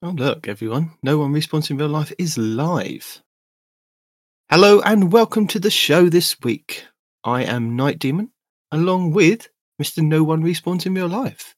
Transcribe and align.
Oh, 0.00 0.10
look, 0.10 0.46
everyone. 0.46 0.92
No 1.02 1.18
one 1.18 1.32
respawns 1.32 1.72
in 1.72 1.76
real 1.76 1.88
life 1.88 2.12
is 2.18 2.38
live. 2.38 3.20
Hello 4.48 4.80
and 4.80 5.10
welcome 5.10 5.48
to 5.48 5.58
the 5.58 5.72
show 5.72 6.08
this 6.08 6.40
week. 6.40 6.84
I 7.24 7.42
am 7.42 7.74
Night 7.74 7.98
Demon, 7.98 8.30
along 8.70 9.12
with 9.12 9.48
Mr. 9.82 10.04
No 10.04 10.22
One 10.22 10.44
Respawns 10.44 10.86
in 10.86 10.94
Real 10.94 11.08
Life. 11.08 11.56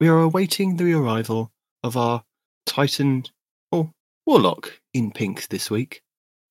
We 0.00 0.08
are 0.08 0.18
awaiting 0.18 0.76
the 0.76 0.92
arrival 0.94 1.52
of 1.84 1.96
our 1.96 2.24
Titan 2.66 3.26
or 3.70 3.92
Warlock 4.26 4.80
in 4.92 5.12
pink 5.12 5.46
this 5.46 5.70
week, 5.70 6.02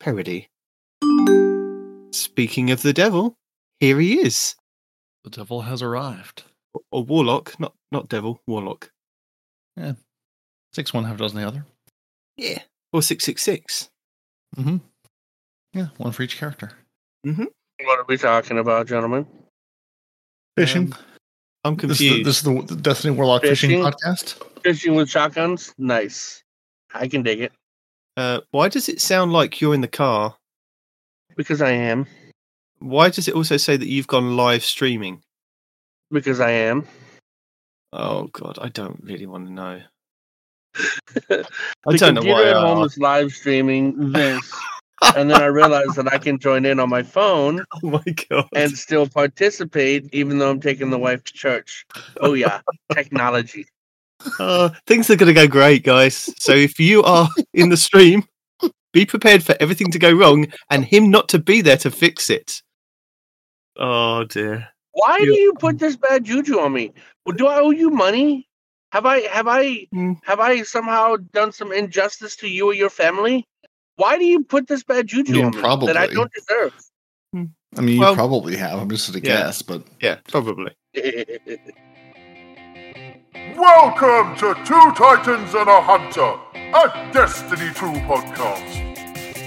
Peroty. 0.01 0.47
Speaking 2.13 2.71
of 2.71 2.81
the 2.81 2.93
devil, 2.93 3.35
here 3.81 3.99
he 3.99 4.21
is. 4.21 4.55
The 5.25 5.31
devil 5.31 5.63
has 5.63 5.81
arrived. 5.81 6.43
Or 6.93 7.03
Warlock, 7.03 7.59
not 7.59 7.73
not 7.91 8.07
devil, 8.07 8.41
Warlock. 8.47 8.91
Six 10.73 10.93
one 10.93 11.03
half 11.03 11.17
dozen 11.17 11.39
the 11.39 11.47
other. 11.47 11.65
Yeah. 12.37 12.59
Or 12.93 13.01
666. 13.01 13.89
Mm-hmm. 14.57 14.77
Yeah, 15.73 15.87
one 15.97 16.11
for 16.11 16.23
each 16.23 16.37
character. 16.37 16.71
Mm-hmm. 17.25 17.45
What 17.83 17.99
are 17.99 18.05
we 18.07 18.17
talking 18.17 18.57
about, 18.57 18.87
gentlemen? 18.87 19.27
Fishing. 20.57 20.93
I'm 21.63 21.75
this, 21.75 21.91
is 21.91 21.97
the, 21.99 22.07
confused. 22.09 22.25
this 22.27 22.37
is 22.37 22.43
the, 22.43 22.75
the 22.75 22.81
Destiny 22.81 23.15
Warlock 23.15 23.41
fishing, 23.43 23.69
Fishing? 23.69 23.83
podcast. 23.83 24.61
Fishing 24.63 24.95
with 24.95 25.09
shotguns? 25.09 25.73
Nice. 25.77 26.43
I 26.93 27.07
can 27.07 27.21
dig 27.21 27.41
it 27.41 27.51
Uh, 28.17 28.39
why 28.51 28.69
does 28.69 28.89
it 28.89 28.99
sound 29.01 29.31
like 29.33 29.61
you're 29.61 29.75
in 29.75 29.81
the 29.81 29.87
car? 29.87 30.35
because 31.37 31.61
I 31.61 31.71
am. 31.71 32.05
Why 32.79 33.09
does 33.09 33.27
it 33.29 33.35
also 33.35 33.55
say 33.57 33.77
that 33.77 33.87
you've 33.87 34.07
gone 34.07 34.35
live 34.35 34.63
streaming? 34.63 35.21
Because 36.11 36.39
I 36.41 36.51
am. 36.51 36.85
Oh 37.93 38.23
god, 38.33 38.57
I 38.61 38.67
don't 38.69 38.99
really 39.03 39.25
want 39.25 39.47
to 39.47 39.53
know. 39.53 39.81
The 41.27 41.47
I 41.87 41.95
don't 41.97 42.15
know 42.15 42.21
why. 42.23 42.43
at 42.49 42.55
I 42.57 42.59
home 42.61 42.83
is 42.83 42.97
live 42.97 43.31
streaming 43.31 44.11
this, 44.11 44.51
and 45.15 45.29
then 45.29 45.41
I 45.41 45.45
realized 45.47 45.95
that 45.95 46.11
I 46.13 46.17
can 46.17 46.39
join 46.39 46.65
in 46.65 46.79
on 46.79 46.89
my 46.89 47.03
phone 47.03 47.63
Oh 47.83 47.89
my 47.89 48.03
god! 48.29 48.47
and 48.53 48.71
still 48.77 49.07
participate, 49.07 50.07
even 50.13 50.37
though 50.39 50.49
I'm 50.49 50.59
taking 50.61 50.89
the 50.89 50.99
wife 50.99 51.23
to 51.25 51.33
church. 51.33 51.85
Oh 52.21 52.33
yeah, 52.33 52.61
technology. 52.93 53.65
Uh, 54.37 54.67
things 54.85 55.09
are 55.09 55.15
going 55.15 55.33
to 55.33 55.33
go 55.33 55.47
great, 55.47 55.81
guys. 55.81 56.29
So 56.39 56.51
if 56.51 56.77
you 56.77 57.01
are 57.03 57.29
in 57.53 57.69
the 57.69 57.77
stream, 57.77 58.25
be 58.91 59.05
prepared 59.05 59.43
for 59.45 59.55
everything 59.61 59.91
to 59.91 59.97
go 59.99 60.11
wrong 60.11 60.47
and 60.69 60.83
him 60.83 61.09
not 61.09 61.29
to 61.29 61.39
be 61.39 61.61
there 61.61 61.77
to 61.77 61.89
fix 61.89 62.29
it. 62.29 62.61
Oh 63.77 64.25
dear. 64.25 64.67
Why 64.91 65.19
do 65.19 65.25
You- 65.27 65.33
you 65.35 65.53
put 65.53 65.79
this 65.79 65.95
bad 65.95 66.25
juju 66.25 66.59
on 66.59 66.73
me? 66.73 66.91
Well, 67.25 67.37
do 67.37 67.47
I 67.47 67.59
owe 67.61 67.69
you 67.71 67.91
money? 67.91 68.48
Have 68.91 69.05
I 69.05 69.19
have 69.27 69.47
I 69.47 69.87
Hmm. 69.91 70.13
have 70.23 70.39
I 70.39 70.63
somehow 70.63 71.15
done 71.31 71.51
some 71.51 71.71
injustice 71.71 72.35
to 72.37 72.47
you 72.49 72.67
or 72.67 72.73
your 72.73 72.89
family? 72.89 73.45
Why 73.97 74.17
do 74.17 74.25
you 74.25 74.43
put 74.43 74.67
this 74.67 74.83
bad 74.83 75.05
juju 75.07 75.33
mean, 75.33 75.45
on 75.45 75.51
me 75.51 75.61
that 75.87 75.97
I 75.97 76.07
don't 76.07 76.31
deserve? 76.33 76.73
I 77.77 77.81
mean, 77.81 77.95
you 77.95 77.99
Well- 77.99 78.15
probably 78.15 78.55
have. 78.55 78.79
I'm 78.79 78.89
just 78.89 79.09
at 79.09 79.15
a 79.15 79.19
Yeah. 79.19 79.43
guess, 79.43 79.61
but 79.61 79.83
Yeah, 80.01 80.15
probably. 80.27 80.71
Welcome 83.55 84.35
to 84.37 84.55
Two 84.65 84.91
Titans 84.95 85.53
and 85.53 85.69
a 85.69 85.81
Hunter, 85.81 86.39
a 86.55 87.11
Destiny 87.13 87.71
2 87.75 87.91
podcast. 88.07 88.87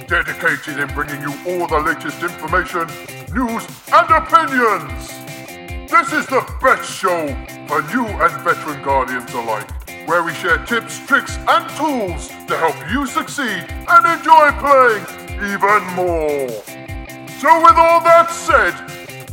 Dedicated 0.06 0.78
in 0.78 0.88
bringing 0.94 1.20
you 1.22 1.32
all 1.48 1.66
the 1.66 1.80
latest 1.80 2.22
information, 2.22 2.86
news, 3.34 3.66
and 3.92 4.10
opinions. 4.10 5.10
This 5.92 6.10
is 6.14 6.26
the 6.26 6.40
best 6.62 6.90
show 6.90 7.26
for 7.68 7.82
new 7.94 8.06
and 8.06 8.42
veteran 8.42 8.82
guardians 8.82 9.30
alike, 9.34 9.68
where 10.08 10.22
we 10.22 10.32
share 10.32 10.56
tips, 10.64 11.06
tricks, 11.06 11.36
and 11.36 11.68
tools 11.76 12.28
to 12.48 12.56
help 12.56 12.74
you 12.90 13.06
succeed 13.06 13.66
and 13.68 14.06
enjoy 14.06 14.52
playing 14.56 15.04
even 15.52 15.82
more. 15.92 16.48
So, 17.38 17.60
with 17.60 17.76
all 17.76 18.00
that 18.08 18.30
said, 18.30 18.72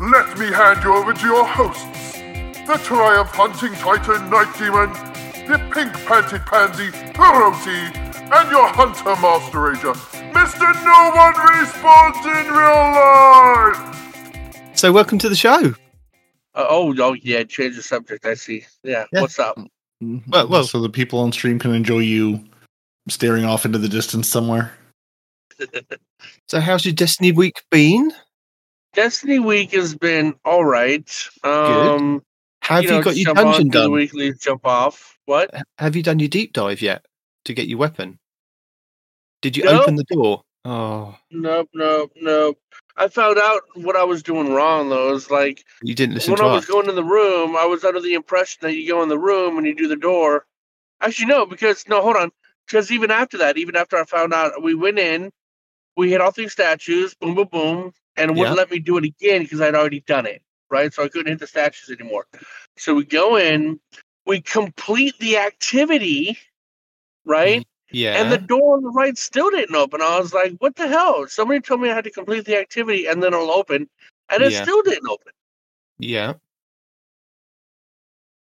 let 0.01 0.37
me 0.37 0.47
hand 0.47 0.83
you 0.83 0.93
over 0.93 1.13
to 1.13 1.25
your 1.25 1.45
hosts 1.45 2.19
the 2.67 2.77
Triumph 2.83 3.29
Hunting 3.29 3.71
Titan 3.75 4.29
Night 4.29 4.53
Demon, 4.59 4.91
the 5.47 5.57
Pink 5.73 5.93
Panted 6.05 6.45
Pansy 6.45 6.91
Peroty, 7.15 7.95
and 8.35 8.51
your 8.51 8.67
Hunter 8.67 9.15
Master 9.21 9.61
Ranger, 9.61 9.93
Mr. 10.35 10.67
No 10.83 11.11
One 11.15 11.35
Respawns 11.35 12.19
in 12.27 12.51
Real 12.51 13.79
Life! 13.79 14.75
So 14.75 14.91
welcome 14.91 15.19
to 15.19 15.29
the 15.29 15.37
show. 15.37 15.73
Uh, 16.59 16.65
oh, 16.69 16.93
oh 16.99 17.13
yeah, 17.13 17.43
change 17.43 17.77
the 17.77 17.81
subject. 17.81 18.25
I 18.25 18.33
see. 18.33 18.65
Yeah, 18.83 19.05
Yeah. 19.13 19.21
what's 19.21 19.39
up? 19.39 19.57
Well- 20.01 20.47
well- 20.49 20.63
so 20.65 20.81
the 20.81 20.89
people 20.89 21.19
on 21.19 21.31
stream 21.31 21.57
can 21.59 21.73
enjoy 21.73 21.99
you 21.99 22.43
staring 23.07 23.45
off 23.45 23.65
into 23.65 23.77
the 23.77 23.89
distance 23.89 24.27
somewhere. 24.27 24.73
So 26.49 26.59
how's 26.59 26.83
your 26.83 26.93
Destiny 26.93 27.31
week 27.31 27.61
been? 27.71 28.11
Destiny 28.93 29.39
week 29.39 29.71
has 29.71 29.95
been 29.95 30.35
all 30.43 30.65
right. 30.65 31.07
Um, 31.43 32.23
Have 32.63 32.83
you, 32.83 32.89
know, 32.89 33.01
got 33.03 33.15
your 33.15 33.25
jump 33.27 33.39
on, 33.39 33.45
dungeon 33.45 33.67
The 33.69 33.79
done? 33.79 33.91
weekly 33.91 34.33
jump 34.33 34.65
off. 34.65 35.17
What? 35.25 35.53
Have 35.77 35.95
you 35.95 36.03
done 36.03 36.19
your 36.19 36.27
deep 36.27 36.51
dive 36.53 36.81
yet 36.81 37.05
to 37.45 37.53
get 37.53 37.67
your 37.67 37.77
weapon? 37.77 38.19
Did 39.41 39.55
you 39.57 39.63
Nope. 39.63 39.83
open 39.83 39.95
the 39.95 40.03
door? 40.05 40.41
Oh, 40.65 41.15
Nope, 41.31 41.69
nope, 41.73 42.11
nope. 42.17 42.59
I 42.99 43.09
found 43.09 43.39
out 43.39 43.63
what 43.75 43.97
I 43.97 44.05
was 44.05 44.23
doing 44.23 44.53
wrong 44.53 44.89
though. 44.89 45.09
It 45.09 45.13
was 45.13 45.31
like 45.31 45.65
you 45.83 45.95
didn't 45.95 46.15
listen 46.15 46.33
when 46.33 46.41
I 46.41 46.47
was 46.47 46.65
us. 46.65 46.69
going 46.69 46.89
in 46.89 46.95
the 46.95 47.03
room, 47.03 47.55
I 47.57 47.65
was 47.65 47.85
under 47.85 48.01
the 48.01 48.15
impression 48.15 48.59
that 48.63 48.75
you 48.75 48.87
go 48.89 49.03
in 49.03 49.09
the 49.09 49.19
room 49.19 49.57
and 49.57 49.67
you 49.67 49.75
do 49.75 49.87
the 49.89 49.97
door. 49.97 50.45
Actually, 51.01 51.27
no, 51.27 51.45
because 51.45 51.87
no, 51.89 52.01
hold 52.01 52.17
on. 52.17 52.31
Because 52.67 52.91
even 52.91 53.11
after 53.11 53.39
that, 53.39 53.57
even 53.57 53.75
after 53.75 53.97
I 53.97 54.05
found 54.05 54.33
out, 54.33 54.63
we 54.63 54.75
went 54.75 54.99
in, 54.99 55.31
we 55.97 56.11
hit 56.11 56.21
all 56.21 56.31
three 56.31 56.49
statues, 56.49 57.15
boom, 57.15 57.35
boom, 57.35 57.47
boom, 57.51 57.93
and 58.17 58.37
wouldn't 58.37 58.55
Yeah. 58.55 58.55
let 58.55 58.71
me 58.71 58.79
do 58.79 58.97
it 58.97 59.05
again 59.05 59.43
because 59.43 59.61
I'd 59.61 59.75
already 59.75 60.01
done 60.01 60.27
it, 60.27 60.43
right? 60.69 60.93
So 60.93 61.03
I 61.03 61.09
couldn't 61.09 61.31
hit 61.31 61.39
the 61.39 61.47
statues 61.47 61.89
anymore. 61.99 62.27
So 62.77 62.95
we 62.95 63.05
go 63.05 63.37
in, 63.37 63.79
we 64.25 64.41
complete 64.41 65.15
the 65.19 65.37
activity, 65.39 66.39
right? 67.25 67.61
Mm-hmm. 67.61 67.77
Yeah. 67.91 68.21
And 68.21 68.31
the 68.31 68.37
door 68.37 68.77
on 68.77 68.83
the 68.83 68.89
right 68.89 69.17
still 69.17 69.49
didn't 69.49 69.75
open. 69.75 70.01
I 70.01 70.19
was 70.19 70.33
like, 70.33 70.53
what 70.59 70.75
the 70.75 70.87
hell? 70.87 71.27
Somebody 71.27 71.61
told 71.61 71.81
me 71.81 71.89
I 71.89 71.95
had 71.95 72.03
to 72.05 72.11
complete 72.11 72.45
the 72.45 72.57
activity 72.59 73.07
and 73.07 73.21
then 73.21 73.33
it'll 73.33 73.51
open. 73.51 73.89
And 74.29 74.43
it 74.43 74.51
Yeah. 74.51 74.61
still 74.63 74.81
didn't 74.83 75.07
open. 75.09 75.33
yeah. 75.99 76.33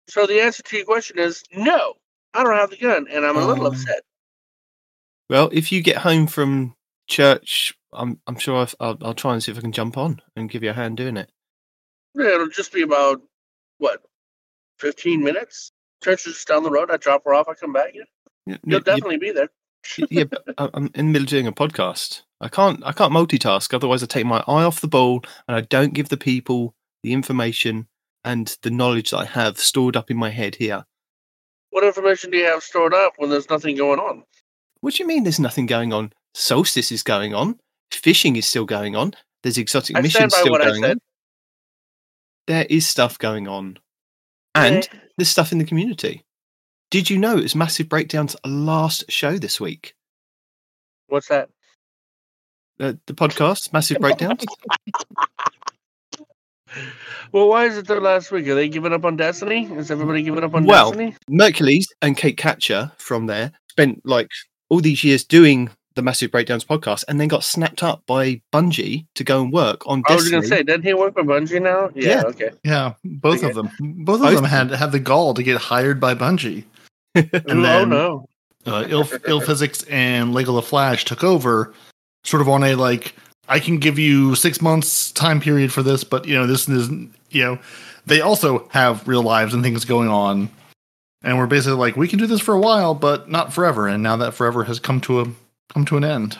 So 0.08 0.26
the 0.26 0.40
answer 0.42 0.62
to 0.62 0.76
your 0.76 0.84
question 0.86 1.18
is 1.18 1.42
no. 1.52 1.94
I 2.34 2.42
don't 2.42 2.54
have 2.56 2.70
the 2.70 2.76
gun, 2.76 3.06
and 3.08 3.24
I'm 3.24 3.36
a 3.36 3.46
little 3.46 3.64
Oh. 3.64 3.70
upset. 3.70 4.02
Well, 5.30 5.48
if 5.52 5.72
you 5.72 5.82
get 5.82 5.96
home 5.98 6.26
from 6.26 6.74
church, 7.06 7.72
I'm 7.92 8.20
I'm 8.26 8.36
sure 8.38 8.60
I've, 8.62 8.74
I'll 8.80 8.98
I'll 9.02 9.14
try 9.14 9.32
and 9.32 9.42
see 9.42 9.50
if 9.52 9.58
I 9.58 9.60
can 9.62 9.72
jump 9.72 9.96
on 9.96 10.20
and 10.36 10.50
give 10.50 10.62
you 10.62 10.70
a 10.70 10.74
hand 10.74 10.96
doing 10.98 11.16
it. 11.16 11.30
Yeah, 12.14 12.34
It'll 12.34 12.48
just 12.48 12.72
be 12.72 12.82
about 12.82 13.22
what, 13.78 14.02
fifteen 14.78 15.22
minutes. 15.22 15.72
Church 16.02 16.26
is 16.26 16.44
down 16.44 16.64
the 16.64 16.70
road. 16.70 16.90
I 16.90 16.96
drop 16.98 17.24
her 17.24 17.32
off. 17.34 17.48
I 17.48 17.54
come 17.54 17.72
back. 17.72 17.92
Yeah, 17.94 18.02
you'll 18.46 18.58
y- 18.64 18.78
definitely 18.80 19.18
be 19.18 19.30
there. 19.32 19.48
yeah, 20.10 20.24
I'm 20.58 20.86
in 20.94 21.06
the 21.06 21.12
middle 21.12 21.24
of 21.24 21.28
doing 21.30 21.46
a 21.46 21.52
podcast. 21.52 22.22
I 22.40 22.48
can't 22.48 22.82
I 22.84 22.92
can't 22.92 23.12
multitask. 23.12 23.72
Otherwise, 23.74 24.02
I 24.02 24.06
take 24.06 24.26
my 24.26 24.38
eye 24.46 24.64
off 24.64 24.80
the 24.80 24.88
ball 24.88 25.22
and 25.48 25.56
I 25.56 25.60
don't 25.62 25.94
give 25.94 26.08
the 26.08 26.16
people 26.16 26.74
the 27.02 27.12
information 27.12 27.88
and 28.24 28.56
the 28.62 28.70
knowledge 28.70 29.10
that 29.10 29.18
I 29.18 29.24
have 29.26 29.58
stored 29.58 29.96
up 29.96 30.10
in 30.10 30.16
my 30.16 30.30
head 30.30 30.54
here. 30.56 30.84
What 31.70 31.84
information 31.84 32.30
do 32.30 32.38
you 32.38 32.44
have 32.46 32.62
stored 32.62 32.94
up 32.94 33.14
when 33.16 33.30
there's 33.30 33.50
nothing 33.50 33.76
going 33.76 33.98
on? 33.98 34.24
What 34.80 34.94
do 34.94 35.02
you 35.02 35.06
mean? 35.06 35.24
There's 35.24 35.40
nothing 35.40 35.66
going 35.66 35.92
on. 35.92 36.12
Solstice 36.34 36.90
is 36.92 37.02
going 37.02 37.34
on. 37.34 37.58
Fishing 37.92 38.36
is 38.36 38.46
still 38.46 38.64
going 38.64 38.96
on. 38.96 39.12
There's 39.42 39.58
exotic 39.58 39.96
I 39.96 40.00
missions 40.00 40.34
still 40.34 40.50
what 40.52 40.62
I 40.62 40.66
going 40.66 40.82
said. 40.82 40.90
on. 40.92 40.98
There 42.46 42.66
is 42.68 42.86
stuff 42.86 43.18
going 43.18 43.48
on, 43.48 43.78
and 44.54 44.76
Eh, 44.92 44.98
there's 45.16 45.28
stuff 45.30 45.52
in 45.52 45.58
the 45.58 45.64
community. 45.64 46.23
Did 46.94 47.10
you 47.10 47.18
know 47.18 47.36
it 47.36 47.42
was 47.42 47.56
Massive 47.56 47.88
Breakdown's 47.88 48.36
last 48.44 49.10
show 49.10 49.36
this 49.36 49.60
week? 49.60 49.96
what's 51.08 51.26
that? 51.26 51.48
Uh, 52.78 52.92
the 53.06 53.14
podcast, 53.14 53.72
Massive 53.72 53.98
Breakdowns. 53.98 54.44
Well, 57.32 57.48
why 57.48 57.66
is 57.66 57.76
it 57.76 57.88
their 57.88 58.00
last 58.00 58.30
week? 58.30 58.46
Are 58.46 58.54
they 58.54 58.68
giving 58.68 58.92
up 58.92 59.04
on 59.04 59.16
Destiny? 59.16 59.64
Is 59.72 59.90
everybody 59.90 60.22
giving 60.22 60.44
up 60.44 60.54
on 60.54 60.64
Well, 60.64 60.90
Destiny? 60.92 61.16
Mercules 61.28 61.86
and 62.00 62.16
Kate 62.16 62.36
Catcher 62.36 62.92
from 62.96 63.26
there 63.26 63.50
spent 63.70 64.00
like 64.06 64.28
all 64.68 64.80
these 64.80 65.02
years 65.02 65.24
doing 65.24 65.70
the 65.96 66.02
Massive 66.02 66.30
Breakdowns 66.30 66.64
podcast 66.64 67.04
and 67.08 67.20
then 67.20 67.26
got 67.26 67.42
snapped 67.42 67.82
up 67.82 68.02
by 68.06 68.40
Bungie 68.52 69.06
to 69.16 69.24
go 69.24 69.42
and 69.42 69.52
work 69.52 69.82
on 69.86 70.02
I 70.08 70.14
was 70.14 70.28
going 70.28 70.42
to 70.42 70.48
say, 70.48 70.62
doesn't 70.62 70.82
he 70.84 70.94
work 70.94 71.14
for 71.14 71.24
Bungie 71.24 71.60
now? 71.60 71.90
Yeah, 71.94 72.08
Yeah. 72.08 72.22
okay. 72.26 72.50
Yeah, 72.64 72.94
both 73.04 73.38
Okay. 73.38 73.48
of 73.48 73.54
them. 73.56 73.70
Both 74.04 74.22
of 74.22 74.32
them 74.32 74.44
had 74.44 74.70
had 74.70 74.92
the 74.92 75.00
gall 75.00 75.34
to 75.34 75.42
get 75.42 75.56
hired 75.60 75.98
by 76.00 76.14
Bungie. 76.14 76.64
And 77.32 77.32
Ooh, 77.34 77.40
oh, 77.50 77.62
then- 77.62 77.88
no. 77.90 78.28
uh, 78.66 78.84
Ill, 78.88 79.08
Ill 79.26 79.40
Physics 79.40 79.82
and 79.84 80.34
Lego 80.34 80.54
the 80.54 80.62
Flash 80.62 81.04
took 81.04 81.22
over, 81.22 81.72
sort 82.24 82.40
of 82.40 82.48
on 82.48 82.64
a 82.64 82.74
like, 82.74 83.14
I 83.48 83.60
can 83.60 83.78
give 83.78 83.98
you 83.98 84.34
six 84.34 84.60
months 84.62 85.12
time 85.12 85.40
period 85.40 85.72
for 85.72 85.82
this, 85.82 86.02
but 86.02 86.26
you 86.26 86.34
know 86.34 86.46
this 86.46 86.68
is 86.68 86.88
you 87.30 87.44
know 87.44 87.58
they 88.06 88.20
also 88.20 88.66
have 88.70 89.06
real 89.06 89.22
lives 89.22 89.52
and 89.54 89.62
things 89.62 89.84
going 89.84 90.08
on, 90.08 90.48
and 91.22 91.38
we're 91.38 91.46
basically 91.46 91.78
like, 91.78 91.96
we 91.96 92.08
can 92.08 92.18
do 92.18 92.26
this 92.26 92.40
for 92.40 92.54
a 92.54 92.60
while, 92.60 92.94
but 92.94 93.30
not 93.30 93.52
forever. 93.52 93.86
And 93.86 94.02
now 94.02 94.16
that 94.16 94.34
forever 94.34 94.64
has 94.64 94.78
come 94.80 95.00
to 95.02 95.20
a 95.20 95.26
come 95.72 95.84
to 95.86 95.96
an 95.96 96.04
end. 96.04 96.38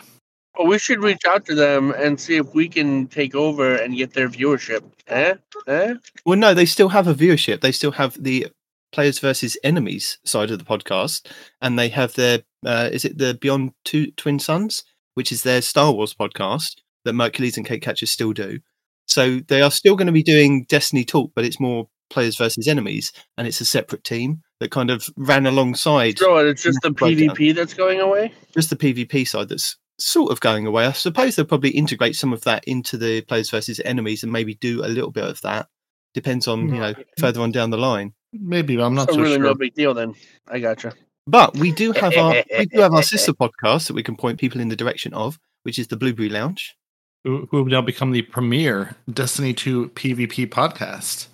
Well, 0.57 0.69
we 0.69 0.79
should 0.79 1.03
reach 1.03 1.25
out 1.27 1.45
to 1.47 1.55
them 1.55 1.93
and 1.97 2.19
see 2.19 2.37
if 2.37 2.55
we 2.55 2.69
can 2.69 3.09
take 3.09 3.35
over 3.35 3.75
and 3.75 3.97
get 3.97 4.13
their 4.15 4.29
viewership. 4.29 4.83
Eh? 5.09 5.35
Eh? 5.67 5.95
Well, 6.25 6.39
no, 6.39 6.55
they 6.55 6.65
still 6.65 6.89
have 6.89 7.09
a 7.09 7.15
viewership. 7.15 7.61
They 7.61 7.73
still 7.73 7.91
have 7.91 8.23
the 8.23 8.47
players 8.95 9.19
versus 9.19 9.59
enemies 9.65 10.19
side 10.25 10.51
of 10.51 10.59
the 10.59 10.65
podcast, 10.65 11.27
and 11.61 11.79
they 11.79 11.89
have 11.89 12.15
their 12.15 12.43
uh, 12.65 12.89
is 12.93 13.05
it 13.05 13.19
the 13.19 13.35
Beyond 13.35 13.73
Two 13.85 14.13
Twin 14.13 14.39
Sons, 14.39 14.85
which 15.15 15.33
is 15.33 15.43
their 15.43 15.61
Star 15.61 15.93
Wars 15.93 16.15
podcast 16.15 16.77
that 17.05 17.13
Mercules 17.13 17.57
and 17.57 17.67
Kate 17.67 17.83
Catchers 17.83 18.11
still 18.11 18.33
do. 18.33 18.61
So 19.07 19.41
they 19.41 19.61
are 19.61 19.71
still 19.71 19.97
going 19.97 20.07
to 20.07 20.13
be 20.13 20.23
doing 20.23 20.65
Destiny 20.65 21.05
talk, 21.05 21.33
but 21.35 21.45
it's 21.45 21.61
more 21.61 21.89
players 22.09 22.37
versus 22.37 22.69
enemies, 22.69 23.13
and 23.37 23.47
it's 23.47 23.61
a 23.61 23.65
separate 23.67 24.05
team 24.05 24.43
that 24.61 24.71
kind 24.71 24.91
of 24.91 25.09
ran 25.17 25.47
alongside 25.47 26.19
So 26.19 26.39
it's 26.39 26.63
just 26.63 26.79
the 26.83 26.91
Breakdown. 26.91 27.37
PvP 27.37 27.55
that's 27.55 27.75
going 27.75 28.01
away. 28.01 28.33
just 28.55 28.71
the 28.71 28.77
PvP 28.77 29.27
side 29.27 29.49
that's 29.49 29.77
sort 29.99 30.31
of 30.31 30.41
going 30.41 30.67
away. 30.67 30.87
I 30.87 30.93
suppose 30.93 31.37
they'll 31.37 31.45
probably 31.45 31.71
integrate 31.71 32.15
some 32.17 32.33
of 32.33 32.43
that 32.43 32.65
into 32.65 32.97
the 32.97 33.23
players 33.23 33.51
versus 33.51 33.81
enemies 33.85 34.23
and 34.23 34.33
maybe 34.33 34.55
do 34.55 34.85
a 34.85 34.89
little 34.89 35.11
bit 35.11 35.25
of 35.25 35.41
that. 35.43 35.69
Depends 36.15 36.47
on 36.47 36.69
you 36.69 36.81
know 36.81 36.95
further 37.19 37.41
on 37.41 37.51
down 37.51 37.71
the 37.71 37.77
line. 37.77 38.15
Maybe, 38.41 38.77
but 38.77 38.85
I'm 38.85 38.95
not 38.95 39.09
so 39.09 39.15
so 39.15 39.21
really 39.21 39.35
sure. 39.37 39.45
no 39.45 39.55
big 39.55 39.75
deal 39.75 39.95
then. 39.95 40.15
I 40.49 40.59
gotcha. 40.59 40.93
But 41.27 41.57
we 41.57 41.73
do 41.73 41.93
have 41.93 42.15
our 42.17 42.43
we 42.59 42.67
do 42.67 42.81
have 42.81 42.93
our 42.93 43.03
sister 43.15 43.33
podcast 43.33 43.87
that 43.87 43.95
we 43.95 44.03
can 44.03 44.17
point 44.17 44.39
people 44.39 44.61
in 44.61 44.69
the 44.69 44.77
direction 44.77 45.15
of, 45.15 45.39
which 45.63 45.79
is 45.79 45.87
the 45.89 45.97
Blueberry 45.97 46.29
Lounge. 46.29 46.77
Who 47.25 47.47
who 47.51 47.59
have 47.59 47.67
now 47.69 47.81
become 47.81 48.11
the 48.13 48.23
premier 48.23 48.97
Destiny 49.13 49.55
2 49.55 49.91
PvP 49.91 50.47
podcast. 50.49 51.29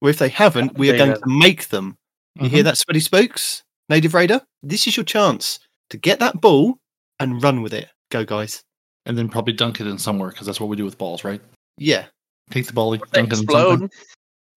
Where 0.00 0.10
if 0.10 0.18
they 0.18 0.28
haven't, 0.28 0.76
we 0.78 0.90
are 0.90 0.96
There 0.96 1.06
you 1.06 1.12
going 1.14 1.22
to 1.22 1.38
make 1.38 1.68
them. 1.68 1.96
You 2.40 2.48
hear 2.48 2.60
Mhm. 2.60 2.64
that, 2.66 2.78
Sweaty 2.78 3.00
Spokes? 3.00 3.62
Native 3.88 4.14
Raider? 4.14 4.40
This 4.62 4.86
is 4.86 4.96
your 4.96 5.04
chance 5.04 5.58
to 5.90 5.96
get 5.96 6.18
that 6.20 6.40
ball 6.40 6.78
and 7.18 7.42
run 7.42 7.62
with 7.62 7.74
it. 7.74 7.88
Go, 8.10 8.24
guys. 8.24 8.62
And 9.06 9.16
then 9.18 9.28
probably 9.28 9.54
dunk 9.54 9.80
it 9.80 9.86
in 9.86 9.98
somewhere 9.98 10.30
because 10.30 10.46
that's 10.46 10.60
what 10.60 10.68
we 10.68 10.76
do 10.76 10.84
with 10.84 10.98
balls, 10.98 11.24
right? 11.24 11.40
Yeah. 11.78 12.06
Take 12.50 12.66
the 12.66 12.72
ball, 12.72 12.92
They 12.92 12.98
dunk 13.12 13.32
it 13.32 13.40
in 13.40 13.48
something. 13.48 13.90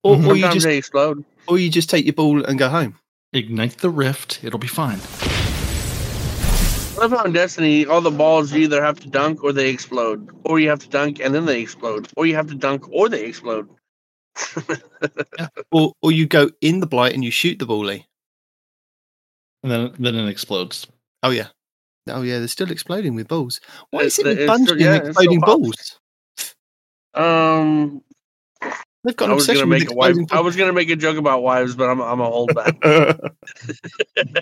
Or, 0.04 0.16
or 0.16 0.18
you 0.18 0.24
Sometimes 0.24 0.54
just 0.56 0.66
they 0.66 0.78
explode. 0.78 1.24
Or 1.48 1.58
you 1.60 1.70
just 1.70 1.90
take 1.90 2.06
your 2.06 2.14
ball 2.14 2.44
and 2.46 2.58
go 2.60 2.70
home. 2.70 2.98
ignite 3.34 3.78
the 3.80 3.90
rift. 3.90 4.40
It'll 4.44 4.60
be 4.60 4.68
fine. 4.68 5.00
I 6.94 7.06
love 7.06 7.12
how 7.12 7.24
in 7.24 7.32
Destiny, 7.34 7.86
all 7.86 8.02
the 8.02 8.12
balls 8.12 8.52
you 8.54 8.62
either 8.64 8.84
have 8.84 9.00
to 9.00 9.10
dunk 9.10 9.44
or 9.44 9.52
they 9.54 9.70
explode, 9.70 10.30
or 10.46 10.60
you 10.60 10.70
have 10.70 10.80
to 10.80 10.90
dunk 10.90 11.20
and 11.20 11.34
then 11.34 11.46
they 11.46 11.60
explode, 11.62 12.08
or 12.16 12.26
you 12.28 12.36
have 12.36 12.48
to 12.48 12.56
dunk 12.56 12.88
or 12.92 13.10
they 13.10 13.26
explode. 13.26 13.68
Or 15.72 15.94
or 16.02 16.12
you 16.12 16.26
go 16.28 16.50
in 16.62 16.80
the 16.80 16.88
blight 16.88 17.14
and 17.14 17.24
you 17.24 17.32
shoot 17.32 17.58
the 17.60 17.66
ballie. 17.66 18.06
And 19.64 19.72
then 19.72 19.94
then 20.00 20.16
it 20.16 20.28
explodes. 20.30 20.88
Oh 21.24 21.30
yeah. 21.32 21.48
Oh 22.08 22.22
yeah, 22.24 22.40
they're 22.40 22.48
still 22.48 22.72
exploding 22.72 23.16
with 23.16 23.28
balls. 23.28 23.60
Why 23.92 24.02
is 24.02 24.20
it 24.20 24.26
with 24.26 24.38
the- 24.38 24.44
it's 24.44 24.52
Bungie 24.52 24.64
still- 24.64 24.72
and 24.74 24.82
yeah, 24.82 24.96
exploding 24.96 25.40
balls? 25.40 26.00
Um, 27.14 28.02
They've 29.04 29.16
got 29.16 29.30
I 29.30 29.32
an 29.32 29.36
was 29.36 29.48
gonna 29.48 29.60
with 29.62 29.70
make 29.70 29.92
a 29.92 29.94
wife. 29.96 30.12
exploding 30.12 30.38
I 30.38 30.42
was 30.42 30.56
gonna 30.56 30.74
make 30.74 30.90
a 30.90 30.96
joke 30.96 31.18
about 31.18 31.42
wives, 31.42 31.76
but 31.76 31.90
I'm 31.90 32.02
I'm 32.02 32.20
a 32.20 32.26
hold 32.26 32.54
back. 32.54 32.78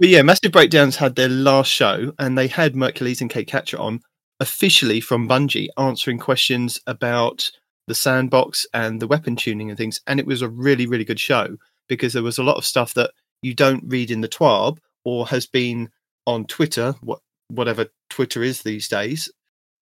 But 0.00 0.08
yeah, 0.08 0.22
Massive 0.22 0.52
Breakdowns 0.52 0.96
had 0.96 1.14
their 1.14 1.28
last 1.28 1.70
show 1.70 2.12
and 2.18 2.36
they 2.36 2.48
had 2.48 2.74
Mercules 2.74 3.20
and 3.20 3.30
Kate 3.30 3.46
Catcher 3.46 3.78
on 3.78 4.00
officially 4.40 5.00
from 5.00 5.28
Bungie 5.28 5.68
answering 5.78 6.18
questions 6.18 6.80
about 6.86 7.50
the 7.86 7.94
sandbox 7.94 8.66
and 8.74 9.00
the 9.00 9.06
weapon 9.06 9.36
tuning 9.36 9.70
and 9.70 9.78
things. 9.78 10.00
And 10.06 10.18
it 10.18 10.26
was 10.26 10.42
a 10.42 10.48
really, 10.48 10.86
really 10.86 11.04
good 11.04 11.20
show 11.20 11.56
because 11.88 12.12
there 12.12 12.22
was 12.22 12.38
a 12.38 12.42
lot 12.42 12.56
of 12.56 12.64
stuff 12.64 12.94
that 12.94 13.12
you 13.42 13.54
don't 13.54 13.84
read 13.86 14.10
in 14.10 14.20
the 14.20 14.28
TWAB 14.28 14.78
or 15.04 15.26
has 15.28 15.46
been 15.46 15.90
on 16.26 16.44
Twitter, 16.46 16.94
what, 17.02 17.20
whatever 17.48 17.86
Twitter 18.10 18.42
is 18.42 18.62
these 18.62 18.88
days. 18.88 19.30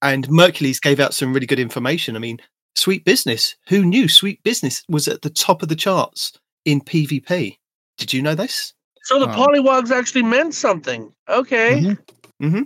And 0.03 0.29
Mercules 0.29 0.81
gave 0.81 1.01
out 1.01 1.15
some 1.15 1.33
really 1.33 1.47
good 1.47 1.61
information. 1.61 2.17
I 2.17 2.19
mean, 2.19 2.39
Sweet 2.75 3.05
Business. 3.05 3.55
Who 3.69 3.85
knew 3.85 4.09
Sweet 4.09 4.43
Business 4.43 4.83
was 4.89 5.09
at 5.09 5.23
the 5.23 5.31
top 5.31 5.63
of 5.63 5.69
the 5.69 5.77
charts 5.77 6.33
in 6.65 6.81
PvP? 6.81 7.59
Did 7.99 8.13
you 8.13 8.23
know 8.23 8.35
this? 8.35 8.73
so 9.05 9.19
the 9.19 9.29
Um, 9.29 9.35
polywogs 9.37 9.91
actually 9.91 10.23
meant 10.23 10.55
something. 10.55 11.13
Okay, 11.29 11.97
Mm-hmm. 12.41 12.63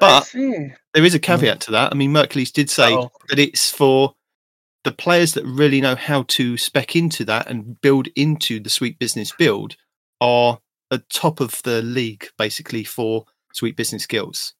I 0.00 0.20
But 0.20 0.32
there 0.94 1.04
is 1.04 1.14
a 1.14 1.18
caveat 1.20 1.60
to 1.62 1.70
that. 1.72 1.92
I 1.92 1.94
mean, 1.96 2.12
Mercules 2.12 2.50
did 2.50 2.68
say 2.70 2.92
Uh-oh. 2.92 3.10
that 3.28 3.38
it's 3.38 3.70
for 3.70 4.14
the 4.84 4.90
players 4.92 5.34
that 5.34 5.44
really 5.44 5.80
know 5.80 5.94
how 5.94 6.24
to 6.24 6.56
spec 6.56 6.96
into 6.96 7.24
that 7.26 7.48
and 7.48 7.80
build 7.80 8.08
into 8.16 8.58
the 8.58 8.70
Sweet 8.70 8.98
Business 8.98 9.32
build 9.38 9.76
are 10.20 10.58
at 10.90 11.08
top 11.08 11.40
of 11.40 11.62
the 11.62 11.80
league, 11.82 12.26
basically, 12.36 12.82
for 12.84 13.24
Sweet 13.52 13.76
Business 13.76 14.02
skills. 14.02 14.54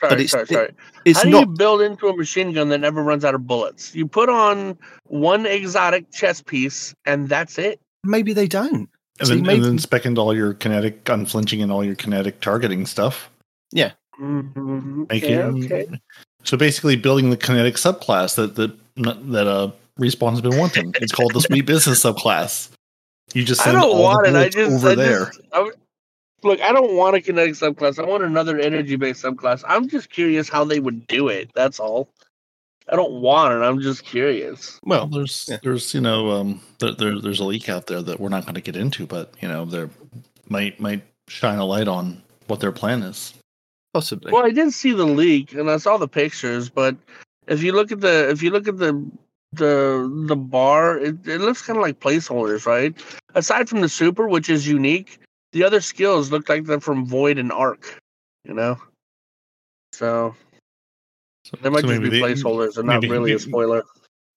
Sorry, 0.00 0.12
it's- 0.12 0.30
sorry, 0.30 0.46
sorry. 0.46 0.70
It's 1.04 1.18
How 1.18 1.24
do 1.24 1.30
not. 1.30 1.40
you 1.40 1.46
build 1.56 1.80
into 1.82 2.08
a 2.08 2.16
machine 2.16 2.52
gun 2.52 2.68
that 2.68 2.78
never 2.78 3.02
runs 3.02 3.24
out 3.24 3.34
of 3.34 3.46
bullets? 3.46 3.94
You 3.94 4.06
put 4.06 4.28
on 4.28 4.76
one 5.04 5.46
exotic 5.46 6.10
chess 6.12 6.40
piece, 6.42 6.94
and 7.06 7.28
that's 7.28 7.58
it. 7.58 7.80
Maybe 8.04 8.32
they 8.32 8.46
don't. 8.46 8.88
And 9.18 9.28
See, 9.28 9.34
then, 9.34 9.42
maybe- 9.42 9.56
and 9.56 9.64
then 9.64 9.78
spec 9.78 10.06
into 10.06 10.20
all 10.20 10.34
your 10.34 10.54
kinetic 10.54 11.04
unflinching 11.08 11.62
and 11.62 11.72
all 11.72 11.84
your 11.84 11.96
kinetic 11.96 12.40
targeting 12.40 12.86
stuff. 12.86 13.30
Mm-hmm. 14.20 15.04
Make 15.08 15.22
Yeah, 15.22 15.38
okay. 15.42 15.88
So 16.44 16.56
basically, 16.56 16.96
building 16.96 17.30
the 17.30 17.36
kinetic 17.36 17.74
subclass 17.76 18.34
that 18.36 18.56
that 18.56 18.72
that 19.30 19.46
uh, 19.46 19.70
respawn 20.00 20.30
has 20.30 20.40
been 20.40 20.56
wanting. 20.58 20.92
It's 21.00 21.12
called 21.12 21.34
the 21.34 21.40
Sweet 21.40 21.66
Business 21.66 22.02
subclass. 22.02 22.70
You 23.34 23.44
just 23.44 23.66
I 23.66 23.72
don't 23.72 23.82
all 23.82 24.02
want 24.02 24.24
the 24.26 24.30
it. 24.30 24.36
I 24.36 24.48
just, 24.48 24.72
over 24.72 24.88
I 24.90 24.94
there. 24.96 25.26
just 25.26 25.40
I 25.52 25.56
w- 25.58 25.74
look. 26.42 26.60
I 26.60 26.72
don't 26.72 26.94
want 26.94 27.16
a 27.16 27.20
kinetic 27.20 27.54
subclass. 27.54 27.98
I 27.98 28.06
want 28.06 28.22
another 28.24 28.58
energy-based 28.58 29.22
subclass. 29.22 29.64
I'm 29.66 29.88
just 29.88 30.10
curious 30.10 30.48
how 30.48 30.64
they 30.64 30.80
would 30.80 31.06
do 31.06 31.28
it. 31.28 31.50
That's 31.54 31.78
all. 31.80 32.08
I 32.90 32.96
don't 32.96 33.20
want 33.20 33.52
it. 33.54 33.58
I'm 33.64 33.80
just 33.80 34.04
curious. 34.04 34.78
Well, 34.84 35.00
Well, 35.00 35.08
there's 35.20 35.46
yeah. 35.48 35.58
there's 35.62 35.92
you 35.94 36.00
know 36.00 36.30
um 36.30 36.60
there, 36.78 36.92
there 36.92 37.20
there's 37.20 37.40
a 37.40 37.44
leak 37.44 37.68
out 37.68 37.86
there 37.86 38.00
that 38.02 38.18
we're 38.18 38.30
not 38.30 38.44
going 38.44 38.54
to 38.54 38.60
get 38.62 38.76
into, 38.76 39.06
but 39.06 39.34
you 39.42 39.48
know 39.48 39.64
there 39.66 39.90
might 40.48 40.80
might 40.80 41.02
shine 41.28 41.58
a 41.58 41.64
light 41.66 41.88
on 41.88 42.22
what 42.46 42.60
their 42.60 42.72
plan 42.72 43.02
is. 43.02 43.34
possibly. 43.92 44.32
Well, 44.32 44.46
I 44.46 44.50
did 44.50 44.72
see 44.72 44.92
the 44.92 45.04
leak 45.04 45.52
and 45.52 45.70
I 45.70 45.76
saw 45.76 45.98
the 45.98 46.08
pictures, 46.08 46.70
but 46.70 46.96
if 47.46 47.62
you 47.62 47.72
look 47.72 47.92
at 47.92 48.00
the 48.00 48.30
if 48.30 48.42
you 48.42 48.50
look 48.50 48.66
at 48.68 48.78
the 48.78 49.04
the 49.52 50.10
the 50.26 50.36
bar, 50.36 50.98
it, 50.98 51.26
it 51.26 51.40
looks 51.42 51.60
kind 51.60 51.76
of 51.76 51.82
like 51.82 52.00
placeholders, 52.00 52.64
right? 52.64 52.94
Aside 53.34 53.68
from 53.68 53.82
the 53.82 53.88
super, 53.90 54.28
which 54.28 54.48
is 54.48 54.66
unique, 54.66 55.18
the 55.52 55.64
other 55.64 55.80
skills 55.80 56.30
look 56.30 56.48
like 56.48 56.64
they're 56.64 56.80
from 56.80 57.06
Void 57.06 57.38
and 57.38 57.52
Arc. 57.52 58.00
You 58.44 58.54
know, 58.54 58.78
so 59.92 60.34
So, 61.44 61.56
they 61.62 61.70
might 61.70 61.82
so 61.82 61.88
just 61.88 62.02
be 62.02 62.08
they- 62.08 62.20
placeholders 62.20 62.76
and 62.78 62.86
not 62.86 63.02
maybe- 63.02 63.10
really 63.10 63.32
a 63.32 63.38
spoiler. 63.38 63.82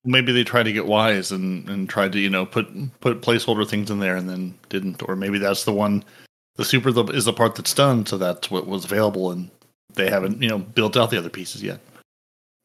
Maybe 0.03 0.31
they 0.31 0.43
tried 0.43 0.63
to 0.63 0.73
get 0.73 0.87
wise 0.87 1.31
and 1.31 1.69
and 1.69 1.87
tried 1.87 2.11
to 2.13 2.19
you 2.19 2.29
know 2.29 2.45
put 2.45 2.67
put 3.01 3.21
placeholder 3.21 3.67
things 3.69 3.91
in 3.91 3.99
there 3.99 4.15
and 4.15 4.27
then 4.27 4.57
didn't, 4.69 5.03
or 5.07 5.15
maybe 5.15 5.37
that's 5.37 5.63
the 5.63 5.71
one. 5.73 6.03
The 6.55 6.65
super 6.65 6.91
the- 6.91 7.03
is 7.05 7.25
the 7.25 7.33
part 7.33 7.53
that's 7.55 7.73
done, 7.73 8.05
so 8.07 8.17
that's 8.17 8.49
what 8.49 8.65
was 8.65 8.83
available, 8.83 9.31
and 9.31 9.49
they 9.93 10.09
haven't 10.09 10.41
you 10.41 10.49
know 10.49 10.57
built 10.57 10.97
out 10.97 11.11
the 11.11 11.17
other 11.19 11.29
pieces 11.29 11.61
yet. 11.61 11.79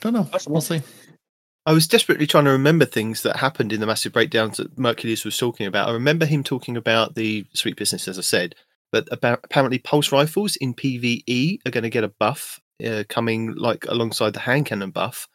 Don't 0.00 0.15
know. 0.15 0.31
We'll 0.49 0.61
see. 0.62 0.81
I 1.66 1.73
was 1.73 1.88
desperately 1.88 2.28
trying 2.28 2.44
to 2.44 2.52
remember 2.52 2.85
things 2.85 3.23
that 3.23 3.37
happened 3.37 3.73
in 3.73 3.80
the 3.80 3.88
massive 3.88 4.12
breakdowns 4.12 4.58
that 4.58 4.78
Mercules 4.78 5.25
was 5.25 5.37
talking 5.37 5.66
about. 5.66 5.88
I 5.88 5.92
remember 5.92 6.25
him 6.25 6.44
talking 6.44 6.76
about 6.76 7.16
the 7.16 7.44
sweet 7.54 7.75
business, 7.75 8.06
as 8.06 8.18
I 8.18 8.23
said, 8.23 8.54
but 8.92 9.08
about 9.11 9.40
apparently 9.42 9.80
pulse 9.80 10.12
rifles 10.12 10.54
in 10.54 10.75
PVE 10.75 11.58
are 11.66 11.70
going 11.73 11.82
to 11.82 11.90
get 11.90 12.04
a 12.04 12.08
buff 12.20 12.61
uh, 12.87 13.02
coming 13.08 13.56
like 13.56 13.85
alongside 13.88 14.32
the 14.32 14.40
hand 14.40 14.66
cannon 14.66 14.92
buff. 14.92 15.26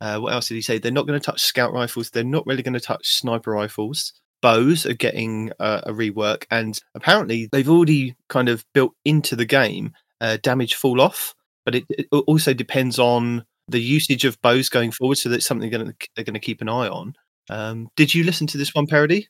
Uh, 0.00 0.18
what 0.18 0.32
else 0.32 0.48
did 0.48 0.54
he 0.54 0.62
say? 0.62 0.78
They're 0.78 0.90
not 0.90 1.06
going 1.06 1.20
to 1.20 1.24
touch 1.24 1.42
scout 1.42 1.74
rifles. 1.74 2.08
They're 2.08 2.24
not 2.24 2.46
really 2.46 2.62
going 2.62 2.72
to 2.72 2.80
touch 2.80 3.06
sniper 3.06 3.50
rifles. 3.50 4.14
Bows 4.40 4.86
are 4.86 4.94
getting 4.94 5.52
uh, 5.60 5.82
a 5.84 5.92
rework, 5.92 6.46
and 6.50 6.80
apparently 6.94 7.50
they've 7.52 7.68
already 7.68 8.16
kind 8.30 8.48
of 8.48 8.64
built 8.72 8.94
into 9.04 9.36
the 9.36 9.44
game 9.44 9.92
uh, 10.22 10.38
damage 10.42 10.74
fall 10.74 11.02
off. 11.02 11.34
But 11.66 11.74
it, 11.74 11.84
it 11.90 12.06
also 12.10 12.54
depends 12.54 12.98
on 12.98 13.44
the 13.70 13.80
usage 13.80 14.24
of 14.24 14.40
bows 14.42 14.68
going 14.68 14.90
forward, 14.90 15.16
so 15.16 15.28
that's 15.28 15.46
something 15.46 15.70
they're 15.70 16.24
going 16.24 16.34
to 16.34 16.40
keep 16.40 16.60
an 16.60 16.68
eye 16.68 16.88
on. 16.88 17.14
Um, 17.48 17.90
did 17.96 18.14
you 18.14 18.24
listen 18.24 18.46
to 18.48 18.58
this 18.58 18.74
one 18.74 18.86
Peroty? 18.86 19.26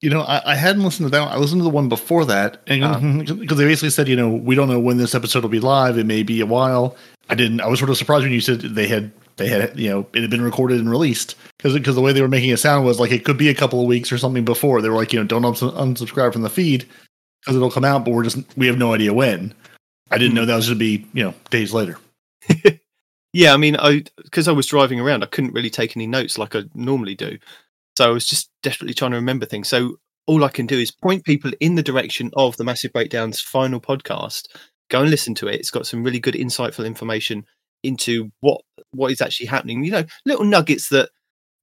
You 0.00 0.08
know, 0.08 0.22
I, 0.22 0.52
I 0.52 0.54
hadn't 0.54 0.82
listened 0.82 1.06
to 1.06 1.10
that. 1.10 1.20
One. 1.20 1.32
I 1.32 1.36
listened 1.36 1.60
to 1.60 1.64
the 1.64 1.70
one 1.70 1.88
before 1.88 2.24
that, 2.24 2.62
and 2.66 3.26
because 3.40 3.58
they 3.58 3.64
basically 3.64 3.90
said, 3.90 4.08
you 4.08 4.16
know, 4.16 4.30
we 4.30 4.54
don't 4.54 4.68
know 4.68 4.80
when 4.80 4.96
this 4.96 5.14
episode 5.14 5.42
will 5.42 5.50
be 5.50 5.60
live. 5.60 5.98
It 5.98 6.06
may 6.06 6.22
be 6.22 6.40
a 6.40 6.46
while. 6.46 6.96
I 7.28 7.34
didn't. 7.34 7.60
I 7.60 7.68
was 7.68 7.78
sort 7.78 7.90
of 7.90 7.98
surprised 7.98 8.24
when 8.24 8.32
you 8.32 8.40
said 8.40 8.60
they 8.60 8.88
had 8.88 9.12
they 9.36 9.48
had 9.48 9.78
you 9.78 9.88
know 9.88 10.06
it 10.12 10.22
had 10.22 10.30
been 10.30 10.42
recorded 10.42 10.78
and 10.78 10.90
released 10.90 11.34
because 11.56 11.74
because 11.74 11.94
the 11.94 12.00
way 12.00 12.12
they 12.12 12.22
were 12.22 12.28
making 12.28 12.50
it 12.50 12.58
sound 12.58 12.84
was 12.84 12.98
like 12.98 13.12
it 13.12 13.24
could 13.24 13.38
be 13.38 13.48
a 13.48 13.54
couple 13.54 13.80
of 13.80 13.86
weeks 13.86 14.10
or 14.10 14.18
something 14.18 14.44
before. 14.44 14.80
They 14.80 14.88
were 14.88 14.96
like, 14.96 15.12
you 15.12 15.20
know, 15.20 15.26
don't 15.26 15.44
uns- 15.44 15.60
unsubscribe 15.60 16.32
from 16.32 16.42
the 16.42 16.50
feed 16.50 16.86
because 17.40 17.56
it'll 17.56 17.70
come 17.70 17.84
out, 17.84 18.04
but 18.04 18.12
we're 18.12 18.24
just 18.24 18.38
we 18.56 18.66
have 18.66 18.78
no 18.78 18.94
idea 18.94 19.12
when. 19.12 19.54
I 20.10 20.18
didn't 20.18 20.34
know 20.34 20.44
that 20.44 20.56
was 20.56 20.66
going 20.66 20.78
to 20.78 20.84
be 20.84 21.06
you 21.12 21.24
know 21.24 21.34
days 21.50 21.72
later. 21.72 21.98
Yeah, 23.32 23.54
I 23.54 23.56
mean, 23.56 23.76
I 23.76 24.04
because 24.16 24.48
I 24.48 24.52
was 24.52 24.66
driving 24.66 24.98
around, 25.00 25.22
I 25.22 25.26
couldn't 25.26 25.54
really 25.54 25.70
take 25.70 25.96
any 25.96 26.06
notes 26.06 26.36
like 26.38 26.56
I 26.56 26.64
normally 26.74 27.14
do. 27.14 27.38
So 27.96 28.06
I 28.06 28.12
was 28.12 28.26
just 28.26 28.50
desperately 28.62 28.94
trying 28.94 29.12
to 29.12 29.18
remember 29.18 29.46
things. 29.46 29.68
So 29.68 29.98
all 30.26 30.44
I 30.44 30.48
can 30.48 30.66
do 30.66 30.78
is 30.78 30.92
point 30.92 31.24
people 31.24 31.52
in 31.60 31.74
the 31.76 31.82
direction 31.82 32.30
of 32.36 32.56
the 32.56 32.64
Massive 32.64 32.92
Breakdown's 32.92 33.40
final 33.40 33.80
podcast. 33.80 34.48
Go 34.90 35.02
and 35.02 35.10
listen 35.10 35.34
to 35.36 35.48
it. 35.48 35.56
It's 35.56 35.70
got 35.72 35.86
some 35.86 36.04
really 36.04 36.20
good, 36.20 36.34
insightful 36.34 36.86
information 36.86 37.44
into 37.84 38.30
what 38.40 38.62
what 38.92 39.12
is 39.12 39.20
actually 39.20 39.48
happening. 39.48 39.84
You 39.84 39.92
know, 39.92 40.04
little 40.26 40.46
nuggets 40.46 40.88
that 40.90 41.10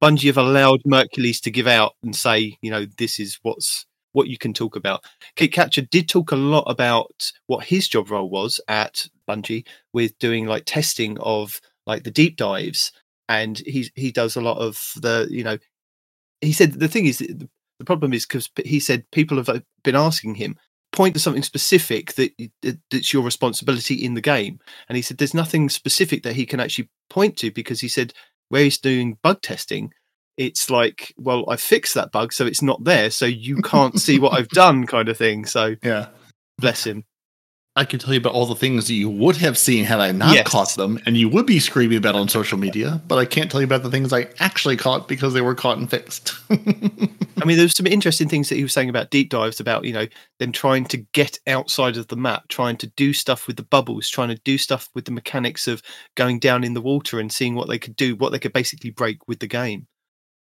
Bungie 0.03 0.27
have 0.27 0.37
allowed 0.37 0.81
Mercules 0.85 1.41
to 1.41 1.51
give 1.51 1.67
out 1.67 1.93
and 2.03 2.15
say, 2.15 2.57
you 2.61 2.71
know, 2.71 2.87
this 2.99 3.19
is 3.19 3.39
what's 3.43 3.86
what 4.17 4.27
you 4.27 4.37
can 4.37 4.51
talk 4.51 4.75
about. 4.75 5.03
Kate 5.35 5.53
Catcher 5.53 5.83
did 5.83 6.09
talk 6.09 6.31
a 6.31 6.35
lot 6.35 6.63
about 6.63 7.31
what 7.45 7.65
his 7.65 7.87
job 7.87 8.09
role 8.09 8.29
was 8.29 8.59
at 8.67 9.05
Bungie 9.29 9.65
with 9.93 10.17
doing 10.17 10.47
like 10.47 10.63
testing 10.65 11.19
of 11.19 11.61
like 11.85 12.03
the 12.03 12.11
deep 12.11 12.35
dives, 12.35 12.91
and 13.29 13.59
he 13.59 13.89
he 13.95 14.11
does 14.11 14.35
a 14.35 14.41
lot 14.41 14.57
of 14.57 14.91
the 14.97 15.27
you 15.29 15.43
know. 15.43 15.59
He 16.41 16.51
said 16.51 16.73
the 16.73 16.87
thing 16.87 17.05
is 17.05 17.19
the 17.19 17.85
problem 17.85 18.11
is 18.11 18.25
because 18.25 18.49
he 18.65 18.79
said 18.79 19.09
people 19.11 19.37
have 19.37 19.49
uh, 19.49 19.59
been 19.83 19.95
asking 19.95 20.35
him 20.35 20.57
point 20.91 21.13
to 21.13 21.19
something 21.19 21.43
specific 21.43 22.13
that 22.13 22.31
that's 22.89 23.13
your 23.13 23.23
responsibility 23.23 23.93
in 23.93 24.15
the 24.15 24.21
game, 24.21 24.59
and 24.89 24.95
he 24.95 25.01
said 25.03 25.19
there's 25.19 25.33
nothing 25.33 25.69
specific 25.69 26.23
that 26.23 26.35
he 26.35 26.45
can 26.47 26.59
actually 26.59 26.89
point 27.09 27.37
to 27.37 27.51
because 27.51 27.81
he 27.81 27.87
said 27.87 28.13
where 28.49 28.63
he's 28.63 28.79
doing 28.79 29.19
bug 29.21 29.41
testing, 29.43 29.93
it's 30.37 30.69
like, 30.69 31.13
well, 31.17 31.49
I 31.49 31.55
fixed 31.55 31.95
that 31.95 32.11
bug, 32.11 32.31
so 32.31 32.45
it's 32.45 32.61
not 32.61 32.83
there, 32.83 33.09
so 33.09 33.25
you 33.25 33.57
can't 33.63 33.99
see 33.99 34.19
what 34.19 34.33
I've 34.33 34.49
done, 34.49 34.85
kind 34.85 35.09
of 35.09 35.17
thing. 35.17 35.45
So, 35.45 35.75
yeah, 35.83 36.07
bless 36.59 36.85
him. 36.85 37.03
I 37.75 37.85
can 37.85 37.99
tell 37.99 38.11
you 38.11 38.19
about 38.19 38.33
all 38.33 38.47
the 38.47 38.55
things 38.55 38.87
that 38.87 38.95
you 38.95 39.07
would 39.07 39.37
have 39.37 39.55
seen 39.55 39.85
had 39.85 39.99
I 39.99 40.11
not 40.11 40.33
Yes. 40.33 40.47
caught 40.47 40.69
them, 40.75 40.99
and 41.05 41.15
you 41.15 41.29
would 41.29 41.45
be 41.45 41.59
screaming 41.59 41.99
about 41.99 42.15
on 42.15 42.27
social 42.27 42.57
media. 42.57 42.99
But 43.07 43.19
I 43.19 43.25
can't 43.25 43.51
tell 43.51 43.61
you 43.61 43.65
about 43.65 43.83
the 43.83 43.91
things 43.91 44.11
I 44.11 44.29
actually 44.39 44.77
caught 44.77 45.07
because 45.07 45.35
they 45.35 45.41
were 45.41 45.53
caught 45.53 45.77
and 45.77 45.87
fixed. 45.87 46.33
I 46.49 47.45
mean, 47.45 47.55
there's 47.57 47.77
some 47.77 47.85
interesting 47.85 48.27
things 48.27 48.49
that 48.49 48.55
he 48.55 48.63
was 48.63 48.73
saying 48.73 48.89
about 48.89 49.11
deep 49.11 49.29
dives, 49.29 49.59
about 49.59 49.85
you 49.85 49.93
know 49.93 50.07
them 50.39 50.51
trying 50.51 50.85
to 50.85 50.97
get 51.13 51.37
outside 51.45 51.97
of 51.97 52.07
the 52.07 52.15
map, 52.15 52.47
trying 52.47 52.77
to 52.77 52.87
do 52.87 53.13
stuff 53.13 53.45
with 53.45 53.57
the 53.57 53.63
bubbles, 53.63 54.09
trying 54.09 54.29
to 54.29 54.41
do 54.43 54.57
stuff 54.57 54.89
with 54.95 55.05
the 55.05 55.11
mechanics 55.11 55.67
of 55.67 55.83
going 56.15 56.39
down 56.39 56.63
in 56.63 56.73
the 56.73 56.81
water 56.81 57.19
and 57.19 57.31
seeing 57.31 57.53
what 57.53 57.67
they 57.67 57.77
could 57.77 57.95
do, 57.95 58.15
what 58.15 58.31
they 58.31 58.39
could 58.39 58.53
basically 58.53 58.89
break 58.89 59.27
with 59.27 59.37
the 59.37 59.47
game, 59.47 59.85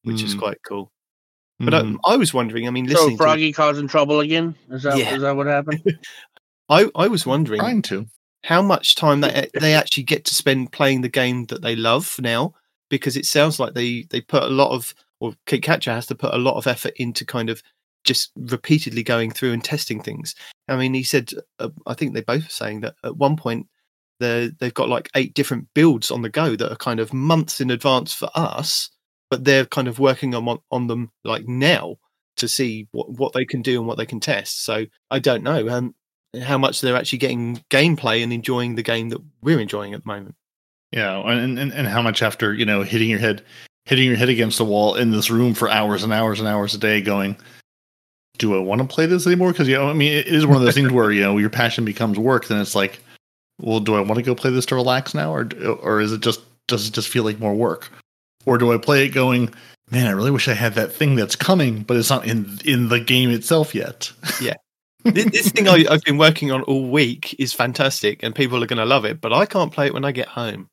which 0.05 0.23
is 0.23 0.35
Mm. 0.35 0.39
quite 0.39 0.59
cool. 0.67 0.91
But 1.61 1.73
Mhm. 1.75 1.81
um, 1.81 2.01
I 2.05 2.17
was 2.17 2.33
wondering, 2.35 2.67
I 2.67 2.71
mean, 2.71 2.87
So 2.89 2.95
listening, 2.95 3.17
to, 3.19 3.23
Froggy 3.23 3.53
causing 3.53 3.89
trouble 3.89 4.21
again? 4.21 4.55
Is 4.71 4.83
that 4.85 4.95
is 4.95 4.99
Yeah. 5.01 5.19
that 5.19 5.37
what 5.37 5.47
happened? 5.47 5.83
I 6.69 6.89
I 6.95 7.09
was 7.09 7.27
wondering 7.27 7.61
trying 7.61 7.83
to. 7.83 8.07
how 8.45 8.63
much 8.63 8.95
time 8.95 9.21
they 9.21 9.49
they 9.61 9.75
actually 9.75 10.03
get 10.05 10.25
to 10.27 10.35
spend 10.35 10.73
playing 10.73 11.01
the 11.03 11.09
game 11.09 11.45
that 11.47 11.63
they 11.63 11.77
love 11.77 12.15
now 12.19 12.55
because 12.91 13.17
it 13.17 13.27
sounds 13.27 13.59
like 13.61 13.75
they 13.75 14.03
they 14.11 14.21
put 14.21 14.43
a 14.43 14.49
lot 14.49 14.73
of 14.73 14.95
or 15.21 15.35
Kate 15.47 15.63
Catcher 15.63 15.93
has 15.93 16.07
to 16.07 16.15
put 16.15 16.35
a 16.35 16.39
lot 16.39 16.57
of 16.57 16.67
effort 16.67 16.93
into 16.97 17.25
kind 17.25 17.49
of 17.51 17.63
just 18.05 18.31
repeatedly 18.37 19.03
going 19.03 19.31
through 19.31 19.53
and 19.53 19.65
testing 19.65 20.03
things. 20.03 20.35
I 20.69 20.77
mean, 20.77 20.93
he 20.93 21.03
said 21.03 21.31
uh, 21.59 21.71
I 21.87 21.95
think 21.95 22.13
they 22.15 22.21
both 22.23 22.43
were 22.45 22.49
saying 22.51 22.81
that 22.81 22.97
at 23.05 23.17
one 23.17 23.37
point 23.37 23.67
they 24.21 24.51
they've 24.59 24.75
got 24.75 24.89
like 24.89 25.09
eight 25.15 25.35
different 25.35 25.69
builds 25.75 26.11
on 26.11 26.23
the 26.23 26.29
go 26.31 26.57
that 26.57 26.73
are 26.73 26.77
kind 26.77 27.01
of 27.01 27.13
months 27.15 27.61
in 27.61 27.71
advance 27.71 28.13
for 28.13 28.29
us, 28.35 28.91
but 29.35 29.45
they're 29.45 29.67
kind 29.67 29.89
of 29.89 29.99
working 29.99 30.33
on 30.33 30.61
on 30.71 30.87
them 30.87 31.11
like 31.25 31.49
now 31.49 31.97
to 32.37 32.47
see 32.47 32.87
what 32.93 33.11
what 33.11 33.33
they 33.33 33.45
can 33.45 33.63
do 33.63 33.79
and 33.81 33.89
what 33.89 33.99
they 33.99 34.07
can 34.07 34.21
test. 34.21 34.65
So 34.65 34.87
I 35.11 35.19
don't 35.19 35.43
know. 35.43 35.69
Um, 35.69 35.95
how 36.41 36.57
much 36.57 36.81
they're 36.81 36.97
actually 36.97 37.19
getting 37.19 37.57
gameplay 37.69 38.23
and 38.23 38.33
enjoying 38.33 38.77
the 38.77 38.83
game 38.83 39.09
that 39.09 39.21
we're 39.43 39.59
enjoying 39.59 39.93
at 39.93 40.05
the 40.05 40.07
moment. 40.07 40.37
Yeah, 40.93 41.19
and, 41.19 41.59
and 41.59 41.73
and 41.73 41.89
how 41.89 42.01
much 42.01 42.23
after 42.23 42.55
you 42.55 42.65
know 42.65 42.83
hitting 42.83 43.11
your 43.11 43.19
head, 43.19 43.43
hitting 43.87 44.07
your 44.07 44.17
head 44.17 44.29
against 44.29 44.59
the 44.59 44.65
wall 44.65 44.95
in 44.95 45.11
this 45.11 45.31
room 45.31 45.53
for 45.53 45.69
hours 45.69 46.05
and 46.05 46.13
hours 46.13 46.39
and 46.39 46.49
hours 46.49 46.75
a 46.75 46.79
day, 46.79 47.01
going, 47.01 47.37
do 48.39 48.55
I 48.55 48.61
want 48.61 48.83
to 48.83 48.87
play 48.87 49.07
this 49.07 49.27
anymore? 49.27 49.51
Because 49.51 49.67
you 49.67 49.75
know, 49.75 49.91
I 49.91 49.95
mean, 49.95 50.13
it 50.13 50.29
is 50.29 50.47
one 50.47 50.57
of 50.57 50.63
those 50.63 50.75
things 50.75 50.93
where 50.93 51.11
you 51.11 51.23
know 51.23 51.39
your 51.39 51.51
passion 51.51 51.85
becomes 51.85 52.21
work. 52.21 52.47
Then 52.47 52.61
it's 52.61 52.77
like, 52.77 53.01
well, 53.61 53.81
do 53.81 53.97
I 53.97 54.01
want 54.01 54.15
to 54.15 54.23
go 54.23 54.37
play 54.37 54.53
this 54.53 54.67
to 54.67 54.77
relax 54.77 55.13
now, 55.13 55.35
or 55.35 55.49
or 55.83 56.01
is 56.01 56.13
it 56.13 56.21
just 56.21 56.41
does 56.69 56.87
it 56.87 56.93
just 56.93 57.09
feel 57.09 57.25
like 57.25 57.41
more 57.41 57.55
work, 57.55 57.91
or 58.47 58.59
do 58.59 58.73
I 58.73 58.79
play 58.79 59.05
it 59.07 59.11
going? 59.11 59.53
Man, 59.91 60.07
I 60.07 60.11
really 60.11 60.31
wish 60.31 60.49
I 60.49 60.55
had 60.55 60.75
that 60.75 60.93
thing 60.93 61.15
that's 61.15 61.37
coming, 61.37 61.83
but 61.83 61.97
it's 61.97 62.11
not 62.11 62.27
in 62.27 62.59
in 62.65 62.89
the 62.89 63.01
game 63.01 63.31
itself 63.31 63.75
yet. 63.75 64.13
Yeah. 64.41 64.55
this 65.05 65.51
thing 65.51 65.69
I, 65.69 65.85
I've 65.91 66.03
been 66.03 66.17
working 66.17 66.51
on 66.51 66.63
all 66.63 66.89
week 66.89 67.37
is 67.39 67.53
fantastic, 67.53 68.23
and 68.23 68.35
people 68.35 68.63
are 68.63 68.67
going 68.67 68.79
to 68.79 68.87
love 68.87 69.05
it. 69.05 69.21
But 69.21 69.35
I 69.35 69.45
can't 69.45 69.71
play 69.71 69.87
it 69.87 69.95
when 69.95 70.05
I 70.05 70.13
get 70.13 70.29
home. 70.29 70.69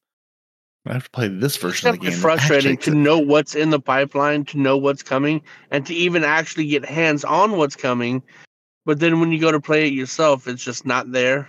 I 0.86 0.94
have 0.94 1.04
to 1.04 1.10
play 1.12 1.28
this 1.28 1.56
It's 1.56 1.58
version 1.58 1.90
of 1.90 2.00
the 2.00 2.06
definitely 2.06 2.22
frustrating 2.22 2.78
to 2.78 2.92
know 2.92 3.20
what's 3.20 3.56
in 3.56 3.70
the 3.70 3.80
pipeline, 3.80 4.46
to 4.46 4.58
know 4.58 4.78
what's 4.78 5.04
coming, 5.04 5.42
and 5.70 5.86
to 5.86 5.94
even 5.94 6.24
actually 6.24 6.66
get 6.68 6.86
hands 6.86 7.24
on 7.24 7.58
what's 7.58 7.76
coming. 7.76 8.24
But 8.86 9.00
then 9.00 9.20
when 9.20 9.32
you 9.32 9.40
go 9.40 9.52
to 9.52 9.60
play 9.60 9.88
it 9.88 9.94
yourself, 9.94 10.48
it's 10.48 10.64
just 10.64 10.86
not 10.86 11.12
there. 11.12 11.48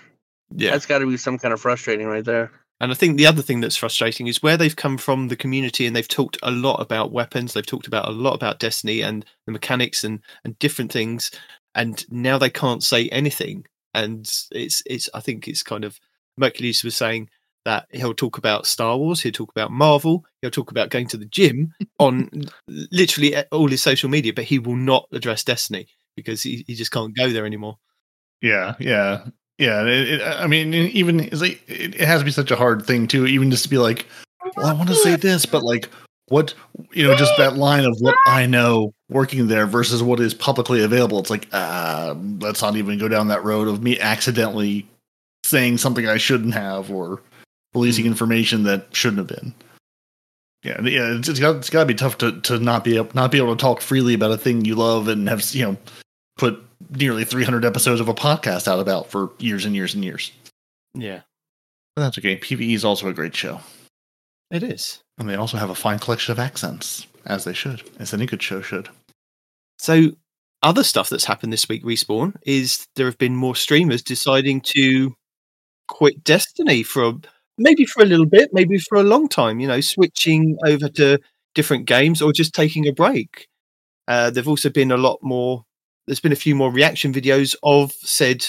Yeah, 0.54 0.72
That's 0.72 0.84
got 0.84 0.98
to 0.98 1.06
be 1.06 1.16
some 1.16 1.38
kind 1.38 1.54
of 1.54 1.60
frustrating 1.60 2.06
right 2.06 2.24
there. 2.24 2.50
And 2.82 2.90
I 2.90 2.96
think 2.96 3.16
the 3.16 3.26
other 3.26 3.42
thing 3.42 3.60
that's 3.60 3.76
frustrating 3.76 4.26
is 4.26 4.42
where 4.42 4.56
they've 4.56 4.74
come 4.74 4.98
from 4.98 5.28
the 5.28 5.36
community, 5.36 5.86
and 5.86 5.94
they've 5.94 6.06
talked 6.06 6.36
a 6.42 6.50
lot 6.50 6.80
about 6.80 7.12
weapons. 7.12 7.52
They've 7.52 7.64
talked 7.64 7.86
about 7.86 8.08
a 8.08 8.12
lot 8.12 8.34
about 8.34 8.58
Destiny 8.58 9.02
and 9.02 9.24
the 9.46 9.52
mechanics 9.52 10.02
and 10.02 10.18
and 10.44 10.58
different 10.58 10.90
things, 10.90 11.30
and 11.76 12.04
now 12.10 12.38
they 12.38 12.50
can't 12.50 12.82
say 12.82 13.08
anything. 13.10 13.66
And 13.94 14.28
it's 14.50 14.82
it's 14.84 15.08
I 15.14 15.20
think 15.20 15.46
it's 15.46 15.62
kind 15.62 15.84
of 15.84 16.00
Mercules 16.36 16.82
was 16.82 16.96
saying 16.96 17.30
that 17.64 17.86
he'll 17.92 18.14
talk 18.14 18.36
about 18.36 18.66
Star 18.66 18.98
Wars, 18.98 19.20
he'll 19.20 19.30
talk 19.30 19.52
about 19.52 19.70
Marvel, 19.70 20.24
he'll 20.40 20.50
talk 20.50 20.72
about 20.72 20.90
going 20.90 21.06
to 21.06 21.16
the 21.16 21.26
gym 21.26 21.72
on 22.00 22.30
literally 22.66 23.36
all 23.52 23.68
his 23.68 23.80
social 23.80 24.10
media, 24.10 24.32
but 24.32 24.44
he 24.44 24.58
will 24.58 24.74
not 24.74 25.06
address 25.12 25.44
Destiny 25.44 25.86
because 26.16 26.42
he, 26.42 26.64
he 26.66 26.74
just 26.74 26.90
can't 26.90 27.16
go 27.16 27.30
there 27.30 27.46
anymore. 27.46 27.78
Yeah, 28.40 28.74
yeah, 28.80 29.26
yeah. 29.62 29.84
It, 29.84 30.08
it, 30.08 30.22
I 30.22 30.46
mean, 30.46 30.74
even 30.74 31.28
like, 31.32 31.62
it, 31.68 31.94
it 31.94 32.00
has 32.00 32.20
to 32.20 32.24
be 32.24 32.32
such 32.32 32.50
a 32.50 32.56
hard 32.56 32.84
thing 32.84 33.06
too, 33.06 33.26
even 33.26 33.50
just 33.50 33.62
to 33.62 33.70
be 33.70 33.78
like, 33.78 34.06
well, 34.56 34.66
I 34.66 34.72
want 34.72 34.88
to 34.88 34.96
say 34.96 35.16
this, 35.16 35.46
but 35.46 35.62
like, 35.62 35.88
what 36.28 36.54
you 36.92 37.06
know, 37.06 37.14
just 37.14 37.32
that 37.38 37.56
line 37.56 37.84
of 37.84 37.96
what 38.00 38.16
I 38.26 38.46
know 38.46 38.92
working 39.08 39.46
there 39.46 39.66
versus 39.66 40.02
what 40.02 40.18
is 40.18 40.34
publicly 40.34 40.82
available. 40.82 41.18
It's 41.20 41.30
like, 41.30 41.46
uh, 41.52 42.14
let's 42.40 42.62
not 42.62 42.76
even 42.76 42.98
go 42.98 43.06
down 43.06 43.28
that 43.28 43.44
road 43.44 43.68
of 43.68 43.82
me 43.82 44.00
accidentally 44.00 44.86
saying 45.44 45.78
something 45.78 46.06
I 46.08 46.16
shouldn't 46.16 46.54
have 46.54 46.90
or 46.90 47.20
releasing 47.74 48.06
information 48.06 48.64
that 48.64 48.86
shouldn't 48.92 49.18
have 49.18 49.26
been. 49.28 49.54
Yeah, 50.64 50.80
yeah. 50.82 51.18
It's, 51.18 51.28
it's 51.28 51.40
got 51.40 51.56
it's 51.56 51.70
got 51.70 51.80
to 51.80 51.86
be 51.86 51.94
tough 51.94 52.18
to 52.18 52.40
to 52.40 52.58
not 52.58 52.82
be 52.82 52.96
able, 52.96 53.10
not 53.14 53.30
be 53.30 53.38
able 53.38 53.54
to 53.54 53.60
talk 53.60 53.80
freely 53.80 54.14
about 54.14 54.32
a 54.32 54.38
thing 54.38 54.64
you 54.64 54.74
love 54.74 55.08
and 55.08 55.28
have 55.28 55.44
you 55.54 55.64
know 55.64 55.76
put 56.36 56.64
nearly 56.90 57.24
300 57.24 57.64
episodes 57.64 58.00
of 58.00 58.08
a 58.08 58.14
podcast 58.14 58.68
out 58.68 58.80
about 58.80 59.10
for 59.10 59.30
years 59.38 59.64
and 59.64 59.74
years 59.74 59.94
and 59.94 60.04
years. 60.04 60.32
Yeah, 60.94 61.20
But 61.96 62.02
that's 62.02 62.18
okay. 62.18 62.36
PVE 62.36 62.74
is 62.74 62.84
also 62.84 63.08
a 63.08 63.12
great 63.14 63.34
show. 63.34 63.60
it 64.50 64.62
is. 64.62 65.00
And 65.18 65.28
they 65.28 65.34
also 65.36 65.56
have 65.56 65.70
a 65.70 65.74
fine 65.74 65.98
collection 65.98 66.32
of 66.32 66.38
accents, 66.38 67.06
as 67.26 67.44
they 67.44 67.52
should, 67.52 67.82
as 67.98 68.12
any 68.12 68.26
good 68.26 68.42
show 68.42 68.60
should. 68.62 68.88
So, 69.78 70.12
other 70.62 70.84
stuff 70.84 71.08
that's 71.08 71.24
happened 71.24 71.52
this 71.52 71.68
week, 71.68 71.82
Respawn, 71.84 72.34
is 72.46 72.86
there 72.96 73.06
have 73.06 73.18
been 73.18 73.34
more 73.34 73.56
streamers 73.56 74.02
deciding 74.02 74.60
to 74.76 75.14
quit 75.88 76.22
Destiny 76.24 76.82
for 76.82 77.04
a, 77.04 77.12
maybe 77.58 77.84
for 77.84 78.02
a 78.02 78.06
little 78.06 78.26
bit, 78.26 78.50
maybe 78.52 78.78
for 78.78 78.96
a 78.98 79.02
long 79.02 79.28
time, 79.28 79.58
you 79.60 79.66
know, 79.66 79.80
switching 79.80 80.56
over 80.66 80.88
to 80.90 81.18
different 81.54 81.86
games 81.86 82.22
or 82.22 82.32
just 82.32 82.54
taking 82.54 82.86
a 82.86 82.92
break. 82.92 83.48
Uh, 84.08 84.30
there've 84.30 84.48
also 84.48 84.70
been 84.70 84.92
a 84.92 84.96
lot 84.96 85.18
more, 85.22 85.64
there's 86.06 86.20
been 86.20 86.32
a 86.32 86.36
few 86.36 86.54
more 86.54 86.70
reaction 86.72 87.12
videos 87.12 87.54
of 87.62 87.92
said 87.92 88.44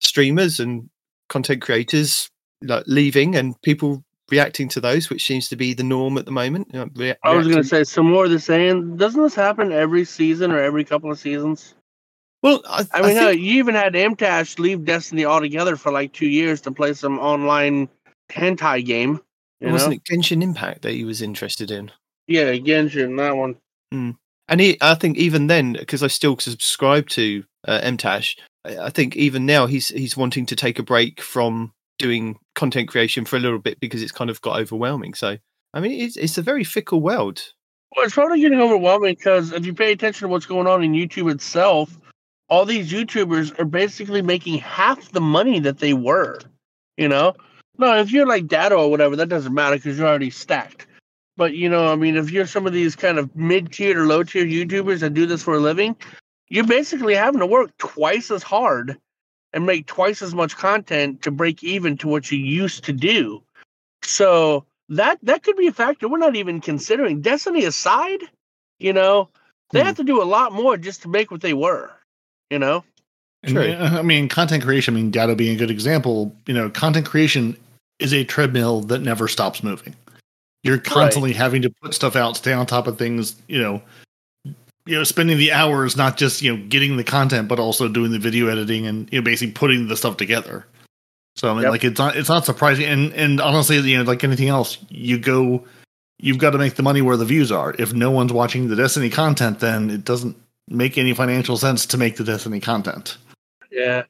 streamers 0.00 0.60
and 0.60 0.88
content 1.28 1.62
creators 1.62 2.30
like 2.62 2.84
leaving 2.86 3.36
and 3.36 3.60
people 3.62 4.04
reacting 4.30 4.68
to 4.68 4.80
those, 4.80 5.10
which 5.10 5.26
seems 5.26 5.48
to 5.48 5.56
be 5.56 5.74
the 5.74 5.82
norm 5.82 6.16
at 6.18 6.24
the 6.24 6.30
moment. 6.30 6.68
you 6.72 6.78
know, 6.80 6.88
rea- 6.94 7.16
I 7.24 7.34
was 7.34 7.46
going 7.48 7.62
to 7.62 7.68
say 7.68 7.84
some 7.84 8.10
more 8.10 8.26
of 8.26 8.30
the 8.30 8.38
same. 8.38 8.96
Doesn't 8.96 9.20
this 9.22 9.34
happen 9.34 9.72
every 9.72 10.04
season 10.04 10.52
or 10.52 10.60
every 10.60 10.84
couple 10.84 11.10
of 11.10 11.18
seasons? 11.18 11.74
Well, 12.42 12.62
I, 12.68 12.86
I 12.94 13.02
mean, 13.02 13.18
I 13.18 13.30
think- 13.32 13.42
you 13.42 13.54
even 13.58 13.74
had 13.74 13.94
MTash 13.94 14.58
leave 14.58 14.84
Destiny 14.84 15.24
altogether 15.24 15.76
for 15.76 15.90
like 15.92 16.12
two 16.12 16.28
years 16.28 16.60
to 16.62 16.70
play 16.72 16.92
some 16.94 17.18
online 17.18 17.88
hentai 18.30 18.84
game. 18.84 19.20
Wasn't 19.62 19.94
it 19.94 20.04
Genshin 20.04 20.42
Impact 20.42 20.82
that 20.82 20.92
he 20.92 21.04
was 21.04 21.20
interested 21.20 21.70
in? 21.70 21.90
Yeah, 22.26 22.52
Genshin, 22.52 23.16
that 23.18 23.36
one. 23.36 23.56
Hmm. 23.92 24.10
And 24.50 24.60
he, 24.60 24.76
I 24.80 24.94
think 24.94 25.16
even 25.16 25.46
then, 25.46 25.74
because 25.74 26.02
I 26.02 26.08
still 26.08 26.36
subscribe 26.38 27.08
to 27.10 27.44
uh, 27.66 27.80
MTash, 27.82 28.36
I 28.64 28.90
think 28.90 29.16
even 29.16 29.46
now 29.46 29.66
he's 29.66 29.88
he's 29.88 30.16
wanting 30.16 30.44
to 30.46 30.56
take 30.56 30.78
a 30.78 30.82
break 30.82 31.22
from 31.22 31.72
doing 31.98 32.36
content 32.56 32.88
creation 32.88 33.24
for 33.24 33.36
a 33.36 33.40
little 33.40 33.60
bit 33.60 33.78
because 33.80 34.02
it's 34.02 34.12
kind 34.12 34.28
of 34.28 34.42
got 34.42 34.60
overwhelming. 34.60 35.14
So, 35.14 35.38
I 35.72 35.80
mean, 35.80 35.92
it's 35.92 36.16
it's 36.16 36.36
a 36.36 36.42
very 36.42 36.64
fickle 36.64 37.00
world. 37.00 37.40
Well, 37.94 38.04
it's 38.04 38.14
probably 38.14 38.40
getting 38.40 38.60
overwhelming 38.60 39.14
because 39.14 39.52
if 39.52 39.64
you 39.64 39.72
pay 39.72 39.92
attention 39.92 40.26
to 40.26 40.28
what's 40.28 40.46
going 40.46 40.66
on 40.66 40.82
in 40.82 40.92
YouTube 40.92 41.30
itself, 41.30 41.98
all 42.48 42.64
these 42.64 42.92
YouTubers 42.92 43.58
are 43.58 43.64
basically 43.64 44.20
making 44.20 44.58
half 44.58 45.12
the 45.12 45.20
money 45.20 45.60
that 45.60 45.78
they 45.78 45.94
were. 45.94 46.40
You 46.96 47.08
know, 47.08 47.34
no, 47.78 47.96
if 47.96 48.10
you're 48.10 48.26
like 48.26 48.48
Datto 48.48 48.78
or 48.78 48.90
whatever, 48.90 49.16
that 49.16 49.28
doesn't 49.28 49.54
matter 49.54 49.76
because 49.76 49.96
you're 49.96 50.08
already 50.08 50.30
stacked. 50.30 50.86
But 51.36 51.54
you 51.54 51.68
know, 51.68 51.90
I 51.92 51.96
mean, 51.96 52.16
if 52.16 52.30
you're 52.30 52.46
some 52.46 52.66
of 52.66 52.72
these 52.72 52.96
kind 52.96 53.18
of 53.18 53.34
mid-tier 53.34 54.02
or 54.02 54.06
low-tier 54.06 54.44
YouTubers 54.44 55.00
that 55.00 55.14
do 55.14 55.26
this 55.26 55.42
for 55.42 55.54
a 55.54 55.60
living, 55.60 55.96
you're 56.48 56.66
basically 56.66 57.14
having 57.14 57.40
to 57.40 57.46
work 57.46 57.76
twice 57.78 58.30
as 58.30 58.42
hard 58.42 58.98
and 59.52 59.66
make 59.66 59.86
twice 59.86 60.22
as 60.22 60.34
much 60.34 60.56
content 60.56 61.22
to 61.22 61.30
break 61.30 61.62
even 61.62 61.96
to 61.98 62.08
what 62.08 62.30
you 62.30 62.38
used 62.38 62.84
to 62.84 62.92
do. 62.92 63.42
So 64.02 64.64
that 64.90 65.18
that 65.22 65.42
could 65.42 65.56
be 65.56 65.68
a 65.68 65.72
factor. 65.72 66.08
We're 66.08 66.18
not 66.18 66.36
even 66.36 66.60
considering 66.60 67.20
Destiny 67.20 67.64
aside. 67.64 68.20
You 68.78 68.92
know, 68.92 69.28
they 69.72 69.80
Hmm. 69.80 69.86
have 69.86 69.96
to 69.96 70.04
do 70.04 70.22
a 70.22 70.24
lot 70.24 70.52
more 70.52 70.76
just 70.76 71.02
to 71.02 71.08
make 71.08 71.30
what 71.30 71.40
they 71.40 71.54
were. 71.54 71.90
You 72.50 72.58
know, 72.58 72.84
And, 73.42 73.54
True. 73.54 73.70
uh, 73.70 73.98
I 73.98 74.02
mean, 74.02 74.28
content 74.28 74.62
creation. 74.62 74.94
I 74.94 74.96
mean, 74.96 75.10
Datto 75.10 75.34
being 75.34 75.54
a 75.54 75.58
good 75.58 75.70
example. 75.70 76.34
You 76.46 76.54
know, 76.54 76.68
content 76.68 77.06
creation 77.06 77.56
is 77.98 78.12
a 78.12 78.24
treadmill 78.24 78.82
that 78.82 79.00
never 79.00 79.28
stops 79.28 79.62
moving. 79.62 79.94
You're 80.62 80.78
constantly 80.78 81.32
having 81.32 81.62
to 81.62 81.70
put 81.70 81.94
stuff 81.94 82.16
out, 82.16 82.36
stay 82.36 82.52
on 82.52 82.66
top 82.66 82.86
of 82.86 82.98
things. 82.98 83.34
You 83.48 83.60
know, 83.62 83.82
you 84.86 84.96
know, 84.96 85.04
spending 85.04 85.38
the 85.38 85.52
hours 85.52 85.96
not 85.96 86.16
just 86.16 86.42
you 86.42 86.54
know 86.56 86.62
getting 86.68 86.96
the 86.96 87.04
content, 87.04 87.48
but 87.48 87.58
also 87.58 87.88
doing 87.88 88.10
the 88.10 88.18
video 88.18 88.48
editing 88.48 88.86
and 88.86 89.10
you 89.12 89.20
know 89.20 89.24
basically 89.24 89.52
putting 89.52 89.88
the 89.88 89.96
stuff 89.96 90.16
together. 90.16 90.66
So 91.36 91.50
I 91.50 91.54
mean, 91.54 91.62
Yep. 91.62 91.70
like 91.70 91.84
it's 91.84 91.98
not 91.98 92.16
it's 92.16 92.28
not 92.28 92.44
surprising. 92.44 92.86
And 92.86 93.12
and 93.14 93.40
honestly, 93.40 93.78
you 93.78 93.98
know, 93.98 94.04
like 94.04 94.24
anything 94.24 94.48
else, 94.48 94.78
you 94.88 95.18
go. 95.18 95.64
You've 96.22 96.36
got 96.36 96.50
to 96.50 96.58
make 96.58 96.74
the 96.74 96.82
money 96.82 97.00
where 97.00 97.16
the 97.16 97.24
views 97.24 97.50
are. 97.50 97.74
If 97.78 97.94
no 97.94 98.10
one's 98.10 98.30
watching 98.30 98.68
the 98.68 98.76
Destiny 98.76 99.08
content, 99.08 99.60
then 99.60 99.88
it 99.88 100.04
doesn't 100.04 100.36
make 100.68 100.98
any 100.98 101.14
financial 101.14 101.56
sense 101.56 101.86
to 101.86 101.96
make 101.96 102.16
the 102.18 102.24
Destiny 102.24 102.60
content. 102.60 103.16
yeah. 103.72 104.02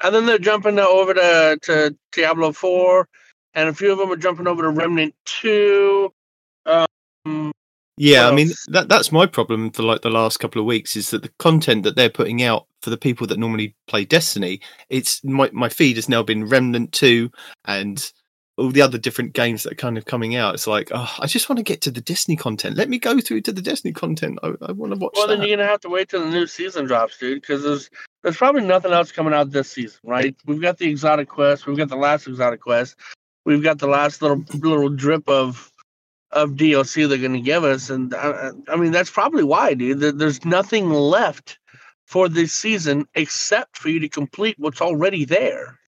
And 0.00 0.14
then 0.14 0.26
they're 0.26 0.38
jumping 0.38 0.78
over 0.78 1.14
to 1.14 1.58
to 1.62 1.96
Diablo 2.12 2.52
four, 2.52 3.08
and 3.54 3.68
a 3.68 3.74
few 3.74 3.92
of 3.92 3.98
them 3.98 4.10
are 4.10 4.16
jumping 4.16 4.46
over 4.46 4.62
to 4.62 4.70
Remnant 4.70 5.14
two. 5.24 6.12
Um, 6.66 7.52
Yeah, 7.96 8.28
I 8.28 8.34
mean 8.34 8.50
that 8.68 8.88
that's 8.88 9.10
my 9.10 9.26
problem 9.26 9.70
for 9.70 9.82
like 9.82 10.02
the 10.02 10.10
last 10.10 10.38
couple 10.38 10.60
of 10.60 10.66
weeks 10.66 10.96
is 10.96 11.10
that 11.10 11.22
the 11.22 11.32
content 11.38 11.82
that 11.82 11.96
they're 11.96 12.10
putting 12.10 12.42
out 12.42 12.66
for 12.82 12.90
the 12.90 12.96
people 12.96 13.26
that 13.26 13.38
normally 13.38 13.74
play 13.88 14.04
Destiny, 14.04 14.60
it's 14.88 15.22
my 15.24 15.50
my 15.52 15.68
feed 15.68 15.96
has 15.96 16.08
now 16.08 16.22
been 16.22 16.44
Remnant 16.46 16.92
2 16.92 17.30
and 17.64 18.12
all 18.56 18.70
the 18.70 18.82
other 18.82 18.98
different 18.98 19.34
games 19.34 19.62
that 19.62 19.72
are 19.72 19.76
kind 19.76 19.96
of 19.96 20.04
coming 20.04 20.34
out. 20.34 20.52
It's 20.52 20.66
like, 20.66 20.90
oh, 20.92 21.14
I 21.20 21.26
just 21.28 21.48
want 21.48 21.58
to 21.58 21.62
get 21.62 21.80
to 21.82 21.92
the 21.92 22.00
Destiny 22.00 22.36
content. 22.36 22.76
Let 22.76 22.88
me 22.88 22.98
go 22.98 23.20
through 23.20 23.42
to 23.42 23.52
the 23.52 23.62
Destiny 23.62 23.92
content. 23.92 24.40
I, 24.42 24.48
I 24.62 24.72
want 24.72 24.92
to 24.92 24.98
watch 24.98 25.12
Well, 25.14 25.28
that. 25.28 25.38
then 25.38 25.46
you're 25.48 25.56
gonna 25.56 25.68
have 25.68 25.80
to 25.82 25.88
wait 25.88 26.08
till 26.08 26.24
the 26.24 26.30
new 26.30 26.46
season 26.46 26.84
drops, 26.86 27.18
dude, 27.18 27.40
because 27.40 27.62
there's 27.62 27.88
there's 28.22 28.36
probably 28.36 28.62
nothing 28.62 28.92
else 28.92 29.12
coming 29.12 29.32
out 29.32 29.50
this 29.50 29.70
season, 29.70 30.00
right? 30.04 30.34
We've 30.44 30.60
got 30.60 30.76
the 30.78 30.88
exotic 30.90 31.28
quest, 31.28 31.66
we've 31.66 31.76
got 31.76 31.88
the 31.88 31.96
last 31.96 32.26
exotic 32.26 32.60
quest, 32.60 32.96
we've 33.48 33.62
got 33.62 33.78
the 33.78 33.86
last 33.88 34.20
little 34.20 34.44
little 34.54 34.90
drip 34.90 35.26
of 35.28 35.72
of 36.32 36.50
DLC 36.50 37.08
they're 37.08 37.16
gonna 37.16 37.40
give 37.40 37.64
us, 37.64 37.88
and 37.88 38.14
I, 38.14 38.50
I 38.68 38.76
mean 38.76 38.92
that's 38.92 39.10
probably 39.10 39.42
why, 39.42 39.72
dude. 39.72 40.00
There's 40.18 40.44
nothing 40.44 40.90
left 40.90 41.58
for 42.06 42.28
this 42.28 42.52
season 42.52 43.06
except 43.14 43.78
for 43.78 43.88
you 43.88 43.98
to 44.00 44.08
complete 44.08 44.56
what's 44.58 44.82
already 44.82 45.24
there. 45.24 45.78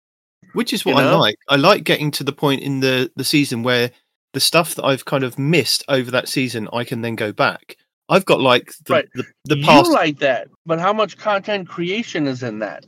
which 0.54 0.72
is 0.72 0.84
you 0.84 0.94
what 0.94 1.04
I 1.04 1.12
like. 1.14 1.36
I 1.48 1.56
like 1.56 1.84
getting 1.84 2.10
to 2.12 2.24
the 2.24 2.32
point 2.32 2.62
in 2.62 2.80
the 2.80 3.12
the 3.16 3.24
season 3.24 3.62
where 3.62 3.90
the 4.32 4.40
stuff 4.40 4.74
that 4.76 4.84
I've 4.84 5.04
kind 5.04 5.24
of 5.24 5.38
missed 5.38 5.84
over 5.88 6.10
that 6.10 6.28
season, 6.28 6.68
I 6.72 6.84
can 6.84 7.02
then 7.02 7.16
go 7.16 7.32
back. 7.32 7.76
I've 8.08 8.24
got 8.24 8.40
like 8.40 8.72
the 8.86 8.94
Right. 8.94 9.08
the, 9.14 9.24
the 9.44 9.62
past. 9.62 9.88
You 9.88 9.94
like 9.94 10.18
that, 10.20 10.48
but 10.64 10.80
how 10.80 10.92
much 10.94 11.18
content 11.18 11.68
creation 11.68 12.26
is 12.26 12.42
in 12.42 12.60
that? 12.60 12.86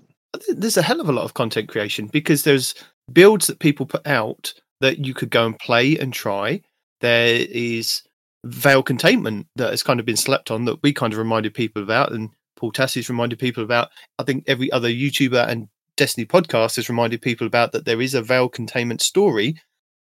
there's 0.48 0.78
a 0.78 0.82
hell 0.82 0.98
of 1.00 1.10
a 1.10 1.12
lot 1.12 1.24
of 1.24 1.34
content 1.34 1.68
creation 1.68 2.06
because 2.06 2.42
there's 2.44 2.74
builds 3.12 3.46
that 3.48 3.58
people 3.58 3.84
put 3.84 4.06
out 4.06 4.54
that 4.82 5.04
you 5.04 5.14
could 5.14 5.30
go 5.30 5.46
and 5.46 5.58
play 5.58 5.96
and 5.96 6.12
try. 6.12 6.60
There 7.00 7.46
is 7.50 8.02
veil 8.44 8.82
containment 8.82 9.46
that 9.56 9.70
has 9.70 9.82
kind 9.82 10.00
of 10.00 10.06
been 10.06 10.16
slept 10.16 10.50
on 10.50 10.66
that 10.66 10.82
we 10.82 10.92
kind 10.92 11.12
of 11.12 11.18
reminded 11.18 11.54
people 11.54 11.82
about, 11.82 12.12
and 12.12 12.30
Paul 12.56 12.72
Tassi's 12.72 13.08
reminded 13.08 13.38
people 13.38 13.64
about. 13.64 13.88
I 14.18 14.24
think 14.24 14.44
every 14.46 14.70
other 14.70 14.88
YouTuber 14.88 15.48
and 15.48 15.68
Destiny 15.96 16.26
podcast 16.26 16.76
has 16.76 16.88
reminded 16.88 17.22
people 17.22 17.46
about 17.46 17.72
that 17.72 17.84
there 17.84 18.00
is 18.00 18.14
a 18.14 18.22
veil 18.22 18.48
containment 18.48 19.02
story 19.02 19.56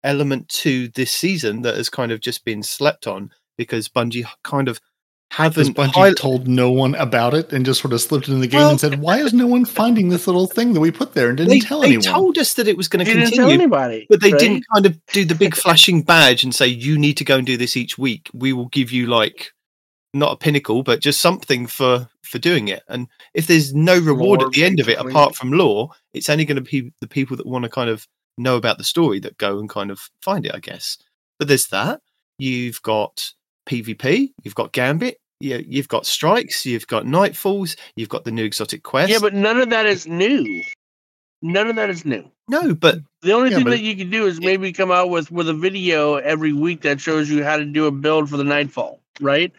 element 0.04 0.48
to 0.50 0.90
this 0.90 1.12
season 1.12 1.62
that 1.64 1.76
has 1.76 1.90
kind 1.90 2.12
of 2.12 2.20
just 2.20 2.46
been 2.46 2.62
slept 2.62 3.08
on 3.08 3.32
because 3.58 3.90
Bungie 3.90 4.26
kind 4.44 4.68
of 4.68 4.80
haven't 5.32 5.76
Bungie 5.76 5.92
highli- 5.92 6.16
told 6.16 6.48
no 6.48 6.72
one 6.72 6.96
about 6.96 7.34
it 7.34 7.52
and 7.52 7.66
just 7.66 7.82
sort 7.82 7.94
of 7.94 8.02
slipped 8.02 8.28
it 8.30 8.32
in 8.34 8.40
the 8.40 8.48
game 8.48 8.62
Well- 8.62 8.70
and 8.72 8.80
said, 8.80 9.00
"Why 9.02 9.20
is 9.20 9.34
no 9.34 9.46
one 9.48 9.66
finding 9.66 10.10
this 10.10 10.26
little 10.26 10.48
thing 10.48 10.74
that 10.74 10.80
we 10.80 10.90
put 10.92 11.14
there?" 11.14 11.30
and 11.30 11.38
didn't 11.38 11.50
they, 11.50 11.60
tell 11.60 11.82
they 11.82 11.88
anyone. 11.88 12.04
told 12.04 12.38
us 12.38 12.54
that 12.54 12.68
it 12.68 12.78
was 12.78 12.88
going 12.88 13.06
You 13.06 13.14
to 13.14 13.20
didn't 13.20 13.34
tell 13.34 13.46
continue 13.48 13.54
anybody, 13.64 14.06
But 14.10 14.22
they 14.22 14.32
right? 14.32 14.40
didn't 14.40 14.64
kind 14.74 14.86
of 14.86 14.98
do 15.08 15.26
the 15.26 15.36
big 15.36 15.56
flashing 15.56 16.02
badge 16.02 16.44
and 16.44 16.56
say, 16.56 16.68
you 16.68 16.98
need 16.98 17.18
to 17.18 17.24
go 17.26 17.38
and 17.38 17.46
do 17.46 17.58
this 17.58 17.76
each 17.76 17.98
week. 17.98 18.30
We 18.34 18.54
will 18.54 18.68
give 18.70 18.92
you 18.92 19.08
like 19.08 19.52
not 20.14 20.32
a 20.32 20.38
pinnacle, 20.38 20.82
but 20.84 21.02
just 21.02 21.20
something 21.22 21.68
for 21.68 22.10
for 22.24 22.40
doing 22.40 22.68
it. 22.70 22.84
And 22.88 23.08
if 23.34 23.48
there's 23.48 23.74
no 23.74 23.98
reward 24.00 24.40
Lore, 24.42 24.48
at 24.48 24.54
the 24.54 24.64
end 24.66 24.80
of 24.80 24.88
it 24.90 24.94
basically. 24.98 25.12
apart 25.12 25.36
from 25.36 25.52
lore, 25.52 25.92
it's 26.14 26.30
only 26.30 26.44
going 26.46 26.56
to 26.56 26.62
be 26.62 26.92
the 27.02 27.08
people 27.08 27.38
that 27.38 27.46
want 27.46 27.64
to 27.64 27.70
kind 27.70 27.90
of 27.90 28.06
know 28.38 28.56
about 28.56 28.78
the 28.78 28.84
story 28.84 29.20
that 29.22 29.38
go 29.38 29.60
and 29.60 29.70
kind 29.70 29.92
of 29.92 30.10
find 30.22 30.46
it, 30.46 30.54
I 30.56 30.60
guess. 30.60 30.98
But 31.40 31.48
there's 31.48 31.68
that. 31.68 32.02
You've 32.40 32.82
got 32.82 33.32
PvP, 33.68 34.32
you've 34.44 34.56
got 34.56 34.72
Gambit, 34.72 35.20
you, 35.40 35.64
you've 35.68 35.88
got 35.88 36.06
strikes, 36.06 36.66
you've 36.66 36.88
got 36.88 37.06
nightfalls, 37.06 37.78
you've 37.96 38.10
got 38.10 38.24
the 38.24 38.32
new 38.32 38.44
exotic 38.44 38.84
quest. 38.84 39.12
Yeah, 39.12 39.20
but 39.20 39.34
none 39.34 39.60
of 39.60 39.70
that 39.70 39.86
is 39.86 40.08
new. 40.08 40.64
None 41.42 41.68
of 41.68 41.76
that 41.76 41.90
is 41.90 42.06
new. 42.06 42.30
no, 42.50 42.74
but 42.74 43.00
The 43.22 43.34
only 43.34 43.52
Yeah, 43.52 43.58
thing 43.58 43.66
that 43.66 43.82
you 43.82 43.96
can 43.96 44.10
do 44.10 44.26
is 44.26 44.40
maybe 44.40 44.72
come 44.72 44.92
out 44.92 45.10
with 45.10 45.32
with 45.32 45.48
a 45.50 45.54
video 45.54 46.16
every 46.16 46.54
week 46.54 46.82
that 46.82 47.00
shows 47.00 47.30
you 47.30 47.44
how 47.44 47.58
to 47.58 47.66
do 47.66 47.86
a 47.86 47.92
build 47.92 48.30
for 48.30 48.38
the 48.38 48.44
Nightfall, 48.44 49.00
right? 49.20 49.52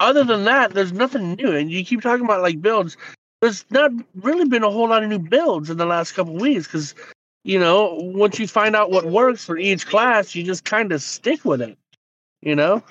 Other 0.00 0.24
than 0.24 0.44
that, 0.44 0.74
there's 0.74 0.92
nothing 0.92 1.34
new. 1.34 1.54
And 1.54 1.70
you 1.70 1.84
keep 1.84 2.02
talking 2.02 2.24
about 2.24 2.42
like 2.42 2.60
builds. 2.60 2.96
There's 3.40 3.64
not 3.70 3.90
really 4.14 4.46
been 4.46 4.62
a 4.62 4.70
whole 4.70 4.88
lot 4.88 5.02
of 5.02 5.08
new 5.08 5.18
builds 5.18 5.70
in 5.70 5.76
the 5.76 5.86
last 5.86 6.12
couple 6.12 6.34
weeks 6.34 6.66
because, 6.66 6.94
you 7.44 7.58
know, 7.58 7.94
once 7.98 8.38
you 8.38 8.46
find 8.46 8.76
out 8.76 8.90
what 8.90 9.06
works 9.06 9.44
for 9.44 9.56
each 9.56 9.86
class, 9.86 10.34
you 10.34 10.42
just 10.44 10.64
kind 10.64 10.92
of 10.92 11.02
stick 11.02 11.44
with 11.44 11.60
it. 11.62 11.76
You 12.40 12.54
know, 12.56 12.82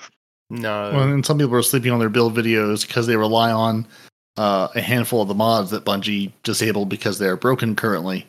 no. 0.52 0.90
Well, 0.92 1.08
and 1.08 1.24
some 1.26 1.38
people 1.38 1.54
are 1.56 1.62
sleeping 1.62 1.90
on 1.92 1.98
their 1.98 2.08
build 2.08 2.36
videos 2.36 2.86
because 2.86 3.06
they 3.06 3.16
rely 3.16 3.50
on 3.50 3.86
uh, 4.36 4.68
a 4.74 4.80
handful 4.80 5.20
of 5.22 5.28
the 5.28 5.34
mods 5.34 5.70
that 5.70 5.84
Bungie 5.84 6.32
disabled 6.42 6.88
because 6.88 7.18
they're 7.18 7.36
broken 7.36 7.74
currently. 7.76 8.26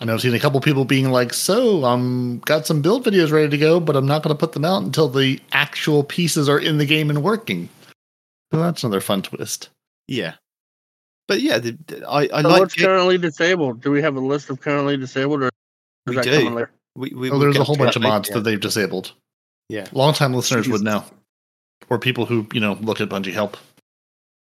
I 0.00 0.06
know 0.06 0.14
I've 0.14 0.22
seen 0.22 0.34
a 0.34 0.40
couple 0.40 0.60
people 0.62 0.84
being 0.86 1.10
like, 1.10 1.34
"So, 1.34 1.84
I'm 1.84 2.38
got 2.40 2.66
some 2.66 2.80
build 2.80 3.04
videos 3.04 3.30
ready 3.30 3.48
to 3.50 3.58
go, 3.58 3.80
but 3.80 3.96
I'm 3.96 4.06
not 4.06 4.22
going 4.22 4.34
to 4.34 4.38
put 4.38 4.52
them 4.52 4.64
out 4.64 4.82
until 4.82 5.08
the 5.08 5.38
actual 5.52 6.02
pieces 6.04 6.48
are 6.48 6.58
in 6.58 6.78
the 6.78 6.86
game 6.86 7.10
and 7.10 7.22
working." 7.22 7.68
So 8.52 8.60
that's 8.60 8.82
another 8.82 9.00
fun 9.02 9.20
twist. 9.22 9.68
Yeah, 10.08 10.34
but 11.28 11.40
yeah, 11.42 11.58
the, 11.58 11.76
the- 11.86 12.08
I, 12.08 12.22
I 12.32 12.42
So 12.42 12.48
like 12.48 12.60
what's 12.60 12.76
it. 12.76 12.80
currently 12.80 13.18
disabled? 13.18 13.82
Do 13.82 13.90
we 13.90 14.00
have 14.02 14.16
a 14.16 14.20
list 14.20 14.48
of 14.50 14.60
currently 14.60 14.96
disabled, 14.96 15.42
or 15.42 15.46
is 15.46 15.50
We 16.06 16.14
that 16.16 16.24
do. 16.24 16.30
coming 16.38 16.54
later? 16.54 16.70
We, 16.96 17.10
we, 17.14 17.30
Oh, 17.30 17.38
there's 17.38 17.56
a 17.58 17.62
whole 17.64 17.76
bunch 17.76 17.94
of 17.96 18.02
mods 18.02 18.28
yeah. 18.30 18.36
that 18.36 18.40
they've 18.40 18.58
disabled. 18.60 19.12
Yeah. 19.68 19.86
long 19.92 20.14
time 20.14 20.32
listeners 20.34 20.68
would 20.68 20.80
know, 20.80 21.04
or 21.88 21.98
people 21.98 22.26
who 22.26 22.46
you 22.52 22.60
know 22.60 22.74
look 22.80 23.00
at 23.00 23.08
Bungie 23.08 23.32
help. 23.32 23.56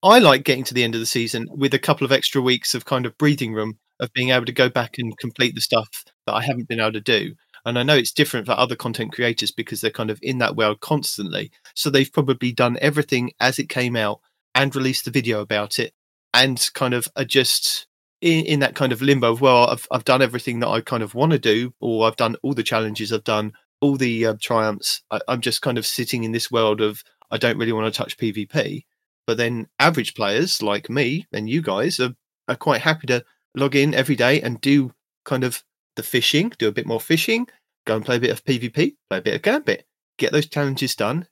I 0.04 0.20
like 0.20 0.44
getting 0.44 0.66
to 0.66 0.74
the 0.74 0.84
end 0.84 0.96
of 0.96 1.00
the 1.00 1.06
season 1.06 1.48
with 1.50 1.74
a 1.74 1.80
couple 1.80 2.04
of 2.04 2.12
extra 2.12 2.42
weeks 2.42 2.76
of 2.76 2.84
kind 2.84 3.06
of 3.06 3.18
breathing 3.18 3.54
room 3.54 3.78
of 4.00 4.12
being 4.12 4.32
able 4.32 4.46
to 4.46 4.52
go 4.52 4.68
back 4.68 4.98
and 4.98 5.18
complete 5.18 5.56
the 5.56 5.62
stuff 5.62 6.04
that 6.26 6.34
I 6.34 6.42
haven't 6.42 6.68
been 6.68 6.82
able 6.82 6.92
to 6.94 7.02
do. 7.02 7.36
And 7.66 7.80
I 7.80 7.84
know 7.84 7.96
it's 7.96 8.12
different 8.12 8.46
for 8.46 8.52
other 8.52 8.76
content 8.76 9.14
creators 9.14 9.52
because 9.52 9.80
they're 9.80 9.92
kind 9.92 10.10
of 10.10 10.20
in 10.22 10.40
that 10.40 10.58
world 10.58 10.82
constantly. 10.82 11.52
So 11.74 11.90
they've 11.90 12.12
probably 12.12 12.52
done 12.52 12.78
everything 12.82 13.32
as 13.40 13.60
it 13.60 13.70
came 13.70 13.96
out 13.96 14.20
and 14.54 14.76
released 14.76 15.06
the 15.06 15.12
video 15.12 15.40
about 15.40 15.80
it 15.80 15.94
and 16.34 16.70
kind 16.74 16.94
of 16.94 17.08
are 17.16 17.24
just 17.24 17.88
in, 18.22 18.46
in 18.46 18.60
that 18.60 18.76
kind 18.76 18.92
of 18.92 19.02
limbo 19.02 19.32
of, 19.32 19.42
well, 19.42 19.68
I've, 19.68 19.88
I've 19.92 20.06
done 20.06 20.22
everything 20.22 20.60
that 20.60 20.70
I 20.70 20.82
kind 20.82 21.04
of 21.04 21.16
want 21.16 21.32
to 21.32 21.40
do, 21.40 21.74
or 21.80 22.08
I've 22.08 22.16
done 22.16 22.36
all 22.44 22.54
the 22.54 22.64
challenges, 22.64 23.14
I've 23.14 23.24
done 23.24 23.54
all 23.82 23.96
the 23.98 24.26
uh, 24.26 24.36
triumphs. 24.42 25.02
I, 25.12 25.20
I'm 25.28 25.42
just 25.42 25.62
kind 25.62 25.78
of 25.78 25.86
sitting 25.86 26.24
in 26.24 26.32
this 26.32 26.52
world 26.52 26.82
of, 26.82 27.04
I 27.34 27.38
don't 27.38 27.58
really 27.58 27.74
want 27.74 27.92
to 27.92 27.98
touch 27.98 28.18
PvP. 28.18 28.86
But 29.26 29.38
then 29.38 29.68
average 29.80 30.14
players 30.14 30.62
like 30.62 30.90
me 30.90 31.26
and 31.34 31.50
you 31.50 31.62
guys 31.62 32.00
are, 32.00 32.16
are 32.48 32.56
quite 32.56 32.82
happy 32.82 33.08
to 33.08 33.26
log 33.56 33.76
in 33.76 33.94
every 33.94 34.16
day 34.16 34.40
and 34.40 34.62
do 34.62 34.94
kind 35.26 35.44
of 35.44 35.64
the 35.96 36.04
fishing, 36.04 36.52
do 36.60 36.68
a 36.68 36.74
bit 36.74 36.86
more 36.86 37.00
fishing, 37.00 37.48
go 37.88 37.96
and 37.96 38.06
play 38.06 38.18
a 38.18 38.20
bit 38.20 38.30
of 38.30 38.44
PvP, 38.46 38.96
play 39.10 39.18
a 39.18 39.22
bit 39.22 39.36
of 39.36 39.42
Gambit, 39.42 39.86
get 40.18 40.32
those 40.32 40.48
challenges 40.48 40.96
done, 40.96 41.28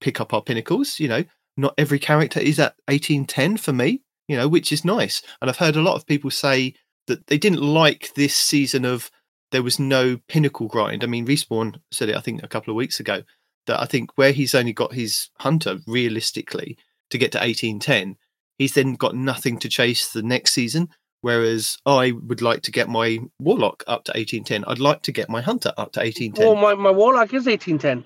pick 0.00 0.20
up 0.20 0.34
our 0.34 0.42
pinnacles. 0.42 1.00
You 1.00 1.08
know, 1.08 1.24
not 1.56 1.74
every 1.78 1.98
character 1.98 2.40
is 2.40 2.58
at 2.58 2.76
1810 2.88 3.56
for 3.56 3.72
me, 3.72 4.02
you 4.28 4.36
know, 4.36 4.48
which 4.48 4.72
is 4.72 4.84
nice. 4.84 5.22
And 5.40 5.48
I've 5.48 5.58
heard 5.58 5.76
a 5.76 5.82
lot 5.82 5.96
of 5.96 6.06
people 6.06 6.30
say 6.30 6.74
that 7.06 7.28
they 7.28 7.38
didn't 7.38 7.62
like 7.62 8.12
this 8.14 8.36
season 8.36 8.84
of 8.84 9.10
there 9.52 9.62
was 9.62 9.78
no 9.78 10.18
pinnacle 10.28 10.66
grind. 10.66 11.04
I 11.04 11.06
mean, 11.06 11.26
Respawn 11.26 11.80
said 11.92 12.08
it, 12.08 12.16
I 12.16 12.20
think, 12.20 12.42
a 12.42 12.48
couple 12.48 12.72
of 12.72 12.76
weeks 12.76 12.98
ago, 13.00 13.22
that 13.66 13.80
I 13.80 13.86
think 13.86 14.10
where 14.16 14.32
he's 14.32 14.54
only 14.54 14.72
got 14.72 14.92
his 14.92 15.30
hunter 15.38 15.78
realistically 15.86 16.76
to 17.10 17.18
get 17.18 17.32
to 17.32 17.38
1810, 17.38 18.16
he's 18.58 18.74
then 18.74 18.94
got 18.94 19.14
nothing 19.14 19.58
to 19.60 19.68
chase 19.68 20.12
the 20.12 20.22
next 20.22 20.52
season. 20.52 20.88
Whereas 21.22 21.78
I 21.86 22.12
would 22.12 22.42
like 22.42 22.62
to 22.62 22.70
get 22.70 22.88
my 22.88 23.18
warlock 23.40 23.82
up 23.88 24.04
to 24.04 24.12
1810. 24.12 24.64
I'd 24.66 24.78
like 24.78 25.02
to 25.02 25.12
get 25.12 25.28
my 25.28 25.40
hunter 25.40 25.72
up 25.76 25.92
to 25.92 26.00
1810. 26.00 26.44
Well, 26.46 26.54
my, 26.56 26.74
my 26.74 26.90
warlock 26.90 27.32
is 27.34 27.48
eighteen 27.48 27.78
ten. 27.78 28.04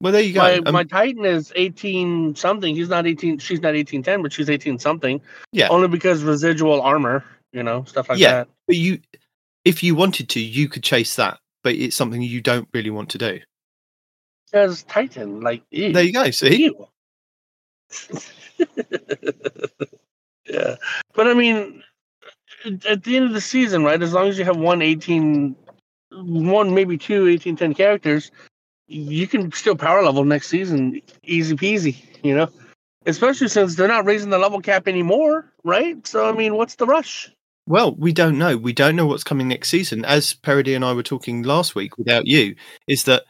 Well, 0.00 0.12
there 0.12 0.22
you 0.22 0.34
go. 0.34 0.40
My 0.40 0.58
Um, 0.58 0.72
my 0.74 0.84
Titan 0.84 1.24
is 1.24 1.52
eighteen 1.56 2.34
something. 2.36 2.74
He's 2.76 2.88
not 2.90 3.06
eighteen. 3.06 3.38
She's 3.38 3.60
not 3.60 3.74
eighteen 3.74 4.02
ten, 4.02 4.22
but 4.22 4.32
she's 4.32 4.50
eighteen 4.50 4.78
something. 4.78 5.20
Yeah. 5.52 5.68
Only 5.68 5.88
because 5.88 6.22
residual 6.22 6.80
armor, 6.82 7.24
you 7.52 7.62
know, 7.62 7.84
stuff 7.84 8.08
like 8.08 8.18
Yeah. 8.18 8.32
that. 8.32 8.48
but 8.68 8.76
you, 8.76 8.98
if 9.64 9.82
you 9.82 9.94
wanted 9.94 10.28
to, 10.30 10.40
you 10.40 10.68
could 10.68 10.82
chase 10.84 11.16
that, 11.16 11.38
but 11.64 11.74
it's 11.74 11.96
something 11.96 12.20
you 12.22 12.40
don't 12.40 12.68
really 12.74 12.90
want 12.90 13.08
to 13.10 13.18
do. 13.18 13.40
Because 14.50 14.82
Titan, 14.84 15.40
like, 15.40 15.62
ew, 15.70 15.92
There 15.92 16.04
you 16.04 16.12
go. 16.12 16.30
See, 16.30 16.70
yeah, 20.48 20.76
but 21.14 21.26
I 21.26 21.34
mean, 21.34 21.82
at- 22.86 23.02
the 23.04 23.16
end 23.16 23.26
of 23.26 23.32
the 23.32 23.40
season, 23.40 23.84
right? 23.84 24.00
As 24.00 24.12
long 24.12 24.28
as 24.28 24.38
you 24.38 24.44
have 24.44 24.56
one 24.56 24.82
18, 24.82 25.56
one 26.12 26.74
maybe 26.74 26.96
two 26.98 27.24
1810 27.26 27.74
characters, 27.74 28.30
you 28.86 29.26
can 29.26 29.50
still 29.52 29.76
power 29.76 30.02
level 30.02 30.24
next 30.24 30.48
season, 30.48 31.00
easy 31.24 31.56
peasy. 31.56 31.96
You 32.22 32.34
know, 32.36 32.48
especially 33.06 33.48
since 33.48 33.74
they're 33.74 33.88
not 33.88 34.04
raising 34.06 34.30
the 34.30 34.38
level 34.38 34.60
cap 34.60 34.88
anymore, 34.88 35.52
right? 35.62 36.06
So 36.06 36.28
I 36.28 36.32
mean, 36.32 36.56
what's 36.56 36.76
the 36.76 36.86
rush? 36.86 37.30
Well, 37.66 37.94
we 37.94 38.12
don't 38.12 38.36
know. 38.36 38.58
We 38.58 38.74
don't 38.74 38.94
know 38.94 39.06
what's 39.06 39.24
coming 39.24 39.48
next 39.48 39.70
season. 39.70 40.04
As 40.04 40.34
Peroty 40.34 40.76
and 40.76 40.84
I 40.84 40.92
were 40.92 41.02
talking 41.02 41.42
last 41.44 41.74
week 41.74 41.96
without 41.96 42.26
you, 42.26 42.56
is 42.86 43.04
that 43.04 43.24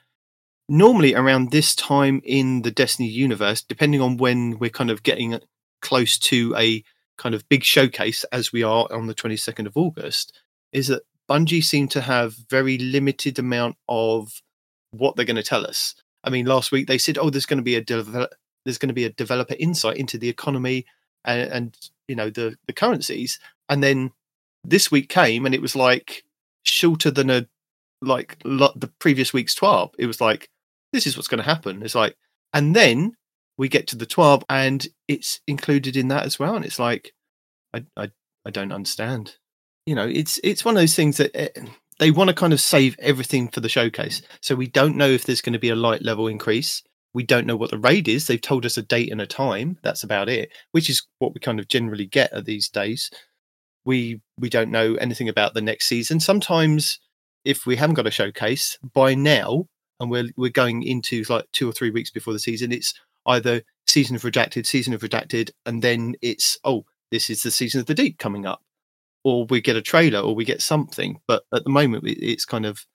normally 0.68 1.14
around 1.14 1.50
this 1.50 1.74
time 1.74 2.22
in 2.24 2.62
the 2.62 2.70
Destiny 2.70 3.08
universe, 3.08 3.62
depending 3.62 4.00
on 4.00 4.16
when 4.16 4.58
we're 4.58 4.70
kind 4.70 4.90
of 4.90 5.02
getting 5.02 5.38
close 5.80 6.18
to 6.18 6.54
a 6.56 6.82
kind 7.16 7.34
of 7.34 7.48
big 7.48 7.62
showcase, 7.62 8.24
as 8.32 8.52
we 8.52 8.62
are 8.62 8.86
on 8.90 9.06
the 9.06 9.14
22nd 9.14 9.66
of 9.66 9.76
August, 9.76 10.38
is 10.72 10.88
that 10.88 11.02
Bungie 11.28 11.62
seem 11.62 11.88
to 11.88 12.00
have 12.00 12.34
very 12.50 12.78
limited 12.78 13.38
amount 13.38 13.76
of 13.88 14.42
what 14.90 15.16
they're 15.16 15.24
going 15.24 15.36
to 15.36 15.42
tell 15.42 15.66
us. 15.66 15.94
I 16.22 16.30
mean, 16.30 16.46
last 16.46 16.72
week 16.72 16.86
they 16.86 16.98
said, 16.98 17.18
"Oh, 17.18 17.30
there's 17.30 17.46
going 17.46 17.58
to 17.58 17.62
be 17.62 17.76
a 17.76 17.84
there's 18.64 18.78
going 18.78 18.88
to 18.88 18.94
be 18.94 19.04
a 19.04 19.10
developer 19.10 19.54
insight 19.58 19.98
into 19.98 20.18
the 20.18 20.28
economy 20.28 20.86
and, 21.24 21.52
and 21.52 21.78
you 22.08 22.16
know 22.16 22.30
the 22.30 22.56
the 22.66 22.72
currencies," 22.72 23.38
and 23.68 23.82
then 23.82 24.12
this 24.64 24.90
week 24.90 25.08
came 25.08 25.44
and 25.44 25.54
it 25.54 25.62
was 25.62 25.76
like 25.76 26.24
shorter 26.62 27.10
than 27.10 27.30
a 27.30 27.46
like 28.00 28.38
lo- 28.44 28.72
the 28.76 28.88
previous 28.98 29.32
week's 29.32 29.54
twelve. 29.54 29.94
It 29.98 30.06
was 30.06 30.20
like 30.20 30.50
this 30.94 31.06
is 31.06 31.16
what's 31.16 31.28
going 31.28 31.42
to 31.42 31.44
happen. 31.44 31.82
It's 31.82 31.94
like, 31.94 32.16
and 32.54 32.74
then 32.74 33.12
we 33.58 33.68
get 33.68 33.86
to 33.88 33.96
the 33.96 34.06
twelve 34.06 34.44
and 34.48 34.86
it's 35.08 35.40
included 35.46 35.96
in 35.96 36.08
that 36.08 36.24
as 36.24 36.38
well, 36.38 36.56
and 36.56 36.64
it's 36.64 36.78
like, 36.78 37.12
I 37.74 37.84
I, 37.96 38.10
I 38.46 38.50
don't 38.50 38.72
understand. 38.72 39.36
You 39.86 39.94
know, 39.94 40.08
it's 40.08 40.40
it's 40.42 40.64
one 40.64 40.76
of 40.76 40.80
those 40.80 40.96
things 40.96 41.18
that. 41.18 41.30
eh, 41.34 41.48
they 42.00 42.10
want 42.10 42.28
to 42.28 42.34
kind 42.34 42.52
of 42.52 42.60
save 42.60 42.96
everything 42.98 43.48
for 43.48 43.60
the 43.60 43.68
showcase. 43.68 44.20
So 44.40 44.56
we 44.56 44.66
don't 44.66 44.96
know 44.96 45.08
if 45.08 45.24
there's 45.24 45.40
going 45.40 45.52
to 45.52 45.60
be 45.60 45.68
a 45.70 45.76
light 45.76 46.02
level 46.02 46.26
increase. 46.26 46.82
We 47.12 47.22
don't 47.22 47.46
know 47.46 47.56
what 47.56 47.70
the 47.70 47.78
raid 47.78 48.08
is. 48.08 48.26
They've 48.26 48.40
told 48.40 48.66
us 48.66 48.76
a 48.76 48.82
date 48.82 49.12
and 49.12 49.20
a 49.20 49.26
time. 49.26 49.78
That's 49.84 50.02
about 50.02 50.28
it, 50.28 50.50
which 50.72 50.90
is 50.90 51.06
what 51.20 51.32
we 51.32 51.40
kind 51.40 51.60
of 51.60 51.68
generally 51.68 52.06
get 52.06 52.32
at 52.32 52.44
these 52.44 52.68
days. 52.68 53.10
We 53.84 54.20
we 54.38 54.48
don't 54.48 54.72
know 54.72 54.96
anything 54.96 55.28
about 55.28 55.54
the 55.54 55.60
next 55.62 55.86
season. 55.86 56.18
Sometimes 56.18 56.98
if 57.44 57.64
we 57.66 57.76
haven't 57.76 57.94
got 57.94 58.08
a 58.08 58.10
showcase 58.10 58.76
by 58.82 59.14
now 59.14 59.66
and 60.00 60.10
we're 60.10 60.30
we're 60.36 60.50
going 60.50 60.82
into 60.82 61.24
like 61.28 61.46
two 61.52 61.68
or 61.68 61.72
three 61.72 61.90
weeks 61.90 62.10
before 62.10 62.32
the 62.32 62.38
season, 62.38 62.72
it's 62.72 62.94
either 63.26 63.62
season 63.86 64.16
of 64.16 64.22
redacted, 64.22 64.66
season 64.66 64.94
of 64.94 65.02
redacted, 65.02 65.50
and 65.66 65.82
then 65.82 66.14
it's 66.22 66.58
oh, 66.64 66.84
this 67.10 67.30
is 67.30 67.42
the 67.42 67.50
season 67.50 67.80
of 67.80 67.86
the 67.86 67.94
deep 67.94 68.18
coming 68.18 68.46
up 68.46 68.62
or 69.24 69.46
we 69.46 69.60
get 69.60 69.76
a 69.76 69.82
trailer 69.82 70.20
or 70.20 70.34
we 70.34 70.44
get 70.44 70.62
something. 70.62 71.18
But 71.26 71.44
at 71.52 71.64
the 71.64 71.70
moment, 71.70 72.04
it's 72.06 72.44
kind 72.44 72.66
of 72.66 72.86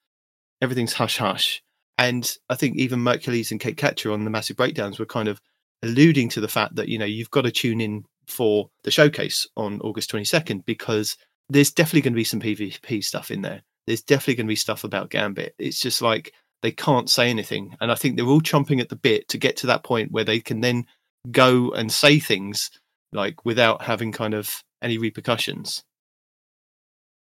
everything's 0.62 0.94
hush 0.94 1.18
hush. 1.18 1.62
And 1.98 2.32
I 2.48 2.54
think 2.54 2.76
even 2.76 3.00
Mercules 3.00 3.50
and 3.50 3.60
Kate 3.60 3.76
Catcher 3.76 4.12
on 4.12 4.24
the 4.24 4.30
massive 4.30 4.56
breakdowns 4.56 4.98
were 4.98 5.06
kind 5.06 5.28
of 5.28 5.40
alluding 5.82 6.28
to 6.30 6.40
the 6.40 6.48
fact 6.48 6.76
that 6.76 6.88
you 6.88 6.98
know 6.98 7.04
you've 7.04 7.30
got 7.30 7.42
to 7.42 7.50
tune 7.50 7.80
in 7.80 8.04
for 8.26 8.70
the 8.84 8.90
showcase 8.90 9.46
on 9.56 9.80
August 9.80 10.10
22nd 10.12 10.64
because 10.64 11.16
there's 11.48 11.72
definitely 11.72 12.02
going 12.02 12.12
to 12.12 12.16
be 12.16 12.24
some 12.24 12.40
PvP 12.40 13.02
stuff 13.02 13.30
in 13.30 13.42
there. 13.42 13.62
There's 13.86 14.02
definitely 14.02 14.36
going 14.36 14.46
to 14.46 14.52
be 14.52 14.56
stuff 14.56 14.84
about 14.84 15.10
Gambit. 15.10 15.54
It's 15.58 15.80
just 15.80 16.00
like 16.00 16.32
they 16.62 16.72
can't 16.72 17.08
say 17.10 17.30
anything, 17.30 17.76
and 17.80 17.90
I 17.90 17.94
think 17.94 18.16
they're 18.16 18.26
all 18.26 18.40
chomping 18.40 18.80
at 18.80 18.88
the 18.88 18.96
bit 18.96 19.28
to 19.28 19.38
get 19.38 19.56
to 19.58 19.66
that 19.68 19.82
point 19.84 20.12
where 20.12 20.24
they 20.24 20.40
can 20.40 20.60
then 20.60 20.86
go 21.30 21.70
and 21.72 21.90
say 21.92 22.18
things 22.18 22.70
like 23.12 23.44
without 23.44 23.82
having 23.82 24.12
kind 24.12 24.34
of 24.34 24.62
any 24.82 24.98
repercussions. 24.98 25.82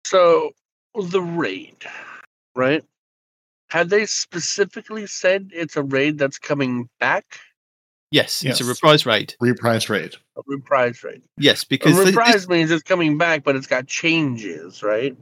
So 0.05 0.51
the 1.09 1.21
raid, 1.21 1.77
right? 2.55 2.83
Had 3.69 3.89
they 3.89 4.05
specifically 4.05 5.07
said 5.07 5.51
it's 5.53 5.77
a 5.77 5.83
raid 5.83 6.17
that's 6.17 6.37
coming 6.37 6.89
back? 6.99 7.25
Yes, 8.11 8.43
it's 8.43 8.59
a 8.59 8.63
Yes. 8.65 8.69
reprise 8.69 9.05
raid. 9.05 9.35
Reprise 9.39 9.89
raid. 9.89 10.15
A 10.35 10.41
reprise 10.45 11.01
raid. 11.03 11.21
Yes, 11.37 11.63
because 11.63 11.97
thi- 11.97 12.05
reprise 12.07 12.33
this, 12.33 12.49
means 12.49 12.69
it's 12.71 12.83
coming 12.83 13.17
back, 13.17 13.45
but 13.45 13.55
it's 13.55 13.67
got 13.67 13.87
changes, 13.87 14.83
right? 14.83 15.15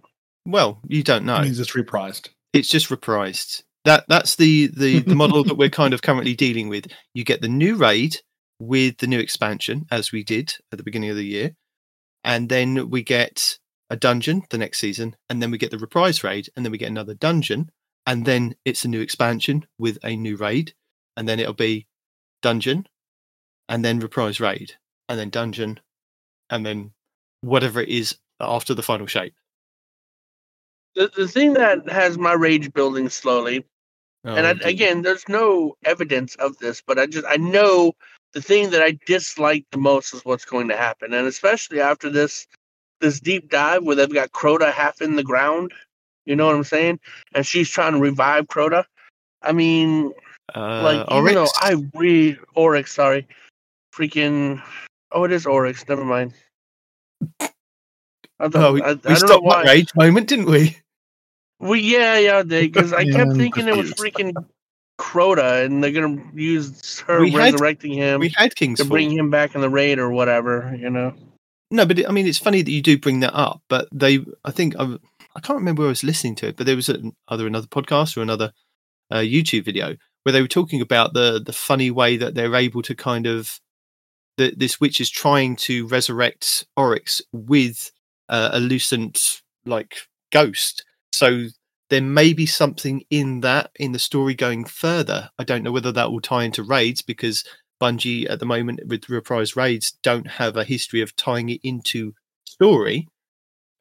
well, 0.47 0.79
you 0.87 1.03
don't 1.03 1.25
know. 1.25 1.41
means 1.41 1.59
it's 1.59 1.73
reprised. 1.73 2.29
It's 2.53 2.69
just 2.69 2.89
reprised. 2.89 3.61
That 3.85 4.05
that's 4.07 4.35
the, 4.35 4.67
the 4.67 4.99
the 4.99 5.15
model 5.15 5.43
that 5.45 5.55
we're 5.55 5.69
kind 5.69 5.93
of 5.93 6.01
currently 6.01 6.35
dealing 6.35 6.67
with. 6.67 6.87
You 7.13 7.23
get 7.23 7.41
the 7.41 7.47
new 7.47 7.75
raid 7.75 8.17
with 8.59 8.97
the 8.97 9.07
new 9.07 9.19
expansion, 9.19 9.85
as 9.89 10.11
we 10.11 10.23
did 10.23 10.53
at 10.71 10.77
the 10.77 10.83
beginning 10.83 11.09
of 11.09 11.15
the 11.15 11.25
year, 11.25 11.55
and 12.23 12.49
then 12.49 12.89
we 12.89 13.03
get 13.03 13.57
a 13.89 13.95
dungeon 13.95 14.43
the 14.49 14.57
next 14.57 14.79
season, 14.79 15.15
and 15.29 15.41
then 15.41 15.49
we 15.49 15.57
get 15.57 15.71
the 15.71 15.77
reprise 15.77 16.23
raid, 16.23 16.49
and 16.55 16.65
then 16.65 16.71
we 16.71 16.77
get 16.77 16.89
another 16.89 17.13
dungeon, 17.13 17.69
and 18.05 18.25
then 18.25 18.55
it's 18.65 18.83
a 18.83 18.89
new 18.89 19.01
expansion 19.01 19.65
with 19.77 19.97
a 20.03 20.15
new 20.15 20.35
raid, 20.35 20.73
and 21.15 21.27
then 21.27 21.39
it'll 21.39 21.53
be 21.53 21.87
dungeon, 22.41 22.85
and 23.67 23.83
then 23.83 23.99
reprise 23.99 24.39
raid, 24.39 24.73
and 25.07 25.17
then 25.17 25.29
dungeon, 25.29 25.79
and 26.49 26.65
then 26.65 26.91
whatever 27.41 27.79
it 27.79 27.89
is 27.89 28.17
after 28.39 28.73
the 28.73 28.83
final 28.83 29.07
shape. 29.07 29.33
The, 30.95 31.11
the 31.15 31.27
thing 31.27 31.53
that 31.53 31.87
has 31.89 32.17
my 32.17 32.33
rage 32.33 32.73
building 32.73 33.09
slowly, 33.09 33.65
and 34.23 34.45
I, 34.45 34.51
Oh, 34.51 34.67
again, 34.67 35.01
there's 35.01 35.27
no 35.29 35.75
evidence 35.85 36.35
of 36.35 36.57
this, 36.57 36.81
but 36.85 36.99
I 36.99 37.05
just 37.05 37.25
I 37.27 37.37
know 37.37 37.93
the 38.33 38.41
thing 38.41 38.71
that 38.71 38.81
I 38.81 38.97
dislike 39.05 39.65
the 39.71 39.77
most 39.77 40.13
is 40.13 40.25
what's 40.25 40.45
going 40.45 40.67
to 40.69 40.77
happen, 40.77 41.13
and 41.13 41.27
especially 41.27 41.79
after 41.79 42.09
this 42.09 42.47
this 43.01 43.19
deep 43.19 43.49
dive 43.49 43.83
where 43.83 43.95
they've 43.95 44.13
got 44.13 44.31
Crota 44.31 44.71
half 44.73 45.01
in 45.01 45.15
the 45.15 45.23
ground. 45.23 45.71
You 46.25 46.35
know 46.35 46.45
what 46.45 46.55
I'm 46.55 46.63
saying? 46.63 46.99
And 47.33 47.45
she's 47.45 47.69
trying 47.69 47.93
to 47.93 47.99
revive 47.99 48.47
Crota. 48.47 48.83
I 49.41 49.53
mean, 49.53 50.13
Uh, 50.53 50.81
like 50.83 51.11
even 51.11 51.33
though 51.35 51.41
Oryx? 51.41 51.59
I 51.61 51.75
read 51.95 52.39
Oryx, 52.55 52.93
sorry, 52.93 53.27
freaking 53.95 54.61
oh, 55.11 55.23
it 55.23 55.31
is 55.31 55.45
Oryx. 55.45 55.87
Never 55.87 56.03
mind. 56.03 56.33
I, 58.39 58.49
Oh, 58.53 58.73
we, 58.73 58.81
I, 58.81 58.89
I 58.89 58.93
we 58.93 58.95
don't 58.95 59.05
know 59.09 59.15
stopped 59.15 59.43
why. 59.43 59.63
that 59.63 59.69
rage 59.71 59.91
moment, 59.95 60.27
didn't 60.27 60.45
we? 60.45 60.77
Well, 61.59 61.75
yeah, 61.75 62.17
yeah, 62.19 62.43
because 62.43 62.93
I 62.93 63.03
kept 63.11 63.31
I'm 63.31 63.37
thinking 63.37 63.67
it 63.67 63.75
was 63.75 63.91
freaking 63.93 64.33
Crota, 64.99 65.65
and 65.65 65.83
they're 65.83 65.91
gonna 65.91 66.21
use 66.33 66.99
her 67.01 67.21
We 67.21 67.31
had- 67.31 67.53
resurrecting 67.53 67.93
him 67.93 68.19
We 68.19 68.29
had 68.29 68.55
King's 68.55 68.79
to 68.79 68.85
Fall. 68.85 68.91
bring 68.91 69.11
him 69.11 69.29
back 69.29 69.55
in 69.55 69.61
the 69.61 69.69
raid 69.69 69.97
or 69.99 70.09
whatever. 70.09 70.75
You 70.77 70.89
know, 70.89 71.13
No, 71.71 71.85
but 71.85 71.99
it, 71.99 72.07
I 72.09 72.11
mean, 72.11 72.27
it's 72.27 72.37
funny 72.37 72.61
that 72.61 72.71
you 72.71 72.81
do 72.81 72.97
bring 72.97 73.19
that 73.21 73.33
up. 73.33 73.61
But 73.69 73.87
they, 73.93 74.19
I 74.43 74.51
think, 74.51 74.75
I, 74.77 74.97
I 75.35 75.39
can't 75.41 75.59
remember 75.59 75.81
where 75.81 75.87
I 75.87 75.91
was 75.91 76.03
listening 76.03 76.35
to 76.35 76.47
it, 76.47 76.57
but 76.57 76.65
there 76.65 76.75
was 76.75 76.89
a, 76.89 76.97
either 77.29 77.47
another 77.47 77.67
podcast 77.67 78.17
or 78.17 78.21
another 78.21 78.51
uh, 79.11 79.17
YouTube 79.17 79.63
video 79.65 79.95
where 80.23 80.33
they 80.33 80.41
were 80.41 80.47
talking 80.49 80.81
about 80.81 81.13
the 81.13 81.41
the 81.45 81.53
funny 81.53 81.89
way 81.91 82.17
that 82.17 82.35
they're 82.35 82.55
able 82.55 82.81
to 82.83 82.93
kind 82.95 83.25
of 83.25 83.59
that 84.37 84.59
this 84.59 84.79
witch 84.81 84.99
is 85.01 85.09
trying 85.09 85.55
to 85.55 85.87
resurrect 85.87 86.65
Oryx 86.77 87.21
with 87.31 87.91
uh, 88.29 88.49
a 88.53 88.59
lucent 88.59 89.41
like 89.65 89.95
ghost. 90.31 90.85
So 91.11 91.47
there 91.89 92.01
may 92.01 92.33
be 92.33 92.45
something 92.45 93.03
in 93.09 93.41
that 93.41 93.71
in 93.75 93.91
the 93.91 93.99
story 93.99 94.35
going 94.35 94.65
further. 94.65 95.29
I 95.39 95.43
don't 95.43 95.63
know 95.63 95.71
whether 95.71 95.91
that 95.91 96.11
will 96.11 96.21
tie 96.21 96.43
into 96.43 96.63
raids 96.63 97.01
because 97.01 97.43
Bungie 97.81 98.29
at 98.29 98.39
the 98.39 98.45
moment 98.45 98.81
with 98.85 99.09
reprise 99.09 99.55
raids 99.55 99.97
don't 100.03 100.27
have 100.27 100.55
a 100.55 100.63
history 100.63 101.01
of 101.01 101.15
tying 101.15 101.49
it 101.49 101.61
into 101.63 102.13
story. 102.45 103.07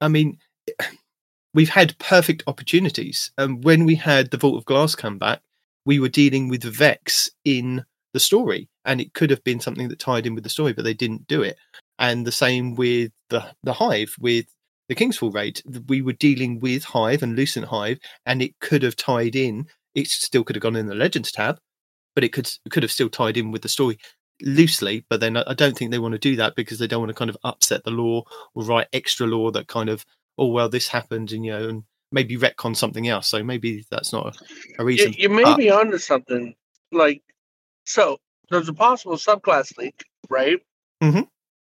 I 0.01 0.09
mean, 0.09 0.39
we've 1.55 1.69
had 1.69 1.99
perfect 1.99 2.43
opportunities. 2.47 3.31
And 3.37 3.63
when 3.65 3.85
we 3.85 3.97
had 3.97 4.31
the 4.31 4.37
Vault 4.37 4.57
of 4.57 4.65
Glass 4.65 4.95
come 4.95 5.19
back, 5.19 5.41
we 5.85 5.99
were 5.99 6.09
dealing 6.09 6.49
with 6.49 6.63
Vex 6.63 7.31
in 7.45 7.85
the 8.13 8.21
story, 8.21 8.69
and 8.85 9.01
it 9.01 9.15
could 9.15 9.31
have 9.31 9.45
been 9.45 9.61
something 9.61 9.89
that 9.89 9.99
tied 9.99 10.27
in 10.27 10.35
with 10.35 10.45
the 10.45 10.51
story, 10.51 10.73
but 10.73 10.85
they 10.85 10.95
didn't 10.95 11.27
do 11.27 11.43
it. 11.43 11.57
And 11.99 12.27
the 12.27 12.33
same 12.33 12.75
with 12.75 13.13
the 13.31 13.45
the 13.63 13.73
Hive 13.73 14.15
with 14.19 14.47
the 14.89 14.95
King's 14.95 15.19
Fall 15.19 15.31
raid, 15.31 15.61
we 15.89 16.01
were 16.01 16.13
dealing 16.15 16.61
with 16.61 16.85
Hive 16.85 17.23
and 17.23 17.37
Lucent 17.37 17.67
Hive, 17.67 17.99
and 18.25 18.41
it 18.41 18.59
could 18.61 18.83
have 18.83 18.97
tied 18.97 19.37
in. 19.37 19.67
It 19.95 20.07
still 20.09 20.45
could 20.45 20.57
have 20.57 20.63
gone 20.63 20.77
in 20.77 20.87
the 20.87 20.95
Legends 20.95 21.33
tab, 21.33 21.59
but 22.15 22.25
it 22.25 22.33
could 22.33 22.51
could 22.71 22.83
have 22.83 22.93
still 22.93 23.09
tied 23.11 23.37
in 23.37 23.51
with 23.51 23.63
the 23.63 23.69
story 23.69 23.99
loosely. 24.43 25.05
But 25.11 25.21
then 25.21 25.37
I 25.37 25.55
don't 25.55 25.77
think 25.77 25.91
they 25.91 25.99
want 25.99 26.13
to 26.13 26.19
do 26.19 26.37
that 26.37 26.55
because 26.55 26.79
they 26.79 26.87
don't 26.87 27.01
want 27.01 27.11
to 27.11 27.15
kind 27.15 27.31
of 27.31 27.37
upset 27.45 27.85
the 27.85 27.91
law 27.91 28.23
or 28.55 28.65
write 28.65 28.87
extra 28.93 29.27
law 29.27 29.51
that 29.51 29.67
kind 29.69 29.89
of 29.91 30.05
oh 30.39 30.47
well 30.47 30.69
this 30.69 30.89
happened 30.89 31.33
and 31.33 31.45
you 31.45 31.51
know 31.53 31.69
and 31.69 31.83
maybe 32.13 32.37
retcon 32.37 32.75
something 32.77 33.09
else. 33.09 33.29
So 33.29 33.43
maybe 33.43 33.85
that's 33.91 34.13
not 34.13 34.35
a, 34.79 34.83
a 34.83 34.85
reason. 34.85 35.13
you 35.19 35.29
may 35.29 35.43
but- 35.43 35.59
be 35.59 35.71
onto 35.71 35.99
something. 35.99 36.55
like, 36.93 37.23
so 37.85 38.19
there's 38.51 38.69
a 38.69 38.73
possible 38.73 39.17
subclass 39.17 39.77
leak, 39.77 40.05
right? 40.31 40.59
Mhm. 41.03 41.29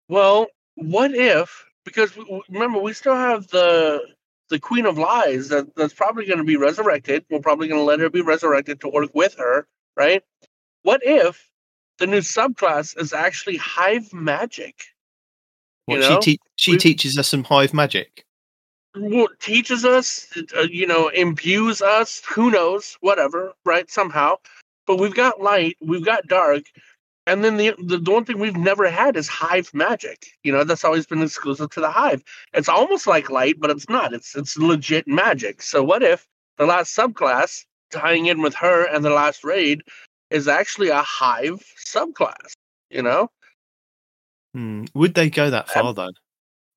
Well, 0.09 0.47
what 0.77 1.15
if? 1.15 1.65
Because 1.85 2.17
remember, 2.49 2.79
we 2.79 2.93
still 2.93 3.17
have 3.17 3.49
the 3.49 4.01
the 4.51 4.59
Queen 4.59 4.87
of 4.87 4.99
Lies 4.99 5.49
that, 5.49 5.75
that's 5.75 5.95
probably 5.95 6.27
going 6.27 6.39
to 6.39 6.45
be 6.45 6.57
resurrected. 6.57 7.25
We're 7.31 7.41
probably 7.41 7.69
going 7.69 7.81
to 7.81 7.85
let 7.85 8.01
her 8.01 8.11
be 8.11 8.21
resurrected 8.21 8.81
to 8.81 8.89
work 8.89 9.11
with 9.15 9.35
her, 9.39 9.67
right? 9.97 10.23
What 10.83 11.01
if 11.03 11.51
the 11.99 12.07
new 12.07 12.19
subclass 12.19 13.01
is 13.01 13.13
actually 13.13 13.57
Hive 13.57 14.13
Magic? 14.13 14.85
You 15.87 15.99
know, 15.99 16.21
she 16.21 16.37
te- 16.37 16.41
she 16.57 16.73
we- 16.73 16.79
teaches 16.79 17.19
us 17.19 17.29
some 17.29 17.45
hive 17.45 17.75
magic. 17.75 18.25
well, 18.97 19.29
teaches 19.41 19.85
us, 19.85 20.27
uh, 20.57 20.63
you 20.63 20.87
know, 20.87 21.09
imbues 21.09 21.83
us, 21.83 22.23
who 22.29 22.51
knows, 22.51 22.97
whatever, 23.01 23.53
right? 23.65 23.91
Somehow. 23.91 24.37
But 24.87 24.99
we've 24.99 25.15
got 25.15 25.41
light, 25.41 25.77
we've 25.81 26.05
got 26.05 26.27
dark, 26.27 26.65
and 27.27 27.45
then 27.45 27.57
the, 27.57 27.75
the 27.79 27.99
the 27.99 28.11
one 28.11 28.25
thing 28.25 28.39
we've 28.39 28.57
never 28.57 28.91
had 28.91 29.17
is 29.17 29.29
hive 29.29 29.73
magic. 29.73 30.27
You 30.43 30.53
know, 30.53 30.65
that's 30.65 30.85
always 30.85 31.07
been 31.07 31.23
exclusive 31.23 31.71
to 31.71 31.81
the 31.81 31.91
hive. 31.91 32.23
It's 32.53 32.69
almost 32.69 33.07
like 33.07 33.31
light, 33.31 33.57
but 33.59 33.71
it's 33.71 33.89
not. 33.89 34.13
It's 34.13 34.35
it's 34.37 34.57
legit 34.57 35.07
magic. 35.09 35.63
So 35.63 35.83
what 35.83 36.03
if 36.03 36.27
the 36.59 36.67
last 36.67 36.97
subclass 36.97 37.65
tying 37.91 38.27
in 38.27 38.43
with 38.43 38.55
her 38.55 38.85
and 38.87 39.05
the 39.05 39.11
last 39.11 39.45
raid 39.45 39.83
is 40.31 40.49
actually 40.49 40.89
a 40.89 41.03
hive 41.03 41.65
subclass? 41.87 42.53
You 42.91 43.03
know, 43.03 43.31
Hmm. 44.55 44.85
Would 44.95 45.15
they 45.15 45.29
go 45.29 45.51
that 45.51 45.69
far 45.69 45.93
though? 45.93 46.13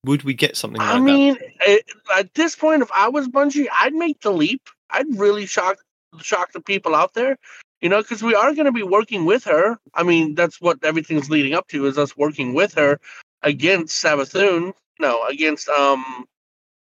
Would 0.04 0.24
we 0.24 0.34
get 0.34 0.56
something 0.56 0.80
like 0.80 0.88
I 0.88 1.00
mean, 1.00 1.36
it, 1.60 1.84
at 2.16 2.34
this 2.34 2.54
point, 2.56 2.82
if 2.82 2.90
I 2.92 3.08
was 3.08 3.28
Bungie, 3.28 3.66
I'd 3.80 3.94
make 3.94 4.20
the 4.20 4.32
leap. 4.32 4.68
I'd 4.90 5.18
really 5.18 5.46
shock 5.46 5.78
shock 6.20 6.52
the 6.52 6.60
people 6.60 6.94
out 6.94 7.14
there, 7.14 7.36
you 7.80 7.88
know, 7.88 8.02
because 8.02 8.22
we 8.22 8.34
are 8.34 8.54
going 8.54 8.66
to 8.66 8.72
be 8.72 8.82
working 8.82 9.24
with 9.24 9.44
her. 9.44 9.78
I 9.94 10.02
mean, 10.02 10.34
that's 10.34 10.60
what 10.60 10.82
everything's 10.82 11.30
leading 11.30 11.54
up 11.54 11.68
to 11.68 11.86
is 11.86 11.98
us 11.98 12.16
working 12.16 12.54
with 12.54 12.74
her 12.74 13.00
against 13.42 14.02
Savathun. 14.02 14.72
No, 14.98 15.22
against 15.26 15.68
um. 15.68 16.24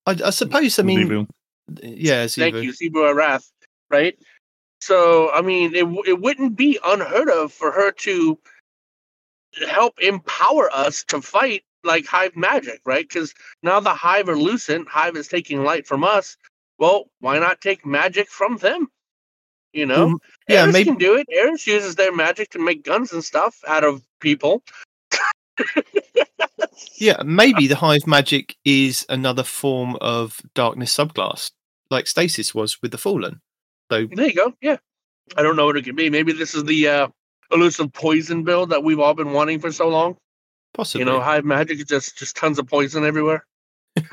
I, 0.06 0.16
I 0.24 0.30
suppose. 0.30 0.78
I 0.78 0.82
mean, 0.82 1.08
Xivu. 1.08 1.28
yeah. 1.82 2.26
Thank 2.26 2.56
Xivu. 2.56 2.62
you, 2.64 2.72
Xivu 2.72 3.14
Arath. 3.14 3.50
Right. 3.90 4.18
So 4.80 5.30
I 5.32 5.42
mean, 5.42 5.74
it 5.74 5.86
it 6.06 6.20
wouldn't 6.20 6.56
be 6.56 6.78
unheard 6.82 7.28
of 7.28 7.52
for 7.52 7.70
her 7.70 7.92
to 7.92 8.38
help 9.66 10.00
empower 10.00 10.70
us 10.72 11.04
to 11.04 11.20
fight 11.20 11.64
like 11.84 12.06
Hive 12.06 12.36
magic, 12.36 12.80
right? 12.84 13.06
Because 13.06 13.34
now 13.62 13.80
the 13.80 13.94
Hive 13.94 14.28
are 14.28 14.36
lucent. 14.36 14.88
Hive 14.88 15.16
is 15.16 15.28
taking 15.28 15.62
light 15.64 15.86
from 15.86 16.04
us. 16.04 16.36
Well, 16.78 17.10
why 17.20 17.38
not 17.38 17.60
take 17.60 17.84
magic 17.84 18.28
from 18.28 18.56
them? 18.56 18.88
You 19.72 19.86
know, 19.86 20.04
Um, 20.06 20.18
yeah, 20.48 20.62
Eris 20.62 20.72
maybe. 20.72 20.84
can 20.86 20.98
do 20.98 21.14
it. 21.16 21.26
Eris 21.30 21.66
uses 21.66 21.94
their 21.94 22.14
magic 22.14 22.50
to 22.50 22.58
make 22.58 22.82
guns 22.84 23.12
and 23.12 23.22
stuff 23.24 23.56
out 23.68 23.84
of 23.84 24.02
people. 24.20 24.62
Yeah, 26.96 27.22
maybe 27.24 27.66
the 27.66 27.76
hive 27.86 28.06
magic 28.06 28.56
is 28.64 29.06
another 29.08 29.42
form 29.42 29.96
of 30.00 30.40
darkness 30.54 30.94
subclass, 30.96 31.50
like 31.90 32.06
Stasis 32.06 32.54
was 32.54 32.80
with 32.82 32.90
the 32.92 32.98
Fallen. 32.98 33.40
So 33.90 34.06
There 34.06 34.26
you 34.26 34.34
go. 34.34 34.54
Yeah, 34.60 34.76
I 35.36 35.42
don't 35.42 35.56
know 35.56 35.66
what 35.66 35.76
it 35.76 35.84
could 35.84 35.96
be. 35.96 36.10
Maybe 36.10 36.32
this 36.32 36.54
is 36.54 36.64
the 36.64 36.88
uh, 36.88 37.08
elusive 37.52 37.92
poison 37.92 38.42
build 38.44 38.70
that 38.70 38.82
we've 38.82 39.00
all 39.00 39.14
been 39.14 39.32
wanting 39.32 39.60
for 39.60 39.70
so 39.72 39.88
long. 39.88 40.16
possibly. 40.74 41.00
You 41.00 41.04
know, 41.10 41.20
hive 41.20 41.44
magic 41.44 41.78
is 41.78 41.84
just 41.84 42.18
just 42.18 42.36
tons 42.36 42.58
of 42.58 42.66
poison 42.66 43.04
everywhere. 43.04 43.44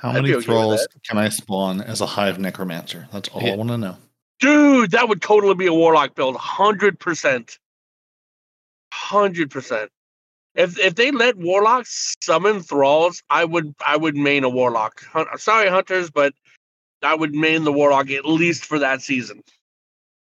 How 0.00 0.10
I'd 0.10 0.22
many 0.22 0.32
okay 0.34 0.46
thralls 0.46 0.88
can 1.06 1.18
I 1.18 1.28
spawn 1.28 1.82
as 1.82 2.00
a 2.00 2.06
hive 2.06 2.38
necromancer? 2.38 3.06
That's 3.12 3.28
all 3.28 3.46
I 3.46 3.54
want 3.54 3.68
to 3.68 3.76
know. 3.76 3.98
Dude, 4.38 4.92
that 4.92 5.10
would 5.10 5.20
totally 5.20 5.54
be 5.54 5.66
a 5.66 5.74
warlock 5.74 6.14
build, 6.14 6.36
hundred 6.36 6.98
percent, 6.98 7.58
hundred 8.94 9.50
percent. 9.50 9.90
If 10.54 10.78
if 10.78 10.94
they 10.94 11.10
let 11.10 11.36
warlocks 11.36 12.16
summon 12.22 12.62
thralls, 12.62 13.22
I 13.28 13.44
would 13.44 13.74
I 13.86 13.98
would 13.98 14.16
main 14.16 14.42
a 14.42 14.48
warlock. 14.48 15.04
Hun- 15.04 15.26
Sorry, 15.36 15.68
hunters, 15.68 16.10
but 16.10 16.32
I 17.02 17.14
would 17.14 17.34
main 17.34 17.64
the 17.64 17.72
warlock 17.72 18.10
at 18.10 18.24
least 18.24 18.64
for 18.64 18.78
that 18.78 19.02
season. 19.02 19.42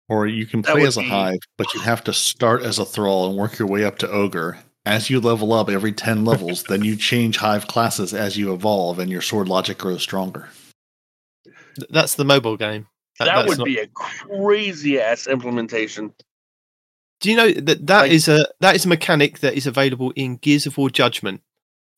Or 0.09 0.27
you 0.27 0.47
can 0.47 0.63
play 0.63 0.87
as 0.87 0.97
a 0.97 1.01
be- 1.01 1.09
hive, 1.09 1.41
but 1.59 1.75
you 1.75 1.81
have 1.81 2.03
to 2.05 2.15
start 2.15 2.63
as 2.63 2.79
a 2.79 2.87
thrall 2.87 3.29
and 3.29 3.37
work 3.37 3.59
your 3.59 3.69
way 3.69 3.85
up 3.85 3.99
to 3.99 4.11
ogre. 4.11 4.59
As 4.89 5.11
you 5.11 5.21
level 5.21 5.53
up 5.53 5.69
every 5.69 5.93
10 5.93 6.25
levels, 6.25 6.63
then 6.65 6.83
you 6.83 6.97
change 6.97 7.37
hive 7.37 7.67
classes 7.67 8.15
as 8.15 8.39
you 8.39 8.55
evolve 8.55 8.99
and 8.99 9.11
your 9.11 9.21
sword 9.21 9.47
logic 9.47 9.77
grows 9.77 10.03
stronger. 10.03 10.49
That's 11.91 12.15
the 12.15 12.25
mobile 12.25 12.57
game. 12.57 12.87
That, 13.19 13.27
that's 13.27 13.49
would 13.51 13.59
not- 13.59 13.65
be 13.67 13.79
a 13.79 13.87
crazy 13.89 14.99
ass 14.99 15.27
implementation. 15.27 16.15
Do 17.21 17.31
you 17.31 17.37
know 17.37 17.51
that 17.53 17.87
that 17.87 18.03
Like- 18.03 18.13
is 18.13 18.29
a 18.29 18.47
that 18.61 18.77
is 18.77 18.85
a 18.87 18.89
mechanic 18.89 19.41
that 19.41 19.55
is 19.55 19.67
available 19.67 20.13
in 20.17 20.37
Gears 20.37 20.67
of 20.67 20.79
War 20.79 20.89
Judgment? 20.89 21.43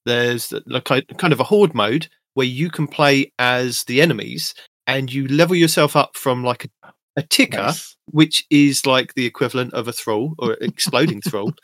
There's 0.07 0.53
like 0.67 0.91
a- 0.91 1.03
kind 1.03 1.33
of 1.33 1.39
a 1.41 1.45
horde 1.45 1.75
mode 1.75 2.09
where 2.35 2.47
you 2.47 2.71
can 2.71 2.89
play 2.89 3.33
as 3.39 3.85
the 3.85 4.01
enemies 4.03 4.53
and 4.87 5.13
you 5.13 5.29
level 5.29 5.55
yourself 5.55 5.95
up 5.95 6.17
from 6.17 6.43
like 6.43 6.65
a, 6.83 6.93
a 7.17 7.23
ticker, 7.23 7.59
Nice. 7.59 7.97
which 8.07 8.45
is 8.51 8.85
like 8.87 9.15
the 9.15 9.27
equivalent 9.27 9.75
of 9.75 9.87
a 9.87 9.93
thrall 9.93 10.35
or 10.39 10.55
exploding 10.61 11.21
thrall. 11.21 11.53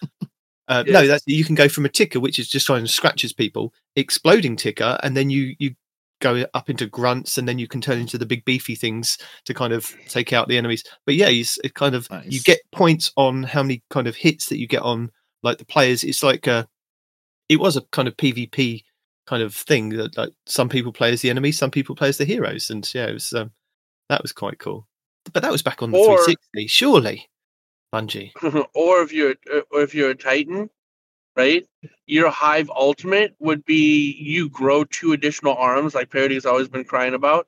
Uh, 0.68 0.84
Yeah. 0.86 0.92
No, 0.94 1.06
that's 1.06 1.24
you 1.26 1.44
can 1.44 1.54
go 1.54 1.68
from 1.68 1.84
a 1.84 1.88
ticker, 1.88 2.20
which 2.20 2.38
is 2.38 2.48
just 2.48 2.66
trying 2.66 2.84
to 2.84 2.90
scratches 2.90 3.32
people, 3.32 3.72
exploding 3.94 4.56
ticker, 4.56 4.98
and 5.02 5.16
then 5.16 5.30
you 5.30 5.54
you 5.58 5.74
go 6.20 6.44
up 6.54 6.70
into 6.70 6.86
grunts, 6.86 7.36
and 7.38 7.46
then 7.46 7.58
you 7.58 7.68
can 7.68 7.80
turn 7.80 7.98
into 7.98 8.18
the 8.18 8.26
big 8.26 8.44
beefy 8.44 8.74
things 8.74 9.18
to 9.44 9.52
kind 9.54 9.72
of 9.72 9.94
take 10.08 10.32
out 10.32 10.48
the 10.48 10.56
enemies. 10.58 10.82
But 11.04 11.14
yeah, 11.14 11.28
you, 11.28 11.44
it 11.62 11.74
kind 11.74 11.94
of 11.94 12.08
you 12.24 12.40
get 12.40 12.60
points 12.72 13.12
on 13.16 13.42
how 13.42 13.62
many 13.62 13.82
kind 13.90 14.06
of 14.06 14.16
hits 14.16 14.48
that 14.48 14.58
you 14.58 14.66
get 14.66 14.82
on 14.82 15.10
like 15.42 15.58
the 15.58 15.64
players. 15.66 16.02
It's 16.04 16.22
like 16.22 16.46
a 16.46 16.66
it 17.48 17.60
was 17.60 17.76
a 17.76 17.82
kind 17.92 18.08
of 18.08 18.16
PvP 18.16 18.82
kind 19.26 19.42
of 19.42 19.54
thing 19.54 19.90
that 19.90 20.16
like 20.16 20.30
some 20.46 20.68
people 20.68 20.92
play 20.92 21.12
as 21.12 21.20
the 21.20 21.30
enemy, 21.30 21.52
some 21.52 21.70
people 21.70 21.94
play 21.94 22.08
as 22.08 22.18
the 22.18 22.24
heroes, 22.24 22.70
and 22.70 22.88
yeah, 22.94 23.06
it 23.06 23.12
was 23.14 23.32
um, 23.32 23.52
that 24.08 24.22
was 24.22 24.32
quite 24.32 24.58
cool. 24.58 24.88
But 25.32 25.42
that 25.42 25.52
was 25.52 25.62
back 25.62 25.82
on 25.82 25.90
the 25.90 25.98
Or- 25.98 26.16
360, 26.24 26.66
surely. 26.68 27.28
Bungie. 27.92 28.32
or 28.74 29.02
if 29.02 29.12
you're 29.12 29.34
or 29.70 29.82
if 29.82 29.94
you're 29.94 30.10
a 30.10 30.14
titan, 30.14 30.70
right? 31.36 31.66
Your 32.06 32.30
hive 32.30 32.70
ultimate 32.74 33.34
would 33.38 33.64
be 33.64 34.12
you 34.18 34.48
grow 34.48 34.84
two 34.84 35.12
additional 35.12 35.54
arms, 35.54 35.94
like 35.94 36.10
Peroty's 36.10 36.46
always 36.46 36.68
been 36.68 36.84
crying 36.84 37.14
about. 37.14 37.46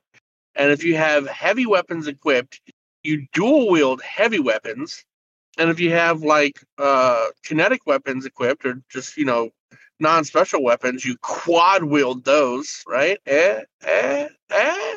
And 0.54 0.70
if 0.70 0.82
you 0.84 0.96
have 0.96 1.26
heavy 1.28 1.66
weapons 1.66 2.06
equipped, 2.06 2.60
you 3.02 3.26
dual 3.32 3.70
wield 3.70 4.02
heavy 4.02 4.40
weapons. 4.40 5.04
And 5.56 5.70
if 5.70 5.80
you 5.80 5.90
have 5.90 6.22
like 6.22 6.62
uh 6.78 7.26
kinetic 7.44 7.86
weapons 7.86 8.26
equipped 8.26 8.64
or 8.64 8.80
just, 8.90 9.16
you 9.16 9.24
know, 9.24 9.50
non 10.00 10.24
special 10.24 10.62
weapons, 10.62 11.04
you 11.04 11.16
quad 11.22 11.84
wield 11.84 12.24
those, 12.24 12.82
right? 12.86 13.18
Eh, 13.26 13.62
eh, 13.84 14.28
eh. 14.50 14.94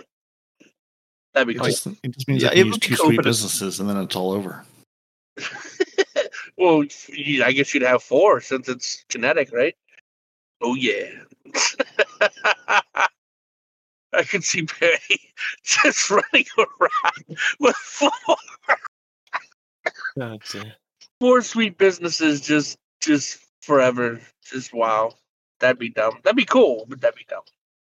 That'd 1.34 1.47
be 1.47 1.56
It 1.56 1.60
cool. 1.60 1.67
just, 1.67 1.88
it 1.88 2.12
just 2.12 2.27
means 2.27 2.43
Yeah, 2.43 2.49
I 2.49 2.56
can 2.56 2.67
use 2.67 2.80
two 2.80 2.95
cool, 2.95 3.08
sweet 3.08 3.23
businesses 3.23 3.80
and 3.80 3.89
then 3.89 3.97
it's 3.97 4.15
all 4.15 4.32
over. 4.32 4.63
well, 6.58 6.84
I 7.43 7.51
guess 7.51 7.73
you'd 7.73 7.84
have 7.84 8.04
four 8.04 8.41
since 8.41 8.69
it's 8.69 9.06
kinetic, 9.10 9.51
right? 9.51 9.75
Oh 10.62 10.75
yeah. 10.75 11.10
I 14.13 14.23
could 14.23 14.43
see 14.43 14.67
Barry 14.80 14.99
just 15.63 16.10
running 16.10 16.45
around 16.58 17.38
with 17.60 17.75
four, 17.75 18.12
dear. 20.51 20.75
four 21.19 21.41
sweet 21.41 21.77
businesses 21.77 22.41
just 22.41 22.77
just 22.99 23.39
forever. 23.62 24.19
Just 24.43 24.73
wow. 24.73 25.13
That'd 25.60 25.80
be 25.80 25.89
dumb. 25.89 26.19
That'd 26.23 26.36
be 26.36 26.45
cool, 26.45 26.86
but 26.89 27.01
that'd 27.01 27.17
be 27.17 27.25
dumb. 27.30 27.43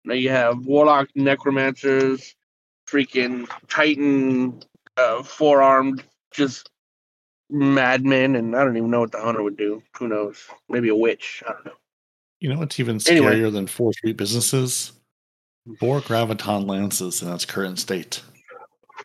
Now 0.05 0.15
you 0.15 0.31
have 0.31 0.65
warlock 0.67 1.09
necromancers, 1.15 2.35
freaking 2.89 3.49
titan, 3.69 4.63
uh, 4.97 5.23
four 5.23 5.63
armed, 5.63 6.03
just 6.33 6.71
madmen, 7.51 8.37
and 8.37 8.55
I 8.57 8.65
don't 8.65 8.77
even 8.77 8.91
know 8.91 9.01
what 9.01 9.13
the 9.13 9.21
hunter 9.21 9.43
would 9.43 9.57
do. 9.57 9.83
Who 9.99 10.09
knows? 10.09 10.39
Maybe 10.69 10.89
a 10.89 10.95
witch. 10.95 11.43
I 11.47 11.53
don't 11.53 11.67
know. 11.67 11.73
You 12.41 12.49
know 12.51 12.59
what's 12.59 12.79
even 12.79 13.01
Anyway. 13.09 13.35
scarier 13.35 13.53
than 13.53 13.67
four 13.67 13.93
sweet 13.93 14.17
businesses? 14.17 14.93
Four 15.81 16.01
graviton 16.01 16.69
lances 16.69 17.21
in 17.23 17.33
its 17.33 17.45
current 17.45 17.79
state. 17.79 18.23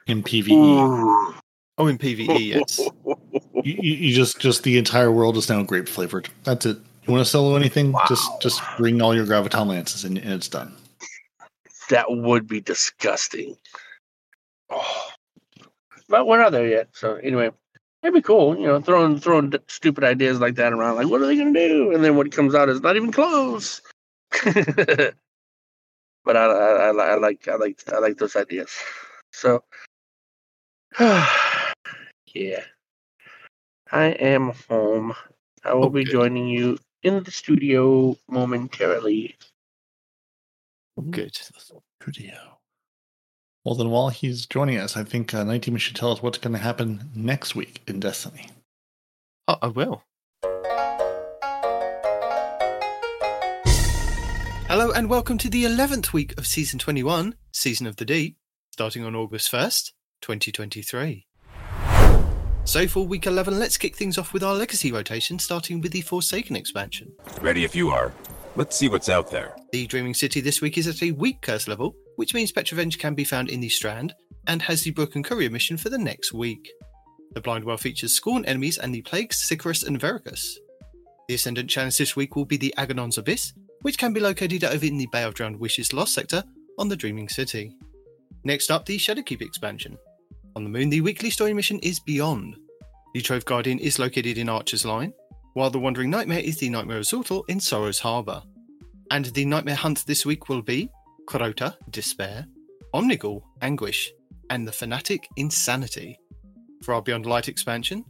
In 0.08 0.24
PvE. 0.24 0.52
Ooh. 0.52 1.34
Oh, 1.78 1.88
in 1.88 1.98
PvE, 1.98 2.40
yes. 2.48 2.80
You, 3.66 3.78
you, 3.82 3.94
you 3.94 4.14
just 4.14 4.40
just 4.42 4.64
the 4.64 4.78
entire 4.78 5.10
world 5.10 5.38
is 5.38 5.48
now 5.48 5.64
grape 5.64 5.88
flavored. 5.88 6.28
That's 6.44 6.66
it. 6.66 6.78
You 7.08 7.14
want 7.14 7.24
to 7.24 7.30
solo 7.32 7.56
anything? 7.56 7.96
Just 8.10 8.30
just 8.42 8.62
bring 8.78 9.02
all 9.02 9.16
your 9.16 9.26
graviton 9.26 9.68
lances 9.68 10.04
and, 10.04 10.18
and 10.18 10.34
it's 10.34 10.50
done. 10.50 10.76
that 11.90 12.08
would 12.10 12.46
be 12.46 12.60
disgusting. 12.60 13.56
Oh. 14.70 15.10
But 16.10 16.28
we're 16.28 16.42
not 16.42 16.52
there 16.52 16.68
yet. 16.68 16.90
So 16.92 17.16
anyway, 17.16 17.52
it'd 18.04 18.14
be 18.14 18.22
cool, 18.22 18.58
you 18.58 18.68
know, 18.68 18.82
throwing 18.82 19.20
throwing 19.20 19.54
stupid 19.68 20.04
ideas 20.04 20.40
like 20.40 20.56
that 20.56 20.74
around. 20.74 20.98
Like, 20.98 21.08
what 21.08 21.22
are 21.22 21.26
they 21.26 21.38
gonna 21.38 21.54
do? 21.54 21.94
And 21.94 22.04
then 22.04 22.16
what 22.16 22.32
comes 22.32 22.54
out 22.54 22.70
is 22.70 22.82
not 22.82 22.96
even 22.96 23.12
close. 23.12 23.82
but 24.44 25.16
I, 26.28 26.46
I, 26.46 26.88
I, 26.90 27.16
like 27.16 27.48
I 27.48 27.56
like 27.56 27.82
I 27.92 28.00
like 28.00 28.18
those 28.18 28.36
ideas. 28.36 28.72
So 29.32 29.64
Yeah. 32.34 32.64
I 33.92 34.06
am 34.06 34.54
home. 34.70 35.14
I 35.64 35.74
will 35.74 35.90
be 35.90 36.04
joining 36.04 36.48
you 36.48 36.78
in 37.04 37.24
the 37.24 37.32
studio 37.32 38.18
momentarily. 38.28 39.36
Good. 41.10 41.36
Studio. 42.02 42.58
Well, 43.66 43.76
then, 43.76 43.92
while 43.92 44.10
he's 44.10 44.46
joining 44.46 44.78
us, 44.78 44.98
I 44.98 45.06
think 45.06 45.34
uh, 45.34 45.46
Night 45.46 45.62
Demon 45.62 45.80
should 45.80 45.96
tell 45.96 46.12
us 46.12 46.22
what's 46.22 46.38
going 46.38 46.52
to 46.52 46.60
happen 46.60 47.10
next 47.16 47.56
week 47.56 47.82
in 47.88 48.02
Destiny. 48.02 48.50
Oh, 49.48 49.56
I 49.62 49.68
will. 49.68 50.04
Hello 54.68 54.92
and 54.92 55.10
welcome 55.10 55.38
to 55.38 55.50
the 55.50 55.64
11th 55.64 56.12
week 56.12 56.38
of 56.38 56.46
Season 56.46 56.78
21, 56.78 57.36
Season 57.54 57.88
of 57.88 57.96
the 57.96 58.04
Deep, 58.04 58.36
starting 58.72 59.06
on 59.06 59.16
August 59.16 59.50
1st, 59.50 59.94
2023. 60.20 61.26
So 62.66 62.86
for 62.90 63.08
week 63.08 63.26
11, 63.26 63.58
let's 63.58 63.78
kick 63.78 63.96
things 63.96 64.18
off 64.18 64.34
with 64.34 64.44
our 64.44 64.56
legacy 64.56 64.92
rotation, 64.92 65.40
starting 65.40 65.80
with 65.80 65.94
the 65.94 66.02
Forsaken 66.02 66.58
expansion. 66.58 67.14
Ready 67.40 67.64
if 67.64 67.78
you 67.78 67.92
are. 67.92 68.12
Let's 68.58 68.76
see 68.76 68.90
what's 68.90 69.08
out 69.08 69.32
there. 69.32 69.56
The 69.72 69.88
Dreaming 69.88 70.16
City 70.16 70.42
this 70.42 70.60
week 70.60 70.78
is 70.78 70.86
at 70.86 71.02
a 71.02 71.12
weak 71.12 71.40
curse 71.40 71.70
level, 71.70 71.96
which 72.16 72.34
means 72.34 72.52
Petra 72.52 72.78
Venj 72.78 72.98
can 72.98 73.16
be 73.16 73.24
found 73.24 73.50
in 73.50 73.60
the 73.60 73.70
Strand 73.70 74.14
and 74.48 74.62
has 74.62 74.84
the 74.84 74.92
Broken 74.92 75.24
Courier 75.24 75.50
mission 75.50 75.78
for 75.78 75.90
the 75.90 75.98
next 75.98 76.34
week. 76.34 76.72
The 77.34 77.42
Blind 77.42 77.64
Well 77.64 77.78
features 77.78 78.14
Scorn 78.14 78.46
enemies 78.46 78.78
and 78.78 78.94
the 78.94 79.02
Plagues, 79.02 79.38
Sikariis 79.38 79.86
and 79.86 80.00
Varkuuriis. 80.00 80.58
The 81.28 81.36
Ascendant 81.36 81.70
challenge 81.70 81.98
this 81.98 82.16
week 82.16 82.36
will 82.36 82.46
be 82.46 82.58
the 82.58 82.74
Agonarch 82.78 83.18
Abyss, 83.18 83.54
which 83.82 83.98
can 83.98 84.14
be 84.14 84.20
located 84.20 84.64
over 84.64 84.86
in 84.86 84.98
the 84.98 85.08
Bay 85.12 85.24
of 85.24 85.34
Drowned 85.34 85.60
Wishes 85.60 85.94
Lost 85.94 86.14
sector 86.14 86.44
on 86.78 86.90
the 86.90 86.96
Dreaming 86.96 87.30
City. 87.30 87.76
Next 88.44 88.70
up, 88.70 88.86
the 88.86 88.98
Shadowkeep 88.98 89.42
expansion. 89.42 89.98
On 90.56 90.64
the 90.64 90.70
Moon, 90.70 90.90
the 90.90 91.02
weekly 91.02 91.30
story 91.30 91.54
mission 91.54 91.80
is 91.80 92.00
Beyond. 92.00 92.56
The 93.14 93.22
Trove 93.22 93.46
Guardian 93.46 93.80
is 93.80 94.00
located 94.00 94.38
in 94.38 94.50
Archer's 94.50 94.86
Line, 94.86 95.14
while 95.54 95.70
the 95.70 95.80
Wandering 95.80 96.10
Nightmare 96.10 96.40
is 96.40 96.58
the 96.58 96.70
Nightmare 96.70 96.98
of 96.98 97.06
Xortal 97.06 97.44
in 97.48 97.60
Sorrow's 97.60 98.00
Harbour. 98.00 98.44
And 99.12 99.26
the 99.26 99.46
Nightmare 99.46 99.76
Hunt 99.76 100.06
this 100.06 100.26
week 100.26 100.50
will 100.50 100.62
be 100.62 100.90
Crota, 101.26 101.76
Despair, 101.90 102.46
Omnigul, 102.94 103.42
Anguish, 103.62 104.12
and 104.50 104.68
the 104.68 104.72
Fanatic, 104.72 105.28
Insanity. 105.38 106.20
For 106.84 106.94
our 106.94 107.02
Beyond 107.02 107.26
Light 107.26 107.48
expansion, 107.48 108.06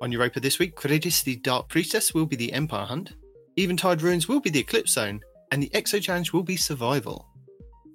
on 0.00 0.12
Europa 0.12 0.40
this 0.40 0.58
week, 0.58 0.76
Kridis 0.76 1.24
the 1.24 1.36
Dark 1.36 1.68
Priestess 1.68 2.12
will 2.12 2.26
be 2.26 2.36
the 2.36 2.52
Empire 2.52 2.86
Hunt, 2.86 3.14
Eventide 3.56 4.02
Ruins 4.02 4.28
will 4.28 4.40
be 4.40 4.50
the 4.50 4.60
Eclipse 4.60 4.92
Zone, 4.92 5.20
and 5.50 5.62
the 5.62 5.70
Exo 5.70 6.00
Challenge 6.00 6.32
will 6.32 6.42
be 6.42 6.56
Survival. 6.56 7.28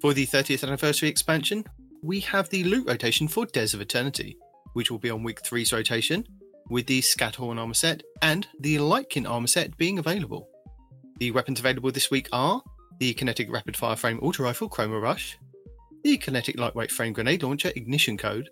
For 0.00 0.14
the 0.14 0.26
30th 0.26 0.62
anniversary 0.62 1.08
expansion, 1.08 1.64
we 2.02 2.20
have 2.20 2.48
the 2.48 2.64
loot 2.64 2.86
rotation 2.86 3.26
for 3.26 3.46
Dares 3.46 3.74
of 3.74 3.80
Eternity, 3.80 4.36
which 4.74 4.90
will 4.90 4.98
be 4.98 5.10
on 5.10 5.24
week 5.24 5.42
3's 5.42 5.72
rotation, 5.72 6.24
with 6.70 6.86
the 6.86 7.00
Scatterhorn 7.00 7.58
armor 7.58 7.74
set 7.74 8.02
and 8.22 8.46
the 8.60 8.78
Lightkin 8.78 9.28
armor 9.28 9.46
set 9.46 9.76
being 9.76 9.98
available. 9.98 10.48
The 11.18 11.32
weapons 11.32 11.58
available 11.58 11.90
this 11.90 12.10
week 12.10 12.28
are 12.32 12.62
the 12.98 13.14
Kinetic 13.14 13.50
Rapid 13.50 13.76
Fire 13.76 13.96
Frame 13.96 14.18
Auto 14.20 14.42
Rifle 14.42 14.68
Chroma 14.68 15.00
Rush, 15.00 15.38
the 16.02 16.16
Kinetic 16.16 16.58
Lightweight 16.58 16.90
Frame 16.90 17.12
Grenade 17.12 17.42
Launcher 17.42 17.72
Ignition 17.76 18.16
Code, 18.16 18.50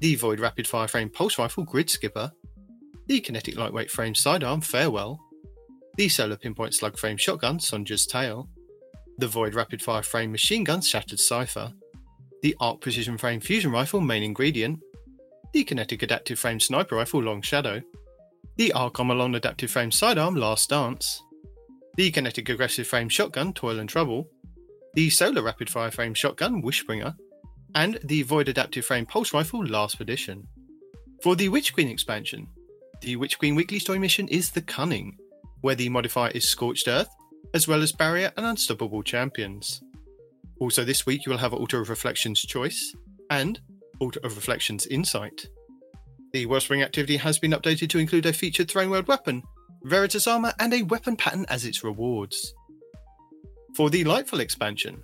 the 0.00 0.14
Void 0.14 0.40
Rapid 0.40 0.66
Fire 0.66 0.88
Frame 0.88 1.10
Pulse 1.10 1.38
Rifle 1.38 1.64
Grid 1.64 1.90
Skipper, 1.90 2.32
the 3.06 3.20
Kinetic 3.20 3.56
Lightweight 3.56 3.90
Frame 3.90 4.14
Sidearm 4.14 4.60
Farewell, 4.60 5.20
the 5.96 6.08
Solar 6.08 6.36
Pinpoint 6.36 6.74
Slug 6.74 6.98
Frame 6.98 7.16
Shotgun 7.16 7.58
Sonja's 7.58 8.06
Tail, 8.06 8.48
the 9.18 9.28
Void 9.28 9.54
Rapid 9.54 9.82
Fire 9.82 10.02
Frame 10.02 10.32
Machine 10.32 10.64
Gun 10.64 10.80
Shattered 10.80 11.20
Cipher, 11.20 11.72
the 12.42 12.56
Arc 12.60 12.80
Precision 12.80 13.18
Frame 13.18 13.40
Fusion 13.40 13.72
Rifle 13.72 14.00
Main 14.00 14.22
Ingredient, 14.22 14.80
the 15.52 15.64
Kinetic 15.64 16.02
Adaptive 16.02 16.38
Frame 16.38 16.60
Sniper 16.60 16.96
Rifle 16.96 17.22
Long 17.22 17.42
Shadow, 17.42 17.82
the 18.56 18.72
Arc 18.72 18.94
Armalon 18.94 19.36
Adaptive 19.36 19.70
Frame 19.70 19.90
Sidearm 19.90 20.34
Last 20.34 20.70
Dance, 20.70 21.22
the 21.96 22.10
Kinetic 22.10 22.50
Aggressive 22.50 22.86
Frame 22.86 23.08
Shotgun 23.08 23.54
Toil 23.54 23.78
and 23.78 23.88
Trouble, 23.88 24.28
the 24.92 25.08
Solar 25.08 25.42
Rapid 25.42 25.70
Fire 25.70 25.90
Frame 25.90 26.12
Shotgun 26.12 26.62
Wishbringer, 26.62 27.16
and 27.74 27.98
the 28.04 28.22
Void 28.22 28.48
Adaptive 28.48 28.84
Frame 28.84 29.06
Pulse 29.06 29.32
Rifle 29.32 29.64
Last 29.64 30.00
Edition. 30.00 30.46
For 31.22 31.34
the 31.34 31.48
Witch 31.48 31.72
Queen 31.72 31.88
expansion, 31.88 32.48
the 33.00 33.16
Witch 33.16 33.38
Queen 33.38 33.54
weekly 33.54 33.78
story 33.78 33.98
mission 33.98 34.28
is 34.28 34.50
The 34.50 34.60
Cunning, 34.60 35.16
where 35.62 35.74
the 35.74 35.88
modifier 35.88 36.30
is 36.32 36.46
Scorched 36.46 36.86
Earth, 36.86 37.08
as 37.54 37.66
well 37.66 37.82
as 37.82 37.92
Barrier 37.92 38.30
and 38.36 38.44
Unstoppable 38.44 39.02
Champions. 39.02 39.82
Also, 40.60 40.84
this 40.84 41.06
week 41.06 41.24
you 41.24 41.30
will 41.30 41.38
have 41.38 41.54
Altar 41.54 41.80
of 41.80 41.88
Reflections 41.88 42.42
Choice 42.42 42.94
and 43.30 43.58
Altar 44.00 44.20
of 44.22 44.36
Reflections 44.36 44.86
Insight. 44.86 45.48
The 46.32 46.44
Wellspring 46.44 46.82
activity 46.82 47.16
has 47.16 47.38
been 47.38 47.52
updated 47.52 47.88
to 47.90 47.98
include 47.98 48.26
a 48.26 48.32
featured 48.34 48.70
Throne 48.70 48.90
World 48.90 49.08
weapon, 49.08 49.42
Veritas 49.86 50.26
armor, 50.26 50.52
and 50.58 50.74
a 50.74 50.82
weapon 50.82 51.14
pattern 51.14 51.46
as 51.48 51.64
its 51.64 51.84
rewards. 51.84 52.54
For 53.76 53.88
the 53.88 54.02
Lightfall 54.02 54.40
expansion, 54.40 55.00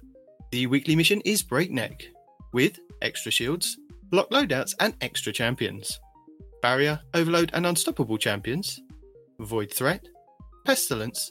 the 0.51 0.66
weekly 0.66 0.97
mission 0.97 1.21
is 1.21 1.40
Breakneck, 1.40 2.09
with 2.53 2.81
extra 3.01 3.31
shields, 3.31 3.79
block 4.11 4.29
loadouts, 4.31 4.75
and 4.81 4.95
extra 5.01 5.33
champions. 5.33 6.01
Barrier, 6.62 7.01
Overload, 7.14 7.53
and 7.55 7.64
Unstoppable 7.64 8.18
champions, 8.18 8.81
Void 9.38 9.73
Threat, 9.73 10.05
Pestilence, 10.64 11.31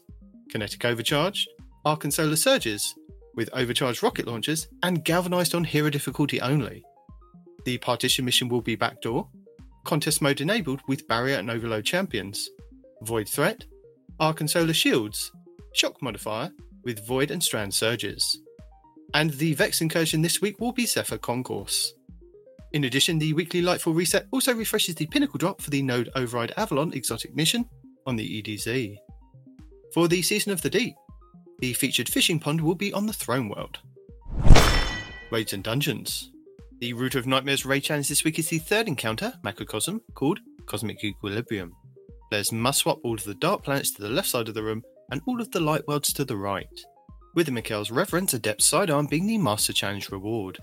Kinetic 0.49 0.85
Overcharge, 0.85 1.45
Arc 1.83 2.05
and 2.05 2.13
Solar 2.13 2.37
Surges, 2.37 2.95
with 3.35 3.49
overcharged 3.51 4.01
rocket 4.01 4.27
launchers 4.27 4.69
and 4.83 5.03
galvanized 5.03 5.55
on 5.55 5.65
hero 5.65 5.89
difficulty 5.89 6.39
only. 6.39 6.85
The 7.65 7.79
partition 7.79 8.23
mission 8.23 8.47
will 8.47 8.61
be 8.61 8.77
backdoor, 8.77 9.27
contest 9.83 10.21
mode 10.21 10.39
enabled 10.39 10.79
with 10.87 11.05
barrier 11.09 11.35
and 11.35 11.51
overload 11.51 11.83
champions, 11.83 12.49
void 13.01 13.27
threat, 13.27 13.65
arc 14.19 14.39
and 14.39 14.49
solar 14.49 14.73
shields, 14.73 15.31
shock 15.73 16.01
modifier 16.01 16.51
with 16.83 17.05
void 17.05 17.31
and 17.31 17.43
strand 17.43 17.73
surges. 17.73 18.39
And 19.13 19.31
the 19.31 19.53
Vex 19.53 19.81
incursion 19.81 20.21
this 20.21 20.41
week 20.41 20.59
will 20.59 20.71
be 20.71 20.85
Zephyr 20.85 21.17
Concourse. 21.17 21.93
In 22.73 22.85
addition, 22.85 23.19
the 23.19 23.33
weekly 23.33 23.61
Lightfall 23.61 23.95
reset 23.95 24.27
also 24.31 24.53
refreshes 24.53 24.95
the 24.95 25.05
pinnacle 25.07 25.37
drop 25.37 25.61
for 25.61 25.69
the 25.69 25.81
Node 25.81 26.09
Override 26.15 26.53
Avalon 26.55 26.93
exotic 26.93 27.35
mission 27.35 27.65
on 28.05 28.15
the 28.15 28.41
EDZ. 28.41 28.97
For 29.93 30.07
the 30.07 30.21
Season 30.21 30.53
of 30.53 30.61
the 30.61 30.69
Deep, 30.69 30.95
the 31.59 31.73
featured 31.73 32.07
fishing 32.07 32.39
pond 32.39 32.61
will 32.61 32.75
be 32.75 32.93
on 32.93 33.05
the 33.05 33.13
Throne 33.13 33.49
World. 33.49 33.79
Raids 35.31 35.53
and 35.53 35.63
Dungeons. 35.63 36.31
The 36.79 36.93
Root 36.93 37.15
of 37.15 37.27
Nightmares 37.27 37.65
raid 37.65 37.81
challenge 37.81 38.07
this 38.09 38.23
week 38.23 38.39
is 38.39 38.49
the 38.49 38.57
third 38.57 38.87
encounter, 38.87 39.33
Macrocosm, 39.43 40.01
called 40.15 40.39
Cosmic 40.65 41.03
Equilibrium. 41.03 41.75
Players 42.31 42.53
must 42.53 42.79
swap 42.79 42.97
all 43.03 43.15
of 43.15 43.25
the 43.25 43.35
dark 43.35 43.61
planets 43.61 43.91
to 43.91 44.01
the 44.01 44.09
left 44.09 44.29
side 44.29 44.47
of 44.47 44.53
the 44.53 44.63
room 44.63 44.83
and 45.11 45.21
all 45.27 45.41
of 45.41 45.51
the 45.51 45.59
light 45.59 45.85
worlds 45.85 46.13
to 46.13 46.23
the 46.23 46.37
right, 46.37 46.65
with 47.35 47.49
Mykel's 47.49 47.91
Reverence 47.91 48.33
Adept 48.33 48.61
Sidearm 48.61 49.07
being 49.07 49.27
the 49.27 49.37
Master 49.37 49.73
Challenge 49.73 50.09
reward. 50.09 50.57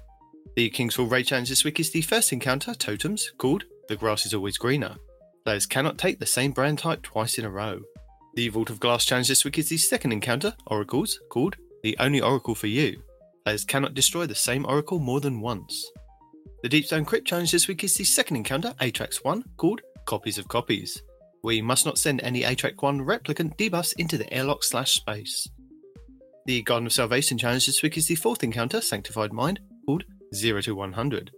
The 0.57 0.71
King's 0.71 0.95
Fall 0.95 1.05
raid 1.05 1.27
challenge 1.27 1.51
this 1.51 1.65
week 1.65 1.79
is 1.79 1.91
the 1.91 2.01
first 2.01 2.33
encounter, 2.33 2.73
Totems, 2.73 3.33
called 3.37 3.65
The 3.91 3.97
Grass 3.97 4.25
is 4.25 4.33
Always 4.33 4.57
Greener. 4.57 4.97
Players 5.45 5.67
cannot 5.67 5.99
take 5.99 6.19
the 6.19 6.25
same 6.25 6.53
brand 6.53 6.79
type 6.79 7.03
twice 7.03 7.37
in 7.37 7.45
a 7.45 7.51
row. 7.51 7.83
The 8.35 8.49
Vault 8.49 8.71
of 8.71 8.81
Glass 8.81 9.05
challenge 9.05 9.29
this 9.29 9.45
week 9.45 9.59
is 9.59 9.69
the 9.69 9.77
second 9.77 10.13
encounter, 10.13 10.55
Oracles, 10.69 11.21
called 11.29 11.57
The 11.83 11.99
Only 12.01 12.23
Oracle 12.23 12.55
for 12.55 12.69
You. 12.69 13.03
Players 13.45 13.67
cannot 13.67 13.93
destroy 13.93 14.25
the 14.25 14.35
same 14.35 14.65
Oracle 14.65 15.01
more 15.01 15.21
than 15.21 15.43
once. 15.43 15.87
The 16.63 16.71
Deepstone 16.71 17.07
Crypt 17.07 17.27
challenge 17.27 17.53
this 17.53 17.69
week 17.69 17.85
is 17.85 17.95
the 17.95 18.05
second 18.05 18.37
encounter, 18.37 18.73
Atraks 18.81 19.23
1, 19.23 19.45
called 19.59 19.83
Copies 20.07 20.39
of 20.39 20.49
Copies. 20.49 21.03
We 21.45 21.63
must 21.63 21.87
not 21.87 21.99
send 21.99 22.21
any 22.21 22.43
Atraks 22.43 22.83
1 22.83 23.01
replicant 23.01 23.57
debuffs 23.57 23.95
into 23.99 24.19
the 24.19 24.33
airlock 24.33 24.65
slash 24.65 24.93
space. 24.95 25.49
The 26.47 26.63
Garden 26.63 26.87
of 26.87 26.93
Salvation 26.93 27.39
challenge 27.39 27.67
this 27.67 27.83
week 27.83 27.97
is 27.97 28.07
the 28.07 28.15
fourth 28.15 28.43
encounter, 28.43 28.81
Sanctified 28.81 29.33
Mind, 29.33 29.61
called 29.87 30.05
0 30.35 30.63
to 30.63 30.75
100, 30.75 31.31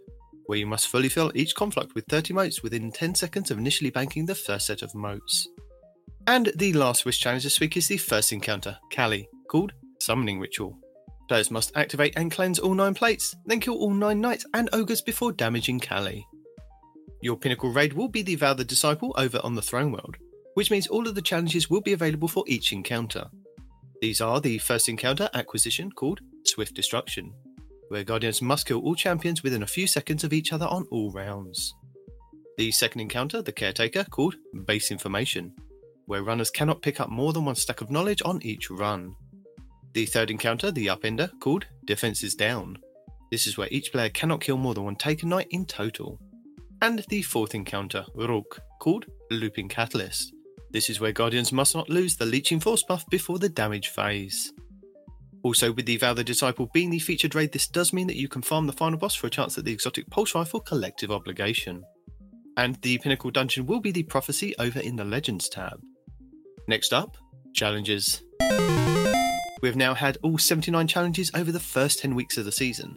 where 0.47 0.59
you 0.59 0.67
must 0.67 0.89
fully 0.89 1.09
fill 1.09 1.33
each 1.35 1.55
conflict 1.55 1.95
with 1.95 2.07
30 2.07 2.33
motes 2.33 2.63
within 2.63 2.91
10 2.91 3.15
seconds 3.15 3.51
of 3.51 3.59
initially 3.59 3.91
banking 3.91 4.25
the 4.25 4.35
first 4.35 4.67
set 4.67 4.83
of 4.83 4.95
motes. 4.95 5.49
And 6.27 6.53
the 6.57 6.73
last 6.75 7.05
wish 7.05 7.19
challenge 7.19 7.45
this 7.45 7.61
week 7.61 7.77
is 7.77 7.89
the 7.89 7.97
first 7.97 8.33
encounter, 8.33 8.79
Kali, 8.93 9.29
called 9.49 9.73
Summoning 10.01 10.39
Ritual. 10.39 10.79
Players 11.29 11.51
must 11.51 11.77
activate 11.77 12.15
and 12.17 12.31
cleanse 12.31 12.59
all 12.59 12.75
9 12.75 12.95
plates, 12.95 13.35
then 13.47 13.61
kill 13.61 13.79
all 13.79 13.93
9 13.93 14.21
knights 14.21 14.47
and 14.55 14.69
ogres 14.73 15.03
before 15.03 15.33
damaging 15.33 15.81
Kali. 15.81 16.27
Your 17.23 17.37
pinnacle 17.37 17.73
raid 17.73 17.93
will 17.93 18.09
be 18.09 18.23
the 18.23 18.37
Vow 18.37 18.53
of 18.53 18.57
the 18.57 18.65
Disciple 18.65 19.15
over 19.19 19.41
on 19.45 19.55
the 19.55 19.63
Throne 19.63 19.93
World, 19.93 20.17
which 20.55 20.71
means 20.71 20.87
all 20.87 21.07
of 21.07 21.15
the 21.15 21.23
challenges 21.23 21.69
will 21.69 21.83
be 21.83 21.93
available 21.93 22.29
for 22.29 22.45
each 22.47 22.73
encounter. 22.73 23.29
These 24.01 24.21
are 24.23 24.41
the 24.41 24.59
first 24.59 24.89
encounter 24.89 25.29
acquisition 25.35 25.93
called 25.93 26.21
Swift 26.45 26.75
Destruction, 26.75 27.35
where 27.89 28.05
Guardians 28.05 28.41
must 28.41 28.67
kill 28.67 28.81
all 28.81 28.95
champions 28.95 29.43
within 29.43 29.63
a 29.63 29.67
few 29.67 29.87
seconds 29.87 30.25
of 30.25 30.33
each 30.33 30.53
other 30.53 30.67
on 30.67 30.87
all 30.91 31.13
rounds. 31.13 31.75
The 32.57 32.71
second 32.71 33.03
encounter, 33.03 33.43
the 33.43 33.53
Caretaker, 33.53 34.05
called 34.05 34.37
Base 34.65 34.91
Information, 34.91 35.55
where 36.07 36.23
runners 36.23 36.51
cannot 36.51 36.83
pick 36.83 37.01
up 37.01 37.11
more 37.11 37.33
than 37.35 37.45
one 37.45 37.55
stack 37.55 37.83
of 37.83 37.91
knowledge 37.91 38.23
on 38.25 38.43
each 38.43 38.71
run. 38.71 39.15
The 39.93 40.07
third 40.07 40.31
encounter, 40.31 40.71
the 40.71 40.87
Upender, 40.87 41.31
called 41.41 41.67
Defenses 41.85 42.35
Down. 42.35 42.79
This 43.31 43.47
is 43.47 43.59
where 43.59 43.69
each 43.71 43.93
player 43.93 44.09
cannot 44.09 44.41
kill 44.41 44.57
more 44.57 44.75
than 44.75 44.85
one 44.85 44.97
Taken 44.97 45.29
Knight 45.29 45.49
in 45.51 45.67
total. 45.67 46.19
And 46.83 47.05
the 47.11 47.21
fourth 47.23 47.55
encounter, 47.55 48.07
Rhulk, 48.15 48.61
called 48.81 49.05
Looping 49.31 49.69
Catalyst. 49.69 50.33
This 50.71 50.89
is 50.89 50.99
where 50.99 51.13
Guardians 51.13 51.53
must 51.53 51.75
not 51.75 51.91
lose 51.91 52.17
the 52.17 52.25
Leeching 52.25 52.59
Force 52.59 52.83
buff 52.83 53.09
before 53.11 53.39
the 53.39 53.49
damage 53.51 53.89
phase. 53.89 54.53
Also, 55.43 55.73
with 55.73 55.85
the 55.85 55.99
Vow 55.99 56.15
the 56.15 56.25
Disciple 56.25 56.71
being 56.73 56.89
the 56.89 56.99
featured 56.99 57.35
raid, 57.35 57.53
this 57.53 57.67
does 57.67 57.93
mean 57.93 58.07
that 58.07 58.17
you 58.17 58.29
can 58.29 58.41
farm 58.41 58.67
the 58.67 58.73
final 58.73 58.99
boss 58.99 59.15
for 59.15 59.27
a 59.27 59.31
chance 59.31 59.59
at 59.59 59.65
the 59.65 59.73
exotic 59.73 60.09
Pulse 60.09 60.35
Rifle 60.35 60.61
Collective 60.61 61.11
Obligation. 61.11 61.83
And 62.57 62.77
the 62.77 62.99
Pinnacle 62.99 63.31
Dungeon 63.31 63.67
will 63.67 63.81
be 63.81 63.93
the 63.93 64.03
Prophecy 64.03 64.55
over 64.59 64.81
in 64.81 64.97
the 64.97 65.05
Legends 65.05 65.49
tab. 65.49 65.81
Next 66.67 66.93
up, 66.93 67.17
challenges. 67.55 68.23
We 69.61 69.69
have 69.69 69.77
now 69.77 69.93
had 69.93 70.17
all 70.23 70.39
79 70.39 70.87
challenges 70.87 71.31
over 71.35 71.53
the 71.53 71.61
first 71.61 71.99
10 71.99 72.15
weeks 72.15 72.39
of 72.39 72.47
the 72.47 72.53
season. 72.53 72.97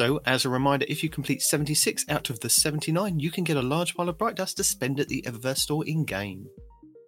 So, 0.00 0.18
as 0.24 0.46
a 0.46 0.48
reminder, 0.48 0.86
if 0.88 1.02
you 1.02 1.10
complete 1.10 1.42
76 1.42 2.06
out 2.08 2.30
of 2.30 2.40
the 2.40 2.48
79, 2.48 3.20
you 3.20 3.30
can 3.30 3.44
get 3.44 3.58
a 3.58 3.62
large 3.62 3.94
pile 3.94 4.08
of 4.08 4.16
Bright 4.16 4.34
Dust 4.34 4.56
to 4.56 4.64
spend 4.64 4.98
at 4.98 5.08
the 5.08 5.20
Eververse 5.26 5.58
store 5.58 5.86
in 5.86 6.06
game. 6.06 6.46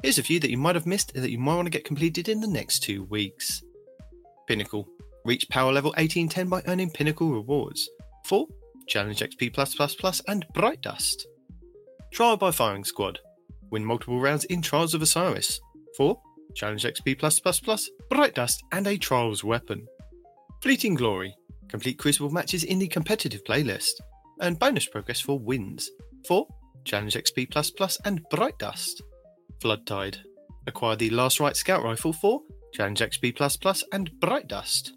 Here's 0.02 0.18
a 0.18 0.22
few 0.22 0.38
that 0.40 0.50
you 0.50 0.58
might 0.58 0.74
have 0.74 0.84
missed 0.84 1.10
and 1.14 1.24
that 1.24 1.30
you 1.30 1.38
might 1.38 1.54
want 1.54 1.64
to 1.64 1.70
get 1.70 1.86
completed 1.86 2.28
in 2.28 2.42
the 2.42 2.46
next 2.46 2.80
two 2.80 3.04
weeks. 3.04 3.62
Pinnacle. 4.46 4.86
Reach 5.24 5.48
power 5.48 5.72
level 5.72 5.92
1810 5.92 6.50
by 6.50 6.62
earning 6.70 6.90
Pinnacle 6.90 7.32
rewards. 7.32 7.88
4. 8.26 8.46
Challenge 8.88 9.20
XP 9.20 10.22
and 10.28 10.44
Bright 10.52 10.82
Dust. 10.82 11.26
Trial 12.12 12.36
by 12.36 12.50
Firing 12.50 12.84
Squad. 12.84 13.20
Win 13.70 13.86
multiple 13.86 14.20
rounds 14.20 14.44
in 14.44 14.60
Trials 14.60 14.92
of 14.92 15.00
Osiris. 15.00 15.58
4. 15.96 16.20
Challenge 16.54 16.84
XP 16.84 17.88
Bright 18.10 18.34
Dust, 18.34 18.62
and 18.70 18.86
a 18.86 18.98
Trials 18.98 19.42
weapon. 19.42 19.86
Fleeting 20.60 20.94
Glory. 20.94 21.34
Complete 21.72 21.98
Crucible 21.98 22.28
matches 22.28 22.64
in 22.64 22.78
the 22.78 22.86
competitive 22.86 23.42
playlist. 23.44 23.92
Earn 24.42 24.56
bonus 24.56 24.84
progress 24.84 25.22
for 25.22 25.38
wins. 25.38 25.88
4. 26.26 26.46
Challenge 26.84 27.14
XP 27.14 27.98
and 28.04 28.20
Bright 28.28 28.58
Dust. 28.58 29.00
Flood 29.58 29.86
Tide. 29.86 30.18
Acquire 30.66 30.96
the 30.96 31.08
Last 31.08 31.40
Right 31.40 31.56
Scout 31.56 31.82
Rifle 31.82 32.12
for 32.12 32.42
Challenge 32.74 33.00
XP 33.00 33.84
and 33.90 34.10
Bright 34.20 34.48
Dust. 34.48 34.92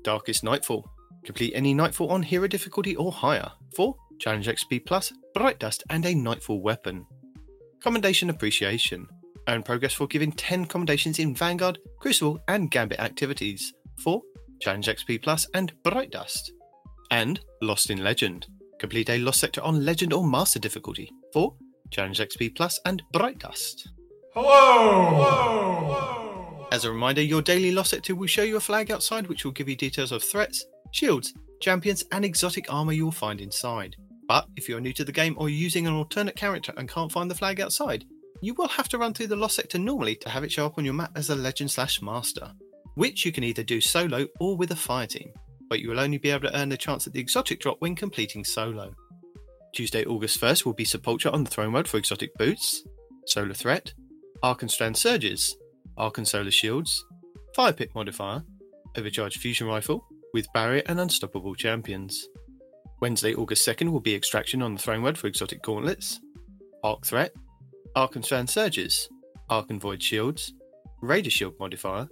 Darkest 0.00 0.42
Nightfall. 0.42 0.88
Complete 1.26 1.52
any 1.54 1.74
Nightfall 1.74 2.08
on 2.08 2.22
hero 2.22 2.46
difficulty 2.46 2.96
or 2.96 3.12
higher. 3.12 3.52
4. 3.76 3.94
Challenge 4.18 4.48
XP 4.48 5.12
Bright 5.34 5.58
Dust, 5.58 5.84
and 5.90 6.06
a 6.06 6.14
Nightfall 6.14 6.62
weapon. 6.62 7.04
Commendation 7.82 8.30
Appreciation. 8.30 9.06
Earn 9.46 9.62
progress 9.62 9.92
for 9.92 10.06
giving 10.06 10.32
10 10.32 10.64
commendations 10.64 11.18
in 11.18 11.34
Vanguard, 11.34 11.78
Crucible, 12.00 12.40
and 12.48 12.70
Gambit 12.70 12.98
activities. 12.98 13.74
4. 13.98 14.22
Challenge 14.60 14.86
XP 14.86 15.22
Plus 15.22 15.46
and 15.54 15.72
Bright 15.82 16.10
Dust. 16.10 16.52
And 17.10 17.40
Lost 17.62 17.90
in 17.90 18.02
Legend. 18.02 18.46
Complete 18.78 19.10
a 19.10 19.18
Lost 19.18 19.40
Sector 19.40 19.62
on 19.62 19.84
Legend 19.84 20.12
or 20.12 20.26
Master 20.26 20.58
difficulty. 20.58 21.10
for 21.32 21.54
Challenge 21.90 22.18
XP 22.18 22.54
Plus 22.54 22.80
and 22.84 23.02
Bright 23.12 23.38
Dust. 23.38 23.88
Hello! 24.34 25.14
Hello! 25.16 26.68
As 26.70 26.84
a 26.84 26.90
reminder, 26.90 27.22
your 27.22 27.42
daily 27.42 27.72
Lost 27.72 27.90
Sector 27.90 28.14
will 28.14 28.26
show 28.26 28.42
you 28.42 28.56
a 28.56 28.60
flag 28.60 28.90
outside 28.90 29.26
which 29.26 29.44
will 29.44 29.52
give 29.52 29.68
you 29.68 29.76
details 29.76 30.12
of 30.12 30.22
threats, 30.22 30.64
shields, 30.92 31.32
champions, 31.60 32.04
and 32.12 32.24
exotic 32.24 32.72
armor 32.72 32.92
you 32.92 33.04
will 33.04 33.12
find 33.12 33.40
inside. 33.40 33.96
But 34.28 34.46
if 34.56 34.68
you're 34.68 34.80
new 34.80 34.92
to 34.92 35.04
the 35.04 35.12
game 35.12 35.34
or 35.38 35.48
using 35.48 35.86
an 35.86 35.94
alternate 35.94 36.36
character 36.36 36.74
and 36.76 36.88
can't 36.88 37.10
find 37.10 37.30
the 37.30 37.34
flag 37.34 37.60
outside, 37.60 38.04
you 38.42 38.54
will 38.54 38.68
have 38.68 38.88
to 38.90 38.98
run 38.98 39.14
through 39.14 39.28
the 39.28 39.36
Lost 39.36 39.56
Sector 39.56 39.78
normally 39.78 40.14
to 40.16 40.28
have 40.28 40.44
it 40.44 40.52
show 40.52 40.66
up 40.66 40.76
on 40.76 40.84
your 40.84 40.94
map 40.94 41.12
as 41.16 41.30
a 41.30 41.34
Legend 41.34 41.70
slash 41.70 42.02
Master, 42.02 42.52
which 42.98 43.24
you 43.24 43.30
can 43.30 43.44
either 43.44 43.62
do 43.62 43.80
solo 43.80 44.26
or 44.40 44.56
with 44.56 44.72
a 44.72 44.76
fire 44.76 45.06
team, 45.06 45.32
but 45.70 45.78
you 45.78 45.88
will 45.88 46.00
only 46.00 46.18
be 46.18 46.30
able 46.30 46.48
to 46.48 46.58
earn 46.58 46.68
the 46.68 46.76
chance 46.76 47.06
at 47.06 47.12
the 47.12 47.20
exotic 47.20 47.60
drop 47.60 47.76
when 47.78 47.94
completing 47.94 48.44
solo. 48.44 48.92
Tuesday, 49.72 50.04
August 50.04 50.40
1st 50.40 50.66
will 50.66 50.72
be 50.72 50.84
Sepulcher 50.84 51.32
on 51.32 51.44
the 51.44 51.50
throne 51.50 51.70
mode 51.70 51.86
for 51.86 51.96
exotic 51.96 52.34
boots, 52.34 52.82
Solar 53.26 53.54
Threat, 53.54 53.92
Arc 54.42 54.62
and 54.62 54.70
Strand 54.70 54.96
Surges, 54.96 55.56
Arc 55.96 56.18
and 56.18 56.26
Solar 56.26 56.50
Shields, 56.50 57.04
Fire 57.54 57.72
Pit 57.72 57.92
Modifier, 57.94 58.42
Overcharged 58.96 59.40
Fusion 59.40 59.68
Rifle, 59.68 60.04
with 60.34 60.52
Barrier 60.52 60.82
and 60.86 60.98
Unstoppable 60.98 61.54
champions. 61.54 62.26
Wednesday, 63.00 63.32
August 63.32 63.66
2nd 63.68 63.92
will 63.92 64.00
be 64.00 64.16
Extraction 64.16 64.60
on 64.60 64.74
the 64.74 64.82
throne 64.82 65.02
mode 65.02 65.16
for 65.16 65.28
exotic 65.28 65.62
gauntlets, 65.62 66.18
Arc 66.82 67.06
Threat, 67.06 67.32
Arc 67.94 68.16
and 68.16 68.24
Strand 68.24 68.50
Surges, 68.50 69.08
Arc 69.48 69.70
and 69.70 69.80
Void 69.80 70.02
Shields, 70.02 70.52
Raider 71.00 71.30
Shield 71.30 71.54
Modifier, 71.60 72.08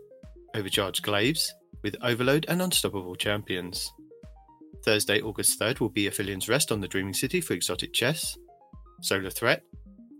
Overcharged 0.56 1.02
Glaives, 1.02 1.52
with 1.82 1.96
Overload 2.02 2.46
and 2.48 2.62
Unstoppable 2.62 3.14
champions. 3.14 3.92
Thursday, 4.86 5.20
August 5.20 5.60
3rd 5.60 5.80
will 5.80 5.90
be 5.90 6.08
Aphelion's 6.08 6.48
Rest 6.48 6.72
on 6.72 6.80
the 6.80 6.88
Dreaming 6.88 7.12
City 7.12 7.42
for 7.42 7.52
exotic 7.52 7.92
Chess, 7.92 8.38
Solar 9.02 9.28
Threat, 9.28 9.62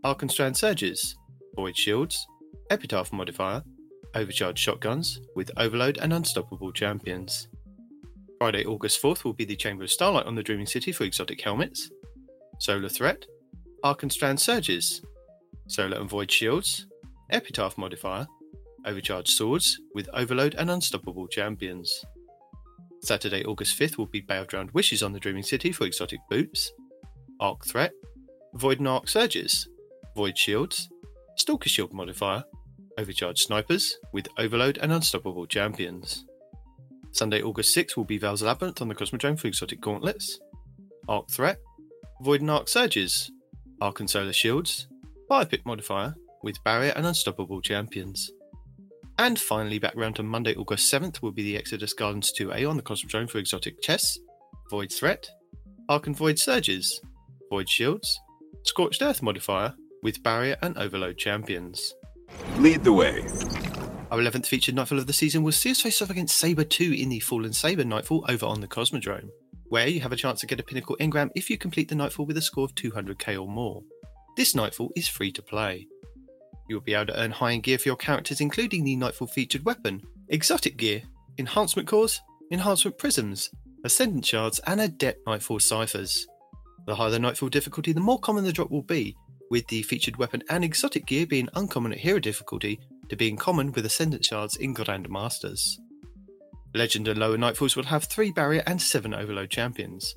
Arc 0.05 0.20
and 0.20 0.30
Strand 0.30 0.55
Surges, 0.55 1.16
Void 1.55 1.74
Shields, 1.74 2.26
Epitaph 2.70 3.14
Modifier, 3.14 3.62
Overcharged 4.14 4.59
Shotguns, 4.59 5.20
with 5.34 5.51
Overload 5.57 5.97
and 5.99 6.12
Unstoppable 6.12 6.70
champions. 6.70 7.49
Friday, 8.39 8.66
August 8.66 9.01
4th 9.01 9.24
will 9.24 9.32
be 9.32 9.47
the 9.47 9.57
Chamber 9.57 9.84
of 9.84 9.91
Starlight 9.91 10.26
on 10.26 10.34
the 10.34 10.43
Dreaming 10.43 10.66
City 10.66 10.93
for 10.93 11.05
exotic 11.05 11.41
helmets, 11.41 11.91
Solar 12.59 12.91
Threat, 12.91 13.24
Arc 13.82 14.03
and 14.03 14.12
Strand 14.12 14.39
Surges, 14.39 15.01
Solar 15.66 15.97
and 15.97 16.11
Void 16.11 16.30
Shields, 16.30 16.87
Epitaph 17.30 17.78
Modifier, 17.78 18.26
Overcharged 18.87 19.30
Swords, 19.30 19.80
with 19.95 20.09
Overload 20.14 20.55
and 20.55 20.70
Unstoppable 20.70 21.28
champions. 21.28 22.05
Saturday, 23.03 23.45
August 23.45 23.78
5th 23.78 23.99
will 23.99 24.07
be 24.07 24.20
Drowned 24.20 24.70
Wishes 24.72 25.03
on 25.03 25.12
the 25.12 25.20
Dreaming 25.20 25.43
City 25.43 25.72
for 25.72 25.84
exotic 25.84 26.20
boots, 26.30 26.72
Arc 27.41 27.66
Threat, 27.66 27.93
Void 28.55 28.78
and 28.78 28.89
Arc 28.89 29.09
Surges, 29.09 29.68
Void 30.16 30.39
Shields, 30.39 30.89
Stalker 31.37 31.68
Shield 31.68 31.93
Modifier, 31.93 32.45
Overcharged 32.99 33.43
Snipers, 33.43 33.99
with 34.12 34.28
Overload 34.39 34.78
and 34.78 34.93
Unstoppable 34.93 35.47
champions. 35.47 36.24
Sunday, 37.12 37.43
August 37.43 37.76
6th 37.76 37.97
will 37.97 38.05
be 38.05 38.18
Val's 38.18 38.43
Labyrinth 38.43 38.80
on 38.80 38.89
the 38.89 38.95
Cosmodrome 38.95 39.39
for 39.39 39.49
exotic 39.49 39.80
gauntlets, 39.80 40.39
Arc 41.09 41.30
Threat, 41.30 41.59
Void 42.22 42.41
and 42.41 42.51
Arc 42.51 42.68
Surges, 42.68 43.30
Arc 43.80 44.01
and 44.01 44.09
Solar 44.09 44.32
Shields, 44.32 44.89
Fire 45.28 45.47
Modifier, 45.64 46.14
with 46.43 46.62
Barrier 46.64 46.93
and 46.97 47.07
Unstoppable 47.07 47.61
champions. 47.61 48.30
And 49.19 49.39
finally, 49.39 49.79
back 49.79 49.95
round 49.97 50.17
to 50.17 50.23
Monday, 50.23 50.55
August 50.55 50.93
7th 50.93 51.23
will 51.23 51.33
be 51.33 51.43
the 51.43 51.57
Exodus 51.57 51.95
Gardens 51.95 52.33
2A 52.39 52.69
on 52.69 52.77
the 52.77 52.83
Cosmodrome 52.83 53.31
for 53.31 53.39
exotic 53.39 53.81
Chess, 53.81 54.19
Void 54.71 54.93
Threat, 54.93 55.29
Arc 55.89 56.07
and 56.07 56.17
Void 56.17 56.39
Surges, 56.39 57.01
Void 57.49 57.69
Shields, 57.69 58.21
Scorched 58.64 59.01
Earth 59.01 59.23
Modifier, 59.23 59.75
with 60.03 60.23
Barrier 60.23 60.57
and 60.62 60.77
Overload 60.77 61.17
champions. 61.17 61.95
Lead 62.59 62.85
the 62.85 62.93
way. 62.93 63.23
Our 64.11 64.19
11th 64.19 64.47
featured 64.47 64.75
Nightfall 64.75 64.99
of 64.99 65.07
the 65.07 65.12
season 65.12 65.43
was 65.43 65.57
Sears 65.57 65.81
face 65.81 66.03
off 66.03 66.11
against 66.11 66.37
Sabre 66.37 66.64
2 66.64 66.93
in 66.93 67.09
the 67.09 67.21
Fallen 67.21 67.53
Sabre 67.53 67.85
Nightfall 67.85 68.25
over 68.29 68.47
on 68.47 68.61
the 68.61 68.69
Cosmodrome, 68.69 69.31
where 69.69 69.89
you 69.89 70.01
have 70.01 70.12
a 70.12 70.17
chance 70.17 70.41
to 70.41 70.47
get 70.47 70.61
a 70.61 70.62
Pinnacle 70.62 70.97
Engram 71.01 71.31
if 71.35 71.49
you 71.49 71.57
complete 71.57 71.89
the 71.89 71.95
Nightfall 71.95 72.27
with 72.27 72.37
a 72.37 72.43
score 72.43 72.64
of 72.64 72.75
200k 72.75 73.41
or 73.41 73.49
more. 73.49 73.83
This 74.37 74.55
Nightfall 74.55 74.93
is 74.95 75.09
free 75.09 75.33
to 75.33 75.43
play. 75.43 75.89
You'll 76.69 76.81
be 76.81 76.95
able 76.95 77.07
to 77.07 77.21
earn 77.21 77.31
high 77.31 77.53
end 77.53 77.62
gear 77.62 77.79
for 77.79 77.89
your 77.89 77.97
characters, 77.97 78.41
including 78.41 78.85
the 78.85 78.97
Nightfall 78.97 79.29
featured 79.29 79.64
weapon, 79.64 80.03
exotic 80.29 80.77
gear, 80.77 81.03
enhancement 81.39 81.89
cores, 81.89 82.21
enhancement 82.51 82.99
prisms, 82.99 83.51
ascendant 83.85 84.27
shards, 84.27 84.59
and 84.67 84.81
adept 84.81 85.27
Nightfall 85.27 85.61
ciphers. 85.61 86.27
The 86.87 86.95
higher 86.95 87.11
the 87.11 87.19
Nightfall 87.19 87.49
difficulty, 87.49 87.93
the 87.93 88.01
more 88.01 88.19
common 88.19 88.45
the 88.45 88.53
drop 88.53 88.71
will 88.71 88.83
be, 88.83 89.17
with 89.51 89.67
the 89.69 89.83
featured 89.83 90.17
weapon 90.17 90.43
and 90.51 90.64
exotic 90.64 91.07
gear 91.07 91.27
being 91.27 91.49
uncommon 91.55 91.93
at 91.93 91.99
hero 91.99 92.19
difficulty 92.19 92.81
to 93.09 93.17
being 93.17 93.37
common 93.37 93.71
with 93.73 93.87
ascendant 93.87 94.25
shards 94.25 94.57
in 94.57 94.73
Grand 94.73 95.09
Masters. 95.09 95.79
Legend 96.75 97.09
and 97.09 97.19
lower 97.19 97.39
Nightfalls 97.39 97.77
will 97.77 97.85
have 97.85 98.05
3 98.05 98.33
barrier 98.33 98.62
and 98.67 98.81
7 98.83 99.14
overload 99.14 99.51
champions, 99.51 100.14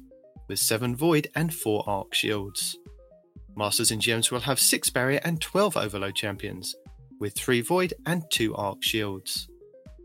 with 0.48 0.60
7 0.60 0.96
void 0.96 1.30
and 1.36 1.54
4 1.54 1.84
arc 1.88 2.14
shields. 2.14 2.78
Masters 3.60 3.92
and 3.92 4.02
GMs 4.02 4.32
will 4.32 4.40
have 4.40 4.58
6 4.58 4.90
barrier 4.92 5.20
and 5.26 5.42
12 5.42 5.76
overload 5.76 6.16
champions, 6.16 6.74
with 7.20 7.36
3 7.36 7.60
void 7.60 7.94
and 8.06 8.24
2 8.32 8.56
arc 8.56 8.82
shields. 8.82 9.50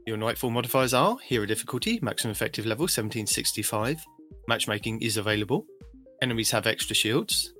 Your 0.08 0.16
Nightfall 0.16 0.50
modifiers 0.50 0.92
are 0.92 1.16
Hero 1.22 1.46
difficulty, 1.46 2.00
maximum 2.02 2.32
effective 2.32 2.66
level 2.66 2.82
1765, 2.82 4.04
matchmaking 4.48 5.00
is 5.02 5.18
available, 5.18 5.66
enemies 6.20 6.50
have 6.50 6.66
extra 6.66 6.96
shields, 6.96 7.54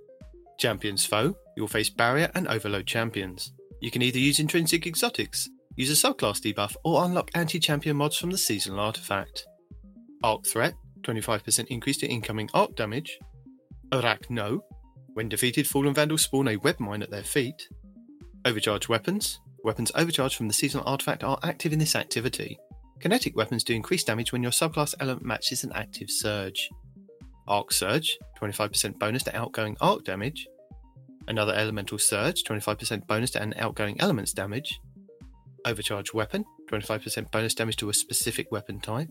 Champions 0.58 1.06
Foe, 1.06 1.36
you'll 1.56 1.68
face 1.68 1.90
barrier 1.90 2.28
and 2.34 2.48
overload 2.48 2.86
champions. 2.86 3.52
You 3.80 3.92
can 3.92 4.02
either 4.02 4.18
use 4.18 4.40
intrinsic 4.40 4.88
exotics, 4.88 5.48
use 5.76 5.90
a 5.90 6.08
subclass 6.08 6.40
debuff, 6.40 6.74
or 6.84 7.04
unlock 7.04 7.30
anti 7.34 7.60
champion 7.60 7.96
mods 7.96 8.16
from 8.16 8.32
the 8.32 8.38
seasonal 8.38 8.80
artifact. 8.80 9.46
Arc 10.24 10.44
Threat, 10.44 10.74
25% 11.02 11.68
increase 11.68 11.98
to 11.98 12.08
incoming 12.08 12.50
arc 12.52 12.74
damage. 12.74 13.16
Arach-NO, 13.92 14.64
when 15.14 15.28
defeated, 15.28 15.66
Fallen 15.66 15.94
Vandals 15.94 16.22
spawn 16.22 16.48
a 16.48 16.56
web 16.56 16.78
mine 16.80 17.02
at 17.02 17.10
their 17.10 17.22
feet. 17.22 17.68
Overcharged 18.44 18.88
Weapons, 18.88 19.40
weapons 19.62 19.90
overcharged 19.94 20.36
from 20.36 20.48
the 20.48 20.54
seasonal 20.54 20.86
artifact 20.86 21.24
are 21.24 21.38
active 21.42 21.72
in 21.72 21.78
this 21.78 21.96
activity. 21.96 22.58
Kinetic 23.00 23.36
weapons 23.36 23.64
do 23.64 23.74
increased 23.74 24.06
damage 24.06 24.32
when 24.32 24.42
your 24.42 24.52
subclass 24.52 24.94
element 25.00 25.24
matches 25.24 25.64
an 25.64 25.72
active 25.72 26.10
surge. 26.10 26.68
Arc 27.46 27.72
Surge, 27.72 28.18
25% 28.40 28.98
bonus 28.98 29.22
to 29.24 29.36
outgoing 29.36 29.76
arc 29.80 30.04
damage. 30.04 30.48
Another 31.28 31.54
Elemental 31.54 31.98
Surge, 31.98 32.42
25% 32.44 33.06
bonus 33.06 33.30
to 33.32 33.42
an 33.42 33.54
outgoing 33.58 34.00
element's 34.00 34.32
damage. 34.32 34.80
Overcharged 35.64 36.12
Weapon, 36.12 36.44
25% 36.70 37.30
bonus 37.30 37.54
damage 37.54 37.76
to 37.76 37.88
a 37.88 37.94
specific 37.94 38.50
weapon 38.50 38.80
type. 38.80 39.08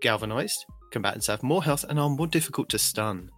Galvanized, 0.00 0.64
combatants 0.90 1.26
have 1.28 1.42
more 1.42 1.62
health 1.62 1.84
and 1.88 1.98
are 1.98 2.08
more 2.08 2.26
difficult 2.26 2.68
to 2.70 2.78
stun. 2.78 3.30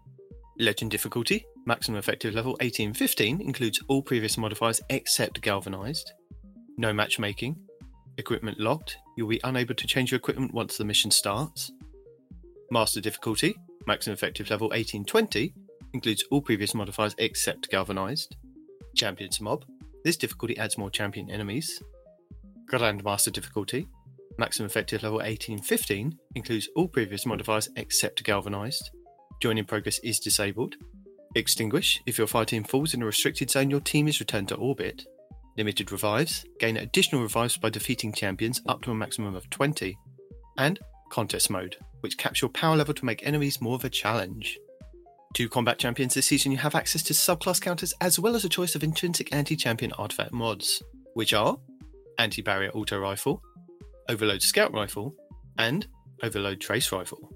Legend 0.58 0.90
difficulty, 0.90 1.44
maximum 1.66 1.98
effective 1.98 2.34
level 2.34 2.52
1815, 2.52 3.40
includes 3.40 3.80
all 3.88 4.02
previous 4.02 4.36
modifiers 4.36 4.80
except 4.90 5.40
Galvanized. 5.40 6.12
No 6.76 6.92
matchmaking. 6.92 7.56
Equipment 8.18 8.60
locked, 8.60 8.98
you'll 9.16 9.28
be 9.28 9.40
unable 9.44 9.74
to 9.74 9.86
change 9.86 10.10
your 10.10 10.18
equipment 10.18 10.54
once 10.54 10.76
the 10.76 10.84
mission 10.84 11.10
starts. 11.10 11.72
Master 12.70 13.00
difficulty, 13.00 13.54
maximum 13.86 14.14
effective 14.14 14.50
level 14.50 14.68
1820, 14.68 15.54
includes 15.92 16.24
all 16.30 16.40
previous 16.40 16.74
modifiers 16.74 17.14
except 17.18 17.70
Galvanized. 17.70 18.36
Champions 18.94 19.40
mob, 19.40 19.64
this 20.04 20.16
difficulty 20.16 20.56
adds 20.58 20.78
more 20.78 20.90
champion 20.90 21.30
enemies. 21.30 21.82
Grandmaster 22.70 23.32
difficulty, 23.32 23.88
maximum 24.38 24.66
effective 24.66 25.02
level 25.02 25.18
1815, 25.18 26.18
includes 26.34 26.68
all 26.76 26.88
previous 26.88 27.26
modifiers 27.26 27.68
except 27.76 28.22
Galvanized. 28.24 28.90
Joining 29.40 29.64
progress 29.64 29.98
is 30.00 30.20
disabled. 30.20 30.76
Extinguish, 31.34 32.00
if 32.06 32.16
your 32.16 32.26
fire 32.26 32.44
team 32.44 32.64
falls 32.64 32.94
in 32.94 33.02
a 33.02 33.06
restricted 33.06 33.50
zone, 33.50 33.70
your 33.70 33.80
team 33.80 34.06
is 34.06 34.20
returned 34.20 34.48
to 34.48 34.56
orbit. 34.56 35.04
Limited 35.56 35.90
revives, 35.92 36.44
gain 36.58 36.76
additional 36.76 37.22
revives 37.22 37.56
by 37.56 37.70
defeating 37.70 38.12
champions 38.12 38.60
up 38.66 38.82
to 38.82 38.90
a 38.90 38.94
maximum 38.94 39.34
of 39.34 39.48
20. 39.50 39.98
And 40.58 40.78
contest 41.10 41.50
mode, 41.50 41.76
which 42.00 42.18
caps 42.18 42.42
your 42.42 42.48
power 42.50 42.76
level 42.76 42.94
to 42.94 43.04
make 43.04 43.26
enemies 43.26 43.60
more 43.60 43.74
of 43.74 43.84
a 43.84 43.90
challenge. 43.90 44.58
To 45.34 45.48
combat 45.48 45.78
champions 45.78 46.14
this 46.14 46.26
season, 46.26 46.52
you 46.52 46.58
have 46.58 46.76
access 46.76 47.02
to 47.04 47.12
subclass 47.12 47.60
counters 47.60 47.92
as 48.00 48.18
well 48.18 48.36
as 48.36 48.44
a 48.44 48.48
choice 48.48 48.76
of 48.76 48.84
intrinsic 48.84 49.34
anti 49.34 49.56
champion 49.56 49.92
artifact 49.92 50.32
mods, 50.32 50.82
which 51.14 51.32
are 51.32 51.58
Anti 52.18 52.42
Barrier 52.42 52.70
Auto 52.70 52.98
Rifle, 53.00 53.42
Overload 54.08 54.42
Scout 54.42 54.72
Rifle, 54.72 55.14
and 55.58 55.86
Overload 56.22 56.60
Trace 56.60 56.92
Rifle. 56.92 57.32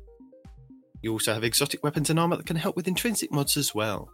You 1.03 1.13
also 1.13 1.33
have 1.33 1.45
exotic 1.45 1.85
weapons 1.85 2.11
and 2.11 2.19
armor 2.19 2.37
that 2.37 2.47
can 2.47 2.57
help 2.57 2.77
with 2.77 2.89
intrinsic 2.89 3.31
mods 3.31 3.57
as 3.57 3.75
well. 3.75 4.11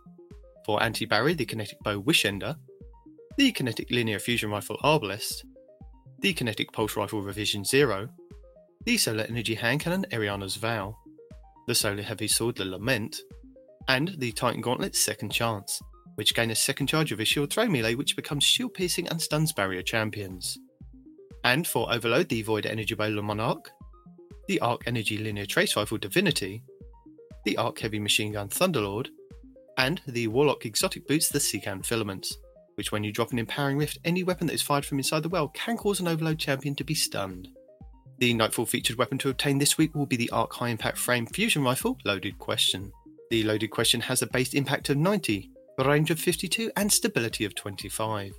For 0.66 0.82
Anti 0.82 1.06
Barrier, 1.06 1.34
the 1.34 1.46
Kinetic 1.46 1.78
Bow 1.82 2.00
Wishender, 2.00 2.56
the 3.36 3.52
Kinetic 3.52 3.90
Linear 3.90 4.18
Fusion 4.18 4.50
Rifle 4.50 4.78
Arbalest, 4.84 5.44
the 6.20 6.32
Kinetic 6.32 6.72
Pulse 6.72 6.96
Rifle 6.96 7.22
Revision 7.22 7.64
Zero, 7.64 8.08
the 8.84 8.96
Solar 8.98 9.24
Energy 9.24 9.54
Hand 9.54 9.80
Cannon 9.80 10.06
Eriana's 10.10 10.56
Vow, 10.56 10.96
the 11.66 11.74
Solar 11.74 12.02
Heavy 12.02 12.28
Sword 12.28 12.56
The 12.56 12.64
Lament, 12.64 13.16
and 13.88 14.14
the 14.18 14.32
Titan 14.32 14.60
Gauntlet 14.60 14.94
Second 14.94 15.30
Chance, 15.30 15.80
which 16.14 16.34
gain 16.34 16.50
a 16.50 16.54
second 16.54 16.86
charge 16.86 17.12
of 17.12 17.20
a 17.20 17.24
shield 17.24 17.50
throw 17.50 17.66
melee 17.66 17.94
which 17.94 18.16
becomes 18.16 18.44
shield 18.44 18.74
piercing 18.74 19.08
and 19.08 19.20
stuns 19.20 19.52
barrier 19.52 19.82
champions. 19.82 20.58
And 21.44 21.66
for 21.66 21.92
Overload, 21.92 22.28
the 22.28 22.42
Void 22.42 22.66
Energy 22.66 22.94
Bow 22.94 23.10
Monarch, 23.20 23.70
the 24.48 24.60
Arc 24.60 24.82
Energy 24.86 25.18
Linear 25.18 25.46
Trace 25.46 25.76
Rifle 25.76 25.98
Divinity, 25.98 26.62
the 27.44 27.56
Arc 27.56 27.78
Heavy 27.78 27.98
Machine 27.98 28.32
Gun 28.32 28.48
Thunderlord, 28.48 29.08
and 29.76 30.00
the 30.06 30.28
Warlock 30.28 30.64
Exotic 30.64 31.06
Boots 31.06 31.28
the 31.28 31.38
Secant 31.38 31.84
Filaments, 31.84 32.36
which 32.76 32.92
when 32.92 33.04
you 33.04 33.12
drop 33.12 33.32
an 33.32 33.38
Empowering 33.38 33.78
Rift, 33.78 33.98
any 34.04 34.22
weapon 34.22 34.46
that 34.46 34.54
is 34.54 34.62
fired 34.62 34.84
from 34.84 34.98
inside 34.98 35.22
the 35.22 35.28
well 35.28 35.48
can 35.48 35.76
cause 35.76 36.00
an 36.00 36.08
Overload 36.08 36.38
champion 36.38 36.74
to 36.76 36.84
be 36.84 36.94
stunned. 36.94 37.48
The 38.18 38.32
Nightfall 38.32 38.66
featured 38.66 38.96
weapon 38.96 39.18
to 39.18 39.28
obtain 39.28 39.58
this 39.58 39.76
week 39.76 39.94
will 39.94 40.06
be 40.06 40.16
the 40.16 40.30
Arc 40.30 40.52
High 40.52 40.68
Impact 40.68 40.96
Frame 40.96 41.26
Fusion 41.26 41.64
Rifle 41.64 41.98
Loaded 42.04 42.38
Question. 42.38 42.92
The 43.30 43.42
loaded 43.42 43.70
question 43.70 44.00
has 44.02 44.22
a 44.22 44.28
base 44.28 44.54
impact 44.54 44.90
of 44.90 44.96
90, 44.96 45.50
a 45.78 45.88
range 45.88 46.10
of 46.10 46.20
52, 46.20 46.70
and 46.76 46.92
stability 46.92 47.44
of 47.44 47.54
25. 47.54 48.32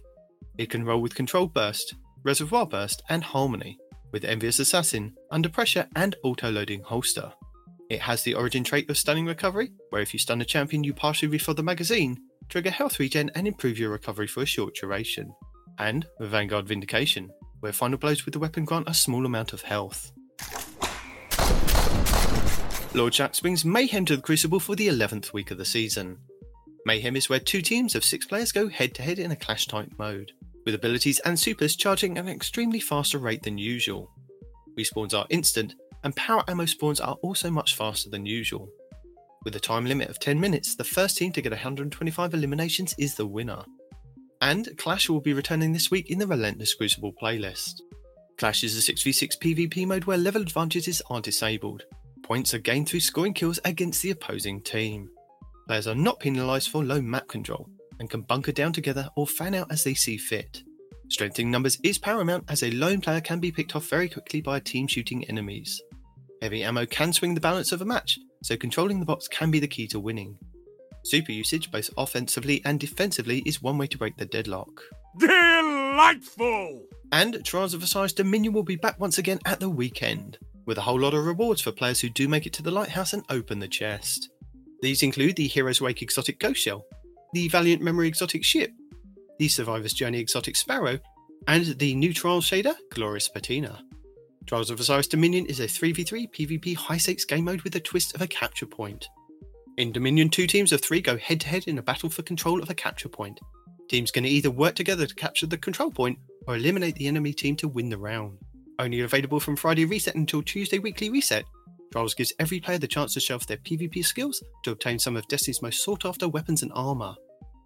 It 0.58 0.70
can 0.70 0.86
roll 0.86 1.02
with 1.02 1.16
Controlled 1.16 1.54
Burst, 1.54 1.96
Reservoir 2.24 2.66
Burst, 2.66 3.04
and 3.10 3.24
Harmony, 3.24 3.78
with 4.14 4.24
Envious 4.24 4.60
Assassin, 4.60 5.14
Under 5.32 5.50
Pressure, 5.50 5.88
and 5.96 6.16
Auto 6.24 6.50
Loading 6.50 6.82
Holster. 6.82 7.34
It 7.88 8.02
has 8.02 8.24
the 8.24 8.34
origin 8.34 8.64
trait 8.64 8.90
of 8.90 8.98
Stunning 8.98 9.28
Recovery, 9.28 9.72
where 9.92 10.02
if 10.02 10.12
you 10.12 10.20
stun 10.20 10.42
a 10.42 10.46
champion, 10.46 10.84
you 10.84 10.92
partially 10.94 11.28
refill 11.28 11.54
the 11.54 11.62
magazine, 11.62 12.18
trigger 12.50 12.72
health 12.72 13.00
regen, 13.00 13.30
and 13.36 13.48
improve 13.48 13.78
your 13.78 13.92
recovery 13.92 14.26
for 14.26 14.42
a 14.42 14.46
short 14.48 14.74
duration. 14.74 15.32
And 15.78 16.08
the 16.18 16.28
Vanguard 16.28 16.68
Vindication, 16.68 17.30
where 17.60 17.72
final 17.72 18.00
blows 18.00 18.26
with 18.26 18.34
the 18.34 18.40
weapon 18.40 18.66
grant 18.66 18.90
a 18.90 18.94
small 18.96 19.24
amount 19.24 19.54
of 19.54 19.62
health. 19.62 20.12
Lord 22.96 23.14
Shaxx 23.14 23.42
brings 23.42 23.64
Mayhem 23.64 24.06
to 24.06 24.16
the 24.16 24.22
Crucible 24.22 24.60
for 24.60 24.76
the 24.76 24.88
11th 24.88 25.32
week 25.34 25.52
of 25.52 25.60
the 25.60 25.66
season. 25.66 26.18
Mayhem 26.88 27.16
is 27.16 27.30
where 27.30 27.40
two 27.40 27.62
teams 27.62 27.94
of 27.94 28.04
six 28.04 28.26
players 28.26 28.52
go 28.52 28.68
head 28.68 28.96
to 28.96 29.04
head 29.04 29.20
in 29.20 29.32
a 29.32 29.36
clash 29.36 29.68
type 29.68 29.92
mode, 30.00 30.32
with 30.66 30.74
abilities 30.74 31.20
and 31.20 31.38
supers 31.38 31.76
charging 31.76 32.18
at 32.18 32.24
an 32.24 32.32
extremely 32.32 32.80
faster 32.80 33.20
rate 33.20 33.44
than 33.44 33.60
usual. 33.60 34.12
Respawns 34.80 35.14
are 35.14 35.28
instant, 35.30 35.76
and 36.06 36.16
power 36.16 36.44
ammo 36.48 36.66
spawns 36.66 37.02
are 37.02 37.18
also 37.22 37.52
much 37.52 37.76
faster 37.76 38.10
than 38.10 38.26
usual. 38.26 38.70
With 39.44 39.58
a 39.58 39.60
time 39.60 39.86
limit 39.86 40.10
of 40.10 40.20
10 40.20 40.40
minutes, 40.40 40.76
the 40.76 40.86
first 40.86 41.18
team 41.18 41.34
to 41.34 41.42
get 41.42 41.52
125 41.52 42.34
eliminations 42.34 42.96
is 42.98 43.16
the 43.16 43.28
winner. 43.28 43.64
And 44.42 44.70
Clash 44.78 45.10
will 45.10 45.20
be 45.20 45.34
returning 45.34 45.74
this 45.74 45.92
week 45.92 46.10
in 46.10 46.20
the 46.20 46.28
Relentless 46.28 46.74
Crucible 46.74 47.14
playlist. 47.22 47.82
Clash 48.38 48.64
is 48.64 48.78
a 48.78 48.94
6v6 48.94 49.38
PvP 49.40 49.86
mode 49.86 50.06
where 50.06 50.18
level 50.18 50.42
advantages 50.42 51.02
are 51.10 51.20
disabled, 51.22 51.84
Points 52.26 52.56
are 52.56 52.60
gained 52.60 52.90
through 52.90 53.02
scoring 53.02 53.36
kills 53.36 53.60
against 53.66 54.02
the 54.02 54.10
opposing 54.10 54.60
team. 54.60 55.12
Players 55.68 55.86
are 55.86 55.94
not 55.94 56.20
penalised 56.20 56.70
for 56.72 56.84
low 56.84 57.00
map 57.00 57.28
control 57.28 57.70
and 58.00 58.10
can 58.10 58.24
bunker 58.24 58.52
down 58.52 58.74
together 58.74 59.08
or 59.16 59.28
fan 59.28 59.54
out 59.54 59.72
as 59.72 59.84
they 59.84 59.94
see 59.94 60.18
fit. 60.18 60.64
Strengthening 61.10 61.52
numbers 61.52 61.78
is 61.84 62.00
paramount 62.00 62.44
as 62.50 62.64
a 62.64 62.72
lone 62.72 63.00
player 63.00 63.22
can 63.22 63.40
be 63.40 63.52
picked 63.52 63.76
off 63.76 63.88
very 63.88 64.10
quickly 64.10 64.42
by 64.42 64.58
a 64.58 64.60
team 64.60 64.88
shooting 64.88 65.24
enemies. 65.26 65.80
Heavy 66.42 66.64
ammo 66.64 66.86
can 66.86 67.14
swing 67.14 67.34
the 67.34 67.42
balance 67.42 67.72
of 67.72 67.82
a 67.82 67.86
match, 67.86 68.20
so 68.44 68.58
controlling 68.58 69.00
the 69.00 69.06
box 69.06 69.28
can 69.28 69.52
be 69.52 69.60
the 69.60 69.68
key 69.68 69.88
to 69.88 70.00
winning. 70.00 70.38
Super 71.04 71.32
usage, 71.32 71.72
both 71.72 71.90
offensively 71.98 72.62
and 72.66 72.80
defensively, 72.80 73.40
is 73.46 73.62
one 73.62 73.78
way 73.78 73.88
to 73.88 73.98
break 73.98 74.18
the 74.18 74.26
deadlock. 74.26 74.82
Delightful! 75.20 76.84
And 77.12 77.46
Trials 77.46 77.74
of 77.74 77.84
Osiris 77.84 78.14
Dominion 78.14 78.54
will 78.54 78.64
be 78.64 78.76
back 78.76 79.00
once 79.00 79.18
again 79.18 79.40
at 79.46 79.60
the 79.60 79.70
weekend 79.70 80.38
with 80.66 80.78
a 80.78 80.82
whole 80.82 81.00
lot 81.00 81.14
of 81.14 81.26
rewards 81.26 81.62
for 81.62 81.72
players 81.72 82.02
who 82.02 82.10
do 82.10 82.28
make 82.28 82.46
it 82.46 82.54
to 82.54 82.64
the 82.64 82.72
lighthouse 82.72 83.14
and 83.14 83.24
open 83.30 83.60
the 83.60 83.68
chest. 83.68 84.30
These 84.82 85.04
include 85.04 85.36
the 85.36 85.48
Hero's 85.48 85.82
Wake 85.82 86.02
exotic 86.02 86.40
Ghost 86.40 86.62
Shell, 86.62 86.84
the 87.34 87.48
Valiant 87.48 87.82
Memory 87.82 88.08
exotic 88.08 88.44
ship, 88.44 88.72
the 89.40 89.48
Survivor's 89.48 89.94
Journey 89.94 90.20
exotic 90.20 90.56
Sparrow, 90.56 91.00
and 91.48 91.66
the 91.80 91.96
new 91.96 92.14
Trials 92.14 92.50
shader, 92.50 92.76
Glorious 92.92 93.30
Patina. 93.30 93.84
Trials 94.46 94.70
of 94.70 94.80
Osiris 94.80 95.08
Dominion 95.08 95.48
is 95.48 95.60
a 95.60 95.64
3v3 95.64 96.30
PvP 96.32 96.76
high 96.76 96.98
stakes 96.98 97.26
game 97.26 97.46
mode 97.46 97.64
with 97.64 97.76
a 97.76 97.80
twist 97.80 98.14
of 98.14 98.22
a 98.22 98.28
capture 98.28 98.68
point. 98.68 99.10
In 99.78 99.92
Dominion, 99.92 100.30
two 100.30 100.46
teams 100.46 100.72
of 100.72 100.82
three 100.82 101.02
go 101.02 101.18
head 101.18 101.42
to 101.42 101.48
head 101.48 101.68
in 101.68 101.80
a 101.80 101.82
battle 101.82 102.12
for 102.12 102.22
control 102.22 102.62
of 102.62 102.70
a 102.70 102.76
capture 102.76 103.10
point. 103.10 103.40
Teams 103.90 104.12
can 104.12 104.24
either 104.24 104.52
work 104.52 104.76
together 104.76 105.08
to 105.08 105.16
capture 105.16 105.48
the 105.48 105.58
control 105.58 105.90
point 105.90 106.20
or 106.48 106.56
eliminate 106.56 106.96
the 106.96 107.08
enemy 107.08 107.34
team 107.34 107.56
to 107.56 107.68
win 107.68 107.90
the 107.90 107.98
round. 107.98 108.38
Only 108.78 109.02
available 109.02 109.40
from 109.40 109.56
Friday 109.56 109.86
Reset 109.86 110.14
until 110.14 110.44
Tuesday 110.44 110.78
Weekly 110.78 111.10
Reset, 111.10 111.46
Trials 111.92 112.14
gives 112.14 112.34
every 112.40 112.60
player 112.60 112.78
the 112.78 112.88
chance 112.88 113.16
to 113.16 113.20
show 113.20 113.36
off 113.36 113.48
their 113.48 113.58
PvP 113.58 114.06
skills 114.06 114.44
to 114.64 114.72
obtain 114.72 115.00
some 115.00 115.18
of 115.18 115.28
Destiny's 115.28 115.64
most 115.64 115.84
sought 115.84 116.06
after 116.06 116.28
weapons 116.28 116.62
and 116.62 116.72
armour. 116.76 117.16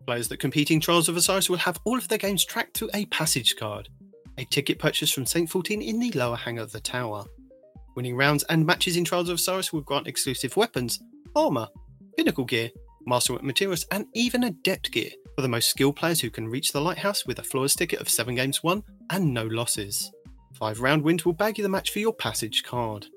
Players 0.06 0.30
that 0.30 0.40
compete 0.40 0.72
in 0.72 0.80
Trials 0.80 1.10
of 1.10 1.18
Osiris 1.18 1.50
will 1.50 1.58
have 1.58 1.80
all 1.84 1.98
of 1.98 2.08
their 2.08 2.18
games 2.18 2.46
tracked 2.46 2.78
through 2.78 2.90
a 2.94 3.06
passage 3.08 3.58
card, 3.58 3.90
a 4.40 4.46
ticket 4.46 4.80
purchased 4.80 5.14
from 5.14 5.26
Saint 5.26 5.50
14 5.50 5.82
in 5.82 6.00
the 6.00 6.12
lower 6.12 6.38
hangar 6.38 6.62
of 6.62 6.72
the 6.72 6.80
tower. 6.80 7.26
Winning 7.96 8.16
rounds 8.16 8.44
and 8.44 8.66
matches 8.66 8.96
in 8.96 9.04
Trials 9.04 9.28
of 9.28 9.36
Osiris 9.36 9.74
will 9.74 9.82
grant 9.82 10.08
exclusive 10.08 10.56
weapons, 10.56 11.02
armour, 11.36 11.68
pinnacle 12.16 12.46
gear, 12.46 12.70
masterwork 13.06 13.44
materials, 13.44 13.86
and 13.92 14.06
even 14.14 14.46
adept 14.46 14.94
gear 14.94 15.10
for 15.36 15.42
the 15.42 15.50
most 15.50 15.68
skilled 15.68 15.98
players 15.98 16.22
who 16.22 16.30
can 16.30 16.48
reach 16.48 16.72
the 16.72 16.80
lighthouse 16.80 17.26
with 17.26 17.40
a 17.40 17.44
flawless 17.44 17.76
ticket 17.76 18.00
of 18.00 18.08
7 18.08 18.34
games 18.34 18.64
won 18.64 18.82
and 19.10 19.34
no 19.34 19.44
losses. 19.46 20.10
Five 20.54 20.80
round 20.80 21.04
wins 21.04 21.26
will 21.26 21.34
bag 21.34 21.58
you 21.58 21.64
the 21.64 21.70
match 21.70 21.92
for 21.92 22.00
your 22.00 22.14
passage 22.14 22.64
card. 22.64 23.08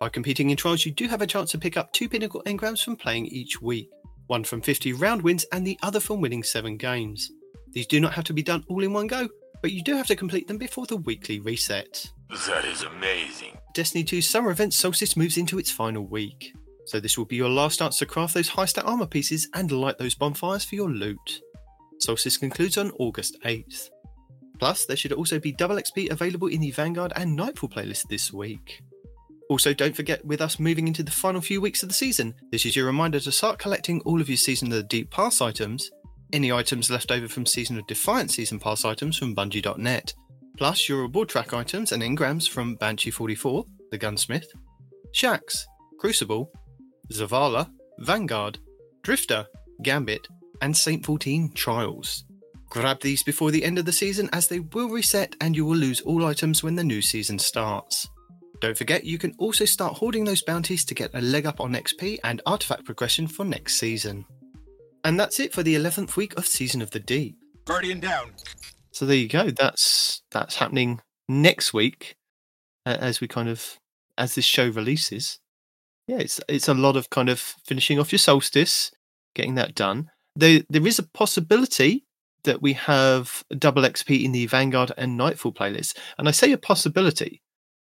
By 0.00 0.10
competing 0.10 0.50
in 0.50 0.58
trials, 0.58 0.84
you 0.84 0.92
do 0.92 1.08
have 1.08 1.22
a 1.22 1.26
chance 1.26 1.50
to 1.52 1.58
pick 1.58 1.78
up 1.78 1.92
two 1.94 2.10
pinnacle 2.10 2.42
engrams 2.44 2.84
from 2.84 2.96
playing 2.96 3.26
each 3.26 3.62
week 3.62 3.88
one 4.26 4.44
from 4.44 4.60
50 4.60 4.92
round 4.92 5.22
wins 5.22 5.46
and 5.52 5.66
the 5.66 5.78
other 5.82 6.00
from 6.00 6.20
winning 6.20 6.42
7 6.42 6.76
games. 6.76 7.30
These 7.72 7.86
do 7.86 7.98
not 7.98 8.12
have 8.12 8.24
to 8.24 8.34
be 8.34 8.42
done 8.42 8.62
all 8.68 8.84
in 8.84 8.92
one 8.92 9.06
go, 9.06 9.26
but 9.62 9.72
you 9.72 9.82
do 9.82 9.96
have 9.96 10.06
to 10.06 10.16
complete 10.16 10.48
them 10.48 10.58
before 10.58 10.86
the 10.86 10.96
weekly 10.96 11.40
reset. 11.40 12.10
That 12.46 12.64
is 12.64 12.82
amazing. 12.82 13.58
Destiny 13.74 14.04
2's 14.04 14.28
summer 14.28 14.50
event 14.50 14.74
Solstice 14.74 15.16
moves 15.16 15.36
into 15.36 15.58
its 15.58 15.70
final 15.70 16.06
week, 16.06 16.54
so 16.86 17.00
this 17.00 17.16
will 17.16 17.24
be 17.24 17.36
your 17.36 17.48
last 17.48 17.78
chance 17.78 17.98
to 17.98 18.06
craft 18.06 18.34
those 18.34 18.48
high 18.48 18.64
stat 18.64 18.84
armor 18.86 19.06
pieces 19.06 19.48
and 19.54 19.70
light 19.70 19.98
those 19.98 20.14
bonfires 20.14 20.64
for 20.64 20.74
your 20.74 20.90
loot. 20.90 21.40
Solstice 22.00 22.36
concludes 22.36 22.78
on 22.78 22.92
August 22.98 23.36
8th. 23.44 23.90
Plus, 24.58 24.86
there 24.86 24.96
should 24.96 25.12
also 25.12 25.38
be 25.38 25.52
double 25.52 25.76
XP 25.76 26.10
available 26.10 26.48
in 26.48 26.60
the 26.60 26.70
Vanguard 26.70 27.12
and 27.16 27.36
Nightfall 27.36 27.68
playlist 27.68 28.08
this 28.08 28.32
week. 28.32 28.80
Also, 29.48 29.72
don't 29.72 29.96
forget 29.96 30.24
with 30.24 30.40
us 30.40 30.58
moving 30.58 30.88
into 30.88 31.02
the 31.02 31.10
final 31.10 31.40
few 31.40 31.60
weeks 31.60 31.82
of 31.82 31.88
the 31.88 31.94
season, 31.94 32.34
this 32.50 32.66
is 32.66 32.76
your 32.76 32.86
reminder 32.86 33.18
to 33.20 33.32
start 33.32 33.58
collecting 33.58 34.00
all 34.02 34.20
of 34.20 34.28
your 34.28 34.36
Season 34.36 34.68
of 34.68 34.74
the 34.74 34.82
Deep 34.82 35.10
Pass 35.10 35.40
items, 35.40 35.90
any 36.32 36.52
items 36.52 36.90
left 36.90 37.10
over 37.10 37.28
from 37.28 37.46
Season 37.46 37.78
of 37.78 37.86
Defiance 37.86 38.34
Season 38.34 38.58
Pass 38.58 38.84
items 38.84 39.16
from 39.16 39.34
Bungie.net, 39.34 40.14
plus 40.56 40.88
your 40.88 41.02
reward 41.02 41.28
track 41.28 41.54
items 41.54 41.92
and 41.92 42.02
engrams 42.02 42.48
from 42.48 42.76
Banshee 42.76 43.10
44, 43.10 43.64
the 43.90 43.98
Gunsmith, 43.98 44.50
Shaxx, 45.14 45.64
Crucible, 45.98 46.50
Zavala, 47.12 47.70
Vanguard, 47.98 48.58
Drifter, 49.02 49.46
Gambit, 49.82 50.26
and 50.60 50.76
Saint 50.76 51.04
14 51.04 51.52
Trials. 51.54 52.24
Grab 52.70 53.00
these 53.00 53.22
before 53.22 53.50
the 53.50 53.64
end 53.64 53.78
of 53.78 53.86
the 53.86 53.92
season 53.92 54.28
as 54.32 54.48
they 54.48 54.60
will 54.60 54.90
reset 54.90 55.34
and 55.40 55.56
you 55.56 55.64
will 55.64 55.76
lose 55.76 56.02
all 56.02 56.26
items 56.26 56.62
when 56.62 56.74
the 56.74 56.84
new 56.84 57.00
season 57.00 57.38
starts. 57.38 58.08
Don't 58.60 58.76
forget, 58.76 59.04
you 59.04 59.18
can 59.18 59.34
also 59.38 59.64
start 59.64 59.94
hoarding 59.94 60.24
those 60.24 60.42
bounties 60.42 60.84
to 60.84 60.94
get 60.94 61.14
a 61.14 61.20
leg 61.20 61.46
up 61.46 61.60
on 61.60 61.74
XP 61.74 62.18
and 62.24 62.42
artifact 62.44 62.84
progression 62.84 63.26
for 63.26 63.44
next 63.44 63.76
season. 63.76 64.26
And 65.04 65.18
that's 65.18 65.40
it 65.40 65.52
for 65.52 65.62
the 65.62 65.74
11th 65.74 66.16
week 66.16 66.36
of 66.36 66.46
Season 66.46 66.82
of 66.82 66.90
the 66.90 67.00
Deep. 67.00 67.36
Guardian 67.64 68.00
down. 68.00 68.32
So 68.92 69.06
there 69.06 69.16
you 69.16 69.28
go. 69.28 69.50
That's 69.50 70.22
that's 70.30 70.56
happening 70.56 71.00
next 71.28 71.72
week 71.72 72.16
uh, 72.86 72.96
as 72.98 73.20
we 73.20 73.28
kind 73.28 73.48
of 73.48 73.78
as 74.16 74.34
this 74.34 74.44
show 74.44 74.68
releases. 74.68 75.38
Yeah, 76.06 76.18
it's 76.18 76.40
it's 76.48 76.68
a 76.68 76.74
lot 76.74 76.96
of 76.96 77.10
kind 77.10 77.28
of 77.28 77.38
finishing 77.38 77.98
off 77.98 78.10
your 78.10 78.18
solstice, 78.18 78.90
getting 79.34 79.54
that 79.56 79.74
done. 79.74 80.10
There 80.34 80.62
there 80.68 80.86
is 80.86 80.98
a 80.98 81.02
possibility 81.02 82.06
that 82.44 82.62
we 82.62 82.72
have 82.72 83.44
double 83.56 83.82
XP 83.82 84.24
in 84.24 84.32
the 84.32 84.46
Vanguard 84.46 84.92
and 84.96 85.16
Nightfall 85.16 85.52
playlists. 85.52 85.96
And 86.16 86.28
I 86.28 86.30
say 86.30 86.52
a 86.52 86.58
possibility 86.58 87.42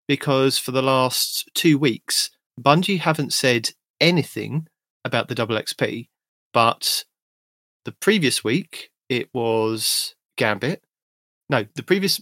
because 0.07 0.57
for 0.57 0.71
the 0.71 0.83
last 0.83 1.49
two 1.55 1.77
weeks, 1.77 2.29
Bungie 2.59 2.99
haven't 2.99 3.33
said 3.33 3.71
anything 3.99 4.67
about 5.03 5.27
the 5.27 5.35
double 5.35 5.57
XP, 5.57 6.07
but 6.53 7.05
the 7.85 7.91
previous 7.91 8.43
week 8.43 8.91
it 9.09 9.29
was 9.33 10.15
Gambit. 10.37 10.83
No, 11.49 11.65
the 11.75 11.83
previous 11.83 12.21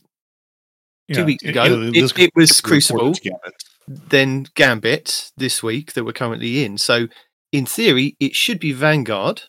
two 1.13 1.21
Yeah, 1.21 1.25
weeks 1.25 1.43
ago 1.43 1.67
know, 1.67 1.81
it, 1.93 1.95
it 2.17 2.31
was 2.35 2.61
Crucible, 2.61 3.13
Gambit. 3.13 3.63
then 3.87 4.47
Gambit 4.55 5.31
this 5.37 5.61
week 5.61 5.93
that 5.93 6.03
we're 6.03 6.13
currently 6.13 6.63
in. 6.63 6.77
So 6.77 7.07
in 7.51 7.65
theory, 7.65 8.15
it 8.19 8.35
should 8.35 8.59
be 8.59 8.71
Vanguard, 8.71 9.43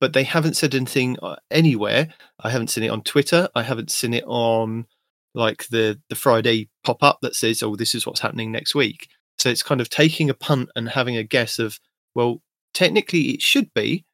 but 0.00 0.12
they 0.12 0.24
haven't 0.24 0.56
said 0.56 0.74
anything 0.74 1.16
uh, 1.22 1.36
anywhere. 1.50 2.08
I 2.40 2.50
haven't 2.50 2.68
seen 2.68 2.84
it 2.84 2.88
on 2.90 3.02
Twitter. 3.02 3.48
I 3.54 3.62
haven't 3.62 3.90
seen 3.90 4.14
it 4.14 4.24
on 4.26 4.86
like 5.34 5.68
the 5.68 6.00
the 6.08 6.16
Friday 6.16 6.68
pop 6.84 7.02
up 7.02 7.18
that 7.22 7.36
says, 7.36 7.62
"Oh, 7.62 7.76
this 7.76 7.94
is 7.94 8.06
what's 8.06 8.20
happening 8.20 8.50
next 8.52 8.74
week." 8.74 9.08
So 9.38 9.48
it's 9.48 9.62
kind 9.62 9.80
of 9.80 9.88
taking 9.88 10.28
a 10.28 10.34
punt 10.34 10.68
and 10.76 10.90
having 10.90 11.16
a 11.16 11.22
guess 11.24 11.58
of, 11.58 11.78
well, 12.14 12.42
technically 12.74 13.30
it 13.30 13.42
should 13.42 13.72
be, 13.74 14.04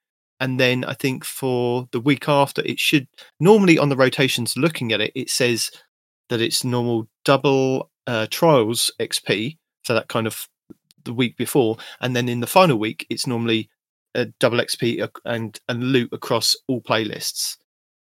and 0.40 0.60
then 0.60 0.84
I 0.84 0.94
think 0.94 1.24
for 1.24 1.88
the 1.92 2.00
week 2.00 2.28
after 2.28 2.62
it 2.62 2.78
should. 2.78 3.08
Normally 3.40 3.78
on 3.78 3.88
the 3.88 3.96
rotations, 3.96 4.56
looking 4.56 4.92
at 4.92 5.00
it, 5.00 5.12
it 5.14 5.30
says 5.30 5.70
that 6.28 6.40
it's 6.40 6.64
normal 6.64 7.08
double 7.24 7.90
uh, 8.06 8.26
trials 8.30 8.90
XP, 9.00 9.56
so 9.84 9.94
that 9.94 10.08
kind 10.08 10.26
of 10.26 10.48
the 11.04 11.12
week 11.12 11.36
before, 11.36 11.76
and 12.00 12.14
then 12.14 12.28
in 12.28 12.40
the 12.40 12.46
final 12.46 12.78
week, 12.78 13.06
it's 13.08 13.26
normally 13.26 13.70
a 14.14 14.26
double 14.40 14.58
XP 14.58 15.08
and 15.24 15.60
and 15.68 15.84
loot 15.84 16.12
across 16.12 16.56
all 16.68 16.80
playlists. 16.80 17.56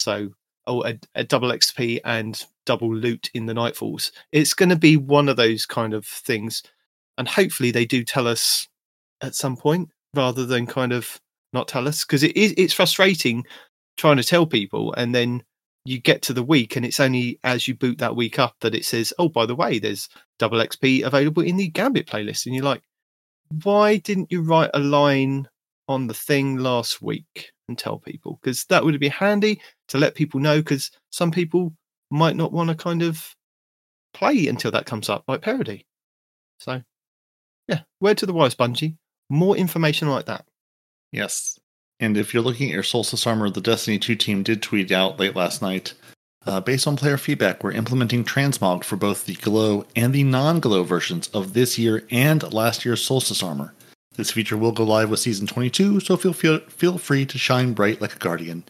So 0.01 0.31
oh, 0.67 0.85
a, 0.85 0.99
a 1.15 1.25
double 1.25 1.51
XP 1.51 2.01
and 2.05 2.45
double 2.67 2.95
loot 2.95 3.31
in 3.35 3.47
the 3.47 3.55
Nightfalls. 3.55 4.11
It's 4.33 4.55
going 4.55 4.69
to 4.69 4.77
be 4.77 4.97
one 4.97 5.29
of 5.29 5.37
those 5.37 5.67
kind 5.67 5.95
of 5.95 6.07
things, 6.07 6.63
and 7.17 7.29
hopefully 7.29 7.71
they 7.71 7.87
do 7.87 8.05
tell 8.05 8.27
us 8.27 8.69
at 9.21 9.35
some 9.35 9.57
point 9.57 9.91
rather 10.15 10.47
than 10.47 10.67
kind 10.67 10.93
of 10.93 11.21
not 11.53 11.69
tell 11.69 11.89
us 11.89 12.05
because 12.05 12.23
it 12.23 12.37
is 12.37 12.55
it's 12.57 12.75
frustrating 12.75 13.45
trying 13.97 14.17
to 14.17 14.25
tell 14.25 14.47
people 14.47 14.93
and 14.95 15.15
then 15.15 15.43
you 15.85 15.99
get 15.99 16.21
to 16.23 16.33
the 16.33 16.43
week 16.43 16.77
and 16.77 16.85
it's 16.85 17.01
only 17.01 17.39
as 17.45 17.67
you 17.67 17.75
boot 17.75 17.99
that 17.99 18.17
week 18.17 18.39
up 18.39 18.55
that 18.61 18.75
it 18.75 18.85
says 18.85 19.13
oh 19.19 19.29
by 19.29 19.47
the 19.47 19.55
way 19.55 19.79
there's 19.79 20.09
double 20.39 20.59
xp 20.59 21.03
available 21.03 21.43
in 21.43 21.57
the 21.57 21.69
gambit 21.69 22.07
playlist 22.07 22.47
and 22.47 22.55
you're 22.55 22.65
like 22.65 22.83
why 23.63 23.97
didn't 23.97 24.31
you 24.31 24.43
write 24.43 24.71
a 24.75 24.79
line 24.79 25.49
on 25.89 26.07
the 26.07 26.15
thing 26.15 26.59
last 26.59 27.01
week 27.01 27.53
and 27.69 27.79
tell 27.79 27.99
people? 27.99 28.39
Because 28.43 28.65
that 28.65 28.85
would 28.85 29.01
be 29.01 29.09
handy 29.09 29.61
to 29.89 29.99
let 29.99 30.15
people 30.15 30.39
know 30.39 30.59
because 30.59 30.91
some 31.11 31.31
people 31.31 31.73
might 32.11 32.37
not 32.37 32.53
want 32.53 32.69
to 32.69 32.75
kind 32.75 33.03
of 33.03 33.35
play 34.13 34.49
until 34.49 34.71
that 34.71 34.87
comes 34.87 35.09
up 35.09 35.25
like 35.29 35.43
parody. 35.43 35.87
So 36.59 36.83
yeah 37.69 37.81
word 38.01 38.19
to 38.19 38.27
the 38.27 38.33
wise 38.33 38.55
bungie 38.55 38.97
more 39.31 39.57
information 39.57 40.09
like 40.09 40.27
that 40.27 40.45
Yes. 41.13 41.59
And 42.01 42.17
if 42.17 42.33
you're 42.33 42.43
looking 42.43 42.69
at 42.69 42.75
your 42.75 42.83
Solstice 42.83 43.27
armor, 43.27 43.51
the 43.51 43.61
Destiny 43.61 43.99
2 43.99 44.15
team 44.15 44.43
did 44.43 44.63
tweet 44.63 44.93
out 44.93 45.19
late 45.19 45.35
last 45.35 45.63
night. 45.63 45.95
Uh, 46.47 46.61
based 46.61 46.87
on 46.87 46.97
player 46.97 47.19
feedback, 47.19 47.63
we're 47.63 47.73
implementing 47.73 48.25
transmog 48.25 48.85
for 48.85 48.97
both 48.97 49.27
the 49.27 49.35
glow 49.35 49.85
and 49.97 50.15
the 50.15 50.23
non 50.23 50.61
glow 50.61 50.85
versions 50.85 51.29
of 51.29 51.53
this 51.53 51.79
year 51.79 52.07
and 52.11 52.53
last 52.53 52.85
year's 52.85 53.05
Solstice 53.05 53.43
armor. 53.43 53.75
This 54.17 54.31
feature 54.31 54.57
will 54.57 54.73
go 54.73 54.85
live 54.85 55.11
with 55.11 55.21
season 55.21 55.47
22, 55.47 56.01
so 56.01 56.17
feel 56.17 56.33
feel, 56.33 56.61
feel 56.61 56.99
free 56.99 57.27
to 57.27 57.39
shine 57.39 57.73
bright 57.73 58.01
like 58.01 58.15
a 58.15 58.19
guardian 58.19 58.65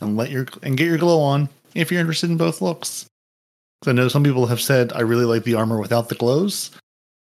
and 0.00 0.16
let 0.16 0.30
your 0.30 0.46
and 0.62 0.76
get 0.76 0.86
your 0.86 0.98
glow 0.98 1.20
on 1.20 1.48
if 1.74 1.90
you're 1.90 2.00
interested 2.00 2.30
in 2.30 2.36
both 2.36 2.60
looks. 2.60 3.06
I 3.86 3.92
know 3.92 4.08
some 4.08 4.24
people 4.24 4.46
have 4.46 4.60
said 4.60 4.92
I 4.92 5.00
really 5.00 5.24
like 5.24 5.44
the 5.44 5.54
armor 5.54 5.78
without 5.78 6.08
the 6.08 6.14
glows, 6.14 6.70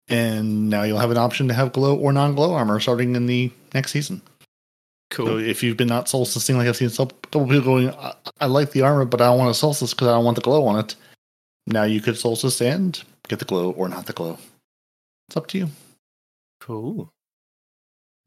and 0.07 0.69
now 0.69 0.83
you'll 0.83 0.99
have 0.99 1.11
an 1.11 1.17
option 1.17 1.47
to 1.47 1.53
have 1.53 1.73
glow 1.73 1.95
or 1.95 2.13
non 2.13 2.35
glow 2.35 2.53
armor 2.53 2.79
starting 2.79 3.15
in 3.15 3.25
the 3.25 3.51
next 3.73 3.91
season. 3.91 4.21
cool 5.11 5.25
So 5.25 5.37
if 5.37 5.63
you've 5.63 5.77
been 5.77 5.87
not 5.87 6.05
solsticing, 6.05 6.55
like 6.55 6.67
I've 6.67 6.77
seen 6.77 6.89
some 6.89 7.07
couple 7.07 7.47
people 7.47 7.63
going, 7.63 7.89
I, 7.91 8.13
I 8.41 8.45
like 8.45 8.71
the 8.71 8.81
armor, 8.81 9.05
but 9.05 9.21
I 9.21 9.25
don't 9.25 9.39
want 9.39 9.53
to 9.53 9.59
solstice 9.59 9.93
because 9.93 10.07
I 10.07 10.11
don't 10.11 10.25
want 10.25 10.35
the 10.35 10.41
glow 10.41 10.65
on 10.65 10.79
it. 10.79 10.95
Now 11.67 11.83
you 11.83 12.01
could 12.01 12.17
solstice 12.17 12.61
and 12.61 13.01
get 13.27 13.39
the 13.39 13.45
glow 13.45 13.71
or 13.71 13.89
not 13.89 14.05
the 14.05 14.13
glow. 14.13 14.37
It's 15.27 15.37
up 15.37 15.47
to 15.47 15.57
you. 15.57 15.69
cool 16.59 17.11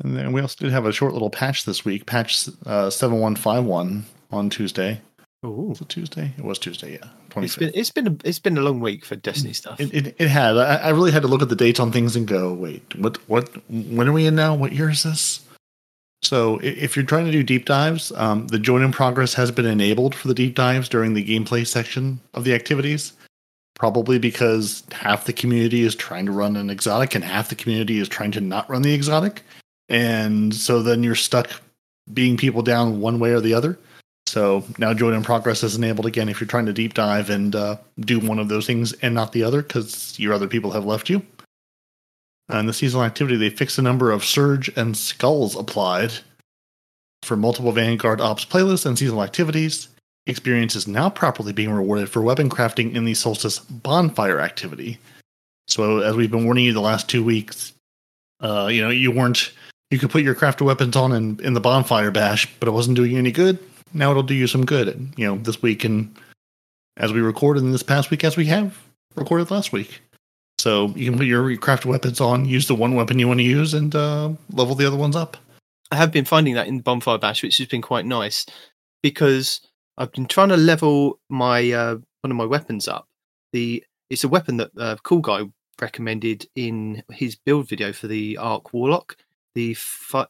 And 0.01 0.16
then 0.16 0.33
we 0.33 0.41
also 0.41 0.57
did 0.59 0.72
have 0.72 0.87
a 0.87 0.93
short 0.93 1.12
little 1.12 1.31
patch 1.31 1.64
this 1.64 1.85
week, 1.85 2.07
patch 2.07 2.49
uh, 2.66 2.91
7151 2.91 4.05
on 4.31 4.51
Tuesday. 4.51 5.01
Ooh. 5.47 5.68
Was 5.68 5.80
it 5.80 5.89
Tuesday? 5.89 6.32
It 6.36 6.45
was 6.45 6.59
Tuesday, 6.59 6.95
yeah. 6.95 7.09
It's 7.36 7.55
25th. 7.55 7.59
been 7.59 7.70
it's 7.74 7.91
been 7.91 8.07
a, 8.09 8.16
it's 8.24 8.39
been 8.41 8.59
a 8.59 8.61
long 8.61 8.80
week 8.80 9.05
for 9.05 9.14
Destiny 9.14 9.53
stuff. 9.53 9.80
It, 9.80 9.95
it, 9.95 10.16
it 10.18 10.28
had. 10.28 10.57
I, 10.57 10.76
I 10.76 10.89
really 10.89 11.12
had 11.12 11.22
to 11.22 11.28
look 11.28 11.43
at 11.43 11.49
the 11.49 11.57
dates 11.57 11.78
on 11.78 11.93
things 11.93 12.16
and 12.16 12.26
go, 12.26 12.53
wait, 12.53 12.82
what, 12.99 13.16
what, 13.28 13.49
when 13.70 14.09
are 14.09 14.12
we 14.12 14.26
in 14.26 14.34
now? 14.34 14.55
What 14.55 14.72
year 14.72 14.91
is 14.91 15.05
this? 15.05 15.45
So 16.22 16.59
if 16.62 16.97
you're 16.97 17.05
trying 17.05 17.26
to 17.26 17.32
do 17.32 17.45
deep 17.45 17.64
dives, 17.64 18.11
um, 18.12 18.49
the 18.49 18.59
join 18.59 18.82
in 18.82 18.91
progress 18.91 19.34
has 19.34 19.53
been 19.53 19.66
enabled 19.66 20.16
for 20.16 20.26
the 20.26 20.34
deep 20.34 20.57
dives 20.57 20.89
during 20.89 21.14
the 21.14 21.24
gameplay 21.24 21.64
section 21.64 22.20
of 22.34 22.43
the 22.43 22.55
activities. 22.55 23.12
Probably 23.76 24.18
because 24.18 24.82
half 24.91 25.26
the 25.26 25.32
community 25.32 25.82
is 25.82 25.95
trying 25.95 26.26
to 26.26 26.32
run 26.32 26.57
an 26.57 26.68
exotic 26.68 27.14
and 27.14 27.22
half 27.22 27.49
the 27.49 27.55
community 27.55 28.01
is 28.01 28.09
trying 28.09 28.32
to 28.32 28.41
not 28.41 28.68
run 28.68 28.82
the 28.82 28.93
exotic. 28.93 29.43
And 29.89 30.53
so 30.53 30.82
then 30.82 31.05
you're 31.05 31.14
stuck 31.14 31.49
being 32.12 32.36
people 32.36 32.62
down 32.62 33.01
one 33.01 33.20
way 33.20 33.30
or 33.30 33.41
the 33.41 33.55
other. 33.55 33.78
So 34.39 34.62
now 34.78 34.95
join 34.95 35.14
in 35.14 35.24
progress 35.24 35.64
is 35.64 35.74
enabled 35.74 36.07
again 36.07 36.28
if 36.28 36.41
you're 36.41 36.47
trying 36.47 36.66
to 36.66 36.72
deep 36.72 36.95
dive 36.95 37.28
and 37.28 37.57
uh, 37.57 37.76
do 37.99 38.20
one 38.20 38.39
of 38.39 38.49
those 38.49 38.68
things 38.68 38.93
and 39.03 39.12
not 39.12 39.32
the 39.32 39.43
other 39.43 39.62
because 39.62 40.16
your 40.16 40.32
other 40.32 40.47
people 40.47 40.70
have 40.70 40.84
left 40.84 41.11
you. 41.11 41.22
And 42.49 42.68
the 42.68 42.72
seasonal 42.72 43.05
activity, 43.05 43.36
they 43.36 43.51
fixed 43.51 43.74
the 43.74 43.82
number 43.82 44.12
of 44.12 44.24
surge 44.24 44.68
and 44.76 44.97
skulls 44.97 45.57
applied 45.57 46.12
for 47.24 47.36
multiple 47.36 47.72
Vanguard 47.72 48.20
Ops 48.20 48.45
playlists 48.45 48.86
and 48.86 48.97
seasonal 48.97 49.24
activities. 49.24 49.89
Experience 50.28 50.76
is 50.76 50.86
now 50.86 51.11
properly 51.11 51.53
being 51.53 51.72
rewarded 51.72 52.09
for 52.09 52.22
weapon 52.22 52.49
crafting 52.49 52.95
in 52.95 53.05
the 53.05 53.14
Solstice 53.14 53.59
bonfire 53.59 54.39
activity. 54.39 54.99
So, 55.66 55.99
as 55.99 56.14
we've 56.14 56.30
been 56.30 56.45
warning 56.45 56.64
you 56.64 56.72
the 56.72 56.80
last 56.80 57.09
two 57.09 57.24
weeks, 57.24 57.72
uh, 58.39 58.68
you 58.70 58.82
know, 58.82 58.91
you 58.91 59.11
weren't, 59.11 59.51
you 59.91 59.99
could 59.99 60.11
put 60.11 60.22
your 60.22 60.36
crafted 60.36 60.64
weapons 60.64 60.95
on 60.95 61.11
in, 61.11 61.41
in 61.41 61.55
the 61.55 61.61
bonfire 61.61 62.12
bash, 62.12 62.47
but 62.61 62.68
it 62.68 62.72
wasn't 62.72 62.95
doing 62.95 63.11
you 63.11 63.18
any 63.18 63.32
good. 63.32 63.59
Now 63.93 64.11
it'll 64.11 64.22
do 64.22 64.34
you 64.34 64.47
some 64.47 64.64
good, 64.64 65.12
you 65.16 65.26
know, 65.26 65.36
this 65.39 65.62
week 65.62 65.84
and 65.84 66.16
as 66.97 67.12
we 67.12 67.20
recorded 67.20 67.62
in 67.62 67.72
this 67.72 67.82
past 67.82 68.11
week, 68.11 68.24
as 68.24 68.36
we 68.36 68.47
have 68.47 68.76
recorded 69.14 69.51
last 69.51 69.72
week. 69.72 70.01
So 70.59 70.89
you 70.97 71.09
can 71.09 71.18
put 71.18 71.26
your 71.26 71.57
crafted 71.57 71.86
weapons 71.86 72.20
on, 72.20 72.45
use 72.45 72.66
the 72.66 72.74
one 72.74 72.97
weapon 72.97 73.18
you 73.18 73.28
want 73.28 73.39
to 73.39 73.45
use, 73.45 73.74
and 73.74 73.95
uh, 73.95 74.30
level 74.53 74.74
the 74.74 74.86
other 74.86 74.97
ones 74.97 75.14
up. 75.14 75.36
I 75.93 75.97
have 75.97 76.11
been 76.11 76.24
finding 76.24 76.55
that 76.55 76.66
in 76.66 76.80
Bonfire 76.80 77.18
Bash, 77.18 77.43
which 77.43 77.59
has 77.59 77.68
been 77.68 77.80
quite 77.80 78.05
nice 78.05 78.45
because 79.03 79.61
I've 79.97 80.12
been 80.12 80.26
trying 80.26 80.49
to 80.51 80.57
level 80.57 81.20
my 81.28 81.70
uh, 81.70 81.97
one 82.22 82.30
of 82.30 82.36
my 82.36 82.45
weapons 82.45 82.89
up. 82.89 83.07
The 83.53 83.84
it's 84.11 84.24
a 84.24 84.28
weapon 84.28 84.57
that 84.59 84.70
uh, 84.76 84.97
cool 85.05 85.20
guy 85.20 85.45
recommended 85.80 86.49
in 86.57 87.05
his 87.12 87.36
build 87.36 87.68
video 87.68 87.93
for 87.93 88.09
the 88.09 88.36
Arc 88.36 88.72
Warlock, 88.72 89.16
the 89.55 89.76
Ph- 90.11 90.26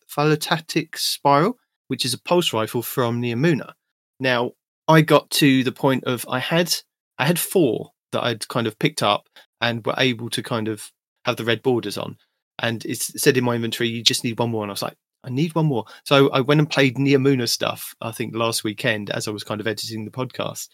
Spiral, 0.97 1.59
which 1.89 2.05
is 2.05 2.15
a 2.15 2.23
pulse 2.23 2.53
rifle 2.53 2.83
from 2.83 3.21
Neomuna. 3.21 3.73
Now 4.21 4.53
I 4.87 5.03
got 5.03 5.29
to 5.31 5.63
the 5.65 5.73
point 5.73 6.05
of 6.05 6.25
I 6.29 6.39
had 6.39 6.75
I 7.19 7.27
had 7.27 7.39
four 7.39 7.91
that 8.13 8.23
I'd 8.23 8.49
kind 8.49 8.67
of 8.67 8.79
picked 8.79 9.03
up 9.03 9.29
and 9.61 9.85
were 9.85 9.95
able 9.99 10.31
to 10.31 10.43
kind 10.43 10.69
of 10.69 10.91
have 11.25 11.37
the 11.37 11.45
red 11.45 11.63
borders 11.63 11.99
on, 11.99 12.17
and 12.59 12.85
it 12.87 12.99
said 12.99 13.37
in 13.37 13.45
my 13.45 13.55
inventory 13.55 13.89
you 13.89 14.03
just 14.03 14.25
need 14.25 14.39
one 14.39 14.51
more, 14.51 14.63
and 14.63 14.71
I 14.71 14.75
was 14.75 14.83
like, 14.83 14.97
I 15.25 15.31
need 15.31 15.55
one 15.55 15.67
more. 15.67 15.85
So 16.05 16.31
I 16.31 16.41
went 16.41 16.61
and 16.61 16.71
played 16.71 16.97
Neomuna 16.97 17.49
stuff. 17.49 17.95
I 18.01 18.13
think 18.13 18.35
last 18.35 18.65
weekend 18.65 19.11
as 19.11 19.29
I 19.29 19.31
was 19.31 19.45
kind 19.45 19.61
of 19.61 19.67
editing 19.67 20.05
the 20.05 20.11
podcast 20.11 20.69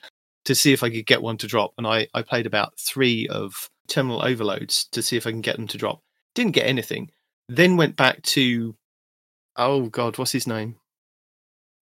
to 0.45 0.55
see 0.55 0.73
if 0.73 0.83
I 0.83 0.91
could 0.91 1.07
get 1.07 1.23
one 1.23 1.39
to 1.39 1.47
drop, 1.47 1.73
and 1.79 1.87
I 1.87 2.09
I 2.15 2.23
played 2.23 2.47
about 2.47 2.79
three 2.79 3.27
of 3.29 3.69
terminal 3.89 4.23
overloads 4.23 4.87
to 4.93 5.03
see 5.03 5.17
if 5.17 5.27
I 5.27 5.31
can 5.31 5.41
get 5.41 5.57
them 5.57 5.67
to 5.69 5.79
drop. 5.79 6.01
Didn't 6.35 6.53
get 6.53 6.67
anything. 6.67 7.11
Then 7.49 7.77
went 7.77 7.97
back 7.97 8.23
to 8.23 8.77
oh 9.57 9.87
god, 9.89 10.19
what's 10.19 10.33
his 10.33 10.47
name? 10.47 10.77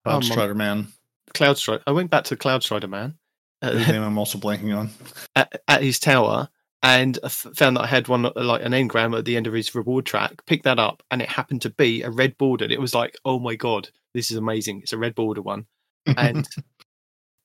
Cloud 0.04 0.24
my- 0.24 0.30
Strider 0.30 0.54
Man. 0.54 0.88
Cloud 1.34 1.58
Strider. 1.58 1.82
I 1.86 1.92
went 1.92 2.10
back 2.10 2.24
to 2.24 2.36
Cloud 2.36 2.62
Strider 2.62 2.88
Man 2.88 3.14
uh, 3.62 3.72
name 3.72 4.02
I'm 4.02 4.18
also 4.18 4.38
blanking 4.38 4.76
on. 4.76 4.90
at, 5.36 5.62
at 5.68 5.82
his 5.82 5.98
tower 5.98 6.48
and 6.82 7.18
I 7.22 7.28
found 7.28 7.76
that 7.76 7.82
I 7.82 7.86
had 7.86 8.08
one 8.08 8.30
like 8.34 8.62
an 8.62 8.72
engram 8.72 9.16
at 9.16 9.24
the 9.24 9.36
end 9.36 9.46
of 9.46 9.52
his 9.52 9.74
reward 9.74 10.04
track. 10.04 10.44
Picked 10.46 10.64
that 10.64 10.78
up, 10.78 11.02
and 11.10 11.22
it 11.22 11.28
happened 11.28 11.62
to 11.62 11.70
be 11.70 12.02
a 12.02 12.10
red 12.10 12.36
border. 12.38 12.64
It 12.64 12.80
was 12.80 12.94
like, 12.94 13.16
oh 13.24 13.38
my 13.38 13.54
god, 13.54 13.90
this 14.14 14.30
is 14.30 14.36
amazing! 14.36 14.80
It's 14.82 14.92
a 14.92 14.98
red 14.98 15.14
border 15.14 15.42
one, 15.42 15.66
and 16.06 16.48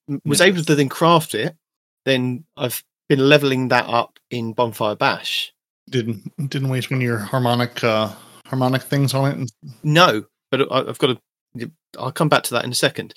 was 0.26 0.42
able 0.42 0.64
to 0.64 0.76
then 0.76 0.90
craft 0.90 1.36
it. 1.36 1.56
Then 2.06 2.46
I've 2.56 2.84
been 3.10 3.30
leveling 3.30 3.68
that 3.68 3.86
up 3.86 4.18
in 4.32 4.54
Bonfire 4.54 4.96
Bash. 4.96 5.54
didn't 5.90 6.32
didn't 6.50 6.70
waste 6.70 6.90
one 6.90 7.00
of 7.00 7.04
your 7.04 7.20
harmonic 7.20 7.84
uh 7.84 8.12
harmonic 8.48 8.82
things 8.82 9.14
on 9.14 9.42
it. 9.42 9.52
No, 9.84 10.26
but 10.50 10.72
I've 10.72 10.98
got 10.98 11.08
to. 11.08 11.20
I'll 11.98 12.12
come 12.12 12.30
back 12.30 12.44
to 12.44 12.54
that 12.54 12.66
in 12.66 12.72
a 12.72 12.76
second. 12.76 13.14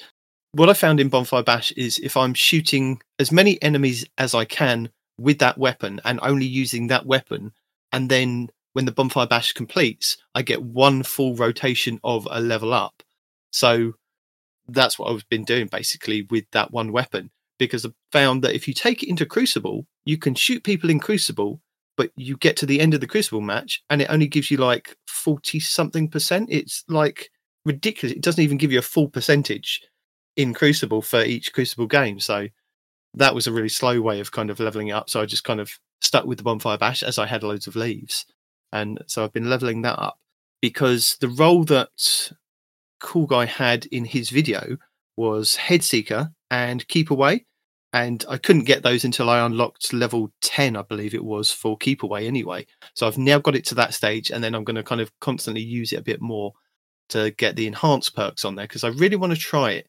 What 0.53 0.69
I 0.69 0.73
found 0.73 1.01
in 1.01 1.09
Bonfire 1.09 1.43
Bash 1.43 1.71
is 1.73 1.99
if 1.99 2.17
I'm 2.17 2.35
shooting 2.35 3.01
as 3.19 3.31
many 3.31 3.61
enemies 3.63 4.05
as 4.19 4.35
I 4.35 4.45
can 4.45 4.91
with 5.19 5.39
that 5.39 5.59
weapon 5.59 6.01
and 6.05 6.19
only 6.23 6.47
using 6.47 6.89
that 6.89 7.07
weapon, 7.07 7.53
and 7.93 8.11
then 8.11 8.49
when 8.73 8.85
the 8.85 8.93
Bonfire 8.93 9.27
Bash 9.27 9.53
completes, 9.53 10.17
I 10.35 10.43
get 10.43 10.63
one 10.63 11.03
full 11.03 11.35
rotation 11.35 12.01
of 12.03 12.27
a 12.31 12.41
level 12.41 12.73
up. 12.73 13.03
So 13.53 13.95
that's 14.69 14.99
what 14.99 15.13
I've 15.13 15.29
been 15.29 15.45
doing 15.45 15.67
basically 15.67 16.27
with 16.31 16.45
that 16.53 16.71
one 16.71 16.93
weapon 16.93 17.31
because 17.59 17.85
I 17.85 17.91
found 18.13 18.43
that 18.43 18.55
if 18.55 18.67
you 18.67 18.75
take 18.75 19.03
it 19.03 19.09
into 19.09 19.27
Crucible, 19.27 19.87
you 20.05 20.17
can 20.17 20.35
shoot 20.35 20.65
people 20.65 20.91
in 20.91 20.99
Crucible, 20.99 21.61
but 21.97 22.11
you 22.17 22.37
get 22.37 22.57
to 22.59 22.67
the 22.67 22.81
end 22.81 22.95
of 22.95 23.01
the 23.01 23.07
Crucible 23.07 23.41
match 23.41 23.83
and 23.91 24.01
it 24.01 24.11
only 24.11 24.27
gives 24.27 24.51
you 24.51 24.57
like 24.57 24.97
40 25.09 25.61
something 25.61 26.09
percent. 26.09 26.49
It's 26.51 26.85
like 26.89 27.31
ridiculous. 27.65 28.17
It 28.17 28.23
doesn't 28.23 28.43
even 28.43 28.59
give 28.59 28.73
you 28.73 28.79
a 28.79 28.83
full 28.83 29.09
percentage 29.09 29.81
in 30.37 30.55
Crucible 30.55 31.03
for 31.03 31.23
each 31.23 31.53
Crucible 31.53 31.87
game. 31.87 32.21
So 32.21 32.49
that 33.15 33.35
was 33.35 33.47
a 33.47 33.53
really 33.53 33.69
slow 33.69 34.01
way 34.01 34.21
of 34.21 34.33
kind 34.33 34.51
of 34.51 34.61
leveling 34.61 34.89
it 34.89 34.93
up. 34.93 35.11
So 35.11 35.21
I 35.21 35.27
just 35.27 35.45
kind 35.45 35.61
of 35.61 35.73
stuck 36.01 36.25
with 36.25 36.39
the 36.39 36.45
Bonfire 36.45 36.79
Bash 36.79 37.03
as 37.03 37.19
I 37.19 37.27
had 37.27 37.43
loads 37.43 37.67
of 37.67 37.77
leaves. 37.77 38.25
And 38.73 39.01
so 39.07 39.25
I've 39.25 39.33
been 39.33 39.51
leveling 39.51 39.83
that 39.83 39.99
up 39.99 40.19
because 40.63 41.17
the 41.21 41.29
role 41.29 41.65
that 41.65 42.31
Cool 43.01 43.27
Guy 43.27 43.47
had 43.47 43.87
in 43.87 44.05
his 44.05 44.31
video 44.31 44.77
was 45.17 45.57
Head 45.57 45.83
Seeker 45.83 46.31
and 46.51 46.87
Keep 46.89 47.11
Away. 47.11 47.47
And 47.93 48.25
I 48.29 48.37
couldn't 48.37 48.65
get 48.65 48.85
those 48.85 49.05
until 49.05 49.29
I 49.29 49.45
unlocked 49.45 49.93
level 49.93 50.33
10, 50.43 50.77
I 50.77 50.83
believe 50.83 51.13
it 51.13 51.25
was, 51.25 51.51
for 51.51 51.77
Keep 51.77 52.05
Away 52.05 52.29
anyway. 52.29 52.67
So 52.95 53.09
I've 53.09 53.19
now 53.19 53.41
got 53.41 53.57
it 53.57 53.65
to 53.67 53.75
that 53.75 53.95
stage, 53.95 54.31
and 54.31 54.45
then 54.45 54.55
I'm 54.55 54.63
going 54.63 54.77
to 54.77 54.85
kind 54.85 55.01
of 55.01 55.11
constantly 55.19 55.63
use 55.63 55.93
it 55.93 55.99
a 55.99 56.03
bit 56.03 56.21
more 56.21 56.53
to 57.11 57.31
get 57.33 57.57
the 57.57 57.67
enhanced 57.67 58.15
perks 58.15 58.45
on 58.45 58.55
there 58.55 58.67
because 58.67 58.85
I 58.85 58.89
really 58.89 59.17
want 59.17 59.33
to 59.33 59.39
try 59.39 59.73
it. 59.73 59.89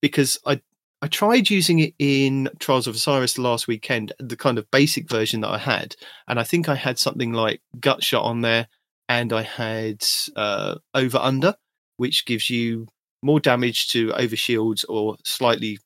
Because 0.00 0.38
I 0.46 0.60
I 1.00 1.06
tried 1.06 1.48
using 1.48 1.78
it 1.78 1.94
in 1.98 2.48
Trials 2.58 2.86
of 2.88 2.96
Osiris 2.96 3.38
last 3.38 3.68
weekend, 3.68 4.12
the 4.18 4.36
kind 4.36 4.58
of 4.58 4.70
basic 4.70 5.08
version 5.08 5.42
that 5.42 5.50
I 5.50 5.58
had, 5.58 5.94
and 6.26 6.40
I 6.40 6.44
think 6.44 6.68
I 6.68 6.74
had 6.74 6.98
something 6.98 7.32
like 7.32 7.60
Gut 7.78 8.02
Shot 8.02 8.24
on 8.24 8.40
there, 8.40 8.66
and 9.08 9.32
I 9.32 9.42
had 9.42 10.04
uh, 10.34 10.76
Over 10.94 11.18
Under, 11.18 11.54
which 11.98 12.26
gives 12.26 12.50
you 12.50 12.88
more 13.22 13.40
damage 13.40 13.88
to 13.88 14.12
over 14.14 14.36
shields 14.36 14.84
or 14.84 15.16
slightly 15.24 15.78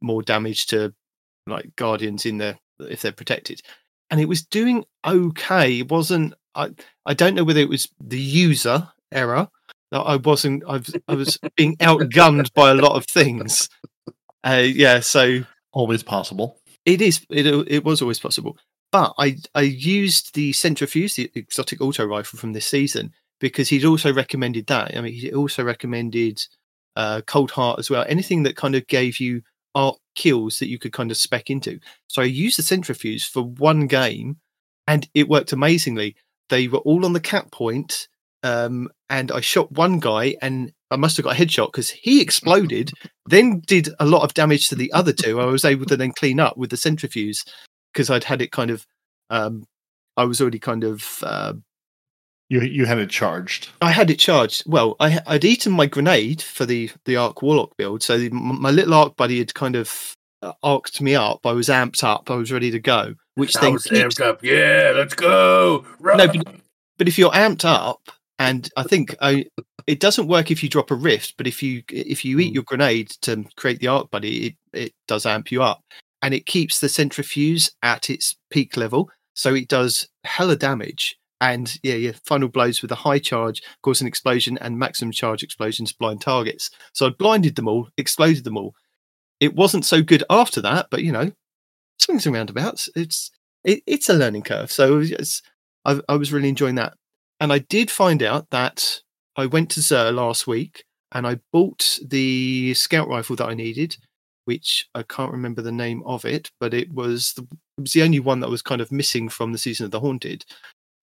more 0.00 0.22
damage 0.22 0.66
to 0.66 0.92
like 1.46 1.74
guardians 1.76 2.26
in 2.26 2.38
there 2.38 2.58
if 2.80 3.02
they're 3.02 3.12
protected. 3.12 3.60
And 4.10 4.20
it 4.20 4.28
was 4.28 4.42
doing 4.42 4.84
okay. 5.06 5.80
It 5.80 5.90
wasn't. 5.90 6.34
I 6.54 6.70
I 7.06 7.14
don't 7.14 7.34
know 7.34 7.44
whether 7.44 7.60
it 7.60 7.68
was 7.68 7.88
the 8.00 8.20
user 8.20 8.88
error 9.12 9.48
that 9.90 10.00
I 10.00 10.16
wasn't. 10.16 10.62
I 10.66 10.72
was, 10.78 10.96
I 11.08 11.14
was 11.14 11.38
being 11.56 11.76
outgunned 11.76 12.52
by 12.54 12.70
a 12.70 12.74
lot 12.74 12.96
of 12.96 13.06
things. 13.06 13.68
Uh, 14.42 14.64
yeah, 14.66 15.00
so 15.00 15.40
Always 15.72 16.02
possible. 16.02 16.58
it 16.84 17.00
is. 17.00 17.24
It 17.30 17.46
it 17.46 17.84
was 17.84 18.02
always 18.02 18.18
possible, 18.18 18.56
but 18.90 19.12
I 19.18 19.36
I 19.54 19.60
used 19.62 20.34
the 20.34 20.52
Centrifuse, 20.52 21.14
the 21.14 21.30
exotic 21.34 21.80
auto 21.80 22.04
rifle 22.04 22.38
from 22.38 22.52
this 22.52 22.66
season, 22.66 23.12
because 23.38 23.68
he'd 23.68 23.84
also 23.84 24.12
recommended 24.12 24.66
that. 24.66 24.96
I 24.96 25.00
mean, 25.00 25.12
he 25.12 25.32
also 25.32 25.62
recommended 25.62 26.40
uh, 26.96 27.20
Cold 27.26 27.52
Heart 27.52 27.78
as 27.78 27.88
well. 27.90 28.04
Anything 28.08 28.42
that 28.44 28.56
kind 28.56 28.74
of 28.74 28.86
gave 28.88 29.20
you 29.20 29.42
art 29.76 29.98
kills 30.16 30.58
that 30.58 30.68
you 30.68 30.78
could 30.78 30.92
kind 30.92 31.12
of 31.12 31.16
spec 31.16 31.50
into. 31.50 31.78
So 32.08 32.22
I 32.22 32.24
used 32.24 32.58
the 32.58 32.62
Centrifuse 32.62 33.28
for 33.28 33.42
one 33.42 33.86
game, 33.86 34.38
and 34.88 35.08
it 35.14 35.28
worked 35.28 35.52
amazingly. 35.52 36.16
They 36.48 36.66
were 36.66 36.78
all 36.78 37.04
on 37.04 37.12
the 37.12 37.20
cap 37.20 37.52
point, 37.52 38.08
um, 38.42 38.88
and 39.08 39.30
I 39.32 39.40
shot 39.40 39.70
one 39.72 39.98
guy, 39.98 40.36
and 40.42 40.72
I 40.90 40.96
must 40.96 41.16
have 41.16 41.24
got 41.24 41.38
a 41.38 41.40
headshot 41.42 41.68
because 41.72 41.90
he 41.90 42.20
exploded, 42.20 42.92
then 43.26 43.60
did 43.66 43.88
a 43.98 44.06
lot 44.06 44.22
of 44.22 44.34
damage 44.34 44.68
to 44.68 44.74
the 44.74 44.92
other 44.92 45.12
two. 45.12 45.40
I 45.40 45.44
was 45.46 45.64
able 45.64 45.86
to 45.86 45.96
then 45.96 46.12
clean 46.12 46.40
up 46.40 46.56
with 46.56 46.70
the 46.70 46.76
Centrifuse 46.76 47.46
because 47.92 48.10
I'd 48.10 48.24
had 48.24 48.42
it 48.42 48.52
kind 48.52 48.70
of. 48.70 48.86
Um, 49.30 49.64
I 50.16 50.24
was 50.24 50.40
already 50.40 50.58
kind 50.58 50.84
of. 50.84 51.04
Uh, 51.22 51.54
You 52.48 52.60
you 52.62 52.84
had 52.86 52.98
it 52.98 53.10
charged. 53.10 53.68
I 53.80 53.92
had 53.92 54.10
it 54.10 54.18
charged. 54.18 54.64
Well, 54.66 54.96
I, 54.98 55.20
I'd 55.26 55.44
eaten 55.44 55.72
my 55.72 55.86
grenade 55.86 56.42
for 56.42 56.66
the 56.66 56.90
the 57.04 57.16
arc 57.16 57.42
warlock 57.42 57.76
build, 57.76 58.02
so 58.02 58.18
the, 58.18 58.28
my 58.30 58.70
little 58.70 58.94
arc 58.94 59.16
buddy 59.16 59.38
had 59.38 59.54
kind 59.54 59.76
of 59.76 60.14
uh, 60.42 60.52
arced 60.62 61.00
me 61.00 61.14
up. 61.14 61.46
I 61.46 61.52
was 61.52 61.68
amped 61.68 62.02
up. 62.02 62.28
I 62.30 62.34
was 62.34 62.50
ready 62.50 62.70
to 62.72 62.80
go. 62.80 63.14
Which 63.36 63.56
I 63.56 63.60
then 63.60 63.72
was 63.74 63.84
keeps- 63.84 64.00
amped 64.16 64.20
up. 64.26 64.42
Yeah, 64.42 64.92
let's 64.96 65.14
go. 65.14 65.84
Run. 66.00 66.16
No, 66.18 66.26
but, 66.26 66.56
but 66.98 67.06
if 67.08 67.16
you're 67.18 67.30
amped 67.30 67.64
up, 67.64 68.00
and 68.40 68.70
I 68.74 68.84
think 68.84 69.14
I, 69.20 69.44
it 69.86 70.00
doesn't 70.00 70.26
work 70.26 70.50
if 70.50 70.62
you 70.62 70.70
drop 70.70 70.90
a 70.90 70.94
rift, 70.94 71.34
but 71.36 71.46
if 71.46 71.62
you 71.62 71.82
if 71.90 72.24
you 72.24 72.40
eat 72.40 72.48
hmm. 72.48 72.54
your 72.54 72.62
grenade 72.64 73.10
to 73.20 73.44
create 73.56 73.80
the 73.80 73.88
arc 73.88 74.10
buddy, 74.10 74.46
it 74.46 74.54
it 74.72 74.92
does 75.06 75.26
amp 75.26 75.52
you 75.52 75.62
up, 75.62 75.82
and 76.22 76.32
it 76.32 76.46
keeps 76.46 76.80
the 76.80 76.86
Centrifuse 76.86 77.70
at 77.82 78.08
its 78.08 78.36
peak 78.50 78.78
level, 78.78 79.10
so 79.34 79.54
it 79.54 79.68
does 79.68 80.08
hella 80.24 80.56
damage. 80.56 81.16
And 81.42 81.78
yeah, 81.82 81.94
yeah, 81.94 82.12
final 82.26 82.48
blows 82.48 82.82
with 82.82 82.90
a 82.92 82.96
high 82.96 83.18
charge 83.18 83.62
cause 83.82 84.00
an 84.00 84.06
explosion, 84.06 84.56
and 84.58 84.78
maximum 84.78 85.12
charge 85.12 85.42
explosions 85.42 85.92
blind 85.92 86.22
targets. 86.22 86.70
So 86.94 87.06
I 87.06 87.10
blinded 87.10 87.56
them 87.56 87.68
all, 87.68 87.88
exploded 87.98 88.44
them 88.44 88.56
all. 88.56 88.74
It 89.38 89.54
wasn't 89.54 89.84
so 89.84 90.02
good 90.02 90.24
after 90.30 90.62
that, 90.62 90.86
but 90.90 91.02
you 91.02 91.12
know, 91.12 91.32
swings 91.98 92.24
and 92.24 92.34
roundabouts. 92.34 92.88
It's 92.96 93.30
it, 93.64 93.82
it's 93.86 94.08
a 94.08 94.14
learning 94.14 94.42
curve. 94.44 94.72
So 94.72 95.02
I, 95.84 96.00
I 96.08 96.16
was 96.16 96.32
really 96.32 96.48
enjoying 96.48 96.76
that. 96.76 96.94
And 97.40 97.52
I 97.52 97.58
did 97.58 97.90
find 97.90 98.22
out 98.22 98.50
that 98.50 99.00
I 99.36 99.46
went 99.46 99.70
to 99.70 99.80
Xûr 99.80 100.14
last 100.14 100.46
week 100.46 100.84
and 101.12 101.26
I 101.26 101.40
bought 101.52 101.98
the 102.06 102.74
scout 102.74 103.08
rifle 103.08 103.36
that 103.36 103.48
I 103.48 103.54
needed, 103.54 103.96
which 104.44 104.86
I 104.94 105.02
can't 105.02 105.32
remember 105.32 105.62
the 105.62 105.72
name 105.72 106.02
of 106.04 106.24
it, 106.24 106.50
but 106.60 106.74
it 106.74 106.92
was 106.92 107.32
the, 107.32 107.42
it 107.78 107.80
was 107.80 107.92
the 107.94 108.02
only 108.02 108.20
one 108.20 108.40
that 108.40 108.50
was 108.50 108.62
kind 108.62 108.80
of 108.80 108.92
missing 108.92 109.28
from 109.28 109.52
the 109.52 109.58
season 109.58 109.86
of 109.86 109.90
the 109.90 110.00
haunted. 110.00 110.44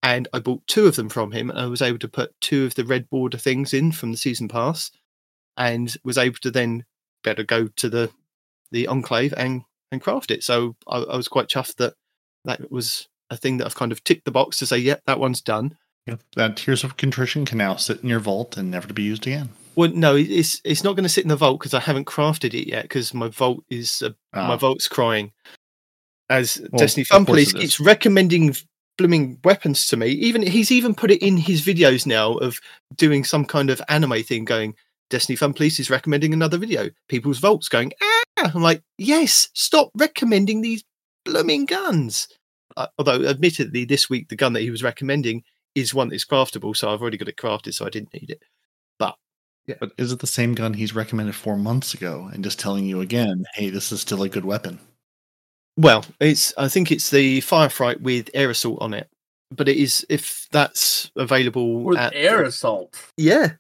And 0.04 0.28
I 0.32 0.40
bought 0.40 0.66
two 0.68 0.86
of 0.86 0.96
them 0.96 1.10
from 1.10 1.32
him, 1.32 1.50
and 1.50 1.60
I 1.60 1.66
was 1.66 1.82
able 1.82 1.98
to 2.00 2.08
put 2.08 2.40
two 2.40 2.66
of 2.66 2.76
the 2.76 2.86
red 2.86 3.10
border 3.10 3.38
things 3.38 3.74
in 3.74 3.92
from 3.92 4.12
the 4.12 4.18
season 4.18 4.48
pass, 4.48 4.92
and 5.58 5.94
was 6.04 6.20
able 6.20 6.38
to 6.42 6.52
then 6.52 6.86
better 7.24 7.44
go 7.44 7.68
to 7.68 7.90
the 7.90 8.12
the 8.72 8.88
enclave 8.88 9.34
and 9.36 9.64
and 9.92 10.02
craft 10.02 10.30
it. 10.30 10.44
So 10.44 10.76
I, 10.88 11.00
I 11.00 11.18
was 11.18 11.28
quite 11.28 11.50
chuffed 11.50 11.78
that 11.78 11.96
that 12.46 12.72
was 12.72 13.08
a 13.30 13.38
thing 13.38 13.58
that 13.58 13.66
I've 13.66 13.76
kind 13.76 13.92
of 13.92 14.04
ticked 14.04 14.26
the 14.26 14.32
box 14.32 14.60
to 14.60 14.68
say, 14.68 14.78
yep, 14.78 15.02
that 15.08 15.20
one's 15.20 15.42
done. 15.42 15.78
Yep. 16.08 16.22
That 16.36 16.58
Tears 16.58 16.84
of 16.84 16.98
Contrition 16.98 17.46
can 17.46 17.58
now 17.58 17.76
sit 17.76 18.02
in 18.02 18.10
your 18.10 18.20
vault 18.20 18.58
and 18.58 18.72
never 18.72 18.88
to 18.88 18.94
be 18.94 19.04
used 19.04 19.28
again. 19.28 19.50
Well, 19.76 19.92
no, 19.94 20.16
it's 20.16 20.60
it's 20.64 20.84
not 20.84 20.96
going 20.96 21.04
to 21.04 21.10
sit 21.10 21.24
in 21.24 21.30
the 21.30 21.36
vault 21.36 21.60
because 21.60 21.74
I 21.74 21.80
haven't 21.80 22.06
crafted 22.06 22.54
it 22.54 22.68
yet 22.68 22.84
because 22.84 23.14
my 23.14 23.28
vault 23.28 23.64
is 23.70 24.02
uh, 24.02 24.10
my 24.34 24.54
Ah. 24.54 24.58
vault's 24.58 24.88
crying. 24.88 25.32
As 26.30 26.60
Well, 26.72 26.80
Destiny 26.80 27.04
Fun 27.04 27.26
Police 27.26 27.54
it 27.54 27.60
keeps 27.60 27.80
recommending 27.80 28.56
blooming 28.98 29.38
weapons 29.44 29.86
to 29.88 29.98
me. 29.98 30.08
Even 30.08 30.42
he's 30.42 30.72
even 30.72 30.96
put 30.96 31.12
it 31.12 31.22
in 31.22 31.38
his 31.38 31.62
videos 31.62 32.06
now 32.08 32.34
of 32.36 32.60
doing 32.96 33.24
some 33.24 33.46
kind 33.46 33.70
of 33.70 33.82
anime 33.88 34.24
thing, 34.24 34.46
going 34.46 34.74
Destiny 35.10 35.36
Fun 35.36 35.54
Police 35.54 35.80
is 35.80 35.90
recommending 35.90 36.34
another 36.34 36.58
video. 36.58 36.90
People's 37.08 37.40
vaults 37.40 37.70
going 37.70 37.92
ah. 38.02 38.52
I'm 38.56 38.62
like, 38.64 38.82
yes, 38.98 39.50
stop 39.54 39.92
recommending 39.96 40.62
these 40.62 40.84
blooming 41.26 41.66
guns. 41.66 42.28
Uh, 42.76 42.88
although, 42.98 43.24
admittedly, 43.26 43.86
this 43.86 44.10
week 44.10 44.30
the 44.30 44.36
gun 44.36 44.54
that 44.54 44.62
he 44.62 44.72
was 44.72 44.84
recommending 44.84 45.44
is 45.78 45.94
one 45.94 46.10
that's 46.10 46.26
craftable, 46.26 46.76
so 46.76 46.90
I've 46.92 47.02
already 47.02 47.18
got 47.18 47.28
it 47.30 47.38
crafted, 47.38 47.74
so 47.74 47.86
I 47.86 47.90
didn't 47.90 48.14
need 48.14 48.30
it. 48.30 48.42
But 49.82 49.92
is 49.98 50.14
it 50.14 50.20
the 50.20 50.28
same 50.28 50.56
gun 50.56 50.74
he's 50.74 50.96
recommended 50.96 51.36
four 51.36 51.58
months 51.58 51.94
ago 51.94 52.30
and 52.34 52.42
just 52.42 52.58
telling 52.58 52.86
you 52.86 53.02
again, 53.02 53.44
hey, 53.54 53.70
this 53.70 53.92
is 53.92 54.00
still 54.00 54.24
a 54.24 54.30
good 54.30 54.46
weapon? 54.46 54.80
Well, 55.76 56.06
it's 56.22 56.54
I 56.58 56.70
think 56.70 56.90
it's 56.90 57.10
the 57.10 57.42
Firefright 57.42 58.00
with 58.00 58.30
air 58.34 58.50
assault 58.50 58.82
on 58.82 58.94
it. 58.94 59.10
but 59.52 59.68
it 59.68 59.76
is 59.76 60.06
if 60.10 60.48
that's 60.52 61.12
available 61.18 61.84
With 61.84 61.98
at 61.98 62.14
air 62.16 62.44
assault. 62.44 62.96
Yeah, 63.18 63.56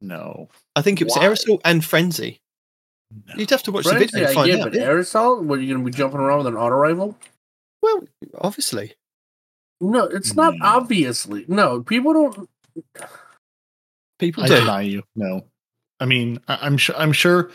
No. 0.00 0.48
I 0.74 0.80
think 0.80 1.02
it 1.02 1.04
was 1.04 1.16
Why? 1.16 1.24
aerosol 1.26 1.60
and 1.66 1.84
frenzy. 1.84 2.40
no. 3.28 3.34
You'd 3.36 3.50
have 3.50 3.62
to 3.64 3.72
watch 3.72 3.84
the 3.84 3.92
video 3.94 4.20
to 4.20 4.28
I 4.30 4.34
find 4.34 4.46
get, 4.50 4.60
out. 4.60 4.64
but 4.72 4.74
yeah. 4.80 4.86
air 4.86 4.98
assault? 4.98 5.44
What 5.44 5.58
are 5.58 5.62
you 5.62 5.74
going 5.74 5.84
to 5.84 5.90
be 5.90 5.94
jumping 5.96 6.18
around 6.20 6.38
with 6.38 6.46
an 6.46 6.56
auto 6.56 6.76
rifle? 6.76 7.18
Well, 7.82 8.04
obviously, 8.38 8.94
No, 9.80 10.04
it's 10.04 10.34
not 10.34 10.54
No. 10.56 10.64
obviously. 10.64 11.44
No, 11.48 11.82
people 11.82 12.12
don't. 12.12 12.48
people 14.18 14.44
I 14.44 14.48
do. 14.48 14.60
deny 14.60 14.82
you. 14.82 15.02
No. 15.14 15.42
I 16.00 16.06
mean, 16.06 16.38
I, 16.48 16.58
I'm 16.62 16.76
sure. 16.76 16.96
I'm 16.96 17.12
sure. 17.12 17.50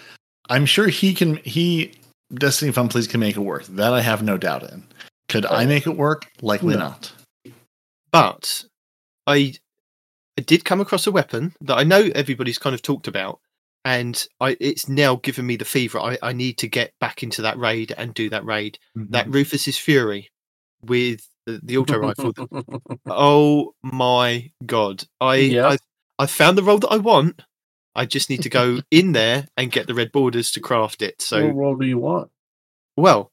I'm 0.49 0.65
sure 0.65 0.87
he 0.87 1.13
can. 1.13 1.37
He 1.37 1.93
Destiny 2.33 2.71
Fun 2.71 2.87
Please 2.89 3.07
can 3.07 3.19
make 3.19 3.35
it 3.35 3.41
work. 3.41 3.65
That 3.65 3.93
I 3.93 4.01
have 4.01 4.23
no 4.23 4.37
doubt 4.37 4.63
in. 4.71 4.83
Could 5.29 5.45
I 5.45 5.65
make 5.65 5.87
it 5.87 5.97
work? 5.97 6.25
Likely 6.41 6.73
No. 6.73 6.79
not. 6.79 7.13
But 8.11 8.65
I, 9.27 9.53
I 10.37 10.41
did 10.41 10.65
come 10.65 10.81
across 10.81 11.07
a 11.07 11.11
weapon 11.11 11.53
that 11.61 11.77
I 11.77 11.83
know 11.83 12.09
everybody's 12.13 12.57
kind 12.57 12.73
of 12.73 12.81
talked 12.81 13.07
about, 13.07 13.39
and 13.85 14.27
I 14.41 14.57
it's 14.59 14.89
now 14.89 15.15
given 15.15 15.45
me 15.45 15.55
the 15.55 15.65
fever. 15.65 15.99
I, 15.99 16.17
I 16.21 16.33
need 16.33 16.57
to 16.59 16.67
get 16.67 16.93
back 16.99 17.23
into 17.23 17.41
that 17.43 17.57
raid 17.57 17.93
and 17.97 18.13
do 18.13 18.29
that 18.29 18.45
raid. 18.45 18.77
That 18.95 19.25
mm-hmm. 19.25 19.33
Rufus's 19.33 19.77
Fury 19.77 20.29
with 20.83 21.25
the, 21.51 21.59
the 21.63 21.77
auto 21.77 21.97
rifle. 21.97 22.33
Oh 23.07 23.73
my 23.83 24.51
god! 24.65 25.03
I 25.19 25.35
Yeah. 25.35 25.67
I 25.69 25.77
I 26.19 26.25
found 26.27 26.57
the 26.57 26.63
role 26.63 26.79
that 26.79 26.89
I 26.91 26.97
want. 26.97 27.41
I 27.95 28.05
just 28.05 28.29
need 28.29 28.43
to 28.43 28.49
go 28.49 28.79
in 28.91 29.11
there 29.11 29.47
and 29.57 29.71
get 29.71 29.87
the 29.87 29.93
red 29.93 30.11
borders 30.11 30.51
to 30.51 30.59
craft 30.59 31.01
it. 31.01 31.21
So 31.21 31.45
what 31.47 31.55
role 31.55 31.75
do 31.75 31.85
you 31.85 31.97
want? 31.97 32.29
well, 32.97 33.31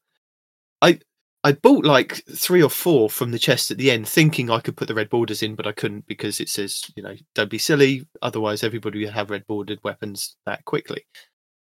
I 0.83 1.01
I 1.45 1.53
bought 1.53 1.85
like 1.85 2.23
three 2.35 2.63
or 2.63 2.71
four 2.71 3.09
from 3.09 3.31
the 3.31 3.39
chest 3.39 3.71
at 3.71 3.79
the 3.79 3.91
end, 3.91 4.09
thinking 4.09 4.51
I 4.51 4.61
could 4.61 4.77
put 4.77 4.89
the 4.89 4.95
red 4.95 5.09
borders 5.09 5.43
in, 5.43 5.55
but 5.55 5.67
I 5.67 5.73
couldn't 5.73 6.07
because 6.07 6.41
it 6.41 6.49
says 6.49 6.91
you 6.97 7.03
know 7.03 7.15
don't 7.35 7.51
be 7.51 7.59
silly, 7.59 8.07
otherwise 8.23 8.65
everybody 8.65 9.05
would 9.05 9.15
have 9.15 9.31
red 9.31 9.47
bordered 9.47 9.79
weapons 9.85 10.37
that 10.47 10.65
quickly. 10.65 11.05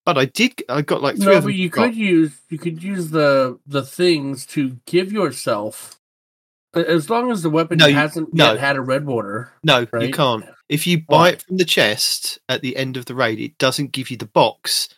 But 0.04 0.18
I 0.18 0.24
did. 0.24 0.60
I 0.68 0.82
got 0.82 1.00
like 1.00 1.14
three 1.16 1.26
No, 1.34 1.40
but 1.40 1.54
you 1.54 1.68
got- 1.68 1.84
could 1.90 1.96
use 1.96 2.32
you 2.48 2.58
could 2.58 2.82
use 2.82 3.10
the 3.10 3.60
the 3.64 3.84
things 3.84 4.44
to 4.46 4.78
give 4.84 5.12
yourself, 5.12 6.00
as 6.74 7.10
long 7.10 7.30
as 7.30 7.42
the 7.42 7.50
weapon 7.50 7.78
No, 7.78 7.90
hasn't 7.90 8.32
no. 8.32 8.52
yet 8.52 8.60
had 8.60 8.76
a 8.76 8.80
red 8.80 9.04
border. 9.06 9.52
No, 9.62 9.86
you 10.00 10.10
can't. 10.12 10.44
If 10.68 10.86
you 10.86 11.02
buy 11.06 11.30
it 11.30 11.42
from 11.42 11.58
the 11.58 11.64
chest 11.64 12.38
at 12.48 12.62
the 12.62 12.76
end 12.76 12.96
of 12.96 13.04
the 13.04 13.14
raid, 13.14 13.40
it 13.40 13.58
doesn't 13.58 13.92
give 13.92 14.10
you 14.10 14.16
the 14.16 14.26
box 14.26 14.88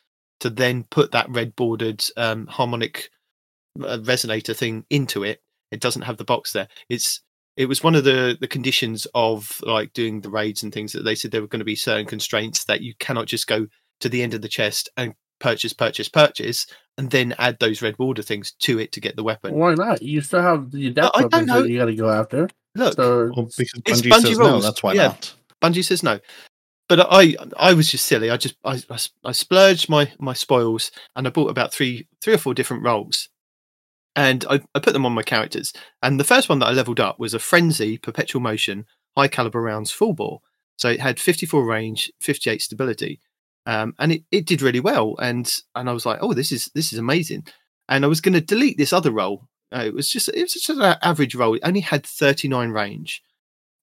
to 0.40 0.50
then 0.50 0.84
put 0.90 1.12
that 1.12 1.28
red 1.30 1.56
bordered 1.56 2.04
um, 2.16 2.46
harmonic 2.46 3.10
uh, 3.80 3.98
resonator 3.98 4.56
thing 4.56 4.84
into 4.90 5.24
it. 5.24 5.40
It 5.70 5.80
doesn't 5.80 6.02
have 6.02 6.16
the 6.16 6.24
box 6.24 6.52
there. 6.52 6.68
It's 6.88 7.20
it 7.56 7.66
was 7.66 7.82
one 7.82 7.94
of 7.94 8.04
the 8.04 8.36
the 8.40 8.46
conditions 8.46 9.06
of 9.14 9.60
like 9.62 9.92
doing 9.92 10.20
the 10.20 10.30
raids 10.30 10.62
and 10.62 10.72
things 10.72 10.92
that 10.92 11.02
they 11.04 11.14
said 11.14 11.30
there 11.30 11.40
were 11.40 11.48
going 11.48 11.60
to 11.60 11.64
be 11.64 11.76
certain 11.76 12.06
constraints 12.06 12.64
that 12.64 12.82
you 12.82 12.94
cannot 12.98 13.26
just 13.26 13.46
go 13.46 13.66
to 14.00 14.08
the 14.08 14.22
end 14.22 14.34
of 14.34 14.42
the 14.42 14.48
chest 14.48 14.88
and 14.96 15.14
purchase, 15.40 15.72
purchase, 15.72 16.08
purchase, 16.08 16.66
and 16.96 17.10
then 17.10 17.34
add 17.38 17.58
those 17.58 17.82
red 17.82 17.96
border 17.96 18.22
things 18.22 18.52
to 18.60 18.78
it 18.78 18.92
to 18.92 19.00
get 19.00 19.16
the 19.16 19.24
weapon. 19.24 19.54
Why 19.54 19.74
not? 19.74 20.02
You 20.02 20.20
still 20.20 20.42
have 20.42 20.70
the 20.70 20.88
adapt 20.88 21.16
I 21.16 21.20
don't 21.20 21.32
weapons 21.32 21.48
know. 21.48 21.62
that 21.62 21.68
you 21.70 21.78
got 21.78 21.86
to 21.86 21.96
go 21.96 22.10
after. 22.10 22.48
Look, 22.74 22.94
So 22.94 23.30
Well, 23.34 23.48
because 23.56 23.80
It's 23.86 24.00
Bungie, 24.02 24.10
Bungie 24.10 24.22
says 24.22 24.38
no, 24.38 24.60
that's 24.60 24.82
why 24.82 24.94
yeah. 24.94 25.08
not. 25.08 25.34
Bungie 25.62 25.84
says 25.84 26.02
no. 26.02 26.20
But 26.88 27.06
I 27.10 27.34
I 27.56 27.72
was 27.74 27.90
just 27.90 28.04
silly. 28.04 28.30
I 28.30 28.36
just 28.36 28.56
I, 28.64 28.82
I, 28.90 28.98
I 29.24 29.32
splurged 29.32 29.88
my 29.88 30.12
my 30.18 30.34
spoils 30.34 30.90
and 31.16 31.26
I 31.26 31.30
bought 31.30 31.50
about 31.50 31.72
three 31.72 32.08
three 32.22 32.34
or 32.34 32.38
four 32.38 32.54
different 32.54 32.84
roles. 32.84 33.28
And 34.16 34.44
I, 34.48 34.60
I 34.74 34.78
put 34.78 34.92
them 34.92 35.06
on 35.06 35.12
my 35.12 35.24
characters. 35.24 35.72
And 36.00 36.20
the 36.20 36.24
first 36.24 36.48
one 36.48 36.60
that 36.60 36.66
I 36.66 36.72
leveled 36.72 37.00
up 37.00 37.18
was 37.18 37.34
a 37.34 37.40
frenzy, 37.40 37.98
perpetual 37.98 38.40
motion, 38.40 38.86
high 39.16 39.26
caliber 39.26 39.60
rounds 39.60 39.90
full 39.90 40.12
bore. 40.12 40.40
So 40.76 40.88
it 40.88 41.00
had 41.00 41.18
54 41.18 41.64
range, 41.64 42.12
58 42.20 42.62
stability. 42.62 43.20
Um, 43.66 43.94
and 43.98 44.12
it, 44.12 44.22
it 44.30 44.46
did 44.46 44.62
really 44.62 44.80
well. 44.80 45.16
And 45.20 45.50
and 45.74 45.88
I 45.88 45.92
was 45.92 46.04
like, 46.06 46.18
oh, 46.20 46.34
this 46.34 46.52
is 46.52 46.70
this 46.74 46.92
is 46.92 46.98
amazing. 46.98 47.46
And 47.88 48.04
I 48.04 48.08
was 48.08 48.20
going 48.20 48.34
to 48.34 48.40
delete 48.40 48.78
this 48.78 48.92
other 48.92 49.10
role. 49.10 49.48
Uh, 49.74 49.84
it 49.86 49.94
was 49.94 50.08
just 50.08 50.28
it 50.28 50.40
was 50.42 50.52
just 50.52 50.70
an 50.70 50.80
average 51.02 51.34
role. 51.34 51.54
It 51.54 51.62
only 51.64 51.80
had 51.80 52.06
39 52.06 52.70
range 52.70 53.22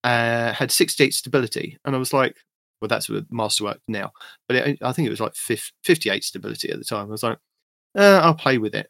uh, 0.03 0.53
had 0.53 0.71
68 0.71 1.13
stability, 1.13 1.77
and 1.85 1.95
I 1.95 1.99
was 1.99 2.11
like, 2.13 2.35
well, 2.81 2.87
that's 2.87 3.07
with 3.09 3.27
masterwork 3.31 3.79
now, 3.87 4.11
but 4.47 4.57
it, 4.57 4.79
I 4.81 4.91
think 4.93 5.05
it 5.05 5.11
was 5.11 5.19
like 5.19 5.35
50, 5.35 5.71
58 5.83 6.23
stability 6.23 6.71
at 6.71 6.79
the 6.79 6.85
time. 6.85 7.05
I 7.07 7.11
was 7.11 7.21
like, 7.21 7.37
uh, 7.95 8.19
I'll 8.23 8.33
play 8.33 8.57
with 8.57 8.73
it. 8.73 8.89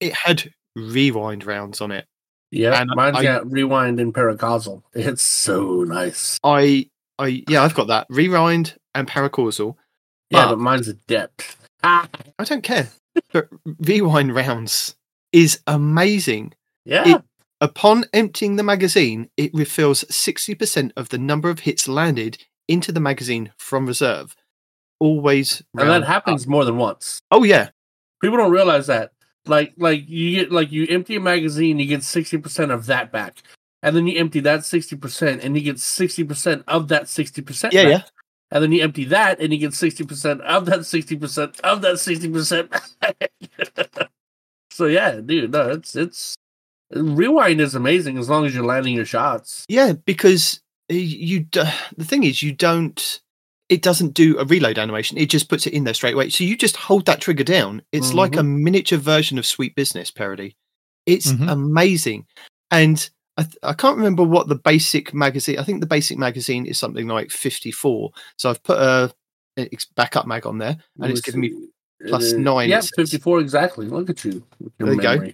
It 0.00 0.12
had 0.12 0.52
rewind 0.76 1.46
rounds 1.46 1.80
on 1.80 1.92
it. 1.92 2.06
yeah, 2.50 2.78
And 2.78 2.90
mine's 2.94 3.16
I- 3.16 3.22
got 3.22 3.50
rewind 3.50 4.00
and 4.00 4.12
paracausal. 4.12 4.82
It's 4.92 5.22
so 5.22 5.84
nice. 5.84 6.38
I, 6.44 6.90
I, 7.18 7.42
yeah, 7.48 7.62
I've 7.62 7.74
got 7.74 7.86
that 7.86 8.06
rewind 8.10 8.76
and 8.94 9.08
paracausal. 9.08 9.76
Yeah, 10.32 10.48
But- 10.48 10.58
mine's 10.58 10.88
adept. 10.88 11.56
Ah, 11.84 12.08
I 12.38 12.44
don't 12.44 12.62
care, 12.62 12.88
but 13.32 13.48
rewind 13.80 14.34
rounds 14.34 14.96
is 15.32 15.60
amazing. 15.66 16.54
yeah. 16.84 17.16
It- 17.16 17.22
Upon 17.60 18.06
emptying 18.12 18.56
the 18.56 18.64
magazine, 18.64 19.30
it 19.36 19.54
refills 19.54 20.04
60% 20.10 20.90
of 20.96 21.10
the 21.10 21.18
number 21.18 21.48
of 21.48 21.60
hits 21.60 21.86
landed 21.86 22.38
into 22.66 22.90
the 22.90 22.98
magazine 22.98 23.52
from 23.56 23.86
reserve. 23.86 24.34
Always. 24.98 25.62
and 25.78 25.88
that 25.88 26.02
happens 26.04 26.46
more 26.48 26.64
than 26.64 26.76
once. 26.76 27.20
Oh, 27.30 27.44
yeah. 27.44 27.68
People 28.20 28.36
don't 28.38 28.50
realize 28.50 28.88
that. 28.88 29.12
Like, 29.46 29.74
like 29.76 30.08
you 30.08 30.40
get 30.40 30.50
like 30.52 30.72
you 30.72 30.86
empty 30.88 31.14
a 31.16 31.20
magazine, 31.20 31.78
you 31.78 31.86
get 31.86 32.02
sixty 32.04 32.36
percent 32.38 32.70
of 32.72 32.86
that 32.86 33.10
back, 33.12 33.36
and 33.82 33.94
then 33.96 34.06
you 34.08 34.18
empty 34.18 34.38
that 34.40 34.64
sixty 34.64 34.94
percent, 34.96 35.42
and 35.42 35.56
you 35.56 35.62
get 35.62 35.80
sixty 35.80 36.22
percent 36.24 36.62
of 36.68 36.86
that 36.88 37.08
sixty 37.08 37.42
percent. 37.42 37.72
Yeah, 37.74 37.88
yeah. 37.88 38.02
And 38.52 38.62
then 38.62 38.70
you 38.70 38.82
empty 38.82 39.04
that, 39.06 39.40
and 39.40 39.50
you 39.52 39.58
get 39.58 39.72
sixty 39.72 40.04
percent 40.04 40.42
of 40.42 40.66
that 40.66 40.84
sixty 40.84 41.16
percent 41.16 41.58
of 41.64 41.80
that 41.80 41.98
sixty 41.98 42.28
percent. 42.30 42.70
so 44.70 44.84
yeah, 44.86 45.20
dude, 45.24 45.52
no, 45.52 45.70
it's 45.70 45.96
it's 45.96 46.34
rewind 46.94 47.62
is 47.62 47.74
amazing 47.74 48.18
as 48.18 48.28
long 48.28 48.44
as 48.44 48.54
you're 48.54 48.64
landing 48.64 48.94
your 48.94 49.06
shots. 49.06 49.64
Yeah, 49.68 49.92
because 49.92 50.60
you 50.90 51.40
d- 51.40 51.62
the 51.96 52.04
thing 52.04 52.24
is 52.24 52.42
you 52.42 52.52
don't 52.52 53.20
it 53.70 53.80
doesn't 53.80 54.12
do 54.12 54.38
a 54.38 54.44
reload 54.44 54.78
animation. 54.78 55.16
It 55.16 55.30
just 55.30 55.48
puts 55.48 55.66
it 55.66 55.72
in 55.72 55.84
there 55.84 55.94
straight 55.94 56.12
away. 56.12 56.28
So 56.28 56.44
you 56.44 56.54
just 56.54 56.76
hold 56.76 57.06
that 57.06 57.22
trigger 57.22 57.44
down. 57.44 57.80
It's 57.90 58.12
like 58.12 58.36
a 58.36 58.42
miniature 58.42 58.98
version 58.98 59.38
of 59.38 59.46
Sweet 59.46 59.74
Business 59.74 60.10
parody. 60.10 60.56
It's 61.06 61.32
Mhm. 61.32 61.50
amazing. 61.50 62.26
And 62.70 63.08
I, 63.42 63.44
th- 63.44 63.58
I 63.62 63.72
can't 63.72 63.96
remember 63.96 64.22
what 64.24 64.48
the 64.48 64.54
basic 64.56 65.12
magazine. 65.14 65.58
I 65.58 65.64
think 65.64 65.80
the 65.80 65.86
basic 65.86 66.18
magazine 66.18 66.66
is 66.66 66.78
something 66.78 67.06
like 67.06 67.30
54. 67.30 68.10
So 68.36 68.50
I've 68.50 68.62
put 68.62 68.78
a 68.78 69.12
it's 69.56 69.84
backup 69.84 70.26
mag 70.26 70.46
on 70.46 70.58
there 70.58 70.76
and 71.00 71.10
it's 71.10 71.20
giving 71.20 71.40
me 71.42 71.52
plus 72.08 72.32
Uh, 72.32 72.38
nine, 72.38 72.68
Yeah, 72.70 72.80
fifty 72.96 73.18
four 73.18 73.40
exactly. 73.40 73.86
Look 73.86 74.08
at 74.10 74.24
you. 74.24 74.44
There 74.78 74.94
you 74.94 75.00
go. 75.02 75.32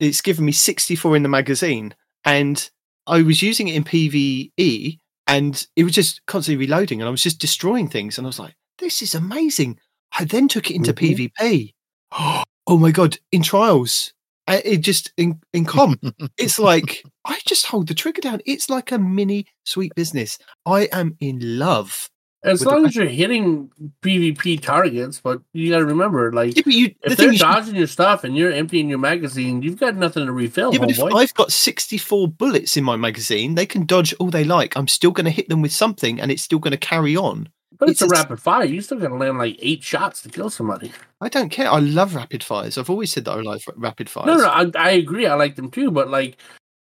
it's 0.00 0.20
given 0.20 0.44
me 0.44 0.52
64 0.52 1.14
in 1.16 1.22
the 1.22 1.28
magazine 1.28 1.94
and 2.24 2.70
i 3.06 3.20
was 3.22 3.40
using 3.42 3.68
it 3.68 3.74
in 3.74 3.84
pve 3.84 4.98
and 5.26 5.66
it 5.76 5.84
was 5.84 5.92
just 5.92 6.24
constantly 6.26 6.64
reloading 6.66 7.00
and 7.00 7.08
i 7.08 7.10
was 7.10 7.22
just 7.22 7.38
destroying 7.38 7.86
things 7.88 8.16
and 8.18 8.26
i 8.26 8.28
was 8.28 8.38
like 8.38 8.54
this 8.78 9.02
is 9.02 9.14
amazing 9.14 9.78
i 10.18 10.24
then 10.24 10.48
took 10.48 10.70
it 10.70 10.74
into 10.76 10.92
Mhm. 10.94 11.30
pvp 11.38 11.74
oh 12.66 12.78
my 12.78 12.90
god 12.90 13.18
in 13.32 13.42
trials 13.42 14.12
it 14.48 14.78
just 14.78 15.12
in 15.16 15.40
in 15.52 15.64
com 15.64 15.98
it's 16.36 16.58
like 16.58 17.02
i 17.24 17.38
just 17.46 17.66
hold 17.66 17.86
the 17.88 17.94
trigger 17.94 18.20
down 18.20 18.40
it's 18.46 18.68
like 18.68 18.92
a 18.92 18.98
mini 18.98 19.46
sweet 19.64 19.94
business 19.94 20.38
i 20.66 20.88
am 20.92 21.16
in 21.20 21.58
love 21.58 22.10
As 22.42 22.60
with 22.60 22.68
the 22.68 22.74
long 22.74 22.86
as 22.86 22.96
you're 22.96 23.06
hitting 23.06 23.70
PvP 24.00 24.62
targets, 24.62 25.20
but 25.20 25.42
you 25.52 25.70
got 25.70 25.80
to 25.80 25.84
remember, 25.84 26.32
like, 26.32 26.56
yeah, 26.56 26.62
you, 26.64 26.94
if 27.02 27.18
thing 27.18 27.28
they're 27.28 27.38
dodging 27.38 27.76
your 27.76 27.86
stuff 27.86 28.24
and 28.24 28.34
you're 28.34 28.50
emptying 28.50 28.88
your 28.88 28.98
magazine, 28.98 29.60
you've 29.60 29.78
got 29.78 29.94
nothing 29.94 30.24
to 30.24 30.32
refill, 30.32 30.72
yeah, 30.72 30.80
but 30.80 30.88
if. 30.88 30.98
I've 31.00 31.34
got 31.34 31.52
64 31.52 32.28
bullets 32.28 32.78
in 32.78 32.84
my 32.84 32.96
magazine, 32.96 33.56
they 33.56 33.66
can 33.66 33.84
dodge 33.84 34.14
all 34.14 34.30
they 34.30 34.44
like. 34.44 34.74
I'm 34.74 34.88
still 34.88 35.10
going 35.10 35.26
to 35.26 35.30
hit 35.30 35.50
them 35.50 35.60
with 35.60 35.72
something 35.72 36.18
and 36.18 36.30
it's 36.30 36.42
still 36.42 36.58
going 36.58 36.72
to 36.72 36.78
carry 36.78 37.14
on. 37.14 37.50
But 37.80 37.88
it's, 37.88 38.00
it's 38.00 38.12
a 38.12 38.14
a- 38.14 38.18
rapid 38.18 38.40
fire. 38.40 38.64
You're 38.64 38.82
still 38.82 38.98
going 38.98 39.10
to 39.10 39.16
land 39.16 39.38
like 39.38 39.56
eight 39.60 39.82
shots 39.82 40.22
to 40.22 40.28
kill 40.28 40.50
somebody. 40.50 40.92
I 41.20 41.28
don't 41.28 41.48
care. 41.48 41.68
I 41.68 41.78
love 41.80 42.14
rapid 42.14 42.44
fires. 42.44 42.78
I've 42.78 42.88
always 42.90 43.10
said 43.12 43.24
that 43.24 43.32
I 43.32 43.40
like 43.40 43.62
rapid 43.74 44.08
fires. 44.08 44.26
No, 44.26 44.36
no, 44.36 44.48
I, 44.48 44.70
I 44.78 44.90
agree. 44.90 45.26
I 45.26 45.34
like 45.34 45.56
them 45.56 45.70
too, 45.70 45.90
but 45.90 46.08
like 46.08 46.36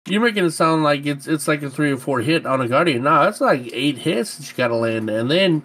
you're 0.07 0.21
making 0.21 0.45
it 0.45 0.51
sound 0.51 0.83
like 0.85 1.07
it's 1.07 1.27
it's 1.27 1.49
like 1.49 1.63
a 1.63 1.71
three 1.71 1.93
or 1.93 1.97
four 1.97 2.21
hit 2.21 2.45
on 2.45 2.61
a 2.61 2.69
guardian. 2.69 3.05
No, 3.05 3.23
it's 3.23 3.41
like 3.41 3.71
eight 3.73 3.97
hits 3.99 4.37
that 4.37 4.49
you 4.51 4.55
got 4.57 4.69
to 4.69 4.77
land, 4.77 5.09
and 5.09 5.31
then 5.31 5.63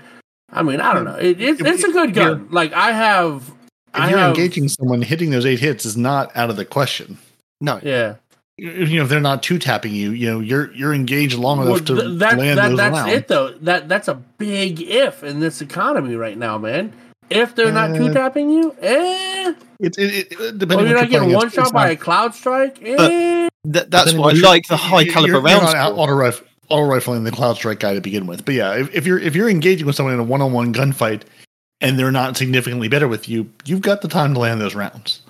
I 0.52 0.64
mean 0.64 0.80
I 0.82 0.94
don't 0.94 1.06
know. 1.06 1.16
It, 1.16 1.42
it's 1.42 1.62
it's 1.62 1.84
a 1.84 1.92
good 1.92 2.10
if 2.10 2.16
gun. 2.16 2.48
Like 2.52 2.74
I 2.74 2.92
have, 2.92 3.48
If 3.50 3.56
I 3.94 4.10
you're 4.10 4.20
have, 4.20 4.30
engaging 4.38 4.68
someone, 4.70 5.02
hitting 5.02 5.30
those 5.32 5.46
eight 5.46 5.60
hits 5.60 5.86
is 5.86 5.96
not 5.98 6.36
out 6.36 6.50
of 6.50 6.56
the 6.58 6.66
question. 6.66 7.18
No. 7.62 7.80
Yeah, 7.82 8.10
If, 8.12 8.18
you 8.58 8.98
know, 8.98 9.04
if 9.04 9.10
they're 9.10 9.20
not 9.20 9.42
two 9.44 9.58
tapping 9.60 9.94
you, 9.94 10.12
you 10.12 10.30
know, 10.30 10.40
you're 10.40 10.72
you're 10.74 10.94
engaged 10.94 11.36
long 11.38 11.60
Well, 11.60 11.70
enough 11.76 11.86
to 11.86 11.96
th- 11.96 12.20
that, 12.20 12.38
land 12.38 12.58
that 12.58 12.70
those 12.70 12.78
that's 12.78 12.96
around. 12.98 13.10
it 13.10 13.28
though. 13.28 13.52
That 13.62 13.90
that's 13.90 14.08
a 14.08 14.16
big 14.38 14.82
if 14.82 15.24
in 15.24 15.40
this 15.40 15.62
economy 15.62 16.16
right 16.16 16.38
now, 16.38 16.58
man. 16.58 16.94
If 17.30 17.56
they're 17.56 17.72
not 17.72 17.92
Uh, 17.92 17.98
two 17.98 18.14
tapping 18.14 18.50
you, 18.52 18.76
eh? 18.82 19.54
It, 19.80 19.98
it, 19.98 20.32
it, 20.32 20.40
Or 20.40 20.52
depending 20.52 20.88
you're 20.88 20.98
not 20.98 21.10
getting 21.10 21.20
playing 21.30 21.34
one 21.34 21.44
against, 21.48 21.56
shot 21.56 21.62
it's 21.64 21.72
by 21.72 21.84
not- 21.86 21.92
a 21.94 21.96
cloud 21.96 22.36
strike, 22.36 22.80
But- 22.82 23.12
eh? 23.12 23.50
That, 23.66 23.90
that's 23.90 24.12
Then 24.12 24.20
why 24.22 24.32
I 24.32 24.34
like 24.34 24.68
the 24.68 24.76
high 24.78 25.02
you're- 25.02 25.14
caliber 25.14 25.32
you're 25.34 25.42
rounds. 25.42 25.74
not 25.74 25.94
auto 25.94 26.14
rifle 26.14 26.46
auto 26.70 26.86
rifling 26.86 27.24
the 27.24 27.32
cloud 27.32 27.56
strike 27.56 27.80
guy 27.80 27.94
to 27.94 28.02
begin 28.02 28.28
with. 28.28 28.44
But 28.46 28.56
yeah, 28.56 28.74
if, 28.76 28.94
if 28.94 29.06
you're 29.08 29.20
if 29.20 29.36
you're 29.36 29.50
engaging 29.50 29.86
with 29.88 29.96
someone 29.96 30.14
in 30.14 30.20
a 30.20 30.24
one 30.24 30.42
on 30.42 30.52
one 30.52 30.74
gunfight 30.74 31.22
and 31.82 31.98
they're 31.98 32.12
not 32.12 32.36
significantly 32.38 32.88
better 32.90 33.08
with 33.08 33.28
you, 33.30 33.50
you've 33.66 33.82
got 33.82 34.02
the 34.02 34.08
time 34.10 34.34
to 34.34 34.40
land 34.42 34.60
those 34.62 34.76
rounds. 34.76 35.22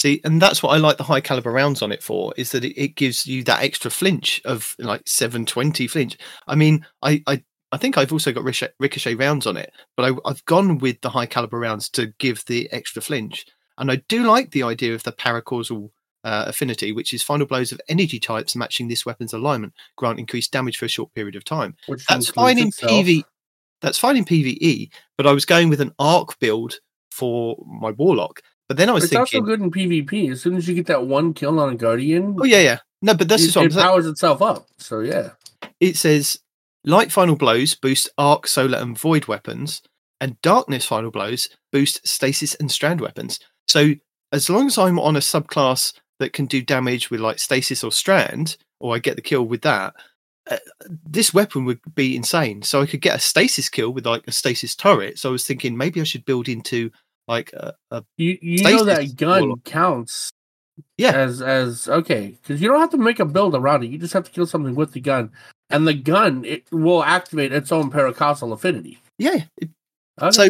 See, 0.00 0.18
and 0.24 0.40
that's 0.40 0.62
what 0.62 0.70
I 0.70 0.78
like 0.78 0.96
the 0.96 1.04
high 1.04 1.20
caliber 1.20 1.52
rounds 1.52 1.82
on 1.82 1.92
it 1.92 2.02
for, 2.02 2.32
is 2.38 2.52
that 2.52 2.64
it, 2.64 2.74
it 2.80 2.94
gives 2.96 3.26
you 3.26 3.44
that 3.44 3.62
extra 3.62 3.90
flinch 3.90 4.40
of 4.46 4.74
like 4.78 5.02
720 5.04 5.86
flinch. 5.88 6.16
I 6.48 6.54
mean, 6.54 6.86
I 7.02 7.22
I, 7.26 7.44
I 7.70 7.76
think 7.76 7.98
I've 7.98 8.10
also 8.10 8.32
got 8.32 8.42
ricochet, 8.42 8.72
ricochet 8.80 9.14
rounds 9.14 9.46
on 9.46 9.58
it, 9.58 9.70
but 9.98 10.10
I, 10.10 10.16
I've 10.24 10.42
gone 10.46 10.78
with 10.78 11.02
the 11.02 11.10
high 11.10 11.26
caliber 11.26 11.58
rounds 11.58 11.90
to 11.90 12.14
give 12.18 12.46
the 12.46 12.66
extra 12.72 13.02
flinch. 13.02 13.44
And 13.76 13.90
I 13.90 13.96
do 14.08 14.22
like 14.22 14.52
the 14.52 14.62
idea 14.62 14.94
of 14.94 15.02
the 15.02 15.12
paracausal 15.12 15.90
uh, 16.24 16.44
affinity, 16.46 16.92
which 16.92 17.12
is 17.12 17.22
final 17.22 17.46
blows 17.46 17.70
of 17.70 17.80
energy 17.86 18.18
types 18.18 18.56
matching 18.56 18.88
this 18.88 19.04
weapon's 19.04 19.34
alignment 19.34 19.74
grant 19.96 20.18
increased 20.18 20.50
damage 20.50 20.78
for 20.78 20.86
a 20.86 20.88
short 20.88 21.12
period 21.12 21.36
of 21.36 21.44
time. 21.44 21.76
Which 21.88 22.06
That's 22.06 22.30
fine 22.30 22.58
in 22.58 22.68
itself. 22.68 22.90
PV. 22.90 23.24
That's 23.82 23.98
fine 23.98 24.16
in 24.16 24.24
PVE, 24.24 24.90
but 25.18 25.26
I 25.26 25.32
was 25.32 25.44
going 25.44 25.68
with 25.68 25.82
an 25.82 25.92
arc 25.98 26.38
build 26.38 26.80
for 27.10 27.62
my 27.66 27.90
warlock. 27.90 28.40
But 28.70 28.76
then 28.76 28.88
I 28.88 28.92
was 28.92 29.02
It's 29.02 29.16
also 29.16 29.40
good 29.40 29.60
in 29.60 29.72
PvP. 29.72 30.30
As 30.30 30.42
soon 30.42 30.54
as 30.54 30.68
you 30.68 30.76
get 30.76 30.86
that 30.86 31.04
one 31.04 31.34
kill 31.34 31.58
on 31.58 31.72
a 31.72 31.74
guardian, 31.74 32.36
oh 32.40 32.44
yeah, 32.44 32.60
yeah, 32.60 32.78
no, 33.02 33.14
but 33.14 33.28
this 33.28 33.42
it, 33.42 33.48
is 33.48 33.56
what 33.56 33.62
I'm 33.62 33.70
it 33.72 33.74
powers 33.74 34.06
itself 34.06 34.40
up. 34.40 34.68
So 34.78 35.00
yeah, 35.00 35.30
It 35.80 35.96
says 35.96 36.38
light 36.84 37.10
final 37.10 37.34
blows 37.34 37.74
boost 37.74 38.08
arc, 38.16 38.46
solar, 38.46 38.78
and 38.78 38.96
void 38.96 39.26
weapons, 39.26 39.82
and 40.20 40.40
darkness 40.40 40.84
final 40.84 41.10
blows 41.10 41.48
boost 41.72 42.06
stasis 42.06 42.54
and 42.54 42.70
strand 42.70 43.00
weapons. 43.00 43.40
So 43.66 43.94
as 44.30 44.48
long 44.48 44.68
as 44.68 44.78
I'm 44.78 45.00
on 45.00 45.16
a 45.16 45.18
subclass 45.18 45.92
that 46.20 46.32
can 46.32 46.46
do 46.46 46.62
damage 46.62 47.10
with 47.10 47.18
like 47.18 47.40
stasis 47.40 47.82
or 47.82 47.90
strand, 47.90 48.56
or 48.78 48.94
I 48.94 49.00
get 49.00 49.16
the 49.16 49.20
kill 49.20 49.42
with 49.42 49.62
that, 49.62 49.94
uh, 50.48 50.58
this 51.04 51.34
weapon 51.34 51.64
would 51.64 51.80
be 51.96 52.14
insane. 52.14 52.62
So 52.62 52.82
I 52.82 52.86
could 52.86 53.00
get 53.00 53.16
a 53.16 53.20
stasis 53.20 53.68
kill 53.68 53.90
with 53.90 54.06
like 54.06 54.22
a 54.28 54.32
stasis 54.32 54.76
turret. 54.76 55.18
So 55.18 55.30
I 55.30 55.32
was 55.32 55.44
thinking 55.44 55.76
maybe 55.76 56.00
I 56.00 56.04
should 56.04 56.24
build 56.24 56.48
into 56.48 56.92
like 57.30 57.52
a, 57.52 57.74
a 57.92 58.04
you 58.16 58.36
you 58.42 58.64
know 58.64 58.84
that 58.84 59.16
gun 59.16 59.40
warlock. 59.40 59.64
counts 59.64 60.32
yeah, 60.98 61.12
as 61.12 61.40
as 61.40 61.88
okay 61.88 62.36
because 62.42 62.60
you 62.60 62.68
don't 62.68 62.80
have 62.80 62.90
to 62.90 62.98
make 62.98 63.20
a 63.20 63.24
build 63.24 63.54
around 63.54 63.84
it. 63.84 63.90
You 63.90 63.98
just 63.98 64.12
have 64.12 64.24
to 64.24 64.30
kill 64.30 64.46
something 64.46 64.74
with 64.74 64.92
the 64.92 65.00
gun, 65.00 65.30
and 65.70 65.86
the 65.86 65.94
gun 65.94 66.44
it 66.44 66.64
will 66.72 67.04
activate 67.04 67.52
its 67.52 67.70
own 67.72 67.90
paracausal 67.90 68.52
affinity. 68.52 68.98
yeah. 69.18 69.44
Okay. 70.20 70.30
So 70.32 70.48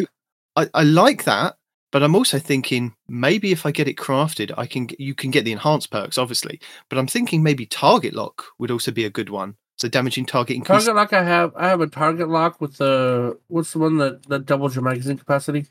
I, 0.57 0.67
I 0.73 0.83
like 0.83 1.23
that, 1.25 1.55
but 1.91 2.03
I'm 2.03 2.15
also 2.15 2.39
thinking 2.39 2.93
maybe 3.07 3.51
if 3.51 3.65
I 3.65 3.71
get 3.71 3.87
it 3.87 3.95
crafted, 3.95 4.51
I 4.57 4.65
can 4.65 4.89
you 4.97 5.15
can 5.15 5.31
get 5.31 5.45
the 5.45 5.51
enhanced 5.51 5.91
perks, 5.91 6.17
obviously. 6.17 6.59
But 6.89 6.97
I'm 6.97 7.07
thinking 7.07 7.43
maybe 7.43 7.65
target 7.65 8.13
lock 8.13 8.45
would 8.59 8.71
also 8.71 8.91
be 8.91 9.05
a 9.05 9.09
good 9.09 9.29
one. 9.29 9.55
So 9.77 9.87
damaging 9.87 10.25
target 10.25 10.57
increase. 10.57 10.85
target 10.85 10.95
lock, 10.95 11.13
I 11.13 11.23
have 11.23 11.53
I 11.55 11.67
have 11.69 11.81
a 11.81 11.87
target 11.87 12.27
lock 12.29 12.59
with 12.59 12.77
the 12.77 13.37
what's 13.47 13.71
the 13.71 13.79
one 13.79 13.97
that 13.97 14.27
that 14.27 14.45
doubles 14.45 14.75
your 14.75 14.83
magazine 14.83 15.17
capacity. 15.17 15.67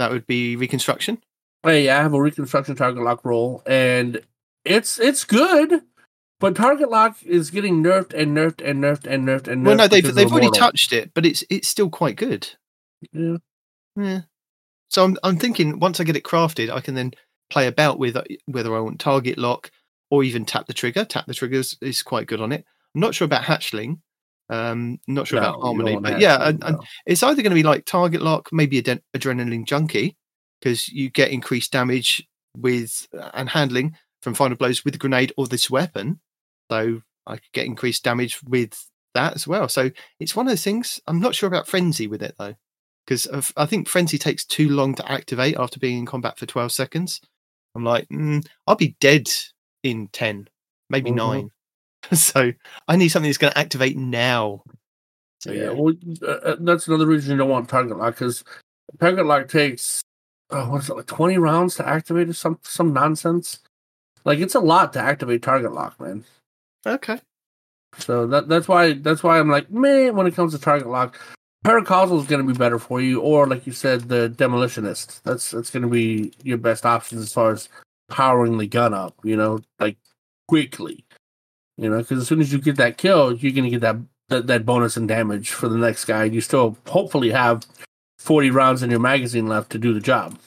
That 0.00 0.10
would 0.10 0.26
be 0.26 0.56
reconstruction. 0.56 1.22
Hey, 1.62 1.90
I 1.90 2.00
have 2.00 2.14
a 2.14 2.22
reconstruction 2.22 2.74
target 2.74 3.02
lock 3.02 3.22
roll, 3.22 3.62
and 3.66 4.22
it's 4.64 4.98
it's 4.98 5.24
good. 5.24 5.82
But 6.38 6.56
target 6.56 6.90
lock 6.90 7.22
is 7.22 7.50
getting 7.50 7.82
nerfed 7.82 8.14
and 8.14 8.34
nerfed 8.34 8.66
and 8.66 8.82
nerfed 8.82 9.06
and 9.06 9.28
nerfed 9.28 9.46
and 9.46 9.62
nerfed. 9.62 9.66
Well, 9.66 9.76
no, 9.76 9.88
they've 9.88 10.02
they've 10.02 10.32
already 10.32 10.46
Immortal. 10.46 10.58
touched 10.58 10.94
it, 10.94 11.12
but 11.12 11.26
it's 11.26 11.44
it's 11.50 11.68
still 11.68 11.90
quite 11.90 12.16
good. 12.16 12.48
Yeah. 13.12 13.36
Yeah. 13.94 14.20
So 14.88 15.04
I'm 15.04 15.18
I'm 15.22 15.36
thinking 15.36 15.78
once 15.80 16.00
I 16.00 16.04
get 16.04 16.16
it 16.16 16.24
crafted, 16.24 16.70
I 16.70 16.80
can 16.80 16.94
then 16.94 17.12
play 17.50 17.66
about 17.66 17.98
with 17.98 18.16
whether 18.46 18.74
I 18.74 18.80
want 18.80 19.00
target 19.00 19.36
lock 19.36 19.70
or 20.10 20.24
even 20.24 20.46
tap 20.46 20.66
the 20.66 20.72
trigger. 20.72 21.04
Tap 21.04 21.26
the 21.26 21.34
trigger 21.34 21.58
is, 21.58 21.76
is 21.82 22.02
quite 22.02 22.26
good 22.26 22.40
on 22.40 22.52
it. 22.52 22.64
I'm 22.94 23.02
not 23.02 23.14
sure 23.14 23.26
about 23.26 23.42
hatchling. 23.42 23.98
Um, 24.50 24.98
not 25.06 25.28
sure 25.28 25.40
No, 25.40 25.48
about 25.48 25.60
harmony, 25.62 25.96
but 25.96 26.20
yeah, 26.20 26.48
and, 26.48 26.62
and 26.64 26.76
it's 27.06 27.22
either 27.22 27.40
going 27.40 27.52
to 27.52 27.54
be 27.54 27.62
like 27.62 27.84
target 27.84 28.20
lock, 28.20 28.48
maybe 28.52 28.82
adren- 28.82 29.00
adrenaline 29.16 29.64
junkie, 29.64 30.16
because 30.60 30.88
you 30.88 31.08
get 31.08 31.30
increased 31.30 31.70
damage 31.72 32.26
with 32.56 33.06
uh, 33.16 33.30
and 33.32 33.48
handling 33.48 33.96
from 34.22 34.34
final 34.34 34.56
blows 34.56 34.84
with 34.84 34.94
the 34.94 34.98
grenade 34.98 35.32
or 35.36 35.46
this 35.46 35.70
weapon. 35.70 36.18
So 36.70 37.02
I 37.26 37.36
could 37.36 37.52
get 37.52 37.66
increased 37.66 38.02
damage 38.02 38.42
with 38.42 38.88
that 39.14 39.34
as 39.34 39.46
well. 39.46 39.68
So 39.68 39.90
it's 40.18 40.34
one 40.34 40.46
of 40.46 40.50
those 40.50 40.64
things. 40.64 41.00
I'm 41.06 41.20
not 41.20 41.34
sure 41.36 41.46
about 41.46 41.68
frenzy 41.68 42.08
with 42.08 42.22
it 42.22 42.34
though, 42.36 42.54
because 43.06 43.28
I 43.56 43.66
think 43.66 43.88
frenzy 43.88 44.18
takes 44.18 44.44
too 44.44 44.68
long 44.68 44.94
to 44.96 45.10
activate 45.12 45.56
after 45.58 45.78
being 45.78 45.98
in 45.98 46.06
combat 46.06 46.38
for 46.38 46.46
12 46.46 46.72
seconds. 46.72 47.20
I'm 47.76 47.84
like, 47.84 48.08
mm, 48.08 48.44
I'll 48.66 48.74
be 48.74 48.96
dead 49.00 49.28
in 49.84 50.08
10, 50.08 50.48
maybe 50.88 51.10
Mhm. 51.12 51.14
nine. 51.16 51.50
so 52.12 52.52
I 52.88 52.96
need 52.96 53.08
something 53.08 53.28
that's 53.28 53.38
going 53.38 53.52
to 53.52 53.58
activate 53.58 53.96
now. 53.96 54.62
So 55.40 55.52
yeah, 55.52 55.64
yeah, 55.64 55.70
well, 55.70 55.94
uh, 56.22 56.26
uh, 56.26 56.56
that's 56.60 56.86
another 56.86 57.06
reason 57.06 57.32
you 57.32 57.38
don't 57.38 57.48
want 57.48 57.68
target 57.68 57.96
lock 57.96 58.14
because 58.14 58.44
target 58.98 59.24
lock 59.24 59.48
takes 59.48 60.02
oh, 60.50 60.68
what 60.70 60.82
is 60.82 60.90
it 60.90 60.96
like 60.96 61.06
twenty 61.06 61.38
rounds 61.38 61.76
to 61.76 61.88
activate 61.88 62.28
or 62.28 62.34
some 62.34 62.58
some 62.62 62.92
nonsense. 62.92 63.60
Like 64.24 64.38
it's 64.38 64.54
a 64.54 64.60
lot 64.60 64.92
to 64.92 65.00
activate 65.00 65.42
target 65.42 65.72
lock, 65.72 65.98
man. 65.98 66.24
okay. 66.86 67.20
So 67.98 68.26
that 68.26 68.48
that's 68.48 68.68
why 68.68 68.92
that's 68.94 69.22
why 69.22 69.38
I'm 69.38 69.48
like, 69.48 69.70
man, 69.70 70.14
when 70.14 70.26
it 70.26 70.34
comes 70.34 70.52
to 70.52 70.58
target 70.58 70.88
lock, 70.88 71.18
Paracausal 71.64 72.20
is 72.20 72.26
going 72.26 72.44
to 72.44 72.52
be 72.52 72.56
better 72.56 72.78
for 72.78 73.00
you, 73.00 73.20
or 73.20 73.46
like 73.46 73.66
you 73.66 73.72
said, 73.72 74.08
the 74.08 74.32
demolitionist. 74.36 75.22
That's 75.22 75.50
that's 75.50 75.70
going 75.70 75.82
to 75.82 75.88
be 75.88 76.32
your 76.42 76.58
best 76.58 76.86
options 76.86 77.22
as 77.22 77.32
far 77.32 77.50
as 77.50 77.68
powering 78.08 78.58
the 78.58 78.66
gun 78.66 78.94
up. 78.94 79.14
You 79.24 79.36
know, 79.36 79.60
like 79.78 79.96
quickly. 80.48 81.04
You 81.80 81.88
know, 81.88 81.98
because 81.98 82.20
as 82.20 82.28
soon 82.28 82.42
as 82.42 82.52
you 82.52 82.60
get 82.60 82.76
that 82.76 82.98
kill, 82.98 83.32
you're 83.32 83.52
going 83.52 83.64
to 83.64 83.70
get 83.70 83.80
that, 83.80 83.96
that 84.28 84.46
that 84.48 84.66
bonus 84.66 84.98
in 84.98 85.06
damage 85.06 85.50
for 85.50 85.66
the 85.66 85.78
next 85.78 86.04
guy. 86.04 86.24
You 86.24 86.42
still 86.42 86.76
hopefully 86.86 87.30
have 87.30 87.64
forty 88.18 88.50
rounds 88.50 88.82
in 88.82 88.90
your 88.90 89.00
magazine 89.00 89.46
left 89.46 89.70
to 89.70 89.78
do 89.78 89.94
the 89.94 90.00
job. 90.00 90.38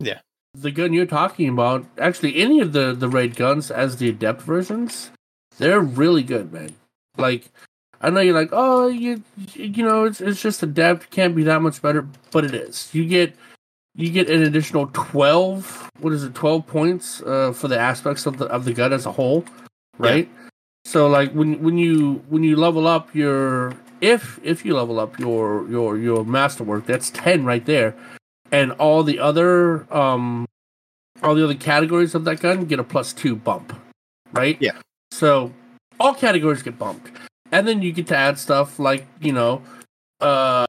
Yeah. 0.00 0.18
The 0.54 0.72
gun 0.72 0.92
you're 0.92 1.06
talking 1.06 1.48
about, 1.48 1.86
actually, 1.96 2.36
any 2.36 2.60
of 2.60 2.72
the 2.72 2.92
the 2.92 3.08
raid 3.08 3.36
guns 3.36 3.70
as 3.70 3.98
the 3.98 4.08
adept 4.08 4.42
versions, 4.42 5.10
they're 5.58 5.80
really 5.80 6.24
good, 6.24 6.52
man. 6.52 6.74
Like, 7.16 7.46
I 8.00 8.10
know 8.10 8.20
you're 8.20 8.34
like, 8.34 8.50
oh, 8.50 8.88
you 8.88 9.22
you 9.54 9.84
know, 9.84 10.04
it's 10.04 10.20
it's 10.20 10.42
just 10.42 10.62
adept, 10.62 11.10
can't 11.10 11.36
be 11.36 11.44
that 11.44 11.62
much 11.62 11.80
better, 11.80 12.06
but 12.32 12.44
it 12.44 12.52
is. 12.52 12.90
You 12.92 13.06
get 13.06 13.36
you 13.94 14.10
get 14.10 14.28
an 14.28 14.42
additional 14.42 14.88
twelve. 14.92 15.88
What 16.00 16.12
is 16.12 16.24
it? 16.24 16.34
Twelve 16.34 16.66
points 16.66 17.22
uh, 17.22 17.52
for 17.52 17.68
the 17.68 17.78
aspects 17.78 18.26
of 18.26 18.38
the 18.38 18.46
of 18.46 18.64
the 18.64 18.74
gun 18.74 18.92
as 18.92 19.06
a 19.06 19.12
whole, 19.12 19.44
right? 19.98 20.28
So 20.84 21.08
like 21.08 21.32
when 21.32 21.62
when 21.62 21.78
you 21.78 22.24
when 22.28 22.42
you 22.42 22.56
level 22.56 22.86
up 22.86 23.14
your 23.14 23.74
if 24.00 24.40
if 24.42 24.64
you 24.64 24.74
level 24.74 24.98
up 24.98 25.18
your 25.18 25.68
your 25.68 25.96
your 25.96 26.24
masterwork, 26.24 26.86
that's 26.86 27.10
ten 27.10 27.44
right 27.44 27.64
there, 27.64 27.94
and 28.50 28.72
all 28.72 29.02
the 29.02 29.18
other 29.18 29.86
um 29.94 30.46
all 31.22 31.34
the 31.34 31.44
other 31.44 31.54
categories 31.54 32.14
of 32.14 32.24
that 32.24 32.40
gun 32.40 32.64
get 32.64 32.80
a 32.80 32.84
plus 32.84 33.12
two 33.12 33.36
bump, 33.36 33.72
right? 34.32 34.56
Yeah. 34.60 34.72
So 35.12 35.52
all 36.00 36.14
categories 36.14 36.62
get 36.62 36.78
bumped, 36.78 37.10
and 37.52 37.66
then 37.66 37.80
you 37.82 37.92
get 37.92 38.08
to 38.08 38.16
add 38.16 38.38
stuff 38.38 38.78
like 38.78 39.06
you 39.20 39.32
know, 39.32 39.62
uh, 40.20 40.66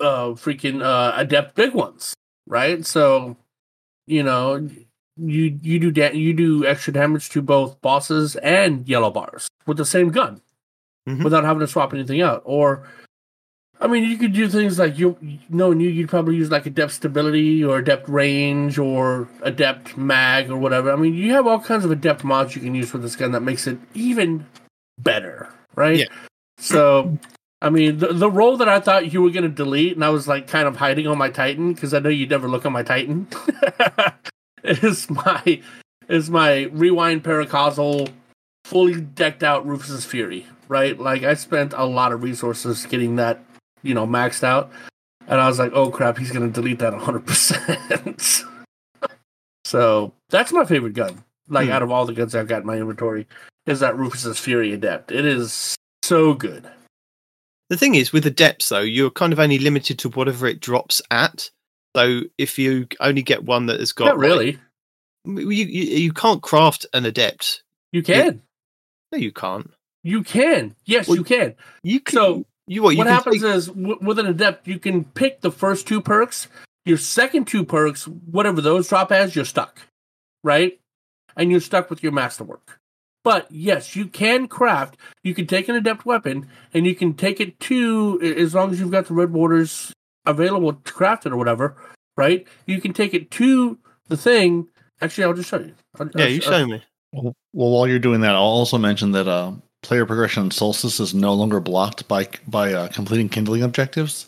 uh, 0.00 0.28
freaking 0.34 0.82
uh, 0.82 1.12
adept 1.16 1.54
big 1.54 1.74
ones, 1.74 2.14
right? 2.46 2.84
So, 2.86 3.36
you 4.06 4.22
know, 4.22 4.68
you 5.16 5.58
you 5.62 5.78
do 5.78 5.90
da- 5.90 6.12
you 6.14 6.32
do 6.32 6.64
extra 6.66 6.92
damage 6.92 7.28
to 7.30 7.42
both 7.42 7.80
bosses 7.82 8.36
and 8.36 8.88
yellow 8.88 9.10
bars 9.10 9.48
with 9.66 9.76
the 9.76 9.84
same 9.84 10.10
gun, 10.10 10.40
Mhm. 11.08 11.22
without 11.24 11.44
having 11.44 11.60
to 11.60 11.66
swap 11.66 11.92
anything 11.92 12.22
out. 12.22 12.42
Or, 12.44 12.84
I 13.80 13.86
mean, 13.88 14.04
you 14.04 14.16
could 14.16 14.32
do 14.32 14.48
things 14.48 14.78
like 14.78 14.98
you 14.98 15.16
knowing 15.48 15.80
you 15.80 15.90
you'd 15.90 16.08
probably 16.08 16.36
use 16.36 16.50
like 16.50 16.66
a 16.66 16.68
adept 16.68 16.92
stability 16.92 17.62
or 17.64 17.78
adept 17.78 18.08
range 18.08 18.78
or 18.78 19.28
adept 19.42 19.96
mag 19.96 20.50
or 20.50 20.56
whatever. 20.56 20.92
I 20.92 20.96
mean, 20.96 21.14
you 21.14 21.32
have 21.32 21.46
all 21.46 21.58
kinds 21.60 21.84
of 21.84 21.90
adept 21.90 22.24
mods 22.24 22.54
you 22.54 22.62
can 22.62 22.74
use 22.74 22.92
with 22.92 23.02
this 23.02 23.16
gun 23.16 23.32
that 23.32 23.40
makes 23.42 23.66
it 23.66 23.78
even 23.94 24.46
better, 24.98 25.48
right? 25.74 25.98
Yeah. 25.98 26.04
So, 26.58 27.18
I 27.60 27.70
mean, 27.70 27.98
the, 27.98 28.12
the 28.12 28.30
roll 28.30 28.56
that 28.58 28.68
I 28.68 28.78
thought 28.80 29.12
you 29.12 29.20
were 29.22 29.30
going 29.30 29.42
to 29.44 29.48
delete, 29.48 29.94
and 29.94 30.04
I 30.04 30.10
was 30.10 30.26
like 30.28 30.46
kind 30.46 30.66
of 30.68 30.76
hiding 30.76 31.06
on 31.08 31.18
my 31.18 31.28
Titan 31.28 31.72
because 31.74 31.92
I 31.92 31.98
know 31.98 32.08
you'd 32.08 32.30
never 32.30 32.48
look 32.48 32.64
on 32.64 32.72
my 32.72 32.82
Titan, 32.84 33.26
is 34.82 35.08
my 35.10 35.60
is 36.08 36.30
my 36.30 36.64
rewind 36.72 37.24
paracausal, 37.24 38.10
fully 38.64 39.00
decked 39.00 39.42
out 39.42 39.66
Rufus's 39.66 40.04
Fury, 40.04 40.46
right? 40.68 40.98
Like 40.98 41.22
I 41.22 41.34
spent 41.34 41.72
a 41.74 41.84
lot 41.84 42.12
of 42.12 42.22
resources 42.22 42.86
getting 42.86 43.16
that, 43.16 43.42
you 43.82 43.94
know, 43.94 44.06
maxed 44.06 44.44
out, 44.44 44.70
and 45.26 45.40
I 45.40 45.48
was 45.48 45.58
like, 45.58 45.72
oh 45.74 45.90
crap, 45.90 46.18
he's 46.18 46.30
going 46.30 46.46
to 46.46 46.52
delete 46.60 46.78
that 46.80 46.92
100. 46.92 47.26
percent 47.26 48.42
So 49.64 50.12
that's 50.30 50.52
my 50.52 50.64
favorite 50.64 50.94
gun. 50.94 51.22
Like 51.48 51.66
Hmm. 51.66 51.72
out 51.72 51.82
of 51.82 51.90
all 51.90 52.06
the 52.06 52.12
guns 52.12 52.34
I've 52.34 52.48
got 52.48 52.60
in 52.62 52.66
my 52.66 52.76
inventory, 52.78 53.26
is 53.66 53.80
that 53.80 53.96
Rufus's 53.96 54.38
Fury 54.38 54.72
Adept. 54.72 55.10
It 55.12 55.24
is 55.24 55.74
so 56.02 56.34
good. 56.34 56.68
The 57.68 57.76
thing 57.76 57.94
is, 57.94 58.12
with 58.12 58.24
the 58.24 58.30
depths 58.30 58.68
though, 58.68 58.80
you're 58.80 59.10
kind 59.10 59.32
of 59.32 59.40
only 59.40 59.58
limited 59.58 59.98
to 60.00 60.08
whatever 60.10 60.46
it 60.46 60.60
drops 60.60 61.00
at. 61.10 61.50
So 61.96 62.22
if 62.38 62.58
you 62.58 62.86
only 63.00 63.22
get 63.22 63.44
one 63.44 63.66
that 63.66 63.80
has 63.80 63.92
got 63.92 64.06
Not 64.06 64.18
like- 64.18 64.26
really. 64.26 64.58
You, 65.24 65.50
you 65.50 65.64
you 65.64 66.12
can't 66.12 66.42
craft 66.42 66.84
an 66.92 67.04
adept. 67.04 67.62
You 67.92 68.02
can. 68.02 68.42
No, 69.12 69.18
you 69.18 69.30
can't. 69.30 69.70
You 70.02 70.24
can. 70.24 70.74
Yes, 70.84 71.06
Well, 71.06 71.16
you 71.18 71.22
can. 71.24 71.54
You 71.84 72.00
can. 72.00 72.14
So 72.14 72.44
you 72.66 72.82
what? 72.82 72.90
You 72.92 72.98
what 72.98 73.06
happens 73.06 73.40
take- 73.42 73.50
is 73.54 73.66
w- 73.68 73.98
with 74.00 74.18
an 74.18 74.26
adept, 74.26 74.66
you 74.66 74.80
can 74.80 75.04
pick 75.04 75.40
the 75.40 75.52
first 75.52 75.86
two 75.86 76.00
perks. 76.00 76.48
Your 76.84 76.96
second 76.98 77.46
two 77.46 77.64
perks, 77.64 78.08
whatever 78.08 78.60
those 78.60 78.88
drop 78.88 79.12
as, 79.12 79.36
you're 79.36 79.44
stuck, 79.44 79.82
right? 80.42 80.80
And 81.36 81.52
you're 81.52 81.60
stuck 81.60 81.88
with 81.88 82.02
your 82.02 82.10
masterwork. 82.10 82.80
But 83.22 83.46
yes, 83.48 83.94
you 83.94 84.06
can 84.08 84.48
craft. 84.48 84.96
You 85.22 85.34
can 85.36 85.46
take 85.46 85.68
an 85.68 85.76
adept 85.76 86.04
weapon, 86.04 86.48
and 86.74 86.84
you 86.84 86.96
can 86.96 87.14
take 87.14 87.38
it 87.40 87.60
to 87.60 88.20
as 88.36 88.52
long 88.56 88.72
as 88.72 88.80
you've 88.80 88.90
got 88.90 89.06
the 89.06 89.14
red 89.14 89.32
borders 89.32 89.92
available 90.26 90.72
to 90.74 90.92
craft 90.92 91.26
it 91.26 91.32
or 91.32 91.36
whatever, 91.36 91.76
right? 92.16 92.46
You 92.66 92.80
can 92.80 92.92
take 92.92 93.14
it 93.14 93.30
to 93.32 93.78
the 94.08 94.16
thing. 94.16 94.68
Actually, 95.00 95.24
I'll 95.24 95.34
just 95.34 95.48
show 95.50 95.58
you. 95.58 95.74
I'll- 95.98 96.08
yeah, 96.14 96.24
I'll- 96.24 96.30
you 96.30 96.40
I'll- 96.46 96.52
show 96.52 96.66
me. 96.66 96.82
Well, 97.12 97.34
well, 97.52 97.70
while 97.70 97.86
you're 97.86 97.98
doing 97.98 98.22
that, 98.22 98.34
I'll 98.34 98.40
also 98.42 98.78
mention 98.78 99.12
that 99.12 99.28
uh, 99.28 99.52
player 99.82 100.06
progression 100.06 100.44
in 100.44 100.50
Solstice 100.50 100.98
is 100.98 101.12
no 101.12 101.34
longer 101.34 101.60
blocked 101.60 102.08
by 102.08 102.26
by 102.48 102.72
uh, 102.72 102.88
completing 102.88 103.28
kindling 103.28 103.62
objectives. 103.62 104.26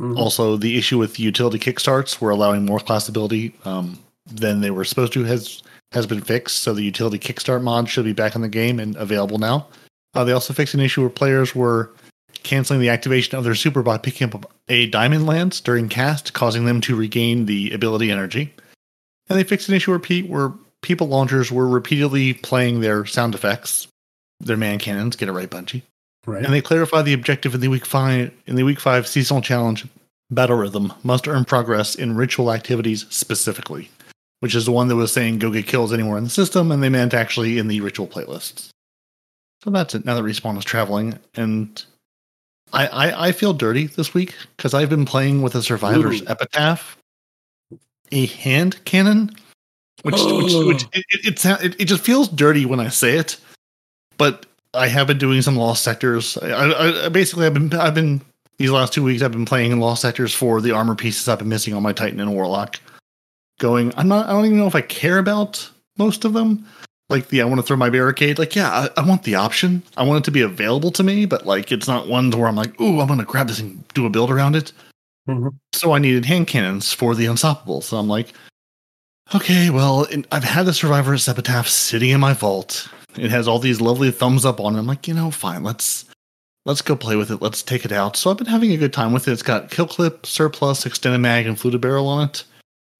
Mhm. 0.00 0.16
Also, 0.18 0.56
the 0.56 0.78
issue 0.78 0.96
with 0.98 1.20
utility 1.20 1.58
kickstarts, 1.58 2.20
were 2.22 2.30
allowing 2.30 2.64
more 2.64 2.80
class 2.80 3.06
ability 3.08 3.54
um, 3.66 3.98
than 4.26 4.62
they 4.62 4.70
were 4.70 4.84
supposed 4.84 5.12
to, 5.12 5.24
has 5.24 5.62
has 5.92 6.06
been 6.06 6.22
fixed. 6.22 6.58
So 6.62 6.72
the 6.72 6.82
utility 6.82 7.18
kickstart 7.18 7.62
mod 7.62 7.86
should 7.90 8.06
be 8.06 8.14
back 8.14 8.34
in 8.34 8.40
the 8.40 8.48
game 8.48 8.80
and 8.80 8.96
available 8.96 9.36
now. 9.38 9.66
Uh, 10.14 10.24
they 10.24 10.32
also 10.32 10.54
fixed 10.54 10.72
an 10.72 10.80
issue 10.80 11.02
where 11.02 11.10
players 11.10 11.54
were 11.54 11.92
canceling 12.42 12.80
the 12.80 12.88
activation 12.88 13.36
of 13.36 13.44
their 13.44 13.54
super 13.54 13.82
by 13.82 13.98
picking 13.98 14.28
up 14.28 14.50
a 14.68 14.86
diamond 14.88 15.26
lance 15.26 15.60
during 15.60 15.88
cast, 15.88 16.32
causing 16.32 16.64
them 16.64 16.80
to 16.82 16.96
regain 16.96 17.46
the 17.46 17.72
ability 17.72 18.10
energy. 18.10 18.52
And 19.28 19.38
they 19.38 19.44
fixed 19.44 19.68
an 19.68 19.74
issue 19.74 19.96
where, 19.96 20.22
where 20.22 20.52
people 20.82 21.08
launchers 21.08 21.50
were 21.50 21.66
repeatedly 21.68 22.34
playing 22.34 22.80
their 22.80 23.06
sound 23.06 23.34
effects, 23.34 23.88
their 24.40 24.56
man 24.56 24.78
cannons. 24.78 25.16
Get 25.16 25.28
it 25.28 25.32
right, 25.32 25.48
Bungie. 25.48 25.82
right. 26.26 26.44
And 26.44 26.52
they 26.52 26.60
clarify 26.60 27.02
the 27.02 27.14
objective 27.14 27.54
in 27.54 27.60
the 27.60 27.68
week 27.68 27.86
five 27.86 28.32
in 28.46 28.56
the 28.56 28.64
week 28.64 28.80
five 28.80 29.06
seasonal 29.06 29.42
challenge 29.42 29.86
battle 30.30 30.56
rhythm 30.56 30.92
must 31.02 31.28
earn 31.28 31.44
progress 31.44 31.94
in 31.94 32.16
ritual 32.16 32.52
activities 32.52 33.06
specifically, 33.10 33.90
which 34.40 34.54
is 34.54 34.64
the 34.64 34.72
one 34.72 34.88
that 34.88 34.96
was 34.96 35.12
saying 35.12 35.38
go 35.38 35.50
get 35.50 35.66
kills 35.66 35.92
anywhere 35.92 36.18
in 36.18 36.24
the 36.24 36.30
system, 36.30 36.72
and 36.72 36.82
they 36.82 36.88
meant 36.88 37.14
actually 37.14 37.58
in 37.58 37.68
the 37.68 37.80
ritual 37.80 38.06
playlists. 38.06 38.70
So 39.62 39.70
that's 39.70 39.94
it. 39.94 40.04
Now 40.04 40.16
that 40.16 40.24
respawn 40.24 40.58
is 40.58 40.64
traveling, 40.64 41.18
and 41.34 41.84
I 42.72 42.86
I, 42.86 43.28
I 43.28 43.32
feel 43.32 43.52
dirty 43.52 43.86
this 43.86 44.14
week 44.14 44.34
because 44.56 44.74
I've 44.74 44.90
been 44.90 45.04
playing 45.04 45.42
with 45.42 45.54
a 45.54 45.62
survivor's 45.62 46.22
Ooh. 46.22 46.26
epitaph, 46.28 46.96
a 48.10 48.26
hand 48.26 48.84
cannon, 48.84 49.30
which 50.02 50.14
which, 50.14 50.52
oh. 50.54 50.66
which 50.66 50.82
it, 50.92 51.04
it, 51.10 51.44
it, 51.44 51.64
it 51.64 51.80
it 51.80 51.84
just 51.86 52.04
feels 52.04 52.28
dirty 52.28 52.66
when 52.66 52.80
I 52.80 52.88
say 52.88 53.16
it, 53.16 53.36
but 54.18 54.46
I 54.74 54.88
have 54.88 55.06
been 55.06 55.18
doing 55.18 55.42
some 55.42 55.56
lost 55.56 55.82
sectors. 55.82 56.38
I, 56.38 56.48
I, 56.48 57.06
I 57.06 57.08
basically 57.08 57.46
I've 57.46 57.54
been 57.54 57.72
I've 57.74 57.94
been 57.94 58.20
these 58.58 58.70
last 58.70 58.92
two 58.92 59.02
weeks 59.02 59.22
I've 59.22 59.32
been 59.32 59.44
playing 59.44 59.72
in 59.72 59.80
lost 59.80 60.02
sectors 60.02 60.34
for 60.34 60.60
the 60.60 60.72
armor 60.72 60.94
pieces 60.94 61.28
I've 61.28 61.38
been 61.38 61.48
missing 61.48 61.74
on 61.74 61.82
my 61.82 61.92
Titan 61.92 62.20
and 62.20 62.34
Warlock. 62.34 62.78
Going, 63.58 63.92
I'm 63.96 64.08
not. 64.08 64.26
I 64.26 64.32
don't 64.32 64.46
even 64.46 64.58
know 64.58 64.66
if 64.66 64.74
I 64.74 64.80
care 64.80 65.18
about 65.18 65.68
most 65.98 66.24
of 66.24 66.32
them. 66.32 66.66
Like 67.12 67.28
the 67.28 67.42
I 67.42 67.44
want 67.44 67.60
to 67.60 67.62
throw 67.66 67.76
my 67.76 67.90
barricade. 67.90 68.38
Like 68.38 68.56
yeah, 68.56 68.70
I, 68.96 69.00
I 69.00 69.06
want 69.06 69.22
the 69.22 69.34
option. 69.34 69.82
I 69.96 70.02
want 70.02 70.22
it 70.22 70.24
to 70.24 70.30
be 70.30 70.40
available 70.40 70.90
to 70.92 71.02
me, 71.02 71.26
but 71.26 71.46
like 71.46 71.70
it's 71.70 71.86
not 71.86 72.08
ones 72.08 72.34
where 72.34 72.48
I'm 72.48 72.56
like, 72.56 72.80
ooh, 72.80 73.00
I'm 73.00 73.08
gonna 73.08 73.24
grab 73.24 73.48
this 73.48 73.60
and 73.60 73.86
do 73.88 74.06
a 74.06 74.10
build 74.10 74.30
around 74.30 74.56
it. 74.56 74.72
Mhm. 75.28 75.54
So 75.74 75.92
I 75.92 75.98
needed 75.98 76.24
hand 76.24 76.48
cannons 76.48 76.92
for 76.92 77.14
the 77.14 77.26
unstoppable. 77.26 77.82
So 77.82 77.98
I'm 77.98 78.08
like, 78.08 78.32
okay, 79.34 79.70
well, 79.70 80.06
I've 80.32 80.44
had 80.44 80.66
the 80.66 80.74
Survivor 80.74 81.14
Epitaph 81.14 81.68
sitting 81.68 82.10
in 82.10 82.20
my 82.20 82.32
vault. 82.32 82.88
It 83.16 83.30
has 83.30 83.46
all 83.46 83.58
these 83.58 83.80
lovely 83.80 84.10
thumbs 84.10 84.44
up 84.44 84.58
on 84.58 84.74
it. 84.74 84.78
I'm 84.78 84.86
like, 84.86 85.06
you 85.06 85.14
know, 85.14 85.30
fine, 85.30 85.62
let's 85.62 86.06
let's 86.64 86.82
go 86.82 86.96
play 86.96 87.16
with 87.16 87.30
it. 87.30 87.42
Let's 87.42 87.62
take 87.62 87.84
it 87.84 87.92
out. 87.92 88.16
So 88.16 88.30
I've 88.30 88.38
been 88.38 88.46
having 88.46 88.72
a 88.72 88.76
good 88.76 88.92
time 88.92 89.12
with 89.12 89.28
it. 89.28 89.32
It's 89.32 89.42
got 89.42 89.70
kill 89.70 89.86
clip, 89.86 90.26
surplus, 90.26 90.86
extended 90.86 91.18
mag, 91.18 91.46
and 91.46 91.58
fluted 91.58 91.80
barrel 91.80 92.08
on 92.08 92.28
it, 92.28 92.44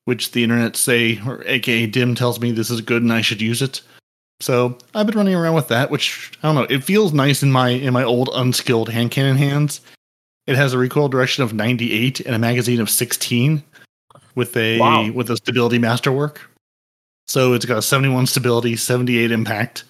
which 0.05 0.33
the 0.33 0.43
internet 0.43 0.77
say, 0.77 1.21
or 1.27 1.43
aka 1.47 1.87
Dim 1.87 2.15
tells 2.15 2.41
me 2.41 2.53
this 2.53 2.71
is 2.71 2.81
good 2.83 3.03
and 3.03 3.13
I 3.13 3.23
should 3.23 3.41
use 3.41 3.63
it. 3.63 3.81
So 4.43 4.77
I've 4.95 5.07
been 5.07 5.17
running 5.17 5.37
around 5.37 5.55
with 5.55 5.69
that, 5.69 5.91
which 5.91 6.33
I 6.43 6.49
don't 6.49 6.57
know. 6.57 6.67
It 6.75 6.83
feels 6.83 7.13
nice 7.13 7.43
in 7.45 7.53
my 7.53 7.69
in 7.69 7.93
my 7.93 8.03
old 8.03 8.29
unskilled 8.35 8.89
hand 8.89 9.13
cannon 9.13 9.37
hands. 9.37 9.81
It 10.49 10.57
has 10.57 10.73
a 10.73 10.79
recoil 10.79 11.09
direction 11.09 11.45
of 11.45 11.55
98 11.55 12.19
and 12.21 12.35
a 12.35 12.39
magazine 12.39 12.81
of 12.81 12.91
16 12.91 13.63
with 14.35 14.57
a 14.57 14.81
Wow. 14.81 15.11
with 15.13 15.31
a 15.31 15.37
stability 15.37 15.79
masterwork. 15.79 16.41
So 17.29 17.53
it's 17.53 17.65
got 17.65 17.79
a 17.79 17.83
71 17.83 18.27
stability, 18.27 18.75
78 18.75 19.31
impact, 19.31 19.85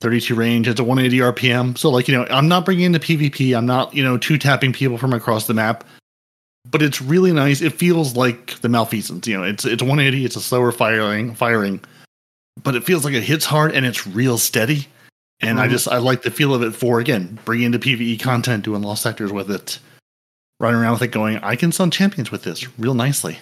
32 0.00 0.34
range. 0.34 0.66
It's 0.66 0.80
a 0.80 0.84
180 0.84 1.20
RPM. 1.20 1.78
So 1.78 1.88
like 1.88 2.08
you 2.08 2.16
know, 2.16 2.26
I'm 2.30 2.48
not 2.48 2.64
bringing 2.64 2.86
into 2.86 2.98
PvP. 2.98 3.56
I'm 3.56 3.66
not 3.66 3.94
you 3.94 4.02
know 4.02 4.18
two 4.18 4.38
tapping 4.38 4.72
people 4.72 4.98
from 4.98 5.12
across 5.12 5.46
the 5.46 5.54
map. 5.54 5.84
But 6.68 6.82
it's 6.82 7.00
really 7.00 7.30
nice. 7.30 7.60
It 7.60 7.74
feels 7.74 8.16
like 8.16 8.58
the 8.62 8.68
malfeasance. 8.68 9.28
You 9.28 9.36
know, 9.36 9.44
it's 9.44 9.64
it's 9.64 9.82
180. 9.82 10.24
It's 10.24 10.34
a 10.34 10.40
slower 10.40 10.72
firing 10.72 11.34
firing, 11.34 11.80
but 12.62 12.74
it 12.74 12.84
feels 12.84 13.04
like 13.04 13.14
it 13.14 13.22
hits 13.22 13.44
hard 13.44 13.72
and 13.72 13.84
it's 13.84 14.06
real 14.06 14.38
steady. 14.38 14.86
And 15.40 15.60
I 15.60 15.66
Mhm. 15.66 15.70
just 15.70 15.88
I 15.88 15.98
like 15.98 16.22
the 16.22 16.30
feel 16.30 16.54
of 16.54 16.62
it 16.62 16.74
for 16.74 17.00
again 17.00 17.38
bringing 17.44 17.66
into 17.66 17.78
PVE 17.78 18.18
content, 18.18 18.64
doing 18.64 18.82
lost 18.82 19.02
sectors 19.02 19.32
with 19.32 19.50
it, 19.50 19.78
running 20.60 20.80
around 20.80 20.92
with 20.92 21.02
it, 21.02 21.08
going 21.08 21.38
I 21.38 21.56
can 21.56 21.72
stun 21.72 21.90
champions 21.90 22.30
with 22.30 22.44
this 22.44 22.66
real 22.78 22.94
nicely. 22.94 23.38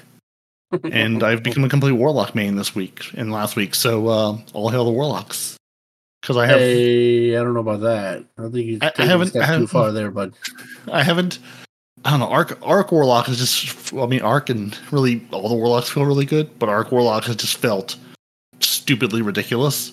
and 0.91 1.23
I've 1.23 1.43
become 1.43 1.65
a 1.65 1.69
complete 1.69 1.93
warlock 1.93 2.35
main 2.35 2.57
this 2.57 2.75
week 2.75 3.05
and 3.15 3.31
last 3.31 3.57
week. 3.57 3.75
So 3.75 4.09
uh, 4.09 4.39
all 4.55 4.71
hail 4.71 4.87
the 4.87 4.91
warlocks 4.91 5.57
because 6.23 6.39
I 6.39 6.47
have 6.47 6.59
Hey, 6.59 7.37
I 7.37 7.43
don't 7.43 7.53
know 7.53 7.61
about 7.61 7.81
that. 7.83 8.25
I 8.39 8.43
think 8.49 8.67
you 8.67 8.79
I- 8.81 8.93
I 8.99 9.05
haven't- 9.05 9.29
I 9.37 9.41
too 9.41 9.41
haven't- 9.41 9.67
far 9.67 9.93
there, 9.93 10.11
but 10.11 10.33
I 10.91 11.03
haven't. 11.03 11.39
I 12.05 12.11
don't 12.11 12.21
know. 12.21 12.29
Arc 12.31 12.59
Arc 12.63 12.91
Warlock 12.91 13.29
is 13.29 13.39
just. 13.39 13.93
I 13.95 14.07
mean, 14.07 14.23
Arc 14.23 14.49
and 14.51 14.77
really 14.91 15.25
all 15.31 15.49
the 15.51 15.55
Warlocks 15.55 15.91
feel 15.91 16.05
really 16.07 16.25
good, 16.25 16.59
but 16.59 16.69
Arc 16.71 16.91
Warlock 16.91 17.25
has 17.27 17.37
just 17.37 17.59
felt 17.59 17.95
stupidly 18.65 19.23
ridiculous. 19.23 19.93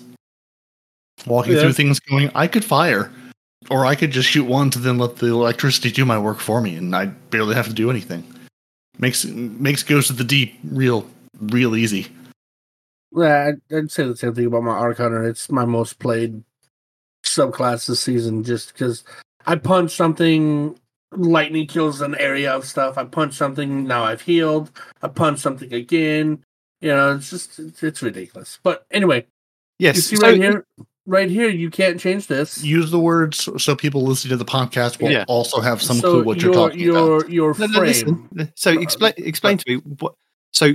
Walking 1.26 1.54
Yeah. 1.54 1.62
through 1.62 1.74
things, 1.74 2.00
going, 2.00 2.32
I 2.34 2.48
could 2.48 2.64
fire, 2.64 3.12
or 3.70 3.86
I 3.86 3.96
could 3.96 4.12
just 4.12 4.30
shoot 4.30 4.46
once 4.46 4.76
and 4.76 4.86
then 4.86 4.98
let 4.98 5.18
the 5.18 5.28
electricity 5.28 5.92
do 5.92 6.06
my 6.06 6.18
work 6.18 6.40
for 6.40 6.62
me, 6.62 6.76
and 6.76 6.96
I 6.96 7.08
barely 7.08 7.56
have 7.56 7.68
to 7.68 7.74
do 7.74 7.90
anything. 7.90 8.24
Makes 8.98 9.26
makes 9.26 9.84
Ghost 9.84 10.10
of 10.10 10.18
the 10.18 10.24
Deep 10.24 10.58
real 10.64 11.06
real 11.42 11.76
easy. 11.76 12.08
Yeah, 13.16 13.52
I'd, 13.72 13.76
I'd 13.76 13.92
say 13.92 14.04
the 14.04 14.16
same 14.16 14.36
thing 14.36 14.46
about 14.46 14.64
my 14.64 14.72
Arc 14.72 14.98
Hunter. 14.98 15.24
It's 15.28 15.52
my 15.52 15.66
most 15.66 16.00
played 16.00 16.44
subclass 17.26 17.88
this 17.88 18.00
season 18.02 18.44
just 18.44 18.74
because 18.74 19.04
I 19.48 19.56
punch 19.56 19.92
something, 19.96 20.78
lightning 21.12 21.68
kills 21.68 22.02
an 22.02 22.16
area 22.16 22.52
of 22.52 22.66
stuff. 22.66 22.98
I 22.98 23.06
punch 23.06 23.34
something, 23.34 23.86
now 23.86 24.04
I've 24.04 24.22
healed. 24.22 24.72
I 25.02 25.08
punch 25.08 25.40
something 25.40 25.74
again. 25.74 26.44
You 26.82 26.90
know, 26.90 27.16
it's 27.16 27.30
just, 27.30 27.60
it's, 27.60 27.84
it's 27.84 28.02
ridiculous. 28.02 28.60
But 28.64 28.86
anyway, 28.92 29.26
Yes. 29.80 29.96
you 29.98 30.02
see 30.02 30.16
so- 30.18 30.28
right 30.28 30.38
here, 30.38 30.66
right 31.06 31.30
here, 31.30 31.50
you 31.50 31.70
can't 31.70 32.00
change 32.00 32.28
this. 32.28 32.64
Use 32.64 32.92
the 32.92 33.00
words 33.00 33.38
so, 33.38 33.58
so 33.58 33.76
people 33.76 34.04
listening 34.04 34.30
to 34.30 34.38
the 34.38 34.46
podcast 34.46 35.02
will 35.02 35.12
Yeah. 35.12 35.26
also 35.28 35.60
have 35.62 35.82
some 35.82 35.98
so 35.98 36.12
clue 36.12 36.24
what 36.24 36.42
you're 36.42 36.54
talking 36.54 36.80
your, 36.80 37.18
about. 37.18 37.30
Your 37.32 37.48
No, 37.50 37.54
frame. 37.54 37.72
no, 37.72 37.80
listen. 37.82 38.54
So 38.56 38.72
Uh, 38.74 38.80
explain 38.80 39.14
explain 39.18 39.58
to 39.58 39.66
me 39.68 39.76
what. 40.00 40.14
So 40.54 40.74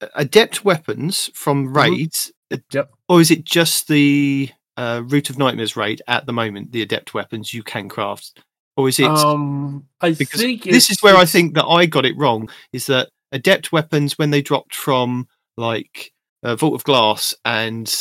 uh, 0.00 0.06
adept 0.14 0.64
weapons 0.64 1.30
from 1.34 1.72
raids, 1.76 2.32
uh, 2.50 2.56
Mm-hmm. 2.56 2.76
Yep. 2.76 2.90
or 3.08 3.20
is 3.20 3.30
it 3.30 3.44
just 3.44 3.88
the 3.88 4.48
uh, 4.76 5.02
Root 5.04 5.28
of 5.30 5.36
Nightmares 5.38 5.76
raid 5.76 6.00
at 6.08 6.24
the 6.26 6.32
moment? 6.32 6.72
The 6.72 6.82
adept 6.82 7.12
weapons 7.14 7.52
you 7.52 7.62
can 7.62 7.88
craft, 7.88 8.40
or 8.76 8.88
is 8.88 8.98
it? 8.98 9.06
Um, 9.06 9.86
I 10.00 10.12
because 10.12 10.40
think 10.40 10.62
this 10.62 10.88
is 10.90 11.02
where 11.02 11.16
I 11.16 11.24
think 11.26 11.54
that 11.54 11.66
I 11.66 11.84
got 11.86 12.06
it 12.06 12.16
wrong. 12.16 12.48
Is 12.72 12.86
that 12.86 13.10
adept 13.32 13.72
weapons 13.72 14.18
when 14.18 14.30
they 14.30 14.42
dropped 14.42 14.74
from 14.74 15.28
like 15.56 16.12
uh, 16.42 16.56
Vault 16.56 16.74
of 16.74 16.84
Glass 16.84 17.34
and 17.44 17.92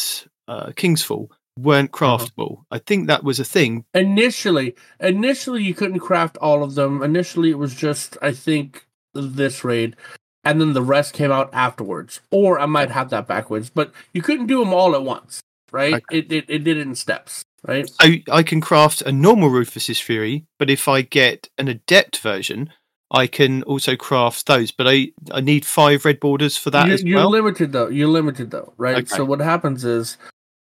uh, 0.47 0.71
King's 0.75 1.03
Fall 1.03 1.31
weren't 1.59 1.89
Uh-huh. 1.93 2.17
craftable. 2.17 2.63
I 2.71 2.77
think 2.79 3.07
that 3.07 3.23
was 3.23 3.39
a 3.39 3.45
thing. 3.45 3.83
initially 3.93 4.75
initially 4.99 5.63
you 5.63 5.73
couldn't 5.73 5.99
craft 5.99 6.37
all 6.37 6.63
of 6.63 6.75
them 6.75 7.01
initially 7.01 7.49
it 7.49 7.57
was 7.57 7.73
just 7.75 8.15
i 8.21 8.31
think 8.31 8.85
this 9.13 9.63
raid 9.63 9.95
and 10.43 10.61
then 10.61 10.73
the 10.73 10.81
rest 10.83 11.13
came 11.13 11.31
out 11.31 11.49
afterwards 11.53 12.21
or 12.31 12.59
i 12.59 12.65
might 12.67 12.91
have 12.91 13.09
that 13.09 13.25
backwards 13.27 13.69
but 13.71 13.91
you 14.13 14.21
couldn't 14.21 14.45
do 14.47 14.59
them 14.59 14.71
all 14.73 14.93
at 14.95 15.03
once 15.03 15.39
right 15.71 15.95
Okay. 15.95 16.19
it, 16.19 16.31
it, 16.31 16.45
it 16.47 16.59
did 16.63 16.77
it 16.77 16.81
in 16.87 16.93
steps 16.95 17.41
right 17.67 17.89
So 17.89 18.07
I 18.31 18.43
can 18.43 18.61
craft 18.61 19.01
a 19.01 19.11
normal 19.11 19.49
Rufus's 19.49 19.99
Fury, 19.99 20.45
but 20.59 20.69
if 20.69 20.87
I 20.87 21.01
get 21.01 21.49
an 21.57 21.67
adept 21.67 22.19
version, 22.19 22.71
I 23.11 23.27
can 23.27 23.63
also 23.63 23.95
craft 23.95 24.45
those. 24.47 24.71
But 24.71 24.87
I 24.87 25.11
I 25.31 25.41
need 25.41 25.65
five 25.65 26.03
red 26.05 26.19
borders 26.19 26.57
for 26.57 26.69
that 26.71 26.87
you, 26.87 26.93
as 26.93 27.03
you're 27.03 27.25
limited 27.25 27.71
though 27.71 27.87
you're 27.89 28.07
limited 28.09 28.51
though 28.51 28.73
right 28.77 28.97
Okay. 28.97 29.05
so 29.15 29.23
what 29.25 29.39
happens 29.39 29.85
is 29.85 30.17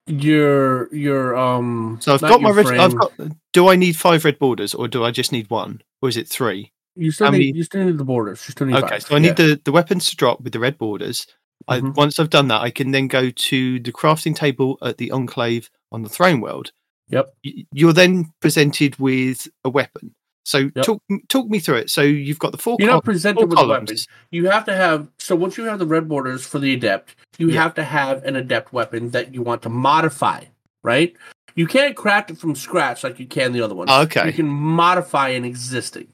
your 0.08 0.94
your 0.94 1.36
um 1.36 1.98
so 2.02 2.14
I've 2.14 2.22
got 2.22 2.42
my 2.42 2.52
red. 2.52 2.68
I've 2.68 2.96
got. 2.96 3.12
Do 3.54 3.70
I 3.70 3.76
need 3.76 3.96
five 3.96 4.24
red 4.26 4.38
borders, 4.38 4.74
or 4.76 4.88
do 4.88 5.04
I 5.04 5.12
just 5.12 5.32
need 5.32 5.50
one, 5.50 5.82
or 6.02 6.10
is 6.10 6.18
it 6.18 6.28
three? 6.28 6.72
you 6.98 7.12
still 7.12 7.28
how 7.28 7.32
need 7.32 7.38
many- 7.40 7.58
you 7.58 7.64
still 7.64 7.84
need 7.84 7.98
the 7.98 8.06
borders 8.06 8.42
you 8.48 8.52
still 8.54 8.68
need 8.68 8.76
Okay, 8.78 8.88
five. 8.88 9.02
so 9.04 9.16
I 9.16 9.20
need 9.20 9.38
Yeah. 9.40 9.48
the 9.48 9.62
the 9.66 9.72
weapons 9.72 10.10
to 10.10 10.16
drop 10.16 10.42
with 10.42 10.54
the 10.54 10.60
red 10.60 10.78
borders. 10.78 11.28
I, 11.68 11.80
Mhm. 11.80 11.96
once 11.96 12.20
I've 12.20 12.30
done 12.30 12.48
that, 12.50 12.62
I 12.62 12.70
can 12.70 12.92
then 12.92 13.08
go 13.08 13.30
to 13.32 13.80
the 13.80 13.92
crafting 13.92 14.36
table 14.36 14.78
at 14.82 14.98
the 14.98 15.12
Enclave 15.12 15.70
on 15.92 16.04
the 16.04 16.10
Throne 16.10 16.40
World. 16.42 16.72
Yep. 17.10 17.34
You're 17.74 17.94
then 17.94 18.32
presented 18.42 18.98
with 19.00 19.48
a 19.64 19.70
weapon. 19.70 20.14
So 20.46 20.70
Yep. 20.76 20.86
talk 20.86 21.04
talk 21.28 21.50
me 21.50 21.60
through 21.60 21.78
it. 21.78 21.90
So 21.90 22.02
you've 22.02 22.40
got 22.40 22.52
the 22.52 22.58
four, 22.58 22.78
You're 22.80 22.90
col- 22.90 22.98
not 22.98 23.04
presented 23.04 23.40
four 23.42 23.48
with 23.48 23.58
columns. 23.58 23.90
weapon. 23.90 23.98
You 24.32 24.50
have 24.50 24.64
to 24.66 24.76
have 24.76 25.08
so 25.18 25.36
once 25.36 25.58
you 25.58 25.64
have 25.66 25.80
the 25.80 25.86
red 25.88 26.08
borders 26.08 26.46
for 26.46 26.60
the 26.60 26.74
adept, 26.74 27.16
you 27.38 27.50
Yeah. 27.50 27.64
have 27.64 27.74
to 27.76 27.84
have 27.84 28.24
an 28.24 28.36
adept 28.36 28.72
weapon 28.72 29.10
that 29.12 29.34
you 29.34 29.42
want 29.42 29.64
to 29.64 29.70
modify, 29.70 30.44
right? 30.84 31.14
You 31.56 31.66
can't 31.68 31.96
craft 31.96 32.30
it 32.32 32.38
from 32.38 32.54
scratch 32.56 33.04
like 33.04 33.20
you 33.20 33.26
can 33.26 33.54
the 33.54 33.62
other 33.62 33.74
ones. 33.76 33.90
Oh, 33.92 34.02
okay. 34.04 34.28
You 34.28 34.34
can 34.34 34.48
modify 34.48 35.30
an 35.30 35.46
existing. 35.46 36.08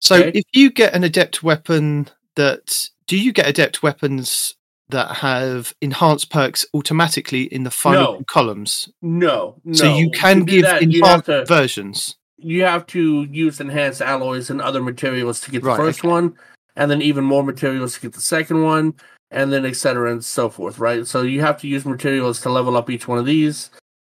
So 0.00 0.16
Okay. 0.16 0.38
if 0.38 0.44
you 0.52 0.70
get 0.70 0.94
an 0.94 1.02
adept 1.02 1.42
weapon 1.42 2.08
that 2.36 2.88
do 3.06 3.16
you 3.18 3.32
get 3.32 3.48
adept 3.48 3.82
weapons 3.82 4.54
that 4.90 5.16
have 5.16 5.74
enhanced 5.80 6.30
perks 6.30 6.64
automatically 6.74 7.44
in 7.44 7.64
the 7.64 7.70
final 7.70 8.12
No. 8.18 8.24
columns? 8.28 8.88
No, 9.02 9.56
no. 9.64 9.72
So 9.72 9.96
you 9.96 10.10
can 10.10 10.44
do 10.44 10.60
give 10.62 10.82
enhanced 10.82 11.26
to 11.26 11.44
versions. 11.46 12.16
You 12.38 12.62
have 12.64 12.86
to 12.88 13.24
use 13.24 13.60
enhanced 13.60 14.02
alloys 14.02 14.50
and 14.50 14.60
other 14.60 14.82
materials 14.82 15.40
to 15.40 15.50
get 15.50 15.62
the 15.62 15.68
Right, 15.68 15.76
first 15.76 16.00
okay. 16.00 16.08
one, 16.08 16.34
and 16.76 16.90
then 16.90 17.00
even 17.02 17.24
more 17.24 17.42
materials 17.42 17.94
to 17.94 18.00
get 18.00 18.12
the 18.12 18.20
second 18.20 18.62
one, 18.62 18.94
and 19.30 19.52
then 19.52 19.64
etc. 19.64 20.10
and 20.12 20.24
so 20.24 20.48
forth, 20.48 20.78
right? 20.78 21.06
So 21.06 21.22
you 21.22 21.40
have 21.40 21.60
to 21.60 21.68
use 21.68 21.84
materials 21.84 22.40
to 22.42 22.50
level 22.50 22.76
up 22.76 22.90
each 22.90 23.08
one 23.08 23.18
of 23.18 23.24
these. 23.26 23.70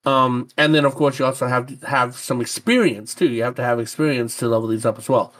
Um, 0.06 0.48
and 0.58 0.74
then 0.74 0.84
of 0.84 0.94
course 0.94 1.18
you 1.18 1.24
also 1.24 1.46
have 1.46 1.66
to 1.66 1.86
have 1.86 2.14
some 2.16 2.40
experience 2.40 3.14
too. 3.14 3.30
You 3.30 3.42
have 3.42 3.54
to 3.54 3.62
have 3.64 3.80
experience 3.80 4.36
to 4.38 4.48
level 4.48 4.68
these 4.68 4.84
up 4.84 4.98
as 4.98 5.08
well, 5.08 5.32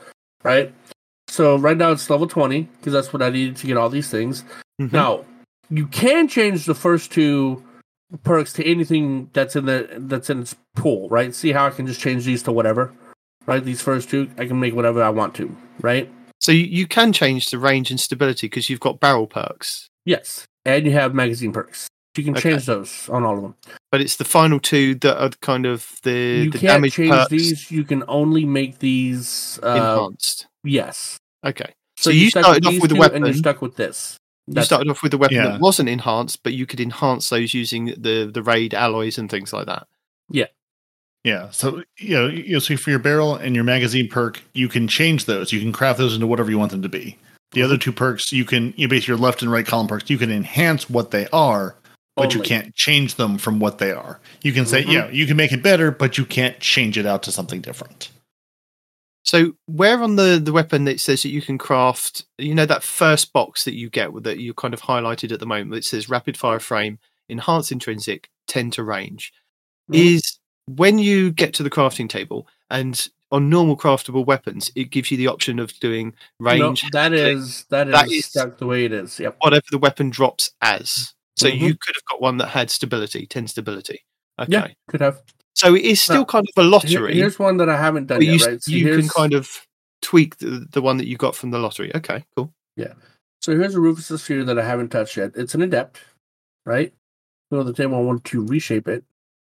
right? 0.43 0.73
So 1.27 1.57
right 1.57 1.77
now 1.77 1.91
it's 1.91 2.09
level 2.09 2.27
twenty 2.27 2.61
because 2.79 2.93
that's 2.93 3.13
what 3.13 3.21
I 3.21 3.29
needed 3.29 3.57
to 3.57 3.67
get 3.67 3.77
all 3.77 3.89
these 3.89 4.09
things. 4.09 4.43
Mhm. 4.81 4.91
Now 4.91 5.25
you 5.69 5.87
can 5.87 6.27
change 6.27 6.65
the 6.65 6.73
first 6.75 7.11
two 7.11 7.63
perks 8.23 8.53
to 8.53 8.65
anything 8.65 9.29
that's 9.33 9.55
in 9.55 9.65
the 9.65 9.87
that's 9.97 10.29
in 10.29 10.41
its 10.41 10.55
pool, 10.75 11.09
right? 11.09 11.33
See 11.33 11.51
how 11.51 11.65
I 11.65 11.69
can 11.71 11.87
just 11.87 11.99
change 11.99 12.25
these 12.25 12.43
to 12.43 12.51
whatever, 12.51 12.93
right? 13.45 13.63
These 13.63 13.81
first 13.81 14.09
two, 14.09 14.29
I 14.37 14.45
can 14.45 14.59
make 14.59 14.75
whatever 14.75 15.01
I 15.03 15.09
want 15.09 15.33
to, 15.35 15.55
right? 15.81 16.09
So 16.39 16.51
you, 16.51 16.65
you 16.65 16.85
can 16.87 17.11
change 17.13 17.47
the 17.47 17.57
range 17.57 17.89
and 17.91 17.99
stability 17.99 18.47
because 18.47 18.69
you've 18.69 18.79
got 18.79 18.99
barrel 18.99 19.25
perks, 19.27 19.89
Yes, 20.05 20.45
and 20.65 20.85
you 20.85 20.91
have 20.91 21.15
magazine 21.15 21.51
perks. 21.51 21.87
You 22.15 22.23
can 22.23 22.37
Okay. 22.37 22.51
change 22.51 22.65
those 22.67 23.09
on 23.09 23.23
all 23.25 23.35
of 23.35 23.41
them. 23.41 23.55
but 23.91 23.99
it's 23.99 24.15
the 24.17 24.23
final 24.23 24.59
two 24.59 24.95
that 24.95 25.21
are 25.21 25.29
kind 25.41 25.65
of 25.65 25.91
the, 26.03 26.43
you 26.45 26.51
the 26.51 26.59
can't 26.59 26.73
damage 26.73 26.93
change 26.93 27.09
perks 27.11 27.29
these. 27.29 27.71
You 27.71 27.83
can 27.83 28.03
only 28.07 28.45
make 28.45 28.79
these. 28.79 29.59
Uh, 29.63 29.69
enhanced. 29.75 30.47
yes. 30.63 31.17
Okay. 31.45 31.73
So, 31.97 32.09
So 32.09 32.09
you 32.11 32.29
stuck 32.29 32.43
started 32.43 32.65
off 32.65 32.79
with 32.81 32.91
a 32.91 32.95
two, 32.95 33.01
and 33.03 33.25
you're 33.25 33.33
stuck 33.33 33.61
with 33.61 33.75
this. 33.75 34.17
You 34.47 34.61
started 34.63 34.89
off 34.91 35.01
with 35.01 35.13
a 35.13 35.17
weapon 35.17 35.37
Yeah. 35.37 35.47
that 35.51 35.59
wasn't 35.59 35.89
enhanced, 35.89 36.43
but 36.43 36.53
you 36.53 36.65
could 36.65 36.79
enhance 36.79 37.29
those 37.29 37.53
using 37.53 37.95
the 37.97 38.29
the 38.31 38.43
raid 38.43 38.73
alloys 38.73 39.17
and 39.17 39.29
things 39.29 39.51
like 39.53 39.65
that. 39.65 39.87
Yeah. 40.29 40.45
Yeah. 41.23 41.49
So 41.51 41.83
you 41.97 42.13
know, 42.15 42.27
you 42.27 42.53
know, 42.53 42.59
so 42.59 42.77
for 42.77 42.91
your 42.91 42.99
barrel 42.99 43.35
and 43.35 43.55
your 43.55 43.63
magazine 43.63 44.07
perk, 44.07 44.41
you 44.53 44.67
can 44.67 44.87
change 44.87 45.25
those. 45.25 45.51
You 45.51 45.59
can 45.59 45.71
craft 45.71 45.97
those 45.97 46.13
into 46.13 46.27
whatever 46.27 46.51
you 46.51 46.59
want 46.59 46.71
them 46.71 46.81
to 46.83 46.89
be. 46.89 47.17
The 47.51 47.61
Mm-hmm. 47.61 47.65
other 47.65 47.77
two 47.77 47.91
perks, 47.91 48.31
you 48.31 48.45
can 48.45 48.73
you 48.77 48.87
base 48.87 49.07
your 49.07 49.17
left 49.17 49.41
and 49.41 49.51
right 49.51 49.65
column 49.65 49.87
perks. 49.87 50.09
You 50.09 50.17
can 50.17 50.31
enhance 50.31 50.89
what 50.89 51.09
they 51.11 51.27
are, 51.33 51.75
but 52.15 52.33
you 52.35 52.41
can't 52.41 52.73
change 52.75 53.15
them 53.15 53.37
from 53.39 53.59
what 53.59 53.79
they 53.79 53.91
are. 53.91 54.19
You 54.43 54.51
can 54.53 54.65
say, 54.65 54.83
Mhm. 54.83 54.91
yeah, 54.91 55.09
you 55.09 55.25
can 55.25 55.37
make 55.37 55.51
it 55.51 55.63
better, 55.63 55.89
but 55.89 56.17
you 56.17 56.25
can't 56.25 56.59
change 56.59 56.97
it 56.97 57.05
out 57.07 57.23
to 57.23 57.31
something 57.31 57.61
different. 57.61 58.09
So 59.25 59.53
where 59.65 60.01
on 60.03 60.15
the 60.15 60.39
the 60.43 60.53
weapon 60.53 60.87
it 60.87 60.99
says 60.99 61.23
that 61.23 61.29
you 61.29 61.41
can 61.41 61.57
craft, 61.57 62.25
you 62.37 62.53
know, 62.55 62.65
that 62.67 62.83
first 62.83 63.33
box 63.33 63.63
that 63.65 63.73
you 63.75 63.89
get 63.89 64.11
that 64.23 64.39
you 64.39 64.53
kind 64.53 64.73
of 64.73 64.81
highlighted 64.81 65.31
at 65.31 65.39
the 65.39 65.45
moment, 65.47 65.73
it 65.75 65.83
says 65.85 66.09
rapid 66.09 66.37
fire 66.37 66.59
frame, 66.59 66.99
enhance 67.29 67.71
intrinsic, 67.71 68.29
ten 68.47 68.69
to 68.71 68.83
range, 68.83 69.33
Mhm. 69.91 69.95
is 70.15 70.39
when 70.67 70.99
you 70.99 71.31
get 71.31 71.53
to 71.55 71.63
the 71.63 71.69
crafting 71.71 72.07
table 72.07 72.47
and 72.69 73.09
on 73.31 73.49
normal 73.49 73.75
craftable 73.75 74.25
weapons, 74.25 74.71
it 74.75 74.91
gives 74.91 75.09
you 75.09 75.17
the 75.17 75.27
option 75.27 75.57
of 75.59 75.73
doing 75.79 76.13
range. 76.39 76.83
that 76.91 77.11
click, 77.11 77.35
is 77.37 77.65
that 77.69 77.87
is 77.87 77.93
That 77.93 78.11
is- 78.11 78.25
stuck 78.27 78.57
the 78.59 78.67
way 78.67 78.85
it 78.85 78.93
is. 78.93 79.19
Yep. 79.19 79.37
whatever 79.39 79.65
the 79.71 79.79
weapon 79.79 80.11
drops 80.11 80.51
as. 80.61 81.13
So 81.35 81.47
Mhm. 81.49 81.59
you 81.59 81.75
could 81.75 81.95
have 81.95 82.05
got 82.11 82.21
one 82.21 82.37
that 82.37 82.49
had 82.49 82.69
stability, 82.69 83.25
ten 83.25 83.47
stability. 83.47 84.05
Okay. 84.39 84.51
Yeah, 84.51 84.67
could 84.87 85.01
have. 85.01 85.21
So 85.55 85.73
it 85.73 85.83
is 85.83 86.01
still 86.01 86.25
kind 86.25 86.45
of 86.45 86.63
a 86.63 86.67
lottery. 86.67 87.15
here's 87.15 87.39
one 87.39 87.57
that 87.57 87.69
I 87.69 87.77
haven't 87.77 88.07
done 88.07 88.19
but 88.19 88.25
you, 88.25 88.33
yet. 88.33 88.45
Right. 88.45 88.63
So 88.63 88.71
you 88.71 88.97
can 88.97 89.07
kind 89.07 89.33
of 89.33 89.65
tweak 90.01 90.37
the, 90.37 90.67
the 90.71 90.81
one 90.81 90.97
that 90.97 91.07
you 91.07 91.15
got 91.17 91.35
from 91.35 91.51
the 91.51 91.59
lottery. 91.59 91.95
Okay, 91.95 92.25
cool. 92.35 92.53
Yeah. 92.75 92.93
So 93.41 93.57
here's 93.57 93.75
a 93.75 93.79
Rufus's 93.79 94.23
Fury 94.23 94.43
that 94.43 94.59
I 94.59 94.65
haven't 94.65 94.89
touched 94.89 95.17
yet. 95.17 95.31
It's 95.35 95.55
an 95.55 95.61
adept, 95.61 96.01
right? 96.65 96.93
Go 97.51 97.59
to 97.59 97.63
the 97.63 97.73
table. 97.73 97.97
I 97.97 98.01
want 98.01 98.23
to 98.25 98.45
reshape 98.45 98.87
it. 98.87 99.03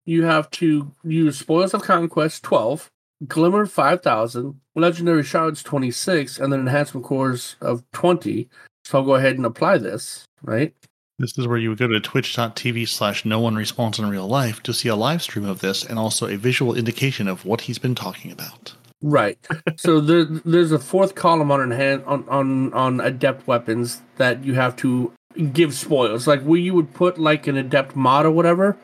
You 0.05 0.23
have 0.23 0.49
to 0.51 0.91
use 1.03 1.37
Spoils 1.37 1.73
of 1.73 1.83
Conquest 1.83 2.41
12, 2.43 2.89
Glimmer 3.27 3.67
5000, 3.67 4.59
Legendary 4.75 5.23
Shards 5.23 5.61
26, 5.61 6.39
and 6.39 6.51
then 6.51 6.61
Enhancement 6.61 7.05
Cores 7.05 7.57
of 7.61 7.83
20. 7.91 8.49
So 8.85 8.97
I'll 8.97 9.05
go 9.05 9.15
ahead 9.15 9.35
and 9.35 9.45
apply 9.45 9.77
this, 9.77 10.25
right? 10.41 10.73
This 11.21 11.37
is 11.37 11.47
where 11.47 11.57
you 11.59 11.69
would 11.69 11.77
go 11.77 11.87
to 11.87 11.99
twitch.tv 11.99 12.87
slash 12.87 13.25
no 13.25 13.39
one 13.39 13.55
responds 13.55 13.99
in 13.99 14.09
real 14.09 14.27
life 14.27 14.63
to 14.63 14.73
see 14.73 14.89
a 14.89 14.95
live 14.95 15.21
stream 15.21 15.45
of 15.45 15.59
this 15.61 15.85
and 15.85 15.99
also 15.99 16.27
a 16.27 16.35
visual 16.35 16.73
indication 16.75 17.27
of 17.27 17.45
what 17.45 17.61
he's 17.61 17.77
been 17.77 17.93
talking 17.93 18.31
about. 18.31 18.73
Right. 19.03 19.37
so 19.77 19.99
there, 20.01 20.25
there's 20.25 20.71
a 20.71 20.79
fourth 20.79 21.13
column 21.13 21.51
on 21.51 21.59
enhan- 21.59 22.05
on 22.07 22.27
on 22.27 22.73
on 22.73 22.99
adept 23.01 23.45
weapons 23.47 24.01
that 24.17 24.43
you 24.43 24.55
have 24.55 24.75
to 24.77 25.13
give 25.53 25.73
spoils, 25.75 26.25
like 26.27 26.41
where 26.41 26.59
you 26.59 26.73
would 26.73 26.93
put 26.93 27.19
like 27.19 27.45
an 27.47 27.55
adept 27.55 27.95
mod 27.95 28.25
or 28.25 28.31
whatever. 28.31 28.77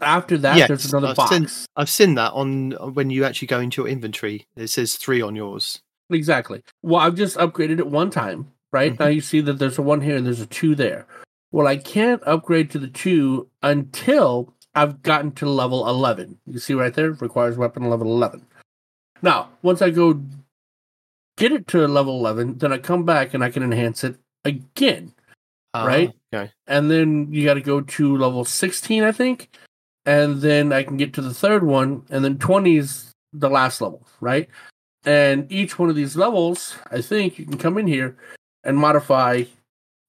After 0.00 0.38
that, 0.38 0.56
Yes, 0.56 0.68
there's 0.68 0.92
another 0.92 1.08
I've 1.08 1.16
box. 1.16 1.30
seen- 1.36 1.66
I've 1.76 1.90
seen 1.90 2.14
that 2.14 2.32
on 2.32 2.72
when 2.94 3.10
you 3.10 3.24
actually 3.24 3.48
go 3.48 3.58
into 3.58 3.82
your 3.82 3.88
inventory. 3.90 4.46
It 4.56 4.68
says 4.68 4.94
three 4.94 5.20
on 5.20 5.34
yours. 5.34 5.80
Exactly. 6.10 6.62
Well, 6.82 7.00
I've 7.00 7.16
just 7.16 7.36
upgraded 7.38 7.80
it 7.80 7.88
one 7.88 8.10
time, 8.10 8.52
right? 8.72 8.92
Mhm. 8.94 9.00
Now 9.00 9.06
you 9.06 9.20
see 9.20 9.40
that 9.40 9.58
there's 9.58 9.78
a 9.78 9.82
one 9.82 10.00
here 10.02 10.16
and 10.16 10.24
there's 10.24 10.40
a 10.40 10.46
two 10.46 10.74
there. 10.76 11.06
Well, 11.54 11.68
I 11.68 11.76
can't 11.76 12.20
upgrade 12.26 12.72
to 12.72 12.80
the 12.80 12.88
two 12.88 13.48
until 13.62 14.52
I've 14.74 15.02
gotten 15.02 15.30
to 15.36 15.46
level 15.48 15.88
11. 15.88 16.36
You 16.48 16.58
see 16.58 16.74
right 16.74 16.92
there? 16.92 17.12
Requires 17.12 17.56
weapon 17.56 17.88
level 17.88 18.08
11. 18.08 18.44
Now, 19.22 19.50
once 19.62 19.80
I 19.80 19.90
go 19.90 20.20
get 21.36 21.52
it 21.52 21.68
to 21.68 21.86
level 21.86 22.18
11, 22.18 22.58
then 22.58 22.72
I 22.72 22.78
come 22.78 23.04
back 23.04 23.34
and 23.34 23.44
I 23.44 23.50
can 23.50 23.62
enhance 23.62 24.02
it 24.02 24.16
again. 24.44 25.12
Right? 25.72 26.10
Ah, 26.12 26.36
Okay. 26.36 26.52
And 26.66 26.90
then 26.90 27.32
you 27.32 27.44
got 27.44 27.54
to 27.54 27.60
go 27.60 27.82
to 27.82 28.16
level 28.16 28.44
16, 28.44 29.04
I 29.04 29.12
think. 29.12 29.56
And 30.04 30.40
then 30.40 30.72
I 30.72 30.82
can 30.82 30.96
get 30.96 31.12
to 31.12 31.22
the 31.22 31.32
third 31.32 31.62
one. 31.62 32.02
And 32.10 32.24
then 32.24 32.36
20 32.36 32.78
is 32.78 33.12
the 33.32 33.48
last 33.48 33.80
level, 33.80 34.04
right? 34.20 34.48
And 35.04 35.46
each 35.52 35.78
one 35.78 35.88
of 35.88 35.94
these 35.94 36.16
levels, 36.16 36.74
I 36.90 37.00
think 37.00 37.38
you 37.38 37.46
can 37.46 37.58
come 37.58 37.78
in 37.78 37.86
here 37.86 38.16
and 38.64 38.76
modify 38.76 39.44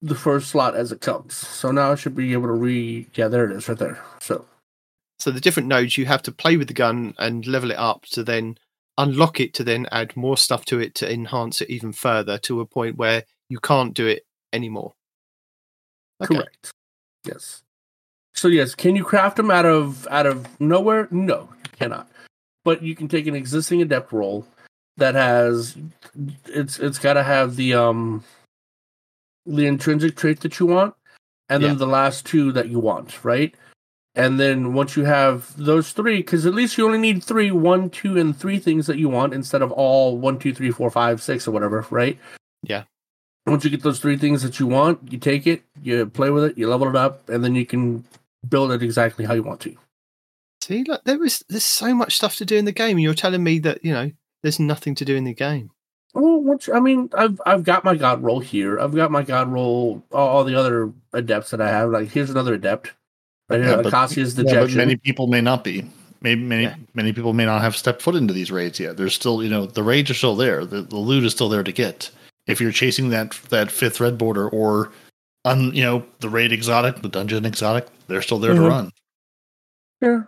the 0.02 0.16
first 0.16 0.50
slot 0.50 0.76
as 0.76 0.92
it 0.92 1.02
comes. 1.02 1.36
So 1.36 1.72
now 1.72 1.92
I 1.92 1.96
should 1.96 2.16
be 2.16 2.34
able 2.34 2.48
to 2.48 2.54
re. 2.54 3.08
Yeah, 3.16 3.28
there 3.28 3.50
it 3.50 3.56
is 3.56 3.68
right 3.68 3.78
there. 3.78 4.04
So, 4.20 4.46
So 5.20 5.32
the 5.32 5.42
different 5.42 5.68
nodes 5.68 5.98
you 5.98 6.06
have 6.06 6.24
to 6.24 6.32
play 6.32 6.58
with 6.58 6.68
the 6.68 6.74
gun 6.74 7.16
and 7.18 7.46
level 7.48 7.72
it 7.72 7.78
up 7.78 8.04
to 8.12 8.24
then 8.24 8.58
unlock 8.98 9.40
it 9.40 9.54
to 9.54 9.64
then 9.64 9.88
add 9.92 10.16
more 10.16 10.38
stuff 10.38 10.66
to 10.66 10.80
it 10.80 10.96
to 10.96 11.12
enhance 11.12 11.62
it 11.62 11.70
even 11.70 11.92
further 11.92 12.38
to 12.40 12.62
a 12.62 12.66
point 12.66 12.98
where 12.98 13.24
you 13.50 13.60
can't 13.60 13.94
do 13.94 14.08
it 14.08 14.26
anymore. 14.54 14.94
Okay. 16.24 16.36
correct. 16.36 16.72
Yes. 17.26 17.62
So 18.34 18.48
yes, 18.48 18.76
can 18.76 18.96
you 18.96 19.04
craft 19.04 19.38
them 19.38 19.52
out 19.52 19.66
of 19.66 20.08
out 20.08 20.26
of 20.26 20.60
nowhere? 20.60 21.08
No, 21.12 21.50
you 21.64 21.72
cannot. 21.78 22.10
But 22.64 22.82
you 22.82 22.96
can 22.96 23.08
take 23.08 23.28
an 23.28 23.36
existing 23.36 23.82
adept 23.82 24.12
roll 24.12 24.46
that 24.98 25.16
has 25.16 25.78
it's 26.46 26.80
it's 26.80 27.00
got 27.00 27.14
to 27.14 27.24
have 27.24 27.56
the 27.56 27.74
um 27.74 28.24
the 29.46 29.66
intrinsic 29.66 30.16
trait 30.16 30.40
that 30.42 30.60
you 30.60 30.66
want, 30.66 30.96
and 31.50 31.64
then 31.64 31.72
Yeah. 31.74 31.78
the 31.78 31.88
last 31.88 32.26
two 32.26 32.52
that 32.54 32.70
you 32.70 32.80
want, 32.80 33.24
right? 33.24 33.54
And 34.16 34.40
then 34.40 34.74
once 34.74 34.96
you 34.96 35.04
have 35.04 35.56
those 35.58 35.92
three, 35.92 36.18
because 36.18 36.46
at 36.46 36.54
least 36.56 36.78
you 36.78 36.86
only 36.86 36.98
need 36.98 37.24
three, 37.24 37.52
one, 37.52 37.90
two, 37.90 38.18
and 38.18 38.36
three 38.36 38.60
things 38.60 38.88
that 38.88 38.98
you 38.98 39.10
want 39.10 39.34
instead 39.34 39.62
of 39.62 39.72
all 39.74 40.18
one, 40.18 40.40
two, 40.40 40.54
three, 40.54 40.72
four, 40.72 40.90
five, 40.90 41.22
six, 41.22 41.48
or 41.48 41.52
whatever, 41.52 41.86
right? 41.90 42.18
Yeah. 42.64 42.84
Once 43.46 43.64
you 43.64 43.70
get 43.70 43.84
those 43.84 44.00
three 44.00 44.18
things 44.18 44.42
that 44.42 44.60
you 44.60 44.68
want, 44.68 45.12
you 45.12 45.20
take 45.20 45.46
it, 45.46 45.64
you 45.84 46.06
play 46.06 46.30
with 46.30 46.46
it, 46.46 46.58
you 46.58 46.68
level 46.68 46.88
it 46.88 46.96
up, 46.96 47.28
and 47.30 47.44
then 47.44 47.56
you 47.56 47.66
can 47.66 48.06
build 48.48 48.72
it 48.72 48.82
exactly 48.82 49.26
how 49.26 49.34
you 49.34 49.44
want 49.44 49.60
to. 49.62 49.76
See, 50.62 50.84
look, 50.84 51.04
there 51.04 51.24
is 51.24 51.44
there's 51.50 51.64
so 51.64 51.94
much 51.94 52.16
stuff 52.16 52.38
to 52.38 52.46
do 52.46 52.56
in 52.56 52.66
the 52.66 52.72
game, 52.72 52.98
and 52.98 53.04
you're 53.04 53.14
telling 53.14 53.44
me 53.44 53.60
that 53.60 53.84
you 53.86 53.94
know 53.94 54.12
there's 54.42 54.60
nothing 54.60 54.96
to 54.96 55.06
do 55.06 55.16
in 55.16 55.26
the 55.26 55.34
game. 55.34 55.70
Well, 56.16 56.42
once 56.42 56.70
I 56.74 56.80
mean, 56.80 57.10
I've 57.14 57.40
I've 57.46 57.64
got 57.64 57.84
my 57.84 57.96
god 57.96 58.24
roll 58.24 58.40
here. 58.40 58.80
I've 58.80 58.96
got 58.96 59.12
my 59.12 59.22
god 59.22 59.50
roll. 59.52 60.02
All, 60.12 60.28
all 60.30 60.44
the 60.46 60.56
other 60.56 60.92
adepts 61.14 61.52
that 61.52 61.60
I 61.62 61.68
have. 61.70 61.90
Like 61.92 62.10
here's 62.10 62.30
another 62.30 62.54
adept. 62.54 62.94
Right 63.50 63.60
here, 63.62 63.70
Yeah, 63.72 63.82
but- 63.82 63.94
Acasia's 63.94 64.38
Yeah, 64.38 64.62
but 64.62 64.72
many 64.74 64.96
people 64.96 65.28
may 65.28 65.42
not 65.42 65.64
be. 65.64 65.86
Maybe 66.22 66.42
many 66.42 66.64
Yeah. 66.64 66.76
many 66.96 67.12
people 67.14 67.34
may 67.34 67.46
not 67.46 67.62
have 67.62 67.76
stepped 67.76 68.02
foot 68.02 68.16
into 68.16 68.34
these 68.34 68.50
raids 68.50 68.80
yet. 68.80 68.98
There's 68.98 69.14
still, 69.14 69.44
you 69.44 69.50
know, 69.50 69.66
the 69.68 69.84
raids 69.84 70.10
are 70.10 70.14
still 70.16 70.36
there. 70.36 70.66
The, 70.66 70.82
the 70.82 70.96
loot 70.96 71.24
is 71.26 71.34
still 71.34 71.50
there 71.50 71.64
to 71.64 71.72
get. 71.72 72.10
If 72.48 72.60
you're 72.62 72.72
chasing 72.72 73.10
that 73.10 73.32
that 73.50 73.70
fifth 73.70 74.00
red 74.00 74.18
border 74.18 74.48
or 74.50 74.92
on 75.44 75.74
you 75.76 75.84
know 75.84 76.06
the 76.22 76.30
raid 76.30 76.52
exotic, 76.54 77.02
the 77.02 77.10
dungeon 77.10 77.46
exotic, 77.46 77.88
they're 78.08 78.22
still 78.22 78.40
there 78.40 78.54
Mhm. 78.54 78.56
to 78.56 78.62
run. 78.70 78.92
Yeah. 80.02 80.24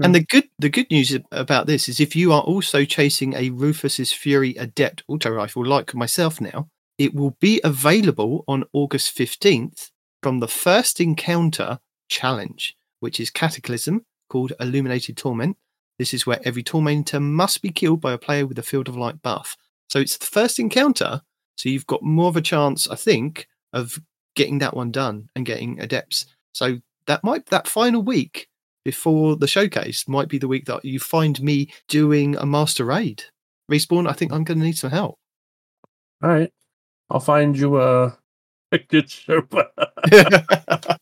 Hmm. 0.00 0.06
And 0.06 0.14
the 0.14 0.24
good 0.24 0.48
the 0.58 0.70
good 0.70 0.90
news 0.90 1.16
about 1.30 1.66
this 1.66 1.88
is 1.88 2.00
if 2.00 2.16
you 2.16 2.32
are 2.32 2.40
also 2.40 2.84
chasing 2.84 3.34
a 3.34 3.50
Rufus's 3.50 4.12
Fury 4.12 4.54
Adept 4.56 5.02
auto 5.08 5.30
rifle 5.30 5.64
like 5.64 5.94
myself 5.94 6.40
now, 6.40 6.68
it 6.96 7.14
will 7.14 7.36
be 7.38 7.60
available 7.62 8.44
on 8.48 8.64
August 8.72 9.16
15th 9.16 9.90
from 10.22 10.40
the 10.40 10.48
first 10.48 11.00
encounter 11.00 11.78
challenge, 12.08 12.76
which 13.00 13.20
is 13.20 13.30
Cataclysm 13.30 14.04
called 14.28 14.52
Illuminated 14.58 15.16
Torment. 15.16 15.56
This 15.98 16.14
is 16.14 16.26
where 16.26 16.40
every 16.44 16.62
tormentor 16.62 17.20
must 17.20 17.60
be 17.60 17.70
killed 17.70 18.00
by 18.00 18.12
a 18.12 18.18
player 18.18 18.46
with 18.46 18.58
a 18.58 18.62
Field 18.62 18.88
of 18.88 18.96
Light 18.96 19.20
buff. 19.20 19.56
So 19.88 19.98
it's 19.98 20.16
the 20.16 20.26
first 20.26 20.58
encounter, 20.58 21.20
so 21.56 21.68
you've 21.68 21.86
got 21.86 22.02
more 22.02 22.28
of 22.28 22.36
a 22.36 22.42
chance, 22.42 22.88
I 22.88 22.96
think, 22.96 23.48
of 23.74 23.98
getting 24.34 24.58
that 24.60 24.74
one 24.74 24.92
done 24.92 25.28
and 25.36 25.44
getting 25.44 25.78
adepts. 25.78 26.26
So 26.52 26.80
that 27.06 27.22
might 27.22 27.46
that 27.46 27.68
final 27.68 28.02
week 28.02 28.48
before 28.84 29.36
the 29.36 29.46
showcase 29.48 30.08
might 30.08 30.28
be 30.28 30.38
the 30.38 30.48
week 30.48 30.66
that 30.66 30.84
you 30.84 30.98
find 30.98 31.40
me 31.42 31.72
doing 31.88 32.36
a 32.36 32.46
master 32.46 32.84
raid. 32.84 33.24
Respawn, 33.70 34.08
I 34.08 34.12
think 34.12 34.32
I'm 34.32 34.44
going 34.44 34.58
to 34.58 34.64
need 34.64 34.76
some 34.78 34.90
help. 34.90 35.16
All 36.22 36.30
right. 36.30 36.52
I'll 37.08 37.20
find 37.20 37.56
you 37.56 37.80
a, 37.80 38.16
a 38.72 38.78
good 38.78 39.06
Sherpa. 39.06 39.68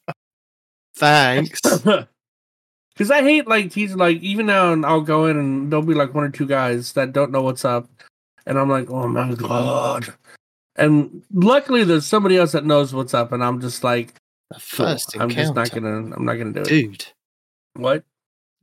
Thanks. 0.95 1.61
Because 2.99 3.13
I 3.13 3.23
hate 3.23 3.47
like 3.47 3.71
teasing, 3.71 3.97
like 3.97 4.21
even 4.23 4.47
now, 4.47 4.73
and 4.73 4.85
I'll 4.85 5.03
go 5.03 5.27
in 5.27 5.37
and 5.37 5.71
there'll 5.71 5.87
be 5.87 5.95
like 5.95 6.15
one 6.15 6.25
or 6.25 6.31
two 6.31 6.49
guys 6.49 6.95
that 6.95 7.13
don't 7.13 7.31
know 7.31 7.43
what's 7.43 7.65
up, 7.65 7.89
and 8.45 8.59
I'm 8.59 8.69
like, 8.69 8.91
oh 8.91 9.07
my 9.07 9.35
god. 9.35 10.13
And 10.75 11.23
luckily, 11.33 11.85
there's 11.85 12.07
somebody 12.07 12.37
else 12.37 12.51
that 12.53 12.65
knows 12.65 12.93
what's 12.93 13.15
up, 13.15 13.31
and 13.31 13.45
I'm 13.45 13.61
just 13.61 13.85
like, 13.85 14.15
The 14.51 14.57
cool. 14.57 14.87
first 14.87 15.17
I'm 15.17 15.31
just 15.31 15.55
not 15.55 15.71
gonna, 15.71 16.13
I'm 16.13 16.25
not 16.25 16.35
gonna 16.35 16.53
do 16.53 16.63
it. 16.63 16.67
Dude, 16.67 17.07
What? 17.79 18.05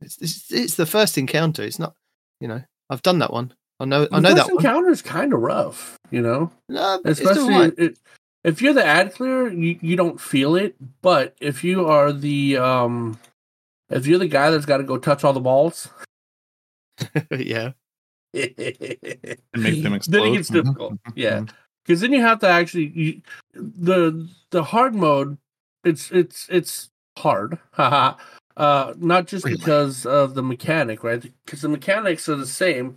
it's, 0.00 0.18
it's, 0.20 0.52
it's 0.52 0.74
the 0.76 0.86
first 0.86 1.16
encounter. 1.16 1.62
It's 1.62 1.78
not, 1.78 1.94
you 2.40 2.48
know, 2.48 2.62
I've 2.90 3.02
done 3.02 3.18
that 3.20 3.32
one. 3.32 3.52
I 3.80 3.86
know, 3.86 4.06
I 4.12 4.20
know 4.20 4.34
first 4.34 4.46
that 4.46 4.52
encounter 4.52 4.90
is 4.90 5.02
kind 5.02 5.32
of 5.32 5.40
rough, 5.40 5.96
you 6.10 6.20
know. 6.20 6.50
No, 6.68 7.00
especially 7.04 7.54
right. 7.54 7.74
it, 7.78 7.98
if 8.44 8.62
you're 8.62 8.72
the 8.74 8.84
ad 8.84 9.14
clear 9.14 9.48
you, 9.52 9.78
you 9.80 9.96
don't 9.96 10.20
feel 10.20 10.54
it 10.54 10.76
but 11.02 11.34
if 11.40 11.64
you 11.64 11.86
are 11.86 12.12
the 12.12 12.56
um 12.56 13.18
if 13.90 14.06
you're 14.06 14.20
the 14.20 14.28
guy 14.28 14.50
that's 14.50 14.64
got 14.66 14.76
to 14.76 14.84
go 14.84 14.96
touch 14.96 15.24
all 15.24 15.32
the 15.32 15.40
balls 15.40 15.88
yeah. 17.36 17.72
And 18.34 19.62
make 19.62 19.82
them 19.82 19.94
explode. 19.94 20.20
then 20.20 20.26
it 20.28 20.32
gets 20.36 20.50
Mhm, 20.50 20.64
difficult 20.64 20.98
yeah 21.14 21.44
because 21.84 22.00
then 22.00 22.12
you 22.12 22.20
have 22.20 22.38
to 22.40 22.48
actually 22.48 22.86
you, 22.88 23.22
the 23.54 24.28
the 24.50 24.62
hard 24.62 24.94
mode 24.94 25.38
it's 25.84 26.10
it's 26.12 26.46
it's 26.48 26.90
hard 27.18 27.58
haha 27.72 28.14
uh 28.56 28.94
not 28.98 29.26
just 29.26 29.44
Really? 29.44 29.56
because 29.58 30.06
of 30.06 30.34
the 30.34 30.42
mechanic 30.42 31.04
right 31.04 31.22
because 31.44 31.60
the 31.62 31.68
mechanics 31.68 32.28
are 32.28 32.36
the 32.36 32.46
same 32.46 32.96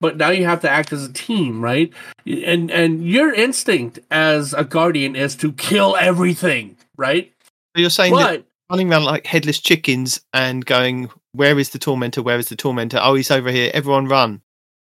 but 0.00 0.16
now 0.16 0.30
you 0.30 0.44
have 0.46 0.60
to 0.62 0.70
act 0.70 0.92
as 0.92 1.04
a 1.04 1.12
team 1.12 1.60
right 1.60 1.92
and 2.26 2.70
and 2.70 3.06
your 3.08 3.32
instinct 3.32 3.98
as 4.10 4.54
a 4.54 4.64
guardian 4.64 5.14
is 5.16 5.36
to 5.36 5.52
kill 5.52 5.96
everything 5.96 6.76
right 6.96 7.32
So 7.74 7.80
you're 7.80 7.90
saying 7.90 8.14
that 8.16 8.44
running 8.70 8.90
around 8.90 9.04
like 9.04 9.26
headless 9.26 9.60
chickens 9.60 10.20
and 10.32 10.64
going, 10.64 11.10
where 11.32 11.58
is 11.58 11.70
the 11.70 11.78
tormentor? 11.78 12.22
Where 12.22 12.38
is 12.38 12.48
the 12.48 12.56
tormentor? 12.56 12.98
Oh, 13.02 13.14
he's 13.14 13.30
over 13.30 13.50
here. 13.50 13.70
Everyone 13.74 14.06
run. 14.08 14.40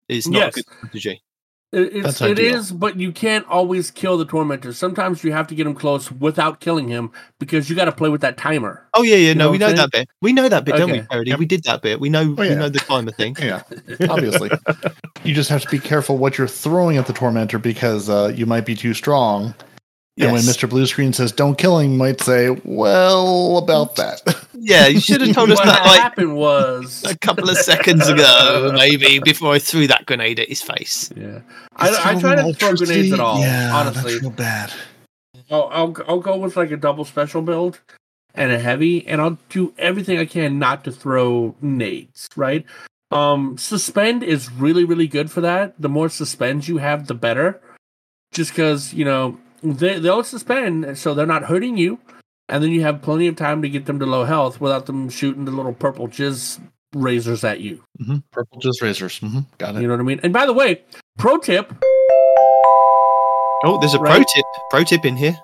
Is 0.08 0.26
not 0.28 0.38
Yes. 0.38 0.48
a 0.48 0.54
good 0.62 0.64
strategy. 0.78 1.22
It, 1.72 1.96
it's, 1.96 2.04
That's 2.04 2.22
ideal. 2.22 2.54
is 2.54 2.72
but 2.72 2.96
you 2.96 3.12
can't 3.12 3.46
always 3.46 3.90
kill 3.90 4.16
the 4.18 4.24
tormentor 4.24 4.72
sometimes 4.72 5.24
you 5.24 5.32
have 5.32 5.46
to 5.48 5.54
get 5.54 5.66
him 5.66 5.74
close 5.74 6.12
without 6.12 6.60
killing 6.60 6.88
him 6.88 7.10
because 7.38 7.68
you 7.68 7.76
got 7.76 7.86
to 7.86 7.92
play 7.92 8.08
with 8.08 8.20
that 8.20 8.36
timer 8.36 8.86
Oh 8.96 9.02
yeah, 9.02 9.16
yeah. 9.16 9.34
No, 9.34 9.44
know 9.44 9.50
we 9.50 9.58
what 9.58 9.64
I'm 9.64 9.76
know 9.76 9.82
that 9.82 9.92
bit. 9.92 10.08
We 10.22 10.32
know 10.32 10.48
that 10.48 10.64
bit, 10.64 10.76
don't 10.76 10.90
we, 10.90 11.00
Peroty? 11.00 11.26
Yep. 11.26 11.38
We 11.38 11.44
did 11.44 11.64
that 11.64 11.82
bit. 11.82 12.00
We 12.00 12.08
know. 12.08 12.22
Oh, 12.22 12.34
We 12.40 12.54
know 12.54 12.70
the 12.70 12.78
timer 12.78 13.12
thing. 13.12 13.36
Yeah, 13.46 13.62
obviously. 14.08 14.50
you 15.24 15.34
just 15.34 15.50
have 15.50 15.60
to 15.62 15.68
be 15.68 15.78
careful 15.78 16.16
what 16.16 16.38
you're 16.38 16.48
throwing 16.48 16.96
at 16.96 17.06
the 17.06 17.12
tormentor 17.12 17.58
because 17.58 18.08
uh, 18.08 18.32
you 18.34 18.46
might 18.46 18.64
be 18.64 18.74
too 18.74 18.94
strong. 18.94 19.54
And 20.18 20.32
when 20.32 20.42
Mr. 20.42 20.68
Blue 20.68 20.86
Screen 20.86 21.12
says 21.12 21.30
"Don't 21.30 21.58
kill 21.58 21.78
him," 21.78 21.98
might 21.98 22.22
say, 22.22 22.56
"Well, 22.64 23.58
about 23.58 23.96
that." 23.96 24.22
Yeah, 24.58 24.86
you 24.88 24.98
should 24.98 25.20
have 25.20 25.32
told 25.32 25.52
us 25.52 25.60
that 25.60 25.84
like 25.86 26.00
happened 26.00 26.34
was 26.34 27.04
a 27.04 27.16
couple 27.16 27.48
of 27.48 27.56
seconds 27.56 28.08
ago, 28.08 28.72
maybe 28.74 29.20
before 29.20 29.52
I 29.52 29.60
threw 29.60 29.86
that 29.86 30.06
grenade 30.06 30.40
at 30.40 30.48
his 30.48 30.60
face. 30.60 31.12
yeah 31.14 31.40
I, 31.76 32.14
I 32.16 32.18
try 32.20 32.34
to 32.34 32.52
throw 32.52 32.74
grenades 32.74 33.12
at 33.12 33.20
all 33.20 33.38
Yeah, 33.38 33.70
honestly 33.72 34.18
real 34.18 34.30
bad. 34.30 34.72
I'll, 35.50 35.68
I'll 35.70 35.96
I'll 36.08 36.20
go 36.20 36.36
with 36.38 36.56
like 36.56 36.72
a 36.72 36.76
double 36.76 37.04
special 37.04 37.42
build 37.42 37.80
and 38.34 38.50
a 38.50 38.58
heavy, 38.58 39.06
and 39.06 39.20
I'll 39.20 39.38
do 39.50 39.72
everything 39.78 40.18
I 40.18 40.24
can 40.24 40.58
not 40.58 40.82
to 40.84 40.90
throw 40.90 41.54
nades. 41.60 42.28
Right? 42.34 42.64
Um, 43.12 43.56
suspend 43.58 44.24
is 44.24 44.50
really 44.50 44.84
really 44.84 45.06
good 45.06 45.30
for 45.30 45.42
that. 45.42 45.74
The 45.78 45.90
more 45.90 46.08
suspends 46.08 46.66
you 46.66 46.78
have, 46.78 47.06
the 47.06 47.14
better. 47.14 47.60
Just 48.32 48.50
because 48.50 48.92
you 48.92 49.04
know 49.04 49.38
they 49.62 49.98
they'll 49.98 50.24
suspend, 50.24 50.96
so 50.98 51.14
they're 51.14 51.26
not 51.26 51.44
hurting 51.44 51.76
you, 51.76 51.98
and 52.48 52.62
then 52.62 52.70
you 52.70 52.82
have 52.82 53.02
plenty 53.02 53.26
of 53.26 53.36
time 53.36 53.62
to 53.62 53.68
get 53.68 53.86
them 53.86 53.98
to 53.98 54.06
low 54.06 54.24
health 54.24 54.60
without 54.60 54.86
them 54.86 55.08
shooting 55.08 55.44
the 55.44 55.50
little 55.52 55.72
purple 55.74 56.08
jizz 56.08 56.60
razors 56.94 57.44
at 57.44 57.60
you. 57.60 57.82
hmm 58.04 58.18
Purple 58.32 58.58
just 58.60 58.80
razors. 58.82 59.18
hmm 59.18 59.40
Got 59.58 59.76
it. 59.76 59.82
You 59.82 59.88
know 59.88 59.94
what 59.94 60.00
I 60.00 60.04
mean? 60.04 60.20
And 60.22 60.32
by 60.32 60.46
the 60.46 60.52
way, 60.52 60.82
pro 61.18 61.38
tip: 61.38 61.72
Oh, 63.64 63.78
there's 63.80 63.94
a 63.94 63.98
pro 63.98 64.18
tip. 64.18 64.44
Pro 64.70 64.84
tip 64.84 65.04
in 65.04 65.16
here. 65.16 65.36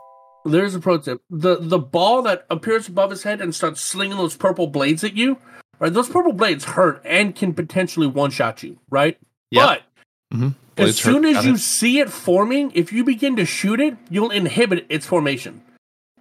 There's 0.44 0.74
a 0.74 0.80
pro 0.80 0.98
tip. 0.98 1.22
The 1.30 1.56
the 1.60 1.78
ball 1.78 2.22
that 2.22 2.46
appears 2.50 2.88
above 2.88 3.10
his 3.10 3.22
head 3.22 3.40
and 3.40 3.54
starts 3.54 3.80
slinging 3.80 4.16
those 4.18 4.36
purple 4.36 4.66
blades 4.66 5.04
at 5.04 5.14
you, 5.16 5.38
right? 5.78 5.92
Those 5.92 6.08
purple 6.08 6.32
blades 6.32 6.64
hurt 6.64 7.00
and 7.04 7.34
can 7.34 7.54
potentially 7.54 8.06
one 8.06 8.30
shot 8.30 8.62
you, 8.62 8.78
right? 8.90 9.18
Yep. 9.50 9.82
But 10.30 10.48
as 10.76 10.96
soon 10.96 11.24
as 11.24 11.44
you 11.44 11.56
see 11.56 11.98
it 12.00 12.10
forming, 12.10 12.70
if 12.74 12.92
you 12.92 13.04
begin 13.04 13.36
to 13.36 13.44
shoot 13.44 13.80
it, 13.80 13.96
you'll 14.10 14.30
inhibit 14.30 14.86
its 14.88 15.06
formation. 15.06 15.62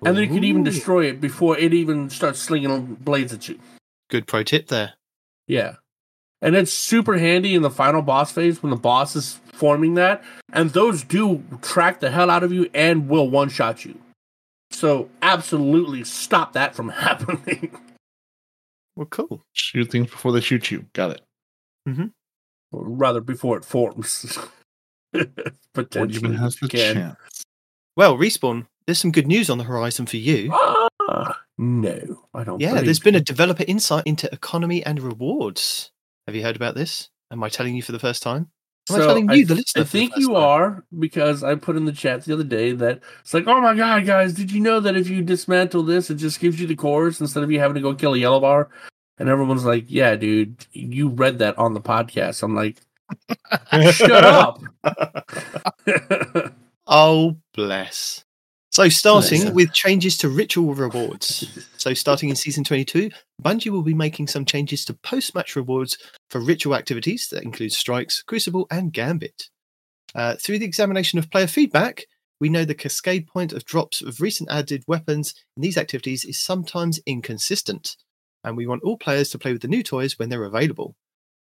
And 0.04 0.18
then 0.18 0.24
you 0.24 0.30
can 0.30 0.44
even 0.44 0.64
destroy 0.64 1.06
it 1.06 1.22
before 1.22 1.58
it 1.58 1.74
even 1.74 2.10
starts 2.10 2.40
slinging 2.40 2.96
blades 2.96 3.34
at 3.34 3.48
you. 3.48 3.60
Good 4.10 4.28
pro 4.28 4.44
tip 4.44 4.68
there. 4.68 4.94
Yeah. 5.48 5.76
And 6.42 6.56
it's 6.56 6.74
super 6.74 7.20
handy 7.20 7.54
in 7.54 7.62
the 7.62 7.70
final 7.70 8.02
boss 8.02 8.32
phase 8.32 8.64
when 8.64 8.72
the 8.72 8.76
boss 8.76 9.16
is 9.16 9.40
forming 9.54 9.94
that. 9.96 10.24
And 10.52 10.72
those 10.72 11.04
do 11.04 11.44
track 11.62 12.00
the 12.00 12.10
hell 12.10 12.32
out 12.32 12.44
of 12.44 12.52
you 12.52 12.70
and 12.74 13.08
will 13.08 13.30
one 13.30 13.50
shot 13.50 13.86
you. 13.86 14.00
So 14.72 15.10
absolutely 15.22 16.04
stop 16.04 16.54
that 16.54 16.74
from 16.74 16.90
happening. 17.06 17.78
Well, 18.96 19.06
cool. 19.06 19.44
shoot 19.54 19.92
things 19.92 20.10
before 20.10 20.32
they 20.32 20.42
shoot 20.42 20.72
you. 20.72 20.86
Got 20.94 21.12
it. 21.12 21.22
Mm-hmm. 21.88 22.08
Or 22.72 22.88
rather 22.88 23.22
before 23.22 23.58
it 23.58 23.66
forms. 23.66 24.38
Or 25.14 25.26
Potentially. 25.74 26.36
has 26.38 26.56
the 26.56 26.68
can. 26.70 26.96
chance. 26.96 27.44
Well, 27.98 28.18
respawn. 28.18 28.68
There's 28.88 29.00
some 29.00 29.12
good 29.12 29.28
news 29.28 29.50
on 29.50 29.58
the 29.58 29.64
horizon 29.66 30.06
for 30.06 30.18
you. 30.18 30.50
Ah, 30.54 31.38
no, 31.58 32.00
I 32.34 32.44
don't. 32.44 32.62
Yeah, 32.62 32.80
there's 32.82 33.00
been 33.00 33.16
a 33.16 33.20
developer 33.22 33.66
insight 33.68 34.04
into 34.06 34.32
economy 34.34 34.86
and 34.86 35.02
rewards. 35.02 35.92
Have 36.28 36.36
you 36.36 36.44
heard 36.44 36.56
about 36.56 36.76
this? 36.76 37.10
Am 37.32 37.44
I 37.44 37.50
telling 37.50 37.76
you 37.76 37.82
for 37.82 37.92
the 37.92 38.00
first 38.00 38.24
time? 38.24 38.50
Am 38.90 38.96
I 38.96 39.00
So 39.00 39.08
telling 39.08 39.30
I, 39.30 39.34
you, 39.36 39.46
the 39.46 39.56
th- 39.56 39.66
listener, 39.66 39.82
I 39.82 39.86
think 39.86 40.14
you 40.18 40.28
time? 40.28 40.36
are 40.38 40.84
because 40.98 41.44
I 41.44 41.56
put 41.56 41.76
in 41.76 41.86
the 41.86 41.92
chat 41.92 42.24
the 42.26 42.34
other 42.34 42.44
day 42.44 42.72
that 42.74 43.02
it's 43.22 43.34
like, 43.34 43.48
oh 43.48 43.60
my 43.62 43.76
god, 43.76 44.06
guys, 44.06 44.34
did 44.34 44.52
you 44.52 44.62
know 44.62 44.80
that 44.80 44.96
if 44.96 45.10
you 45.10 45.22
dismantle 45.22 45.84
this, 45.84 46.10
it 46.10 46.16
just 46.16 46.40
gives 46.40 46.60
you 46.60 46.68
the 46.68 46.76
cores 46.76 47.20
instead 47.22 47.44
of 47.44 47.52
you 47.52 47.60
having 47.60 47.76
to 47.76 47.82
go 47.82 47.94
kill 47.94 48.14
a 48.14 48.18
yellow 48.18 48.40
bar? 48.40 48.70
And 49.22 49.30
everyone's 49.30 49.66
like, 49.66 49.86
yeah, 49.88 50.16
dude, 50.16 50.66
you 50.74 51.10
read 51.10 51.40
that 51.40 51.58
on 51.58 51.74
the 51.74 51.82
podcast. 51.82 52.44
I'm 52.44 52.56
like, 52.56 52.82
shut 53.94 54.24
up. 54.26 54.62
Oh, 56.88 57.38
bless. 57.54 58.26
So, 58.70 58.90
starting 58.90 59.42
Bless. 59.42 59.54
with 59.54 59.74
changes 59.74 60.18
to 60.20 60.30
ritual 60.30 60.76
rewards. 60.76 61.68
So, 61.78 61.94
starting 61.94 62.30
in 62.30 62.36
season 62.36 62.64
22, 62.66 63.10
Bungie 63.42 63.70
will 63.70 63.82
be 63.82 63.94
making 63.94 64.28
some 64.28 64.44
changes 64.44 64.84
to 64.86 64.94
post 64.94 65.34
match 65.34 65.56
rewards 65.56 65.98
for 66.30 66.42
ritual 66.42 66.76
activities 66.76 67.30
that 67.32 67.44
include 67.44 67.72
strikes, 67.72 68.22
crucible, 68.22 68.68
and 68.70 68.92
gambit. 68.92 69.50
Uh, 70.16 70.36
through 70.36 70.60
the 70.60 70.66
examination 70.66 71.18
of 71.18 71.32
player 71.32 71.48
feedback, 71.48 72.06
we 72.42 72.50
know 72.50 72.66
the 72.66 72.76
cascade 72.76 73.28
point 73.28 73.54
of 73.54 73.64
drops 73.64 74.02
of 74.02 74.20
recent 74.20 74.50
added 74.52 74.84
weapons 74.88 75.34
in 75.56 75.62
these 75.62 75.78
activities 75.78 76.26
is 76.26 76.44
sometimes 76.44 77.00
inconsistent, 77.06 77.96
and 78.44 78.58
we 78.58 78.68
want 78.68 78.84
all 78.84 78.98
players 78.98 79.30
to 79.30 79.40
play 79.40 79.52
with 79.52 79.62
the 79.62 79.68
new 79.68 79.84
toys 79.84 80.18
when 80.18 80.30
they're 80.30 80.44
available. 80.44 80.96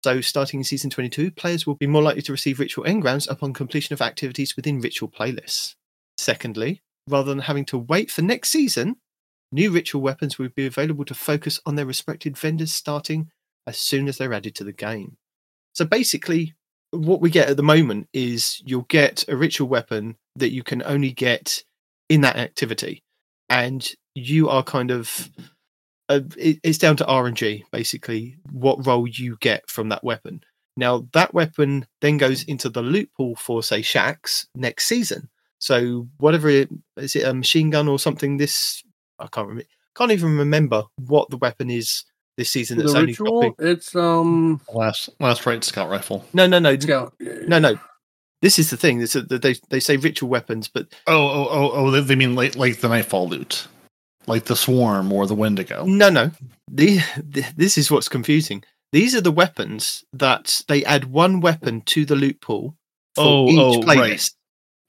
So, 0.03 0.21
starting 0.21 0.59
in 0.59 0.63
season 0.63 0.89
22, 0.89 1.31
players 1.31 1.65
will 1.65 1.75
be 1.75 1.87
more 1.87 2.01
likely 2.01 2.21
to 2.23 2.31
receive 2.31 2.59
ritual 2.59 2.85
engrams 2.85 3.29
upon 3.29 3.53
completion 3.53 3.93
of 3.93 4.01
activities 4.01 4.55
within 4.55 4.79
ritual 4.79 5.09
playlists. 5.09 5.75
Secondly, 6.17 6.81
rather 7.07 7.29
than 7.29 7.39
having 7.39 7.65
to 7.65 7.77
wait 7.77 8.11
for 8.11 8.21
next 8.21 8.49
season, 8.49 8.97
new 9.51 9.71
ritual 9.71 10.01
weapons 10.01 10.37
will 10.37 10.49
be 10.55 10.65
available 10.65 11.05
to 11.05 11.13
focus 11.13 11.59
on 11.65 11.75
their 11.75 11.85
respected 11.85 12.37
vendors 12.37 12.73
starting 12.73 13.29
as 13.65 13.77
soon 13.77 14.07
as 14.07 14.17
they're 14.17 14.33
added 14.33 14.55
to 14.55 14.63
the 14.63 14.73
game. 14.73 15.17
So 15.73 15.85
basically, 15.85 16.55
what 16.91 17.21
we 17.21 17.29
get 17.29 17.49
at 17.49 17.57
the 17.57 17.63
moment 17.63 18.07
is 18.13 18.61
you'll 18.65 18.83
get 18.83 19.25
a 19.27 19.35
ritual 19.35 19.67
weapon 19.67 20.15
that 20.35 20.51
you 20.51 20.63
can 20.63 20.81
only 20.83 21.11
get 21.11 21.63
in 22.09 22.21
that 22.21 22.37
activity. 22.37 23.01
and 23.49 23.93
you 24.15 24.49
are 24.49 24.63
kind 24.63 24.89
of 24.89 25.29
uh, 26.09 26.21
it, 26.37 26.59
it's 26.63 26.77
down 26.77 26.97
to 26.97 27.05
RNG 27.05 27.63
basically 27.71 28.37
what 28.51 28.85
roll 28.85 29.07
you 29.07 29.37
get 29.39 29.69
from 29.69 29.89
that 29.89 30.03
weapon. 30.03 30.41
Now 30.75 31.07
that 31.13 31.33
weapon 31.33 31.87
then 32.01 32.17
goes 32.17 32.43
into 32.43 32.69
the 32.69 32.81
loot 32.81 33.09
pool 33.15 33.35
for 33.35 33.63
say 33.63 33.81
Shaxx 33.81 34.47
next 34.55 34.85
season. 34.85 35.29
So 35.59 36.07
whatever 36.17 36.49
it 36.49 36.69
is, 36.97 37.15
it 37.15 37.23
a 37.27 37.33
machine 37.33 37.71
gun 37.71 37.87
or 37.87 37.99
something? 37.99 38.37
This 38.37 38.83
I 39.19 39.27
can't 39.27 39.47
remember. 39.47 39.67
Can't 39.95 40.11
even 40.11 40.37
remember 40.37 40.83
what 41.07 41.29
the 41.31 41.37
weapon 41.37 41.71
is 41.71 42.03
this 42.37 42.51
season. 42.51 42.77
That's 42.77 42.93
the 42.93 42.99
only 42.99 43.11
ritual, 43.13 43.41
dropping. 43.41 43.67
it's 43.67 43.95
um, 43.95 44.61
Last 44.71 45.09
last 45.19 45.45
right 45.45 45.63
scout 45.63 45.89
rifle. 45.89 46.23
No, 46.33 46.45
no, 46.45 46.59
no, 46.59 46.77
scout. 46.77 47.13
no, 47.19 47.57
no. 47.59 47.79
This 48.43 48.59
is 48.59 48.69
the 48.69 48.77
thing. 48.77 49.01
It's 49.01 49.13
that 49.13 49.41
they 49.41 49.55
they 49.69 49.79
say 49.79 49.97
ritual 49.97 50.29
weapons, 50.29 50.67
but 50.67 50.87
Oh 51.07 51.27
oh 51.27 51.47
oh 51.49 51.71
oh. 51.73 51.91
They, 51.91 52.01
they 52.01 52.15
mean 52.15 52.35
like 52.35 52.55
like 52.55 52.79
the 52.79 52.87
nightfall 52.89 53.27
loot, 53.27 53.67
like 54.27 54.45
the 54.45 54.55
swarm 54.55 55.11
or 55.11 55.25
the 55.25 55.35
Wendigo. 55.35 55.85
no, 55.85 56.09
no. 56.09 56.31
The, 56.69 56.99
the 57.17 57.45
this 57.55 57.77
is 57.77 57.89
what's 57.89 58.09
confusing. 58.09 58.63
These 58.91 59.15
are 59.15 59.21
the 59.21 59.31
weapons 59.31 60.03
that 60.13 60.61
they 60.67 60.83
add 60.85 61.05
one 61.05 61.39
weapon 61.41 61.81
to 61.87 62.05
the 62.05 62.15
loot 62.15 62.39
pool 62.41 62.75
for 63.15 63.23
Oh, 63.23 63.47
each 63.49 63.59
oh, 63.59 63.81
right. 63.83 63.97
playlist. 63.97 64.33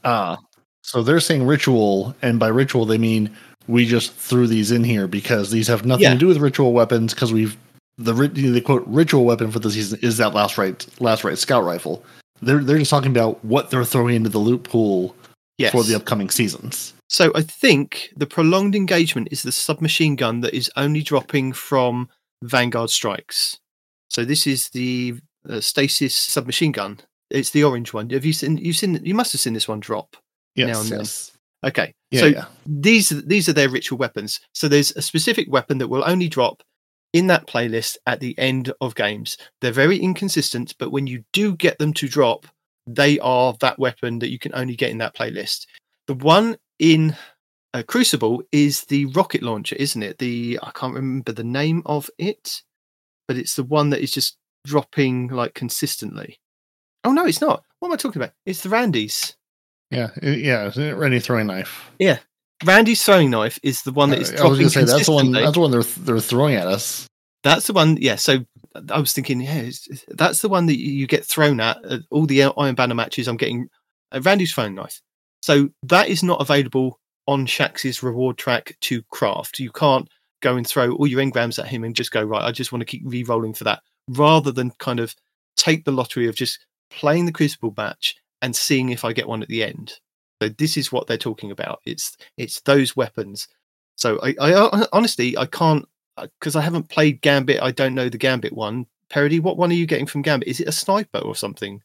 Ah, 0.05 0.39
so 0.83 1.03
they're 1.03 1.21
saying 1.21 1.47
ritual, 1.47 2.15
and 2.23 2.39
by 2.39 2.49
ritual 2.49 2.85
they 2.85 2.99
mean 2.99 3.31
we 3.67 3.85
just 3.87 4.13
threw 4.13 4.47
these 4.47 4.71
in 4.73 4.83
here 4.85 5.07
because 5.07 5.51
these 5.51 5.69
have 5.69 5.85
nothing 5.85 6.05
Yeah. 6.05 6.13
to 6.15 6.19
do 6.19 6.27
with 6.29 6.39
ritual 6.39 6.73
weapons 6.73 7.15
because 7.15 7.33
we've 7.33 7.57
the 7.99 8.13
the 8.13 8.61
quote 8.61 8.85
ritual 8.87 9.25
weapon 9.25 9.51
for 9.51 9.59
the 9.59 9.71
season 9.71 9.99
is 10.03 10.17
that 10.19 10.33
last 10.35 10.57
right 10.57 10.87
last 11.01 11.25
right 11.25 11.37
scout 11.39 11.65
rifle. 11.65 12.05
They're 12.41 12.63
they're 12.63 12.79
just 12.79 12.91
talking 12.91 13.11
about 13.11 13.45
what 13.45 13.71
they're 13.71 13.85
throwing 13.85 14.15
into 14.15 14.31
the 14.31 14.39
loot 14.39 14.63
pool 14.65 15.15
Yes. 15.59 15.73
for 15.73 15.83
the 15.83 15.97
upcoming 15.97 16.31
seasons. 16.31 16.95
So 17.09 17.33
I 17.35 17.43
think 17.43 18.11
the 18.17 18.27
prolonged 18.27 18.75
engagement 18.77 19.29
is 19.31 19.43
the 19.43 19.53
submachine 19.53 20.15
gun 20.17 20.41
that 20.43 20.55
is 20.55 20.71
only 20.77 21.03
dropping 21.03 21.53
from 21.53 22.09
Vanguard 22.43 22.91
strikes. 22.91 23.59
So 24.09 24.25
this 24.25 24.47
is 24.47 24.71
the 24.71 25.17
uh, 25.49 25.61
stasis 25.61 26.15
submachine 26.15 26.73
gun. 26.73 27.01
It's 27.31 27.51
the 27.51 27.65
orange 27.65 27.93
one. 27.93 28.09
Have 28.11 28.25
you 28.25 28.33
seen? 28.33 28.57
You 28.57 28.73
seen? 28.73 29.01
You 29.05 29.15
must 29.15 29.33
have 29.33 29.41
seen 29.41 29.53
this 29.53 29.69
one 29.69 29.81
drop. 29.81 30.17
Yes, 30.55 30.69
Now 30.69 30.81
and 30.81 30.89
then. 30.91 30.99
yes. 31.01 31.33
Okay. 31.65 31.93
Yeah, 32.11 32.21
so 32.21 32.27
yeah. 32.27 32.45
these 32.65 33.09
these 33.27 33.49
are 33.49 33.53
their 33.53 33.69
ritual 33.69 33.99
weapons. 33.99 34.41
So 34.55 34.69
there's 34.69 34.93
a 34.93 35.03
specific 35.03 35.51
weapon 35.51 35.79
that 35.79 35.89
will 35.89 36.05
only 36.07 36.29
drop 36.29 36.63
in 37.13 37.27
that 37.27 37.47
playlist 37.47 37.97
at 38.07 38.21
the 38.21 38.39
end 38.39 38.73
of 38.81 38.95
games. 38.95 39.37
They're 39.61 39.73
very 39.73 39.99
inconsistent, 39.99 40.75
but 40.79 40.93
when 40.93 41.07
you 41.07 41.25
do 41.33 41.55
get 41.57 41.79
them 41.79 41.93
to 41.95 42.09
drop, 42.09 42.47
they 42.95 43.19
are 43.21 43.55
that 43.61 43.79
weapon 43.79 44.19
that 44.21 44.31
you 44.31 44.39
can 44.39 44.55
only 44.55 44.77
get 44.77 44.91
in 44.91 44.99
that 44.99 45.15
playlist. 45.15 45.67
The 46.07 46.15
one 46.15 46.57
in 46.79 47.17
uh, 47.75 47.83
Crucible 47.87 48.43
is 48.51 48.83
the 48.85 49.07
rocket 49.07 49.43
launcher, 49.43 49.77
isn't 49.77 50.03
it? 50.03 50.19
The 50.19 50.59
I 50.63 50.71
can't 50.75 50.95
remember 50.95 51.33
the 51.33 51.45
name 51.45 51.83
of 51.87 52.11
it, 52.19 52.63
but 53.27 53.37
it's 53.37 53.55
the 53.57 53.65
one 53.65 53.91
that 53.91 54.01
is 54.01 54.11
just 54.11 54.37
dropping 54.67 55.29
like 55.29 55.55
consistently. 55.55 56.41
Oh 57.05 57.13
no, 57.13 57.27
it's 57.27 57.41
not. 57.41 57.63
What 57.79 57.89
am 57.89 57.95
I 57.95 57.97
talking 57.97 58.21
about? 58.21 58.35
It's 58.47 58.63
the 58.63 58.71
Randy's. 58.71 59.37
Yeah, 59.91 60.11
yeah. 60.23 60.71
Randy 60.95 61.21
throwing 61.21 61.47
knife. 61.47 61.91
Yeah, 61.99 62.19
Randy's 62.65 63.03
throwing 63.03 63.31
knife 63.31 63.59
is 63.63 63.83
the 63.83 63.93
one 63.93 64.11
that 64.11 64.21
is 64.21 64.31
Uh, 64.31 64.45
I 64.45 64.49
was 64.49 64.59
dropping 64.59 64.59
gonna 64.59 64.71
say 64.71 64.85
that's 64.85 65.07
the 65.07 65.13
one. 65.13 65.33
That's 65.33 65.53
the 65.53 65.61
one 65.61 65.71
they're 65.71 65.83
they're 65.83 66.21
throwing 66.21 66.57
at 66.57 66.67
us. 66.67 67.07
That's 67.45 67.67
the 67.67 67.73
one. 67.73 67.97
Yeah. 68.01 68.17
So 68.17 68.45
I 68.91 68.99
was 68.99 69.13
thinking, 69.13 69.41
yeah, 69.41 69.71
that's 70.09 70.41
the 70.41 70.49
one 70.49 70.67
that 70.67 70.79
you 70.79 71.07
get 71.07 71.25
thrown 71.25 71.61
at. 71.61 71.85
at 71.85 72.01
all 72.11 72.27
the 72.27 72.43
Iron 72.45 72.75
Banner 72.75 72.95
matches, 72.95 73.29
I'm 73.29 73.37
getting 73.37 73.69
uh, 74.13 74.21
Randy's 74.23 74.53
throwing 74.53 74.75
knife. 74.75 75.01
So 75.43 75.69
that 75.85 76.09
is 76.09 76.23
not 76.23 76.41
available 76.41 76.99
on 77.27 77.47
Shaxx's 77.47 78.03
reward 78.03 78.39
track 78.39 78.77
to 78.81 79.03
craft. 79.11 79.61
You 79.61 79.71
can't 79.71 80.09
go 80.41 80.57
and 80.57 80.67
throw 80.67 80.93
all 80.93 81.07
your 81.07 81.21
engrams 81.21 81.59
at 81.59 81.69
him 81.69 81.85
and 81.85 81.95
just 81.95 82.13
go 82.13 82.23
right. 82.23 82.43
I 82.43 82.53
just 82.53 82.73
want 82.73 82.81
to 82.81 82.87
keep 82.87 83.03
re-rolling 83.05 83.55
for 83.55 83.65
that, 83.65 83.83
rather 84.09 84.53
than 84.53 84.73
kind 84.79 85.01
of 85.01 85.15
take 85.57 85.85
the 85.85 85.93
lottery 85.93 86.27
of 86.27 86.37
just 86.37 86.65
playing 86.91 87.27
the 87.27 87.33
Crucible 87.33 87.75
match 87.77 88.17
and 88.41 88.55
seeing 88.55 88.91
if 88.91 89.05
I 89.05 89.13
get 89.13 89.29
one 89.29 89.43
at 89.43 89.49
the 89.49 89.63
end. 89.63 89.95
So 90.43 90.49
this 90.49 90.77
is 90.77 90.93
what 90.93 91.07
they're 91.07 91.19
talking 91.19 91.51
about. 91.51 91.81
It's 91.85 92.17
it's 92.37 92.61
those 92.61 92.97
weapons. 92.97 93.49
So 93.97 94.21
I, 94.23 94.35
I 94.41 94.87
honestly 94.93 95.37
I 95.37 95.47
can't 95.47 95.87
Uh, 96.19 96.27
because 96.39 96.57
I 96.57 96.61
haven't 96.63 96.89
played 96.89 97.21
Gambit. 97.23 97.63
I 97.63 97.71
don't 97.71 97.95
know 97.95 98.09
the 98.09 98.19
Gambit 98.19 98.53
one. 98.53 98.87
Peroty, 99.11 99.41
what 99.41 99.57
one 99.57 99.71
are 99.71 99.75
you 99.75 99.87
getting 99.87 100.07
from 100.07 100.23
Gambit? 100.23 100.49
Is 100.49 100.61
it 100.61 100.69
a 100.69 100.73
sniper 100.73 101.19
or 101.19 101.35
something? 101.35 101.83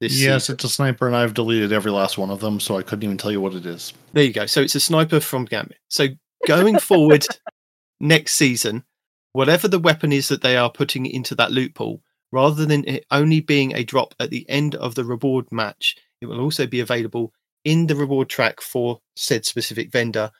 This 0.00 0.12
Yes, 0.20 0.44
season? 0.44 0.54
it's 0.54 0.64
a 0.64 0.68
sniper, 0.68 1.06
and 1.06 1.16
I've 1.16 1.32
deleted 1.32 1.72
every 1.72 1.90
last 1.90 2.18
one 2.18 2.30
of 2.30 2.40
them, 2.40 2.60
so 2.60 2.76
I 2.76 2.82
couldn't 2.82 3.04
even 3.04 3.16
tell 3.16 3.32
you 3.32 3.40
what 3.40 3.54
it 3.54 3.64
is. 3.64 3.94
there 4.12 4.24
you 4.24 4.32
go. 4.32 4.44
So 4.46 4.60
it's 4.60 4.74
a 4.74 4.80
sniper 4.80 5.20
from 5.20 5.46
Gambit. 5.46 5.78
So 5.88 6.08
going 6.46 6.78
forward 6.78 7.26
next 8.00 8.34
season, 8.34 8.84
whatever 9.32 9.68
the 9.68 9.78
weapon 9.78 10.12
is 10.12 10.28
that 10.28 10.42
they 10.42 10.56
are 10.56 10.70
putting 10.70 11.06
into 11.06 11.34
that 11.36 11.50
loot 11.52 11.74
pool, 11.74 12.02
rather 12.30 12.66
than 12.66 12.86
it 12.86 13.06
only 13.10 13.40
being 13.40 13.74
a 13.74 13.84
drop 13.84 14.14
at 14.20 14.28
the 14.30 14.44
end 14.50 14.74
of 14.74 14.96
the 14.96 15.04
reward 15.04 15.50
match, 15.50 15.96
it 16.20 16.26
will 16.26 16.40
also 16.40 16.66
be 16.66 16.80
available 16.80 17.32
in 17.64 17.86
the 17.86 17.96
reward 17.96 18.28
track 18.28 18.60
for 18.60 19.00
said 19.16 19.46
specific 19.46 19.90
vendor. 19.90 20.30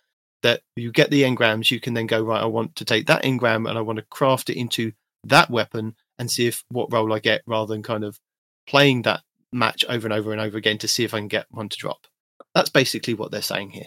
That 0.43 0.61
you 0.77 0.93
get 0.93 1.11
the 1.11 1.23
engrams, 1.23 1.71
you 1.71 1.81
can 1.81 1.95
then 1.95 2.07
go 2.07 2.23
right. 2.23 2.43
I 2.43 2.47
want 2.47 2.77
to 2.77 2.85
take 2.85 3.07
that 3.07 3.23
engram 3.25 3.69
and 3.69 3.77
I 3.79 3.81
want 3.81 3.97
to 3.99 4.05
craft 4.11 4.51
it 4.51 4.57
into 4.59 4.93
that 5.25 5.51
weapon 5.51 5.97
and 6.19 6.31
see 6.31 6.47
if 6.47 6.63
what 6.71 6.93
roll 6.93 7.13
I 7.13 7.19
get, 7.19 7.43
rather 7.47 7.73
than 7.75 7.83
kind 7.83 8.05
of 8.05 8.19
playing 8.67 9.03
that 9.03 9.23
match 9.53 9.85
over 9.89 10.07
and 10.07 10.13
over 10.13 10.33
and 10.33 10.41
over 10.41 10.57
again 10.57 10.79
to 10.79 10.89
see 10.89 11.05
if 11.05 11.15
I 11.15 11.19
can 11.19 11.29
get 11.29 11.47
one 11.51 11.69
to 11.69 11.77
drop. 11.77 12.07
That's 12.55 12.71
basically 12.71 13.15
what 13.15 13.31
they're 13.31 13.43
saying 13.43 13.71
here. 13.71 13.87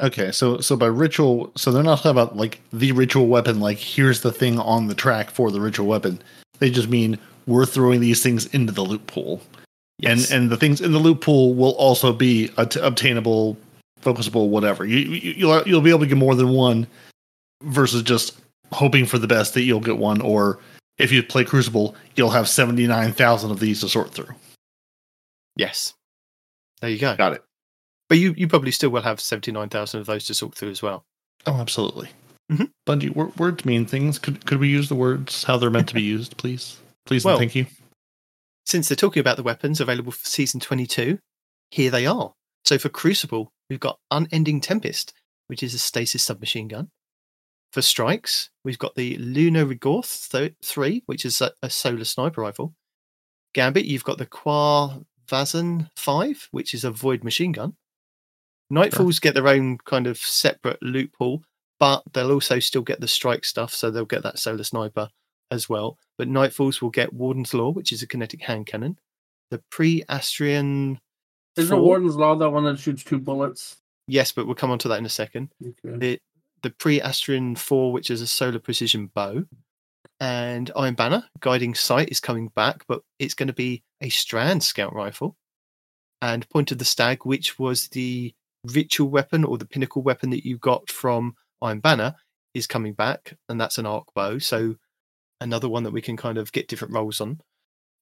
Okay, 0.00 0.32
so 0.32 0.58
so 0.60 0.76
by 0.76 0.86
ritual, 0.86 1.52
so 1.56 1.70
they're 1.70 1.82
not 1.82 1.96
talking 1.98 2.12
about 2.12 2.36
like 2.36 2.60
the 2.72 2.92
ritual 2.92 3.26
weapon. 3.26 3.60
Like 3.60 3.78
here's 3.78 4.22
the 4.22 4.32
thing 4.32 4.58
on 4.58 4.86
the 4.86 4.94
track 4.94 5.30
for 5.30 5.50
the 5.50 5.60
ritual 5.60 5.86
weapon. 5.86 6.20
They 6.58 6.70
just 6.70 6.88
mean 6.88 7.18
we're 7.46 7.66
throwing 7.66 8.00
these 8.00 8.22
things 8.22 8.46
into 8.46 8.72
the 8.72 8.82
loot 8.82 9.06
pool, 9.06 9.40
Yes. 9.98 10.30
and 10.30 10.42
and 10.44 10.50
the 10.50 10.56
things 10.56 10.80
in 10.80 10.92
the 10.92 10.98
loot 10.98 11.20
pool 11.20 11.54
will 11.54 11.72
also 11.72 12.12
be 12.12 12.50
at- 12.56 12.76
obtainable, 12.76 13.58
focusable, 14.02 14.48
whatever. 14.48 14.84
You, 14.84 14.98
you 14.98 15.32
you'll 15.36 15.62
you'll 15.68 15.80
be 15.80 15.90
able 15.90 16.00
to 16.00 16.06
get 16.06 16.16
more 16.18 16.34
than 16.34 16.48
one, 16.50 16.86
versus 17.62 18.02
just 18.02 18.38
hoping 18.72 19.06
for 19.06 19.18
the 19.18 19.26
best 19.26 19.54
that 19.54 19.62
you'll 19.62 19.80
get 19.80 19.98
one. 19.98 20.20
Or 20.20 20.58
if 20.98 21.10
you 21.12 21.22
play 21.22 21.44
Crucible, 21.44 21.94
you'll 22.16 22.30
have 22.30 22.48
seventy 22.48 22.86
nine 22.86 23.12
thousand 23.12 23.50
of 23.50 23.60
these 23.60 23.80
to 23.80 23.88
sort 23.88 24.10
through. 24.12 24.34
Yes. 25.56 25.94
There 26.80 26.90
you 26.90 26.98
go. 26.98 27.16
Got 27.16 27.34
it. 27.34 27.44
But 28.08 28.18
you, 28.18 28.34
you 28.36 28.48
probably 28.48 28.70
still 28.72 28.90
will 28.90 29.02
have 29.02 29.20
79,000 29.20 30.00
of 30.00 30.06
those 30.06 30.24
to 30.26 30.34
sort 30.34 30.54
through 30.54 30.70
as 30.70 30.82
well. 30.82 31.04
Oh, 31.46 31.54
absolutely. 31.60 32.08
Mhm. 32.50 32.70
Bungie, 32.88 33.14
wor- 33.14 33.32
words 33.36 33.64
mean 33.64 33.86
things. 33.86 34.18
Could 34.18 34.44
could 34.46 34.58
we 34.58 34.68
use 34.68 34.88
the 34.88 34.96
words 34.96 35.44
how 35.44 35.56
they're 35.58 35.70
meant 35.70 35.88
to 35.88 35.94
be 35.94 36.02
used, 36.16 36.36
please? 36.36 36.78
Please 37.06 37.24
Well, 37.24 37.34
and 37.36 37.40
thank 37.40 37.54
you. 37.54 37.66
Since 38.66 38.88
they're 38.88 38.96
talking 38.96 39.20
about 39.20 39.36
the 39.36 39.42
weapons 39.44 39.80
available 39.80 40.10
for 40.12 40.24
season 40.26 40.58
22, 40.58 41.18
here 41.70 41.90
they 41.90 42.06
are. 42.06 42.32
So 42.64 42.78
for 42.78 42.88
Crucible, 42.88 43.50
we've 43.70 43.80
got 43.80 43.98
Unending 44.10 44.60
Tempest, 44.60 45.14
which 45.46 45.62
is 45.62 45.72
a 45.72 45.78
stasis 45.78 46.22
submachine 46.22 46.68
gun. 46.68 46.90
For 47.72 47.80
strikes, 47.80 48.50
we've 48.64 48.78
got 48.78 48.96
the 48.96 49.16
Lunar 49.16 49.64
Rigorth 49.64 50.52
3, 50.62 51.04
which 51.06 51.24
is 51.24 51.40
a, 51.40 51.52
a 51.62 51.70
solar 51.70 52.04
sniper 52.04 52.42
rifle. 52.42 52.74
Gambit, 53.54 53.86
you've 53.86 54.04
got 54.04 54.18
the 54.18 54.26
Qua 54.26 54.98
Vazan 55.28 55.88
5, 55.96 56.48
which 56.50 56.74
is 56.74 56.84
a 56.84 56.90
void 56.90 57.22
machine 57.22 57.52
gun. 57.52 57.76
Nightfalls 58.72 59.20
get 59.20 59.34
their 59.34 59.48
own 59.48 59.78
kind 59.78 60.06
of 60.06 60.18
separate 60.18 60.82
loot 60.82 61.12
pool, 61.12 61.42
but 61.78 62.02
they'll 62.12 62.32
also 62.32 62.58
still 62.58 62.82
get 62.82 63.00
the 63.00 63.08
strike 63.08 63.44
stuff, 63.44 63.72
so 63.72 63.90
they'll 63.90 64.04
get 64.04 64.22
that 64.22 64.38
solar 64.38 64.64
sniper 64.64 65.10
as 65.50 65.68
well. 65.68 65.96
But 66.18 66.28
Nightfalls 66.28 66.80
will 66.82 66.90
get 66.90 67.12
Warden's 67.12 67.54
Law, 67.54 67.70
which 67.70 67.92
is 67.92 68.02
a 68.02 68.06
kinetic 68.06 68.42
hand 68.42 68.66
cannon. 68.66 68.98
The 69.50 69.62
Pre 69.70 70.04
Astyanax, 70.08 70.98
Isn't 71.56 71.76
Four? 71.76 71.84
Warden's 71.84 72.16
Law 72.16 72.34
that 72.36 72.50
one 72.50 72.64
that 72.64 72.78
shoots 72.78 73.04
two 73.04 73.18
bullets? 73.18 73.76
yes, 74.06 74.32
but 74.32 74.46
we'll 74.46 74.56
come 74.56 74.70
on 74.70 74.78
to 74.80 74.88
that 74.88 74.98
in 74.98 75.06
a 75.06 75.10
second. 75.10 75.52
Okay. 75.62 75.98
The 75.98 76.20
the 76.62 76.70
Pre 76.70 77.00
Astyanax 77.00 77.58
4, 77.58 77.92
which 77.92 78.10
is 78.10 78.20
a 78.20 78.26
solar 78.26 78.58
precision 78.58 79.10
bow. 79.14 79.44
And 80.18 80.70
Iron 80.76 80.94
Banner, 80.94 81.24
Guiding 81.40 81.74
Sight, 81.74 82.10
is 82.10 82.20
coming 82.20 82.48
back, 82.48 82.84
but 82.86 83.00
it's 83.18 83.32
going 83.32 83.46
to 83.46 83.54
be 83.54 83.82
a 84.02 84.10
Strand 84.10 84.62
scout 84.62 84.94
rifle. 84.94 85.36
And 86.20 86.46
Point 86.50 86.70
of 86.70 86.78
the 86.78 86.84
Stag, 86.84 87.24
which 87.24 87.58
was 87.58 87.88
the 87.88 88.34
ritual 88.66 89.08
weapon 89.08 89.44
or 89.44 89.56
the 89.56 89.64
pinnacle 89.64 90.02
weapon 90.02 90.28
that 90.30 90.44
you 90.44 90.58
got 90.58 90.90
from 90.90 91.34
Iron 91.62 91.80
Banner, 91.80 92.16
is 92.52 92.66
coming 92.66 92.92
back, 92.92 93.38
and 93.48 93.58
that's 93.58 93.78
an 93.78 93.86
arc 93.86 94.12
bow. 94.14 94.36
So 94.38 94.76
another 95.40 95.68
one 95.68 95.84
that 95.84 95.92
we 95.92 96.02
can 96.02 96.18
kind 96.18 96.36
of 96.36 96.52
get 96.52 96.68
different 96.68 96.92
rolls 96.92 97.22
on. 97.22 97.40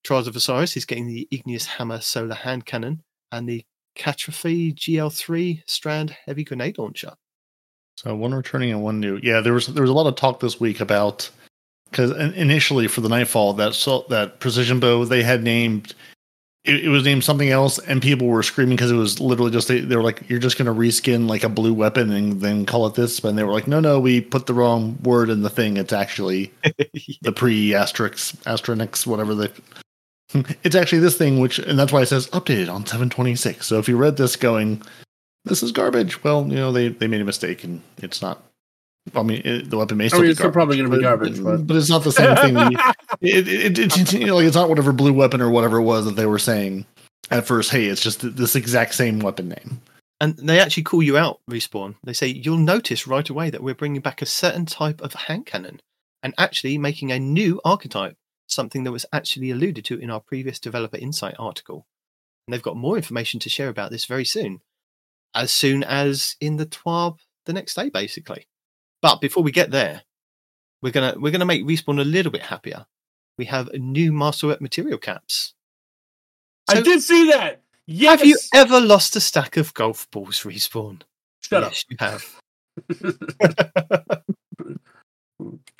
Trials 0.03 0.27
of 0.27 0.35
Osiris 0.35 0.75
is 0.75 0.85
getting 0.85 1.07
the 1.07 1.29
Igneous 1.31 1.65
Hammer 1.65 2.01
solar 2.01 2.35
hand 2.35 2.65
cannon 2.65 3.03
and 3.31 3.47
the 3.47 3.63
Cataphract 3.95 4.75
GL3 4.75 5.63
Strand 5.67 6.15
heavy 6.25 6.43
grenade 6.43 6.77
launcher. 6.77 7.13
So 7.97 8.15
one 8.15 8.33
returning 8.33 8.71
and 8.71 8.81
one 8.81 8.99
new. 8.99 9.19
Yeah, 9.21 9.41
there 9.41 9.53
was 9.53 9.67
there 9.67 9.83
was 9.83 9.89
a 9.89 9.93
lot 9.93 10.07
of 10.07 10.15
talk 10.15 10.39
this 10.39 10.59
week 10.59 10.79
about 10.79 11.29
because 11.89 12.11
initially 12.35 12.87
for 12.87 13.01
the 13.01 13.09
Nightfall 13.09 13.53
that 13.53 13.73
so, 13.73 14.05
that 14.09 14.39
precision 14.39 14.79
bow 14.79 15.03
they 15.05 15.23
had 15.23 15.43
named 15.43 15.95
it, 16.65 16.85
it 16.85 16.89
was 16.89 17.03
named 17.03 17.23
something 17.23 17.49
else, 17.49 17.79
and 17.79 18.01
people 18.01 18.27
were 18.27 18.43
screaming 18.43 18.75
because 18.75 18.91
it 18.91 18.95
was 18.95 19.19
literally 19.19 19.51
just 19.51 19.67
they, 19.67 19.79
they 19.79 19.95
were 19.95 20.03
like, 20.03 20.29
"You're 20.29 20.39
just 20.39 20.57
going 20.57 20.65
to 20.65 20.79
reskin 20.79 21.27
like 21.27 21.43
a 21.43 21.49
blue 21.49 21.73
weapon 21.73 22.11
and 22.11 22.41
then 22.41 22.65
call 22.65 22.85
it 22.87 22.95
this," 22.95 23.19
but 23.19 23.35
they 23.35 23.43
were 23.43 23.53
like, 23.53 23.67
"No, 23.67 23.79
no, 23.79 23.99
we 23.99 24.21
put 24.21 24.45
the 24.45 24.53
wrong 24.53 24.97
word 25.03 25.29
in 25.29 25.41
the 25.41 25.49
thing. 25.49 25.77
It's 25.77 25.93
actually 25.93 26.51
the 27.21 27.31
pre 27.33 27.73
asterisk 27.73 28.35
astronix 28.43 29.07
whatever 29.07 29.33
they." 29.35 29.49
It's 30.63 30.75
actually 30.75 30.99
this 30.99 31.17
thing, 31.17 31.39
which 31.39 31.59
and 31.59 31.77
that's 31.77 31.91
why 31.91 32.01
it 32.01 32.07
says 32.07 32.27
updated 32.27 32.71
on 32.71 32.85
726. 32.85 33.65
So 33.65 33.79
if 33.79 33.87
you 33.87 33.97
read 33.97 34.17
this 34.17 34.35
going, 34.35 34.81
"This 35.45 35.63
is 35.63 35.71
garbage," 35.71 36.23
well, 36.23 36.47
you 36.47 36.55
know 36.55 36.71
they 36.71 36.89
they 36.89 37.07
made 37.07 37.21
a 37.21 37.25
mistake 37.25 37.63
and 37.63 37.81
it's 37.97 38.21
not. 38.21 38.43
I 39.15 39.23
mean, 39.23 39.41
it, 39.43 39.71
the 39.71 39.77
weapon 39.77 39.97
may 39.97 40.05
I 40.05 40.07
still 40.09 40.19
mean, 40.19 40.27
be 40.27 40.31
it's 40.31 40.39
still 40.39 40.51
probably 40.51 40.77
going 40.77 40.91
to 40.91 40.95
be 40.95 41.01
garbage, 41.01 41.43
but 41.43 41.65
but 41.65 41.75
it's 41.75 41.89
not 41.89 42.03
the 42.03 42.11
same 42.11 42.35
thing. 42.35 42.55
it, 43.21 43.47
it, 43.47 43.79
it, 43.79 43.97
it, 43.97 44.13
you 44.13 44.27
know, 44.27 44.35
like 44.35 44.45
it's 44.45 44.55
not 44.55 44.69
whatever 44.69 44.91
blue 44.91 45.13
weapon 45.13 45.41
or 45.41 45.49
whatever 45.49 45.77
it 45.77 45.83
was 45.83 46.05
that 46.05 46.15
they 46.15 46.27
were 46.27 46.37
saying 46.37 46.85
at 47.31 47.47
first. 47.47 47.71
Hey, 47.71 47.85
it's 47.85 48.01
just 48.01 48.35
this 48.35 48.55
exact 48.55 48.93
same 48.93 49.19
weapon 49.19 49.49
name. 49.49 49.81
And 50.21 50.35
they 50.37 50.59
actually 50.59 50.83
call 50.83 51.01
you 51.01 51.17
out, 51.17 51.39
Respawn. 51.49 51.95
They 52.03 52.13
say 52.13 52.27
you'll 52.27 52.57
notice 52.57 53.07
right 53.07 53.27
away 53.27 53.49
that 53.49 53.63
we're 53.63 53.73
bringing 53.73 54.01
back 54.01 54.21
a 54.21 54.25
certain 54.25 54.65
type 54.65 55.01
of 55.01 55.13
hand 55.13 55.45
cannon 55.45 55.79
and 56.21 56.33
actually 56.37 56.77
making 56.77 57.11
a 57.11 57.19
new 57.19 57.61
archetype, 57.63 58.17
something 58.51 58.83
that 58.83 58.91
was 58.91 59.05
actually 59.13 59.51
alluded 59.51 59.85
to 59.85 59.99
in 59.99 60.09
our 60.09 60.19
previous 60.19 60.59
Developer 60.59 60.97
Insight 60.97 61.35
article. 61.39 61.85
And 62.47 62.53
they've 62.53 62.61
got 62.61 62.77
more 62.77 62.97
information 62.97 63.39
to 63.41 63.49
share 63.49 63.69
about 63.69 63.91
this 63.91 64.05
very 64.05 64.25
soon, 64.25 64.61
as 65.33 65.51
soon 65.51 65.83
as 65.83 66.35
in 66.41 66.57
the 66.57 66.65
TWAB 66.65 67.19
the 67.45 67.53
next 67.53 67.75
day, 67.75 67.89
basically. 67.89 68.47
But 69.01 69.21
before 69.21 69.43
we 69.43 69.51
get 69.51 69.71
there, 69.71 70.03
we're 70.81 70.91
gonna 70.91 71.15
we're 71.17 71.31
gonna 71.31 71.45
make 71.45 71.63
Respawn 71.65 71.99
a 71.99 72.03
little 72.03 72.31
bit 72.31 72.43
happier. 72.43 72.85
We 73.37 73.45
have 73.45 73.69
new 73.73 74.11
Masterwork 74.11 74.61
material 74.61 74.97
caps. 74.97 75.53
I 76.67 76.81
did 76.81 77.01
see 77.01 77.31
that. 77.31 77.61
Yes. 77.85 78.19
Have 78.19 78.27
you 78.27 78.37
ever 78.53 78.79
lost 78.79 79.15
a 79.15 79.19
stack 79.19 79.57
of 79.57 79.73
golf 79.73 80.09
balls, 80.11 80.41
Respawn? 80.41 81.01
Shut 81.39 81.63
yes, 81.63 81.85
you 81.89 81.97
have. 81.99 82.25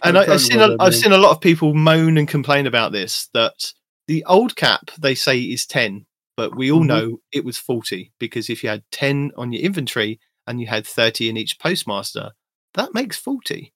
And 0.04 0.18
I, 0.18 0.34
I've 0.34 0.42
seen 0.42 0.60
a, 0.60 0.76
I've 0.80 0.96
seen 0.96 1.12
a 1.12 1.18
lot 1.18 1.32
of 1.32 1.42
people 1.42 1.74
moan 1.74 2.18
and 2.18 2.28
complain 2.28 2.68
about 2.68 2.92
this 2.92 3.30
that 3.34 3.74
the 4.08 4.24
old 4.26 4.56
cap 4.56 4.92
they 5.00 5.14
say 5.16 5.40
is 5.40 5.66
ten, 5.66 6.06
but 6.38 6.56
we 6.56 6.72
all 6.72 6.82
Mhm. 6.82 6.88
know 6.88 7.18
it 7.32 7.44
was 7.46 7.58
forty 7.58 8.12
because 8.20 8.50
if 8.50 8.64
you 8.64 8.70
had 8.70 8.84
ten 8.92 9.32
on 9.38 9.52
your 9.52 9.62
inventory 9.62 10.20
and 10.48 10.60
you 10.62 10.68
had 10.68 10.86
thirty 10.88 11.30
in 11.30 11.38
each 11.38 11.60
postmaster, 11.60 12.32
that 12.76 12.94
makes 12.94 13.18
forty. 13.18 13.74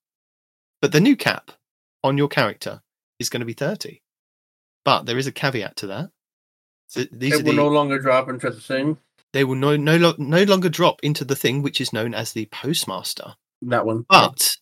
But 0.81 0.91
the 0.91 1.01
new 1.01 1.15
cap 1.15 1.51
on 2.03 2.17
your 2.17 2.27
character 2.27 2.81
is 3.19 3.29
going 3.29 3.41
to 3.41 3.45
be 3.45 3.53
thirty. 3.53 4.01
But 4.85 5.03
there 5.05 5.17
is 5.17 5.27
a 5.27 5.31
caveat 5.31 5.75
to 5.77 5.87
that. 5.87 6.09
So 6.87 7.03
these 7.11 7.33
It 7.39 7.45
will 7.45 7.51
the, 7.53 7.57
no 7.57 7.67
longer 7.69 7.99
drop 7.99 8.29
into 8.29 8.49
the 8.49 8.59
thing. 8.61 8.97
they 9.33 9.43
will 9.43 9.55
no 9.55 9.75
no 9.77 10.13
no 10.17 10.43
longer 10.43 10.69
drop 10.69 10.99
into 11.03 11.25
the 11.25 11.35
thing 11.35 11.61
which 11.61 11.79
is 11.81 11.93
known 11.93 12.13
as 12.13 12.33
the 12.33 12.45
postmaster. 12.47 13.35
That 13.61 13.85
one. 13.85 14.05
But 14.09 14.57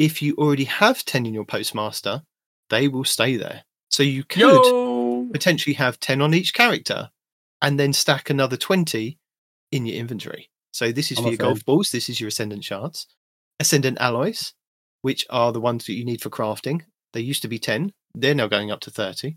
if 0.00 0.22
you 0.22 0.34
already 0.36 0.64
have 0.64 1.04
10 1.04 1.26
in 1.26 1.34
your 1.34 1.44
postmaster, 1.44 2.22
they 2.70 2.88
will 2.88 3.04
stay 3.04 3.36
there. 3.36 3.64
So 3.90 4.02
you 4.02 4.24
could 4.24 4.40
Yo. 4.40 5.28
potentially 5.30 5.74
have 5.74 6.00
10 6.00 6.22
on 6.22 6.32
each 6.32 6.54
character 6.54 7.10
and 7.60 7.78
then 7.78 7.92
stack 7.92 8.30
another 8.30 8.56
20 8.56 9.18
in 9.70 9.86
your 9.86 9.96
inventory. 9.96 10.48
So 10.72 10.90
this 10.90 11.12
is 11.12 11.18
I'm 11.18 11.24
for 11.24 11.30
your 11.30 11.36
fan. 11.36 11.46
golf 11.48 11.64
balls, 11.66 11.90
this 11.90 12.08
is 12.08 12.18
your 12.18 12.28
ascendant 12.28 12.64
shards. 12.64 13.08
Ascendant 13.60 13.98
alloys, 14.00 14.54
which 15.02 15.26
are 15.28 15.52
the 15.52 15.60
ones 15.60 15.84
that 15.84 15.92
you 15.92 16.06
need 16.06 16.22
for 16.22 16.30
crafting. 16.30 16.84
They 17.12 17.20
used 17.20 17.42
to 17.42 17.48
be 17.48 17.58
10, 17.58 17.92
they're 18.14 18.34
now 18.34 18.46
going 18.46 18.70
up 18.70 18.80
to 18.80 18.90
30. 18.90 19.36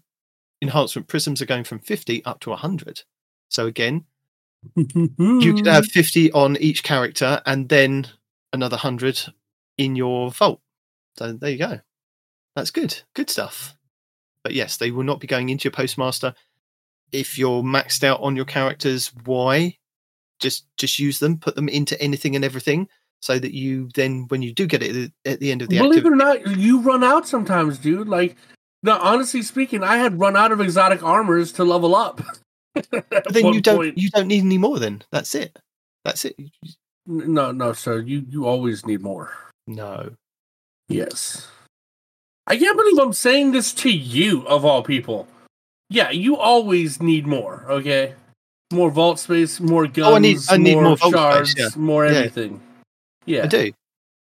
Enhancement 0.61 1.10
prisms 1.10 1.41
are 1.41 1.45
going 1.45 1.65
from 1.65 1.80
50 1.80 2.23
up 2.23 2.40
to 2.40 2.52
100. 2.52 3.02
So 3.49 3.65
again, 3.65 4.06
you 4.77 5.56
could 5.56 5.65
have 5.65 5.85
50 5.91 6.31
on 6.31 6.56
each 6.56 6.84
character 6.84 7.41
and 7.45 7.68
then 7.68 8.07
another 8.53 8.76
100 8.76 9.34
in 9.78 9.95
your 9.95 10.32
vault. 10.32 10.62
So 11.18 11.34
there 11.34 11.52
you 11.52 11.58
go. 11.58 11.80
That's 12.56 12.72
good. 12.72 13.00
Good 13.16 13.30
stuff. 13.30 13.76
But 14.44 14.54
yes, 14.54 14.78
they 14.78 14.91
will 14.91 15.04
not 15.04 15.20
be 15.20 15.28
going 15.28 15.50
into 15.50 15.66
your 15.66 15.72
postmaster. 15.72 16.34
If 17.12 17.38
you're 17.38 17.64
maxed 17.64 18.04
out 18.04 18.22
on 18.22 18.36
your 18.36 18.45
characters, 18.45 19.12
why? 19.26 19.78
Just 20.40 20.66
just 20.78 21.00
use 21.00 21.20
them, 21.20 21.38
put 21.38 21.56
them 21.56 21.70
into 21.70 22.00
anything 22.02 22.36
and 22.36 22.44
everything 22.44 22.88
so 23.24 23.40
that 23.40 23.54
you 23.54 23.90
then 23.95 24.26
when 24.28 24.41
you 24.41 24.52
do 24.52 24.68
get 24.68 24.84
it 24.84 25.14
at 25.24 25.40
the 25.40 25.50
end 25.50 25.62
of 25.62 25.70
the 25.70 25.78
Believe 25.78 26.06
it 26.06 26.12
or 26.12 26.16
not, 26.16 26.45
you 26.58 26.82
run 26.82 27.06
out 27.06 27.26
sometimes, 27.26 27.78
dude. 27.78 28.10
Like, 28.10 28.36
no, 28.84 29.00
honestly 29.00 29.41
speaking, 29.44 29.82
I 29.82 29.95
had 29.95 30.20
run 30.20 30.36
out 30.36 30.52
of 30.52 30.60
exotic 30.60 31.02
armors 31.02 31.54
to 31.54 31.64
level 31.64 31.95
up. 31.95 32.22
but 32.74 32.86
then 33.30 33.54
you 33.54 33.62
don't 33.62 33.98
you 33.98 34.10
don't 34.10 34.28
need 34.28 34.44
any 34.44 34.58
more 34.58 34.78
then. 34.78 35.04
That's 35.12 35.36
it. 35.36 35.58
That's 36.04 36.26
it. 36.26 36.36
No, 37.06 37.54
no, 37.54 37.72
sir. 37.72 38.02
You 38.02 38.26
you 38.28 38.45
always 38.45 38.86
need 38.86 39.00
more. 39.00 39.32
No. 39.68 40.11
Yes. 40.90 41.48
I 42.48 42.57
can't 42.57 42.77
believe 42.77 42.98
I'm 42.99 43.14
saying 43.14 43.52
this 43.53 43.73
to 43.76 43.90
you, 43.90 44.45
of 44.48 44.65
all 44.65 44.84
people. 44.84 45.27
Yeah, 45.90 46.10
you 46.11 46.35
always 46.38 47.02
need 47.02 47.26
more. 47.26 47.65
Okay, 47.69 48.15
more 48.72 48.91
vault 48.91 49.19
space, 49.19 49.60
more 49.60 49.88
guns, 49.88 50.07
Oh, 50.07 50.15
I 50.15 50.19
need- 50.19 50.40
I 50.49 50.57
need 50.57 50.76
more 50.76 50.98
vault 50.98 50.99
space, 50.99 51.14
shards, 51.14 51.56
yeah. 51.57 51.69
more 51.77 52.06
Yeah. 52.06 52.11
everything. 52.11 52.61
Yeah, 53.26 53.44
I 53.44 53.48
do. 53.48 53.72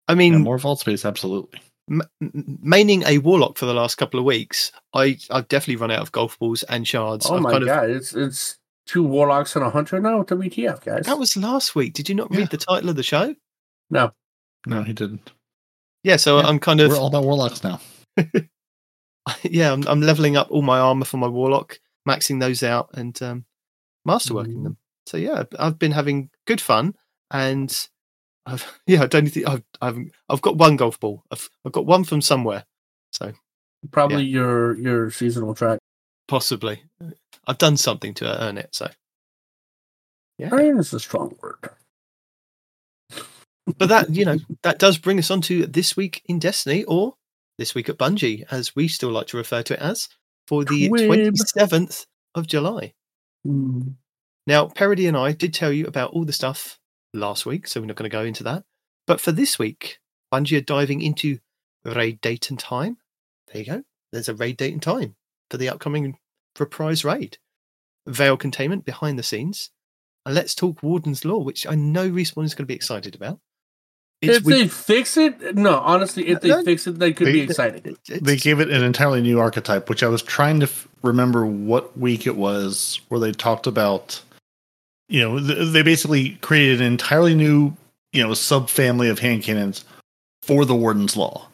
I 0.08 0.12
Yeah, 0.12 0.14
mean, 0.16 0.40
more 0.42 0.58
vault 0.58 0.80
space, 0.80 1.04
absolutely. 1.04 1.60
m- 1.88 2.02
m- 2.22 2.58
maining 2.64 3.04
a 3.06 3.18
warlock 3.18 3.58
for 3.58 3.66
the 3.66 3.74
last 3.74 3.96
couple 3.96 4.18
of 4.18 4.24
weeks, 4.26 4.72
I 4.94 5.18
I've 5.30 5.48
definitely 5.48 5.76
run 5.76 5.90
out 5.90 6.00
of 6.02 6.12
golf 6.12 6.38
balls 6.38 6.62
and 6.64 6.86
shards. 6.86 7.26
Oh 7.26 7.36
I've 7.36 7.42
my 7.42 7.50
kind 7.52 7.62
of- 7.64 7.68
god, 7.68 7.90
it's 7.90 8.14
it's 8.14 8.56
two 8.86 9.02
warlocks 9.04 9.54
and 9.54 9.64
a 9.64 9.70
hunter 9.70 10.00
now. 10.00 10.22
WTF, 10.24 10.84
guys? 10.84 11.06
that 11.06 11.18
was 11.18 11.36
last 11.36 11.74
week. 11.76 11.92
Did 11.94 12.08
you 12.08 12.14
not 12.16 12.30
Yeah. 12.32 12.38
read 12.38 12.50
the 12.50 12.56
title 12.58 12.88
of 12.90 12.96
the 12.96 13.02
show? 13.04 13.34
no. 13.90 14.12
No, 14.66 14.82
he 14.82 14.92
didn't. 14.92 15.32
Yeah, 16.02 16.16
so 16.16 16.38
Yeah, 16.38 16.46
I'm 16.46 16.58
kind 16.58 16.80
of 16.80 16.90
We're 16.90 16.98
all 16.98 17.08
about 17.08 17.24
warlocks 17.24 17.62
now. 17.62 17.80
yeah, 19.42 19.72
I'm, 19.72 19.86
I'm 19.86 20.00
leveling 20.00 20.36
up 20.36 20.50
all 20.50 20.62
my 20.62 20.78
armor 20.78 21.04
for 21.04 21.16
my 21.18 21.28
warlock, 21.28 21.78
maxing 22.08 22.40
those 22.40 22.62
out, 22.62 22.90
and 22.94 23.20
um, 23.22 23.44
masterworking 24.06 24.56
Mhm. 24.56 24.64
them. 24.64 24.76
So 25.06 25.16
yeah, 25.16 25.44
I've 25.58 25.78
been 25.78 25.92
having 25.92 26.30
good 26.46 26.60
fun, 26.60 26.94
and 27.30 27.88
I've 28.46 28.80
yeah, 28.86 29.02
I 29.02 29.06
don't 29.06 29.26
think 29.28 29.46
I've 29.48 29.62
I've 29.80 29.98
I've 30.28 30.42
got 30.42 30.56
one 30.56 30.76
golf 30.76 30.98
ball. 31.00 31.22
I've 31.30 31.48
I've 31.64 31.72
got 31.72 31.86
one 31.86 32.04
from 32.04 32.20
somewhere, 32.20 32.64
so 33.12 33.32
Probably 33.92 34.24
your 34.24 34.78
your 34.78 35.10
seasonal 35.10 35.54
track. 35.54 35.78
possibly 36.28 36.84
I've 37.46 37.58
done 37.58 37.76
something 37.76 38.14
to 38.14 38.42
earn 38.42 38.58
it. 38.58 38.68
So 38.74 38.88
yeah, 40.38 40.50
Earn 40.52 40.78
is 40.78 40.92
a 40.92 41.00
strong 41.00 41.36
word. 41.42 41.70
But 43.66 43.88
that 43.88 44.10
you 44.10 44.24
know 44.24 44.38
that 44.62 44.78
does 44.78 44.98
bring 44.98 45.18
us 45.18 45.30
on 45.30 45.40
to 45.42 45.66
this 45.66 45.96
week 45.96 46.22
in 46.26 46.38
Destiny, 46.38 46.84
or 46.84 47.14
this 47.58 47.74
week 47.74 47.88
at 47.88 47.98
Bungie, 47.98 48.44
as 48.50 48.74
we 48.74 48.88
still 48.88 49.10
like 49.10 49.28
to 49.28 49.36
refer 49.36 49.62
to 49.62 49.74
it 49.74 49.80
as, 49.80 50.08
for 50.48 50.64
the 50.64 50.88
twenty 50.88 51.30
seventh 51.36 52.06
of 52.34 52.46
July. 52.46 52.94
Mm. 53.46 53.94
Now, 54.46 54.66
Peroty 54.66 55.06
and 55.06 55.16
I 55.16 55.32
did 55.32 55.54
tell 55.54 55.72
you 55.72 55.86
about 55.86 56.10
all 56.12 56.24
the 56.24 56.32
stuff 56.32 56.78
last 57.14 57.46
week, 57.46 57.66
so 57.66 57.80
we're 57.80 57.86
not 57.86 57.96
going 57.96 58.10
to 58.10 58.16
go 58.16 58.24
into 58.24 58.42
that. 58.44 58.64
But 59.06 59.20
for 59.20 59.32
this 59.32 59.58
week, 59.58 59.98
Bungie 60.32 60.58
are 60.58 60.62
diving 60.62 61.02
into 61.02 61.38
raid 61.84 62.20
date 62.20 62.50
and 62.50 62.58
time. 62.58 62.96
There 63.52 63.62
you 63.62 63.66
go. 63.66 63.82
There's 64.12 64.28
a 64.28 64.34
raid 64.34 64.56
date 64.56 64.72
and 64.72 64.82
time 64.82 65.16
for 65.50 65.56
the 65.56 65.68
upcoming 65.68 66.18
reprise 66.58 67.04
raid. 67.04 67.38
Veil 68.06 68.36
containment 68.36 68.84
behind 68.84 69.18
the 69.18 69.22
scenes. 69.22 69.70
And 70.24 70.34
let's 70.34 70.54
talk 70.54 70.82
Warden's 70.82 71.24
Law, 71.24 71.38
which 71.38 71.66
I 71.66 71.74
know 71.74 72.10
Respawn 72.10 72.44
is 72.44 72.54
going 72.54 72.64
to 72.64 72.66
be 72.66 72.74
excited 72.74 73.14
about. 73.14 73.40
If 74.22 74.44
week- 74.44 74.56
they 74.56 74.68
fix 74.68 75.16
it, 75.16 75.54
no, 75.56 75.78
honestly, 75.78 76.28
if 76.28 76.40
they 76.42 76.48
No, 76.48 76.62
fix 76.62 76.86
it, 76.86 76.98
they 76.98 77.12
could 77.12 77.28
they- 77.28 77.32
be 77.32 77.40
excited. 77.40 77.96
it- 78.08 78.22
They 78.24 78.36
gave 78.36 78.60
it 78.60 78.70
an 78.70 78.82
entirely 78.82 79.22
new 79.22 79.40
archetype, 79.40 79.88
which 79.88 80.02
I 80.02 80.08
was 80.08 80.22
trying 80.22 80.60
to 80.60 80.64
f- 80.66 80.86
remember 81.02 81.46
what 81.46 81.96
week 81.98 82.26
it 82.26 82.36
was 82.36 83.00
where 83.08 83.18
they 83.18 83.32
talked 83.32 83.66
about. 83.66 84.20
You 85.08 85.20
know, 85.22 85.38
th- 85.38 85.72
they 85.72 85.82
basically 85.82 86.30
created 86.42 86.80
an 86.80 86.86
entirely 86.88 87.34
new, 87.34 87.74
you 88.12 88.22
know, 88.22 88.30
subfamily 88.30 89.10
of 89.10 89.20
hand 89.20 89.42
cannons 89.42 89.84
for 90.42 90.64
the 90.66 90.74
Warden's 90.74 91.16
Law. 91.16 91.48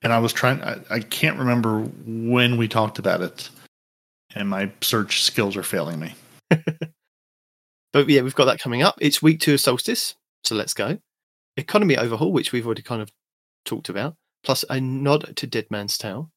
And 0.00 0.12
I 0.14 0.18
was 0.18 0.32
trying, 0.32 0.62
I, 0.62 0.80
I 0.90 1.00
can't 1.00 1.38
remember 1.38 1.80
when 2.06 2.56
we 2.56 2.68
talked 2.68 2.98
about 2.98 3.20
it, 3.20 3.50
and 4.34 4.48
my 4.48 4.72
search 4.80 5.22
skills 5.22 5.56
are 5.58 5.62
failing 5.62 6.00
me. 6.00 6.14
But 7.92 8.08
yeah, 8.08 8.22
we've 8.22 8.34
got 8.34 8.46
that 8.46 8.58
coming 8.58 8.82
up. 8.82 8.96
It's 9.02 9.20
week 9.20 9.40
two 9.40 9.52
of 9.52 9.60
Solstice, 9.60 10.14
so 10.44 10.54
let's 10.54 10.72
go. 10.72 10.98
Economy 11.56 11.96
overhaul, 11.96 12.32
which 12.32 12.52
we've 12.52 12.66
already 12.66 12.82
kind 12.82 13.02
of 13.02 13.10
talked 13.64 13.88
about, 13.88 14.16
plus 14.42 14.64
a 14.70 14.80
nod 14.80 15.36
to 15.36 15.46
Dead 15.46 15.66
Man's 15.70 15.98
Tale. 15.98 16.30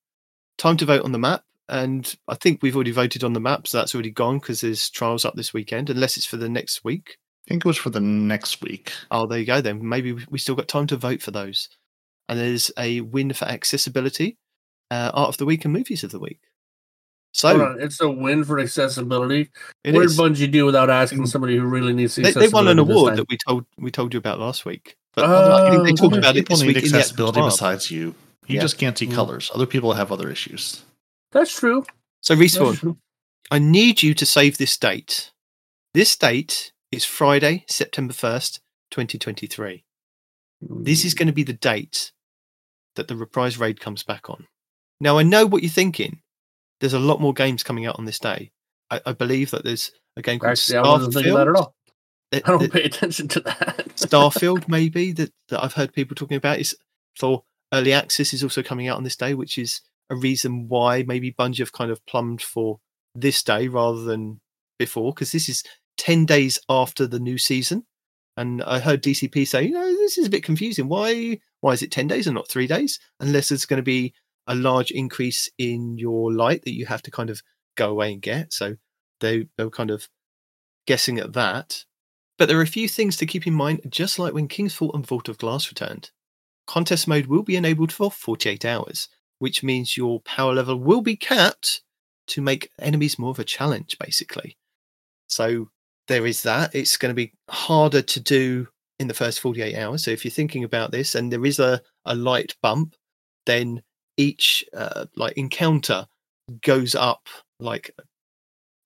Time 0.57 0.77
to 0.77 0.85
vote 0.85 1.03
on 1.03 1.11
the 1.11 1.19
map, 1.19 1.43
and 1.69 2.15
I 2.27 2.35
think 2.35 2.61
we've 2.61 2.75
already 2.75 2.91
voted 2.91 3.23
on 3.23 3.33
the 3.33 3.39
map, 3.39 3.67
so 3.67 3.77
that's 3.77 3.93
already 3.95 4.11
gone 4.11 4.39
because 4.39 4.61
there's 4.61 4.89
trials 4.89 5.25
up 5.25 5.35
this 5.35 5.53
weekend, 5.53 5.89
unless 5.89 6.17
it's 6.17 6.25
for 6.25 6.37
the 6.37 6.49
next 6.49 6.83
week. 6.83 7.17
I 7.47 7.49
think 7.49 7.65
it 7.65 7.67
was 7.67 7.77
for 7.77 7.89
the 7.91 7.99
next 8.01 8.61
week. 8.61 8.91
Oh, 9.11 9.27
there 9.27 9.39
you 9.39 9.45
go 9.45 9.61
then. 9.61 9.87
Maybe 9.87 10.13
we- 10.13 10.25
we 10.29 10.39
still 10.39 10.55
got 10.55 10.67
time 10.67 10.87
to 10.87 10.97
vote 10.97 11.21
for 11.21 11.31
those. 11.31 11.69
And 12.27 12.39
there's 12.39 12.71
a 12.77 13.01
win 13.01 13.33
for 13.33 13.45
accessibility, 13.45 14.37
uh, 14.89 15.11
art 15.13 15.29
of 15.29 15.37
the 15.37 15.45
week, 15.45 15.63
and 15.63 15.73
movies 15.73 16.03
of 16.03 16.11
the 16.11 16.19
week. 16.19 16.39
So 17.33 17.49
Hold 17.49 17.61
on, 17.61 17.81
it's 17.81 17.99
a 18.01 18.09
win 18.09 18.43
for 18.45 18.59
accessibility. 18.59 19.49
it 19.83 19.93
what 19.93 20.05
is. 20.05 20.15
did 20.17 20.23
Bungie 20.23 20.51
do 20.51 20.65
without 20.65 20.89
asking 20.89 21.27
somebody 21.27 21.57
who 21.57 21.65
really 21.65 21.93
needs 21.93 22.15
the 22.15 22.23
They, 22.23 22.31
they 22.31 22.47
won 22.47 22.67
an 22.69 22.79
award 22.79 23.17
that 23.17 23.27
we 23.29 23.37
told 23.37 23.65
we 23.77 23.91
told 23.91 24.13
you 24.13 24.17
about 24.17 24.39
last 24.39 24.65
week. 24.65 24.95
But 25.15 25.25
Oh, 25.25 25.65
I 25.67 25.71
think 25.71 25.83
they 25.85 25.91
talked 25.93 26.13
okay. 26.13 26.19
about 26.19 26.35
it 26.35 26.41
people 26.41 26.55
this 26.57 26.61
need 26.63 26.75
week 26.75 26.85
in 26.85 26.91
the 26.91 26.97
accessibility 26.97 27.39
actual 27.39 27.49
besides 27.49 27.91
you. 27.91 28.15
You 28.47 28.55
Yeah. 28.55 28.61
just 28.61 28.77
can't 28.77 28.97
see 28.97 29.07
Mm. 29.07 29.13
colors. 29.15 29.49
Other 29.53 29.65
people 29.65 29.93
have 29.93 30.11
other 30.11 30.29
issues. 30.29 30.83
That's 31.31 31.57
true. 31.57 31.85
So 32.21 32.35
That's 32.35 32.55
respawn. 32.57 32.77
true. 32.79 32.97
I 33.51 33.59
need 33.59 34.03
you 34.03 34.13
to 34.13 34.25
save 34.25 34.57
this 34.57 34.75
date. 34.77 35.31
This 35.93 36.15
date 36.15 36.71
is 36.91 37.05
Friday, 37.05 37.63
September 37.67 38.13
1st, 38.13 38.59
2023. 38.91 39.83
This 40.61 41.05
is 41.05 41.13
going 41.13 41.27
to 41.27 41.33
be 41.33 41.43
the 41.43 41.53
date 41.53 42.11
that 42.95 43.07
the 43.07 43.15
reprise 43.15 43.57
raid 43.57 43.79
comes 43.79 44.03
back 44.03 44.29
on. 44.29 44.47
Now, 44.99 45.17
I 45.17 45.23
know 45.23 45.45
what 45.45 45.61
you're 45.61 45.69
thinking. 45.69 46.21
There's 46.79 46.93
a 46.93 46.99
lot 46.99 47.21
more 47.21 47.33
games 47.33 47.63
coming 47.63 47.85
out 47.85 47.97
on 47.99 48.05
this 48.05 48.19
day. 48.19 48.51
I, 48.89 49.01
I 49.05 49.11
believe 49.13 49.51
that 49.51 49.63
there's 49.63 49.91
a 50.17 50.21
game 50.21 50.39
called 50.39 50.51
Actually, 50.51 50.77
I 50.77 50.81
wasn't 50.81 51.13
thinking 51.13 51.33
that 51.33 51.47
at 51.47 51.53
Starfield. 51.55 51.73
I 52.45 52.49
don't 52.49 52.71
pay 52.71 52.83
attention 52.83 53.27
to 53.29 53.39
that. 53.41 53.87
Starfield, 53.95 54.67
maybe 54.67 55.11
that, 55.13 55.31
that 55.49 55.63
I've 55.63 55.73
heard 55.73 55.93
people 55.93 56.15
talking 56.15 56.37
about 56.37 56.59
is 56.59 56.75
for 57.15 57.43
early 57.73 57.93
access 57.93 58.33
is 58.33 58.43
also 58.43 58.63
coming 58.63 58.87
out 58.87 58.97
on 58.97 59.03
this 59.03 59.15
day, 59.15 59.33
which 59.33 59.57
is 59.57 59.81
a 60.09 60.15
reason 60.15 60.67
why 60.67 61.03
maybe 61.03 61.31
Bungie 61.31 61.59
have 61.59 61.73
kind 61.73 61.91
of 61.91 62.05
plumbed 62.05 62.41
for 62.41 62.79
this 63.13 63.41
day 63.43 63.67
rather 63.67 64.01
than 64.03 64.41
before, 64.77 65.13
because 65.13 65.31
this 65.31 65.49
is 65.49 65.63
ten 65.97 66.25
days 66.25 66.59
after 66.69 67.07
the 67.07 67.19
new 67.19 67.37
season. 67.37 67.85
And 68.37 68.61
I 68.63 68.79
heard 68.79 69.01
DCP 69.01 69.47
say, 69.47 69.63
you 69.63 69.71
know, 69.71 69.85
this 69.85 70.17
is 70.17 70.27
a 70.27 70.29
bit 70.29 70.43
confusing. 70.43 70.89
Why 70.89 71.39
why 71.61 71.71
is 71.71 71.81
it 71.81 71.91
ten 71.91 72.07
days 72.07 72.27
and 72.27 72.35
not 72.35 72.49
three 72.49 72.67
days? 72.67 72.99
Unless 73.19 73.49
there's 73.49 73.65
going 73.65 73.77
to 73.77 73.83
be 73.83 74.13
a 74.47 74.55
large 74.55 74.91
increase 74.91 75.49
in 75.57 75.97
your 75.97 76.31
light 76.31 76.63
that 76.63 76.75
you 76.75 76.85
have 76.85 77.01
to 77.03 77.11
kind 77.11 77.29
of 77.29 77.41
go 77.75 77.89
away 77.89 78.13
and 78.13 78.21
get. 78.21 78.53
So 78.53 78.75
they 79.21 79.47
they 79.57 79.63
were 79.63 79.71
kind 79.71 79.91
of 79.91 80.07
guessing 80.85 81.19
at 81.19 81.33
that. 81.33 81.85
But 82.37 82.47
there 82.47 82.57
are 82.57 82.63
a 82.63 82.67
few 82.67 82.89
things 82.89 83.15
to 83.17 83.25
keep 83.25 83.47
in 83.47 83.53
mind, 83.53 83.81
just 83.89 84.19
like 84.19 84.33
when 84.33 84.47
King's 84.47 84.75
Fall 84.75 84.91
and 84.93 85.05
Vault 85.05 85.29
of 85.29 85.37
Glass 85.37 85.69
returned. 85.69 86.11
Contest 86.67 87.07
mode 87.07 87.27
will 87.27 87.43
be 87.43 87.55
enabled 87.55 87.93
for 87.93 88.11
48 88.11 88.65
hours, 88.65 89.07
which 89.39 89.63
means 89.63 89.95
your 89.95 90.19
power 90.21 90.53
level 90.53 90.79
will 90.79 91.01
be 91.01 91.15
capped 91.15 91.81
to 92.27 92.41
make 92.41 92.71
enemies 92.79 93.19
more 93.19 93.29
of 93.29 93.39
a 93.39 93.43
challenge, 93.43 93.97
basically. 93.99 94.57
So 95.27 95.69
there 96.07 96.25
is 96.25 96.43
that. 96.43 96.75
It's 96.75 96.97
going 96.97 97.11
to 97.11 97.15
be 97.15 97.33
harder 97.49 98.01
to 98.01 98.19
do 98.19 98.67
in 98.99 99.07
the 99.07 99.13
first 99.13 99.39
48 99.39 99.77
hours. 99.77 100.03
So 100.03 100.11
if 100.11 100.25
you're 100.25 100.31
thinking 100.31 100.63
about 100.63 100.91
this 100.91 101.15
and 101.15 101.31
there 101.31 101.45
is 101.45 101.59
a, 101.59 101.81
a 102.05 102.15
light 102.15 102.55
bump, 102.61 102.95
then 103.45 103.81
each 104.17 104.65
uh, 104.75 105.05
like 105.15 105.33
encounter 105.37 106.07
goes 106.61 106.95
up 106.95 107.27
like 107.59 107.91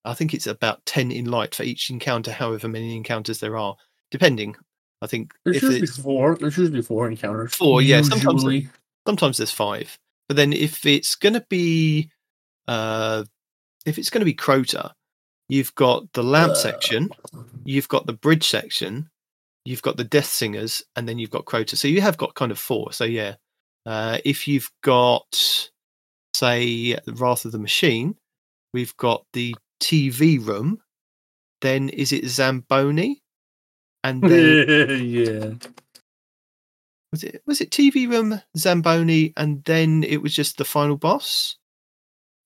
I 0.06 0.14
think 0.14 0.34
it's 0.34 0.48
about 0.48 0.86
10 0.86 1.12
in 1.12 1.26
light 1.26 1.54
for 1.56 1.64
each 1.64 1.90
encounter, 1.90 2.32
however 2.32 2.68
many 2.68 2.96
encounters 2.96 3.40
there 3.40 3.58
are, 3.58 3.76
depending. 4.12 4.56
I 5.02 5.08
think 5.08 5.34
There's 5.46 5.58
if 5.58 5.64
usually 5.64 5.82
it's 5.82 5.98
four. 5.98 6.36
There's 6.36 6.58
usually 6.58 6.82
four 6.82 7.08
encounters. 7.10 7.56
Four, 7.56 7.82
yeah, 7.82 8.02
sometimes- 8.02 8.68
sometimes 9.08 9.38
there's 9.38 9.52
five. 9.52 9.98
But 10.28 10.36
then 10.36 10.54
if 10.54 10.86
it's 10.86 11.16
going 11.16 11.34
to 11.34 11.46
be, 11.50 12.12
uh, 12.68 13.24
if 13.86 13.98
it's 13.98 14.10
going 14.10 14.20
to 14.22 14.26
be 14.26 14.34
Crota, 14.36 14.92
you've 15.48 15.74
got 15.76 16.12
the 16.14 16.24
lamp 16.24 16.52
Uh. 16.52 16.56
section, 16.56 17.10
you've 17.66 17.88
got 17.88 18.06
the 18.06 18.14
bridge 18.14 18.48
section, 18.48 19.10
you've 19.66 19.82
got 19.82 19.98
the 19.98 20.04
Death 20.04 20.28
Singers, 20.28 20.84
and 20.96 21.08
then 21.10 21.18
you've 21.18 21.32
got 21.32 21.46
Crota. 21.46 21.76
So 21.78 21.88
you 21.88 22.02
have 22.02 22.18
got 22.18 22.36
kind 22.36 22.52
of 22.52 22.60
four. 22.60 22.92
So 22.94 23.06
yeah, 23.06 23.36
uh, 23.86 24.20
if 24.26 24.48
you've 24.48 24.70
got, 24.84 25.70
say, 26.36 26.98
Wrath 27.08 27.46
of 27.46 27.52
the 27.52 27.60
Machine, 27.60 28.16
we've 28.74 28.96
got 28.98 29.26
the 29.34 29.56
TV 29.82 30.46
room. 30.46 30.80
Then 31.62 31.90
is 31.90 32.12
it 32.12 32.26
Zamboni? 32.28 33.22
And 34.04 34.24
then 34.24 35.04
yeah. 35.06 35.50
was 37.12 37.24
it 37.24 37.42
was 37.46 37.60
it 37.62 37.72
TV 37.72 38.10
room 38.10 38.42
Zamboni, 38.58 39.34
and 39.36 39.64
then 39.66 40.04
it 40.04 40.22
was 40.22 40.34
just 40.36 40.58
the 40.58 40.66
final 40.66 40.96
boss. 40.98 41.58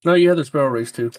No, 0.05 0.13
you 0.15 0.29
had 0.29 0.37
the 0.37 0.45
Sparrow 0.45 0.69
Race 0.69 0.91
too. 0.91 1.11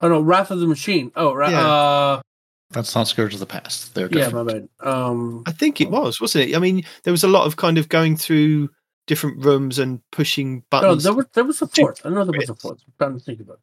Oh 0.00 0.08
no, 0.08 0.20
Wrath 0.20 0.50
of 0.50 0.58
the 0.60 0.66
Machine. 0.66 1.12
Oh, 1.14 1.32
ra- 1.34 1.48
Yeah. 1.50 1.66
uh, 1.68 2.22
That's 2.70 2.94
not 2.94 3.06
Scourge 3.06 3.34
of 3.34 3.40
the 3.40 3.46
Past. 3.46 3.94
They're 3.94 4.08
yeah, 4.10 4.28
my 4.30 4.42
bad. 4.42 4.68
Um, 4.80 5.44
I 5.46 5.52
think 5.52 5.80
it 5.80 5.88
was, 5.90 6.20
wasn't 6.20 6.48
it? 6.50 6.56
I 6.56 6.58
mean, 6.58 6.82
there 7.04 7.12
was 7.12 7.22
a 7.24 7.28
lot 7.28 7.46
of 7.46 7.56
kind 7.56 7.78
of 7.78 7.88
going 7.88 8.16
through 8.16 8.70
different 9.06 9.44
rooms 9.44 9.78
and 9.78 10.00
pushing 10.10 10.64
buttons. 10.70 11.04
no, 11.04 11.10
there 11.10 11.16
was 11.16 11.26
there 11.34 11.44
was 11.44 11.62
a 11.62 11.66
Two 11.68 11.82
fourth. 11.82 12.04
I 12.04 12.08
know 12.08 12.24
there 12.24 12.36
was 12.38 12.48
a 12.48 12.52
bits. 12.54 12.62
fourth. 12.62 12.80
I'm 12.86 12.92
trying 12.98 13.18
to 13.18 13.24
think 13.24 13.40
about 13.40 13.60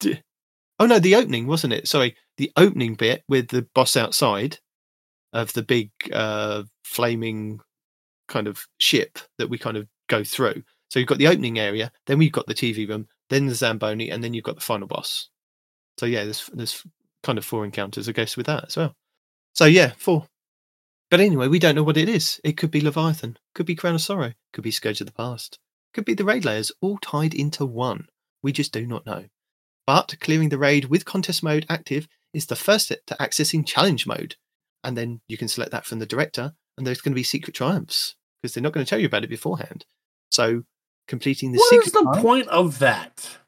that. 0.00 0.22
Oh 0.80 0.86
no, 0.86 0.98
the 0.98 1.14
opening 1.14 1.46
wasn't 1.46 1.72
it? 1.72 1.86
Sorry, 1.86 2.16
the 2.38 2.50
opening 2.56 2.94
bit 2.94 3.22
with 3.28 3.48
the 3.48 3.66
boss 3.74 3.96
outside 3.96 4.58
of 5.32 5.52
the 5.52 5.62
big 5.62 5.90
uh, 6.12 6.64
flaming 6.84 7.60
kind 8.26 8.48
of 8.48 8.64
ship 8.78 9.18
that 9.38 9.48
we 9.48 9.58
kind 9.58 9.76
of 9.76 9.86
go 10.08 10.24
through. 10.24 10.62
So 10.88 10.98
you've 10.98 11.08
got 11.08 11.18
the 11.18 11.28
opening 11.28 11.58
area, 11.58 11.92
then 12.06 12.18
we've 12.18 12.32
got 12.32 12.46
the 12.46 12.54
TV 12.54 12.88
room, 12.88 13.06
then 13.28 13.46
the 13.46 13.54
Zamboni, 13.54 14.10
and 14.10 14.24
then 14.24 14.34
you've 14.34 14.44
got 14.44 14.56
the 14.56 14.60
final 14.60 14.88
boss. 14.88 15.28
So 15.98 16.06
yeah, 16.06 16.24
there's 16.24 16.50
there's 16.52 16.84
kind 17.22 17.38
of 17.38 17.44
four 17.44 17.64
encounters, 17.64 18.08
I 18.08 18.12
guess, 18.12 18.36
with 18.36 18.46
that 18.46 18.64
as 18.64 18.76
well. 18.76 18.96
So 19.54 19.66
yeah, 19.66 19.92
four. 19.98 20.26
But 21.10 21.20
anyway, 21.20 21.48
we 21.48 21.58
don't 21.58 21.74
know 21.74 21.82
what 21.82 21.96
it 21.96 22.08
is. 22.08 22.40
It 22.44 22.56
could 22.56 22.70
be 22.70 22.80
Leviathan, 22.80 23.36
could 23.54 23.66
be 23.66 23.74
Crown 23.74 23.96
of 23.96 24.00
Sorrow, 24.00 24.32
could 24.52 24.64
be 24.64 24.70
Scourge 24.70 25.00
of 25.00 25.08
the 25.08 25.12
Past, 25.12 25.58
could 25.92 26.04
be 26.04 26.14
the 26.14 26.24
raid 26.24 26.44
layers, 26.44 26.72
all 26.80 26.98
tied 26.98 27.34
into 27.34 27.66
one. 27.66 28.06
We 28.42 28.52
just 28.52 28.72
do 28.72 28.86
not 28.86 29.06
know. 29.06 29.26
But 29.90 30.20
clearing 30.20 30.50
the 30.50 30.56
raid 30.58 30.84
with 30.84 31.04
contest 31.04 31.42
mode 31.42 31.66
active 31.68 32.06
is 32.32 32.46
the 32.46 32.54
first 32.54 32.84
step 32.84 33.00
to 33.08 33.16
accessing 33.16 33.66
challenge 33.66 34.06
mode. 34.06 34.36
And 34.84 34.96
then 34.96 35.20
you 35.26 35.36
can 35.36 35.48
select 35.48 35.72
that 35.72 35.84
from 35.84 35.98
the 35.98 36.06
director, 36.06 36.52
and 36.78 36.86
there's 36.86 37.00
going 37.00 37.10
to 37.10 37.16
be 37.16 37.24
secret 37.24 37.56
triumphs 37.56 38.14
because 38.40 38.54
they're 38.54 38.62
not 38.62 38.72
going 38.72 38.86
to 38.86 38.88
tell 38.88 39.00
you 39.00 39.06
about 39.06 39.24
it 39.24 39.30
beforehand. 39.30 39.84
So 40.30 40.62
completing 41.08 41.50
the 41.50 41.58
What 41.58 41.70
secret 41.70 41.86
is 41.88 41.92
the 41.92 42.20
point 42.22 42.46
of 42.46 42.78
that? 42.78 43.38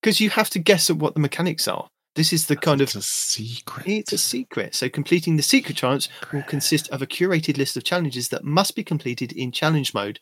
because 0.00 0.20
you 0.20 0.30
have 0.30 0.48
to 0.50 0.60
guess 0.60 0.90
at 0.90 0.96
what 0.96 1.14
the 1.14 1.20
mechanics 1.20 1.66
are. 1.66 1.88
This 2.14 2.32
is 2.32 2.46
the 2.46 2.54
kind 2.54 2.80
of 2.80 2.86
It's 2.90 2.94
a 2.94 3.02
secret. 3.02 3.88
it's 3.88 4.12
a 4.12 4.18
secret. 4.18 4.76
So 4.76 4.88
completing 4.88 5.36
the 5.38 5.42
secret 5.42 5.76
triumphs 5.76 6.08
will 6.32 6.44
consist 6.44 6.88
of 6.90 7.02
a 7.02 7.06
curated 7.08 7.58
list 7.58 7.76
of 7.76 7.82
challenges 7.82 8.28
that 8.28 8.44
must 8.44 8.76
be 8.76 8.84
completed 8.84 9.32
in 9.32 9.50
challenge 9.50 9.92
mode. 9.92 10.20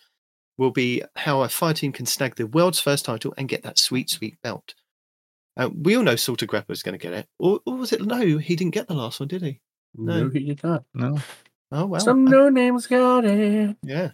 Will 0.56 0.70
be 0.70 1.02
how 1.16 1.42
a 1.42 1.50
fire 1.50 1.74
team 1.74 1.92
can 1.92 2.06
snag 2.06 2.36
the 2.36 2.46
world's 2.46 2.80
first 2.80 3.04
title 3.04 3.34
and 3.36 3.50
get 3.50 3.62
that 3.64 3.78
sweet, 3.78 4.08
sweet 4.08 4.40
belt. 4.42 4.72
Uh, 5.56 5.70
we 5.74 5.96
all 5.96 6.02
know 6.02 6.14
Saltagreppo 6.14 6.70
is 6.70 6.82
going 6.82 6.98
to 6.98 7.02
get 7.02 7.14
it, 7.14 7.26
or, 7.38 7.60
or 7.64 7.76
was 7.76 7.92
it? 7.92 8.02
No, 8.04 8.38
he 8.38 8.56
didn't 8.56 8.74
get 8.74 8.88
the 8.88 8.94
last 8.94 9.20
one, 9.20 9.28
did 9.28 9.42
he? 9.42 9.60
No. 9.94 10.24
No, 10.24 10.30
he 10.30 10.40
did 10.40 10.62
not. 10.62 10.84
No. 10.94 11.18
Oh 11.72 11.86
well, 11.86 12.00
Some 12.00 12.26
uh, 12.26 12.30
no 12.30 12.48
names 12.48 12.86
got 12.86 13.24
it. 13.24 13.76
yeah. 13.82 14.10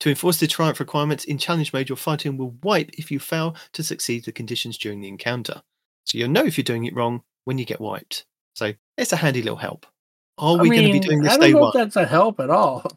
To 0.00 0.08
enforce 0.08 0.38
the 0.38 0.46
triumph 0.46 0.80
requirements 0.80 1.24
in 1.24 1.36
challenge 1.36 1.72
mode, 1.74 1.90
your 1.90 1.96
fighting 1.96 2.38
will 2.38 2.56
wipe 2.62 2.90
if 2.94 3.10
you 3.10 3.18
fail 3.18 3.54
to 3.74 3.82
succeed 3.82 4.24
the 4.24 4.32
conditions 4.32 4.78
during 4.78 5.00
the 5.00 5.08
encounter. 5.08 5.62
So 6.04 6.16
you'll 6.16 6.30
know 6.30 6.44
if 6.44 6.56
you're 6.56 6.64
doing 6.64 6.86
it 6.86 6.96
wrong 6.96 7.22
when 7.44 7.58
you 7.58 7.66
get 7.66 7.80
wiped. 7.80 8.24
So 8.54 8.72
it's 8.96 9.12
a 9.12 9.16
handy 9.16 9.42
little 9.42 9.58
help. 9.58 9.84
Are 10.38 10.58
I 10.58 10.62
we 10.62 10.70
going 10.70 10.86
to 10.86 10.92
be 10.92 11.00
doing 11.00 11.20
this 11.20 11.32
I 11.34 11.36
don't 11.36 11.46
day 11.46 11.52
know 11.52 11.60
one? 11.60 11.68
if 11.68 11.74
that's 11.74 11.96
a 11.96 12.06
help 12.06 12.40
at 12.40 12.48
all. 12.48 12.90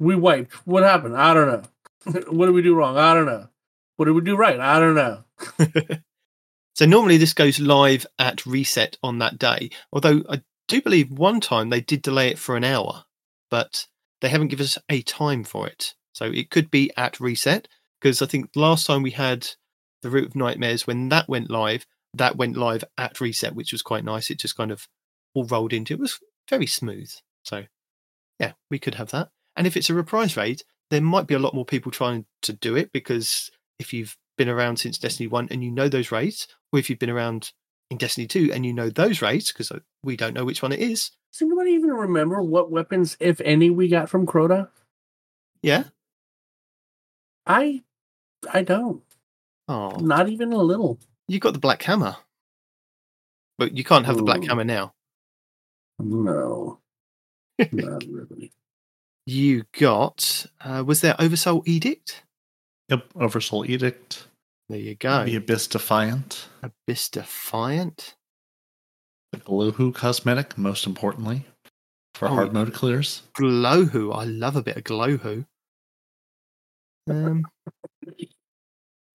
We 0.00 0.16
wiped. 0.16 0.52
What 0.66 0.82
happened? 0.82 1.16
I 1.16 1.32
don't 1.34 1.46
know. 1.46 2.20
what 2.32 2.46
did 2.46 2.54
we 2.54 2.62
do 2.62 2.74
wrong? 2.74 2.98
I 2.98 3.14
don't 3.14 3.26
know. 3.26 3.46
What 3.96 4.06
did 4.06 4.12
we 4.12 4.22
do 4.22 4.34
right? 4.34 4.58
I 4.58 4.80
don't 4.80 4.94
know. 4.96 5.24
so 6.74 6.86
normally 6.86 7.16
this 7.16 7.34
goes 7.34 7.60
live 7.60 8.06
at 8.18 8.46
reset 8.46 8.96
on 9.02 9.18
that 9.18 9.38
day. 9.38 9.70
Although 9.92 10.22
I 10.28 10.42
do 10.68 10.80
believe 10.80 11.10
one 11.10 11.40
time 11.40 11.68
they 11.68 11.80
did 11.80 12.02
delay 12.02 12.28
it 12.28 12.38
for 12.38 12.56
an 12.56 12.64
hour, 12.64 13.04
but 13.50 13.86
they 14.20 14.28
haven't 14.28 14.48
given 14.48 14.64
us 14.64 14.78
a 14.88 15.02
time 15.02 15.44
for 15.44 15.66
it. 15.66 15.94
So 16.12 16.26
it 16.26 16.50
could 16.50 16.70
be 16.70 16.90
at 16.96 17.20
reset 17.20 17.68
because 18.00 18.22
I 18.22 18.26
think 18.26 18.50
last 18.54 18.86
time 18.86 19.02
we 19.02 19.10
had 19.10 19.48
the 20.02 20.10
Root 20.10 20.28
of 20.28 20.36
Nightmares 20.36 20.86
when 20.86 21.08
that 21.10 21.28
went 21.28 21.50
live, 21.50 21.86
that 22.14 22.36
went 22.36 22.56
live 22.56 22.84
at 22.98 23.20
reset, 23.20 23.54
which 23.54 23.72
was 23.72 23.82
quite 23.82 24.04
nice. 24.04 24.30
It 24.30 24.38
just 24.38 24.56
kind 24.56 24.70
of 24.70 24.86
all 25.34 25.44
rolled 25.44 25.72
into 25.72 25.94
it 25.94 26.00
was 26.00 26.18
very 26.48 26.66
smooth. 26.66 27.10
So 27.44 27.64
yeah, 28.38 28.52
we 28.70 28.78
could 28.78 28.94
have 28.94 29.10
that. 29.10 29.28
And 29.56 29.66
if 29.66 29.76
it's 29.76 29.90
a 29.90 29.94
reprise 29.94 30.36
raid, 30.36 30.62
there 30.90 31.00
might 31.00 31.26
be 31.26 31.34
a 31.34 31.38
lot 31.38 31.54
more 31.54 31.64
people 31.64 31.92
trying 31.92 32.26
to 32.42 32.52
do 32.52 32.76
it 32.76 32.90
because 32.92 33.50
if 33.78 33.92
you've 33.92 34.16
been 34.40 34.48
around 34.48 34.78
since 34.78 34.96
Destiny 34.96 35.26
1 35.26 35.48
and 35.50 35.62
you 35.62 35.70
know 35.70 35.86
those 35.90 36.10
raids, 36.10 36.48
or 36.72 36.78
if 36.78 36.88
you've 36.88 36.98
been 36.98 37.10
around 37.10 37.52
in 37.90 37.98
Destiny 37.98 38.26
2 38.26 38.50
and 38.54 38.64
you 38.64 38.72
know 38.72 38.88
those 38.88 39.20
raids, 39.20 39.52
because 39.52 39.70
we 40.02 40.16
don't 40.16 40.32
know 40.32 40.46
which 40.46 40.62
one 40.62 40.72
it 40.72 40.80
is. 40.80 41.10
Does 41.30 41.42
anybody 41.42 41.72
even 41.72 41.90
remember 41.90 42.40
what 42.40 42.70
weapons, 42.70 43.18
if 43.20 43.42
any, 43.42 43.68
we 43.68 43.86
got 43.88 44.08
from 44.08 44.26
Crota? 44.26 44.68
Yeah. 45.60 45.84
I, 47.46 47.82
I 48.50 48.62
don't. 48.62 49.02
Oh, 49.68 49.90
Not 50.00 50.30
even 50.30 50.54
a 50.54 50.62
little. 50.62 50.98
you 51.28 51.38
got 51.38 51.52
the 51.52 51.58
Black 51.58 51.82
Hammer. 51.82 52.16
But 53.58 53.76
you 53.76 53.84
can't 53.84 54.06
have 54.06 54.16
the 54.16 54.22
Black 54.22 54.42
Hammer 54.44 54.64
now. 54.64 54.94
No, 55.98 56.78
not 57.72 58.04
really. 58.08 58.52
You 59.26 59.64
got, 59.78 60.46
uh, 60.64 60.82
was 60.86 61.02
there 61.02 61.14
Oversoul 61.18 61.62
Edict? 61.66 62.22
Yep. 62.88 63.04
Oversoul 63.16 63.70
Edict. 63.70 64.26
There 64.70 64.78
you 64.78 64.94
go. 64.94 65.24
The 65.24 65.34
Abyss 65.34 65.66
Defiant. 65.66 66.46
Abyss 66.62 67.08
Defiant. 67.08 68.14
The 69.32 69.38
Glowhoo 69.38 69.92
cosmetic, 69.92 70.56
most 70.56 70.86
importantly, 70.86 71.44
for 72.14 72.28
Oh, 72.28 72.34
hard 72.34 72.52
mode 72.52 72.72
clears. 72.72 73.22
Glowhoo. 73.36 74.14
I 74.14 74.24
love 74.24 74.54
a 74.54 74.62
bit 74.62 74.76
of 74.76 74.84
Glowhoo. 74.84 75.44
Um, 77.08 77.46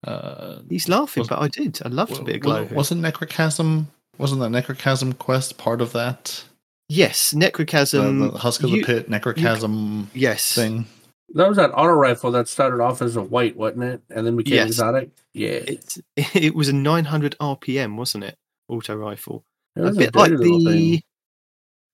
Uh, 0.06 0.60
he's 0.68 0.88
laughing, 0.88 1.22
Was- 1.22 1.28
but 1.28 1.40
I 1.40 1.48
did. 1.48 1.80
I 1.84 1.88
loved 1.88 2.16
a 2.20 2.22
bit 2.22 2.36
of 2.36 2.42
Glowhoo. 2.42 2.72
wasn't 2.72 3.02
Necrochasm? 3.02 3.86
Wasn't 4.18 4.40
that 4.40 4.50
Necrochasm 4.52 5.18
quest 5.18 5.58
part 5.58 5.80
of 5.80 5.92
that? 5.94 6.44
yes, 6.88 7.30
The, 7.30 7.38
Necrochasm. 7.40 8.30
the 8.32 8.38
Husk 8.38 8.62
of 8.62 8.70
you- 8.70 8.82
the 8.82 8.86
Pit 8.86 9.10
Necrochasm 9.10 10.06
Yes. 10.14 10.54
thing. 10.54 10.86
That 11.34 11.48
was 11.48 11.56
that 11.56 11.72
auto 11.72 11.92
rifle 11.92 12.30
that 12.32 12.48
started 12.48 12.80
off 12.80 13.02
as 13.02 13.16
a 13.16 13.22
white, 13.22 13.56
wasn't 13.56 13.82
it? 13.84 14.02
And 14.10 14.26
then 14.26 14.36
became 14.36 14.54
Yes. 14.54 14.68
exotic. 14.68 15.10
Yeah, 15.34 15.50
It, 15.66 15.96
it 16.34 16.54
was 16.54 16.68
a 16.68 16.72
900 16.72 17.36
RPM, 17.40 17.96
wasn't 17.96 18.24
it? 18.24 18.36
Auto 18.68 18.94
rifle. 18.96 19.44
it 19.74 19.80
A 19.80 19.84
was 19.84 19.96
bit 19.98 20.14
like 20.14 20.30
the. 20.30 20.36
thing. 20.64 21.02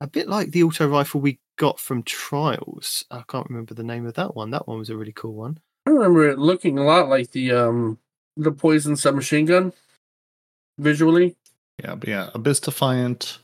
A 0.01 0.07
bit 0.07 0.29
like 0.29 0.51
the 0.51 0.65
auto 0.65 0.87
rifle 0.89 1.21
we 1.21 1.39
got 1.59 1.79
from 1.81 2.03
Trials. 2.03 3.05
I 3.11 3.23
can't 3.29 3.49
remember 3.49 3.73
the 3.75 3.85
name 3.85 4.05
of 4.07 4.15
that 4.15 4.35
one. 4.35 4.51
That 4.51 4.67
one 4.67 4.79
was 4.79 4.91
a 4.91 4.97
really 4.97 5.13
cool 5.13 5.35
one. 5.35 5.59
I 5.87 5.91
remember 5.91 6.29
it 6.29 6.39
looking 6.39 6.79
a 6.79 6.83
lot 6.85 7.09
like 7.09 7.31
the 7.31 7.53
um 7.53 7.99
the 8.37 8.51
poison 8.53 8.97
submachine 8.97 9.47
gun 9.47 9.73
visually. 10.79 11.37
Yeah, 11.83 11.95
but 11.95 12.09
yeah, 12.09 12.31
Abyss 12.35 12.61
Defiant. 12.61 13.39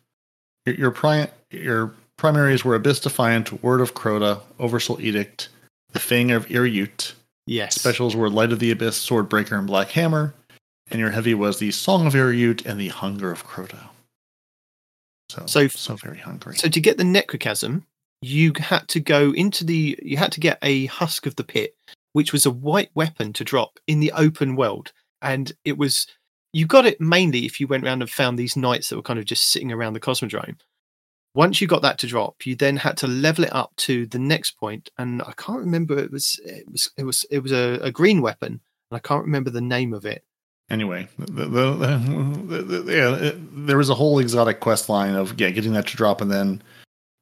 Your 0.67 0.75
your, 0.77 0.91
pri- 0.91 1.31
your 1.51 1.95
primaries 2.17 2.65
were 2.65 2.75
Abyss 2.75 3.01
Defiant, 3.01 3.63
Word 3.63 3.81
of 3.81 3.95
Crota, 3.95 4.41
Oversoul 4.59 5.01
Edict, 5.01 5.49
the 5.93 6.01
Fang 6.01 6.31
of 6.31 6.51
Ir 6.51 6.65
Yût. 6.65 7.13
Yes. 7.47 7.75
Specials 7.81 8.15
were 8.15 8.29
Light 8.29 8.53
of 8.53 8.59
the 8.59 8.71
Abyss, 8.71 8.99
Swordbreaker, 9.07 9.57
and 9.59 9.67
Black 9.67 9.91
Hammer. 9.91 10.35
And 10.91 11.01
your 11.01 11.11
heavy 11.11 11.35
was 11.35 11.59
the 11.59 11.71
Song 11.71 12.07
of 12.07 12.15
Ir 12.15 12.33
Yût 12.33 12.65
and 12.67 12.81
the 12.81 12.89
Hunger 12.89 13.31
of 13.31 13.47
Crota. 13.47 13.89
So, 15.31 15.45
So- 15.47 15.69
so, 15.69 15.97
very 15.97 16.19
hungry. 16.19 16.57
So 16.57 16.69
to 16.69 16.81
get 16.81 16.97
the 16.97 17.05
necrochasm, 17.05 17.83
you 18.23 18.53
had 18.59 18.89
to 18.89 19.01
go 19.01 19.33
into 19.33 19.65
the 19.65 19.99
you 20.03 20.17
had 20.17 20.33
to 20.33 20.41
get 20.41 20.59
a 20.63 20.87
husk 20.87 21.27
of 21.27 21.37
the 21.37 21.45
pit, 21.45 21.77
which 22.15 22.33
was 22.33 22.47
a 22.47 22.51
white 22.51 22.91
weapon 22.95 23.33
to 23.35 23.45
drop 23.45 23.79
in 23.87 24.01
the 24.01 24.13
open 24.13 24.57
world. 24.57 24.93
And 25.23 25.53
it 25.65 25.77
was 25.79 26.07
you 26.53 26.67
got 26.67 26.87
it 26.87 27.01
mainly 27.01 27.45
if 27.45 27.61
you 27.61 27.67
went 27.67 27.85
around 27.85 28.01
and 28.01 28.11
found 28.11 28.39
these 28.39 28.57
knights 28.57 28.89
that 28.89 28.97
were 28.97 29.03
kind 29.03 29.19
of 29.19 29.27
just 29.27 29.47
sitting 29.49 29.71
around 29.71 29.93
the 29.93 30.01
cosmodrome. 30.01 30.57
Once 31.39 31.61
you 31.61 31.69
got 31.69 31.83
that 31.83 31.99
to 32.01 32.07
drop, 32.09 32.45
you 32.45 32.57
then 32.57 32.77
had 32.77 32.97
to 32.97 33.07
level 33.07 33.45
it 33.45 33.55
up 33.55 33.71
to 33.77 34.07
the 34.07 34.19
next 34.19 34.53
point, 34.59 34.91
and 34.99 35.23
I 35.23 35.33
can't 35.37 35.61
remember 35.61 35.97
it 35.97 36.11
was 36.11 36.39
it 36.45 36.65
was 36.69 36.91
it 36.97 37.05
was 37.05 37.25
it 37.31 37.39
was 37.45 37.53
a, 37.53 37.79
a 37.81 37.93
green 37.93 38.21
weapon, 38.23 38.53
and 38.91 38.97
I 38.97 38.99
can't 38.99 39.25
remember 39.25 39.51
the 39.51 39.61
name 39.61 39.95
of 39.95 40.05
it. 40.05 40.25
Anyway, 40.69 41.07
the, 41.17 41.45
the, 41.47 41.75
the, 41.75 41.97
the- 42.59 42.63
the- 42.83 42.93
yeah, 42.93 43.15
it- 43.29 43.67
there 43.67 43.79
was 43.79 43.89
a 43.89 43.95
whole 43.95 44.19
exotic 44.19 44.59
quest 44.59 44.89
line 44.89 45.15
of 45.15 45.39
yeah, 45.41 45.51
getting 45.51 45.75
that 45.75 45.87
to 45.87 45.97
drop 45.97 46.21
and 46.21 46.31
then 46.31 46.61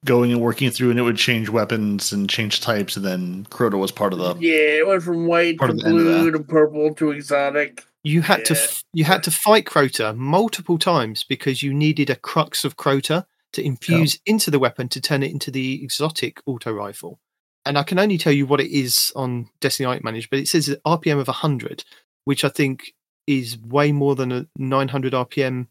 going 0.06 0.32
and 0.32 0.40
working 0.40 0.70
through, 0.70 0.88
and 0.90 0.98
it 0.98 1.02
would 1.02 1.18
change 1.18 1.51
weapons 1.51 2.10
and 2.10 2.30
change 2.30 2.62
types, 2.62 2.97
and 2.97 3.05
then 3.05 3.44
Crota 3.51 3.78
was 3.78 3.93
part 3.93 4.14
of 4.14 4.18
the. 4.18 4.34
Yeah, 4.38 4.78
it 4.80 4.86
went 4.86 5.02
from 5.02 5.26
white 5.26 5.59
to 5.59 5.66
of 5.66 5.78
the 5.78 5.86
end 5.86 5.98
of 5.98 6.05
blue 6.05 6.30
to 6.30 6.38
purple 6.40 6.94
to 6.94 7.10
exotic. 7.10 7.84
You 8.02 8.22
had 8.22 8.47
to 8.47 8.55
Yeah. 8.55 8.60
f- 8.60 8.82
you 8.94 9.05
had 9.05 9.22
to 9.24 9.30
fight 9.30 9.66
Crota 9.66 10.16
multiple 10.16 10.78
times 10.78 11.22
because 11.22 11.62
you 11.62 11.74
needed 11.74 12.09
a 12.09 12.16
crux 12.16 12.64
of 12.64 12.76
Crota 12.78 13.26
to 13.56 13.64
infuse 13.64 14.18
into 14.26 14.50
the 14.50 14.58
weapon 14.58 14.88
to 14.88 15.00
turn 15.00 15.22
it 15.22 15.30
into 15.30 15.50
the 15.50 15.82
exotic 15.82 16.40
auto 16.46 16.72
rifle. 16.72 17.18
And 17.64 17.76
I 17.76 17.82
can 17.82 17.98
only 17.98 18.16
tell 18.16 18.32
you 18.32 18.46
what 18.46 18.60
it 18.60 18.70
is 18.70 19.12
on 19.16 19.48
Destiny 19.60 19.86
Light 19.86 20.04
Manage, 20.04 20.30
but 20.30 20.38
it 20.38 20.46
says 20.46 20.68
an 20.68 20.76
RPM 20.86 21.18
of 21.18 21.26
100, 21.26 21.84
which 22.24 22.44
I 22.44 22.48
think 22.48 22.92
is 23.26 23.58
way 23.58 23.90
more 23.90 24.14
than 24.14 24.30
a 24.30 24.46
900 24.56 25.12
RPM 25.12 25.66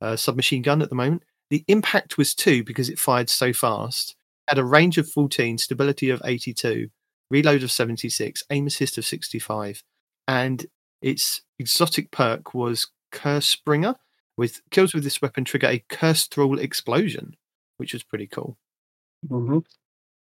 uh, 0.00 0.16
submachine 0.16 0.62
gun 0.62 0.80
at 0.80 0.90
the 0.90 0.94
moment. 0.94 1.24
The 1.48 1.64
impact 1.66 2.16
was 2.16 2.34
two 2.34 2.62
because 2.62 2.88
it 2.88 2.98
fired 2.98 3.28
so 3.28 3.52
fast. 3.52 4.14
Had 4.46 4.58
a 4.58 4.64
range 4.64 4.98
of 4.98 5.08
14, 5.08 5.58
stability 5.58 6.10
of 6.10 6.22
82, 6.24 6.88
reload 7.30 7.62
of 7.62 7.72
76, 7.72 8.44
aim 8.50 8.66
assist 8.66 8.98
of 8.98 9.04
65, 9.04 9.82
and 10.28 10.66
its 11.02 11.42
exotic 11.58 12.10
perk 12.10 12.54
was 12.54 12.88
Cursebringer. 13.12 13.96
With 14.40 14.62
kills 14.70 14.94
with 14.94 15.04
this 15.04 15.20
weapon 15.20 15.44
trigger 15.44 15.66
a 15.66 15.84
Curse 15.90 16.26
Thrall 16.26 16.58
explosion, 16.58 17.36
which 17.76 17.92
was 17.92 18.02
pretty 18.02 18.26
cool. 18.26 18.56
Mm-hmm. 19.28 19.58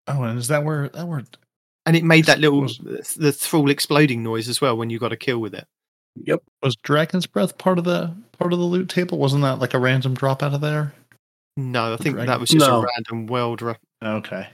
Oh, 0.07 0.23
and 0.23 0.39
is 0.39 0.47
that 0.47 0.63
where 0.63 0.89
that 0.89 1.07
where? 1.07 1.23
And 1.85 1.95
it 1.95 2.03
made 2.03 2.25
that 2.25 2.39
little 2.39 2.61
Was- 2.61 2.79
the 3.19 3.31
thrall 3.31 3.69
exploding 3.69 4.23
noise 4.23 4.49
as 4.49 4.59
well 4.59 4.75
when 4.75 4.89
you 4.89 4.97
got 4.97 5.11
a 5.11 5.17
kill 5.17 5.37
with 5.37 5.53
it. 5.53 5.67
Yep. 6.15 6.41
Was 6.63 6.75
Dragon's 6.77 7.27
Breath 7.27 7.59
part 7.59 7.77
of 7.77 7.83
the 7.83 8.11
part 8.39 8.53
of 8.53 8.57
the 8.59 8.65
loot 8.65 8.89
table? 8.89 9.19
Wasn't 9.19 9.43
that 9.43 9.59
like 9.59 9.75
a 9.75 9.79
random 9.79 10.15
drop 10.15 10.41
out 10.41 10.55
of 10.55 10.61
there? 10.61 10.93
No, 11.55 11.93
I 11.93 11.97
think 11.97 12.15
Dragon- 12.15 12.25
that 12.31 12.39
was 12.39 12.49
just 12.49 12.65
No. 12.67 12.81
a 12.81 12.87
random 12.87 13.27
world. 13.27 13.61
Re- 13.61 13.75
Okay. 14.03 14.47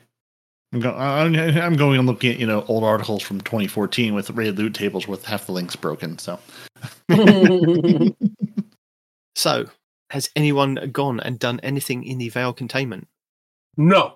I'm, 0.74 0.82
going. 0.82 0.96
I'm 0.98 1.58
I'm 1.58 1.78
going 1.78 1.98
and 2.00 2.06
looking 2.06 2.34
at 2.34 2.40
you 2.40 2.46
know 2.48 2.66
old 2.68 2.84
articles 2.84 3.24
from 3.24 3.40
2014 3.40 4.14
with 4.14 4.30
raid 4.32 4.58
loot 4.58 4.74
tables 4.74 5.08
with 5.08 5.24
half 5.24 5.46
the 5.46 5.54
links 5.54 5.78
broken. 5.78 6.18
So 6.20 6.38
so, 9.38 9.68
has 10.10 10.30
anyone 10.36 10.90
gone 10.92 11.20
and 11.20 11.38
done 11.40 11.60
anything 11.62 12.04
in 12.04 12.18
the 12.18 12.30
veil 12.30 12.54
containment? 12.54 13.08
no. 13.78 14.16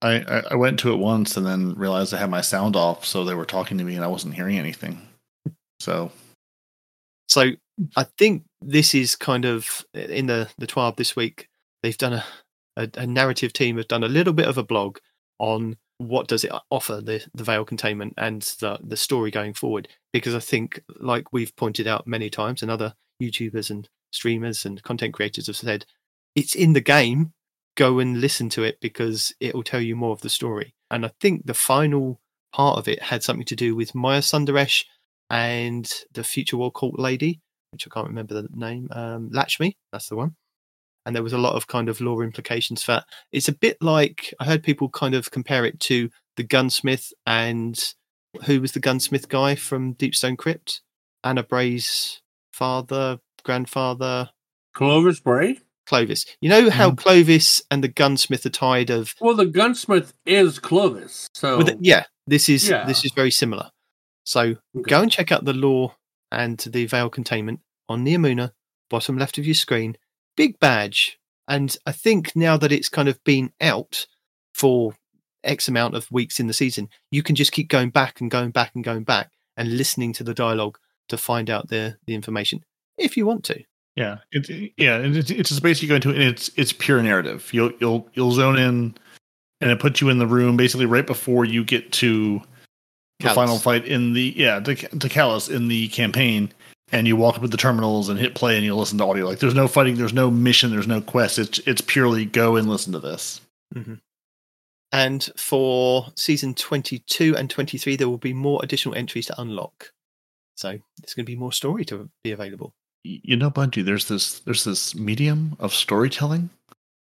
I, 0.00 0.20
I 0.20 0.42
I 0.52 0.54
went 0.54 0.78
to 0.80 0.92
it 0.92 0.98
once 0.98 1.36
and 1.36 1.44
then 1.44 1.74
realized 1.74 2.14
I 2.14 2.18
had 2.18 2.30
my 2.30 2.40
sound 2.40 2.76
off, 2.76 3.04
so 3.04 3.24
they 3.24 3.34
were 3.34 3.44
talking 3.44 3.78
to 3.78 3.84
me 3.84 3.96
and 3.96 4.04
I 4.04 4.08
wasn't 4.08 4.34
hearing 4.34 4.56
anything. 4.58 5.00
So 5.80 6.12
So, 7.28 7.52
I 7.96 8.04
think 8.18 8.44
this 8.60 8.94
is 8.94 9.16
kind 9.16 9.44
of 9.44 9.84
in 9.94 10.26
the 10.26 10.48
the 10.58 10.66
twelve 10.68 10.96
this 10.96 11.16
week. 11.16 11.48
They've 11.82 11.98
done 11.98 12.12
a, 12.14 12.24
a 12.76 12.88
a 12.94 13.06
narrative 13.06 13.52
team 13.52 13.76
have 13.76 13.88
done 13.88 14.04
a 14.04 14.08
little 14.08 14.32
bit 14.32 14.46
of 14.48 14.58
a 14.58 14.62
blog 14.62 14.98
on 15.38 15.76
what 15.98 16.28
does 16.28 16.44
it 16.44 16.52
offer 16.70 17.00
the 17.00 17.24
the 17.34 17.44
veil 17.44 17.64
containment 17.64 18.14
and 18.16 18.42
the 18.60 18.78
the 18.82 18.96
story 18.96 19.30
going 19.32 19.54
forward. 19.54 19.88
Because 20.12 20.34
I 20.34 20.40
think, 20.40 20.80
like 21.00 21.32
we've 21.32 21.54
pointed 21.56 21.88
out 21.88 22.06
many 22.06 22.30
times, 22.30 22.62
and 22.62 22.70
other 22.70 22.94
YouTubers 23.22 23.70
and 23.70 23.88
streamers 24.10 24.64
and 24.64 24.82
content 24.82 25.14
creators 25.14 25.46
have 25.46 25.56
said, 25.56 25.86
it's 26.34 26.54
in 26.54 26.72
the 26.72 26.80
game. 26.80 27.32
Go 27.76 27.98
and 27.98 28.20
listen 28.20 28.48
to 28.50 28.64
it 28.64 28.80
because 28.80 29.32
it 29.40 29.54
will 29.54 29.62
tell 29.62 29.80
you 29.80 29.94
more 29.94 30.12
of 30.12 30.20
the 30.20 30.28
story. 30.28 30.74
And 30.90 31.04
I 31.06 31.12
think 31.20 31.46
the 31.46 31.54
final 31.54 32.20
part 32.52 32.78
of 32.78 32.88
it 32.88 33.02
had 33.02 33.22
something 33.22 33.46
to 33.46 33.56
do 33.56 33.76
with 33.76 33.94
Maya 33.94 34.20
Sundaresh 34.20 34.84
and 35.30 35.88
the 36.12 36.24
future 36.24 36.56
war 36.56 36.72
cult 36.72 36.98
lady, 36.98 37.40
which 37.72 37.86
I 37.86 37.90
can't 37.92 38.08
remember 38.08 38.34
the 38.34 38.48
name, 38.52 38.88
um, 38.92 39.30
that's 39.32 39.58
the 40.08 40.16
one. 40.16 40.34
And 41.06 41.14
there 41.14 41.22
was 41.22 41.32
a 41.32 41.38
lot 41.38 41.54
of 41.54 41.66
kind 41.66 41.88
of 41.88 42.00
law 42.00 42.20
implications 42.20 42.82
for 42.82 42.92
that. 42.92 43.04
It's 43.32 43.48
a 43.48 43.52
bit 43.52 43.78
like 43.80 44.34
I 44.40 44.44
heard 44.44 44.62
people 44.62 44.88
kind 44.88 45.14
of 45.14 45.30
compare 45.30 45.64
it 45.64 45.78
to 45.80 46.10
the 46.36 46.42
gunsmith 46.42 47.12
and 47.26 47.78
who 48.44 48.60
was 48.60 48.72
the 48.72 48.80
gunsmith 48.80 49.28
guy 49.28 49.54
from 49.54 49.94
Deepstone 49.94 50.36
Crypt? 50.36 50.82
Ana 51.24 51.42
Bray's 51.42 52.20
father, 52.52 53.18
grandfather, 53.42 54.30
Clovis 54.74 55.20
Bray? 55.20 55.58
Clovis. 55.86 56.24
You 56.40 56.48
know 56.50 56.68
how 56.70 56.90
Mhm. 56.90 56.98
Clovis 56.98 57.62
and 57.70 57.82
the 57.82 57.88
gunsmith 57.88 58.44
are 58.44 58.50
tied 58.50 58.90
of 58.90 59.14
Well, 59.20 59.34
the 59.34 59.46
gunsmith 59.46 60.12
is 60.26 60.58
Clovis. 60.58 61.28
So 61.34 61.58
with 61.58 61.76
yeah, 61.80 62.04
this 62.26 62.48
is 62.48 62.68
Yeah. 62.68 62.84
this 62.84 63.04
is 63.04 63.12
very 63.12 63.30
similar. 63.30 63.70
So 64.24 64.40
Okay. 64.76 64.88
go 64.88 65.02
and 65.02 65.10
check 65.10 65.32
out 65.32 65.44
the 65.46 65.54
law 65.54 65.96
and 66.30 66.58
the 66.58 66.84
veil 66.84 67.08
containment 67.08 67.60
on 67.88 68.04
Neomuna, 68.04 68.52
bottom 68.90 69.16
left 69.16 69.38
of 69.38 69.46
your 69.46 69.54
screen. 69.54 69.96
Big 70.36 70.58
badge. 70.60 71.18
And 71.48 71.74
I 71.86 71.92
think 71.92 72.36
now 72.36 72.58
that 72.58 72.70
it's 72.70 72.90
kind 72.90 73.08
of 73.08 73.24
been 73.24 73.52
out 73.60 74.06
for 74.52 74.94
X 75.42 75.68
amount 75.68 75.94
of 75.94 76.10
weeks 76.12 76.38
in 76.38 76.46
the 76.48 76.52
season, 76.52 76.90
you 77.10 77.22
can 77.22 77.34
just 77.34 77.52
keep 77.52 77.68
going 77.68 77.88
back 77.88 78.20
and 78.20 78.30
going 78.30 78.50
back 78.50 78.72
and 78.74 78.84
going 78.84 79.04
back 79.04 79.32
and 79.56 79.78
listening 79.78 80.12
to 80.12 80.22
the 80.24 80.34
dialogue 80.34 80.76
to 81.08 81.16
find 81.16 81.48
out 81.48 81.68
the, 81.68 81.96
the 82.06 82.14
information 82.14 82.62
if 82.98 83.16
you 83.16 83.26
want 83.26 83.44
to. 83.44 83.62
yeah, 83.96 84.18
it, 84.32 84.72
yeah, 84.76 84.96
and 84.96 85.16
it's, 85.16 85.30
it's 85.30 85.48
just 85.48 85.62
basically 85.62 85.88
going 85.88 86.00
to 86.02 86.10
and 86.10 86.22
it's 86.22 86.50
it's 86.56 86.72
pure 86.72 87.02
narrative. 87.02 87.48
You'll 87.52 87.72
you'll 87.80 88.08
you'll 88.14 88.32
zone 88.32 88.58
in, 88.58 88.94
and 89.60 89.70
it 89.70 89.80
puts 89.80 90.00
you 90.00 90.08
in 90.08 90.18
the 90.18 90.26
room 90.26 90.56
basically 90.56 90.86
right 90.86 91.06
before 91.06 91.44
you 91.44 91.64
get 91.64 91.92
to 91.92 92.40
the 93.20 93.28
Calus. 93.28 93.34
final 93.34 93.58
fight 93.58 93.86
in 93.86 94.12
the 94.12 94.32
yeah 94.36 94.60
to, 94.60 94.74
to 94.74 95.08
Calus 95.08 95.54
in 95.54 95.68
the 95.68 95.88
campaign. 95.88 96.52
And 96.90 97.06
you 97.06 97.16
walk 97.16 97.36
up 97.36 97.42
with 97.42 97.50
the 97.50 97.58
terminals 97.58 98.08
and 98.08 98.18
hit 98.18 98.34
play, 98.34 98.56
and 98.56 98.64
you 98.64 98.74
listen 98.74 98.96
to 98.96 99.04
audio. 99.04 99.26
Like 99.26 99.40
there's 99.40 99.54
no 99.54 99.68
fighting, 99.68 99.96
there's 99.96 100.14
no 100.14 100.30
mission, 100.30 100.70
there's 100.70 100.86
no 100.86 101.02
quest. 101.02 101.38
It's 101.38 101.58
it's 101.66 101.82
purely 101.82 102.24
go 102.24 102.56
and 102.56 102.66
listen 102.66 102.94
to 102.94 102.98
this. 102.98 103.42
Mm-hmm. 103.74 103.94
And 104.92 105.28
for 105.36 106.06
season 106.16 106.54
22 106.54 107.36
and 107.36 107.50
23, 107.50 107.96
there 107.96 108.08
will 108.08 108.16
be 108.16 108.32
more 108.32 108.60
additional 108.62 108.94
entries 108.94 109.26
to 109.26 109.40
unlock. 109.40 109.92
So 110.56 110.68
there's 110.68 111.14
going 111.14 111.26
to 111.26 111.30
be 111.30 111.36
more 111.36 111.52
story 111.52 111.84
to 111.86 112.08
be 112.24 112.32
available. 112.32 112.74
You 113.24 113.36
know, 113.36 113.50
Bungie, 113.50 113.84
there's 113.84 114.08
this 114.08 114.40
there's 114.40 114.64
this 114.64 114.94
medium 114.94 115.56
of 115.58 115.74
storytelling 115.74 116.50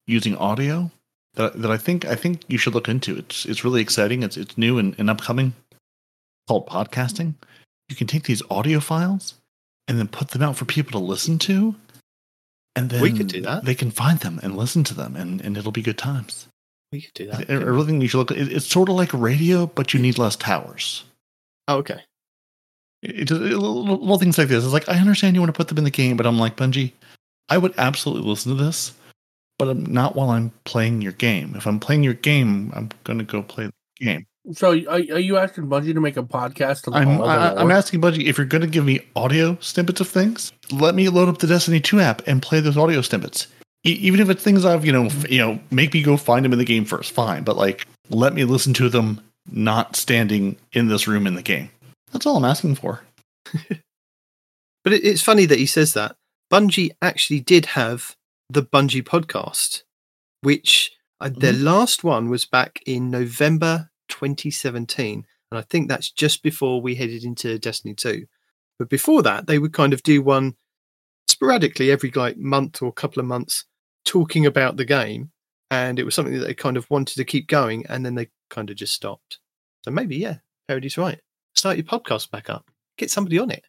using 0.06 0.36
audio 0.36 0.92
that 1.36 1.62
that 1.62 1.72
I 1.72 1.78
think 1.78 2.06
I 2.06 2.16
think 2.16 2.42
you 2.48 2.58
should 2.58 2.74
look 2.74 2.90
into. 2.90 3.18
It's 3.18 3.46
it's 3.46 3.64
really 3.64 3.82
exciting. 3.82 4.24
It's 4.24 4.38
it's 4.38 4.58
new 4.58 4.78
and, 4.78 4.96
and 4.98 5.10
upcoming. 5.10 5.54
Called 6.48 6.68
podcasting. 6.68 7.36
You 7.88 7.96
can 7.96 8.08
take 8.08 8.24
these 8.24 8.42
audio 8.50 8.82
files 8.82 9.36
and 9.88 9.98
then 9.98 10.08
put 10.08 10.30
them 10.30 10.42
out 10.42 10.58
for 10.58 10.66
people 10.66 11.00
to 11.00 11.06
listen 11.06 11.40
to, 11.40 11.76
and 12.76 12.90
then 12.90 13.02
We 13.02 13.14
could 13.14 13.28
do 13.28 13.42
that. 13.42 13.66
They 13.66 13.76
can 13.76 13.92
find 13.92 14.20
them 14.20 14.40
and 14.42 14.58
listen 14.58 14.84
to 14.86 14.94
them, 14.94 15.16
and, 15.16 15.42
and 15.42 15.58
it'll 15.58 15.72
be 15.72 15.82
good 15.82 15.98
times. 15.98 16.48
We 16.92 17.02
could 17.02 17.14
do 17.14 17.32
I, 17.32 17.38
that. 17.38 17.50
I 17.50 17.54
really 17.54 17.88
think 17.88 18.02
you 18.02 18.08
should 18.08 18.18
look. 18.18 18.32
It, 18.32 18.52
it's 18.52 18.68
sort 18.68 18.90
of 18.90 18.96
like 18.96 19.14
radio, 19.14 19.68
but 19.68 19.94
you 19.94 20.00
need 20.00 20.18
less 20.18 20.36
towers. 20.36 21.04
Oh, 21.68 21.78
okay. 21.78 22.02
It, 23.04 23.30
it, 23.30 23.32
little, 23.32 23.84
little 23.84 24.18
things 24.18 24.38
like 24.38 24.48
this. 24.48 24.64
It's 24.64 24.74
like 24.74 24.88
I 24.88 24.98
understand 24.98 25.36
you 25.36 25.42
want 25.42 25.54
to 25.54 25.58
put 25.58 25.68
them 25.68 25.78
in 25.78 25.84
the 25.84 25.92
game, 25.92 26.16
but 26.16 26.26
I'm 26.26 26.40
like 26.40 26.56
Bungie. 26.56 26.94
I 27.50 27.58
would 27.58 27.74
absolutely 27.78 28.30
listen 28.30 28.56
to 28.56 28.64
this, 28.64 28.94
but 29.60 29.68
I'm 29.68 29.86
not 29.86 30.16
while 30.16 30.30
I'm 30.30 30.52
playing 30.64 31.02
your 31.02 31.12
game. 31.12 31.54
If 31.56 31.68
I'm 31.68 31.80
playing 31.80 32.04
your 32.04 32.14
game, 32.14 32.72
I'm 32.74 32.90
going 33.04 33.20
to 33.20 33.26
go 33.26 33.44
play 33.44 33.66
the 33.66 34.06
game. 34.06 34.26
So 34.54 34.72
are, 34.72 34.96
are 34.96 35.20
you 35.20 35.38
asking 35.38 35.68
Bungie 35.68 35.94
to 35.94 36.02
make 36.02 36.18
a 36.18 36.24
podcast? 36.24 36.94
I'm 36.94 37.22
I, 37.22 37.56
I'm 37.56 37.72
asking 37.72 38.02
Bungie 38.02 38.26
if 38.26 38.38
you're 38.38 38.48
going 38.48 38.62
to 38.62 38.68
give 38.68 38.86
me 38.86 39.02
audio 39.16 39.58
snippets 39.60 40.02
of 40.02 40.08
things. 40.08 40.52
Let 40.72 40.96
me 40.96 41.10
load 41.10 41.30
up 41.30 41.40
the 41.40 41.48
Destiny 41.48 41.80
2 41.80 42.00
app 42.00 42.22
and 42.28 42.42
play 42.42 42.60
those 42.60 42.78
audio 42.78 43.02
snippets. 43.02 43.48
E- 43.86 43.92
even 43.92 44.20
if 44.20 44.30
it's 44.30 44.44
things 44.44 44.66
I've 44.66 44.86
you 44.86 44.92
know 44.92 45.06
f- 45.06 45.30
you 45.30 45.40
know 45.40 45.60
make 45.72 45.94
me 45.94 46.02
go 46.02 46.18
find 46.18 46.44
them 46.44 46.54
in 46.54 46.60
the 46.60 46.66
game 46.66 46.86
first, 46.86 47.12
fine. 47.12 47.44
But 47.44 47.58
like 47.58 47.88
let 48.10 48.34
me 48.34 48.44
listen 48.44 48.74
to 48.76 48.90
them 48.90 49.22
not 49.52 49.96
standing 49.96 50.58
in 50.72 50.88
this 50.88 51.08
room 51.08 51.28
in 51.28 51.36
the 51.36 51.42
game. 51.42 51.70
That's 52.14 52.26
all 52.26 52.38
I'm 52.38 52.46
asking 52.46 52.76
for. 52.76 53.02
But 54.84 54.94
it, 54.94 55.04
it's 55.04 55.22
funny 55.22 55.46
that 55.46 55.60
he 55.60 55.66
says 55.66 55.94
that. 55.94 56.16
Bungie 56.52 56.92
actually 57.02 57.40
did 57.40 57.68
have 57.68 58.16
the 58.50 58.64
Bungie 58.64 59.04
podcast, 59.04 59.84
which 60.42 60.92
uh, 61.20 61.30
their 61.36 61.54
last 61.54 62.04
one 62.04 62.30
was 62.30 62.46
back 62.46 62.82
in 62.86 63.10
November 63.10 63.90
2017. 64.10 65.26
And 65.52 65.58
I 65.58 65.62
think 65.62 65.88
that's 65.88 66.12
just 66.12 66.44
before 66.44 66.82
we 66.82 66.96
headed 66.96 67.24
into 67.24 67.58
Destiny 67.58 67.96
2. 67.96 68.26
But 68.78 68.90
before 68.90 69.24
that, 69.24 69.48
they 69.48 69.60
would 69.60 69.74
kind 69.74 69.94
of 69.94 70.04
do 70.04 70.22
one 70.22 70.56
sporadically 71.28 71.90
every 71.90 72.12
like 72.12 72.38
month 72.38 72.82
or 72.82 72.92
couple 72.92 73.20
of 73.20 73.26
months 73.26 73.66
talking 74.06 74.46
about 74.46 74.78
the 74.78 74.86
game. 74.86 75.32
And 75.72 75.98
it 75.98 76.04
was 76.04 76.14
something 76.14 76.38
that 76.38 76.46
they 76.46 76.54
kind 76.54 76.78
of 76.78 76.90
wanted 76.90 77.16
to 77.16 77.26
keep 77.26 77.48
going. 77.48 77.86
And 77.88 78.06
then 78.06 78.16
they 78.16 78.30
kind 78.50 78.70
of 78.70 78.76
just 78.76 78.94
stopped. 78.94 79.40
So 79.84 79.92
maybe, 79.92 80.18
yeah, 80.18 80.38
Peroty's 80.68 80.98
right. 80.98 81.20
Start 81.56 81.78
your 81.78 81.86
podcast 81.86 82.32
back 82.32 82.50
up. 82.50 82.66
Get 82.98 83.12
somebody 83.12 83.40
on 83.40 83.52
it. 83.52 83.64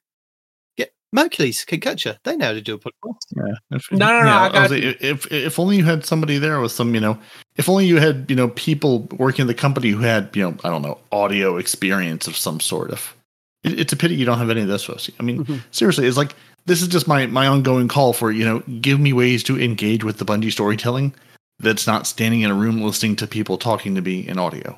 Get 0.76 0.92
Mercury's 1.12 1.64
can 1.64 1.80
catch 1.80 2.04
you. 2.06 2.12
They 2.24 2.36
know 2.36 2.46
how 2.46 2.52
to 2.52 2.60
do 2.60 2.74
a 2.74 2.78
podcast. 2.78 3.18
Yeah. 3.36 3.54
If, 3.76 3.92
No, 3.92 4.06
no, 4.08 4.22
no, 4.22 4.30
I 4.30 4.42
was 4.48 4.52
got 4.52 4.70
like, 4.70 4.82
if 5.00 5.30
if 5.32 5.58
only 5.58 5.76
you 5.76 5.84
had 5.84 6.04
somebody 6.04 6.38
there 6.38 6.60
with 6.60 6.72
some, 6.72 6.94
you 6.94 7.00
know, 7.00 7.18
if 7.56 7.68
only 7.68 7.86
you 7.86 7.98
had, 7.98 8.26
you 8.28 8.36
know, 8.36 8.48
people 8.48 9.00
working 9.18 9.42
in 9.42 9.46
the 9.46 9.54
company 9.54 9.90
who 9.90 10.00
had, 10.00 10.30
you 10.34 10.42
know, 10.42 10.56
I 10.64 10.70
don't 10.70 10.82
know, 10.82 10.98
audio 11.12 11.56
experience 11.56 12.26
of 12.26 12.36
some 12.36 12.60
sort 12.60 12.90
of. 12.90 13.14
It, 13.62 13.78
it's 13.80 13.92
a 13.92 13.96
pity 13.96 14.14
you 14.14 14.24
don't 14.24 14.38
have 14.38 14.50
any 14.50 14.62
of 14.62 14.68
this, 14.68 14.88
Rosie. 14.88 15.14
I 15.20 15.22
mean, 15.22 15.44
Mhm. 15.44 15.62
seriously, 15.70 16.06
it's 16.06 16.16
like 16.16 16.34
this 16.66 16.82
is 16.82 16.88
just 16.88 17.06
my 17.08 17.26
my 17.26 17.46
ongoing 17.46 17.88
call 17.88 18.12
for 18.12 18.30
you 18.32 18.44
know, 18.44 18.60
give 18.80 18.98
me 19.00 19.12
ways 19.12 19.42
to 19.44 19.60
engage 19.60 20.04
with 20.04 20.18
the 20.18 20.24
Bungie 20.24 20.52
storytelling 20.52 21.14
that's 21.60 21.86
not 21.86 22.06
standing 22.06 22.40
in 22.40 22.50
a 22.50 22.54
room 22.54 22.82
listening 22.82 23.14
to 23.16 23.26
people 23.26 23.56
talking 23.58 23.94
to 23.94 24.00
me 24.02 24.26
in 24.26 24.38
audio. 24.38 24.76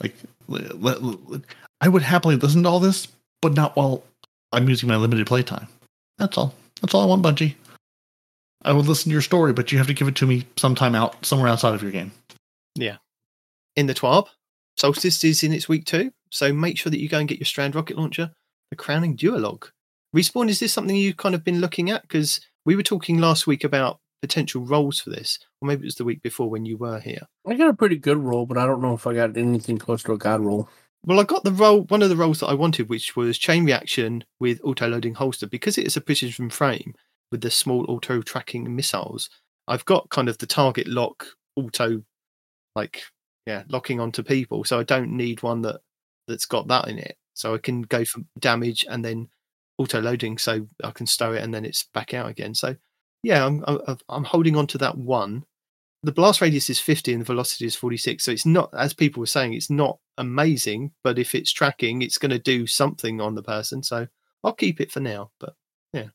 Like, 0.00 0.14
let, 0.48 0.80
let- 0.82 1.02
let- 1.02 1.40
I 1.84 1.88
would 1.88 2.00
happily 2.00 2.36
listen 2.36 2.62
to 2.62 2.68
all 2.70 2.80
this, 2.80 3.08
but 3.42 3.52
not 3.52 3.76
while 3.76 4.02
I'm 4.52 4.70
using 4.70 4.88
my 4.88 4.96
limited 4.96 5.26
playtime. 5.26 5.68
That's 6.16 6.38
all. 6.38 6.54
That's 6.80 6.94
all 6.94 7.02
I 7.02 7.04
want, 7.04 7.22
Bungie. 7.22 7.56
I 8.62 8.72
would 8.72 8.86
listen 8.86 9.10
to 9.10 9.12
your 9.12 9.20
story, 9.20 9.52
but 9.52 9.70
you 9.70 9.76
have 9.76 9.88
to 9.88 9.92
give 9.92 10.08
it 10.08 10.16
to 10.16 10.26
me 10.26 10.46
sometime 10.56 10.94
out 10.94 11.26
somewhere 11.26 11.48
outside 11.48 11.74
of 11.74 11.82
your 11.82 11.92
game. 11.92 12.12
Yeah. 12.74 12.96
In 13.76 13.86
the 13.86 13.92
TWAB. 13.92 14.28
Solstice 14.78 15.22
is 15.24 15.42
in 15.42 15.52
its 15.52 15.68
week 15.68 15.84
two, 15.84 16.10
so 16.30 16.54
make 16.54 16.78
sure 16.78 16.88
that 16.88 17.00
you 17.00 17.08
go 17.10 17.18
and 17.18 17.28
get 17.28 17.38
your 17.38 17.44
Strand 17.44 17.74
rocket 17.74 17.98
launcher, 17.98 18.30
the 18.70 18.76
Crowning 18.76 19.14
Duologue. 19.14 19.68
Respawn, 20.16 20.48
is 20.48 20.60
this 20.60 20.72
something 20.72 20.96
you've 20.96 21.18
kind 21.18 21.34
of 21.34 21.44
been 21.44 21.60
looking 21.60 21.90
at? 21.90 22.00
Because 22.00 22.40
we 22.64 22.76
were 22.76 22.82
talking 22.82 23.18
last 23.18 23.46
week 23.46 23.62
about 23.62 24.00
potential 24.22 24.64
rolls 24.64 25.00
for 25.00 25.10
this, 25.10 25.38
or 25.60 25.68
maybe 25.68 25.82
it 25.82 25.84
was 25.84 25.96
the 25.96 26.04
week 26.04 26.22
before 26.22 26.48
when 26.48 26.64
you 26.64 26.78
were 26.78 26.98
here. 26.98 27.26
I 27.46 27.56
got 27.56 27.68
a 27.68 27.74
pretty 27.74 27.98
good 27.98 28.16
roll, 28.16 28.46
but 28.46 28.56
I 28.56 28.64
don't 28.64 28.80
know 28.80 28.94
if 28.94 29.06
I 29.06 29.12
got 29.12 29.36
anything 29.36 29.76
close 29.76 30.02
to 30.04 30.12
a 30.12 30.18
god 30.18 30.40
roll. 30.40 30.70
Well, 31.06 31.20
I 31.20 31.24
got 31.24 31.44
the 31.44 31.52
roll, 31.52 31.82
one 31.82 32.02
of 32.02 32.08
the 32.08 32.16
rolls 32.16 32.40
that 32.40 32.46
I 32.46 32.54
wanted, 32.54 32.88
which 32.88 33.14
was 33.14 33.36
chain 33.36 33.66
reaction 33.66 34.24
with 34.40 34.60
auto 34.64 34.88
loading 34.88 35.14
holster. 35.14 35.46
Because 35.46 35.76
it 35.76 35.86
is 35.86 35.96
a 35.96 36.00
precision 36.00 36.48
frame 36.48 36.94
with 37.30 37.42
the 37.42 37.50
small 37.50 37.84
auto 37.90 38.22
tracking 38.22 38.74
missiles, 38.74 39.28
I've 39.68 39.84
got 39.84 40.08
kind 40.10 40.28
of 40.28 40.38
the 40.38 40.46
target 40.46 40.86
lock 40.86 41.26
auto, 41.56 42.02
like, 42.74 43.02
yeah, 43.46 43.64
locking 43.68 44.00
onto 44.00 44.22
people. 44.22 44.64
So 44.64 44.78
I 44.78 44.82
don't 44.82 45.14
need 45.16 45.42
one 45.42 45.62
that 45.62 45.80
that's 46.26 46.46
got 46.46 46.68
that 46.68 46.88
in 46.88 46.98
it. 46.98 47.16
So 47.34 47.54
I 47.54 47.58
can 47.58 47.82
go 47.82 48.04
for 48.04 48.22
damage 48.38 48.86
and 48.88 49.04
then 49.04 49.28
auto 49.78 50.00
loading, 50.00 50.38
so 50.38 50.66
I 50.82 50.90
can 50.92 51.06
stow 51.06 51.32
it 51.32 51.42
and 51.42 51.52
then 51.52 51.64
it's 51.64 51.88
back 51.92 52.14
out 52.14 52.30
again. 52.30 52.54
So 52.54 52.76
yeah, 53.22 53.44
I'm 53.44 53.62
I'm, 53.66 53.98
I'm 54.08 54.24
holding 54.24 54.56
on 54.56 54.66
to 54.68 54.78
that 54.78 54.96
one. 54.96 55.44
The 56.04 56.12
blast 56.12 56.42
radius 56.42 56.68
is 56.68 56.78
50 56.78 57.12
and 57.12 57.20
the 57.22 57.24
velocity 57.24 57.64
is 57.64 57.74
46. 57.74 58.22
So 58.22 58.30
it's 58.30 58.44
not, 58.44 58.68
as 58.76 58.92
people 58.92 59.20
were 59.20 59.26
saying, 59.26 59.54
it's 59.54 59.70
not 59.70 59.98
amazing, 60.18 60.92
but 61.02 61.18
if 61.18 61.34
it's 61.34 61.50
tracking, 61.50 62.02
it's 62.02 62.18
going 62.18 62.30
to 62.30 62.38
do 62.38 62.66
something 62.66 63.22
on 63.22 63.34
the 63.34 63.42
person. 63.42 63.82
So 63.82 64.06
I'll 64.42 64.52
keep 64.52 64.82
it 64.82 64.92
for 64.92 65.00
now. 65.00 65.30
But 65.40 65.54
yeah. 65.94 66.08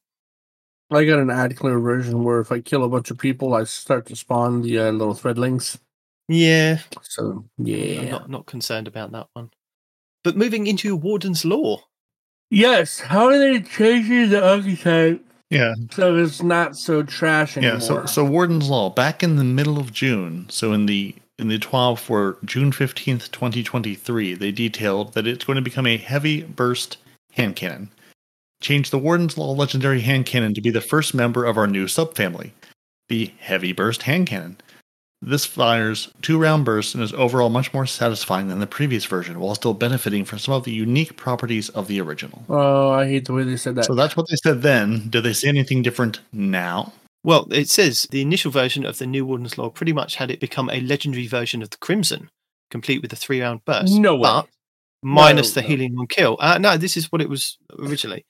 I 0.92 1.06
got 1.06 1.18
an 1.18 1.32
ad 1.32 1.58
clear 1.58 1.80
version 1.80 2.24
where 2.24 2.40
if 2.40 2.52
I 2.52 2.60
kill 2.60 2.84
a 2.84 2.90
bunch 2.90 3.10
of 3.10 3.18
people, 3.18 3.56
I 3.56 3.64
start 3.64 4.06
to 4.08 4.16
spawn 4.16 4.62
the 4.62 4.78
uh, 4.78 4.92
little 4.92 5.16
threadlings. 5.16 5.80
yeah, 6.28 6.80
So 7.02 7.46
yeah 7.58 8.02
I'm 8.02 8.10
not, 8.10 8.30
not 8.30 8.46
concerned 8.46 8.88
about 8.88 9.12
that 9.14 9.28
one. 9.34 9.50
But 10.24 10.38
moving 10.38 10.68
into 10.68 10.96
Warden's 10.96 11.46
Law. 11.46 11.82
Yes. 12.52 13.00
How 13.00 13.26
are 13.26 13.40
they 13.40 13.62
changing 13.62 14.30
the 14.30 14.48
archetype 14.48 15.26
Yeah, 15.50 15.74
so 15.92 16.16
it's 16.16 16.44
not 16.44 16.78
so 16.78 17.02
trash 17.02 17.58
anymore? 17.58 17.76
yeah. 17.76 17.80
So, 17.80 18.06
so 18.06 18.24
Warden's 18.24 18.70
Law 18.70 18.90
back 18.92 19.24
in 19.24 19.36
the 19.36 19.44
middle 19.44 19.80
of 19.80 19.92
June. 19.92 20.46
So 20.50 20.74
in 20.74 20.86
the 20.86 21.16
in 21.40 21.48
the 21.48 21.58
12 21.58 22.00
for 22.00 22.38
June 22.44 22.72
15th, 22.72 23.32
2023, 23.32 24.36
they 24.36 24.52
detailed 24.52 25.14
that 25.14 25.26
it's 25.26 25.46
going 25.46 25.56
to 25.56 25.62
become 25.62 25.88
a 25.88 25.98
heavy 25.98 26.44
burst 26.44 26.98
hand 27.32 27.56
cannon. 27.56 27.90
Change 28.62 28.90
the 28.90 29.00
Warden's 29.00 29.38
Law 29.38 29.54
legendary 29.54 30.02
hand 30.02 30.26
cannon 30.26 30.54
to 30.54 30.62
be 30.62 30.70
the 30.70 30.82
first 30.82 31.14
member 31.14 31.46
of 31.46 31.58
our 31.58 31.66
new 31.66 31.86
subfamily, 31.86 32.52
the 33.08 33.32
heavy 33.40 33.72
burst 33.72 34.04
hand 34.04 34.28
cannon. 34.28 34.58
This 35.22 35.46
fires 35.46 36.12
two 36.22 36.38
round 36.38 36.64
bursts 36.64 36.94
and 36.96 37.04
is 37.04 37.12
overall 37.14 37.50
much 37.50 37.74
more 37.74 37.86
satisfying 37.86 38.48
than 38.48 38.60
the 38.60 38.68
previous 38.68 39.04
version, 39.06 39.40
while 39.40 39.54
still 39.54 39.74
benefiting 39.74 40.24
from 40.24 40.40
some 40.40 40.54
of 40.54 40.64
the 40.64 40.72
unique 40.72 41.18
properties 41.18 41.68
of 41.70 41.88
the 41.88 42.00
original. 42.00 42.44
oh, 42.50 42.92
I 42.92 43.06
hate 43.08 43.26
the 43.26 43.34
way 43.34 43.44
they 43.44 43.58
said 43.58 43.76
that. 43.76 43.86
So 43.86 43.96
that's 43.96 44.16
what 44.16 44.28
they 44.30 44.38
said 44.38 44.62
then. 44.62 45.10
Do 45.10 45.20
they 45.20 45.34
say 45.34 45.50
anything 45.50 45.82
different 45.82 46.22
now? 46.32 46.94
Well, 47.26 47.48
it 47.52 47.68
says 47.70 48.08
the 48.12 48.22
initial 48.22 48.50
version 48.50 48.86
of 48.86 48.98
the 48.98 49.06
new 49.06 49.26
Warden's 49.26 49.58
Law 49.58 49.70
pretty 49.70 49.92
much 49.92 50.16
had 50.16 50.32
it 50.32 50.40
become 50.40 50.70
a 50.70 50.80
legendary 50.80 51.28
version 51.28 51.62
of 51.62 51.70
the 51.70 51.78
Crimson, 51.78 52.30
complete 52.72 53.02
with 53.02 53.12
a 53.12 53.18
three 53.18 53.42
round 53.42 53.66
burst. 53.66 54.00
No 54.00 54.16
way. 54.16 54.22
But 54.22 54.48
minus 55.04 55.54
No, 55.54 55.62
the 55.62 55.68
no. 55.68 55.68
healing 55.76 55.96
on 56.00 56.08
kill. 56.08 56.38
Uh, 56.40 56.58
no, 56.60 56.78
this 56.78 56.96
is 56.96 57.12
what 57.12 57.22
it 57.22 57.28
was 57.30 57.58
originally. 57.78 58.26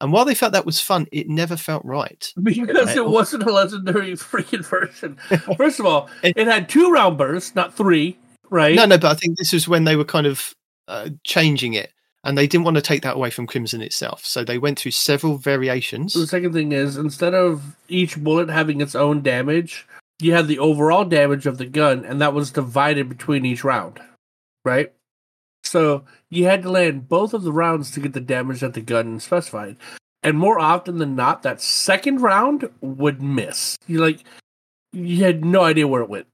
And 0.00 0.12
while 0.12 0.24
they 0.24 0.34
felt 0.34 0.52
that 0.52 0.64
was 0.66 0.80
fun, 0.80 1.06
it 1.12 1.28
never 1.28 1.56
felt 1.56 1.84
right. 1.84 2.32
Because 2.42 2.96
it 2.96 3.06
wasn't 3.06 3.42
a 3.42 3.52
legendary 3.52 4.12
freaking 4.16 4.64
version. 4.64 5.16
First 5.56 5.78
of 5.80 5.86
all, 5.86 6.08
It- 6.22 6.36
it 6.36 6.46
had 6.46 6.68
two 6.68 6.90
round 6.90 7.18
bursts, 7.18 7.54
not 7.54 7.74
three, 7.74 8.16
right? 8.48 8.74
No, 8.76 8.86
no, 8.86 8.98
but 8.98 9.10
I 9.12 9.14
think 9.14 9.36
this 9.38 9.52
was 9.52 9.68
when 9.68 9.84
they 9.84 9.96
were 9.96 10.04
kind 10.04 10.26
of 10.26 10.54
uh, 10.88 11.10
changing 11.24 11.74
it, 11.74 11.92
and 12.24 12.36
they 12.36 12.46
didn't 12.46 12.64
want 12.64 12.76
to 12.76 12.82
take 12.82 13.02
that 13.02 13.16
away 13.16 13.30
from 13.30 13.46
Crimson 13.46 13.82
itself. 13.82 14.24
So 14.24 14.42
they 14.42 14.58
went 14.58 14.78
through 14.78 14.92
several 14.92 15.36
variations. 15.36 16.14
So 16.14 16.20
the 16.20 16.26
second 16.26 16.52
thing 16.52 16.72
is 16.72 16.96
instead 16.96 17.34
of 17.34 17.76
each 17.88 18.16
bullet 18.16 18.48
having 18.48 18.80
its 18.80 18.94
own 18.94 19.22
damage, 19.22 19.86
you 20.20 20.32
had 20.32 20.48
the 20.48 20.58
overall 20.58 21.04
damage 21.04 21.46
of 21.46 21.58
the 21.58 21.66
gun, 21.66 22.04
and 22.04 22.20
that 22.20 22.34
was 22.34 22.50
divided 22.50 23.08
between 23.08 23.44
each 23.44 23.64
round, 23.64 24.00
right? 24.64 24.92
So 25.62 26.04
you 26.30 26.44
had 26.46 26.62
to 26.62 26.70
land 26.70 27.08
both 27.08 27.34
of 27.34 27.42
the 27.42 27.52
rounds 27.52 27.90
to 27.90 28.00
get 28.00 28.12
the 28.12 28.20
damage 28.20 28.60
that 28.60 28.74
the 28.74 28.80
gun 28.80 29.20
specified. 29.20 29.76
And 30.22 30.38
more 30.38 30.60
often 30.60 30.98
than 30.98 31.16
not, 31.16 31.42
that 31.42 31.60
second 31.60 32.20
round 32.20 32.68
would 32.80 33.22
miss. 33.22 33.76
You 33.86 34.00
like 34.00 34.24
you 34.92 35.24
had 35.24 35.44
no 35.44 35.62
idea 35.62 35.86
where 35.86 36.02
it 36.02 36.08
went. 36.08 36.26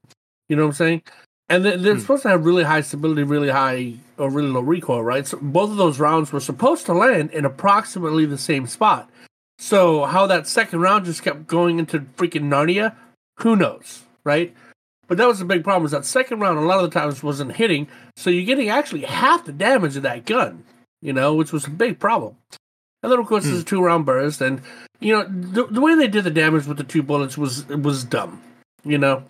You 0.49 0.55
know 0.55 0.63
what 0.63 0.69
I'm 0.69 0.73
saying? 0.75 1.01
And 1.49 1.63
they- 1.63 1.77
they're 1.77 1.93
Hmm. 1.93 1.99
supposed 2.01 2.23
to 2.23 2.29
have 2.29 2.45
really 2.45 2.63
high 2.63 2.81
stability, 2.81 3.23
really 3.23 3.49
high 3.49 3.93
or 4.17 4.29
really 4.29 4.49
low 4.49 4.61
recoil, 4.61 5.03
right? 5.03 5.25
So 5.25 5.37
both 5.41 5.69
of 5.69 5.77
those 5.77 5.99
rounds 5.99 6.33
were 6.33 6.39
supposed 6.39 6.85
to 6.87 6.93
land 6.93 7.31
in 7.31 7.45
approximately 7.45 8.25
the 8.25 8.37
same 8.37 8.67
spot. 8.67 9.09
So 9.59 10.05
how 10.05 10.27
that 10.27 10.47
second 10.47 10.81
round 10.81 11.05
just 11.05 11.23
kept 11.23 11.47
going 11.47 11.79
into 11.79 12.01
freaking 12.17 12.49
Narnia, 12.49 12.95
who 13.39 13.55
knows, 13.55 14.03
right? 14.23 14.53
But 15.07 15.17
that 15.17 15.27
was 15.27 15.39
the 15.39 15.45
big 15.45 15.63
problem. 15.63 15.85
Is 15.85 15.91
that 15.91 16.05
second 16.05 16.39
round 16.39 16.57
a 16.57 16.61
lot 16.61 16.83
of 16.83 16.91
the 16.91 16.99
times 16.99 17.23
wasn't 17.23 17.55
hitting, 17.55 17.87
so 18.15 18.29
you're 18.29 18.45
getting 18.45 18.69
actually 18.69 19.01
half 19.01 19.45
the 19.45 19.53
damage 19.53 19.95
of 19.95 20.03
that 20.03 20.25
gun, 20.25 20.63
you 21.01 21.13
know, 21.13 21.33
which 21.33 21.53
was 21.53 21.65
a 21.65 21.69
big 21.69 21.99
problem. 21.99 22.35
And 23.03 23.11
then 23.11 23.19
of 23.19 23.27
course 23.27 23.45
there's 23.45 23.61
a 23.61 23.63
two 23.63 23.81
round 23.81 24.05
burst, 24.05 24.41
and 24.41 24.61
you 24.99 25.13
know 25.13 25.23
the, 25.27 25.65
the 25.67 25.81
way 25.81 25.95
they 25.95 26.07
did 26.07 26.23
the 26.23 26.31
damage 26.31 26.65
with 26.65 26.77
the 26.77 26.83
two 26.83 27.03
bullets 27.03 27.37
was 27.37 27.67
was 27.67 28.03
dumb, 28.03 28.41
you 28.83 28.97
know. 28.97 29.23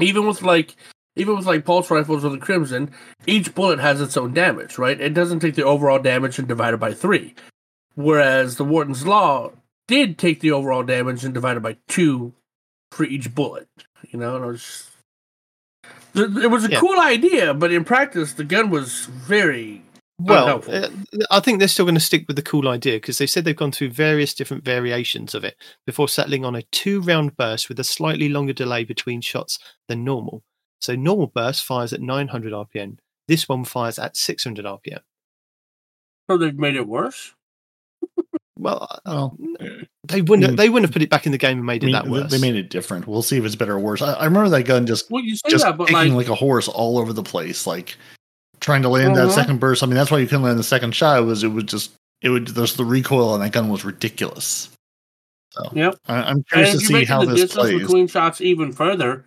Even 0.00 0.26
with 0.26 0.42
like 0.42 0.74
even 1.16 1.36
with 1.36 1.46
like 1.46 1.64
pulse 1.64 1.90
rifles 1.90 2.24
or 2.24 2.30
the 2.30 2.38
Crimson, 2.38 2.90
each 3.26 3.54
bullet 3.54 3.78
has 3.78 4.00
its 4.00 4.16
own 4.16 4.32
damage, 4.32 4.78
right? 4.78 5.00
It 5.00 5.14
doesn't 5.14 5.40
take 5.40 5.54
the 5.54 5.64
overall 5.64 5.98
damage 5.98 6.38
and 6.38 6.48
divide 6.48 6.74
it 6.74 6.80
by 6.80 6.94
three. 6.94 7.34
Whereas 7.94 8.56
the 8.56 8.64
Warden's 8.64 9.06
Law, 9.06 9.52
did 9.86 10.18
take 10.18 10.40
the 10.40 10.52
overall 10.52 10.82
damage 10.82 11.24
and 11.24 11.34
divide 11.34 11.56
it 11.56 11.62
by 11.62 11.76
two 11.88 12.32
for 12.90 13.04
each 13.04 13.34
bullet. 13.34 13.68
You 14.10 14.18
know, 14.18 14.36
and 14.36 14.44
it 14.44 14.48
was 14.48 14.90
th- 14.90 14.93
it 16.14 16.50
was 16.50 16.64
a 16.64 16.70
Yeah. 16.70 16.80
cool 16.80 16.98
idea, 17.00 17.54
but 17.54 17.72
in 17.72 17.84
practice, 17.84 18.32
the 18.34 18.44
gun 18.44 18.70
was 18.70 19.06
very 19.06 19.82
Well, 20.18 20.62
uh, 20.68 20.88
I 21.30 21.40
think 21.40 21.58
they're 21.58 21.66
still 21.68 21.84
going 21.84 21.96
to 21.96 22.00
stick 22.00 22.24
with 22.28 22.36
the 22.36 22.42
cool 22.42 22.68
idea 22.68 22.94
because 22.96 23.18
they 23.18 23.26
said 23.26 23.44
they've 23.44 23.56
gone 23.56 23.72
through 23.72 23.90
various 23.90 24.32
different 24.32 24.64
variations 24.64 25.34
of 25.34 25.42
it 25.44 25.56
before 25.86 26.08
settling 26.08 26.44
on 26.44 26.54
a 26.54 26.62
two 26.70 27.00
round 27.00 27.36
burst 27.36 27.68
with 27.68 27.80
a 27.80 27.84
slightly 27.84 28.28
longer 28.28 28.52
delay 28.52 28.84
between 28.84 29.20
shots 29.20 29.58
than 29.88 30.04
normal. 30.04 30.44
So, 30.80 30.94
normal 30.94 31.26
burst 31.28 31.64
fires 31.64 31.92
at 31.92 32.00
900 32.00 32.52
RPM. 32.52 32.98
This 33.26 33.48
one 33.48 33.64
fires 33.64 33.98
at 33.98 34.16
600 34.16 34.64
RPM. 34.64 35.00
so 36.30 36.38
they've 36.38 36.58
made 36.58 36.76
it 36.76 36.86
worse. 36.86 37.34
Well, 38.56 38.86
uh, 38.90 39.00
Well, 39.04 39.36
they 40.06 40.22
wouldn't. 40.22 40.52
Mm. 40.52 40.56
they 40.56 40.68
wouldn't 40.68 40.88
have 40.88 40.92
put 40.92 41.02
it 41.02 41.10
back 41.10 41.26
in 41.26 41.32
the 41.32 41.38
game 41.38 41.58
and 41.58 41.66
made 41.66 41.82
I 41.82 41.84
it 41.84 41.86
mean, 41.86 41.92
that 41.92 42.04
they- 42.04 42.10
worse. 42.10 42.30
they 42.30 42.38
made 42.38 42.56
it 42.56 42.70
different. 42.70 43.06
We'll 43.06 43.22
see 43.22 43.36
if 43.38 43.44
it's 43.44 43.56
better 43.56 43.74
or 43.74 43.78
worse. 43.80 44.02
I, 44.02 44.12
I 44.14 44.24
remember 44.24 44.48
that 44.50 44.64
gun 44.64 44.86
just 44.86 45.10
Well, 45.10 45.22
you 45.22 45.36
say 45.36 45.48
just 45.50 45.64
that, 45.64 45.76
but 45.76 45.88
kicking 45.88 46.14
like, 46.14 46.26
like, 46.28 46.28
a 46.28 46.34
horse 46.34 46.68
all 46.68 46.98
over 46.98 47.12
the 47.12 47.22
place, 47.22 47.66
like 47.66 47.96
trying 48.60 48.82
to 48.82 48.88
land 48.88 49.16
that 49.16 49.24
Uh-huh. 49.26 49.32
second 49.34 49.60
burst. 49.60 49.82
I 49.82 49.86
mean, 49.86 49.94
that's 49.96 50.10
why 50.10 50.18
you 50.18 50.26
couldn't 50.26 50.42
land 50.44 50.58
the 50.58 50.62
second 50.64 50.94
shot. 50.94 51.24
Was 51.24 51.42
it 51.42 51.48
would 51.48 51.68
just 51.68 51.92
it 52.22 52.28
would 52.30 52.48
there's 52.48 52.74
the 52.76 52.84
recoil 52.84 53.30
on 53.30 53.40
that 53.40 53.52
gun 53.52 53.68
was 53.68 53.84
ridiculous. 53.84 54.70
So 55.52 55.70
Yep. 55.72 55.96
I, 56.08 56.14
I'm 56.22 56.36
and 56.36 56.48
curious 56.48 56.74
if 56.74 56.86
to 56.88 56.92
you 56.92 56.98
see 57.00 57.04
how 57.04 57.20
the 57.24 57.32
this 57.32 57.40
distance 57.42 57.60
plays. 57.62 57.80
between 57.82 58.06
shots 58.08 58.40
even 58.40 58.72
further, 58.72 59.24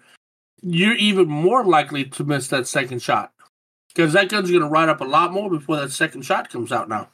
you're 0.62 0.96
even 0.96 1.28
more 1.28 1.64
likely 1.64 2.04
to 2.06 2.24
miss 2.24 2.48
that 2.50 2.68
second 2.68 3.02
shot 3.02 3.32
because 3.90 4.14
that 4.14 4.30
gun's 4.30 4.50
going 4.50 4.62
to 4.64 4.68
ride 4.68 4.90
up 4.90 5.02
a 5.02 5.06
lot 5.06 5.32
more 5.32 5.50
before 5.50 5.78
that 5.78 5.92
second 5.92 6.24
shot 6.24 6.50
comes 6.50 6.72
out. 6.72 6.90
Now, 6.90 7.10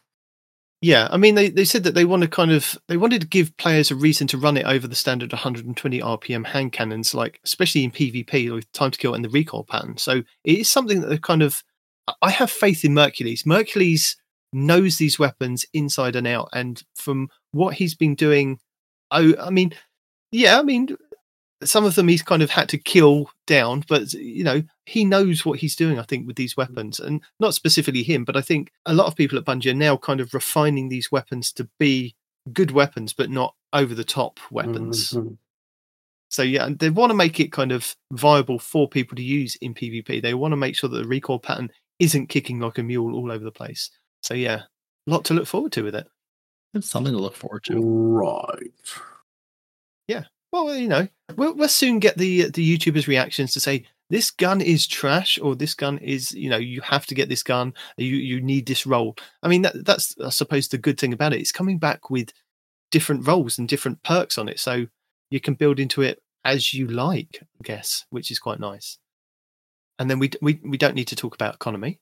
Yeah, 0.83 1.07
I 1.11 1.15
mean, 1.15 1.35
they, 1.35 1.47
they 1.47 1.63
said 1.63 1.85
that 1.85 1.95
they 1.95 2.03
want 2.03 2.23
to 2.23 2.27
kind 2.27 2.51
of 2.51 2.77
they 2.89 2.97
wanted 2.97 3.21
to 3.21 3.27
give 3.27 3.55
players 3.55 3.89
a 3.89 3.95
reason 3.95 4.27
to 4.27 4.37
run 4.37 4.57
it 4.57 4.65
over 4.65 4.85
the 4.85 4.97
standard 4.97 5.31
120 5.31 6.01
RPM 6.01 6.45
hand 6.45 6.73
cannons, 6.73 7.13
like 7.13 7.39
especially 7.45 7.85
in 7.85 7.91
PvP 7.91 8.53
with 8.53 8.69
time 8.73 8.91
to 8.91 8.99
kill 8.99 9.13
and 9.13 9.23
the 9.23 9.29
recoil 9.29 9.63
pattern. 9.63 9.95
So 9.95 10.23
it 10.43 10.59
is 10.59 10.69
something 10.69 10.99
that 10.99 11.07
they 11.07 11.17
kind 11.17 11.41
of. 11.41 11.63
I 12.21 12.31
have 12.31 12.51
faith 12.51 12.83
in 12.83 12.93
Mercules. 12.93 13.45
Mercules 13.45 14.17
knows 14.51 14.97
these 14.97 15.17
weapons 15.17 15.65
inside 15.73 16.17
and 16.17 16.27
out, 16.27 16.49
and 16.51 16.83
from 16.95 17.29
what 17.53 17.75
he's 17.75 17.95
been 17.95 18.15
doing, 18.15 18.59
oh, 19.09 19.35
I 19.39 19.51
mean, 19.51 19.73
yeah, 20.33 20.59
I 20.59 20.63
mean, 20.63 20.97
some 21.67 21.85
of 21.85 21.95
them 21.95 22.07
he's 22.07 22.21
kind 22.23 22.41
of 22.41 22.49
had 22.49 22.69
to 22.69 22.77
kill 22.77 23.29
down, 23.47 23.83
but 23.87 24.13
you 24.13 24.43
know 24.43 24.63
he 24.85 25.05
knows 25.05 25.45
what 25.45 25.59
he's 25.59 25.75
doing. 25.75 25.99
I 25.99 26.03
think 26.03 26.27
with 26.27 26.35
these 26.35 26.57
weapons, 26.57 26.99
and 26.99 27.21
not 27.39 27.53
specifically 27.53 28.03
him, 28.03 28.23
but 28.25 28.35
I 28.37 28.41
think 28.41 28.71
a 28.85 28.93
lot 28.93 29.07
of 29.07 29.15
people 29.15 29.37
at 29.37 29.45
Bungie 29.45 29.71
are 29.71 29.75
now 29.75 29.97
kind 29.97 30.19
of 30.19 30.33
refining 30.33 30.89
these 30.89 31.11
weapons 31.11 31.51
to 31.53 31.67
be 31.79 32.15
good 32.51 32.71
weapons, 32.71 33.13
but 33.13 33.29
not 33.29 33.55
over 33.71 33.95
the 33.95 34.03
top 34.03 34.39
weapons. 34.51 35.11
Mhm. 35.11 35.37
So 36.29 36.41
yeah, 36.41 36.69
they 36.69 36.89
want 36.89 37.11
to 37.11 37.15
make 37.15 37.39
it 37.39 37.51
kind 37.51 37.71
of 37.71 37.95
viable 38.11 38.57
for 38.57 38.87
people 38.89 39.15
to 39.15 39.23
use 39.23 39.55
in 39.57 39.73
PvP. 39.73 40.21
They 40.21 40.33
want 40.33 40.51
to 40.51 40.57
make 40.57 40.75
sure 40.75 40.89
that 40.89 40.97
the 40.97 41.07
recoil 41.07 41.39
pattern 41.39 41.69
isn't 41.99 42.27
kicking 42.27 42.59
like 42.59 42.79
a 42.79 42.83
mule 42.83 43.15
all 43.15 43.31
over 43.31 43.43
the 43.43 43.51
place. 43.51 43.91
So 44.23 44.33
yeah, 44.33 44.63
a 45.07 45.11
lot 45.11 45.25
to 45.25 45.33
look 45.35 45.45
forward 45.47 45.71
to 45.73 45.83
with 45.83 45.95
it. 45.95 46.07
It's 46.73 46.89
something 46.89 47.13
to 47.13 47.19
look 47.19 47.35
forward 47.35 47.63
to. 47.65 47.79
right? 47.79 48.63
Well, 50.53 50.75
you 50.75 50.87
know, 50.87 51.07
we'll, 51.35 51.55
we'll 51.55 51.67
soon 51.67 51.97
get 51.97 52.15
the 52.15 52.51
the 52.51 52.77
YouTubers' 52.77 53.07
reactions 53.07 53.53
to 53.53 53.59
say 53.59 53.85
this 54.11 54.29
gun 54.29 54.61
is 54.61 54.85
trash 54.85 55.39
or 55.41 55.55
this 55.55 55.73
gun 55.73 55.97
is, 55.97 56.31
you 56.31 56.47
know, 56.47 56.57
you 56.57 56.79
have 56.81 57.07
to 57.07 57.15
get 57.15 57.27
this 57.27 57.41
gun. 57.41 57.73
You 57.97 58.17
you 58.17 58.39
need 58.39 58.67
this 58.67 58.85
roll. 58.85 59.15
I 59.41 59.47
mean, 59.47 59.63
that, 59.63 59.83
that's 59.83 60.15
I 60.23 60.29
suppose 60.29 60.67
the 60.67 60.77
good 60.77 60.99
thing 60.99 61.11
about 61.11 61.33
it. 61.33 61.39
It's 61.39 61.51
coming 61.51 61.79
back 61.79 62.11
with 62.11 62.29
different 62.91 63.25
rolls 63.25 63.57
and 63.57 63.67
different 63.67 64.03
perks 64.03 64.37
on 64.37 64.47
it, 64.47 64.59
so 64.59 64.85
you 65.31 65.39
can 65.39 65.55
build 65.55 65.79
into 65.79 66.03
it 66.03 66.21
as 66.45 66.71
you 66.71 66.85
like, 66.85 67.39
I 67.41 67.63
guess, 67.63 68.05
which 68.11 68.29
is 68.29 68.37
quite 68.37 68.59
nice. 68.59 68.99
And 69.97 70.07
then 70.07 70.19
we 70.19 70.29
we 70.39 70.61
we 70.63 70.77
don't 70.77 70.93
need 70.93 71.07
to 71.07 71.15
talk 71.15 71.33
about 71.33 71.55
economy 71.55 71.99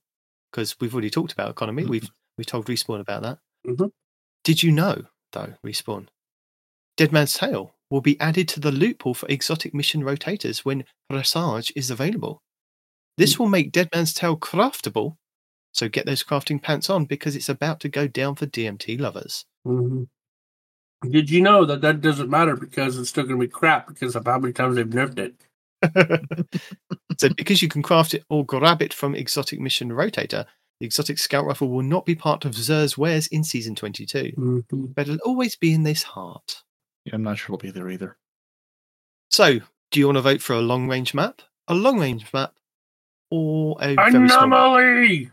because 0.52 0.76
we've 0.82 0.94
already 0.94 1.10
talked 1.10 1.32
about 1.32 1.52
economy. 1.52 1.86
We've 1.86 2.12
we 2.38 2.44
told 2.44 2.66
respawn 2.66 3.00
about 3.00 3.22
that. 3.22 3.38
Mhm. 3.66 3.92
Did 4.44 4.62
you 4.62 4.74
know 4.74 5.06
though, 5.32 5.54
respawn? 5.66 6.08
Dead 6.98 7.14
Man's 7.14 7.34
Tale 7.34 7.74
will 7.92 8.02
be 8.02 8.20
added 8.20 8.48
to 8.48 8.60
the 8.60 8.72
loot 8.72 8.98
pool 8.98 9.14
for 9.14 9.28
exotic 9.28 9.74
mission 9.76 10.02
rotators 10.02 10.60
when 10.66 10.86
Presage 11.12 11.72
is 11.76 11.92
available. 11.92 12.42
This 13.18 13.38
will 13.38 13.48
make 13.50 13.72
Dead 13.72 13.90
Man's 13.94 14.14
Tale 14.14 14.38
craftable, 14.38 15.18
so 15.74 15.88
get 15.90 16.06
those 16.06 16.24
crafting 16.24 16.62
pants 16.62 16.90
on 16.90 17.06
because 17.06 17.36
it's 17.36 17.50
about 17.50 17.82
to 17.82 17.90
go 17.90 18.08
down 18.08 18.36
for 18.36 18.46
DMT 18.48 18.98
lovers. 19.00 19.46
Mhm. 19.68 20.08
Did 21.10 21.30
you 21.30 21.42
know 21.42 21.66
that 21.66 21.82
that 21.82 22.02
doesn't 22.02 22.30
matter 22.30 22.56
because 22.56 22.98
it's 22.98 23.10
still 23.10 23.24
going 23.26 23.40
to 23.40 23.46
be 23.46 23.52
crap 23.52 23.88
because 23.88 24.16
of 24.16 24.26
how 24.26 24.40
many 24.40 24.54
times 24.54 24.76
they've 24.76 24.88
nerfed 24.88 25.20
it? 25.20 25.36
so 27.20 27.30
because 27.36 27.62
you 27.62 27.68
can 27.68 27.82
craft 27.82 28.14
it 28.14 28.24
or 28.30 28.46
grab 28.46 28.82
it 28.82 28.94
from 28.94 29.16
exotic 29.16 29.60
mission 29.60 29.90
rotator, 29.90 30.46
the 30.80 30.86
exotic 30.86 31.18
scout 31.18 31.46
rifle 31.46 31.70
will 31.70 31.82
not 31.84 32.06
be 32.06 32.16
part 32.16 32.46
of 32.46 32.54
Xûr's 32.54 32.98
wares 32.98 33.28
in 33.28 33.44
season 33.44 33.76
22, 33.76 34.32
Mhm. 34.38 34.94
but 34.96 35.08
it'll 35.10 35.20
always 35.26 35.56
be 35.56 35.74
in 35.74 35.84
this 35.84 36.04
heart. 36.04 36.64
Yeah, 37.06 37.16
I'm 37.16 37.24
not 37.24 37.38
sure 37.38 37.56
it'll 37.56 37.58
be 37.58 37.72
there 37.72 37.90
either. 37.90 38.18
So, 39.30 39.60
do 39.92 40.00
you 40.00 40.06
want 40.06 40.18
to 40.18 40.22
vote 40.22 40.42
for 40.42 40.54
a 40.54 40.62
long 40.62 40.88
range 40.88 41.14
map, 41.14 41.42
a 41.68 41.74
long 41.74 42.00
range 42.00 42.26
map, 42.34 42.54
or 43.30 43.78
a 43.82 43.96
very 43.96 44.20
map? 44.20 44.44
Anomaly. 44.44 45.30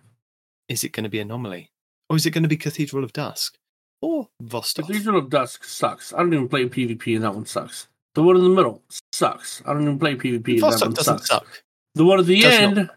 Is 0.69 0.85
it 0.85 0.93
going 0.93 1.05
to 1.05 1.11
be 1.11 1.20
Anomaly? 1.20 1.70
Or 2.09 2.16
is 2.16 2.27
it 2.27 2.31
going 2.31 2.43
to 2.43 2.49
be 2.49 2.57
Cathedral 2.57 3.05
of 3.05 3.12
Dusk? 3.12 3.59
Or 4.01 4.28
Vostok? 4.43 4.86
Cathedral 4.86 5.19
of 5.19 5.31
Dusk 5.31 5.65
sucks. 5.65 6.12
I 6.12 6.19
don't 6.19 6.32
even 6.32 6.49
play 6.49 6.69
PvP, 6.69 7.16
and 7.16 7.24
that 7.24 7.35
one 7.35 7.47
sucks. 7.47 7.89
The 8.15 8.23
one 8.23 8.36
in 8.36 8.43
the 8.43 8.49
middle 8.49 8.82
sucks. 9.12 9.62
I 9.66 9.73
don't 9.73 9.82
even 9.82 9.99
play 9.99 10.15
PvP, 10.15 10.49
and 10.49 10.62
that 10.62 10.73
Vostok 10.73 10.81
one 10.82 10.95
doesn't 10.95 11.19
sucks. 11.19 11.28
suck. 11.28 11.62
The 11.95 12.05
one 12.05 12.19
at 12.20 12.27
the 12.27 12.40
Does 12.40 12.55
end 12.55 12.77
not. 12.77 12.90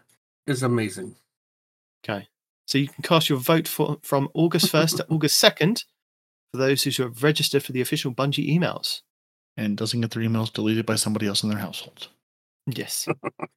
is 0.46 0.62
amazing. 0.62 1.14
Okay. 2.04 2.28
So 2.66 2.78
you 2.78 2.88
can 2.88 3.02
cast 3.02 3.28
your 3.28 3.38
vote 3.38 3.66
for, 3.68 3.98
from 4.02 4.28
August 4.34 4.72
1st 4.72 4.98
to 4.98 5.06
August 5.08 5.42
2nd 5.42 5.84
for 6.52 6.58
those 6.58 6.82
who 6.82 7.02
have 7.02 7.22
registered 7.22 7.62
for 7.62 7.72
the 7.72 7.80
official 7.80 8.12
Bungie 8.12 8.48
emails. 8.56 9.00
And 9.56 9.76
doesn't 9.76 10.00
get 10.00 10.10
their 10.12 10.22
emails 10.22 10.52
deleted 10.52 10.86
by 10.86 10.94
somebody 10.94 11.26
else 11.26 11.42
in 11.42 11.50
their 11.50 11.58
household. 11.58 12.08
Yes. 12.66 13.06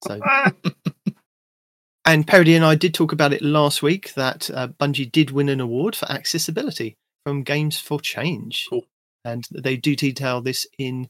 So, 0.03 0.19
and 2.05 2.27
Peroty 2.27 2.55
and 2.55 2.65
I 2.65 2.75
did 2.75 2.93
talk 2.93 3.11
about 3.11 3.33
it 3.33 3.41
last 3.41 3.81
week 3.81 4.13
that 4.15 4.49
uh, 4.53 4.67
Bungie 4.67 5.11
did 5.11 5.31
win 5.31 5.49
an 5.49 5.61
award 5.61 5.95
for 5.95 6.11
accessibility 6.11 6.95
from 7.25 7.43
Games 7.43 7.79
for 7.79 7.99
Change, 7.99 8.67
Cool. 8.69 8.85
and 9.23 9.45
they 9.51 9.77
do 9.77 9.95
detail 9.95 10.41
this 10.41 10.67
in 10.77 11.09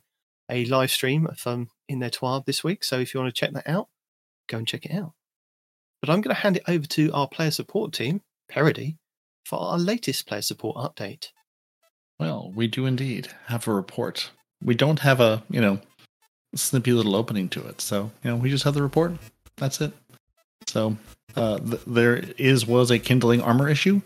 a 0.50 0.66
live 0.66 0.92
stream 0.92 1.28
from 1.36 1.70
in 1.90 2.00
their 2.00 2.12
TWAB 2.12 2.46
this 2.46 2.64
week. 2.64 2.84
So 2.84 3.00
if 3.00 3.14
you 3.14 3.20
want 3.20 3.34
to 3.34 3.40
check 3.40 3.54
that 3.54 3.68
out, 3.68 3.88
go 4.48 4.58
and 4.60 4.68
check 4.68 4.86
it 4.86 4.94
out. 4.94 5.14
But 6.02 6.10
I'm 6.12 6.22
going 6.22 6.36
to 6.36 6.42
hand 6.42 6.58
it 6.58 6.64
over 6.68 6.86
to 6.86 7.12
our 7.14 7.28
player 7.28 7.52
support 7.52 7.92
team, 7.94 8.22
Peroty, 8.52 8.98
for 9.46 9.60
our 9.60 9.80
latest 9.80 10.28
player 10.28 10.44
support 10.44 10.78
update. 10.78 11.30
Well, 12.20 12.52
we 12.56 12.68
do 12.68 12.86
indeed 12.86 13.30
have 13.48 13.68
a 13.68 13.74
report. 13.74 14.32
We 14.64 14.76
don't 14.76 15.00
have 15.00 15.20
a, 15.20 15.44
you 15.50 15.60
know, 15.60 15.80
snippy 16.56 16.94
little 16.94 17.16
opening 17.16 17.50
to 17.50 17.68
it. 17.68 17.82
So, 17.82 18.12
you 18.24 18.32
know, 18.32 18.38
we 18.38 18.50
just 18.50 18.64
have 18.64 18.74
the 18.74 18.82
report. 18.82 19.14
That's 19.58 19.82
it. 19.82 19.92
So, 20.68 20.98
uh, 21.36 21.60
th- 21.60 21.82
there 21.86 22.24
is 22.38 22.66
was 22.66 22.90
a 22.92 23.00
kindling 23.00 23.42
armor 23.42 23.70
issue. 23.70 24.02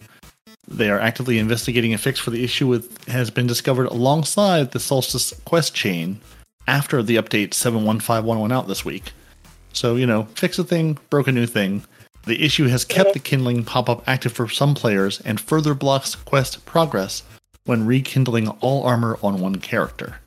They 0.67 0.89
are 0.89 0.99
actively 0.99 1.39
investigating 1.39 1.93
a 1.93 1.97
fix 1.97 2.19
for 2.19 2.31
the 2.31 2.43
issue 2.43 2.67
with 2.67 3.07
has 3.07 3.29
been 3.29 3.47
discovered 3.47 3.87
alongside 3.87 4.71
the 4.71 4.79
Solstice 4.79 5.33
quest 5.45 5.73
chain 5.73 6.19
after 6.67 7.01
the 7.01 7.15
update 7.15 7.53
71511 7.53 8.41
went 8.41 8.53
out 8.53 8.67
this 8.67 8.85
week. 8.85 9.11
So, 9.73 9.95
you 9.95 10.05
know, 10.05 10.27
fix 10.35 10.57
a 10.59 10.63
thing, 10.63 10.97
broke 11.09 11.27
a 11.27 11.31
new 11.31 11.45
thing. 11.45 11.83
The 12.25 12.43
issue 12.43 12.67
has 12.67 12.85
kept 12.85 13.13
the 13.13 13.19
kindling 13.19 13.63
pop 13.63 13.89
up 13.89 14.03
active 14.07 14.33
for 14.33 14.47
some 14.47 14.75
players 14.75 15.21
and 15.21 15.39
further 15.39 15.73
blocks 15.73 16.15
quest 16.15 16.65
progress 16.65 17.23
when 17.65 17.85
rekindling 17.85 18.47
all 18.47 18.83
armor 18.83 19.17
on 19.21 19.39
one 19.39 19.57
character. 19.57 20.19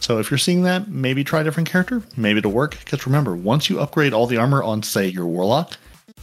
So 0.00 0.18
if 0.18 0.30
you're 0.30 0.38
seeing 0.38 0.62
that, 0.62 0.88
maybe 0.88 1.22
try 1.22 1.42
a 1.42 1.44
different 1.44 1.68
character, 1.68 2.02
maybe 2.16 2.38
it'll 2.38 2.52
work. 2.52 2.76
Because 2.84 3.06
remember, 3.06 3.36
once 3.36 3.70
you 3.70 3.80
upgrade 3.80 4.12
all 4.12 4.26
the 4.26 4.36
armor 4.36 4.62
on, 4.62 4.82
say, 4.82 5.06
your 5.06 5.26
Warlock, 5.26 5.76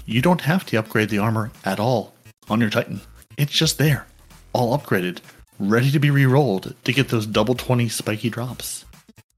you 0.06 0.22
don't 0.22 0.42
have 0.42 0.66
to 0.66 0.78
upgrade 0.78 1.10
the 1.10 1.20
armor 1.20 1.52
at 1.64 1.80
all 1.80 2.14
on 2.50 2.60
your 2.60 2.70
Titan. 2.70 3.02
It's 3.38 3.54
just 3.54 3.78
there, 3.78 4.06
all 4.52 4.78
upgraded, 4.78 5.20
ready 5.60 5.92
to 5.92 6.00
be 6.00 6.10
re-rolled 6.10 6.76
to 6.84 6.94
get 6.94 7.08
those 7.08 7.26
double 7.26 7.56
20 7.56 7.88
spiky 7.88 8.30
drops. 8.30 8.84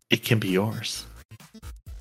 It 0.10 0.24
can 0.24 0.40
be 0.40 0.50
yours. 0.50 1.06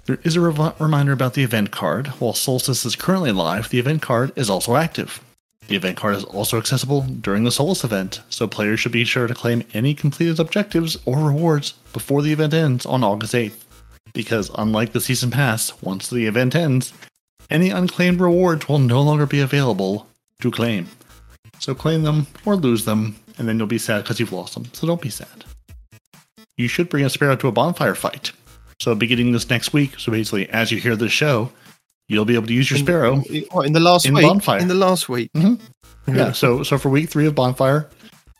There 0.06 0.18
is 0.24 0.34
a 0.34 0.40
rev- 0.40 0.80
reminder 0.80 1.12
about 1.12 1.34
the 1.34 1.44
event 1.44 1.70
card. 1.70 2.06
While 2.06 2.32
Solstice 2.32 2.84
is 2.84 2.96
currently 2.96 3.32
live, 3.32 3.68
the 3.68 3.78
event 3.78 4.02
card 4.02 4.32
is 4.34 4.48
also 4.48 4.76
active. 4.76 5.22
The 5.70 5.76
event 5.76 5.98
card 5.98 6.16
is 6.16 6.24
also 6.24 6.58
accessible 6.58 7.02
during 7.02 7.44
the 7.44 7.52
Solstice 7.52 7.84
event, 7.84 8.22
so 8.28 8.48
players 8.48 8.80
should 8.80 8.90
be 8.90 9.04
sure 9.04 9.28
to 9.28 9.34
claim 9.34 9.62
any 9.72 9.94
completed 9.94 10.40
objectives 10.40 10.96
or 11.04 11.18
rewards 11.18 11.74
before 11.92 12.22
the 12.22 12.32
event 12.32 12.52
ends 12.52 12.84
on 12.84 13.04
August 13.04 13.34
8th. 13.34 13.62
Because 14.12 14.50
unlike 14.58 14.90
the 14.92 15.00
Season 15.00 15.30
Pass, 15.30 15.80
once 15.80 16.10
the 16.10 16.26
event 16.26 16.56
ends, 16.56 16.92
any 17.48 17.70
unclaimed 17.70 18.20
rewards 18.20 18.68
will 18.68 18.80
no 18.80 19.00
longer 19.00 19.26
be 19.26 19.38
available 19.38 20.08
to 20.40 20.50
claim. 20.50 20.88
So 21.60 21.72
claim 21.72 22.02
them 22.02 22.26
or 22.44 22.56
lose 22.56 22.84
them, 22.84 23.14
and 23.38 23.48
then 23.48 23.56
you'll 23.56 23.68
be 23.68 23.78
sad 23.78 24.02
because 24.02 24.18
you've 24.18 24.32
lost 24.32 24.54
them, 24.54 24.64
so 24.72 24.88
don't 24.88 25.00
be 25.00 25.08
sad. 25.08 25.44
you 26.56 26.66
should 26.66 26.88
bring 26.88 27.04
a 27.04 27.10
Sparrow 27.10 27.36
to 27.36 27.46
a 27.46 27.52
bonfire 27.52 27.94
fight. 27.94 28.32
So 28.80 28.96
beginning 28.96 29.30
this 29.30 29.48
next 29.48 29.72
week, 29.72 30.00
so 30.00 30.10
basically 30.10 30.48
as 30.50 30.72
you 30.72 30.80
hear 30.80 30.96
this 30.96 31.12
show, 31.12 31.52
you'll 32.10 32.24
be 32.24 32.34
able 32.34 32.48
to 32.48 32.52
use 32.52 32.68
your 32.70 32.78
Sparrow. 32.78 33.22
What, 33.52 33.66
in 33.66 33.72
the 33.72 33.80
last 33.80 34.04
In 34.04 34.14
week? 34.14 34.26
Bonfire. 34.26 34.58
In 34.58 34.68
the 34.68 34.74
last 34.74 35.08
week. 35.08 35.30
Yeah. 36.06 36.32
So 36.32 36.64
so 36.64 36.76
for 36.76 36.88
week 36.88 37.08
three 37.08 37.26
of 37.26 37.34
bonfire, 37.36 37.88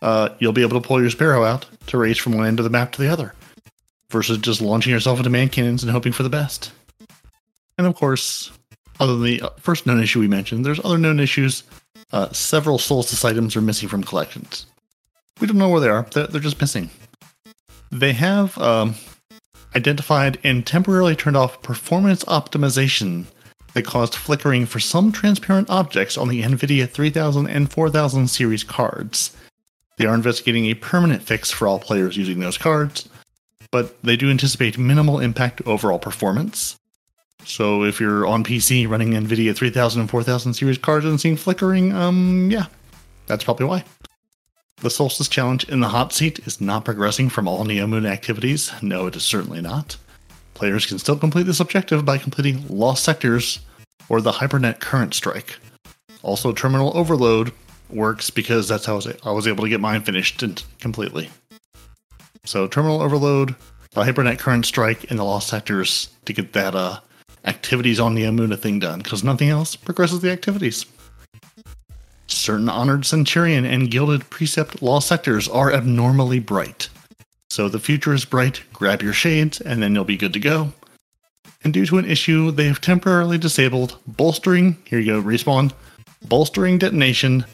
uh, 0.03 0.31
you'll 0.41 0.53
be 0.53 0.63
able 0.63 0.81
to 0.81 0.87
pull 0.87 1.01
your 1.01 1.11
Sparrow 1.11 1.45
out 1.45 1.67
to 1.87 1.97
race 1.97 2.19
from 2.19 2.37
one 2.37 2.47
end 2.47 2.59
of 2.59 2.65
the 2.65 2.71
map 2.71 2.93
to 2.93 3.03
the 3.03 3.09
other, 3.09 3.33
versus 4.11 4.39
just 4.39 4.61
launching 4.61 4.93
yourself 4.93 5.19
into 5.19 5.31
man 5.31 5.49
cannons 5.49 5.83
and 5.85 5.93
hoping 5.93 6.13
for 6.13 6.25
the 6.25 6.29
best. 6.29 6.73
And 7.79 7.87
of 7.87 7.95
course, 7.95 8.51
other 8.99 9.13
than 9.13 9.23
the 9.23 9.43
uh, 9.43 9.51
first 9.59 9.87
known 9.87 10.03
issue 10.03 10.19
we 10.19 10.29
mentioned, 10.29 10.67
there's 10.67 10.85
other 10.85 10.99
known 10.99 11.21
issues. 11.21 11.63
Uh, 12.13 12.29
several 12.33 12.77
Solstice 12.77 13.25
items 13.25 13.55
are 13.55 13.61
missing 13.61 13.89
from 13.89 14.03
collections. 14.03 14.67
We 15.41 15.47
don't 15.47 15.59
know 15.59 15.69
where 15.69 15.81
they 15.81 15.89
are. 15.89 16.05
They're, 16.11 16.27
they're 16.27 16.41
just 16.41 16.61
missing. 16.61 16.91
They 17.93 18.13
have 18.15 18.59
um, 18.59 18.97
identified 19.77 20.39
and 20.43 20.67
temporarily 20.67 21.15
turned 21.15 21.37
off 21.37 21.63
performance 21.63 22.25
optimization 22.25 23.27
that 23.75 23.85
caused 23.85 24.15
flickering 24.15 24.67
for 24.67 24.81
some 24.81 25.13
transparent 25.13 25.71
objects 25.71 26.19
on 26.19 26.29
the 26.29 26.43
NVIDIA 26.43 26.89
3000 26.89 27.47
and 27.47 27.71
4000 27.71 28.29
series 28.29 28.65
cards. 28.65 29.37
They 29.97 30.07
are 30.07 30.15
investigating 30.15 30.67
a 30.67 30.75
permanent 30.75 31.23
fix 31.23 31.51
for 31.51 31.69
all 31.69 31.79
players 31.79 32.17
using 32.17 32.41
those 32.41 32.59
cards, 32.59 33.09
but 33.71 34.03
they 34.03 34.17
do 34.17 34.31
anticipate 34.31 34.79
minimal 34.79 35.21
impact 35.21 35.59
to 35.59 35.65
overall 35.65 35.99
performance. 35.99 36.77
So 37.45 37.85
if 37.85 38.01
you're 38.01 38.27
on 38.27 38.45
PC 38.45 38.89
running 38.89 39.11
NVIDIA 39.11 39.55
3000 39.55 40.01
and 40.01 40.11
4000 40.11 40.55
series 40.55 40.79
cards 40.79 41.07
and 41.07 41.21
seeing 41.21 41.37
flickering, 41.37 41.93
um, 41.93 42.51
yeah, 42.51 42.67
that's 43.27 43.45
probably 43.45 43.67
why. 43.67 43.85
The 44.77 44.91
Solstice 44.91 45.29
Challenge 45.29 45.69
in 45.69 45.81
the 45.81 45.89
hot 45.89 46.13
seat 46.13 46.39
is 46.47 46.61
not 46.61 46.87
progressing 46.87 47.29
from 47.29 47.47
all 47.47 47.65
Neomuna 47.65 48.09
activities. 48.09 48.73
No, 48.81 49.07
it 49.07 49.17
is 49.17 49.23
certainly 49.23 49.61
not. 49.61 49.97
Players 50.61 50.85
can 50.85 50.99
still 50.99 51.17
complete 51.17 51.45
this 51.45 51.59
objective 51.59 52.05
by 52.05 52.19
completing 52.19 52.67
Lost 52.69 53.03
Sectors 53.03 53.61
or 54.11 54.21
the 54.21 54.31
Hypernet 54.31 54.79
Current 54.79 55.15
Strike. 55.15 55.57
Also, 56.21 56.53
Terminal 56.53 56.95
Overload 56.95 57.55
works 57.89 58.29
because 58.29 58.69
that's 58.69 58.85
how 58.85 59.01
I 59.25 59.33
was, 59.33 59.49
able 59.49 59.65
to 59.65 59.71
get 59.71 59.81
mine 59.81 60.03
finished 60.03 60.45
completely. 60.79 61.31
So, 62.45 62.67
Terminal 62.67 63.01
Overload, 63.01 63.57
the 63.93 64.03
Hypernet 64.03 64.39
Current 64.39 64.67
Strike, 64.67 65.11
and 65.11 65.19
the 65.19 65.25
Lost 65.25 65.49
Sectors 65.49 66.11
to 66.27 66.35
get 66.35 66.53
that 66.53 66.75
uh, 66.75 67.01
activities 67.47 67.99
on 67.99 68.15
Neomuna 68.15 68.59
thing 68.59 68.81
done, 68.81 68.99
because 68.99 69.25
nothing 69.25 69.49
else 69.49 69.77
progresses 69.77 70.21
the 70.21 70.31
activities. 70.31 70.85
Certain 72.27 72.69
Honored 72.69 73.07
Centurion 73.07 73.65
and 73.65 73.91
Gilded 73.91 74.29
Precept 74.29 74.83
Lost 74.83 75.09
Sectors 75.09 75.49
are 75.49 75.73
abnormally 75.73 76.39
bright. 76.39 76.91
So 77.51 77.69
the 77.69 77.81
future 77.81 78.15
is 78.15 78.25
bright, 78.25 78.63
grab 78.73 79.03
your 79.03 79.13
shades, 79.13 79.61
and 79.61 79.83
then 79.83 79.95
you'll 79.95 80.05
be 80.05 80.17
good 80.17 80.33
to 80.35 80.41
go. 80.41 80.73
And 81.63 81.75
due 81.75 81.85
to 81.87 81.99
an 81.99 82.05
issue, 82.05 82.53
they 82.53 82.67
have 82.67 82.81
temporarily 82.81 83.39
disabled 83.39 83.99
bolstering, 84.07 84.79
here 84.85 85.01
you 85.01 85.15
go, 85.15 85.23
respawn, 85.23 85.73
bolstering 86.27 86.79
detonation, 86.79 87.45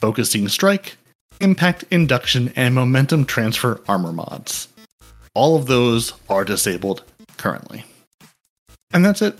focusing 0.00 0.48
strike, 0.48 0.96
impact 1.40 1.84
induction, 1.90 2.52
and 2.54 2.74
momentum 2.74 3.24
transfer 3.24 3.82
armor 3.88 4.12
mods. 4.12 4.68
All 5.34 5.56
of 5.56 5.66
those 5.66 6.12
are 6.28 6.44
disabled 6.44 7.02
currently. 7.36 7.84
And 8.92 9.04
that's 9.04 9.20
it. 9.20 9.38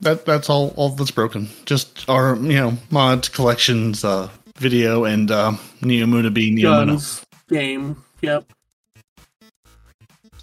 That 0.00 0.24
that's 0.24 0.48
all 0.48 0.72
all 0.76 0.90
that's 0.90 1.10
broken. 1.10 1.48
Just 1.66 2.08
our, 2.08 2.36
you 2.36 2.54
know, 2.54 2.78
mod 2.90 3.30
collections, 3.32 4.04
uh 4.04 4.28
video 4.56 5.04
and 5.04 5.30
uh 5.30 5.52
Neomuna 5.80 6.32
being 6.32 6.56
Neomuna. 6.56 7.24
Game. 7.48 8.02
Yep. 8.22 8.44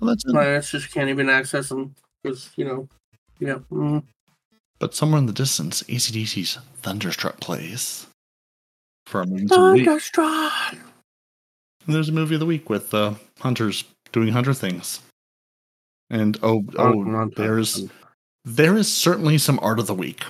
So 0.06 0.11
that's 0.11 0.26
it. 0.26 0.32
Players 0.32 0.72
just 0.72 0.91
can't 0.94 1.10
even 1.10 1.30
access 1.30 1.69
them 1.69 1.95
because 2.22 2.52
you 2.56 2.65
know. 2.65 2.88
Yeah. 3.40 3.60
Mm. 3.72 4.03
But 4.80 4.94
somewhere 4.94 5.19
in 5.19 5.26
the 5.26 5.34
distance, 5.34 5.84
ACDC's 5.84 6.60
Thunderstruck 6.82 7.40
plays. 7.40 8.07
For 9.07 9.19
our 9.19 9.26
movies 9.26 9.49
the. 9.49 9.56
Thunderstruck. 9.56 10.73
And 11.86 11.95
there's 11.95 12.10
a 12.10 12.14
movie 12.14 12.36
of 12.36 12.40
the 12.40 12.45
week 12.45 12.69
with 12.69 12.94
uh, 12.94 13.14
hunters 13.40 13.84
doing 14.11 14.30
hunter 14.30 14.53
things. 14.53 15.02
And 16.10 16.38
oh, 16.44 16.64
oh, 16.77 16.91
not 16.91 17.36
there's 17.36 17.90
there 18.44 18.77
is 18.77 18.91
certainly 18.91 19.40
some 19.40 19.60
art 19.61 19.80
of 19.80 19.88
the 19.88 19.95
week. 19.95 20.23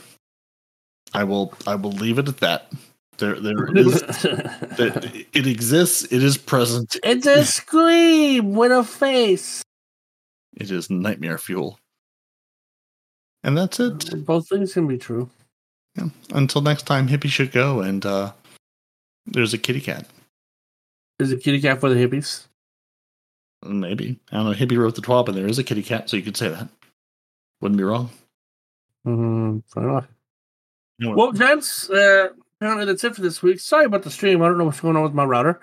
I 1.14 1.26
will 1.26 1.54
I 1.68 1.76
will 1.76 1.92
leave 1.92 2.18
it 2.18 2.30
at 2.30 2.38
that. 2.38 2.72
There 3.18 3.40
there 3.40 3.68
is 3.78 4.02
there, 4.22 5.02
it 5.34 5.48
exists. 5.48 6.04
It 6.12 6.24
is 6.24 6.38
present. 6.38 6.98
it's 7.04 7.28
a 7.28 7.44
scream 7.44 8.54
with 8.54 8.72
a 8.72 8.84
face. 8.84 9.65
It 10.56 10.72
is 10.72 10.90
nightmare 10.90 11.38
fuel. 11.38 11.80
And 13.44 13.58
that's 13.58 13.80
it. 13.80 14.26
Both 14.26 14.50
things 14.50 14.74
can 14.74 14.88
be 14.88 14.98
true. 14.98 15.30
Yeah. 15.96 16.10
Until 16.34 16.62
next 16.62 16.84
time, 16.84 17.08
hippie 17.08 17.30
should 17.30 17.52
go. 17.52 17.82
And 17.82 18.06
uh, 18.06 18.32
there's 19.26 19.54
a 19.54 19.58
kitty 19.58 19.82
cat. 19.82 20.08
Is 21.20 21.32
a 21.32 21.38
kitty 21.38 21.62
cat 21.62 21.80
for 21.80 21.90
the 21.90 21.96
hippies? 21.96 22.48
Maybe 23.64 24.20
I 24.32 24.38
don't 24.38 24.46
know. 24.46 24.54
Hippie 24.54 24.78
wrote 24.78 24.96
the 24.96 25.02
twab, 25.02 25.28
and 25.28 25.38
there 25.38 25.48
is 25.48 25.60
a 25.60 25.64
kitty 25.64 25.84
cat, 25.84 26.10
so 26.10 26.18
you 26.18 26.24
could 26.24 26.38
say 26.38 26.50
that. 26.50 26.68
Wouldn't 27.62 27.78
be 27.78 27.84
wrong. 27.84 28.10
Mm, 29.08 29.64
fair 29.74 29.90
enough. 29.90 30.08
Well, 31.00 31.32
gents, 31.32 31.90
uh, 31.90 32.30
apparently 32.60 32.86
that's 32.86 33.04
it 33.04 33.16
for 33.16 33.22
this 33.22 33.42
week. 33.42 33.60
Sorry 33.60 33.86
about 33.86 34.04
the 34.04 34.12
stream. 34.12 34.42
I 34.42 34.48
don't 34.48 34.58
know 34.58 34.66
what's 34.66 34.82
going 34.82 34.96
on 34.96 35.04
with 35.04 35.14
my 35.14 35.24
router. 35.24 35.60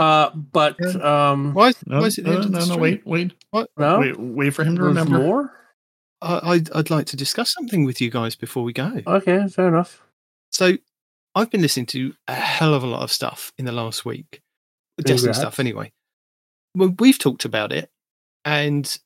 Uh, 0.00 0.30
but 0.34 0.80
um, 1.04 1.52
Why, 1.54 1.72
no, 1.86 2.00
why 2.00 2.06
is 2.06 2.18
it 2.18 2.24
the 2.24 2.30
no, 2.30 2.36
end 2.36 2.44
of 2.46 2.52
the 2.52 2.58
no, 2.58 2.64
no, 2.64 2.72
stream? 2.72 2.80
wait, 2.80 3.06
wait, 3.06 3.32
no, 3.76 3.98
wait, 4.00 4.18
wait 4.18 4.50
for 4.54 4.64
him 4.64 4.76
to 4.76 4.82
there's 4.82 4.94
remember. 4.94 5.18
more. 5.18 5.52
I, 6.22 6.40
I'd, 6.52 6.72
I'd 6.72 6.90
like 6.90 7.06
to 7.06 7.16
discuss 7.16 7.52
something 7.52 7.84
with 7.84 8.00
you 8.00 8.10
guys 8.10 8.34
before 8.34 8.62
we 8.62 8.72
go. 8.72 9.00
Okay, 9.06 9.46
fair 9.48 9.68
enough. 9.68 10.02
So, 10.52 10.78
I've 11.34 11.50
been 11.50 11.62
listening 11.62 11.86
to 11.86 12.14
a 12.26 12.34
hell 12.34 12.74
of 12.74 12.82
a 12.82 12.86
lot 12.86 13.02
of 13.02 13.12
stuff 13.12 13.52
in 13.58 13.64
the 13.66 13.72
last 13.72 14.04
week. 14.04 14.40
Destiny 14.98 15.18
Congrats. 15.18 15.38
stuff, 15.38 15.60
anyway. 15.60 15.92
Well, 16.74 16.94
we've 16.98 17.18
talked 17.18 17.44
about 17.44 17.72
it, 17.72 17.90
and 18.44 18.98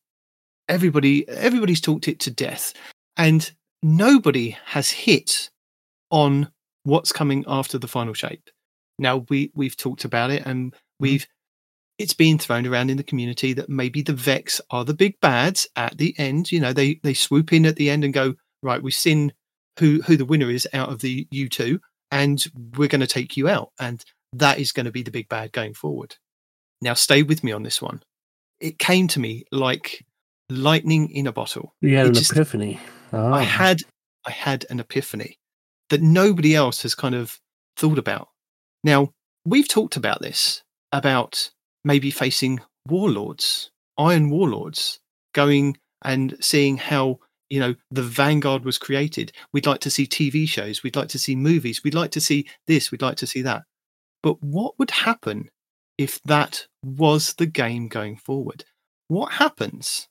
everybody, 0.68 1.28
everybody's 1.28 1.80
talked 1.80 2.08
it 2.08 2.20
to 2.20 2.30
death, 2.30 2.72
and 3.16 3.50
nobody 3.82 4.56
has 4.66 4.90
hit 4.90 5.50
on 6.10 6.50
what's 6.84 7.12
coming 7.12 7.44
after 7.46 7.78
the 7.78 7.88
final 7.88 8.14
shape. 8.14 8.50
Now 8.98 9.24
we 9.28 9.50
we've 9.54 9.76
talked 9.76 10.04
about 10.04 10.30
it, 10.30 10.44
and 10.46 10.74
Mm-hmm. 11.00 11.04
we've 11.04 11.26
it's 11.98 12.14
been 12.14 12.38
thrown 12.38 12.66
around 12.66 12.90
in 12.90 12.96
the 12.96 13.04
community 13.04 13.52
that 13.52 13.68
maybe 13.68 14.02
the 14.02 14.12
Vex 14.12 14.60
are 14.70 14.84
the 14.84 14.94
big 14.94 15.20
bads 15.20 15.68
at 15.76 15.96
the 15.96 16.14
end. 16.18 16.50
You 16.50 16.60
know, 16.60 16.72
they 16.72 17.00
they 17.02 17.14
swoop 17.14 17.52
in 17.52 17.66
at 17.66 17.76
the 17.76 17.88
end 17.88 18.04
and 18.04 18.12
go, 18.12 18.34
right, 18.62 18.82
we've 18.82 18.94
seen 18.94 19.32
who 19.78 20.02
who 20.02 20.16
the 20.16 20.24
winner 20.24 20.50
is 20.50 20.66
out 20.72 20.88
of 20.88 21.00
the 21.00 21.28
U 21.30 21.48
two, 21.48 21.80
and 22.10 22.44
we're 22.76 22.88
going 22.88 23.00
to 23.00 23.06
take 23.06 23.36
you 23.36 23.48
out, 23.48 23.70
and 23.78 24.04
that 24.32 24.58
is 24.58 24.72
going 24.72 24.86
to 24.86 24.92
be 24.92 25.02
the 25.02 25.12
big 25.12 25.28
bad 25.28 25.52
going 25.52 25.74
forward. 25.74 26.16
Now, 26.80 26.94
stay 26.94 27.22
with 27.22 27.44
me 27.44 27.52
on 27.52 27.62
this 27.62 27.80
one. 27.80 28.02
It 28.60 28.78
came 28.78 29.06
to 29.08 29.20
me 29.20 29.44
like 29.52 30.04
lightning 30.50 31.10
in 31.10 31.26
a 31.26 31.32
bottle. 31.32 31.74
You 31.80 31.96
had 31.96 32.06
It 32.06 32.08
an 32.08 32.14
just- 32.14 32.32
epiphany. 32.32 32.80
Oh. 33.12 33.32
I 33.32 33.42
ah. 33.42 33.44
had 33.44 33.82
I 34.26 34.32
had 34.32 34.66
an 34.68 34.80
epiphany 34.80 35.38
that 35.90 36.02
nobody 36.02 36.56
else 36.56 36.82
has 36.82 36.96
kind 36.96 37.14
of 37.14 37.38
thought 37.76 37.98
about. 37.98 38.28
Now, 38.82 39.12
we've 39.44 39.68
talked 39.68 39.96
about 39.96 40.20
this 40.20 40.63
about 40.94 41.50
maybe 41.84 42.10
facing 42.10 42.60
warlords, 42.88 43.70
iron 43.98 44.30
warlords, 44.30 45.00
going 45.34 45.76
and 46.02 46.36
seeing 46.40 46.78
how 46.78 47.18
you 47.50 47.60
know 47.60 47.74
the 47.90 48.02
vanguard 48.02 48.64
was 48.64 48.78
created. 48.78 49.32
We'd 49.52 49.66
like 49.66 49.80
to 49.80 49.90
see 49.90 50.06
TV 50.06 50.48
shows, 50.48 50.82
we'd 50.82 50.96
like 50.96 51.08
to 51.08 51.18
see 51.18 51.36
movies, 51.36 51.84
we'd 51.84 51.94
like 51.94 52.12
to 52.12 52.20
see 52.20 52.48
this, 52.66 52.90
we'd 52.90 53.02
like 53.02 53.16
to 53.18 53.26
see 53.26 53.42
that. 53.42 53.64
But 54.22 54.42
what 54.42 54.78
would 54.78 54.90
happen 54.90 55.50
if 55.98 56.22
that 56.22 56.66
was 56.82 57.34
the 57.34 57.46
game 57.46 57.88
going 57.88 58.16
forward? 58.16 58.64
What 59.08 59.32
happens 59.32 60.08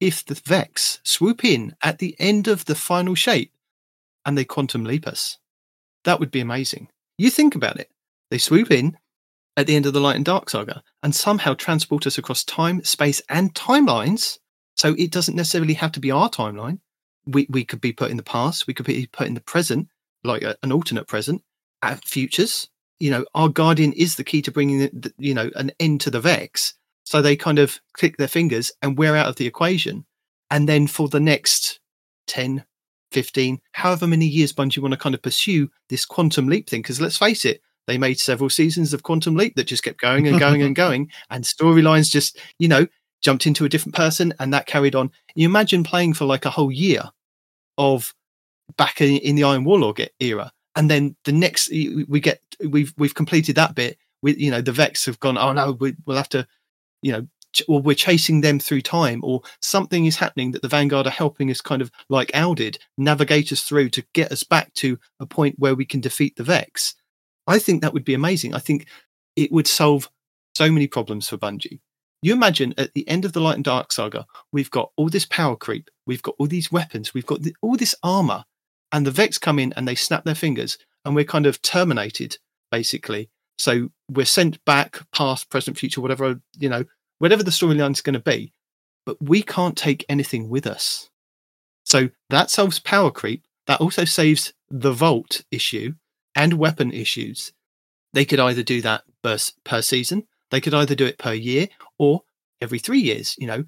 if 0.00 0.24
the 0.24 0.34
Vex 0.34 1.00
swoop 1.04 1.44
in 1.44 1.74
at 1.82 1.98
the 1.98 2.14
end 2.18 2.46
of 2.46 2.66
the 2.66 2.74
final 2.74 3.14
shape 3.14 3.52
and 4.24 4.36
they 4.36 4.44
quantum 4.44 4.84
leap 4.84 5.06
us. 5.06 5.38
That 6.04 6.20
would 6.20 6.30
be 6.30 6.40
amazing. 6.40 6.88
You 7.18 7.30
think 7.30 7.54
about 7.54 7.78
it. 7.78 7.90
They 8.30 8.38
swoop 8.38 8.70
in 8.70 8.98
at 9.56 9.66
the 9.66 9.76
end 9.76 9.86
of 9.86 9.92
the 9.92 10.00
Light 10.00 10.16
and 10.16 10.24
Dark 10.24 10.50
saga 10.50 10.82
and 11.02 11.14
somehow 11.14 11.54
transport 11.54 12.06
us 12.06 12.18
across 12.18 12.44
time, 12.44 12.82
space, 12.82 13.22
and 13.28 13.54
timelines. 13.54 14.38
So 14.76 14.94
it 14.98 15.10
doesn't 15.10 15.36
necessarily 15.36 15.74
have 15.74 15.92
to 15.92 16.00
be 16.00 16.10
our 16.10 16.28
timeline. 16.28 16.80
We, 17.26 17.46
we 17.48 17.64
could 17.64 17.80
be 17.80 17.92
put 17.92 18.10
in 18.10 18.16
the 18.16 18.22
past, 18.22 18.66
we 18.66 18.74
could 18.74 18.86
be 18.86 19.06
put 19.06 19.26
in 19.26 19.34
the 19.34 19.40
present, 19.40 19.88
like 20.24 20.42
a, 20.42 20.56
an 20.62 20.72
alternate 20.72 21.06
present, 21.06 21.42
at 21.82 22.04
futures. 22.04 22.68
You 22.98 23.10
know, 23.10 23.24
our 23.34 23.48
guardian 23.48 23.92
is 23.92 24.16
the 24.16 24.24
key 24.24 24.42
to 24.42 24.50
bringing, 24.50 24.80
the, 24.80 24.90
the, 24.92 25.14
you 25.18 25.34
know, 25.34 25.50
an 25.54 25.72
end 25.80 26.00
to 26.02 26.10
the 26.10 26.20
Vex. 26.20 26.74
So 27.04 27.22
they 27.22 27.36
kind 27.36 27.58
of 27.58 27.80
click 27.92 28.16
their 28.16 28.28
fingers 28.28 28.72
and 28.82 28.98
we're 28.98 29.16
out 29.16 29.28
of 29.28 29.36
the 29.36 29.46
equation. 29.46 30.04
And 30.50 30.68
then 30.68 30.86
for 30.86 31.08
the 31.08 31.20
next 31.20 31.80
10, 32.26 32.64
15, 33.12 33.60
however 33.72 34.06
many 34.06 34.26
years 34.26 34.52
Bungie 34.52 34.78
want 34.78 34.92
to 34.92 34.98
kind 34.98 35.14
of 35.14 35.22
pursue 35.22 35.70
this 35.88 36.04
quantum 36.04 36.48
leap 36.48 36.68
thing. 36.68 36.82
Because 36.82 37.00
let's 37.00 37.16
face 37.16 37.44
it, 37.44 37.60
they 37.86 37.98
made 37.98 38.18
several 38.18 38.50
seasons 38.50 38.94
of 38.94 39.02
Quantum 39.02 39.36
Leap 39.36 39.56
that 39.56 39.66
just 39.66 39.82
kept 39.82 40.00
going 40.00 40.26
and 40.26 40.38
going 40.38 40.62
and 40.62 40.74
going, 40.84 41.10
and 41.30 41.44
storylines 41.44 42.10
just, 42.10 42.38
you 42.58 42.68
know, 42.68 42.86
jumped 43.22 43.46
into 43.46 43.64
a 43.64 43.68
different 43.68 43.94
person 43.94 44.32
and 44.38 44.52
that 44.52 44.66
carried 44.66 44.94
on. 44.94 45.10
You 45.34 45.48
imagine 45.48 45.82
playing 45.82 46.14
for 46.14 46.26
like 46.26 46.44
a 46.44 46.50
whole 46.50 46.70
year 46.70 47.02
of 47.78 48.14
back 48.76 49.00
in, 49.00 49.18
in 49.18 49.34
the 49.34 49.44
Iron 49.44 49.64
Warlord 49.64 50.08
era, 50.20 50.52
and 50.76 50.90
then 50.90 51.16
the 51.24 51.32
next 51.32 51.70
we 51.70 52.20
get 52.20 52.40
we've 52.68 52.94
we've 52.96 53.14
completed 53.14 53.56
that 53.56 53.74
bit. 53.74 53.98
We 54.22 54.36
you 54.36 54.50
know 54.50 54.60
the 54.60 54.72
Vex 54.72 55.06
have 55.06 55.20
gone. 55.20 55.38
Oh 55.38 55.52
no, 55.52 55.72
we, 55.72 55.94
we'll 56.06 56.16
have 56.16 56.28
to, 56.30 56.46
you 57.02 57.12
know, 57.12 57.26
or 57.68 57.80
we're 57.80 57.94
chasing 57.94 58.40
them 58.40 58.58
through 58.58 58.82
time, 58.82 59.20
or 59.24 59.42
something 59.60 60.06
is 60.06 60.16
happening 60.16 60.52
that 60.52 60.62
the 60.62 60.68
Vanguard 60.68 61.06
are 61.06 61.10
helping 61.10 61.50
us 61.50 61.60
kind 61.60 61.82
of 61.82 61.90
like 62.08 62.30
Al 62.34 62.54
did 62.54 62.78
navigate 62.98 63.52
us 63.52 63.62
through 63.62 63.90
to 63.90 64.04
get 64.12 64.32
us 64.32 64.42
back 64.42 64.72
to 64.74 64.98
a 65.20 65.26
point 65.26 65.58
where 65.58 65.74
we 65.74 65.84
can 65.84 66.00
defeat 66.00 66.36
the 66.36 66.44
Vex. 66.44 66.94
I 67.46 67.58
think 67.58 67.82
that 67.82 67.92
would 67.92 68.04
be 68.04 68.14
amazing. 68.14 68.54
I 68.54 68.58
think 68.58 68.86
it 69.36 69.52
would 69.52 69.66
solve 69.66 70.10
so 70.54 70.70
many 70.70 70.86
problems 70.86 71.28
for 71.28 71.36
Bungie. 71.36 71.80
You 72.22 72.32
imagine 72.32 72.72
at 72.78 72.94
the 72.94 73.06
end 73.06 73.24
of 73.24 73.34
the 73.34 73.40
Light 73.40 73.56
and 73.56 73.64
Dark 73.64 73.92
saga, 73.92 74.26
we've 74.50 74.70
got 74.70 74.90
all 74.96 75.10
this 75.10 75.26
power 75.26 75.56
creep, 75.56 75.90
we've 76.06 76.22
got 76.22 76.36
all 76.38 76.46
these 76.46 76.72
weapons, 76.72 77.12
we've 77.12 77.26
got 77.26 77.42
the, 77.42 77.54
all 77.60 77.76
this 77.76 77.94
armor, 78.02 78.44
and 78.92 79.06
the 79.06 79.10
Vex 79.10 79.36
come 79.36 79.58
in 79.58 79.74
and 79.74 79.86
they 79.86 79.94
snap 79.94 80.24
their 80.24 80.34
fingers, 80.34 80.78
and 81.04 81.14
we're 81.14 81.24
kind 81.24 81.44
of 81.44 81.60
terminated, 81.60 82.38
basically. 82.70 83.28
So 83.58 83.90
we're 84.10 84.24
sent 84.24 84.64
back, 84.64 85.00
past, 85.12 85.50
present, 85.50 85.76
future, 85.76 86.00
whatever 86.00 86.40
you 86.56 86.68
know, 86.68 86.84
whatever 87.18 87.42
the 87.42 87.50
storyline's 87.50 88.00
going 88.00 88.14
to 88.14 88.20
be, 88.20 88.52
but 89.04 89.20
we 89.20 89.42
can't 89.42 89.76
take 89.76 90.04
anything 90.08 90.48
with 90.48 90.66
us. 90.66 91.10
So 91.84 92.08
that 92.30 92.50
solves 92.50 92.78
power 92.78 93.10
creep. 93.10 93.44
That 93.66 93.80
also 93.80 94.04
saves 94.04 94.54
the 94.70 94.92
vault 94.92 95.42
issue 95.50 95.94
and 96.34 96.54
weapon 96.54 96.92
issues. 96.92 97.52
They 98.12 98.24
could 98.24 98.40
either 98.40 98.62
do 98.62 98.80
that 98.82 99.02
per, 99.22 99.38
per 99.64 99.82
season, 99.82 100.26
they 100.50 100.60
could 100.60 100.74
either 100.74 100.94
do 100.94 101.06
it 101.06 101.18
per 101.18 101.32
year 101.32 101.68
or 101.98 102.22
every 102.60 102.78
three 102.78 103.00
years. 103.00 103.34
You 103.38 103.46
know, 103.46 103.64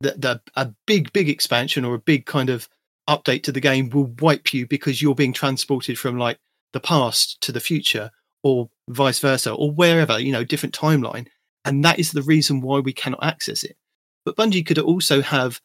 the, 0.00 0.12
the 0.12 0.40
a 0.54 0.72
big 0.86 1.12
big 1.12 1.28
expansion 1.28 1.84
or 1.84 1.94
a 1.94 2.00
big 2.00 2.26
kind 2.26 2.50
of 2.50 2.68
update 3.08 3.42
to 3.44 3.52
the 3.52 3.60
game 3.60 3.88
will 3.90 4.14
wipe 4.20 4.52
you 4.52 4.66
because 4.66 5.00
you're 5.00 5.14
being 5.14 5.32
transported 5.32 5.98
from 5.98 6.18
like 6.18 6.38
the 6.72 6.80
past 6.80 7.40
to 7.40 7.52
the 7.52 7.60
future 7.60 8.10
or 8.42 8.68
vice 8.88 9.18
versa 9.18 9.52
or 9.52 9.72
wherever 9.72 10.18
you 10.18 10.30
know 10.30 10.44
different 10.44 10.74
timeline 10.74 11.26
and 11.64 11.84
that 11.84 11.98
is 11.98 12.12
the 12.12 12.22
reason 12.22 12.60
why 12.60 12.78
we 12.78 12.92
cannot 12.92 13.24
access 13.24 13.64
it 13.64 13.76
but 14.24 14.36
bungie 14.36 14.64
could 14.64 14.78
also 14.78 15.22
have 15.22 15.60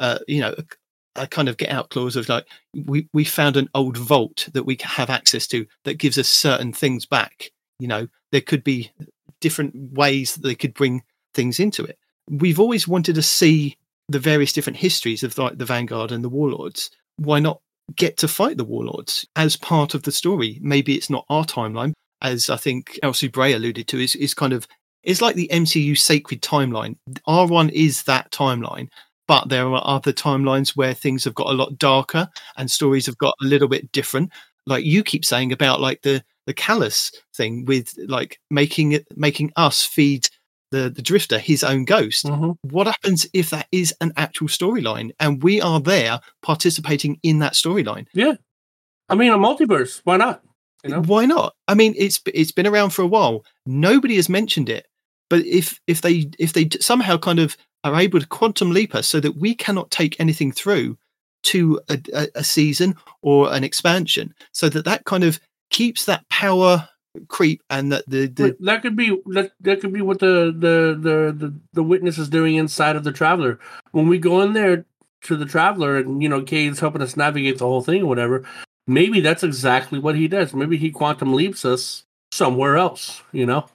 uh, 0.00 0.18
you 0.26 0.40
know 0.40 0.54
a, 1.18 1.26
kind 1.26 1.48
of 1.48 1.56
get 1.56 1.70
out 1.70 1.90
clause 1.90 2.16
of 2.16 2.28
like 2.28 2.46
we 2.86 3.08
we 3.12 3.24
found 3.24 3.56
an 3.56 3.68
old 3.74 3.96
vault 3.96 4.48
that 4.52 4.64
we 4.64 4.78
have 4.82 5.10
access 5.10 5.46
to 5.48 5.66
that 5.84 5.98
gives 5.98 6.18
us 6.18 6.28
certain 6.28 6.72
things 6.72 7.06
back 7.06 7.50
you 7.78 7.88
know? 7.88 8.08
There 8.32 8.40
could 8.40 8.64
be 8.64 8.90
different 9.40 9.74
ways 9.92 10.34
that 10.34 10.42
they 10.42 10.54
could 10.54 10.74
bring 10.74 11.02
things 11.34 11.60
into 11.60 11.84
it. 11.84 11.98
We've 12.28 12.60
always 12.60 12.86
wanted 12.86 13.14
to 13.14 13.22
see 13.22 13.76
the 14.08 14.18
various 14.18 14.52
different 14.52 14.78
histories 14.78 15.22
of 15.22 15.36
like 15.38 15.58
the 15.58 15.64
vanguard 15.64 16.12
and 16.12 16.24
the 16.24 16.28
warlords. 16.28 16.90
Why 17.16 17.38
not 17.38 17.60
get 17.94 18.16
to 18.18 18.28
fight 18.28 18.56
the 18.56 18.64
warlords 18.64 19.26
as 19.36 19.56
part 19.56 19.94
of 19.94 20.02
the 20.02 20.12
story? 20.12 20.58
Maybe 20.60 20.94
it's 20.94 21.10
not 21.10 21.24
our 21.28 21.44
timeline 21.44 21.92
as 22.20 22.50
i 22.50 22.56
think 22.56 22.98
elsie 23.04 23.28
bray 23.28 23.52
alluded 23.52 23.86
to 23.86 23.96
is, 23.96 24.16
is 24.16 24.34
kind 24.34 24.52
of 24.52 24.66
it's 25.04 25.22
like 25.22 25.36
the 25.36 25.48
mcu 25.52 25.96
sacred 25.96 26.42
timeline. 26.42 26.96
R1 27.28 27.70
is 27.70 28.02
that 28.02 28.32
timeline 28.32 28.88
but 29.28 29.48
there 29.48 29.66
are 29.68 29.82
other 29.84 30.12
timelines 30.12 30.70
where 30.70 30.94
things 30.94 31.22
have 31.24 31.34
got 31.34 31.46
a 31.50 31.52
lot 31.52 31.78
darker 31.78 32.28
and 32.56 32.70
stories 32.70 33.06
have 33.06 33.18
got 33.18 33.34
a 33.40 33.44
little 33.44 33.68
bit 33.68 33.92
different 33.92 34.32
like 34.66 34.84
you 34.84 35.04
keep 35.04 35.24
saying 35.24 35.52
about 35.52 35.80
like 35.80 36.02
the 36.02 36.22
the 36.46 36.54
callous 36.54 37.12
thing 37.36 37.64
with 37.66 37.92
like 38.08 38.40
making 38.50 38.92
it 38.92 39.06
making 39.16 39.52
us 39.56 39.84
feed 39.84 40.28
the 40.70 40.90
the 40.90 41.02
drifter 41.02 41.38
his 41.38 41.62
own 41.62 41.84
ghost 41.84 42.24
Mhm. 42.26 42.56
what 42.62 42.86
happens 42.86 43.26
if 43.32 43.50
that 43.50 43.68
is 43.70 43.94
an 44.00 44.12
actual 44.16 44.48
storyline 44.48 45.10
and 45.20 45.42
we 45.42 45.60
are 45.60 45.80
there 45.80 46.20
participating 46.42 47.18
in 47.22 47.38
that 47.40 47.52
storyline 47.54 48.06
Yeah. 48.14 48.34
I 49.10 49.14
mean, 49.14 49.32
a 49.32 49.38
multiverse. 49.38 50.02
Why 50.04 50.18
not? 50.18 50.42
You 50.84 50.90
know? 50.90 51.00
why 51.02 51.26
not 51.26 51.54
i 51.66 51.74
mean 51.74 51.92
it's 51.98 52.20
it's 52.26 52.52
been 52.52 52.66
around 52.66 52.90
for 52.90 53.02
a 53.02 53.06
while 53.06 53.44
nobody 53.66 54.14
has 54.14 54.28
mentioned 54.28 54.68
it 54.68 54.86
but 55.28 55.44
if 55.44 55.80
if 55.88 56.02
they 56.02 56.30
if 56.38 56.52
they 56.52 56.68
somehow 56.80 57.16
kind 57.18 57.40
of 57.40 57.56
are 57.84 58.00
able 58.00 58.20
to 58.20 58.26
quantum 58.26 58.70
leap 58.70 58.94
us 58.94 59.06
so 59.06 59.20
that 59.20 59.36
we 59.36 59.54
cannot 59.54 59.90
take 59.90 60.18
anything 60.18 60.52
through 60.52 60.96
to 61.44 61.80
a, 61.88 62.00
a, 62.12 62.28
a 62.36 62.44
season 62.44 62.96
or 63.22 63.52
an 63.52 63.64
expansion 63.64 64.34
so 64.52 64.68
that 64.68 64.84
that 64.84 65.04
kind 65.04 65.24
of 65.24 65.40
keeps 65.70 66.04
that 66.04 66.28
power 66.28 66.88
creep 67.28 67.62
and 67.70 67.90
that 67.90 68.04
the, 68.08 68.26
the 68.26 68.56
that 68.60 68.82
could 68.82 68.96
be 68.96 69.20
that, 69.26 69.52
that 69.60 69.80
could 69.80 69.92
be 69.92 70.02
what 70.02 70.18
the, 70.18 70.52
the 70.56 70.98
the 71.00 71.32
the 71.32 71.54
the 71.72 71.82
witness 71.82 72.18
is 72.18 72.28
doing 72.28 72.56
inside 72.56 72.96
of 72.96 73.04
the 73.04 73.12
traveler. 73.12 73.58
When 73.92 74.08
we 74.08 74.18
go 74.18 74.42
in 74.42 74.52
there 74.52 74.84
to 75.22 75.36
the 75.36 75.46
traveler, 75.46 75.96
and 75.96 76.22
you 76.22 76.28
know, 76.28 76.42
Cayde's 76.42 76.80
helping 76.80 77.02
us 77.02 77.16
navigate 77.16 77.58
the 77.58 77.66
whole 77.66 77.82
thing 77.82 78.02
or 78.02 78.06
whatever. 78.06 78.44
Maybe 78.86 79.20
that's 79.20 79.42
exactly 79.42 79.98
what 79.98 80.14
he 80.14 80.28
does. 80.28 80.54
Maybe 80.54 80.76
he 80.76 80.90
quantum 80.90 81.34
leaps 81.34 81.64
us 81.64 82.04
somewhere 82.32 82.76
else. 82.76 83.22
You 83.32 83.46
know. 83.46 83.68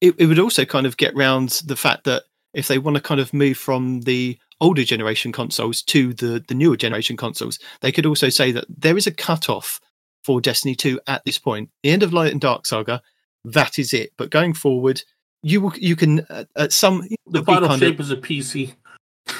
it, 0.00 0.14
it 0.18 0.26
would 0.26 0.38
also 0.38 0.64
kind 0.64 0.86
of 0.86 0.96
get 0.96 1.14
round 1.14 1.50
the 1.64 1.76
fact 1.76 2.04
that 2.04 2.24
if 2.56 2.66
they 2.68 2.78
want 2.78 2.96
to 2.96 3.00
kind 3.02 3.20
of 3.20 3.32
move 3.32 3.56
from 3.56 4.00
the 4.00 4.36
older 4.60 4.82
generation 4.84 5.30
consoles 5.32 5.82
to 5.82 6.12
the 6.14 6.42
the 6.48 6.54
newer 6.54 6.76
generation 6.76 7.16
consoles, 7.16 7.58
they 7.82 7.92
could 7.92 8.06
also 8.06 8.28
say 8.30 8.50
that 8.52 8.64
there 8.68 8.96
is 8.96 9.06
a 9.06 9.12
cutoff 9.12 9.80
for 10.24 10.40
Destiny 10.40 10.74
2 10.74 11.00
at 11.06 11.24
this 11.24 11.38
point. 11.38 11.70
The 11.84 11.90
end 11.90 12.02
of 12.02 12.12
Light 12.12 12.32
and 12.32 12.40
Dark 12.40 12.66
Saga, 12.66 13.00
that 13.44 13.78
is 13.78 13.92
it. 13.94 14.10
But 14.18 14.30
going 14.30 14.54
forward, 14.54 15.02
you 15.42 15.60
will 15.60 15.72
you 15.76 15.94
can 15.94 16.20
uh, 16.30 16.44
at 16.56 16.72
some 16.72 17.06
The 17.26 17.44
final 17.44 17.68
kind 17.68 17.80
shape 17.80 17.94
of- 17.94 18.00
is 18.00 18.10
a 18.10 18.16
PC. 18.16 18.74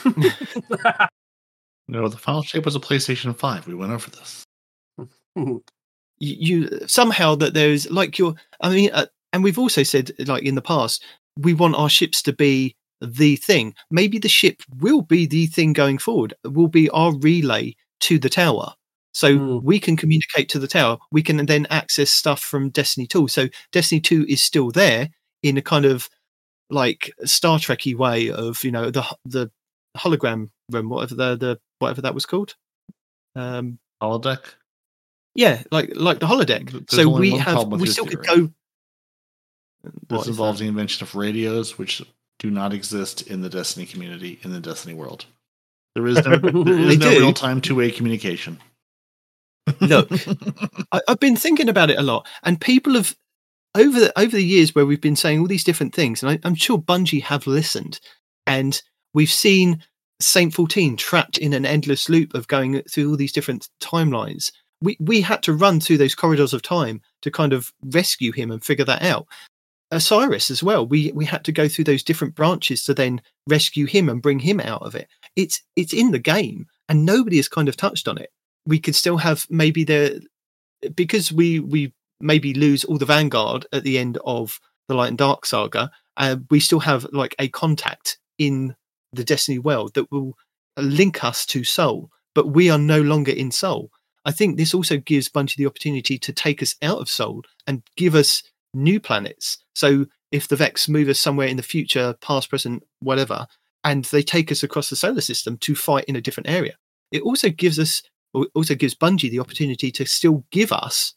No, 1.89 2.09
the 2.09 2.17
final 2.19 2.43
shape 2.43 2.65
was 2.65 2.75
a 2.75 2.81
PlayStation 2.81 3.37
5. 3.39 3.69
We 3.69 3.75
went 3.75 3.93
over 3.93 4.11
this. 4.11 4.45
you, 5.37 5.63
you 6.19 6.81
somehow 6.89 7.37
that 7.37 7.55
there's 7.55 7.89
like 7.91 8.19
your 8.19 8.35
i 8.63 8.71
mean 8.71 8.91
uh, 8.93 9.05
and 9.33 9.45
we've 9.45 9.59
also 9.59 9.83
said 9.83 10.11
like 10.27 10.43
in 10.45 10.55
the 10.55 10.63
past 10.63 11.05
we 11.39 11.53
want 11.53 11.75
our 11.77 11.91
ships 11.91 12.23
to 12.23 12.33
be 12.33 12.75
the 13.01 13.37
thing 13.37 13.75
maybe 13.91 14.19
the 14.19 14.29
ship 14.29 14.63
will 14.79 15.03
be 15.03 15.27
the 15.27 15.47
thing 15.47 15.73
going 15.73 15.99
forward 15.99 16.35
will 16.45 16.69
be 16.69 16.89
our 16.91 17.15
relay 17.19 17.75
to 18.01 18.19
the 18.19 18.29
tower 18.31 18.73
so 19.13 19.35
Mm. 19.37 19.63
we 19.63 19.81
can 19.81 19.97
communicate 19.97 20.49
to 20.51 20.59
the 20.59 20.69
tower 20.69 20.99
we 21.11 21.23
can 21.23 21.45
then 21.47 21.67
access 21.71 22.11
stuff 22.11 22.41
from 22.41 22.71
destiny 22.71 23.07
2 23.07 23.29
so 23.29 23.49
destiny 23.73 24.01
2 24.01 24.25
is 24.29 24.43
still 24.43 24.71
there 24.71 25.09
in 25.43 25.57
a 25.57 25.63
kind 25.63 25.85
of 25.85 26.09
like 26.71 27.13
star 27.25 27.59
trekky 27.59 27.95
way 27.97 28.31
of 28.31 28.63
you 28.65 28.71
know 28.71 28.91
the 28.91 29.05
the 29.25 29.51
hologram 29.97 30.49
room 30.73 30.89
whatever 30.89 31.15
the 31.15 31.37
the 31.37 31.59
whatever 31.79 32.01
that 32.03 32.15
was 32.15 32.27
called 32.27 32.55
um 33.37 33.79
Holodeck? 34.03 34.41
yeah, 35.35 35.63
like 35.71 35.91
like 35.95 36.19
the 36.19 36.27
holodeck. 36.27 36.71
There's 36.71 36.85
so 36.91 37.09
we 37.09 37.31
have 37.37 37.67
we 37.69 37.87
still 37.87 38.07
could 38.07 38.27
go. 38.27 38.51
This 40.09 40.27
involves 40.27 40.59
that? 40.59 40.65
the 40.65 40.69
invention 40.69 41.05
of 41.07 41.15
radios, 41.15 41.79
which 41.79 42.03
do 42.39 42.51
not 42.51 42.73
exist 42.73 43.23
in 43.23 43.41
the 43.41 43.49
Destiny 43.49 43.87
community, 43.87 44.39
in 44.43 44.53
the 44.53 44.61
Destiny 44.61 44.95
world. 44.95 45.27
There 45.95 46.07
is 46.07 46.25
no, 46.25 46.37
there 46.37 46.53
no 46.53 46.97
do. 46.97 47.09
real 47.19 47.33
time 47.33 47.61
two 47.61 47.75
way 47.75 47.91
communication. 47.91 48.59
Look, 49.81 50.09
I, 50.93 51.01
I've 51.09 51.21
been 51.21 51.37
thinking 51.37 51.69
about 51.69 51.91
it 51.91 51.99
a 51.99 52.03
lot, 52.03 52.27
and 52.43 52.61
people 52.61 52.95
have 52.95 53.17
over 53.75 53.99
the 53.99 54.19
over 54.19 54.37
the 54.37 54.45
years 54.45 54.75
where 54.75 54.87
we've 54.87 55.01
been 55.01 55.17
saying 55.17 55.41
all 55.41 55.47
these 55.47 55.65
different 55.65 55.95
things, 55.95 56.23
and 56.23 56.31
I, 56.31 56.39
I'm 56.45 56.55
sure 56.55 56.79
Bungie 56.79 57.23
have 57.23 57.47
listened, 57.47 58.01
and 58.47 58.81
we've 59.15 59.31
seen 59.31 59.83
Saint 60.21 60.55
14 60.55 60.97
trapped 60.97 61.39
in 61.39 61.53
an 61.53 61.67
endless 61.67 62.09
loop 62.09 62.35
of 62.35 62.49
going 62.49 62.83
through 62.83 63.11
all 63.11 63.17
these 63.17 63.33
different 63.33 63.69
timelines. 63.81 64.53
We 64.83 64.97
we 65.01 65.23
had 65.23 65.43
to 65.45 65.55
run 65.55 65.81
through 65.81 65.99
those 65.99 66.15
corridors 66.15 66.53
of 66.53 66.63
time 66.63 67.01
to 67.23 67.31
kind 67.31 67.53
of 67.53 67.73
rescue 67.83 68.33
him 68.33 68.51
and 68.51 68.63
figure 68.63 68.85
that 68.85 69.03
out. 69.03 69.27
Osiris 69.91 70.51
as 70.51 70.63
well. 70.63 70.87
We 70.87 71.13
we 71.13 71.25
had 71.25 71.45
to 71.45 71.53
go 71.53 71.69
through 71.69 71.85
those 71.85 72.03
different 72.03 72.35
branches 72.35 72.85
to 72.85 72.95
then 72.95 73.23
rescue 73.49 73.87
him 73.87 74.09
and 74.09 74.23
bring 74.23 74.41
him 74.41 74.61
out 74.61 74.83
of 74.83 74.95
it. 74.95 75.09
It's 75.37 75.63
it's 75.77 75.93
in 75.93 76.11
the 76.11 76.19
game, 76.19 76.67
and 76.89 77.05
nobody 77.05 77.37
has 77.37 77.49
kind 77.49 77.69
of 77.69 77.77
touched 77.77 78.09
on 78.09 78.19
it. 78.19 78.31
We 78.67 78.81
could 78.81 78.97
still 78.97 79.19
have 79.19 79.47
maybe 79.49 79.85
the 79.85 80.27
because 80.95 81.33
we 81.33 81.61
we 81.61 81.93
maybe 82.21 82.55
lose 82.55 82.85
all 82.85 82.99
the 82.99 83.05
vanguard 83.05 83.67
at 83.73 83.85
the 83.85 83.99
end 83.99 84.19
of 84.25 84.59
the 84.89 84.95
light 84.95 85.09
and 85.09 85.19
dark 85.19 85.47
saga. 85.47 85.91
Uh, 86.17 86.37
we 86.51 86.61
still 86.61 86.81
have 86.81 87.07
like 87.13 87.35
a 87.39 87.49
contact 87.49 88.19
in 88.39 88.75
the 89.13 89.25
Destiny 89.25 89.59
world 89.59 89.95
that 89.95 90.11
will 90.11 90.35
link 90.77 91.23
us 91.23 91.47
to 91.47 91.65
Sol, 91.65 92.11
but 92.35 92.49
we 92.49 92.71
are 92.71 92.79
no 92.79 93.01
longer 93.01 93.33
in 93.33 93.51
Sol. 93.51 93.91
I 94.25 94.33
think 94.33 94.57
this 94.57 94.75
also 94.75 94.97
gives 94.97 95.29
Bungie 95.29 95.57
the 95.57 95.67
opportunity 95.67 96.19
to 96.19 96.33
take 96.33 96.63
us 96.63 96.75
out 96.83 96.99
of 96.99 97.09
Sol 97.09 97.43
and 97.67 97.83
give 97.97 98.15
us 98.15 98.43
new 98.77 99.01
planets. 99.01 99.59
So 99.75 100.07
if 100.31 100.49
the 100.49 100.57
Vex 100.57 100.89
move 100.89 101.09
us 101.09 101.19
somewhere 101.19 101.49
in 101.49 101.57
the 101.57 101.63
future, 101.63 102.15
past, 102.21 102.51
present, 102.51 102.83
whatever, 103.01 103.47
and 103.83 104.05
they 104.07 104.23
take 104.23 104.53
us 104.53 104.63
across 104.63 104.91
the 104.91 104.97
solar 104.97 105.21
system 105.21 105.57
to 105.59 105.75
fight 105.75 106.05
in 106.05 106.17
a 106.17 106.21
different 106.21 106.49
area, 106.49 106.75
it 107.11 107.23
also 107.23 107.49
gives 107.49 107.79
us, 107.79 108.03
or 108.35 108.47
also 108.55 108.75
gives 108.75 108.95
Bungie 108.95 109.31
the 109.31 109.41
opportunity 109.41 109.91
to 109.93 110.05
still 110.05 110.45
give 110.51 110.73
us 110.73 111.15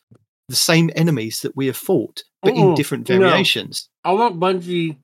the 0.48 0.56
same 0.56 0.90
enemies 0.96 1.42
that 1.42 1.56
we 1.56 1.68
have 1.68 1.78
fought, 1.78 2.24
but 2.42 2.56
in 2.56 2.74
Mm-mm, 2.74 2.76
different 2.76 3.08
no. 3.08 3.20
variations. 3.20 3.90
I 4.04 4.14
want 4.14 4.40
Bungie. 4.40 4.98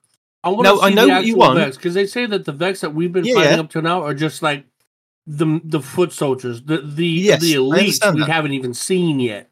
I 0.44 0.50
want 0.50 0.64
No, 0.64 0.78
to 0.78 0.86
I 0.86 0.90
see 0.90 0.96
know 0.96 1.08
the 1.08 1.14
what 1.14 1.26
you 1.26 1.34
actual 1.34 1.48
want. 1.48 1.60
Vex 1.60 1.78
because 1.78 1.94
they 1.96 2.06
say 2.06 2.26
that 2.28 2.46
the 2.46 2.52
Vex 2.52 2.82
that 2.82 2.94
we've 2.94 3.12
been 3.12 3.26
Yeah, 3.26 3.34
fighting 3.36 3.60
up 3.60 3.70
to 3.72 3.82
now 3.82 4.04
are 4.04 4.14
just 4.14 4.42
like 4.42 4.66
the 5.28 5.60
the 5.64 5.82
foot 5.82 6.12
soldiers, 6.12 6.62
the 6.64 6.78
the 6.78 7.22
Yes, 7.22 7.42
the 7.42 7.56
elites 7.56 8.14
we 8.14 8.22
haven't 8.22 8.54
even 8.54 8.74
seen 8.74 9.20
yet. 9.20 9.50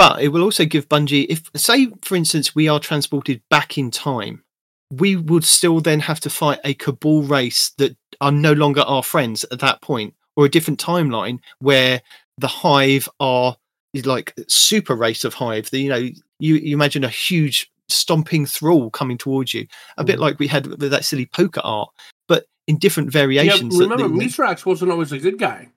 But 0.00 0.22
it 0.22 0.28
will 0.28 0.42
also 0.42 0.64
give 0.64 0.88
Bungie, 0.88 1.26
if 1.28 1.42
say 1.54 1.88
for 2.00 2.14
instance 2.14 2.54
we 2.54 2.68
are 2.68 2.80
transported 2.80 3.42
back 3.50 3.76
in 3.76 3.90
time, 3.90 4.42
we 4.90 5.14
would 5.14 5.44
still 5.44 5.78
then 5.80 6.00
have 6.00 6.20
to 6.20 6.30
fight 6.30 6.58
a 6.64 6.72
Cabal 6.72 7.22
race 7.24 7.72
that 7.76 7.94
are 8.18 8.32
no 8.32 8.54
longer 8.54 8.80
our 8.80 9.02
friends 9.02 9.44
at 9.52 9.58
that 9.60 9.82
point, 9.82 10.14
or 10.36 10.46
a 10.46 10.48
different 10.48 10.80
timeline 10.80 11.38
where 11.58 12.00
the 12.38 12.46
Hive 12.48 13.10
are 13.20 13.56
like 14.04 14.32
super 14.48 14.94
race 14.96 15.22
of 15.22 15.34
Hive. 15.34 15.68
The, 15.70 15.80
you 15.80 15.90
know, 15.90 15.96
you, 16.38 16.54
you 16.54 16.74
imagine 16.74 17.04
a 17.04 17.08
huge 17.10 17.70
stomping 17.90 18.46
thrall 18.46 18.88
coming 18.88 19.18
towards 19.18 19.52
you, 19.52 19.66
a 19.98 20.04
bit 20.04 20.16
Mhm. 20.16 20.22
like 20.22 20.38
we 20.38 20.46
had 20.46 20.66
with 20.66 20.92
that 20.92 21.04
silly 21.04 21.26
poker 21.26 21.60
art, 21.62 21.90
but 22.26 22.46
in 22.66 22.78
different 22.78 23.12
variations. 23.12 23.76
that 23.76 23.86
remember, 23.86 24.08
Mithrax 24.08 24.64
wasn't 24.64 24.92
always 24.92 25.12
a 25.12 25.18
good 25.18 25.38
guy. 25.38 25.68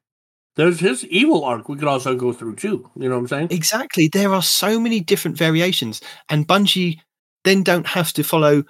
There's 0.56 0.80
his 0.80 1.06
evil 1.06 1.44
arc 1.44 1.68
we 1.68 1.78
could 1.78 1.88
also 1.88 2.16
go 2.16 2.32
through 2.32 2.56
too. 2.56 2.90
You 2.96 3.10
know 3.10 3.16
what 3.16 3.22
I'm 3.22 3.28
saying? 3.28 3.48
Exactly. 3.52 4.08
There 4.08 4.34
are 4.34 4.44
so 4.44 4.80
many 4.80 5.00
different 5.00 5.38
variations, 5.38 6.02
and 6.30 6.48
Bungie 6.48 7.00
then 7.44 7.64
don't 7.64 7.88
have 7.88 8.14
to 8.14 8.24
follow. 8.24 8.64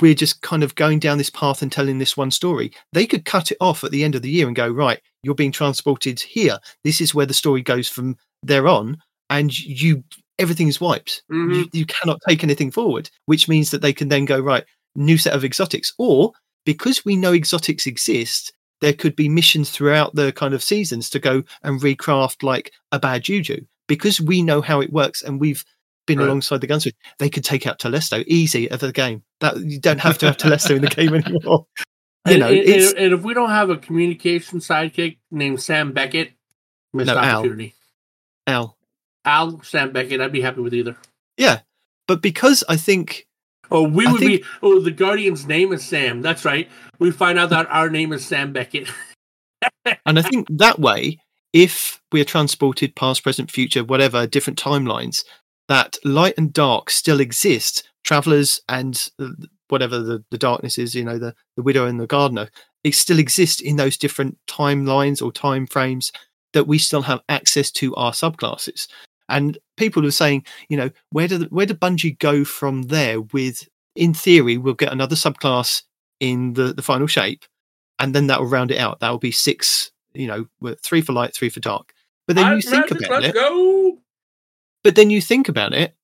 We're 0.00 0.14
just 0.14 0.40
kind 0.40 0.62
of 0.62 0.74
going 0.76 0.98
down 0.98 1.18
this 1.18 1.30
path 1.30 1.60
and 1.60 1.70
telling 1.70 1.98
this 1.98 2.16
one 2.16 2.30
story. 2.30 2.72
They 2.92 3.06
could 3.06 3.24
cut 3.26 3.50
it 3.50 3.58
off 3.60 3.84
at 3.84 3.90
the 3.90 4.02
end 4.02 4.14
of 4.14 4.22
the 4.22 4.30
year 4.30 4.46
and 4.46 4.56
go, 4.56 4.66
right, 4.68 4.98
you're 5.22 5.34
being 5.34 5.52
transported 5.52 6.20
here. 6.20 6.58
This 6.84 7.00
is 7.02 7.14
where 7.14 7.26
the 7.26 7.34
story 7.34 7.60
goes 7.62 7.88
from 7.88 8.16
there 8.42 8.66
on, 8.68 8.98
and 9.30 9.56
you 9.58 10.04
everything 10.38 10.68
is 10.68 10.80
wiped. 10.80 11.22
Mhm. 11.30 11.54
You, 11.54 11.68
you 11.72 11.86
cannot 11.86 12.20
take 12.28 12.42
anything 12.42 12.70
forward, 12.70 13.08
which 13.26 13.48
means 13.48 13.70
that 13.70 13.82
they 13.82 13.92
can 13.92 14.08
then 14.08 14.24
go 14.24 14.38
right, 14.38 14.64
new 14.94 15.16
set 15.18 15.32
of 15.34 15.44
exotics, 15.44 15.92
or 15.98 16.32
because 16.66 17.04
we 17.04 17.14
know 17.16 17.32
exotics 17.32 17.86
exist, 17.86 18.52
there 18.80 18.92
could 18.92 19.16
be 19.16 19.28
missions 19.28 19.70
throughout 19.70 20.14
the 20.14 20.32
kind 20.32 20.54
of 20.54 20.62
seasons 20.62 21.08
to 21.10 21.18
go 21.18 21.42
and 21.62 21.80
recraft 21.80 22.42
like 22.42 22.72
a 22.92 22.98
bad 22.98 23.22
juju 23.22 23.64
because 23.88 24.20
we 24.20 24.42
know 24.42 24.60
how 24.60 24.80
it 24.80 24.92
works 24.92 25.22
and 25.22 25.40
we've 25.40 25.64
been 26.06 26.18
Right. 26.18 26.26
alongside 26.26 26.60
the 26.60 26.66
gunsmith. 26.66 26.94
They 27.18 27.30
could 27.30 27.44
take 27.44 27.66
out 27.66 27.78
Telesto 27.78 28.22
easy 28.26 28.70
of 28.70 28.80
the 28.80 28.92
game. 28.92 29.22
That 29.40 29.56
you 29.58 29.80
don't 29.80 30.00
have 30.00 30.18
to 30.18 30.26
have 30.26 30.36
Telesto 30.36 30.76
in 30.76 30.82
the 30.82 30.88
game 30.88 31.14
anymore. 31.14 31.66
You 32.28 32.38
know, 32.38 32.48
and, 32.48 32.58
and, 32.68 32.96
and 32.98 33.12
if 33.14 33.22
we 33.22 33.32
don't 33.34 33.50
have 33.50 33.70
a 33.70 33.76
communication 33.76 34.58
sidekick 34.58 35.18
named 35.30 35.62
Sam 35.62 35.92
Beckett, 35.92 36.32
missed 36.92 37.06
No, 37.06 37.16
Al. 37.18 37.38
opportunity. 37.40 37.74
Al. 38.46 38.76
Al, 39.24 39.62
Sam 39.62 39.92
Beckett, 39.92 40.20
I'd 40.20 40.32
be 40.32 40.40
happy 40.42 40.60
with 40.60 40.74
either. 40.74 40.96
Yeah, 41.38 41.60
but 42.06 42.20
because 42.20 42.62
I 42.68 42.76
think 42.76 43.26
Oh, 43.70 43.82
we 43.88 44.06
I 44.06 44.12
would 44.12 44.20
think- 44.20 44.42
be. 44.42 44.48
Oh, 44.62 44.80
the 44.80 44.90
Guardian's 44.90 45.46
name 45.46 45.72
is 45.72 45.84
Sam. 45.84 46.22
That's 46.22 46.44
right. 46.44 46.68
We 46.98 47.10
find 47.10 47.38
out 47.38 47.50
that 47.50 47.66
our 47.70 47.90
name 47.90 48.12
is 48.12 48.24
Sam 48.26 48.52
Beckett. 48.52 48.88
And 50.04 50.18
I 50.18 50.22
think 50.22 50.46
that 50.50 50.78
way, 50.78 51.18
if 51.54 52.00
we 52.12 52.20
are 52.20 52.24
transported 52.24 52.94
past, 52.96 53.22
present, 53.22 53.50
future, 53.50 53.82
whatever, 53.82 54.26
different 54.26 54.58
timelines, 54.58 55.24
that 55.68 55.96
light 56.04 56.34
and 56.36 56.52
dark 56.52 56.90
still 56.90 57.20
exist. 57.20 57.88
Travelers 58.02 58.60
and 58.68 59.08
whatever 59.68 59.98
the, 60.00 60.22
the 60.30 60.36
darkness 60.36 60.76
is, 60.76 60.94
you 60.94 61.04
know, 61.04 61.18
the, 61.18 61.34
the 61.56 61.62
widow 61.62 61.86
and 61.86 61.98
the 61.98 62.06
gardener, 62.06 62.50
it 62.82 62.94
still 62.94 63.18
exists 63.18 63.60
in 63.62 63.76
those 63.76 63.96
different 63.96 64.36
timelines 64.46 65.22
or 65.22 65.32
time 65.32 65.66
frames 65.66 66.12
that 66.52 66.66
we 66.66 66.76
still 66.76 67.02
have 67.02 67.20
access 67.30 67.70
to 67.70 67.94
our 67.94 68.12
subclasses. 68.12 68.86
And 69.28 69.58
people 69.76 70.06
are 70.06 70.10
saying, 70.10 70.44
you 70.68 70.76
know, 70.76 70.90
where 71.10 71.28
do 71.28 71.38
the, 71.38 71.46
where 71.46 71.66
do 71.66 71.74
Bungie 71.74 72.18
go 72.18 72.44
from 72.44 72.82
there? 72.84 73.20
With 73.20 73.68
in 73.96 74.14
theory, 74.14 74.58
we'll 74.58 74.74
get 74.74 74.92
another 74.92 75.16
subclass 75.16 75.82
in 76.20 76.54
the 76.54 76.72
the 76.72 76.82
final 76.82 77.06
shape, 77.06 77.44
and 77.98 78.14
then 78.14 78.26
that 78.26 78.40
will 78.40 78.48
round 78.48 78.70
it 78.70 78.78
out. 78.78 79.00
That 79.00 79.10
will 79.10 79.18
be 79.18 79.30
six, 79.30 79.90
you 80.12 80.26
know, 80.26 80.74
three 80.82 81.00
for 81.00 81.12
light, 81.12 81.34
three 81.34 81.48
for 81.48 81.60
dark. 81.60 81.92
But 82.26 82.36
then 82.36 82.56
you 82.56 82.62
think 82.62 82.90
about 82.90 83.24
it. 83.24 83.34
go. 83.34 83.98
But 84.82 84.96
then 84.96 85.10
you 85.10 85.20
think 85.20 85.48
about 85.48 85.72
it. 85.72 85.94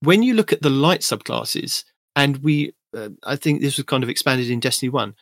When 0.00 0.22
you 0.22 0.34
look 0.34 0.52
at 0.52 0.62
the 0.62 0.70
light 0.70 1.00
subclasses, 1.00 1.84
and 2.16 2.38
we, 2.38 2.74
uh, 2.96 3.10
I 3.24 3.36
think 3.36 3.60
this 3.60 3.76
was 3.76 3.84
kind 3.86 4.02
of 4.02 4.08
expanded 4.08 4.50
in 4.50 4.60
Destiny 4.60 4.90
One. 4.90 5.14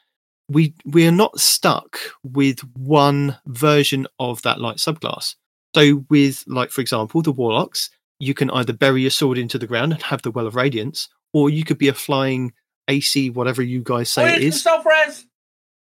We 0.49 0.75
we 0.85 1.07
are 1.07 1.13
not 1.13 1.39
stuck 1.41 1.99
with 2.23 2.61
one 2.77 3.39
version 3.47 4.07
of 4.19 4.43
that 4.43 4.61
light 4.61 4.77
subclass. 4.77 5.37
So 5.75 6.05
with 6.11 6.45
like 6.47 6.71
for 6.71 6.81
example 6.81 7.23
the 7.23 7.33
warlocks, 7.33 7.91
you 8.19 8.35
can 8.35 8.51
either 8.51 8.73
bury 8.73 9.03
your 9.03 9.11
sword 9.11 9.39
into 9.39 9.59
the 9.59 9.67
ground 9.67 9.93
and 9.93 10.03
have 10.03 10.23
the 10.23 10.31
well 10.31 10.47
of 10.47 10.55
radiance, 10.55 11.09
or 11.33 11.51
you 11.51 11.65
could 11.65 11.79
be 11.79 11.89
a 11.89 11.95
flying 11.95 12.53
AC, 12.89 13.31
whatever 13.31 13.63
you 13.63 13.83
guys 13.83 14.11
say 14.11 14.23
Oh, 14.25 14.35
it 14.35 14.43
is, 14.43 14.63
self-res. 14.63 15.27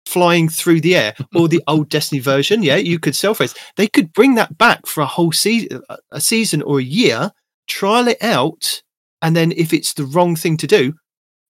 flying 0.06 0.50
through 0.50 0.82
the 0.82 0.96
air, 0.96 1.14
or 1.36 1.48
the 1.48 1.62
old 1.68 1.90
Destiny 1.90 2.20
version. 2.20 2.64
Yeah, 2.64 2.78
you 2.78 3.00
could 3.00 3.16
self-res. 3.16 3.54
They 3.76 3.88
could 3.88 4.12
bring 4.14 4.36
that 4.36 4.58
back 4.58 4.86
for 4.88 5.02
a 5.02 5.06
whole 5.06 5.32
season, 5.32 5.82
a 6.12 6.20
season 6.22 6.62
or 6.62 6.80
a 6.80 6.84
year, 6.84 7.32
trial 7.68 8.08
it 8.08 8.22
out, 8.24 8.82
and 9.22 9.36
then 9.36 9.52
if 9.52 9.74
it's 9.74 9.94
the 9.94 10.06
wrong 10.06 10.36
thing 10.36 10.58
to 10.58 10.68
do, 10.68 10.94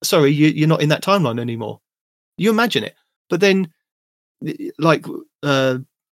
sorry, 0.03 0.31
you, 0.31 0.47
you're 0.47 0.67
not 0.67 0.81
in 0.81 0.89
that 0.89 1.03
timeline 1.03 1.39
anymore. 1.39 1.79
You 2.37 2.49
imagine 2.49 2.83
it, 2.83 2.95
but 3.29 3.39
then, 3.39 3.71
like 4.77 5.05
uh, 5.43 5.77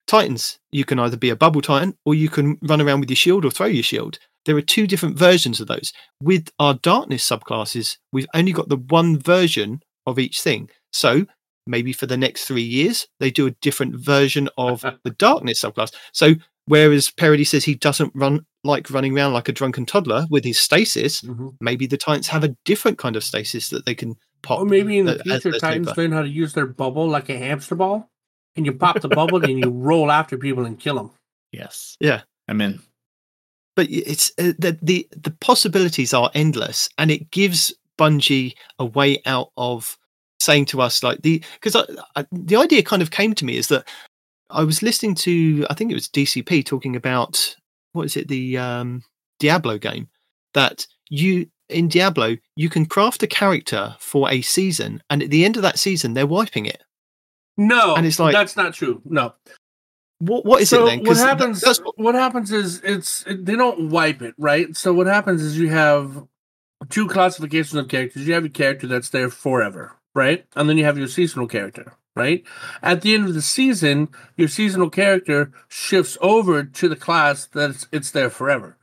Titans, 0.07 0.60
you 0.72 0.86
can 0.86 0.99
either 0.99 1.18
be 1.18 1.30
a 1.30 1.36
bubble 1.36 1.61
Titan 1.61 1.98
or 2.06 2.14
you 2.15 2.30
can 2.30 2.57
run 2.61 2.82
around 2.82 2.99
with 2.99 3.10
your 3.10 3.15
shield 3.15 3.44
or 3.45 3.52
throw 3.52 3.65
your 3.68 3.84
shield. 3.84 4.19
There 4.45 4.56
are 4.56 4.61
two 4.61 4.86
different 4.86 5.18
versions 5.18 5.60
of 5.60 5.68
those. 5.68 5.91
With 6.22 6.49
our 6.60 6.76
darkness 6.76 7.27
subclasses, 7.27 7.98
we've 8.14 8.27
only 8.36 8.52
got 8.52 8.69
the 8.69 8.77
one 8.77 9.18
version 9.18 9.82
of 10.06 10.19
each 10.19 10.41
thing. 10.41 10.69
So 10.94 11.26
maybe 11.65 11.91
for 11.94 12.06
the 12.06 12.18
next 12.18 12.45
three 12.45 12.61
years, 12.61 13.07
they 13.19 13.32
do 13.32 13.48
a 13.48 13.52
different 13.61 13.95
version 13.95 14.48
of 14.57 14.82
the 15.03 15.10
darkness 15.10 15.61
subclass. 15.64 15.94
So 16.14 16.36
whereas 16.68 17.10
Peroty 17.10 17.45
says 17.48 17.65
he 17.65 17.73
doesn't 17.76 18.11
run 18.14 18.45
like 18.64 18.90
running 18.91 19.15
around 19.18 19.34
like 19.34 19.49
a 19.49 19.52
drunken 19.52 19.86
toddler 19.86 20.26
with 20.30 20.44
his 20.44 20.60
stasis, 20.60 21.22
Mhm. 21.22 21.56
maybe 21.61 21.88
the 21.88 21.98
Titans 21.98 22.27
have 22.27 22.44
a 22.44 22.56
different 22.65 22.98
kind 22.99 23.15
of 23.15 23.23
stasis 23.23 23.69
that 23.69 23.86
they 23.86 23.94
can 23.95 24.15
pop. 24.44 24.60
Or 24.60 24.65
maybe 24.65 24.98
in 24.99 25.06
the 25.07 25.19
future, 25.19 25.52
Titans 25.53 25.88
super. 25.90 26.02
learn 26.02 26.11
how 26.11 26.22
to 26.22 26.27
use 26.30 26.53
their 26.53 26.65
bubble 26.68 27.07
like 27.07 27.30
a 27.30 27.38
hamster 27.38 27.76
ball, 27.76 28.10
and 28.56 28.65
you 28.65 28.73
pop 28.73 28.99
the 29.02 29.10
bubble 29.10 29.44
and 29.44 29.60
you 29.60 29.69
roll 29.69 30.11
after 30.11 30.38
people 30.38 30.65
and 30.65 30.80
kill 30.80 30.95
them. 30.95 31.11
Yes. 31.52 31.98
Yeah. 31.99 32.22
I'm 32.48 32.61
in. 32.61 32.80
but 33.76 33.88
it's 33.90 34.32
uh, 34.40 34.53
the, 34.57 34.77
the 34.82 35.07
the 35.15 35.32
possibilities 35.32 36.14
are 36.14 36.32
endless 36.34 36.90
and 36.98 37.11
it 37.11 37.32
gives 37.32 37.73
bungie 37.98 38.53
a 38.80 38.86
way 38.86 39.22
out 39.26 39.52
of 39.57 39.98
saying 40.40 40.65
to 40.65 40.82
us 40.82 41.02
like 41.03 41.22
the 41.22 41.44
because 41.60 41.76
I, 41.76 41.84
I, 42.22 42.26
the 42.32 42.56
idea 42.57 42.84
kind 42.84 43.02
of 43.02 43.11
came 43.11 43.34
to 43.36 43.45
me 43.45 43.57
is 43.57 43.69
that 43.69 43.88
i 44.49 44.64
was 44.64 44.84
listening 44.84 45.15
to 45.15 45.65
i 45.69 45.73
think 45.73 45.91
it 45.91 45.95
was 45.95 46.10
dcp 46.10 46.65
talking 46.65 46.95
about 46.95 47.56
what 47.94 48.06
is 48.06 48.18
it 48.18 48.27
the 48.27 48.57
um 48.57 49.02
diablo 49.40 49.77
game 49.77 50.10
that 50.53 50.86
you 51.10 51.48
in 51.69 51.88
diablo 51.88 52.36
you 52.56 52.69
can 52.69 52.86
craft 52.86 53.23
a 53.23 53.27
character 53.27 53.95
for 53.99 54.30
a 54.30 54.41
season 54.41 55.02
and 55.10 55.23
at 55.23 55.30
the 55.32 55.45
end 55.45 55.56
of 55.56 55.61
that 55.64 55.80
season 55.80 56.14
they're 56.14 56.27
wiping 56.27 56.65
it 56.65 56.84
No, 57.57 57.95
And 57.95 58.06
it's 58.06 58.19
like- 58.19 58.34
that's 58.34 58.56
not 58.57 58.73
true. 58.73 59.02
No. 59.06 59.34
what 60.19 60.45
what 60.45 60.61
is 60.61 60.69
so 60.69 60.84
it 60.88 60.90
then 60.90 60.99
what 61.06 61.18
happens? 61.18 61.61
that's 61.61 61.80
what- 61.82 61.98
what 61.98 62.15
happens 62.15 62.52
is 62.52 62.82
it's 62.84 63.23
they 63.27 63.56
don't 63.56 63.90
wipe 63.90 64.22
it, 64.22 64.34
right? 64.38 64.76
So 64.76 64.94
what 64.94 65.07
happens 65.07 65.41
is 65.41 65.57
you 65.60 65.69
have 65.69 66.26
two 66.90 67.07
classifications 67.07 67.73
of 67.76 67.88
characters. 67.88 68.27
You 68.27 68.34
have 68.34 68.45
a 68.45 68.49
character 68.49 68.88
that's 68.88 69.10
there 69.10 69.30
forever, 69.30 69.95
right? 70.14 70.45
And 70.56 70.69
then 70.69 70.77
you 70.77 70.86
have 70.86 70.98
your 70.98 71.07
seasonal 71.07 71.48
character, 71.48 71.94
right? 72.15 72.44
At 72.82 73.02
the 73.02 73.14
end 73.14 73.27
of 73.27 73.34
the 73.34 73.41
season, 73.41 74.10
your 74.38 74.48
seasonal 74.48 74.90
character 74.90 75.52
shifts 75.69 76.18
over 76.22 76.64
to 76.64 76.90
the 76.90 76.95
class 76.95 77.48
that 77.48 77.72
it's, 77.72 77.88
it's 77.91 78.11
there 78.11 78.30
forever, 78.30 78.77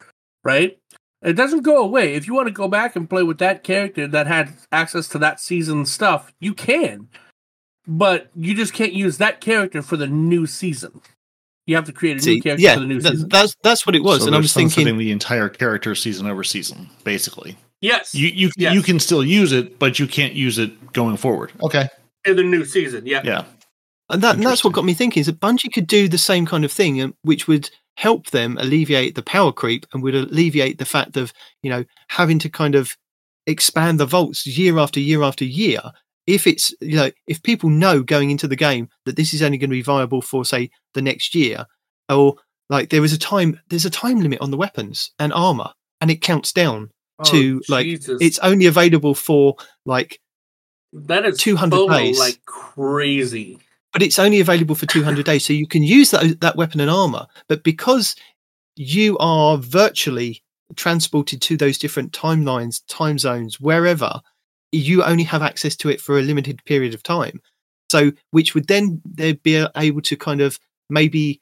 right? 0.44 0.78
It 1.22 1.34
doesn't 1.34 1.62
go 1.62 1.76
away. 1.82 2.14
If 2.14 2.26
you 2.26 2.34
want 2.34 2.48
to 2.48 2.52
go 2.52 2.66
back 2.68 2.96
and 2.96 3.08
play 3.08 3.22
with 3.22 3.38
that 3.38 3.62
character 3.62 4.08
that 4.08 4.26
had 4.26 4.54
access 4.72 5.06
to 5.08 5.18
that 5.20 5.38
season 5.40 5.86
stuff, 5.86 6.32
you 6.40 6.52
can. 6.52 7.08
But 7.86 8.30
you 8.36 8.54
just 8.54 8.72
can't 8.72 8.92
use 8.92 9.18
that 9.18 9.40
character 9.40 9.82
for 9.82 9.96
the 9.96 10.06
new 10.06 10.46
season. 10.46 11.00
You 11.66 11.76
have 11.76 11.84
to 11.86 11.92
create 11.92 12.22
a 12.22 12.26
new 12.28 12.40
character 12.42 12.62
yeah 12.62 12.74
for 12.74 12.80
the 12.80 12.86
new 12.86 13.00
th- 13.00 13.12
season. 13.12 13.28
that's 13.28 13.56
that's 13.62 13.86
what 13.86 13.94
it 13.94 14.02
was 14.02 14.20
So 14.20 14.26
and 14.26 14.34
i 14.34 14.38
they're 14.38 14.42
was 14.42 14.52
thinking 14.52 14.96
the 14.98 15.12
entire 15.12 15.48
character 15.48 15.94
season 15.94 16.26
over 16.26 16.42
season, 16.44 16.88
basically. 17.04 17.56
yes. 17.80 18.14
You 18.14 18.28
you 18.28 18.50
Yes. 18.56 18.74
you 18.74 18.82
can 18.82 18.98
still 19.00 19.24
use 19.24 19.52
it, 19.52 19.78
but 19.78 19.98
you 19.98 20.06
can't 20.06 20.34
use 20.34 20.58
it 20.58 20.92
going 20.92 21.16
forward. 21.16 21.52
Okay. 21.62 21.88
in 22.24 22.36
the 22.36 22.42
new 22.42 22.64
season, 22.64 23.06
yeah. 23.06 23.22
Yeah. 23.24 23.44
And 24.10 24.22
that 24.22 24.34
and 24.36 24.44
that's 24.44 24.62
what 24.64 24.72
got 24.74 24.84
me 24.84 24.94
thinking 24.94 25.20
is 25.20 25.26
that 25.26 25.40
Bungie 25.40 25.72
could 25.72 25.86
do 25.86 26.08
the 26.08 26.18
same 26.18 26.46
kind 26.46 26.64
of 26.64 26.72
thing, 26.72 27.14
which 27.22 27.46
would 27.48 27.70
help 27.96 28.30
them 28.30 28.58
alleviate 28.58 29.14
the 29.14 29.22
power 29.22 29.52
creep 29.52 29.86
and 29.92 30.02
would 30.02 30.14
alleviate 30.14 30.78
the 30.78 30.84
fact 30.84 31.16
of 31.16 31.32
you 31.62 31.70
know 31.70 31.84
having 32.08 32.38
to 32.40 32.48
kind 32.48 32.74
of 32.74 32.96
expand 33.46 33.98
the 34.00 34.06
vaults 34.06 34.46
year 34.46 34.78
after 34.78 34.98
year 35.00 35.22
after 35.22 35.44
year. 35.44 35.80
If 36.26 36.46
it's 36.46 36.72
you 36.80 36.96
know 36.96 37.10
if 37.26 37.42
people 37.42 37.68
know 37.70 38.02
going 38.02 38.30
into 38.30 38.46
the 38.48 38.56
game 38.56 38.88
that 39.06 39.16
this 39.16 39.34
is 39.34 39.42
only 39.42 39.58
going 39.58 39.70
to 39.70 39.74
be 39.76 39.82
viable 39.82 40.22
for 40.22 40.44
say 40.44 40.70
the 40.94 41.02
next 41.02 41.34
year, 41.34 41.66
or 42.08 42.36
like 42.70 42.90
there 42.90 43.04
is 43.04 43.12
a 43.12 43.18
time 43.18 43.58
there's 43.68 43.84
a 43.84 43.90
time 43.90 44.20
limit 44.20 44.40
on 44.40 44.50
the 44.50 44.56
weapons 44.56 45.10
and 45.18 45.32
armor, 45.32 45.70
and 46.00 46.10
it 46.10 46.20
counts 46.22 46.52
down 46.52 46.90
Oh, 47.18 47.24
to 47.24 47.62
like 47.68 47.84
Jesus. 47.84 48.18
it's 48.22 48.38
only 48.40 48.66
available 48.66 49.14
for 49.14 49.56
like 49.84 50.18
That 50.92 51.24
is 51.26 51.38
200 51.38 51.76
FOMO 51.76 51.96
days. 51.98 52.18
like 52.18 52.38
crazy. 52.46 53.58
but 53.92 54.02
it's 54.02 54.18
only 54.18 54.40
available 54.40 54.74
for 54.74 54.86
200 54.86 55.24
days 55.26 55.44
so 55.44 55.52
you 55.52 55.66
can 55.66 55.82
use 55.82 56.10
that 56.10 56.40
that 56.40 56.56
weapon 56.56 56.80
and 56.80 56.90
armor 56.90 57.26
but 57.48 57.62
because 57.62 58.16
you 58.76 59.18
are 59.18 59.58
virtually 59.58 60.42
transported 60.74 61.42
to 61.42 61.56
those 61.56 61.76
different 61.78 62.12
timelines 62.12 62.80
time 62.88 63.18
zones 63.18 63.60
wherever 63.60 64.20
you 64.72 65.02
only 65.04 65.24
have 65.24 65.42
access 65.42 65.76
to 65.76 65.88
it 65.88 66.00
for 66.00 66.18
a 66.18 66.22
limited 66.22 66.64
period 66.64 66.94
of 66.94 67.02
time 67.02 67.40
so 67.90 68.10
which 68.30 68.54
would 68.54 68.68
then 68.68 69.00
they'd 69.04 69.42
be 69.42 69.64
able 69.76 70.00
to 70.00 70.16
kind 70.16 70.40
of 70.40 70.58
maybe 70.88 71.40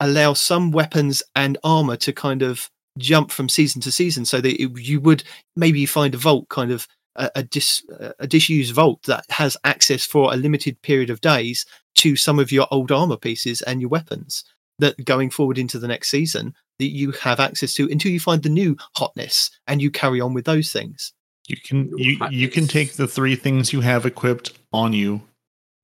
allow 0.00 0.34
some 0.34 0.70
weapons 0.70 1.22
and 1.34 1.56
armor 1.64 1.96
to 1.96 2.12
kind 2.12 2.42
of 2.42 2.70
jump 2.98 3.30
from 3.30 3.48
season 3.48 3.80
to 3.80 3.92
season 3.92 4.24
so 4.24 4.40
that 4.40 4.60
it, 4.62 4.70
you 4.78 5.00
would 5.00 5.22
maybe 5.54 5.86
find 5.86 6.14
a 6.14 6.18
vault 6.18 6.48
kind 6.48 6.70
of 6.70 6.86
a, 7.16 7.30
a, 7.36 7.42
dis, 7.42 7.82
a 8.18 8.26
disused 8.26 8.74
vault 8.74 9.02
that 9.04 9.24
has 9.30 9.56
access 9.64 10.04
for 10.04 10.32
a 10.32 10.36
limited 10.36 10.80
period 10.82 11.10
of 11.10 11.20
days 11.20 11.66
to 11.94 12.16
some 12.16 12.38
of 12.38 12.52
your 12.52 12.66
old 12.70 12.92
armor 12.92 13.16
pieces 13.16 13.62
and 13.62 13.80
your 13.80 13.90
weapons 13.90 14.44
that 14.78 15.02
going 15.04 15.30
forward 15.30 15.58
into 15.58 15.78
the 15.78 15.88
next 15.88 16.10
season 16.10 16.54
that 16.78 16.90
you 16.90 17.12
have 17.12 17.40
access 17.40 17.72
to 17.74 17.90
until 17.90 18.12
you 18.12 18.20
find 18.20 18.42
the 18.42 18.48
new 18.48 18.76
hotness 18.96 19.50
and 19.66 19.80
you 19.80 19.90
carry 19.90 20.20
on 20.20 20.34
with 20.34 20.44
those 20.44 20.70
things. 20.70 21.12
You 21.48 21.56
can 21.56 21.96
you 21.96 22.18
you 22.30 22.48
can 22.48 22.66
take 22.66 22.94
the 22.94 23.06
three 23.06 23.36
things 23.36 23.72
you 23.72 23.80
have 23.80 24.04
equipped 24.06 24.52
on 24.72 24.92
you 24.92 25.22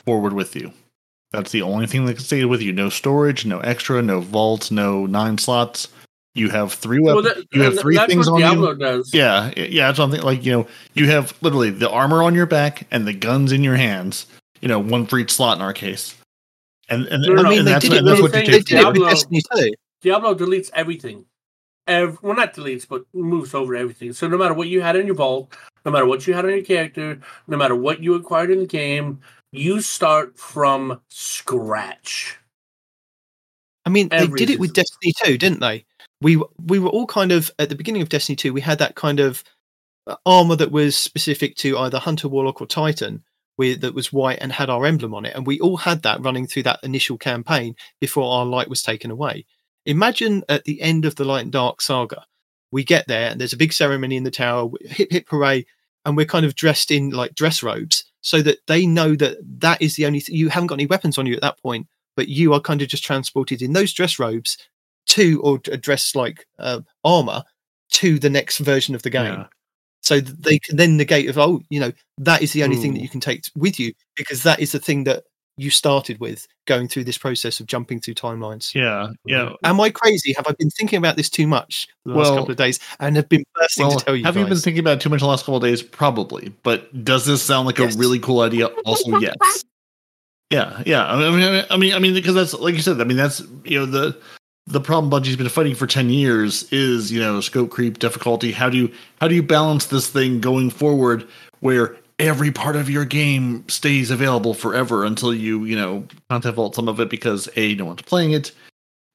forward 0.05 0.33
with 0.33 0.57
you. 0.57 0.73
That's 1.31 1.53
the 1.53 1.63
only 1.63 1.87
thing 1.87 2.05
that 2.07 2.15
can 2.15 2.25
stay 2.25 2.45
with 2.45 2.61
you. 2.61 2.73
No 2.73 2.89
storage, 2.91 3.47
no 3.47 3.61
extra, 3.61 4.03
no 4.03 4.21
vaults, 4.21 4.71
no 4.71 5.07
nine 5.07 5.39
slots. 5.39 5.89
You 6.35 6.49
have 6.51 6.73
three 6.73 6.99
weapons. 6.99 7.25
Well, 7.27 7.35
that, 7.35 7.45
you 7.53 7.63
have 7.63 7.79
three 7.79 7.95
that's 7.97 8.13
things 8.13 8.27
what 8.29 8.37
on 8.37 8.41
Diablo 8.41 8.71
you. 8.73 8.79
does. 8.79 9.15
Yeah, 9.15 9.53
yeah, 9.57 9.89
it's 9.91 9.99
something 9.99 10.23
like 10.23 10.45
you 10.45 10.53
know 10.53 10.67
you 10.95 11.09
have 11.11 11.35
literally 11.43 11.71
the 11.71 11.91
armor 11.91 12.23
on 12.23 12.35
your 12.35 12.47
back 12.47 12.87
and 12.91 13.07
the 13.07 13.13
guns 13.13 13.53
in 13.53 13.63
your 13.63 13.77
hands. 13.77 14.27
You 14.61 14.69
know, 14.69 14.79
one 14.79 15.07
for 15.07 15.19
each 15.19 15.33
slot 15.33 15.59
in 15.59 15.63
our 15.63 15.73
case. 15.73 16.15
And 16.89 17.07
and, 17.07 17.23
No, 17.23 17.35
no, 17.35 17.41
and 17.41 17.43
no. 17.45 17.49
I 17.49 17.51
mean, 17.57 17.65
they 17.65 17.71
that's, 17.73 17.85
did 17.85 17.93
it. 17.95 17.99
and 17.99 18.07
that's 18.09 18.21
what 18.21 18.33
you 18.35 18.41
thing 18.41 18.51
They 18.51 18.57
is 18.59 18.65
take. 18.65 18.67
did 18.67 18.81
Diablo- 18.83 19.09
Destiny 19.09 19.43
2. 19.57 19.73
Diablo 20.03 20.35
deletes 20.35 20.71
everything. 20.75 21.25
Ev- 21.87 22.19
well, 22.23 22.37
not 22.37 22.55
deletes, 22.55 22.87
but 22.89 23.05
moves 23.13 23.55
over 23.55 23.75
everything. 23.75 24.13
So 24.13 24.29
no 24.29 24.39
matter 24.39 24.55
what 24.55 24.69
you 24.69 24.83
had 24.83 24.97
in 24.97 25.07
your 25.07 25.17
vault, 25.17 25.57
no 25.85 25.91
matter 25.91 26.07
what 26.07 26.27
you 26.27 26.35
had 26.35 26.45
on 26.45 26.53
your 26.53 26.63
character, 26.63 27.21
no 27.49 27.57
matter 27.57 27.75
what 27.75 28.03
you 28.03 28.15
acquired 28.15 28.51
in 28.51 28.61
the 28.61 28.67
game, 28.67 29.21
you 29.51 29.81
start 29.81 30.39
from 30.39 31.01
scratch. 31.09 32.39
I 33.85 33.91
mean, 33.91 34.09
they 34.09 34.27
did 34.29 34.51
it 34.51 34.61
with. 34.61 34.73
Destiny 34.73 35.13
2, 35.25 35.39
didn't 35.39 35.61
they? 35.61 35.85
We 36.21 36.41
we 36.65 36.79
were 36.79 36.89
all 36.89 37.07
kind 37.07 37.33
of 37.33 37.51
at 37.59 37.69
the 37.69 37.75
beginning 37.75 38.03
of 38.03 38.09
Destiny 38.09 38.37
2. 38.37 38.53
We 38.53 38.61
had 38.61 38.79
that 38.79 38.95
kind 38.95 39.19
of 39.19 39.43
uh, 40.07 40.17
armor 40.25 40.57
that 40.57 40.71
was 40.71 40.97
specific 40.97 41.57
to 41.57 41.77
either 41.79 41.99
Hunter, 41.99 42.29
Warlock, 42.29 42.61
or 42.61 42.67
Titan, 42.67 43.25
with 43.59 43.81
that 43.81 43.95
was 43.95 44.13
white 44.13 44.39
and 44.41 44.53
had 44.53 44.71
our 44.71 44.87
emblem 44.87 45.15
on 45.15 45.25
it, 45.25 45.35
and 45.35 45.47
we 45.47 45.59
all 45.61 45.77
had 45.77 46.03
that 46.03 46.23
running 46.23 46.47
through 46.47 46.63
that 46.65 46.81
initial 46.85 47.19
campaign 47.19 47.75
before 48.01 48.33
our 48.33 48.47
light 48.47 48.71
was 48.71 48.83
taken 48.83 49.11
away. 49.11 49.47
Imagine 49.87 50.45
at 50.49 50.65
the 50.65 50.81
end 50.81 51.05
of 51.05 51.17
the 51.17 51.25
Light 51.25 51.43
and 51.43 51.53
Dark 51.53 51.81
saga, 51.81 52.25
we 52.71 52.85
get 52.85 53.07
there 53.09 53.31
and 53.31 53.41
there's 53.41 53.53
a 53.53 53.57
big 53.59 53.73
ceremony 53.73 54.17
in 54.17 54.25
the 54.25 54.31
tower, 54.31 54.71
hip 54.83 55.11
hip 55.11 55.27
hooray, 55.29 55.67
and 56.05 56.17
we're 56.17 56.27
kind 56.27 56.47
of 56.47 56.55
dressed 56.55 56.91
in 56.91 57.11
like 57.11 57.35
dress 57.35 57.63
robes, 57.63 58.05
so 58.21 58.41
that 58.43 58.59
they 58.67 58.87
know 58.87 59.15
that 59.17 59.39
that 59.61 59.83
is 59.83 59.97
the 59.97 60.07
only 60.07 60.21
th- 60.21 60.37
you 60.39 60.49
haven't 60.49 60.69
got 60.69 60.77
any 60.77 60.87
weapons 60.87 61.19
on 61.19 61.27
you 61.27 61.35
at 61.35 61.43
that 61.43 61.61
point 61.61 61.87
but 62.15 62.29
you 62.29 62.53
are 62.53 62.61
kind 62.61 62.83
of 62.83 62.89
just 62.89 63.03
transported 63.05 63.63
in 63.63 63.73
those 63.73 63.93
dress 63.93 64.19
robes 64.19 64.59
to 65.07 65.41
or 65.43 65.59
d- 65.59 65.75
dress 65.79 66.15
like 66.15 66.47
uh, 66.59 66.81
armor 67.05 67.43
to 67.91 68.19
the 68.19 68.29
next 68.31 68.59
version 68.59 68.95
of 68.95 69.03
the 69.03 69.11
game 69.11 69.33
Yeah. 69.33 69.47
so 70.03 70.21
they 70.21 70.59
can 70.59 70.77
then 70.77 70.97
negate 70.97 71.29
of 71.31 71.39
oh 71.39 71.61
you 71.71 71.81
know 71.81 71.91
that 72.19 72.43
is 72.43 72.53
the 72.53 72.63
only 72.65 72.77
thing 72.77 72.93
that 72.95 73.01
you 73.03 73.09
can 73.09 73.21
take 73.21 73.43
with 73.57 73.81
you 73.81 73.93
because 74.17 74.43
that 74.45 74.61
is 74.61 74.73
the 74.73 74.79
thing 74.79 75.05
that 75.05 75.25
you 75.57 75.71
started 75.71 76.19
with 76.19 76.47
going 76.67 76.89
through 76.89 77.05
this 77.05 77.19
process 77.19 77.61
of 77.61 77.67
jumping 77.67 78.01
through 78.01 78.15
timelines 78.15 78.75
Yeah, 78.75 79.09
yeah. 79.27 79.53
am 79.65 79.81
i 79.81 79.91
crazy 79.91 80.33
have 80.33 80.47
i 80.49 80.53
been 80.53 80.71
thinking 80.71 80.97
about 80.97 81.17
this 81.17 81.29
too 81.29 81.47
much 81.47 81.87
the 82.05 82.13
last 82.15 82.29
Well- 82.31 82.37
couple 82.39 82.51
of 82.53 82.57
days 82.57 82.81
and 83.01 83.17
have 83.17 83.29
been 83.29 83.45
bursting 83.55 83.87
Well, 83.87 83.99
to 83.99 84.05
tell 84.05 84.17
you 84.17 84.25
have 84.25 84.37
you 84.37 84.47
been 84.47 84.57
thinking 84.57 84.81
about 84.81 84.99
it 84.99 85.01
too 85.01 85.09
much 85.11 85.21
the 85.21 85.27
last 85.27 85.43
couple 85.43 85.57
of 85.57 85.63
days? 85.63 85.83
Probably. 85.83 86.53
But 86.63 87.05
does 87.05 87.27
this 87.27 87.43
sound 87.43 87.67
like 87.67 87.79
Yes. 87.79 87.95
a 87.95 87.99
really 87.99 88.19
cool 88.19 88.41
idea? 88.41 88.67
Also, 88.87 89.19
yes. 89.19 89.65
Yeah, 90.51 90.83
yeah. 90.85 91.07
I 91.07 91.31
mean, 91.31 91.65
I 91.71 91.77
mean, 91.77 91.95
I 91.95 91.99
mean, 91.99 92.13
because 92.15 92.35
that's 92.35 92.53
like 92.55 92.75
you 92.75 92.83
said. 92.83 93.01
I 93.01 93.05
mean, 93.05 93.17
that's 93.17 93.41
you 93.65 93.79
know 93.79 93.87
the 93.87 94.17
the 94.67 94.81
problem 94.81 95.11
Bungie's 95.11 95.37
been 95.37 95.49
fighting 95.49 95.75
for 95.75 95.87
ten 95.87 96.11
years 96.11 96.71
is 96.73 97.11
you 97.11 97.21
know 97.21 97.41
scope 97.41 97.71
creep, 97.71 97.99
difficulty. 97.99 98.53
How 98.53 98.69
do 98.69 98.77
you 98.77 98.93
how 99.21 99.29
do 99.29 99.35
you 99.35 99.43
balance 99.43 99.87
this 99.87 100.09
thing 100.11 100.41
going 100.41 100.69
forward 100.71 101.27
where 101.61 101.97
every 102.23 102.53
part 102.53 102.77
of 102.77 102.89
your 102.89 103.05
game 103.05 103.69
stays 103.69 104.11
available 104.11 104.55
forever 104.55 105.05
until 105.05 105.35
you 105.35 105.65
you 105.65 105.77
know 105.77 106.07
content 106.31 106.55
vault 106.55 106.75
some 106.75 106.89
of 106.89 107.01
it 107.01 107.11
because 107.11 107.49
a 107.57 107.75
no 107.75 107.85
one's 107.85 108.03
playing 108.03 108.33
it, 108.33 108.53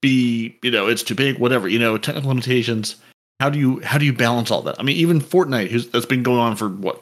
b 0.01 0.55
you 0.61 0.69
know 0.69 0.87
it's 0.87 1.01
too 1.01 1.15
big, 1.15 1.39
whatever 1.39 1.67
you 1.67 1.79
know 1.79 1.97
technical 1.97 2.29
limitations. 2.29 2.97
How 3.39 3.49
do 3.49 3.57
you 3.57 3.79
how 3.81 3.97
do 3.97 4.05
you 4.05 4.13
balance 4.13 4.51
all 4.51 4.61
that? 4.63 4.79
I 4.79 4.83
mean, 4.83 4.97
even 4.97 5.21
Fortnite, 5.21 5.69
who's 5.69 5.87
that's 5.87 6.05
been 6.05 6.23
going 6.23 6.39
on 6.39 6.55
for 6.55 6.69
what 6.69 7.01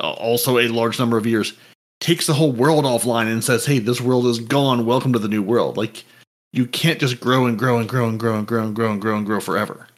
also 0.00 0.58
a 0.58 0.68
large 0.68 0.98
number 0.98 1.18
of 1.18 1.26
years 1.26 1.54
takes 2.00 2.26
the 2.26 2.34
whole 2.34 2.52
world 2.52 2.84
offline 2.84 3.30
and 3.30 3.42
says, 3.42 3.66
"Hey, 3.66 3.78
this 3.78 4.00
world 4.00 4.26
is 4.26 4.38
gone. 4.38 4.86
Welcome 4.86 5.12
to 5.12 5.18
the 5.18 5.28
new 5.28 5.42
world." 5.42 5.76
Like 5.76 6.04
you 6.52 6.66
can't 6.66 7.00
just 7.00 7.20
grow 7.20 7.46
and 7.46 7.58
grow 7.58 7.78
and 7.78 7.88
grow 7.88 8.08
and 8.08 8.18
grow 8.18 8.36
and 8.36 8.46
grow 8.46 8.62
and 8.62 8.74
grow 8.74 8.92
and 8.92 9.00
grow 9.00 9.16
and 9.16 9.26
grow 9.26 9.40
forever. 9.40 9.88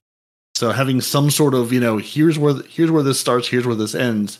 So 0.55 0.71
having 0.71 1.01
some 1.01 1.31
sort 1.31 1.53
of, 1.53 1.73
you 1.73 1.81
know, 1.81 1.99
here's 1.99 2.39
where 2.39 2.55
here's 2.69 2.91
where 2.91 3.03
this 3.03 3.19
starts, 3.19 3.49
here's 3.49 3.67
where 3.67 3.75
this 3.75 3.95
ends. 3.95 4.39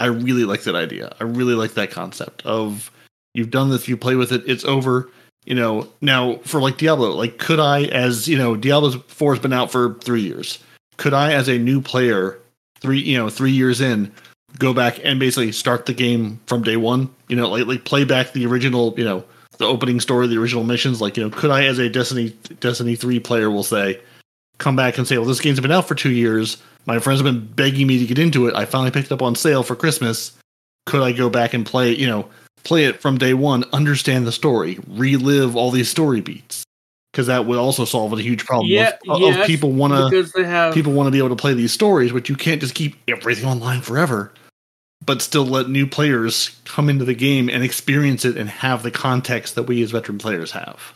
I 0.00 0.06
really 0.06 0.44
like 0.44 0.62
that 0.62 0.74
idea. 0.74 1.14
I 1.20 1.24
really 1.24 1.54
like 1.54 1.74
that 1.74 1.90
concept 1.90 2.44
of 2.44 2.90
you've 3.34 3.50
done 3.50 3.70
this, 3.70 3.88
you 3.88 3.96
play 3.96 4.16
with 4.16 4.32
it, 4.32 4.42
it's 4.46 4.64
over. 4.64 5.10
You 5.44 5.54
know, 5.54 5.88
now 6.00 6.36
for 6.38 6.60
like 6.60 6.78
Diablo, 6.78 7.10
like 7.10 7.38
could 7.38 7.60
I 7.60 7.84
as, 7.84 8.26
you 8.26 8.38
know, 8.38 8.56
Diablo 8.56 8.90
4 8.90 9.34
has 9.34 9.42
been 9.42 9.52
out 9.52 9.70
for 9.70 9.94
3 10.02 10.22
years. 10.22 10.58
Could 10.96 11.12
I 11.12 11.32
as 11.32 11.48
a 11.48 11.58
new 11.58 11.80
player 11.80 12.38
3, 12.80 12.98
you 12.98 13.18
know, 13.18 13.28
3 13.28 13.50
years 13.50 13.80
in 13.80 14.10
go 14.58 14.72
back 14.72 15.00
and 15.04 15.18
basically 15.18 15.52
start 15.52 15.86
the 15.86 15.94
game 15.94 16.40
from 16.46 16.62
day 16.62 16.76
one. 16.76 17.10
You 17.28 17.36
know, 17.36 17.48
like 17.48 17.66
like 17.66 17.84
play 17.84 18.04
back 18.04 18.32
the 18.32 18.46
original, 18.46 18.94
you 18.96 19.04
know, 19.04 19.24
the 19.58 19.66
opening 19.66 20.00
story, 20.00 20.26
the 20.26 20.38
original 20.38 20.64
missions. 20.64 21.00
Like, 21.00 21.16
you 21.16 21.24
know, 21.24 21.30
could 21.30 21.50
I, 21.50 21.64
as 21.64 21.78
a 21.78 21.88
Destiny 21.88 22.30
Destiny 22.60 22.96
three 22.96 23.20
player, 23.20 23.50
will 23.50 23.62
say, 23.62 24.00
come 24.58 24.76
back 24.76 24.98
and 24.98 25.06
say, 25.06 25.18
well, 25.18 25.26
this 25.26 25.40
game's 25.40 25.60
been 25.60 25.72
out 25.72 25.88
for 25.88 25.94
two 25.94 26.10
years. 26.10 26.62
My 26.86 26.98
friends 26.98 27.20
have 27.20 27.24
been 27.24 27.46
begging 27.46 27.86
me 27.86 27.98
to 27.98 28.06
get 28.06 28.18
into 28.18 28.46
it. 28.46 28.54
I 28.54 28.64
finally 28.64 28.90
picked 28.90 29.06
it 29.06 29.12
up 29.12 29.22
on 29.22 29.34
sale 29.34 29.62
for 29.62 29.74
Christmas. 29.74 30.32
Could 30.86 31.02
I 31.02 31.12
go 31.12 31.30
back 31.30 31.54
and 31.54 31.64
play? 31.64 31.94
You 31.94 32.06
know, 32.06 32.28
play 32.64 32.86
it 32.86 33.00
from 33.00 33.18
day 33.18 33.34
one, 33.34 33.64
understand 33.72 34.26
the 34.26 34.32
story, 34.32 34.78
relive 34.88 35.56
all 35.56 35.70
these 35.70 35.88
story 35.88 36.20
beats. 36.20 36.64
Because 37.12 37.28
that 37.28 37.46
would 37.46 37.58
also 37.58 37.84
solve 37.84 38.12
a 38.12 38.20
huge 38.20 38.44
problem 38.44 38.72
Yeah, 38.72 38.90
of, 39.08 39.22
of 39.22 39.46
people 39.46 39.70
want 39.70 39.92
to 39.92 40.44
have 40.44 40.74
people 40.74 40.92
want 40.92 41.06
to 41.06 41.12
be 41.12 41.18
able 41.18 41.28
to 41.28 41.36
play 41.36 41.54
these 41.54 41.72
stories, 41.72 42.10
but 42.10 42.28
you 42.28 42.34
can't 42.34 42.60
just 42.60 42.74
keep 42.74 42.96
everything 43.06 43.44
online 43.44 43.82
forever, 43.82 44.32
but 45.04 45.22
still 45.22 45.46
let 45.46 45.68
new 45.68 45.86
players 45.86 46.60
come 46.64 46.88
into 46.88 47.04
the 47.04 47.14
game 47.14 47.48
and 47.48 47.62
experience 47.62 48.24
it 48.24 48.36
and 48.36 48.50
have 48.50 48.82
the 48.82 48.90
context 48.90 49.54
that 49.54 49.62
we 49.62 49.80
as 49.84 49.92
veteran 49.92 50.18
players 50.18 50.50
have. 50.50 50.92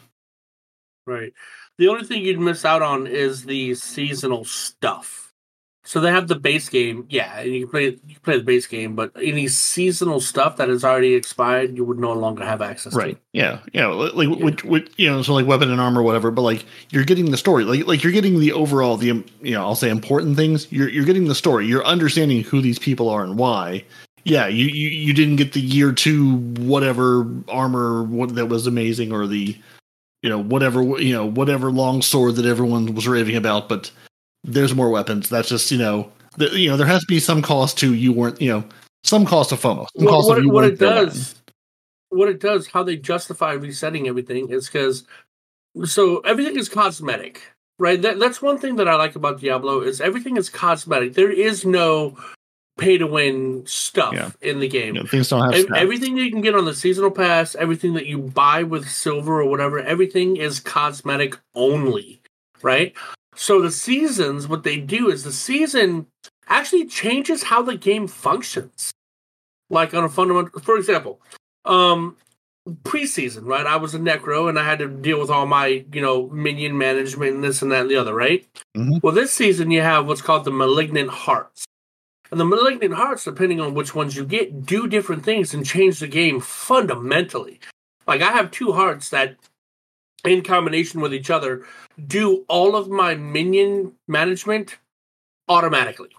Right. 1.06 1.32
The 1.76 1.86
only 1.86 2.04
thing 2.04 2.24
you'd 2.24 2.40
miss 2.40 2.64
out 2.64 2.82
on 2.82 3.06
is 3.06 3.44
the 3.44 3.76
seasonal 3.76 4.44
stuff. 4.44 5.27
So 5.88 6.02
they 6.02 6.10
have 6.10 6.28
the 6.28 6.34
base 6.34 6.68
game, 6.68 7.06
yeah, 7.08 7.40
and 7.40 7.54
you 7.54 7.60
can 7.62 7.70
play 7.70 7.84
you 7.84 8.14
can 8.16 8.20
play 8.22 8.36
the 8.36 8.44
base 8.44 8.66
game, 8.66 8.94
but 8.94 9.10
any 9.16 9.48
seasonal 9.48 10.20
stuff 10.20 10.58
that 10.58 10.68
has 10.68 10.84
already 10.84 11.14
expired, 11.14 11.74
you 11.74 11.82
would 11.82 11.98
no 11.98 12.12
longer 12.12 12.44
have 12.44 12.60
access 12.60 12.92
to. 12.92 12.98
Right. 12.98 13.16
Yeah. 13.32 13.60
Yeah. 13.72 13.86
Like, 13.86 14.28
With, 14.28 14.64
with, 14.64 14.90
you 14.98 15.08
know, 15.08 15.22
so 15.22 15.32
like 15.32 15.46
weapon 15.46 15.70
and 15.70 15.80
armor, 15.80 16.02
whatever, 16.02 16.30
but 16.30 16.42
like 16.42 16.66
you're 16.90 17.06
getting 17.06 17.30
the 17.30 17.38
story. 17.38 17.64
Like, 17.64 17.86
like 17.86 18.02
you're 18.02 18.12
getting 18.12 18.38
the 18.38 18.52
overall, 18.52 18.98
the, 18.98 19.24
you 19.40 19.52
know, 19.52 19.62
I'll 19.62 19.74
say 19.74 19.88
important 19.88 20.36
things. 20.36 20.70
You're, 20.70 20.90
you're 20.90 21.06
getting 21.06 21.26
the 21.26 21.34
story. 21.34 21.66
You're 21.66 21.86
understanding 21.86 22.44
who 22.44 22.60
these 22.60 22.78
people 22.78 23.08
are 23.08 23.24
and 23.24 23.38
why. 23.38 23.82
Yeah. 24.24 24.46
You, 24.46 24.66
you, 24.66 24.90
you 24.90 25.14
didn't 25.14 25.36
get 25.36 25.54
the 25.54 25.60
year 25.62 25.92
two, 25.92 26.36
whatever 26.58 27.26
armor 27.48 28.02
what, 28.02 28.34
that 28.34 28.50
was 28.50 28.66
amazing 28.66 29.10
or 29.10 29.26
the, 29.26 29.56
you 30.20 30.28
know, 30.28 30.38
whatever, 30.38 30.82
you 31.00 31.14
know, 31.14 31.24
whatever 31.24 31.70
long 31.70 32.02
sword 32.02 32.36
that 32.36 32.44
everyone 32.44 32.94
was 32.94 33.08
raving 33.08 33.36
about, 33.36 33.70
but 33.70 33.90
there's 34.44 34.74
more 34.74 34.90
weapons. 34.90 35.28
That's 35.28 35.48
just, 35.48 35.70
you 35.70 35.78
know, 35.78 36.10
the, 36.36 36.48
you 36.58 36.68
know, 36.70 36.76
there 36.76 36.86
has 36.86 37.00
to 37.02 37.06
be 37.06 37.20
some 37.20 37.42
cost 37.42 37.78
to 37.78 37.94
you 37.94 38.12
weren't, 38.12 38.40
you 38.40 38.50
know, 38.50 38.64
some 39.04 39.24
cost 39.24 39.52
of 39.52 39.60
FOMO. 39.60 39.86
Some 39.96 40.04
Well, 40.06 40.14
cost 40.14 40.28
what, 40.28 40.38
of 40.38 40.44
what 40.46 40.64
it 40.64 40.78
does, 40.78 41.34
what 42.10 42.28
it 42.28 42.40
does, 42.40 42.66
how 42.66 42.82
they 42.82 42.96
justify 42.96 43.52
resetting 43.52 44.08
everything 44.08 44.50
is 44.50 44.66
because 44.66 45.04
so 45.84 46.18
everything 46.20 46.56
is 46.56 46.68
cosmetic, 46.68 47.42
right? 47.78 48.00
That, 48.00 48.18
that's 48.18 48.42
one 48.42 48.58
thing 48.58 48.76
that 48.76 48.88
I 48.88 48.94
like 48.96 49.16
about 49.16 49.40
Diablo 49.40 49.80
is 49.80 50.00
everything 50.00 50.36
is 50.36 50.48
cosmetic. 50.48 51.14
There 51.14 51.30
is 51.30 51.64
no 51.64 52.16
pay 52.78 52.96
to 52.96 53.06
win 53.06 53.64
stuff 53.66 54.14
Yeah. 54.14 54.30
in 54.40 54.60
the 54.60 54.68
game. 54.68 54.94
Things 55.06 55.28
don't 55.28 55.52
have 55.52 55.64
Ev- 55.64 55.72
everything 55.76 56.14
that 56.14 56.22
you 56.22 56.30
can 56.30 56.40
get 56.40 56.54
on 56.54 56.64
the 56.64 56.74
seasonal 56.74 57.10
pass, 57.10 57.54
everything 57.56 57.94
that 57.94 58.06
you 58.06 58.18
buy 58.18 58.62
with 58.62 58.88
silver 58.88 59.42
or 59.42 59.50
whatever, 59.50 59.80
everything 59.80 60.36
is 60.36 60.60
cosmetic 60.60 61.36
only, 61.54 62.20
right? 62.62 62.94
So 63.38 63.62
the 63.62 63.70
seasons, 63.70 64.48
what 64.48 64.64
they 64.64 64.78
do 64.78 65.08
is 65.08 65.22
the 65.22 65.32
season 65.32 66.06
actually 66.48 66.86
changes 66.86 67.44
how 67.44 67.62
the 67.62 67.76
game 67.76 68.06
functions. 68.08 68.92
like 69.70 69.92
on 69.94 70.02
a 70.02 70.08
fundamental. 70.08 70.60
For 70.60 70.76
example, 70.78 71.20
um, 71.66 72.16
preseason, 72.84 73.44
right? 73.44 73.66
I 73.66 73.76
was 73.76 73.94
a 73.94 73.98
necro 73.98 74.48
and 74.48 74.58
I 74.58 74.64
had 74.64 74.78
to 74.80 74.88
deal 74.88 75.20
with 75.20 75.30
all 75.30 75.46
my, 75.46 75.84
you 75.92 76.00
know, 76.00 76.28
minion 76.30 76.76
management 76.78 77.34
and 77.34 77.44
this 77.44 77.60
and 77.62 77.70
that 77.72 77.82
and 77.82 77.90
the 77.90 77.96
other, 77.96 78.14
right? 78.14 78.46
Mhm. 78.76 79.02
Well, 79.02 79.12
this 79.14 79.32
season 79.32 79.70
you 79.70 79.82
have 79.82 80.06
what's 80.06 80.22
called 80.22 80.44
the 80.46 80.50
malignant 80.50 81.10
hearts. 81.10 81.66
And 82.30 82.40
the 82.40 82.46
malignant 82.46 82.94
hearts, 82.94 83.24
depending 83.24 83.60
on 83.60 83.74
which 83.74 83.94
ones 83.94 84.16
you 84.16 84.24
get, 84.24 84.64
do 84.66 84.86
different 84.86 85.24
things 85.24 85.52
and 85.54 85.64
change 85.66 86.00
the 86.00 86.08
game 86.08 86.40
fundamentally. 86.40 87.60
Like 88.06 88.22
I 88.22 88.32
have 88.32 88.50
two 88.50 88.72
hearts 88.72 89.10
that, 89.10 89.36
in 90.24 90.42
combination 90.42 91.00
with 91.00 91.14
each 91.14 91.30
other, 91.30 91.64
do 92.06 92.44
all 92.48 92.76
of 92.76 92.88
my 92.88 93.14
minion 93.14 93.92
management 94.06 94.78
automatically. 95.48 96.10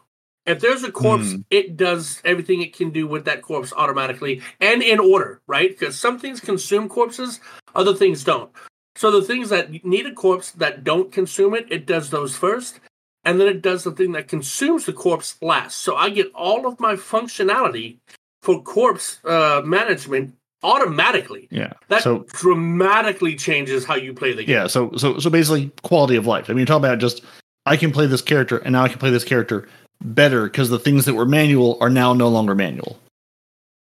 If 0.46 0.62
there's 0.62 0.84
a 0.84 0.92
corpse, 0.92 1.34
Hmm. 1.34 1.42
it 1.52 1.78
does 1.78 2.22
everything 2.26 2.62
it 2.62 2.76
can 2.76 2.90
do 2.90 3.08
with 3.08 3.26
that 3.26 3.42
corpse 3.42 3.72
automatically 3.76 4.42
and 4.60 4.82
in 4.82 5.00
order, 5.00 5.42
right? 5.48 5.70
Because 5.70 6.00
some 6.00 6.18
things 6.18 6.40
consume 6.40 6.90
corpses, 6.90 7.40
other 7.76 7.94
things 7.94 8.24
don't. 8.24 8.50
So 8.96 9.12
the 9.12 9.22
things 9.22 9.50
that 9.50 9.86
need 9.86 10.08
a 10.08 10.14
corpse 10.14 10.52
that 10.54 10.84
don't 10.84 11.12
consume 11.12 11.54
it, 11.54 11.68
it 11.70 11.86
does 11.86 12.10
those 12.10 12.36
first, 12.36 12.80
and 13.24 13.40
then 13.40 13.48
it 13.48 13.62
does 13.62 13.84
the 13.84 13.92
thing 13.92 14.14
that 14.14 14.28
consumes 14.28 14.86
the 14.86 14.94
corpse 14.94 15.36
last. 15.42 15.80
So 15.80 15.96
I 15.96 16.10
get 16.10 16.32
all 16.34 16.66
of 16.66 16.80
my 16.80 16.96
functionality 16.96 17.98
for 18.42 18.62
corpse 18.64 19.20
uh, 19.24 19.62
management 19.64 20.36
automatically. 20.64 21.48
Yeah. 21.52 21.74
That 21.88 22.04
so 22.04 22.26
dramatically 22.34 23.36
changes 23.36 23.86
how 23.86 23.96
you 23.96 24.14
play 24.14 24.34
the 24.34 24.44
game. 24.44 24.56
yeah, 24.56 24.68
so 24.68 24.92
so 24.98 25.20
so 25.20 25.30
basically 25.30 25.72
quality 25.84 26.16
of 26.16 26.28
life. 26.28 26.46
I 26.50 26.54
mean, 26.54 26.60
you're 26.60 26.66
talking 26.68 26.86
about 26.86 27.00
just 27.00 27.24
I 27.66 27.78
can 27.78 27.92
play 27.92 28.06
this 28.06 28.22
character 28.22 28.58
and 28.60 28.74
now 28.74 28.84
I 28.84 28.90
can 28.90 29.00
play 29.00 29.10
this 29.10 29.24
character 29.24 29.68
better 30.02 30.46
because 30.46 30.70
the 30.70 30.80
things 30.80 31.06
that 31.06 31.14
were 31.14 31.26
manual 31.26 31.78
are 31.82 31.90
now 31.90 32.14
no 32.14 32.28
longer 32.30 32.56
manual. 32.56 32.98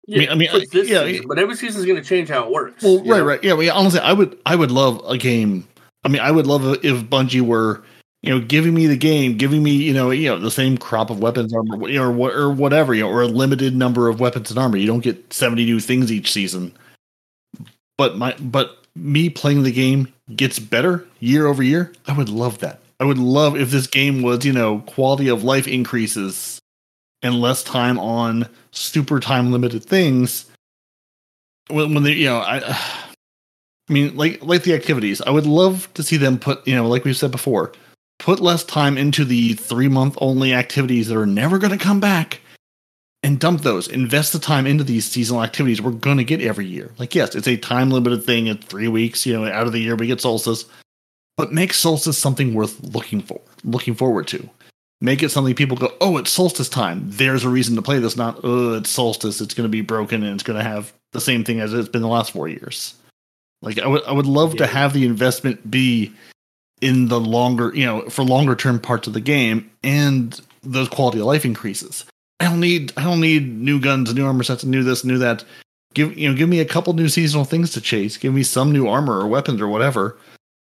Yeah, 0.06 0.32
I 0.32 0.36
mean, 0.36 0.48
I- 0.50 0.64
this 0.72 0.88
yeah, 0.88 1.04
season, 1.04 1.26
but 1.28 1.38
every 1.38 1.54
season's 1.54 1.84
going 1.84 2.00
to 2.00 2.08
change 2.08 2.30
how 2.30 2.44
it 2.44 2.50
works. 2.50 2.82
Well, 2.82 2.98
right, 2.98 3.06
know? 3.06 3.24
right. 3.24 3.44
Yeah, 3.44 3.52
I 3.52 3.56
mean, 3.56 3.70
honestly, 3.70 4.00
I 4.00 4.14
would 4.14 4.38
I 4.46 4.56
would 4.56 4.70
love 4.70 5.02
a 5.06 5.18
game. 5.18 5.68
I 6.04 6.08
mean, 6.08 6.22
I 6.22 6.30
would 6.30 6.46
love 6.46 6.64
if 6.82 7.04
Bungie 7.04 7.42
were, 7.42 7.82
you 8.22 8.30
know, 8.30 8.40
giving 8.40 8.74
me 8.74 8.86
the 8.86 8.96
game, 8.96 9.36
giving 9.36 9.62
me, 9.62 9.72
you 9.72 9.94
know, 9.94 10.10
you 10.10 10.28
know, 10.28 10.38
the 10.38 10.50
same 10.50 10.76
crop 10.76 11.10
of 11.10 11.20
weapons 11.20 11.54
armor, 11.54 11.88
you 11.88 11.98
know, 11.98 12.12
or 12.12 12.32
or 12.32 12.50
whatever, 12.50 12.94
you 12.94 13.02
know, 13.02 13.10
or 13.10 13.22
a 13.22 13.28
limited 13.28 13.76
number 13.76 14.08
of 14.08 14.20
weapons 14.20 14.50
and 14.50 14.58
armor. 14.58 14.76
You 14.76 14.86
don't 14.86 15.00
get 15.00 15.32
70 15.32 15.64
new 15.64 15.80
things 15.80 16.10
each 16.10 16.32
season. 16.32 16.72
But 17.96 18.16
my 18.16 18.34
but 18.40 18.84
me 18.96 19.30
playing 19.30 19.62
the 19.62 19.72
game 19.72 20.12
gets 20.34 20.58
better 20.58 21.06
year 21.20 21.46
over 21.46 21.62
year. 21.62 21.92
I 22.06 22.12
would 22.12 22.28
love 22.28 22.58
that. 22.58 22.80
I 23.00 23.04
would 23.04 23.18
love 23.18 23.56
if 23.56 23.70
this 23.70 23.86
game 23.86 24.22
was, 24.22 24.44
you 24.44 24.52
know, 24.52 24.80
quality 24.80 25.28
of 25.28 25.44
life 25.44 25.68
increases 25.68 26.60
and 27.22 27.40
less 27.40 27.62
time 27.62 27.98
on 27.98 28.48
super 28.72 29.20
time 29.20 29.52
limited 29.52 29.84
things 29.84 30.46
when, 31.68 31.94
when 31.94 32.02
they 32.02 32.12
you 32.12 32.26
know 32.26 32.38
I 32.38 32.60
I 33.88 33.92
mean 33.92 34.16
like 34.16 34.42
like 34.42 34.62
the 34.62 34.74
activities 34.74 35.20
I 35.22 35.30
would 35.30 35.46
love 35.46 35.92
to 35.94 36.02
see 36.02 36.16
them 36.16 36.38
put 36.38 36.66
you 36.66 36.74
know 36.74 36.88
like 36.88 37.04
we've 37.04 37.16
said 37.16 37.30
before 37.30 37.72
put 38.18 38.40
less 38.40 38.64
time 38.64 38.98
into 38.98 39.24
the 39.24 39.54
3 39.54 39.88
month 39.88 40.16
only 40.20 40.52
activities 40.54 41.08
that 41.08 41.16
are 41.16 41.26
never 41.26 41.58
going 41.58 41.76
to 41.76 41.84
come 41.84 42.00
back 42.00 42.40
and 43.22 43.40
dump 43.40 43.62
those 43.62 43.88
invest 43.88 44.32
the 44.32 44.38
time 44.38 44.66
into 44.66 44.84
these 44.84 45.04
seasonal 45.04 45.42
activities 45.42 45.80
we're 45.80 45.90
going 45.90 46.18
to 46.18 46.24
get 46.24 46.40
every 46.40 46.66
year 46.66 46.92
like 46.98 47.14
yes 47.14 47.34
it's 47.34 47.48
a 47.48 47.56
time 47.56 47.90
limited 47.90 48.24
thing 48.24 48.48
at 48.48 48.62
3 48.64 48.88
weeks 48.88 49.26
you 49.26 49.32
know 49.32 49.50
out 49.50 49.66
of 49.66 49.72
the 49.72 49.80
year 49.80 49.96
we 49.96 50.06
get 50.06 50.20
solstice 50.20 50.64
but 51.36 51.52
make 51.52 51.72
solstice 51.72 52.18
something 52.18 52.54
worth 52.54 52.80
looking 52.94 53.20
for 53.20 53.40
looking 53.64 53.94
forward 53.94 54.26
to 54.28 54.48
make 55.00 55.22
it 55.22 55.30
something 55.30 55.54
people 55.54 55.76
go, 55.76 55.92
oh, 56.00 56.16
it's 56.16 56.30
solstice 56.30 56.68
time. 56.68 57.02
There's 57.04 57.44
a 57.44 57.48
reason 57.48 57.76
to 57.76 57.82
play 57.82 57.98
this, 57.98 58.16
not, 58.16 58.40
oh, 58.42 58.74
it's 58.74 58.90
solstice. 58.90 59.40
It's 59.40 59.54
going 59.54 59.68
to 59.68 59.70
be 59.70 59.80
broken 59.80 60.22
and 60.22 60.34
it's 60.34 60.42
going 60.42 60.58
to 60.58 60.68
have 60.68 60.92
the 61.12 61.20
same 61.20 61.44
thing 61.44 61.60
as 61.60 61.72
it's 61.72 61.88
been 61.88 62.02
the 62.02 62.08
last 62.08 62.32
four 62.32 62.48
years. 62.48 62.94
Like 63.62 63.78
I 63.78 63.86
would, 63.86 64.04
I 64.04 64.12
would 64.12 64.26
love 64.26 64.56
to 64.56 64.66
have 64.66 64.92
the 64.92 65.04
investment 65.04 65.70
be 65.70 66.12
in 66.80 67.08
the 67.08 67.20
longer, 67.20 67.72
you 67.74 67.84
know, 67.86 68.08
for 68.08 68.22
longer 68.24 68.54
term 68.54 68.78
parts 68.78 69.06
of 69.06 69.12
the 69.12 69.20
game 69.20 69.70
and 69.82 70.40
those 70.62 70.88
quality 70.88 71.18
of 71.20 71.26
life 71.26 71.44
increases. 71.44 72.04
I 72.40 72.44
don't 72.44 72.60
need, 72.60 72.92
I 72.96 73.02
don't 73.04 73.20
need 73.20 73.48
new 73.48 73.80
guns, 73.80 74.14
new 74.14 74.24
armor 74.26 74.44
sets, 74.44 74.64
new 74.64 74.82
this, 74.82 75.04
new 75.04 75.18
that. 75.18 75.44
Give 75.94 76.16
you 76.16 76.28
know, 76.28 76.36
give 76.36 76.48
me 76.48 76.60
a 76.60 76.64
couple 76.64 76.92
new 76.92 77.08
seasonal 77.08 77.44
things 77.44 77.72
to 77.72 77.80
chase. 77.80 78.16
Give 78.16 78.32
me 78.32 78.42
some 78.42 78.72
new 78.72 78.86
armor 78.86 79.18
or 79.18 79.26
weapons 79.26 79.60
or 79.60 79.68
whatever 79.68 80.16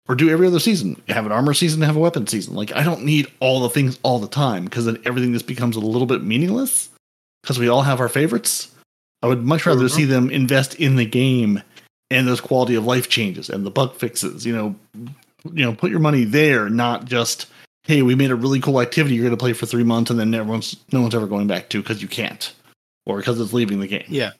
or 0.07 0.15
do 0.15 0.29
every 0.29 0.47
other 0.47 0.59
season. 0.59 1.01
Have 1.09 1.25
an 1.25 1.31
armor 1.33 1.53
season, 1.53 1.81
have 1.81 1.97
a 1.97 1.99
weapon 1.99 2.25
season. 2.27 2.55
Like 2.55 2.73
I 2.73 2.81
don't 2.83 3.03
need 3.03 3.27
all 3.39 3.59
the 3.61 3.69
things 3.69 3.99
all 4.03 4.19
the 4.19 4.27
time 4.27 4.63
because 4.65 4.85
then 4.85 4.99
everything 5.05 5.33
just 5.33 5.47
becomes 5.47 5.75
a 5.75 5.81
little 5.81 6.07
bit 6.07 6.23
meaningless. 6.23 6.89
Because 7.43 7.59
we 7.59 7.67
all 7.67 7.83
have 7.83 7.99
our 7.99 8.09
favorites. 8.09 8.71
I 9.21 9.27
would 9.27 9.43
much 9.45 9.65
rather 9.65 9.85
Mhm. 9.85 9.91
see 9.91 10.05
them 10.05 10.29
invest 10.29 10.75
in 10.75 10.95
the 10.95 11.05
game 11.05 11.61
and 12.09 12.27
those 12.27 12.41
quality 12.41 12.75
of 12.75 12.85
life 12.85 13.09
changes 13.09 13.49
and 13.49 13.65
the 13.65 13.71
bug 13.71 13.95
fixes. 13.95 14.45
You 14.45 14.55
know, 14.55 14.75
you 15.45 15.65
know, 15.65 15.73
put 15.73 15.91
your 15.91 15.99
money 15.99 16.23
there, 16.23 16.69
not 16.69 17.05
just 17.05 17.47
hey, 17.87 18.01
we 18.01 18.15
made 18.15 18.31
a 18.31 18.35
really 18.35 18.59
cool 18.59 18.81
activity 18.81 19.15
you're 19.15 19.23
going 19.23 19.31
to 19.31 19.37
play 19.37 19.53
for 19.53 19.65
three 19.65 19.83
months 19.83 20.11
and 20.11 20.19
then 20.19 20.33
everyone's 20.33 20.75
no 20.91 21.01
one's 21.01 21.15
ever 21.15 21.25
going 21.25 21.47
back 21.47 21.69
to 21.69 21.81
because 21.81 22.01
you 22.01 22.07
can't 22.07 22.53
or 23.05 23.17
because 23.17 23.39
it's 23.39 23.53
leaving 23.53 23.79
the 23.79 23.87
game. 23.87 24.05
Yeah. 24.09 24.31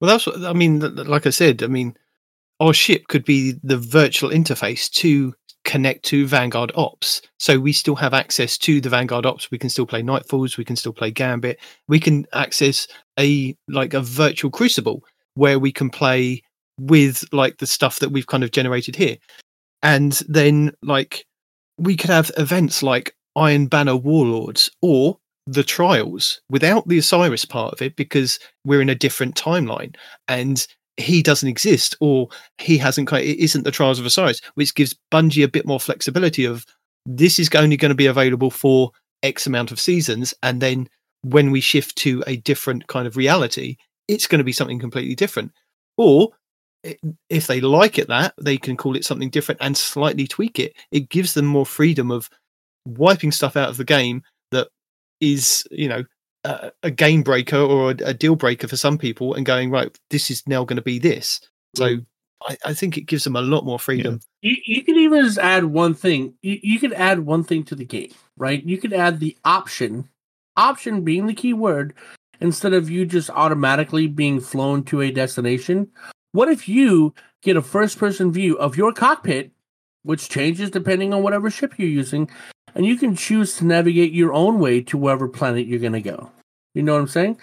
Well, 0.00 0.10
that's 0.10 0.26
what 0.26 0.44
I 0.44 0.52
mean. 0.52 0.80
Like 0.80 1.26
I 1.26 1.30
said, 1.30 1.62
I 1.62 1.66
mean, 1.66 1.96
our 2.60 2.72
ship 2.72 3.08
could 3.08 3.24
be 3.24 3.54
the 3.62 3.78
virtual 3.78 4.30
interface 4.30 4.90
to 4.92 5.34
connect 5.64 6.04
to 6.06 6.26
Vanguard 6.26 6.72
Ops. 6.74 7.22
So 7.38 7.58
we 7.58 7.72
still 7.72 7.96
have 7.96 8.14
access 8.14 8.56
to 8.58 8.80
the 8.80 8.88
Vanguard 8.88 9.26
Ops. 9.26 9.50
We 9.50 9.58
can 9.58 9.70
still 9.70 9.86
play 9.86 10.02
Nightfalls. 10.02 10.56
We 10.56 10.64
can 10.64 10.76
still 10.76 10.92
play 10.92 11.10
Gambit. 11.10 11.58
We 11.88 12.00
can 12.00 12.26
access 12.32 12.86
a 13.18 13.56
like 13.68 13.94
a 13.94 14.00
virtual 14.00 14.50
Crucible 14.50 15.02
where 15.34 15.58
we 15.58 15.72
can 15.72 15.90
play 15.90 16.42
with 16.80 17.24
like 17.32 17.58
the 17.58 17.66
stuff 17.66 17.98
that 17.98 18.10
we've 18.10 18.26
kind 18.26 18.42
of 18.42 18.52
generated 18.52 18.96
here, 18.96 19.16
and 19.82 20.12
then 20.28 20.72
like 20.82 21.26
we 21.78 21.96
could 21.96 22.10
have 22.10 22.30
events 22.36 22.82
like 22.82 23.14
Iron 23.36 23.66
Banner 23.66 23.96
Warlords 23.96 24.70
or 24.82 25.18
the 25.46 25.62
trials 25.62 26.40
without 26.50 26.86
the 26.86 26.98
Osiris 26.98 27.44
part 27.44 27.72
of 27.72 27.82
it 27.82 27.96
because 27.96 28.38
we're 28.64 28.82
in 28.82 28.88
a 28.88 28.94
different 28.94 29.34
timeline 29.34 29.96
and 30.28 30.66
he 30.96 31.22
doesn't 31.22 31.48
exist 31.48 31.96
or 32.00 32.28
he 32.58 32.76
hasn't 32.76 33.08
kind 33.08 33.24
it 33.24 33.38
isn't 33.38 33.64
the 33.64 33.70
trials 33.70 33.98
of 33.98 34.06
Osiris, 34.06 34.40
which 34.54 34.74
gives 34.74 34.94
Bungie 35.12 35.44
a 35.44 35.48
bit 35.48 35.66
more 35.66 35.80
flexibility 35.80 36.44
of 36.44 36.66
this 37.06 37.38
is 37.38 37.48
only 37.54 37.76
going 37.76 37.90
to 37.90 37.96
be 37.96 38.06
available 38.06 38.50
for 38.50 38.90
X 39.22 39.46
amount 39.46 39.72
of 39.72 39.80
seasons 39.80 40.34
and 40.42 40.60
then 40.60 40.88
when 41.22 41.50
we 41.50 41.60
shift 41.60 41.96
to 41.96 42.22
a 42.26 42.36
different 42.36 42.86
kind 42.86 43.06
of 43.06 43.16
reality, 43.16 43.76
it's 44.08 44.26
going 44.26 44.38
to 44.38 44.44
be 44.44 44.52
something 44.52 44.78
completely 44.78 45.14
different. 45.14 45.52
Or 45.96 46.30
if 47.28 47.46
they 47.46 47.60
like 47.60 47.98
it 47.98 48.08
that, 48.08 48.34
they 48.40 48.56
can 48.56 48.76
call 48.76 48.96
it 48.96 49.04
something 49.04 49.30
different 49.30 49.60
and 49.60 49.76
slightly 49.76 50.26
tweak 50.26 50.58
it. 50.58 50.74
It 50.90 51.08
gives 51.08 51.34
them 51.34 51.46
more 51.46 51.66
freedom 51.66 52.10
of 52.10 52.30
wiping 52.86 53.32
stuff 53.32 53.56
out 53.56 53.68
of 53.68 53.76
the 53.76 53.84
game 53.84 54.22
that 54.50 54.68
is, 55.20 55.64
you 55.70 55.88
know, 55.88 56.04
a, 56.44 56.72
a 56.82 56.90
game 56.90 57.22
breaker 57.22 57.58
or 57.58 57.90
a, 57.90 57.96
a 58.04 58.14
deal 58.14 58.36
breaker 58.36 58.66
for 58.66 58.76
some 58.76 58.96
people 58.96 59.34
and 59.34 59.44
going, 59.44 59.70
right, 59.70 59.96
this 60.10 60.30
is 60.30 60.42
now 60.46 60.64
going 60.64 60.76
to 60.76 60.82
be 60.82 60.98
this. 60.98 61.40
So 61.76 61.96
mm. 61.96 62.06
I, 62.48 62.56
I 62.64 62.74
think 62.74 62.96
it 62.96 63.02
gives 63.02 63.24
them 63.24 63.36
a 63.36 63.42
lot 63.42 63.64
more 63.64 63.78
freedom. 63.78 64.20
You, 64.40 64.56
you 64.64 64.82
could 64.82 64.96
even 64.96 65.24
just 65.24 65.38
add 65.38 65.64
one 65.66 65.94
thing. 65.94 66.34
You, 66.42 66.58
you 66.62 66.78
could 66.78 66.94
add 66.94 67.20
one 67.20 67.44
thing 67.44 67.64
to 67.64 67.74
the 67.74 67.84
game, 67.84 68.12
right? 68.38 68.64
You 68.64 68.78
could 68.78 68.94
add 68.94 69.20
the 69.20 69.36
option, 69.44 70.08
option 70.56 71.04
being 71.04 71.26
the 71.26 71.34
key 71.34 71.52
word, 71.52 71.92
instead 72.40 72.72
of 72.72 72.88
you 72.88 73.04
just 73.04 73.28
automatically 73.28 74.06
being 74.06 74.40
flown 74.40 74.82
to 74.84 75.02
a 75.02 75.10
destination. 75.10 75.88
What 76.32 76.48
if 76.48 76.68
you 76.68 77.14
get 77.42 77.56
a 77.56 77.62
first 77.62 77.98
person 77.98 78.32
view 78.32 78.56
of 78.58 78.76
your 78.76 78.92
cockpit, 78.92 79.50
which 80.02 80.28
changes 80.28 80.70
depending 80.70 81.12
on 81.12 81.22
whatever 81.22 81.50
ship 81.50 81.74
you're 81.76 81.88
using, 81.88 82.30
and 82.74 82.86
you 82.86 82.96
can 82.96 83.16
choose 83.16 83.56
to 83.56 83.64
navigate 83.64 84.12
your 84.12 84.32
own 84.32 84.58
way 84.58 84.80
to 84.82 84.96
wherever 84.96 85.28
planet 85.28 85.66
you're 85.66 85.80
going 85.80 85.92
to 85.92 86.00
go? 86.00 86.30
You 86.74 86.82
know 86.82 86.94
what 86.94 87.00
I'm 87.00 87.08
saying? 87.08 87.38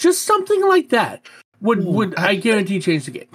Just 0.00 0.24
something 0.24 0.66
like 0.66 0.88
that 0.88 1.26
would, 1.60 1.80
Ooh, 1.80 1.90
would 1.92 2.18
I- 2.18 2.30
I 2.30 2.34
guarantee 2.34 2.80
change 2.80 3.04
the 3.04 3.12
game. 3.12 3.28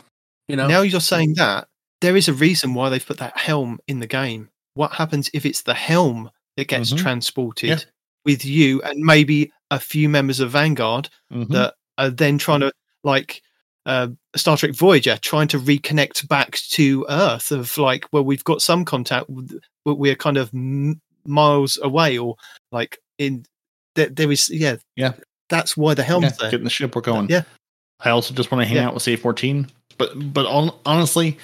You 0.49 0.57
know? 0.57 0.67
Now 0.67 0.81
you're 0.81 0.99
saying 0.99 1.35
that 1.35 1.67
there 2.01 2.17
is 2.17 2.27
a 2.27 2.33
reason 2.33 2.73
why 2.73 2.89
they've 2.89 3.05
put 3.05 3.17
that 3.19 3.37
helm 3.37 3.79
in 3.87 3.99
the 3.99 4.07
game. 4.07 4.49
What 4.73 4.91
happens 4.91 5.29
if 5.33 5.45
it's 5.45 5.61
the 5.61 5.73
helm 5.73 6.29
that 6.57 6.67
gets 6.67 6.91
Mhm. 6.93 6.97
transported 6.97 7.69
Yeah. 7.69 7.79
with 8.25 8.43
you 8.45 8.81
and 8.81 8.99
maybe 8.99 9.51
a 9.71 9.79
few 9.79 10.09
members 10.09 10.39
of 10.39 10.51
Vanguard 10.51 11.09
Mhm. 11.33 11.47
that 11.49 11.75
are 11.97 12.09
then 12.09 12.37
trying 12.37 12.59
to 12.61 12.71
like 13.03 13.41
uh, 13.87 14.09
Star 14.35 14.55
Trek 14.57 14.75
Voyager, 14.75 15.17
trying 15.21 15.47
to 15.47 15.59
reconnect 15.59 16.27
back 16.27 16.51
to 16.71 17.05
Earth. 17.09 17.51
Of 17.51 17.75
like, 17.79 18.05
well, 18.11 18.23
we've 18.23 18.43
got 18.43 18.61
some 18.61 18.85
contact, 18.85 19.25
but 19.85 19.95
we're 19.95 20.15
kind 20.15 20.37
of 20.37 20.51
m- 20.53 21.01
miles 21.25 21.79
away, 21.81 22.17
or 22.19 22.35
like 22.71 22.99
in 23.17 23.45
there, 23.95 24.09
there 24.09 24.31
is, 24.31 24.49
yeah, 24.49 24.75
Yeah. 24.95 25.13
That's 25.49 25.75
why 25.77 25.93
the 25.93 26.03
helm's 26.03 26.25
Yeah, 26.25 26.31
there. 26.41 26.51
getting 26.51 26.65
the 26.65 26.69
ship 26.69 26.95
we're 26.95 27.01
going. 27.01 27.29
Yeah. 27.29 27.43
I 28.01 28.09
also 28.11 28.33
just 28.33 28.51
want 28.51 28.61
to 28.61 28.67
hang 28.67 28.75
Yeah. 28.77 28.87
out 28.87 28.93
with 28.93 29.01
Save 29.03 29.21
14. 29.21 29.67
But 29.97 30.33
but 30.33 30.45
on, 30.45 30.71
honestly, 30.85 31.37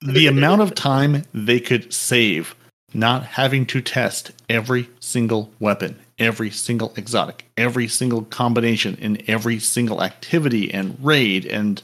the 0.00 0.26
amount 0.34 0.62
of 0.62 0.74
time 0.74 1.24
they 1.34 1.60
could 1.60 1.92
save 1.92 2.54
not 2.94 3.24
having 3.26 3.66
to 3.66 3.80
test 3.82 4.30
every 4.48 4.88
single 5.00 5.50
weapon 5.60 5.98
every 6.20 6.50
single 6.50 6.92
exotic, 6.96 7.46
every 7.56 7.88
single 7.88 8.22
combination 8.22 8.94
in 8.96 9.22
every 9.28 9.58
single 9.58 10.02
activity 10.02 10.72
and 10.72 10.96
raid 11.02 11.46
and 11.46 11.82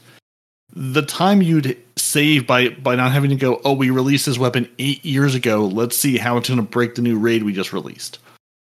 the 0.73 1.01
time 1.01 1.41
you'd 1.41 1.77
save 1.95 2.45
by 2.45 2.69
by 2.69 2.95
not 2.95 3.11
having 3.11 3.29
to 3.31 3.35
go, 3.35 3.59
oh, 3.65 3.73
we 3.73 3.89
released 3.89 4.25
this 4.25 4.37
weapon 4.37 4.69
eight 4.79 5.03
years 5.03 5.33
ago. 5.33 5.65
Let's 5.65 5.97
see 5.97 6.17
how 6.17 6.37
it's 6.37 6.49
going 6.49 6.59
to 6.59 6.65
break 6.65 6.95
the 6.95 7.01
new 7.01 7.17
raid 7.17 7.43
we 7.43 7.53
just 7.53 7.73
released, 7.73 8.19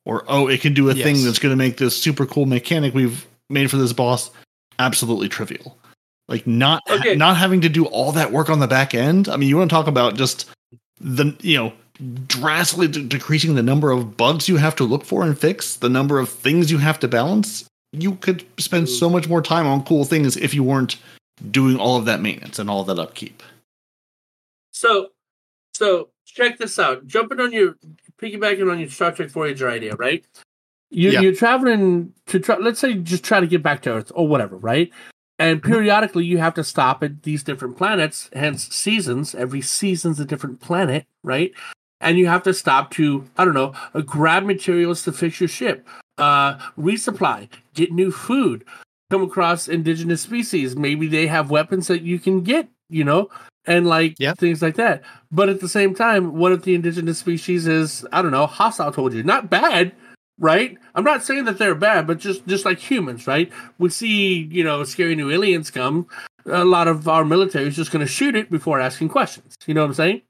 or 0.05 0.24
oh, 0.28 0.47
it 0.47 0.61
can 0.61 0.74
do 0.74 0.89
a 0.89 0.95
thing 0.95 1.23
that's 1.24 1.39
going 1.39 1.53
to 1.53 1.57
make 1.57 1.77
this 1.77 2.01
super 2.01 2.24
cool 2.24 2.47
mechanic 2.47 2.95
we've 2.95 3.27
made 3.51 3.70
for 3.70 3.77
this 3.77 3.93
boss 3.93 4.31
absolutely 4.78 5.28
trivial. 5.28 5.77
Like 6.28 6.47
not 6.47 6.82
Okay. 6.89 7.16
not 7.16 7.36
having 7.36 7.62
to 7.62 7.69
do 7.69 7.86
all 7.86 8.12
that 8.12 8.32
work 8.32 8.49
on 8.49 8.61
the 8.61 8.69
back 8.69 8.95
end. 8.95 9.28
I 9.28 9.36
mean, 9.36 9.49
you 9.49 9.57
want 9.57 9.70
to 9.70 9.74
talk 9.74 9.86
about 9.86 10.15
just 10.15 10.49
the 11.01 11.36
you 11.40 11.57
know 11.57 11.73
drastically 12.27 12.89
de- 12.89 13.05
decreasing 13.05 13.55
the 13.55 13.62
number 13.62 13.91
of 13.91 14.16
bugs 14.16 14.49
you 14.49 14.57
have 14.57 14.77
to 14.77 14.85
look 14.85 15.05
for 15.05 15.23
and 15.23 15.39
fix, 15.39 15.77
the 15.77 15.89
number 15.89 16.19
of 16.19 16.29
things 16.29 16.70
you 16.70 16.79
have 16.79 16.99
to 17.01 17.09
balance. 17.09 17.65
You 17.93 18.16
could 18.16 18.45
spend 18.61 18.89
so 18.89 19.09
much 19.09 19.29
more 19.29 19.43
time 19.43 19.66
on 19.66 19.85
cool 19.85 20.05
things 20.05 20.37
if 20.37 20.55
you 20.55 20.62
weren't 20.62 20.97
doing 21.51 21.79
all 21.79 21.97
of 21.97 22.05
that 22.05 22.20
maintenance 22.20 22.59
and 22.59 22.69
all 22.69 22.85
that 22.85 22.99
upkeep. 22.99 23.43
So, 24.73 25.09
so 25.75 26.11
check 26.27 26.59
this 26.59 26.79
out. 26.79 27.07
Jumping 27.07 27.41
on 27.41 27.53
your 27.53 27.77
piggybacking 28.20 28.70
on 28.70 28.79
your 28.79 28.91
Star 28.91 29.12
Trek 29.12 29.31
Voyager 29.31 29.69
idea, 29.69 29.95
right? 29.97 30.25
You, 30.91 31.11
Yeah. 31.11 31.20
You're 31.20 31.35
traveling 31.35 32.15
to 32.27 32.39
try. 32.39 32.57
Let's 32.57 32.81
say 32.81 32.95
just 32.95 33.25
try 33.25 33.41
to 33.41 33.47
get 33.47 33.62
back 33.62 33.83
to 33.83 33.93
Earth 33.93 34.12
or 34.15 34.27
whatever, 34.27 34.57
right? 34.57 34.91
And 35.39 35.61
mm-hmm. 35.61 35.73
periodically, 35.73 36.25
you 36.25 36.39
have 36.39 36.55
to 36.55 36.65
stop 36.65 37.03
at 37.03 37.23
these 37.23 37.43
different 37.43 37.77
planets. 37.77 38.31
Hence, 38.33 38.75
seasons. 38.75 39.35
Every 39.35 39.61
season's 39.61 40.19
a 40.19 40.25
different 40.25 40.61
planet, 40.61 41.07
right? 41.23 41.53
And 42.01 42.19
you 42.19 42.27
have 42.29 42.43
to 42.45 42.55
stop 42.55 42.91
to 42.93 43.25
I 43.37 43.45
don't 43.45 43.55
know, 43.55 43.75
uh, 43.95 44.01
grab 44.03 44.45
materials 44.45 45.03
to 45.05 45.12
fix 45.12 45.41
your 45.41 45.49
ship, 45.49 45.87
uh, 46.19 46.55
resupply, 46.79 47.49
get 47.75 47.93
new 47.93 48.11
food, 48.12 48.65
come 49.11 49.23
across 49.23 49.69
indigenous 49.69 50.23
species. 50.23 50.77
Maybe 50.77 51.07
they 51.09 51.27
have 51.27 51.51
weapons 51.51 51.89
that 51.89 52.03
you 52.03 52.19
can 52.19 52.43
get, 52.43 52.69
you 52.89 53.05
know, 53.05 53.31
and 53.66 53.87
like 53.87 54.15
Yeah. 54.19 54.35
things 54.35 54.62
like 54.62 54.77
that. 54.77 55.03
But 55.33 55.49
at 55.49 55.61
the 55.61 55.69
same 55.69 55.95
time, 55.95 56.35
what 56.37 56.53
if 56.53 56.62
the 56.62 56.75
indigenous 56.75 57.19
species 57.19 57.66
is 57.66 58.07
I 58.12 58.23
don't 58.23 58.31
know 58.33 58.47
hostile 58.47 58.93
towards 58.93 59.15
you? 59.15 59.23
Not 59.25 59.51
bad, 59.51 59.93
right? 60.39 60.79
I'm 60.95 61.05
not 61.05 61.25
saying 61.25 61.45
that 61.47 61.59
they're 61.59 61.75
bad, 61.75 62.07
but 62.07 62.19
just 62.19 62.47
just 62.47 62.65
like 62.65 62.79
humans, 62.79 63.27
right? 63.27 63.51
We 63.79 63.89
see 63.91 64.49
you 64.53 64.62
know 64.65 64.85
scary 64.85 65.16
new 65.16 65.31
aliens 65.31 65.70
come. 65.70 66.07
A 66.47 66.65
lot 66.65 66.89
of 66.89 67.09
our 67.09 67.25
military 67.25 67.66
is 67.66 67.77
just 67.77 67.91
going 67.91 68.07
to 68.07 68.11
shoot 68.11 68.35
it 68.35 68.51
before 68.51 68.81
asking 68.81 69.11
questions. 69.11 69.55
You 69.66 69.75
know 69.75 69.83
what 69.83 69.89
I'm 69.89 69.95
saying? 69.95 70.23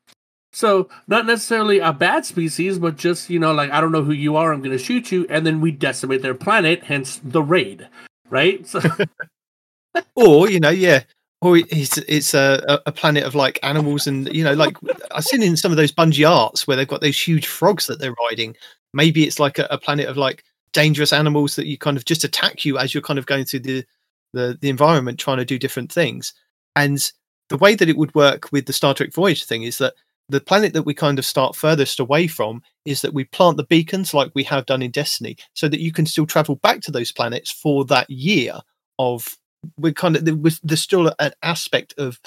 So 0.53 0.89
not 1.07 1.27
necessarily 1.27 1.79
a 1.79 1.93
bad 1.93 2.25
species, 2.25 2.79
but 2.79 2.97
just 2.97 3.29
you 3.31 3.39
know 3.39 3.53
like 3.53 3.71
I 3.71 3.81
don't 3.81 3.93
know 3.93 4.03
who 4.03 4.13
you 4.13 4.37
are. 4.37 4.53
I'm 4.53 4.63
going 4.63 4.77
to 4.77 4.83
shoot 4.83 5.13
you, 5.13 5.27
and 5.29 5.47
then 5.47 5.61
we 5.61 5.71
decimate 5.71 6.23
their 6.23 6.35
planet. 6.35 6.85
Hence 6.85 7.21
the 7.23 7.43
raid, 7.43 7.89
right? 8.31 8.67
So, 8.69 8.81
or 10.15 10.51
you 10.51 10.61
know, 10.61 10.71
yeah, 10.71 11.03
or 11.41 11.57
it's 11.57 11.99
it's 11.99 12.35
a, 12.35 12.81
a- 12.87 12.93
planet 12.93 13.25
of 13.25 13.35
like 13.35 13.59
animals, 13.63 14.07
and 14.07 14.33
you 14.35 14.45
know, 14.45 14.55
like 14.55 14.77
I've 15.13 15.25
seen 15.25 15.43
in 15.43 15.57
some 15.57 15.71
of 15.71 15.77
those 15.77 15.93
Bungie 15.93 16.29
arts 16.29 16.67
where 16.67 16.77
they've 16.77 16.89
got 16.89 17.01
those 17.01 17.21
huge 17.21 17.47
frogs 17.47 17.87
that 17.87 17.99
they're 17.99 18.15
riding. 18.29 18.57
Maybe 18.93 19.25
it's 19.25 19.39
like 19.39 19.59
a, 19.59 19.67
a 19.71 19.79
planet 19.79 20.09
of 20.09 20.17
like 20.17 20.45
dangerous 20.73 21.13
animals 21.13 21.57
that 21.57 21.67
you 21.67 21.79
kind 21.79 21.97
of 21.97 22.05
just 22.05 22.25
attack 22.25 22.65
you 22.65 22.79
as 22.79 22.93
you're 22.93 23.03
kind 23.03 23.19
of 23.19 23.27
going 23.27 23.45
through 23.45 23.61
the 23.61 23.85
the 24.33 24.59
the 24.61 24.69
environment 24.69 25.19
trying 25.19 25.39
to 25.39 25.45
do 25.45 25.59
different 25.59 25.93
things. 25.93 26.35
And 26.77 27.11
the 27.49 27.57
way 27.57 27.75
that 27.75 27.89
it 27.89 27.97
would 27.97 28.15
work 28.15 28.51
with 28.53 28.67
the 28.67 28.73
Star 28.73 28.95
Trek 28.95 29.13
Voyage 29.13 29.45
thing 29.45 29.63
is 29.63 29.79
that 29.79 29.95
the 30.29 30.41
planet 30.41 30.75
that 30.75 30.83
we 30.83 30.95
kind 30.95 31.19
of 31.19 31.25
start 31.25 31.57
furthest 31.57 32.01
away 32.01 32.27
from 32.27 32.63
is 32.85 33.01
that 33.03 33.15
we 33.15 33.25
plant 33.25 33.57
the 33.57 33.65
beacons 33.65 34.13
like 34.13 34.31
we 34.35 34.45
have 34.45 34.67
done 34.67 34.83
in 34.83 34.91
Destiny, 34.91 35.37
so 35.55 35.69
that 35.69 35.81
you 35.81 35.93
can 35.93 36.07
still 36.07 36.27
travel 36.27 36.57
back 36.57 36.81
to 36.83 36.91
those 36.91 37.13
planets 37.13 37.51
for 37.51 37.85
that 37.87 38.09
year 38.11 38.61
of 38.99 39.37
we're 39.79 39.93
kind 39.93 40.17
of 40.17 40.25
there's 40.63 40.83
still 40.83 41.13
an 41.19 41.33
aspect 41.43 41.95
of 41.99 42.21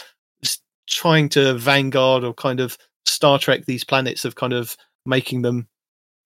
trying 0.88 1.30
to 1.30 1.54
vanguard 1.54 2.24
or 2.24 2.34
kind 2.34 2.60
of 2.60 2.78
Star 3.06 3.40
Trek 3.40 3.66
these 3.66 3.84
planets 3.84 4.26
of 4.26 4.36
kind 4.36 4.54
of 4.54 4.76
making 5.06 5.42
them 5.42 5.68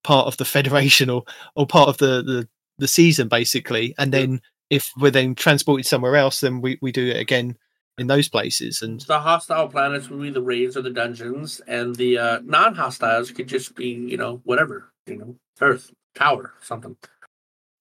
part 0.03 0.27
of 0.27 0.37
the 0.37 0.45
Federation 0.55 1.09
or 1.09 1.23
or 1.55 1.67
part 1.67 1.89
of 1.89 1.97
the 1.97 2.23
the, 2.23 2.47
the 2.77 2.87
season 2.87 3.27
basically, 3.27 3.93
and 3.97 4.11
then 4.11 4.41
if 4.69 4.91
we're 4.97 5.11
then 5.11 5.35
transported 5.35 5.85
somewhere 5.85 6.15
else, 6.15 6.41
then 6.41 6.59
we, 6.59 6.79
we 6.81 6.91
do 6.91 7.07
it 7.07 7.17
again 7.17 7.55
in 7.97 8.07
those 8.07 8.27
places. 8.29 8.81
And 8.81 9.01
the 9.01 9.19
hostile 9.19 9.67
planets 9.67 10.09
would 10.09 10.21
be 10.21 10.29
the 10.29 10.41
raids 10.41 10.75
or 10.77 10.81
the 10.81 10.89
dungeons, 10.89 11.61
and 11.67 11.95
the 11.95 12.17
uh, 12.17 12.39
non-hostiles 12.43 13.31
could 13.31 13.47
just 13.47 13.75
be 13.75 13.89
you 13.89 14.17
know 14.17 14.41
whatever 14.43 14.91
you 15.07 15.17
know 15.17 15.35
Earth 15.61 15.91
tower 16.15 16.53
something. 16.61 16.95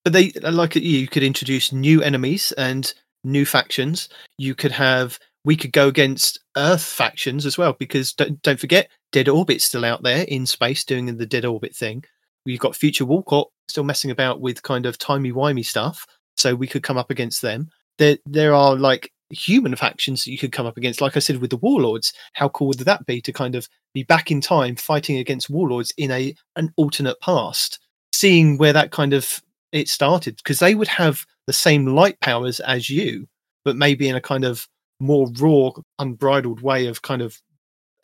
but 0.05 0.13
they 0.13 0.33
like 0.51 0.75
you 0.77 1.09
could 1.09 1.23
introduce 1.23 1.73
new 1.73 2.03
enemies 2.03 2.53
and 2.53 2.93
new 3.23 3.47
factions 3.47 4.09
you 4.39 4.55
could 4.55 4.73
have 4.73 5.19
we 5.45 5.57
could 5.57 5.73
go 5.73 5.89
against 5.89 6.41
earth 6.57 6.83
factions 6.83 7.47
as 7.47 7.57
well 7.57 7.75
because 7.79 8.13
don't, 8.13 8.41
don't 8.43 8.61
forget 8.61 8.89
dead 9.13 9.29
orbit's 9.29 9.65
still 9.65 9.85
out 9.85 10.03
there 10.03 10.25
in 10.25 10.47
space 10.47 10.85
doing 10.85 11.07
the 11.17 11.27
dead 11.27 11.45
orbit 11.45 11.75
thing 11.75 12.05
We've 12.47 12.61
got 12.61 12.77
Future 12.77 13.07
War 13.07 13.25
Cult 13.25 13.51
still 13.71 13.85
messing 13.85 14.11
about 14.11 14.43
with 14.43 14.63
kind 14.63 14.85
of 14.85 14.99
timey-wimey 14.99 15.65
stuff 15.65 16.07
so 16.37 16.55
we 16.55 16.67
could 16.67 16.83
come 16.83 16.99
up 16.99 17.11
against 17.11 17.41
them 17.41 17.71
there 17.99 18.19
there 18.27 18.53
are 18.55 18.77
like 18.77 19.11
human 19.31 19.75
factions 19.75 20.25
that 20.25 20.31
you 20.31 20.39
could 20.39 20.53
come 20.53 20.67
up 20.67 20.77
against 20.77 21.01
like 21.01 21.17
i 21.17 21.21
said 21.21 21.39
with 21.39 21.51
the 21.51 21.57
warlords 21.57 22.13
how 22.35 22.49
cool 22.51 22.69
would 22.69 22.79
that 22.79 23.05
be 23.07 23.21
to 23.21 23.33
kind 23.33 23.55
of 23.55 23.69
be 23.95 24.03
back 24.03 24.31
in 24.31 24.41
time 24.41 24.77
fighting 24.77 25.17
against 25.17 25.51
warlords 25.51 25.93
in 25.97 26.11
a 26.11 26.35
an 26.57 26.73
alternate 26.77 27.19
past 27.21 27.81
seeing 28.13 28.59
where 28.59 28.73
that 28.73 28.91
kind 28.91 29.13
of 29.13 29.43
it 29.75 29.89
started 29.89 30.37
because 30.37 30.61
they 30.61 30.75
would 30.75 30.89
have 30.89 31.27
the 31.47 31.53
same 31.53 31.87
light 31.87 32.19
powers 32.21 32.61
as 32.61 32.89
you, 32.89 33.27
but 33.65 33.77
maybe 33.77 34.09
in 34.09 34.17
a 34.17 34.21
kind 34.21 34.45
of 34.45 34.69
more 35.01 35.29
raw, 35.39 35.71
unbridled 35.99 36.63
way 36.63 36.87
of 36.87 37.03
kind 37.03 37.21
of 37.21 37.43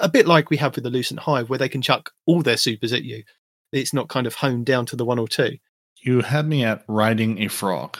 a 0.00 0.08
bit 0.08 0.26
like 0.26 0.50
we 0.50 0.56
have 0.56 0.74
with 0.74 0.84
the 0.84 0.90
Lucent 0.90 1.20
Hive, 1.20 1.48
where 1.48 1.58
they 1.58 1.68
can 1.68 1.80
chuck 1.80 2.10
all 2.26 2.42
their 2.42 2.56
supers 2.56 2.92
at 2.92 3.04
you. 3.04 3.22
It's 3.72 3.94
not 3.94 4.08
kind 4.08 4.26
of 4.26 4.34
honed 4.34 4.66
down 4.66 4.84
to 4.86 4.96
the 4.96 5.04
one 5.04 5.18
or 5.18 5.28
two. 5.28 5.58
You 6.02 6.22
had 6.22 6.46
me 6.48 6.64
at 6.64 6.82
riding 6.88 7.40
a 7.40 7.48
frog. 7.48 7.96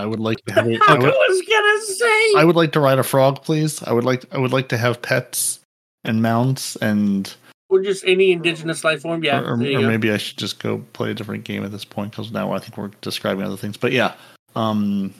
I 0.00 0.06
would 0.06 0.20
like 0.20 0.38
to 0.46 0.52
have 0.54 0.66
a, 0.66 0.74
I 0.74 0.94
I, 0.94 0.98
would, 0.98 1.02
was 1.02 1.42
gonna 1.48 1.80
say. 1.94 2.40
I 2.40 2.44
would 2.44 2.56
like 2.56 2.72
to 2.72 2.80
ride 2.80 2.98
a 2.98 3.02
frog, 3.02 3.42
please. 3.42 3.82
I 3.82 3.92
would 3.92 4.04
like 4.04 4.24
I 4.32 4.38
would 4.38 4.52
like 4.52 4.68
to 4.70 4.78
have 4.78 5.02
pets 5.02 5.60
and 6.04 6.22
mounts 6.22 6.76
and 6.76 7.32
or 7.68 7.80
just 7.82 8.04
any 8.04 8.32
indigenous 8.32 8.82
life 8.82 9.02
form. 9.02 9.22
Yeah, 9.22 9.40
or, 9.40 9.50
or, 9.50 9.52
or 9.54 9.82
maybe 9.82 10.10
I 10.10 10.16
should 10.16 10.38
just 10.38 10.58
go 10.58 10.78
play 10.92 11.10
a 11.10 11.14
different 11.14 11.44
game 11.44 11.64
at 11.64 11.70
this 11.70 11.84
point 11.84 12.12
because 12.12 12.32
now 12.32 12.52
I 12.52 12.58
think 12.58 12.76
we're 12.76 12.90
describing 13.00 13.44
other 13.44 13.56
things. 13.56 13.76
But 13.76 13.92
yeah, 13.92 14.14
um, 14.56 15.14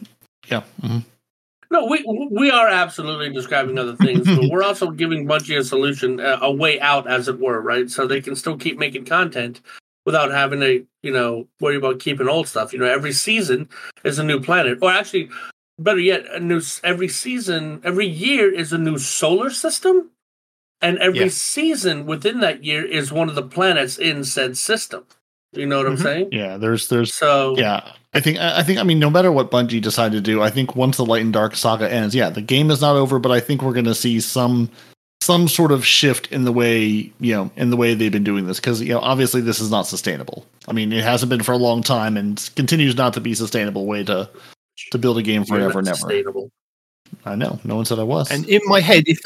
yeah, 0.48 0.62
mhm. 0.82 1.04
No, 1.72 1.86
we 1.86 2.04
we 2.32 2.50
are 2.50 2.66
absolutely 2.66 3.32
describing 3.32 3.78
other 3.78 3.94
things, 3.94 4.26
but 4.26 4.50
we're 4.50 4.64
also 4.64 4.90
giving 4.90 5.24
Bungie 5.26 5.56
a 5.56 5.62
solution, 5.62 6.18
a 6.18 6.50
way 6.50 6.80
out, 6.80 7.08
as 7.08 7.28
it 7.28 7.38
were, 7.38 7.60
right? 7.60 7.88
So 7.88 8.08
they 8.08 8.20
can 8.20 8.34
still 8.34 8.56
keep 8.56 8.76
making 8.76 9.04
content 9.04 9.60
without 10.06 10.30
having 10.30 10.60
to, 10.60 10.86
you 11.02 11.12
know, 11.12 11.46
worry 11.60 11.76
about 11.76 12.00
keeping 12.00 12.28
old 12.28 12.48
stuff. 12.48 12.72
You 12.72 12.78
know, 12.78 12.86
every 12.86 13.12
season 13.12 13.68
is 14.04 14.18
a 14.18 14.24
new 14.24 14.40
planet, 14.40 14.78
or 14.82 14.90
actually, 14.90 15.28
better 15.78 15.98
yet, 16.00 16.26
a 16.32 16.40
new 16.40 16.60
every 16.84 17.08
season, 17.08 17.80
every 17.84 18.06
year 18.06 18.52
is 18.52 18.72
a 18.72 18.78
new 18.78 18.98
solar 18.98 19.50
system, 19.50 20.10
and 20.80 20.98
every 20.98 21.20
Yeah. 21.20 21.28
season 21.28 22.06
within 22.06 22.40
that 22.40 22.64
year 22.64 22.84
is 22.84 23.12
one 23.12 23.28
of 23.28 23.34
the 23.34 23.42
planets 23.42 23.98
in 23.98 24.24
said 24.24 24.56
system. 24.56 25.04
You 25.52 25.66
know 25.66 25.78
what 25.78 25.86
I'm 25.88 25.96
Mhm. 25.96 26.02
saying? 26.02 26.28
yeah. 26.32 26.56
There's 26.58 26.88
there's 26.88 27.12
So 27.12 27.56
yeah. 27.58 27.92
I 28.14 28.20
think 28.20 28.38
I 28.38 28.62
think 28.62 28.78
I 28.78 28.84
mean 28.84 29.00
no 29.00 29.10
matter 29.10 29.32
what 29.32 29.50
Bungie 29.50 29.80
decide 29.82 30.12
to 30.12 30.20
do, 30.20 30.40
I 30.42 30.48
think 30.50 30.76
once 30.76 30.96
the 30.96 31.04
Light 31.04 31.22
and 31.22 31.32
Dark 31.32 31.56
saga 31.56 31.92
ends, 31.92 32.14
yeah, 32.14 32.30
the 32.30 32.40
game 32.40 32.70
is 32.70 32.80
not 32.80 32.94
over, 32.96 33.18
but 33.18 33.32
I 33.32 33.40
think 33.40 33.60
we're 33.62 33.72
going 33.72 33.84
to 33.86 33.94
see 33.94 34.20
some 34.20 34.70
some 35.20 35.48
sort 35.48 35.70
of 35.70 35.84
shift 35.84 36.32
in 36.32 36.44
the 36.44 36.52
way 36.52 37.12
you 37.20 37.34
know 37.34 37.50
in 37.56 37.70
the 37.70 37.76
way 37.76 37.94
they've 37.94 38.12
been 38.12 38.24
doing 38.24 38.46
this 38.46 38.58
because 38.58 38.80
you 38.80 38.88
know 38.88 39.00
obviously 39.00 39.40
this 39.40 39.60
is 39.60 39.70
not 39.70 39.86
sustainable. 39.86 40.46
I 40.68 40.72
mean, 40.72 40.92
it 40.92 41.04
hasn't 41.04 41.30
been 41.30 41.42
for 41.42 41.52
a 41.52 41.58
long 41.58 41.82
time 41.82 42.16
and 42.16 42.50
continues 42.56 42.96
not 42.96 43.14
to 43.14 43.20
be 43.20 43.32
a 43.32 43.36
sustainable 43.36 43.86
way 43.86 44.04
to 44.04 44.28
to 44.90 44.98
build 44.98 45.18
a 45.18 45.22
game 45.22 45.44
you're 45.46 45.58
forever 45.58 45.78
and 45.80 45.88
ever. 45.88 46.48
I 47.24 47.34
know. 47.34 47.58
No 47.64 47.76
one 47.76 47.84
said 47.84 47.98
I 47.98 48.04
was. 48.04 48.30
And 48.30 48.48
in 48.48 48.60
my 48.66 48.80
head, 48.80 49.04
if 49.06 49.20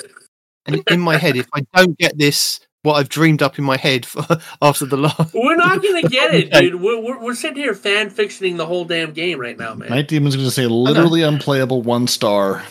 and 0.67 0.83
in 0.91 1.01
my 1.01 1.17
head, 1.17 1.37
if 1.37 1.47
I 1.53 1.61
don't 1.75 1.97
get 1.99 2.17
this, 2.19 2.61
what 2.83 2.95
I've 2.95 3.09
dreamed 3.09 3.43
up 3.43 3.59
in 3.59 3.65
my 3.65 3.77
head 3.77 4.07
for, 4.07 4.25
after 4.63 4.87
the 4.87 4.97
last, 4.97 5.35
We're 5.35 5.57
not 5.57 5.83
gonna 5.83 6.03
get 6.09 6.35
it, 6.35 6.53
dude. 6.53 6.81
We're, 6.81 7.01
we're 7.01 7.23
we're 7.23 7.35
sitting 7.35 7.57
here 7.57 7.75
fan 7.75 8.11
fictioning 8.11 8.57
the 8.57 8.67
whole 8.67 8.85
damn 8.85 9.13
game 9.13 9.39
right 9.39 9.59
now, 9.59 9.75
man. 9.75 9.91
Night 9.91 10.09
Demon's 10.09 10.37
going 10.37 10.47
to 10.47 10.51
say 10.51 10.67
literally 10.67 11.23
unplayable 11.23 11.83
one 11.83 12.07
star. 12.07 12.65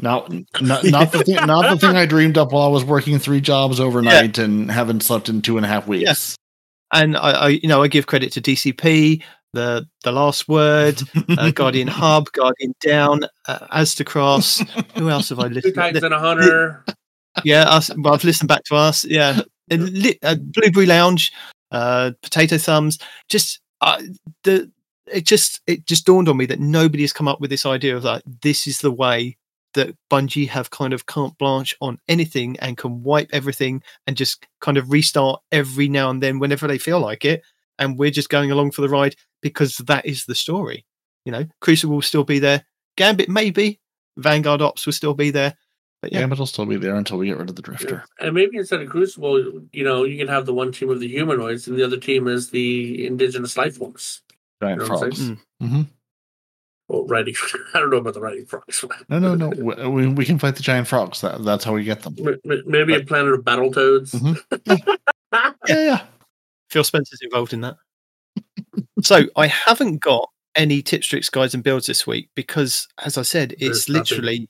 Not, 0.00 0.30
not, 0.60 0.84
not 0.84 1.12
the 1.12 1.22
thing. 1.24 1.34
Not 1.46 1.68
the 1.70 1.78
thing 1.78 1.96
I 1.96 2.06
dreamed 2.06 2.38
up 2.38 2.52
while 2.52 2.64
I 2.64 2.68
was 2.68 2.84
working 2.84 3.18
three 3.18 3.40
jobs 3.40 3.78
overnight 3.80 4.38
and 4.38 4.70
haven't 4.70 5.02
slept 5.02 5.28
in 5.28 5.42
two 5.42 5.56
and 5.56 5.66
a 5.66 5.68
half 5.68 5.86
weeks. 5.86 6.02
Yes. 6.04 6.36
and 6.92 7.16
I, 7.16 7.30
I, 7.30 7.48
you 7.48 7.68
know, 7.68 7.82
I 7.82 7.88
give 7.88 8.06
credit 8.06 8.32
to 8.32 8.40
DCP, 8.40 9.22
the 9.52 9.86
the 10.02 10.12
last 10.12 10.48
word, 10.48 11.02
uh, 11.36 11.50
Guardian 11.54 11.88
Hub, 11.88 12.32
Guardian 12.32 12.74
Down, 12.80 13.20
uh, 13.46 13.66
Aztecross. 13.72 14.66
Who 14.98 15.10
else 15.10 15.28
have 15.28 15.38
I 15.38 15.48
Two 15.48 15.54
listened? 15.54 15.74
Titans 15.74 16.04
and 16.04 16.14
a 16.14 16.18
Hunter. 16.18 16.84
yeah, 17.44 17.64
us, 17.68 17.90
well, 17.98 18.14
I've 18.14 18.24
listened 18.24 18.48
back 18.48 18.64
to 18.64 18.76
us. 18.76 19.04
Yeah, 19.04 19.40
li- 19.70 20.18
uh, 20.22 20.36
Blueberry 20.40 20.86
Lounge, 20.86 21.32
uh, 21.70 22.12
Potato 22.22 22.56
Thumbs. 22.56 22.98
Just 23.28 23.60
I, 23.82 24.08
the 24.44 24.70
it 25.06 25.26
just 25.26 25.60
it 25.66 25.86
just 25.86 26.06
dawned 26.06 26.28
on 26.30 26.36
me 26.38 26.46
that 26.46 26.60
nobody 26.60 27.02
has 27.02 27.12
come 27.12 27.28
up 27.28 27.40
with 27.40 27.50
this 27.50 27.66
idea 27.66 27.94
of 27.96 28.04
like 28.04 28.22
this 28.42 28.66
is 28.66 28.78
the 28.80 28.90
way 28.92 29.36
that 29.74 29.94
Bungie 30.10 30.48
have 30.48 30.70
kind 30.70 30.92
of 30.92 31.06
carte 31.06 31.36
blanche 31.38 31.74
on 31.80 31.98
anything 32.08 32.58
and 32.60 32.76
can 32.76 33.02
wipe 33.02 33.28
everything 33.32 33.82
and 34.06 34.16
just 34.16 34.46
kind 34.60 34.76
of 34.76 34.90
restart 34.90 35.40
every 35.50 35.88
now 35.88 36.10
and 36.10 36.22
then 36.22 36.38
whenever 36.38 36.66
they 36.66 36.78
feel 36.78 37.00
like 37.00 37.24
it. 37.24 37.42
And 37.78 37.98
we're 37.98 38.10
just 38.10 38.28
going 38.28 38.50
along 38.50 38.72
for 38.72 38.82
the 38.82 38.88
ride 38.88 39.16
because 39.40 39.78
that 39.78 40.06
is 40.06 40.26
the 40.26 40.34
story. 40.34 40.84
You 41.24 41.32
know, 41.32 41.46
Crucible 41.60 41.94
will 41.94 42.02
still 42.02 42.24
be 42.24 42.38
there. 42.38 42.64
Gambit 42.96 43.28
maybe. 43.28 43.80
Vanguard 44.18 44.60
Ops 44.60 44.84
will 44.84 44.92
still 44.92 45.14
be 45.14 45.30
there. 45.30 45.56
But 46.02 46.12
yeah, 46.12 46.20
Gambit 46.20 46.38
will 46.38 46.46
still 46.46 46.66
be 46.66 46.76
there 46.76 46.96
until 46.96 47.16
we 47.18 47.26
get 47.28 47.38
rid 47.38 47.48
of 47.48 47.56
the 47.56 47.62
Drifter. 47.62 48.04
And 48.20 48.34
maybe 48.34 48.58
instead 48.58 48.80
of 48.82 48.88
Crucible, 48.88 49.62
you 49.72 49.84
know, 49.84 50.04
you 50.04 50.18
can 50.18 50.28
have 50.28 50.46
the 50.46 50.52
one 50.52 50.72
team 50.72 50.90
of 50.90 51.00
the 51.00 51.08
humanoids 51.08 51.66
and 51.68 51.78
the 51.78 51.84
other 51.84 51.96
team 51.96 52.28
is 52.28 52.50
the 52.50 53.06
indigenous 53.06 53.56
life 53.56 53.76
forms. 53.76 54.20
Giant 54.60 54.82
You 54.82 54.86
know 54.88 54.94
what 54.94 55.02
I'm 55.04 55.10
frogs. 55.12 55.18
saying? 55.60 55.88
Well, 56.88 57.06
writing. 57.06 57.34
I 57.74 57.80
don't 57.80 57.90
know 57.90 57.96
about 57.98 58.14
the 58.14 58.20
writing 58.20 58.46
frogs. 58.46 58.84
No, 59.08 59.18
no, 59.18 59.34
no. 59.34 59.48
we, 59.50 59.88
we- 59.88 60.06
we 60.08 60.24
can 60.24 60.38
fight 60.38 60.56
the 60.56 60.62
giant 60.62 60.88
frogs. 60.88 61.20
That, 61.22 61.42
that's 61.44 61.64
how 61.64 61.72
we 61.74 61.84
get 61.84 62.02
them. 62.02 62.16
M- 62.18 62.38
m- 62.50 62.62
Maybe 62.66 62.94
a 62.94 63.00
planet 63.04 63.32
of 63.34 63.40
Battletoads. 63.44 64.14
Mhm. 64.14 64.98
Yeah, 65.68 65.84
yeah. 65.84 66.02
Phil 66.68 66.84
Spencer's 66.84 67.20
involved 67.22 67.52
in 67.54 67.62
that. 67.62 67.76
so 69.02 69.22
I 69.36 69.46
haven't 69.46 69.98
got 70.02 70.28
any 70.54 70.82
tips, 70.82 71.06
tricks, 71.06 71.30
guides, 71.30 71.54
and 71.54 71.62
builds 71.64 71.86
this 71.86 72.06
week 72.06 72.28
because, 72.34 72.86
as 73.02 73.16
I 73.16 73.22
said, 73.22 73.52
it's 73.52 73.86
There's 73.86 73.88
nothing. 73.88 74.00
literally 74.18 74.48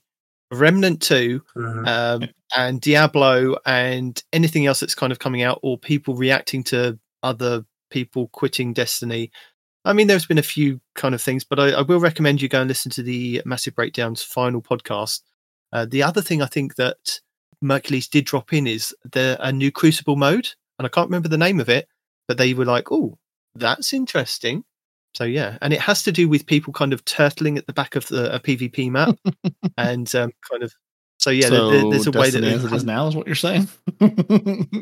Remnant 0.51 1.01
2 1.01 1.41
Mhm. 1.55 1.87
um, 1.87 2.29
and 2.57 2.81
Diablo 2.81 3.55
and 3.65 4.21
anything 4.33 4.65
else 4.65 4.81
that's 4.81 4.93
kind 4.95 5.11
of 5.13 5.19
coming 5.19 5.41
out, 5.41 5.59
or 5.63 5.77
people 5.77 6.15
reacting 6.15 6.63
to 6.65 6.99
other 7.23 7.63
people 7.89 8.27
quitting 8.33 8.73
Destiny. 8.73 9.31
I 9.85 9.93
mean, 9.93 10.07
there's 10.07 10.25
been 10.25 10.37
a 10.37 10.43
few 10.43 10.79
kind 10.95 11.13
of 11.13 11.21
things, 11.21 11.43
but 11.43 11.59
I, 11.59 11.71
I 11.71 11.81
will 11.81 11.99
recommend 11.99 12.41
you 12.41 12.47
go 12.49 12.61
and 12.61 12.67
listen 12.67 12.89
to 12.91 13.03
the 13.03 13.41
Massive 13.45 13.75
Breakdowns 13.75 14.23
final 14.23 14.61
podcast. 14.61 15.21
Uh, 15.73 15.85
the 15.89 16.03
other 16.03 16.21
thing 16.21 16.41
I 16.41 16.45
think 16.45 16.75
that 16.75 17.19
Mercules 17.61 18.07
did 18.07 18.25
drop 18.25 18.53
in 18.53 18.65
is 18.67 18.95
the 19.11 19.37
a 19.41 19.51
new 19.51 19.71
Crucible 19.71 20.15
mode, 20.15 20.49
and 20.79 20.85
I 20.85 20.89
can't 20.89 21.07
remember 21.09 21.27
the 21.29 21.37
name 21.37 21.59
of 21.59 21.67
it, 21.69 21.87
but 22.27 22.37
they 22.37 22.53
were 22.53 22.65
like, 22.65 22.91
"Oh, 22.91 23.17
that's 23.55 23.91
interesting." 23.93 24.63
So 25.15 25.25
yeah, 25.25 25.57
and 25.61 25.73
it 25.73 25.79
has 25.81 26.01
to 26.03 26.11
do 26.11 26.27
with 26.29 26.45
people 26.45 26.73
kind 26.73 26.93
of 26.93 27.03
turtling 27.05 27.57
at 27.57 27.67
the 27.67 27.73
back 27.73 27.95
of 27.95 28.07
the 28.07 28.33
a 28.33 28.39
PvP 28.39 28.89
map, 28.91 29.17
and 29.77 30.13
um, 30.15 30.31
kind 30.49 30.63
of. 30.63 30.73
So 31.19 31.29
yeah, 31.29 31.49
there- 31.49 31.69
there- 31.71 31.89
there's 31.91 32.07
a 32.07 32.11
way 32.11 32.29
that 32.31 32.41
Destiny 32.41 32.47
they've 32.51 32.65
as 32.65 32.71
it 32.73 32.75
is 32.77 32.83
now 32.85 33.07
is 33.07 33.15
what 33.15 33.27
you're 33.27 33.35
saying. 33.35 33.67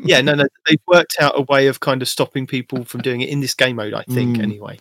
yeah, 0.04 0.20
no, 0.20 0.34
no, 0.34 0.44
they've 0.66 0.80
worked 0.86 1.16
out 1.20 1.38
a 1.38 1.42
way 1.42 1.66
of 1.68 1.80
kind 1.80 2.02
of 2.02 2.08
stopping 2.08 2.46
people 2.46 2.84
from 2.84 3.00
doing 3.02 3.20
it 3.20 3.28
in 3.28 3.40
this 3.40 3.54
game 3.54 3.76
mode. 3.76 3.94
I 3.94 4.02
think, 4.04 4.36
Mm. 4.38 4.42
anyway. 4.42 4.78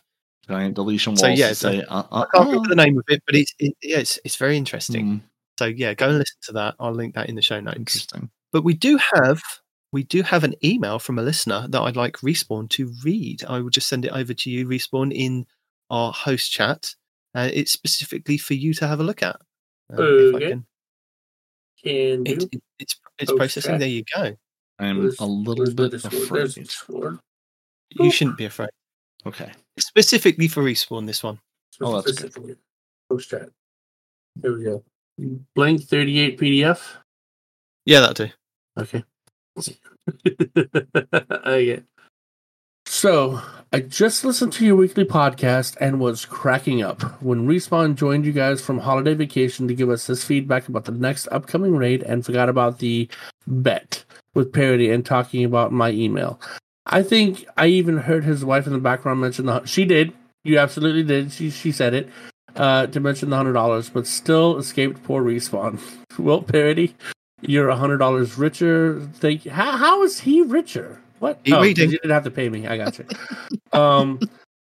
Giant 0.47 0.75
deletion 0.75 1.11
walls. 1.11 1.19
So, 1.21 1.27
yeah, 1.27 1.49
to 1.49 1.55
so- 1.55 1.71
say, 1.71 1.81
uh, 1.83 2.03
uh, 2.11 2.25
I 2.31 2.37
can't 2.37 2.47
remember 2.49 2.69
the 2.69 2.75
name 2.75 2.97
of 2.97 3.03
it, 3.07 3.21
but 3.25 3.35
it's 3.35 3.53
it, 3.59 3.75
yeah, 3.81 3.97
it's 3.99 4.19
it's 4.25 4.35
very 4.37 4.57
interesting. 4.57 5.05
Mm, 5.05 5.21
So 5.59 5.65
yeah, 5.65 5.93
go 5.93 6.09
and 6.09 6.17
listen 6.17 6.37
to 6.43 6.51
that. 6.53 6.75
I'll 6.79 6.93
link 6.93 7.15
that 7.15 7.29
in 7.29 7.35
the 7.35 7.41
show 7.41 7.59
notes. 7.59 7.77
interesting. 7.77 8.29
But 8.51 8.63
we 8.63 8.73
do 8.73 8.97
have 9.13 9.41
we 9.91 10.03
do 10.03 10.21
have 10.23 10.43
an 10.43 10.55
email 10.63 10.99
from 10.99 11.19
a 11.19 11.21
listener 11.21 11.67
that 11.69 11.79
I'd 11.81 11.95
like 11.95 12.17
Respawn 12.17 12.69
to 12.71 12.91
read. 13.03 13.43
I 13.47 13.59
will 13.59 13.69
just 13.69 13.87
send 13.87 14.05
it 14.05 14.11
over 14.13 14.33
to 14.33 14.49
you, 14.49 14.65
Respawn, 14.67 15.13
in 15.13 15.45
our 15.89 16.11
host 16.11 16.51
chat. 16.51 16.95
Uh, 17.35 17.49
it's 17.53 17.71
specifically 17.71 18.37
for 18.37 18.53
you 18.55 18.73
to 18.75 18.87
have 18.87 18.99
a 18.99 19.03
look 19.03 19.21
at. 19.23 19.37
Uh, 19.93 20.01
Okay. 20.01 20.49
can, 20.49 20.65
Can 21.83 22.25
it, 22.25 22.43
it, 22.51 22.61
it's 22.79 22.95
it's 23.19 23.31
processing. 23.31 23.71
chat. 23.73 23.79
There 23.79 23.89
you 23.89 24.03
go. 24.15 24.35
I'm 24.79 24.97
Where's- 24.99 25.19
a 25.19 25.25
little 25.25 25.65
bit 25.73 25.91
Discord? 25.91 25.91
There's 25.91 26.05
afraid. 26.57 26.63
Discord. 26.65 27.19
You 27.91 28.11
shouldn't 28.11 28.37
be 28.37 28.45
afraid. 28.45 28.69
Okay. 29.25 29.51
Specifically 29.79 30.47
for 30.47 30.63
Respawn. 30.63 31.05
This 31.05 31.23
one. 31.23 31.39
Oh, 31.81 31.95
that's 31.95 32.07
good. 32.07 32.15
Specifically. 32.17 32.55
Post 33.09 33.29
chat. 33.29 33.49
There 34.35 34.53
we 34.53 34.63
go. 34.63 34.83
Blank 35.55 35.83
38 35.83 36.39
PDF. 36.39 36.81
Yeah, 37.85 37.99
that'll 38.01 38.27
do. 38.27 38.31
Okay. 38.77 39.03
okay. 41.45 41.83
So, 42.85 43.41
I 43.71 43.79
just 43.79 44.25
listened 44.25 44.53
to 44.53 44.65
your 44.65 44.75
weekly 44.75 45.05
podcast 45.05 45.77
and 45.79 45.99
was 45.99 46.25
cracking 46.25 46.81
up 46.81 47.01
when 47.21 47.47
Respawn 47.47 47.95
joined 47.95 48.25
you 48.25 48.31
guys 48.31 48.61
from 48.61 48.79
holiday 48.79 49.13
vacation 49.13 49.67
to 49.67 49.73
give 49.73 49.89
us 49.89 50.07
this 50.07 50.23
feedback 50.23 50.67
about 50.67 50.85
the 50.85 50.91
next 50.91 51.27
upcoming 51.31 51.75
raid 51.75 52.03
and 52.03 52.25
forgot 52.25 52.49
about 52.49 52.79
the 52.79 53.07
bet 53.47 54.03
with 54.33 54.51
Peroty 54.51 54.93
and 54.93 55.05
talking 55.05 55.45
about 55.45 55.71
my 55.71 55.91
email. 55.91 56.39
I 56.85 57.03
think 57.03 57.45
I 57.57 57.67
even 57.67 57.97
heard 57.97 58.23
his 58.23 58.43
wife 58.43 58.67
in 58.67 58.73
the 58.73 58.79
background 58.79 59.21
mention 59.21 59.45
the. 59.45 59.65
She 59.65 59.85
did. 59.85 60.13
You 60.43 60.57
absolutely 60.57 61.03
did. 61.03 61.31
She 61.31 61.49
she 61.51 61.71
said 61.71 61.93
it 61.93 62.09
uh, 62.55 62.87
to 62.87 62.99
mention 62.99 63.29
the 63.29 63.35
hundred 63.35 63.53
dollars, 63.53 63.89
but 63.89 64.07
still 64.07 64.57
escaped 64.57 65.03
poor 65.03 65.23
respawn. 65.23 65.79
well, 66.19 66.41
Peroty, 66.41 66.93
you're 67.41 67.69
a 67.69 67.75
hundred 67.75 67.97
dollars 67.97 68.37
richer. 68.37 68.99
Thank 69.13 69.45
you. 69.45 69.51
How, 69.51 69.77
how 69.77 70.03
is 70.03 70.19
he 70.19 70.41
richer? 70.41 71.01
What? 71.19 71.39
He 71.43 71.53
oh, 71.53 71.61
you 71.61 71.73
didn't 71.73 72.09
have 72.09 72.23
to 72.23 72.31
pay 72.31 72.49
me. 72.49 72.67
I 72.67 72.77
got 72.77 72.97
you. 72.97 73.05
um, 73.79 74.19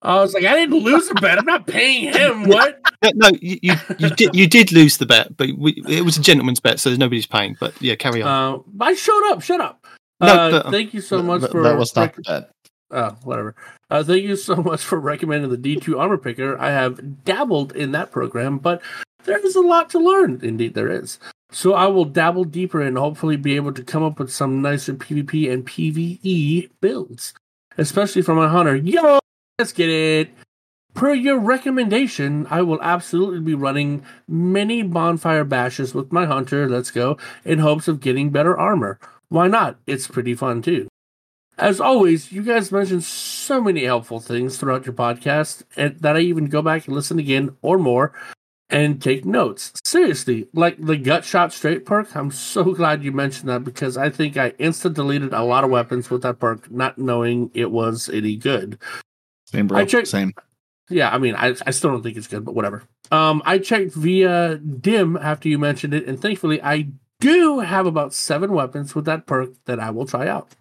I 0.03 0.21
was 0.21 0.35
like, 0.35 0.45
I 0.45 0.55
didn't 0.55 0.79
lose 0.79 1.11
a 1.11 1.15
bet. 1.15 1.39
I'm 1.39 1.45
not 1.45 1.67
paying 1.67 2.13
him. 2.13 2.45
What? 2.49 2.81
No, 3.03 3.11
no 3.15 3.31
you, 3.41 3.59
you, 3.63 3.75
you 3.99 4.11
did 4.11 4.35
you 4.35 4.47
did 4.47 4.73
lose 4.73 4.99
the 4.99 5.07
bet, 5.07 5.37
but 5.37 5.51
we, 5.59 5.83
it 5.89 6.05
was 6.05 6.17
a 6.17 6.23
gentleman's 6.23 6.61
bet, 6.61 6.79
so 6.79 6.89
there's 6.89 6.99
nobody's 6.99 7.27
paying. 7.27 7.57
But 7.59 7.81
yeah, 7.83 7.97
carry 7.97 8.23
on. 8.23 8.29
Uh, 8.55 8.85
I 8.85 8.95
showed 8.95 9.31
up. 9.31 9.43
Shut 9.43 9.61
up. 9.61 9.86
No, 10.21 10.29
uh, 10.29 10.63
um, 10.65 10.73
thank 10.73 10.95
you 10.95 11.01
so 11.01 11.23
much 11.23 11.43
Th- 11.43 11.53
for 11.53 11.63
that 11.63 11.77
was 11.77 11.95
not 11.95 12.03
rec- 12.03 12.17
the 12.17 12.23
bet. 12.23 12.51
Oh, 12.91 13.17
whatever. 13.25 13.55
Uh, 13.91 14.03
thank 14.03 14.23
you 14.23 14.37
so 14.37 14.57
much 14.63 14.83
for 14.83 14.99
recommending 14.99 15.51
the 15.51 15.59
D2 15.59 15.99
Armor 15.99 16.19
Picker. 16.19 16.59
I 16.59 16.71
have 16.71 17.25
dabbled 17.25 17.75
in 17.75 17.93
that 17.93 18.11
program, 18.11 18.59
but 18.59 18.81
there 19.25 19.45
is 19.45 19.57
a 19.57 19.61
lot 19.61 19.91
to 19.91 19.99
learn. 19.99 20.41
Indeed, 20.43 20.75
there 20.75 20.91
is. 20.91 21.19
So 21.51 21.75
I 21.75 21.87
will 21.87 22.05
dabble 22.05 22.45
deeper 22.45 22.81
and 22.83 22.97
hopefully 22.97 23.37
be 23.37 23.57
able 23.57 23.73
to 23.73 23.85
come 23.85 24.03
up 24.03 24.19
with 24.19 24.33
some 24.33 24.63
nicer 24.63 24.95
PvP 24.95 25.51
and 25.53 25.67
PvE 25.67 26.71
builds, 26.81 27.35
especially 27.79 28.23
for 28.23 28.35
my 28.35 28.49
hunter. 28.49 28.75
Yo, 28.75 29.19
let's 29.59 29.73
get 29.73 29.89
it. 29.89 30.31
Per 30.95 31.13
your 31.13 31.39
recommendation, 31.39 32.47
I 32.49 32.63
will 32.63 32.81
absolutely 32.81 33.41
be 33.41 33.55
running 33.55 34.03
many 34.27 34.83
bonfire 34.83 35.45
bashes 35.45 35.95
with 35.95 36.11
my 36.11 36.25
hunter. 36.25 36.69
Let's 36.69 36.91
go 36.91 37.19
in 37.45 37.59
hopes 37.59 37.87
of 37.87 38.01
getting 38.01 38.31
better 38.31 38.59
armor. 38.59 38.99
Why 39.29 39.49
not? 39.49 39.79
It's 39.87 40.07
pretty 40.09 40.35
fun 40.35 40.63
too. 40.63 40.89
As 41.59 41.81
always, 41.81 42.33
you 42.33 42.43
guys 42.43 42.71
mentioned 42.71 43.03
so 43.05 43.61
many 43.63 43.85
helpful 43.85 44.21
things 44.21 44.59
throughout 44.59 44.85
your 44.85 44.95
podcast 44.95 45.63
and 45.77 45.99
that 46.01 46.17
I 46.17 46.21
even 46.21 46.47
go 46.47 46.61
back 46.61 46.87
and 46.87 46.95
listen 46.95 47.19
again 47.19 47.57
or 47.63 47.79
more 47.79 48.13
and 48.69 49.01
take 49.01 49.25
notes. 49.25 49.73
Seriously, 49.85 50.49
like 50.53 50.77
the 50.79 50.97
gut 50.97 51.25
shot 51.25 51.53
straight 51.55 51.87
perk, 51.87 52.15
I'm 52.15 52.31
so 52.31 52.65
glad 52.75 53.03
you 53.03 53.11
mentioned 53.13 53.49
that 53.49 53.65
because 53.65 53.97
I 53.97 54.11
think 54.11 54.37
I 54.37 54.51
instant 54.59 54.97
deleted 54.97 55.33
a 55.33 55.43
lot 55.45 55.65
of 55.65 55.71
weapons 55.71 56.11
with 56.11 56.23
that 56.23 56.39
perk, 56.39 56.71
not 56.71 56.99
knowing 56.99 57.51
it 57.55 57.71
was 57.71 58.11
any 58.11 58.37
good. 58.37 58.79
Same, 59.47 59.67
bro. 59.67 59.79
I 59.79 59.85
checked- 59.87 60.09
Same. 60.09 60.33
Yeah, 60.89 61.11
I 61.13 61.19
mean, 61.19 61.35
I, 61.35 61.55
I 61.67 61.71
still 61.73 61.91
don't 61.91 62.03
think 62.03 62.17
it's 62.17 62.29
good, 62.29 62.45
but 62.45 62.55
whatever. 62.55 62.85
Um, 63.11 63.43
I 63.45 63.59
checked 63.59 63.93
via 63.95 64.57
Dim 64.59 65.17
after 65.17 65.49
you 65.49 65.59
mentioned 65.59 65.95
it, 65.95 66.07
and 66.07 66.21
thankfully, 66.21 66.63
I 66.63 66.89
do 67.21 67.61
have 67.61 67.87
about 67.87 68.15
seven 68.15 68.53
weapons 68.53 68.95
with 68.95 69.05
that 69.07 69.27
perk 69.27 69.51
that 69.65 69.81
I 69.81 69.91
will 69.91 70.07
try 70.07 70.29
out. 70.29 70.55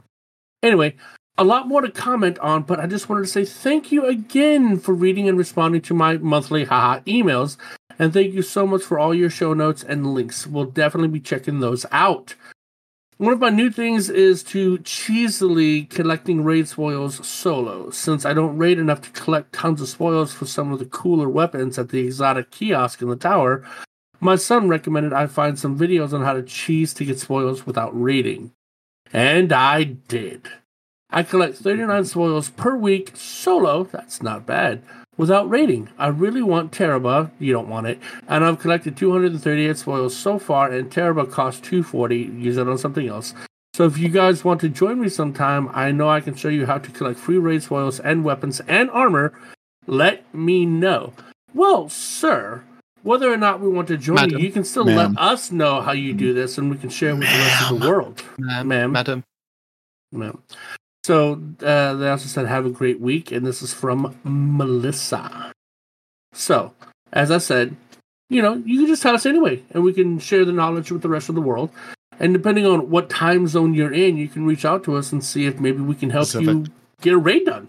Anyway, 0.64 0.95
a 1.38 1.43
lot 1.43 1.67
more 1.67 1.82
to 1.82 1.92
comment 1.92 2.40
on, 2.40 2.64
but 2.64 2.80
I 2.80 2.88
just 2.88 3.09
wanted 3.09 3.24
to 3.24 3.27
say 3.27 3.45
thank 3.45 3.92
you 3.92 4.06
again 4.06 4.80
for 4.80 4.93
reading 4.93 5.27
and 5.27 5.38
responding 5.38 5.82
to 5.82 5.93
my 5.93 6.17
monthly 6.17 6.64
haha 6.64 7.01
emails, 7.01 7.58
and 8.00 8.14
thank 8.14 8.34
you 8.34 8.42
so 8.42 8.66
much 8.66 8.84
for 8.84 8.98
all 8.98 9.14
your 9.14 9.30
show 9.30 9.53
notes 9.53 9.84
and 9.84 10.14
links. 10.14 10.48
We'll 10.48 10.66
definitely 10.66 11.09
be 11.09 11.19
checking 11.19 11.59
those 11.59 11.85
out. 11.92 12.35
One 13.17 13.32
of 13.32 13.40
my 13.40 13.50
new 13.50 13.69
things 13.69 14.09
is 14.09 14.43
to 14.43 14.77
cheesily 14.80 15.84
collecting 15.85 16.43
raid 16.43 16.67
spoils 16.67 17.25
solo, 17.25 17.90
since 17.90 18.25
I 18.25 18.34
don't 18.34 18.58
raid 18.58 18.77
enough 18.77 19.01
to 19.01 19.09
collect 19.11 19.53
tons 19.53 19.82
of 19.82 19.88
spoils 19.88 20.34
for 20.34 20.45
some 20.45 20.74
of 20.74 20.80
the 20.80 20.85
cooler 20.85 21.30
weapons 21.30 21.80
at 21.80 21.90
the 21.90 22.00
exotic 22.00 22.51
kiosk 22.51 23.01
in 23.01 23.09
the 23.09 23.16
tower. 23.16 23.64
My 24.25 24.37
son 24.37 24.67
recommended 24.69 25.13
I 25.13 25.27
find 25.27 25.59
some 25.59 25.77
videos 25.77 26.11
on 26.11 26.23
how 26.23 26.33
to 26.33 26.41
cheese 26.41 26.95
to 26.95 27.05
get 27.05 27.19
spoils 27.19 27.67
without 27.67 27.91
raiding. 27.93 28.53
And 29.13 29.53
I 29.53 29.83
did. 29.83 30.47
I 31.11 31.21
collect 31.21 31.57
39 31.57 32.05
spoils 32.05 32.49
per 32.49 32.75
week 32.75 33.11
solo, 33.13 33.83
that's 33.83 34.23
not 34.23 34.47
bad, 34.47 34.81
without 35.15 35.47
raiding. 35.47 35.89
I 35.99 36.07
really 36.07 36.41
want 36.41 36.71
Tarrabah, 36.71 37.29
you 37.37 37.53
don't 37.53 37.69
want 37.69 37.85
it, 37.85 37.99
and 38.27 38.43
I've 38.43 38.57
collected 38.57 38.97
238 38.97 39.77
spoils 39.77 40.17
so 40.17 40.39
far, 40.39 40.71
and 40.71 40.91
Tarrabah 40.91 41.27
costs 41.27 41.61
240, 41.61 42.17
use 42.17 42.57
it 42.57 42.67
on 42.67 42.79
something 42.79 43.07
else. 43.07 43.35
So 43.75 43.85
if 43.85 43.99
you 43.99 44.09
guys 44.09 44.43
want 44.43 44.59
to 44.61 44.69
join 44.69 44.99
me 44.99 45.07
sometime, 45.09 45.69
I 45.71 45.91
know 45.91 46.09
I 46.09 46.19
can 46.19 46.33
show 46.33 46.49
you 46.49 46.65
how 46.65 46.79
to 46.79 46.89
collect 46.89 47.19
free 47.19 47.37
raid 47.37 47.61
spoils 47.61 47.99
and 47.99 48.23
weapons 48.23 48.59
and 48.61 48.89
armor. 48.89 49.39
Let 49.85 50.33
me 50.33 50.65
know. 50.65 51.13
Well, 51.53 51.89
sir, 51.89 52.63
whether 53.06 53.32
or 53.32 53.38
not 53.38 53.59
we 53.61 53.69
want 53.69 53.88
to 53.90 53.98
join 53.98 54.16
Madam. 54.16 54.40
you, 54.40 54.48
you 54.48 54.51
can 54.51 54.64
still 54.64 54.84
Ma'am. 54.84 55.14
let 55.14 55.19
us 55.19 55.51
know 55.51 55.80
how 55.80 55.92
you 55.92 56.11
do 56.14 56.34
this, 56.34 56.58
and 56.58 56.72
we 56.72 56.77
can 56.77 56.90
share 56.90 57.16
with 57.16 57.30
the 57.30 57.38
rest 57.38 57.72
of 57.72 57.80
the 57.80 57.88
world. 57.88 58.24
Ma'am, 58.40 58.67
ma'am. 58.67 58.92
madam. 58.92 59.24
No. 60.11 60.40
So 61.03 61.40
uh, 61.61 61.93
they 61.93 62.09
also 62.09 62.27
said, 62.27 62.48
"Have 62.48 62.66
a 62.66 62.72
great 62.72 63.00
week," 63.00 63.32
and 63.32 63.45
this 63.45 63.61
is 63.61 63.74
from 63.74 64.16
Melissa. 64.24 65.51
So, 66.34 66.74
as 67.14 67.30
I 67.30 67.38
said, 67.38 67.75
you 68.30 68.42
know, 68.42 68.56
you 68.66 68.80
can 68.80 68.88
just 68.88 69.03
tell 69.03 69.14
us 69.14 69.25
anyway, 69.25 69.61
and 69.72 69.84
we 69.84 69.93
can 69.93 70.17
share 70.17 70.43
the 70.43 70.51
knowledge 70.51 70.92
with 70.92 71.03
the 71.03 71.09
rest 71.09 71.30
of 71.30 71.35
the 71.35 71.42
world. 71.42 71.69
And 72.19 72.34
depending 72.34 72.66
on 72.66 72.90
what 72.90 73.09
time 73.09 73.45
zone 73.48 73.74
you're 73.74 73.93
in, 73.93 74.17
you 74.17 74.27
can 74.27 74.45
reach 74.45 74.66
out 74.66 74.84
to 74.85 74.95
us 74.95 75.11
and 75.11 75.24
see 75.24 75.45
if 75.45 75.59
maybe 75.59 75.82
we 75.82 75.95
can 75.95 76.09
help 76.09 76.34
you 76.34 76.66
get 77.01 77.14
a 77.14 77.17
raid 77.17 77.45
done. 77.45 77.67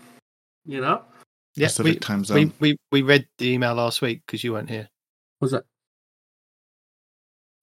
You 0.65 0.81
know, 0.81 1.03
Yeah, 1.57 1.67
Pacific 1.67 1.95
we, 1.95 1.99
time 1.99 2.21
we, 2.21 2.25
zone. 2.25 2.53
we, 2.61 2.77
we 2.91 3.03
read 3.03 3.27
the 3.39 3.51
email 3.51 3.75
last 3.75 4.01
week 4.01 4.23
because 4.25 4.43
you 4.45 4.53
weren't 4.53 4.71
here. 4.71 4.89
What's 5.39 5.53
that? 5.53 5.65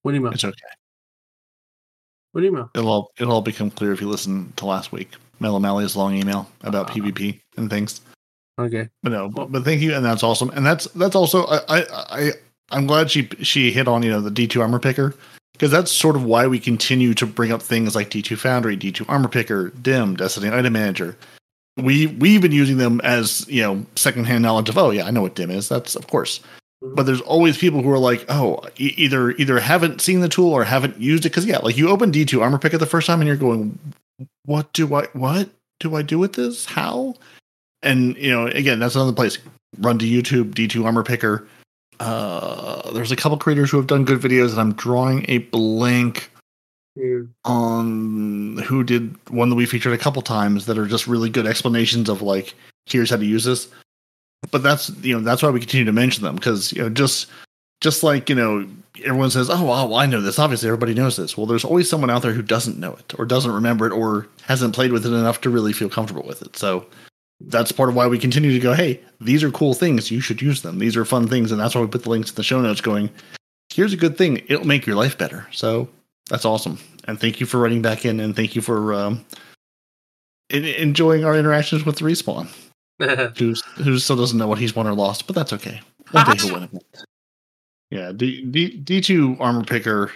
What 0.01 0.15
email? 0.15 0.31
It's 0.31 0.43
okay. 0.43 0.57
What 2.33 2.43
email? 2.43 2.69
It'll 2.75 2.89
all 2.89 3.11
it'll 3.19 3.33
all 3.33 3.41
become 3.41 3.69
clear 3.71 3.93
if 3.93 4.01
you 4.01 4.09
listen 4.09 4.51
to 4.57 4.65
last 4.65 4.91
week. 4.91 5.11
Mel 5.39 5.55
O'Malley's 5.55 5.95
long 5.95 6.15
email 6.15 6.49
about 6.61 6.89
Ah. 6.89 6.93
PvP 6.93 7.39
and 7.57 7.69
things. 7.69 8.01
Okay. 8.59 8.87
But 9.01 9.11
no, 9.11 9.29
but, 9.29 9.51
but 9.51 9.63
thank 9.63 9.81
you, 9.81 9.93
and 9.95 10.05
that's 10.05 10.23
awesome. 10.23 10.49
And 10.51 10.65
that's 10.65 10.85
that's 10.87 11.15
also 11.15 11.45
I 11.45 11.59
I, 11.79 11.85
I 12.19 12.31
I'm 12.71 12.87
glad 12.87 13.11
she 13.11 13.27
she 13.41 13.71
hit 13.71 13.87
on 13.87 14.03
you 14.03 14.11
know 14.11 14.21
the 14.21 14.29
D2 14.29 14.61
armor 14.61 14.79
picker 14.79 15.15
because 15.53 15.71
that's 15.71 15.91
sort 15.91 16.15
of 16.15 16.23
why 16.23 16.47
we 16.47 16.59
continue 16.59 17.13
to 17.13 17.25
bring 17.25 17.51
up 17.51 17.61
things 17.61 17.95
like 17.95 18.09
D2 18.09 18.37
Foundry, 18.39 18.75
D2 18.75 19.05
armor 19.07 19.27
picker, 19.29 19.69
DIM, 19.81 20.15
Destiny 20.15 20.49
item 20.49 20.73
manager. 20.73 21.15
We 21.77 22.07
we've 22.07 22.41
been 22.41 22.51
using 22.51 22.77
them 22.77 22.99
as 23.03 23.47
you 23.47 23.61
know 23.61 23.85
secondhand 23.95 24.43
knowledge 24.43 24.69
of 24.69 24.77
oh 24.77 24.89
yeah 24.91 25.05
I 25.05 25.11
know 25.11 25.21
what 25.21 25.35
DIM 25.35 25.51
is 25.51 25.69
that's 25.69 25.95
of 25.95 26.07
course. 26.07 26.39
But 26.83 27.03
there's 27.03 27.21
always 27.21 27.57
people 27.57 27.81
who 27.81 27.89
are 27.91 27.99
like, 27.99 28.25
oh, 28.29 28.59
e- 28.77 28.93
either 28.97 29.31
either 29.31 29.59
haven't 29.59 30.01
seen 30.01 30.19
the 30.19 30.29
tool 30.29 30.51
or 30.51 30.63
haven't 30.63 30.99
used 30.99 31.25
it. 31.25 31.29
Because 31.29 31.45
yeah, 31.45 31.59
like 31.59 31.77
you 31.77 31.89
open 31.89 32.11
D2 32.11 32.41
armor 32.41 32.59
picker 32.59 32.77
the 32.77 32.85
first 32.85 33.07
time 33.07 33.21
and 33.21 33.27
you're 33.27 33.37
going, 33.37 33.79
what 34.45 34.71
do 34.73 34.93
I 34.95 35.07
what 35.13 35.49
do 35.79 35.95
I 35.95 36.01
do 36.01 36.19
with 36.19 36.33
this? 36.33 36.65
How? 36.65 37.15
and 37.83 38.15
you 38.17 38.31
know 38.31 38.47
again 38.47 38.79
that's 38.79 38.95
another 38.95 39.13
place. 39.13 39.37
Run 39.79 39.99
to 39.99 40.05
youtube 40.05 40.53
d2 40.53 40.85
armor 40.85 41.03
picker. 41.03 41.47
Uh 41.99 42.91
there's 42.91 43.11
a 43.11 43.15
couple 43.15 43.37
creators 43.37 43.69
who 43.69 43.77
have 43.77 43.87
done 43.87 44.05
good 44.05 44.19
videos 44.19 44.51
and 44.51 44.59
i'm 44.59 44.73
drawing 44.73 45.25
a 45.29 45.39
blank 45.39 46.31
on 47.45 48.57
who 48.65 48.83
did 48.83 49.15
one 49.29 49.49
that 49.49 49.55
we 49.55 49.65
featured 49.65 49.93
a 49.93 49.97
couple 49.97 50.21
times 50.21 50.65
that 50.65 50.77
are 50.77 50.85
just 50.85 51.07
really 51.07 51.29
good 51.29 51.45
explanations 51.45 52.09
of 52.09 52.21
like 52.21 52.53
here's 52.85 53.09
how 53.09 53.17
to 53.17 53.25
use 53.25 53.43
this 53.43 53.67
but 54.51 54.63
that's 54.63 54.89
you 55.01 55.15
know 55.15 55.23
that's 55.23 55.41
why 55.41 55.49
we 55.49 55.59
continue 55.59 55.85
to 55.85 55.93
mention 55.93 56.23
them 56.23 56.35
because 56.35 56.71
you 56.73 56.81
know 56.81 56.89
just 56.89 57.27
just 57.81 58.03
like 58.03 58.29
you 58.29 58.35
know 58.35 58.67
everyone 59.03 59.31
says 59.31 59.49
oh 59.49 59.65
well, 59.65 59.95
i 59.95 60.05
know 60.05 60.21
this. 60.21 60.39
Obviously 60.39 60.67
everybody 60.67 60.93
knows 60.93 61.17
this. 61.17 61.37
Well 61.37 61.45
there's 61.45 61.65
always 61.65 61.89
someone 61.89 62.09
out 62.09 62.21
there 62.21 62.33
who 62.33 62.41
doesn't 62.41 62.79
know 62.79 62.93
it 62.93 63.13
or 63.17 63.25
doesn't 63.25 63.51
remember 63.51 63.85
it 63.85 63.93
or 63.93 64.27
hasn't 64.43 64.75
played 64.75 64.91
with 64.91 65.05
it 65.05 65.13
enough 65.13 65.41
to 65.41 65.49
really 65.49 65.73
feel 65.73 65.89
comfortable 65.89 66.23
with 66.23 66.41
it. 66.41 66.55
So 66.57 66.85
that's 67.41 67.71
part 67.71 67.89
of 67.89 67.95
why 67.95 68.07
we 68.07 68.19
continue 68.19 68.53
to 68.53 68.59
go 68.59 68.73
hey 68.73 68.99
these 69.19 69.43
are 69.43 69.51
cool 69.51 69.73
things. 69.73 70.11
You 70.11 70.21
should 70.21 70.41
use 70.41 70.61
them. 70.61 70.79
These 70.79 70.95
are 70.95 71.05
fun 71.05 71.27
things 71.27 71.51
and 71.51 71.59
that's 71.59 71.75
why 71.75 71.81
we 71.81 71.87
put 71.87 72.03
the 72.03 72.09
links 72.09 72.29
in 72.29 72.35
the 72.35 72.43
show 72.43 72.61
notes 72.61 72.81
going 72.81 73.09
here's 73.73 73.93
a 73.93 73.97
good 73.97 74.17
thing. 74.17 74.37
It'll 74.47 74.67
make 74.67 74.85
your 74.85 74.95
life 74.95 75.17
better. 75.17 75.47
So 75.51 75.89
that's 76.29 76.45
awesome. 76.45 76.79
And 77.05 77.19
thank 77.19 77.39
you 77.39 77.45
for 77.45 77.59
writing 77.59 77.81
back 77.81 78.05
in 78.05 78.19
and 78.19 78.35
thank 78.35 78.55
you 78.55 78.61
for 78.61 78.93
um, 78.93 79.25
enjoying 80.49 81.25
our 81.25 81.35
interactions 81.35 81.85
with 81.85 81.99
respawn 81.99 82.47
who 83.37 83.53
who 83.83 83.99
still 83.99 84.15
doesn't 84.15 84.37
know 84.37 84.47
what 84.47 84.59
he's 84.59 84.75
won 84.75 84.87
or 84.87 84.93
lost 84.93 85.27
but 85.27 85.35
that's 85.35 85.53
okay 85.53 85.81
one 86.11 86.25
day 86.25 86.43
he'll 86.43 86.53
win 86.53 86.63
it 86.63 87.03
yeah 87.89 88.11
D, 88.11 88.43
D, 88.43 88.81
d2 88.83 89.39
armor 89.39 89.63
picker 89.63 90.11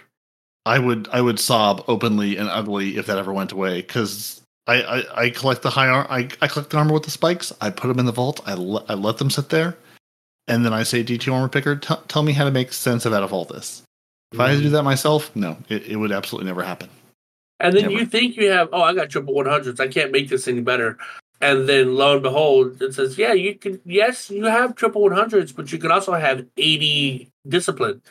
i 0.65 0.79
would 0.79 1.07
i 1.11 1.21
would 1.21 1.39
sob 1.39 1.83
openly 1.87 2.37
and 2.37 2.49
ugly 2.49 2.97
if 2.97 3.05
that 3.05 3.17
ever 3.17 3.33
went 3.33 3.51
away 3.51 3.81
because 3.81 4.41
I, 4.67 4.81
I, 4.81 5.21
I 5.23 5.29
collect 5.29 5.61
the 5.61 5.69
high 5.69 5.87
ar- 5.87 6.07
I, 6.09 6.27
I 6.41 6.47
collect 6.47 6.71
the 6.71 6.77
armor 6.77 6.93
with 6.93 7.03
the 7.03 7.09
spikes. 7.09 7.53
I 7.61 7.69
put 7.69 7.87
them 7.87 7.99
in 7.99 8.05
the 8.05 8.11
vault. 8.11 8.41
I, 8.45 8.53
le- 8.53 8.83
I 8.89 8.95
let 8.95 9.17
them 9.17 9.29
sit 9.29 9.47
there, 9.47 9.77
and 10.49 10.65
then 10.65 10.73
I 10.73 10.83
say, 10.83 11.05
"D2 11.05 11.33
armor 11.33 11.47
picker, 11.47 11.77
t- 11.77 11.95
tell 12.09 12.21
me 12.21 12.33
how 12.33 12.43
to 12.43 12.51
make 12.51 12.73
sense 12.73 13.05
of 13.05 13.13
out 13.13 13.23
of 13.23 13.31
all 13.31 13.45
this." 13.45 13.83
If 14.33 14.41
I 14.41 14.49
had 14.49 14.57
to 14.57 14.61
do 14.63 14.67
mm. 14.67 14.73
that 14.73 14.83
myself, 14.83 15.33
no, 15.35 15.55
it, 15.69 15.85
it 15.87 15.95
would 15.95 16.11
absolutely 16.11 16.47
never 16.47 16.63
happen. 16.63 16.89
And 17.59 17.75
then 17.75 17.83
Never. 17.83 17.93
you 17.95 18.05
think 18.05 18.35
you 18.35 18.51
have, 18.51 18.69
oh, 18.71 18.81
I 18.81 18.93
got 18.93 19.09
triple 19.09 19.33
one 19.33 19.45
hundreds. 19.45 19.79
I 19.79 19.87
can't 19.87 20.11
make 20.11 20.29
this 20.29 20.47
any 20.47 20.61
better. 20.61 20.97
And 21.39 21.69
then 21.69 21.95
lo 21.95 22.13
and 22.13 22.23
behold, 22.23 22.81
it 22.81 22.95
says, 22.95 23.17
yeah, 23.17 23.33
you 23.33 23.55
can. 23.55 23.79
Yes, 23.85 24.29
you 24.31 24.45
have 24.45 24.75
triple 24.75 25.03
one 25.03 25.11
hundreds, 25.11 25.51
but 25.51 25.71
you 25.71 25.77
can 25.77 25.91
also 25.91 26.13
have 26.13 26.45
eighty 26.57 27.29
discipline. 27.47 28.01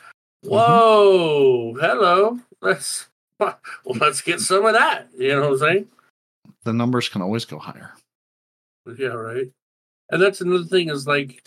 Mm-hmm. 0.45 0.49
Whoa, 0.49 1.73
hello. 1.79 2.39
Let's 2.61 3.07
well, 3.39 3.59
let's 3.85 4.21
get 4.21 4.39
some 4.39 4.65
of 4.65 4.73
that. 4.73 5.07
You 5.17 5.35
know 5.35 5.41
what 5.41 5.51
I'm 5.51 5.57
saying? 5.57 5.87
The 6.63 6.73
numbers 6.73 7.09
can 7.09 7.21
always 7.21 7.45
go 7.45 7.59
higher. 7.59 7.93
Yeah, 8.97 9.07
right. 9.07 9.51
And 10.09 10.21
that's 10.21 10.41
another 10.41 10.63
thing 10.63 10.89
is 10.89 11.05
like, 11.07 11.43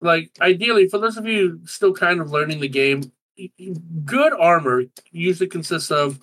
like 0.00 0.30
ideally 0.40 0.88
for 0.88 0.98
those 0.98 1.16
of 1.16 1.26
you 1.26 1.60
still 1.64 1.92
kind 1.92 2.20
of 2.20 2.30
learning 2.30 2.60
the 2.60 2.68
game, 2.68 3.10
good 4.04 4.32
armor 4.32 4.84
usually 5.10 5.48
consists 5.48 5.90
of 5.90 6.20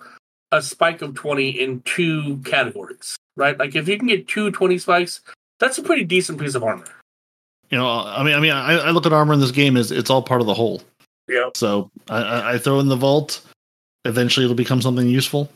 a 0.51 0.61
spike 0.61 1.01
of 1.01 1.15
20 1.15 1.49
in 1.49 1.81
two 1.81 2.37
categories, 2.45 3.15
right? 3.35 3.57
Like 3.57 3.75
if 3.75 3.87
you 3.87 3.97
can 3.97 4.07
get 4.07 4.27
two 4.27 4.51
20 4.51 4.77
spikes, 4.77 5.21
that's 5.59 5.77
a 5.77 5.83
pretty 5.83 6.03
decent 6.03 6.39
piece 6.39 6.55
of 6.55 6.63
armor. 6.63 6.85
You 7.69 7.77
know, 7.77 7.87
I 7.89 8.23
mean, 8.23 8.35
I 8.35 8.39
mean, 8.39 8.51
I, 8.51 8.73
I 8.77 8.89
look 8.91 9.05
at 9.05 9.13
armor 9.13 9.33
in 9.33 9.39
this 9.39 9.51
game 9.51 9.77
as 9.77 9.91
it's 9.91 10.09
all 10.09 10.21
part 10.21 10.41
of 10.41 10.47
the 10.47 10.53
whole. 10.53 10.81
Yeah. 11.27 11.49
So 11.55 11.89
I, 12.09 12.17
I, 12.21 12.53
I 12.53 12.57
throw 12.57 12.79
in 12.79 12.87
the 12.89 12.95
vault. 12.95 13.41
Eventually, 14.05 14.45
it'll 14.45 14.55
become 14.55 14.81
something 14.81 15.07
useful. 15.07 15.49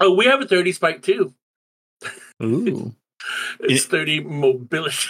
Oh, 0.00 0.14
we 0.14 0.26
have 0.26 0.40
a 0.40 0.46
30 0.46 0.72
spike 0.72 1.02
too. 1.02 1.32
Ooh. 2.42 2.94
It's 3.60 3.84
It- 3.86 3.88
30 3.90 4.20
mobility. 4.20 5.08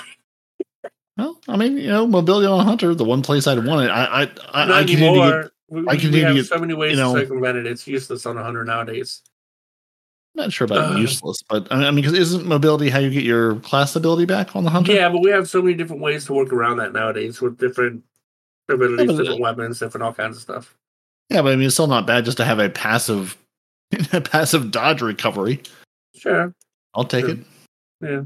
Well, 1.18 1.38
I 1.48 1.56
mean, 1.56 1.76
you 1.78 1.88
know, 1.88 2.06
mobility 2.06 2.46
on 2.46 2.60
a 2.60 2.64
hunter, 2.64 2.94
the 2.94 3.04
one 3.04 3.22
place 3.22 3.46
I'd 3.46 3.64
want 3.64 3.86
it. 3.86 3.90
I, 3.90 4.04
I, 4.04 4.30
I, 4.52 4.64
Not 4.66 4.70
I 4.76 4.84
continue 4.84 5.14
to 5.14 5.42
get, 5.42 5.50
we, 5.68 5.80
I 5.80 5.82
we 5.82 5.98
continue 5.98 6.20
to 6.20 6.26
have 6.26 6.36
get, 6.36 6.46
so 6.46 6.58
many 6.58 6.74
ways 6.74 6.92
you 6.92 6.96
know- 6.98 7.14
to 7.14 7.20
circumvent 7.20 7.58
it. 7.58 7.66
It's 7.66 7.86
useless 7.86 8.24
on 8.26 8.36
a 8.36 8.40
100 8.40 8.66
nowadays. 8.66 9.22
Not 10.36 10.52
sure 10.52 10.66
about 10.66 10.92
Uh. 10.94 10.98
useless, 10.98 11.38
but 11.48 11.66
I 11.72 11.90
mean, 11.90 11.96
because 11.96 12.12
isn't 12.12 12.44
mobility 12.46 12.90
how 12.90 12.98
you 12.98 13.08
get 13.10 13.24
your 13.24 13.56
class 13.60 13.96
ability 13.96 14.26
back 14.26 14.54
on 14.54 14.64
the 14.64 14.70
hunter? 14.70 14.92
Yeah, 14.92 15.08
but 15.08 15.20
we 15.22 15.30
have 15.30 15.48
so 15.48 15.62
many 15.62 15.74
different 15.74 16.02
ways 16.02 16.26
to 16.26 16.34
work 16.34 16.52
around 16.52 16.76
that 16.76 16.92
nowadays 16.92 17.40
with 17.40 17.56
different 17.58 18.04
abilities, 18.68 19.10
Yeah, 19.10 19.16
different 19.16 19.40
weapons, 19.40 19.78
different 19.78 20.04
all 20.04 20.12
kinds 20.12 20.36
of 20.36 20.42
stuff. 20.42 20.76
Yeah, 21.30 21.40
but 21.42 21.52
I 21.52 21.56
mean, 21.56 21.66
it's 21.66 21.74
still 21.74 21.86
not 21.86 22.06
bad 22.06 22.24
just 22.26 22.36
to 22.36 22.44
have 22.44 22.58
a 22.58 22.68
passive, 22.68 23.36
a 24.12 24.20
passive 24.20 24.70
dodge 24.70 25.00
recovery. 25.00 25.62
Sure. 26.14 26.54
I'll 26.94 27.04
take 27.04 27.24
Sure. 27.24 27.34
it. 27.34 27.38
Yeah. 28.02 28.22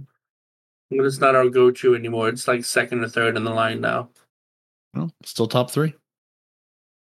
But 0.90 1.06
it's 1.06 1.18
not 1.20 1.36
our 1.36 1.48
go 1.48 1.70
to 1.70 1.94
anymore. 1.94 2.28
It's 2.28 2.48
like 2.48 2.64
second 2.64 3.04
or 3.04 3.08
third 3.08 3.36
in 3.36 3.44
the 3.44 3.52
line 3.52 3.80
now. 3.80 4.10
Well, 4.94 5.12
still 5.24 5.46
top 5.46 5.70
three. 5.70 5.94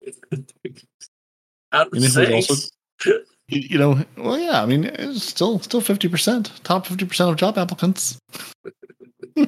Out 1.73 1.89
of 1.89 1.95
You 1.95 2.01
know 2.01 2.07
who's 2.07 2.15
six. 2.15 2.51
also- 3.05 3.19
You, 3.49 3.79
know, 3.79 4.05
well, 4.17 4.39
yeah. 4.39 4.63
I 4.63 4.67
mean, 4.67 4.85
it's 4.85 5.23
still 5.23 5.59
still 5.59 5.83
fifty 5.83 6.09
percent, 6.09 6.51
top 6.65 6.87
fifty 6.87 7.05
percent 7.05 7.31
of 7.31 7.37
job 7.37 7.59
applicants. 7.59 8.19
you 9.35 9.47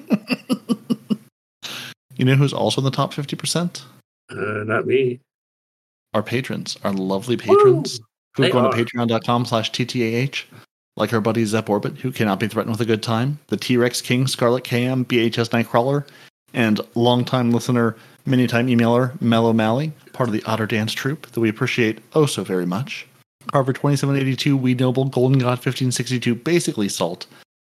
know 2.25 2.35
who's 2.35 2.53
also 2.53 2.81
in 2.81 2.85
the 2.85 2.91
top 2.91 3.15
fifty 3.15 3.37
percent? 3.37 3.85
Uh, 4.31 4.65
not 4.65 4.87
me. 4.87 5.21
Our 6.13 6.23
patrons, 6.23 6.77
our 6.85 6.93
lovely 6.93 7.37
patrons, 7.37 8.01
who 8.35 8.43
have 8.43 8.53
gone 8.53 8.67
are. 8.67 8.73
to 8.73 8.85
patreon.com 8.85 9.47
slash 9.47 9.73
TTAH, 9.73 10.45
like 10.97 11.13
our 11.13 11.21
buddy 11.21 11.45
Zep 11.45 11.71
Orbit, 11.71 11.97
who 11.99 12.13
cannot 12.13 12.39
be 12.39 12.49
threatened 12.49 12.75
with 12.75 12.81
a 12.83 12.87
good 12.87 13.03
time, 13.03 13.39
the 13.47 13.57
T 13.57 13.79
Rex 13.79 14.03
King, 14.03 14.27
Scarlet 14.27 14.65
KM, 14.65 15.07
BHS 15.07 15.51
Nightcrawler, 15.51 16.07
and 16.53 16.81
longtime 16.95 17.51
listener, 17.51 17.97
many 18.27 18.47
time 18.47 18.67
emailer, 18.67 19.19
Mellow 19.23 19.55
Mally, 19.55 19.93
part 20.13 20.29
of 20.29 20.35
the 20.35 20.43
Otter 20.45 20.67
Dance 20.67 20.93
Troupe, 20.93 21.27
that 21.29 21.41
we 21.41 21.49
appreciate 21.49 22.01
oh 22.15 22.27
so 22.27 22.45
very 22.45 22.67
much. 22.67 23.07
Carver 23.53 23.73
2782, 23.73 24.57
We 24.57 24.75
Noble, 24.75 25.05
Golden 25.07 25.39
God 25.39 25.59
1562, 25.59 26.35
basically 26.35 26.89
Salt, 26.89 27.27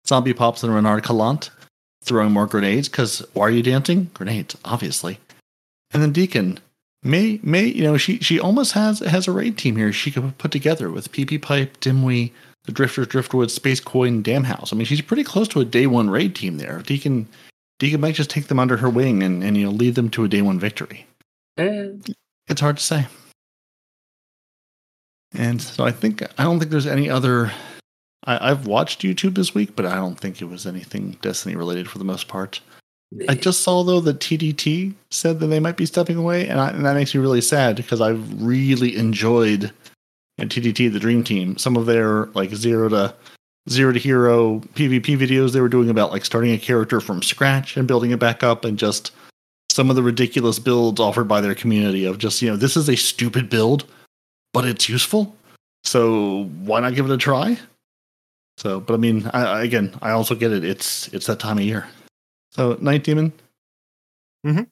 Zombie 0.08 0.34
Pops, 0.34 0.64
and 0.64 0.74
Renard 0.74 1.04
Calant, 1.04 1.50
throwing 2.04 2.32
more 2.32 2.48
grenades, 2.48 2.90
because 2.90 3.26
why 3.34 3.44
are 3.44 3.52
you 3.52 3.64
dancing? 3.64 4.10
Grenades, 4.14 4.56
obviously. 4.66 5.20
And 5.92 6.02
then 6.02 6.12
Deacon, 6.12 6.60
May 7.04 7.40
May, 7.44 7.66
you 7.66 7.84
know, 7.84 7.98
she 7.98 8.18
she 8.18 8.40
almost 8.40 8.74
has 8.74 9.00
has 9.00 9.28
a 9.28 9.32
raid 9.32 9.58
team 9.58 9.76
here 9.76 9.94
she 9.94 10.12
could 10.12 10.38
put 10.40 10.52
together 10.52 10.90
with 10.90 11.12
PP 11.12 11.42
Pipe, 11.42 11.80
Dimwee, 11.80 12.32
the 12.66 12.72
Drifters, 12.72 13.08
Driftwood, 13.08 13.52
Space 13.52 13.80
Coin, 13.80 14.22
Dam 14.24 14.44
House. 14.44 14.74
I 14.74 14.76
mean, 14.76 14.86
she's 14.86 15.02
pretty 15.02 15.24
close 15.24 15.48
to 15.50 15.62
a 15.62 15.66
day 15.66 15.86
one 15.86 16.10
raid 16.10 16.36
team 16.36 16.58
there. 16.58 16.80
Deacon 16.80 17.28
Deacon 17.78 18.02
might 18.02 18.16
just 18.16 18.30
take 18.30 18.48
them 18.48 18.60
under 18.60 18.78
her 18.78 18.90
wing 18.90 19.22
and, 19.22 19.44
and 19.44 19.56
you 19.56 19.66
know 19.66 19.72
lead 19.72 19.96
them 19.96 20.10
to 20.12 20.24
a 20.24 20.28
day 20.28 20.42
one 20.42 20.60
victory. 20.60 21.06
And 21.58 22.06
It's 22.48 22.62
hard 22.62 22.78
to 22.78 22.84
say. 22.84 23.08
And 25.38 25.62
so 25.62 25.86
I 25.86 25.92
think 25.92 26.22
I 26.40 26.44
don't 26.44 26.60
think 26.60 26.72
there's 26.72 26.88
any 26.88 27.10
other 27.10 27.52
I, 28.26 28.52
I've 28.52 28.68
watched 28.68 29.02
YouTube 29.02 29.36
this 29.36 29.54
week, 29.54 29.76
but 29.76 29.86
I 29.86 29.96
don't 29.96 30.20
think 30.20 30.42
it 30.42 30.46
was 30.46 30.66
anything 30.66 31.18
Destiny 31.22 31.56
related 31.56 31.90
for 31.90 31.98
the 31.98 32.06
most 32.06 32.28
part. 32.28 32.62
I 33.30 33.36
just 33.36 33.62
saw 33.62 33.84
though 33.84 34.02
that 34.02 34.20
TDT 34.20 34.94
said 35.12 35.40
that 35.40 35.48
they 35.48 35.60
might 35.60 35.78
be 35.78 35.86
stepping 35.86 36.18
away, 36.18 36.48
and, 36.48 36.60
I, 36.60 36.70
and 36.70 36.86
that 36.86 36.96
makes 36.96 37.14
me 37.14 37.22
really 37.22 37.42
sad 37.42 37.76
because 37.76 38.02
I've 38.02 38.42
really 38.42 38.98
enjoyed 38.98 39.72
know, 40.38 40.46
TDT, 40.46 40.92
the 40.92 41.00
Dream 41.00 41.24
Team, 41.24 41.58
some 41.58 41.78
of 41.78 41.86
their 41.86 42.26
like 42.28 42.54
zero 42.54 42.90
to 42.90 43.14
zero 43.70 43.92
to 43.94 44.00
hero 44.00 44.60
PvP 44.76 45.18
videos 45.18 45.54
they 45.54 45.62
were 45.62 45.70
doing 45.70 45.90
about 45.90 46.12
like 46.12 46.26
starting 46.26 46.52
a 46.52 46.58
character 46.58 47.02
from 47.02 47.24
scratch 47.24 47.78
and 47.78 47.88
building 47.88 48.12
it 48.12 48.20
back 48.20 48.44
up 48.44 48.64
and 48.64 48.78
just 48.78 49.12
some 49.72 49.90
of 49.90 49.96
the 49.96 50.04
ridiculous 50.04 50.60
builds 50.60 51.00
offered 51.00 51.28
by 51.28 51.42
their 51.42 51.56
community 51.56 52.06
of 52.06 52.18
just, 52.18 52.42
you 52.42 52.50
know, 52.50 52.56
this 52.56 52.78
is 52.78 52.90
a 52.90 52.96
stupid 52.96 53.50
build, 53.50 53.86
but 54.56 54.66
it's 54.66 54.88
useful. 54.88 55.36
So 55.84 56.46
why 56.64 56.80
not 56.80 56.96
give 56.96 57.06
it 57.06 57.12
a 57.14 57.18
try? 57.18 57.58
So, 58.58 58.80
but 58.80 58.94
I 58.94 58.98
mean, 58.98 59.30
I, 59.34 59.42
I- 59.46 59.64
again, 59.64 59.94
I 60.02 60.12
also 60.12 60.34
get 60.34 60.52
it. 60.54 60.64
It's 60.64 61.10
it's 61.14 61.28
that 61.28 61.40
time 61.40 61.58
of 61.58 61.64
year. 61.66 61.86
So, 62.52 62.78
Night 62.80 63.04
Demon. 63.04 63.34
Mm-hmm. 64.48 64.64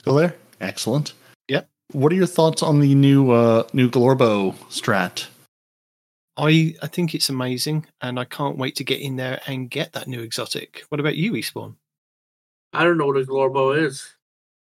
Still 0.00 0.14
there? 0.16 0.34
Excellent. 0.60 1.12
Yep. 1.46 1.68
What 1.92 2.12
are 2.12 2.16
your 2.16 2.26
thoughts 2.26 2.62
on 2.64 2.80
the 2.80 2.94
new 2.96 3.30
uh 3.30 3.62
new 3.72 3.88
Glorbo 3.88 4.54
strat? 4.70 5.28
I 6.36 6.74
I 6.82 6.88
think 6.88 7.14
it's 7.14 7.28
amazing, 7.28 7.86
and 8.00 8.18
I 8.18 8.24
can't 8.24 8.58
wait 8.58 8.74
to 8.76 8.84
get 8.84 9.00
in 9.00 9.16
there 9.16 9.40
and 9.46 9.70
get 9.70 9.92
that 9.92 10.08
new 10.08 10.20
exotic. 10.20 10.82
What 10.88 11.00
about 11.00 11.16
you, 11.16 11.32
Respawn? 11.32 11.76
I 12.72 12.82
don't 12.84 12.98
know 12.98 13.06
what 13.06 13.16
a 13.22 13.24
Glorbo 13.24 13.78
is. 13.86 14.14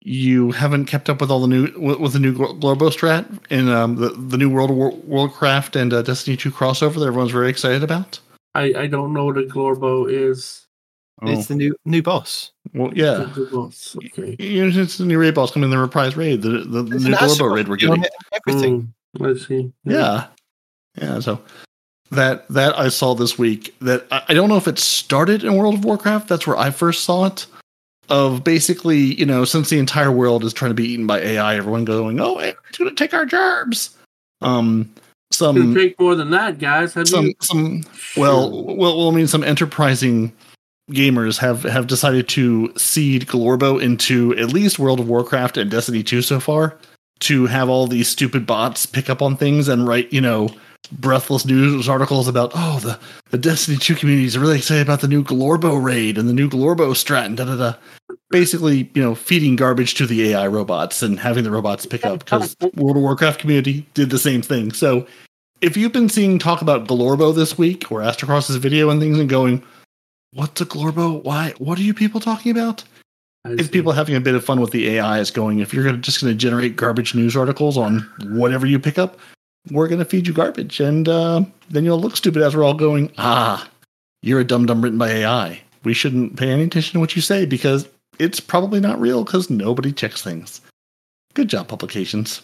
You 0.02 0.52
haven't 0.52 0.86
kept 0.86 1.10
up 1.10 1.20
with 1.20 1.30
all 1.30 1.42
the 1.42 1.48
new 1.48 1.74
with, 1.78 2.00
with 2.00 2.14
the 2.14 2.20
new 2.20 2.34
Glo- 2.34 2.54
Glorbo 2.54 2.90
strat 2.90 3.26
in 3.50 3.68
um, 3.68 3.96
the 3.96 4.10
the 4.10 4.38
new 4.38 4.50
World 4.50 4.70
of 4.70 4.78
War, 4.78 4.92
Worldcraft 4.94 5.76
and 5.76 5.94
uh, 5.94 6.02
Destiny 6.02 6.38
Two 6.38 6.52
crossover 6.52 6.96
that 6.96 7.06
everyone's 7.08 7.32
very 7.32 7.50
excited 7.50 7.84
about. 7.84 8.20
I, 8.56 8.74
I 8.76 8.88
don't 8.88 9.14
know 9.14 9.26
what 9.26 9.38
a 9.38 9.44
Glorbo 9.44 10.10
is. 10.12 10.66
It's 11.24 11.48
the 11.48 11.56
new 11.56 11.76
new 11.84 12.02
boss. 12.02 12.52
well, 12.74 12.92
yeah. 12.96 13.28
Okay. 13.36 14.38
You 14.40 14.70
know, 14.70 14.82
It's 14.82 14.98
the 14.98 15.06
new 15.06 15.20
raid 15.20 15.36
boss 15.36 15.52
coming 15.52 15.66
in 15.66 15.72
the 15.72 15.78
reprise 15.78 16.16
raid, 16.16 16.42
the 16.44 16.60
the, 16.60 16.82
the 16.84 17.00
new 17.00 17.08
an 17.08 17.14
Glorbo 17.16 17.54
raid 17.54 17.68
we're 17.68 17.76
getting. 17.76 18.06
Everything. 18.48 18.94
Mm, 19.18 19.36
I 19.36 19.38
see. 19.38 19.74
Yeah, 19.84 20.28
yeah. 20.98 21.20
So 21.20 21.42
that 22.12 22.48
that 22.48 22.78
I 22.80 22.88
saw 22.88 23.16
this 23.16 23.38
week. 23.38 23.76
That 23.82 24.08
I, 24.12 24.24
I 24.30 24.34
don't 24.34 24.48
know 24.48 24.56
if 24.56 24.68
it 24.70 24.80
started 24.80 25.44
in 25.44 25.58
World 25.58 25.76
of 25.76 25.84
Warcraft. 25.84 26.30
That's 26.30 26.48
where 26.48 26.58
I 26.58 26.72
first 26.72 27.04
saw 27.04 27.26
it. 27.26 27.48
Of 28.10 28.44
basically, 28.44 28.98
you 28.98 29.26
know, 29.26 29.46
since 29.46 29.70
the 29.70 29.78
entire 29.78 30.12
world 30.12 30.44
is 30.44 30.54
trying 30.54 30.72
to 30.72 30.76
be 30.76 30.88
eaten 30.88 31.06
by 31.06 31.20
AI, 31.20 31.56
everyone 31.56 31.86
going, 31.86 32.20
"Oh, 32.20 32.40
it's 32.40 32.78
going 32.78 32.90
to 32.90 32.96
take 32.96 33.14
our 33.14 33.26
jobs." 33.26 33.96
Um, 34.42 34.92
some 35.32 35.76
take 35.76 36.00
more 36.00 36.16
than 36.16 36.32
that, 36.32 36.60
guys. 36.60 36.94
Have 36.96 37.08
some 37.08 37.28
you? 37.28 37.34
some 37.42 37.84
well, 38.18 38.64
well, 38.64 38.98
well, 38.98 39.12
I 39.12 39.16
mean, 39.16 39.28
some 39.28 39.44
enterprising 39.44 40.34
gamers 40.92 41.38
have 41.38 41.64
have 41.64 41.88
decided 41.88 42.28
to 42.30 42.74
seed 42.76 43.28
Glorbo 43.28 43.82
into 43.82 44.36
at 44.38 44.54
least 44.54 44.80
World 44.80 45.00
of 45.00 45.08
Warcraft 45.08 45.58
and 45.58 45.70
Destiny 45.70 46.04
2 46.04 46.22
so 46.22 46.40
far 46.40 46.78
to 47.20 47.46
have 47.46 47.70
all 47.70 47.86
these 47.86 48.08
stupid 48.08 48.46
bots 48.46 48.86
pick 48.86 49.10
up 49.10 49.22
on 49.22 49.36
things 49.36 49.68
and 49.68 49.88
write, 49.88 50.12
you 50.12 50.22
know, 50.22 50.50
breathless 50.92 51.46
news 51.46 51.88
articles 51.88 52.28
about 52.28 52.52
oh 52.56 52.80
the 52.80 53.00
the 53.30 53.38
Destiny 53.38 53.78
2 53.78 53.96
community 53.96 54.26
is 54.26 54.38
really 54.38 54.58
excited 54.58 54.82
about 54.82 55.02
the 55.02 55.08
new 55.08 55.24
Glorbo 55.24 55.82
raid 55.82 56.18
and 56.18 56.28
the 56.28 56.34
new 56.34 56.50
Glorbo 56.50 56.92
strat 56.92 57.26
and 57.26 57.38
da 57.38 57.46
da 57.46 57.56
da. 57.56 57.74
Basically, 58.32 58.90
you 58.94 59.02
know, 59.02 59.16
feeding 59.16 59.56
garbage 59.56 59.94
to 59.96 60.06
the 60.06 60.32
AI 60.32 60.48
robots 60.48 61.02
and 61.02 61.20
having 61.20 61.44
the 61.44 61.52
robots 61.52 61.86
pick 61.86 62.06
up 62.06 62.20
because 62.20 62.56
World 62.76 62.98
of 62.98 63.04
Warcraft 63.04 63.40
community 63.40 63.86
did 63.94 64.10
the 64.10 64.20
same 64.20 64.42
thing. 64.42 64.72
So 64.72 65.08
if 65.62 65.76
you've 65.76 65.92
been 65.92 66.10
seeing 66.10 66.40
talk 66.40 66.62
about 66.62 66.88
Glorbo 66.88 67.36
this 67.36 67.58
week 67.58 67.92
or 67.92 68.00
Aztecross's 68.02 68.56
video 68.58 68.90
and 68.90 69.00
things 69.00 69.20
and 69.20 69.30
going, 69.30 69.64
what's 70.34 70.62
a 70.62 70.66
Glorbo? 70.66 71.24
Why? 71.24 71.54
What 71.58 71.78
are 71.80 71.84
you 71.84 71.94
people 71.94 72.20
talking 72.20 72.52
about? 72.52 72.84
I 73.46 73.52
If 73.54 73.66
see. 73.66 73.72
people 73.72 73.92
having 73.92 74.16
a 74.16 74.22
bit 74.22 74.36
of 74.36 74.44
fun 74.44 74.60
with 74.60 74.72
the 74.72 74.90
AI 74.90 75.20
is 75.20 75.32
going, 75.32 75.60
if 75.60 75.74
you're 75.74 75.84
gonna, 75.84 75.98
just 75.98 76.22
going 76.22 76.32
to 76.34 76.38
generate 76.38 76.76
garbage 76.76 77.16
news 77.16 77.36
articles 77.36 77.78
on 77.78 78.00
whatever 78.26 78.66
you 78.66 78.80
pick 78.80 78.98
up, 78.98 79.20
we're 79.72 79.88
going 79.88 80.00
to 80.00 80.06
feed 80.06 80.28
you 80.28 80.34
garbage. 80.34 80.80
And 80.80 81.08
uh, 81.08 81.44
then 81.70 81.86
you'll 81.86 82.00
look 82.00 82.16
stupid 82.18 82.42
as 82.42 82.56
we're 82.56 82.64
all 82.64 82.74
going, 82.74 83.12
ah, 83.18 83.70
you're 84.22 84.40
a 84.40 84.44
dum 84.46 84.66
dum 84.66 84.82
written 84.82 85.00
by 85.00 85.10
AI. 85.10 85.62
We 85.84 85.94
shouldn't 85.94 86.38
pay 86.38 86.50
any 86.52 86.64
attention 86.64 86.94
to 86.94 87.00
what 87.00 87.16
you 87.16 87.22
say 87.22 87.46
because 87.46 87.88
it's 88.20 88.40
probably 88.40 88.80
not 88.80 89.00
real 89.00 89.24
because 89.24 89.50
nobody 89.50 89.92
checks 89.94 90.22
things. 90.22 90.62
Good 91.34 91.48
job, 91.48 91.68
publications. 91.68 92.42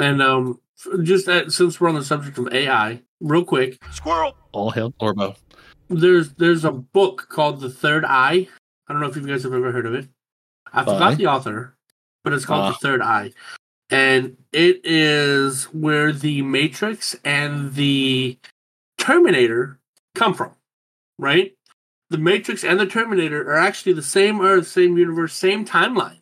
And 0.00 0.20
um, 0.20 0.60
just 1.02 1.26
that, 1.26 1.52
since 1.52 1.80
we're 1.80 1.88
on 1.88 1.94
the 1.94 2.04
subject 2.04 2.36
of 2.38 2.52
AI, 2.52 3.00
real 3.20 3.44
quick, 3.44 3.78
squirrel. 3.92 4.36
All 4.52 4.70
hail 4.70 4.92
Orbo. 5.00 5.36
there's 5.88 6.32
there's 6.34 6.64
a 6.64 6.72
book 6.72 7.28
called 7.30 7.60
The 7.60 7.70
Third 7.70 8.04
Eye. 8.04 8.48
I 8.88 8.92
don't 8.92 9.00
know 9.00 9.08
if 9.08 9.16
you 9.16 9.26
guys 9.26 9.42
have 9.44 9.52
ever 9.54 9.70
heard 9.72 9.86
of 9.86 9.94
it. 9.94 10.08
I 10.72 10.82
By? 10.82 10.92
forgot 10.94 11.16
the 11.18 11.26
author, 11.28 11.76
but 12.24 12.32
it's 12.32 12.44
called 12.44 12.64
Ah. 12.64 12.70
The 12.72 12.78
Third 12.78 13.02
Eye, 13.02 13.32
and 13.90 14.36
it 14.52 14.80
is 14.84 15.64
where 15.66 16.12
the 16.12 16.42
Matrix 16.42 17.16
and 17.24 17.74
the 17.74 18.38
Terminator 18.98 19.78
come 20.14 20.34
from. 20.34 20.52
Right, 21.18 21.56
the 22.10 22.18
Matrix 22.18 22.62
and 22.64 22.78
the 22.78 22.86
Terminator 22.86 23.42
are 23.50 23.56
actually 23.56 23.94
the 23.94 24.02
same 24.02 24.40
Earth, 24.40 24.66
same 24.68 24.98
universe, 24.98 25.34
same 25.34 25.64
timeline. 25.64 26.20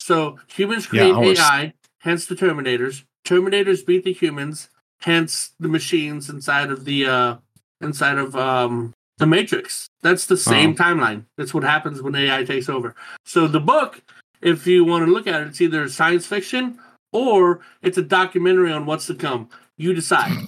So 0.00 0.38
humans 0.48 0.88
Yeah, 0.92 1.12
create. 1.14 1.38
AI, 1.38 1.72
hence 2.00 2.26
the 2.26 2.34
Terminators. 2.34 3.04
Terminators 3.24 3.86
beat 3.86 4.04
the 4.04 4.12
humans, 4.12 4.68
hence 5.00 5.52
the 5.60 5.68
machines 5.68 6.28
inside 6.28 6.70
of 6.70 6.84
the 6.84 7.06
uh 7.06 7.36
inside 7.80 8.18
of 8.18 8.34
um 8.34 8.92
the 9.18 9.26
Matrix. 9.26 9.86
That's 10.02 10.26
the 10.26 10.36
same 10.36 10.74
timeline. 10.74 11.26
That's 11.36 11.54
what 11.54 11.62
happens 11.62 12.02
when 12.02 12.16
AI 12.16 12.42
takes 12.42 12.68
over. 12.68 12.96
So 13.24 13.46
the 13.46 13.60
book, 13.60 14.02
if 14.42 14.66
you 14.66 14.84
want 14.84 15.06
to 15.06 15.12
look 15.12 15.26
at 15.26 15.40
it, 15.42 15.48
it's 15.48 15.60
either 15.60 15.88
science 15.88 16.26
fiction 16.26 16.78
or 17.12 17.60
it's 17.82 17.98
a 17.98 18.02
documentary 18.02 18.72
on 18.72 18.86
what's 18.86 19.06
to 19.06 19.14
come. 19.14 19.48
You 19.76 19.94
decide. 19.94 20.46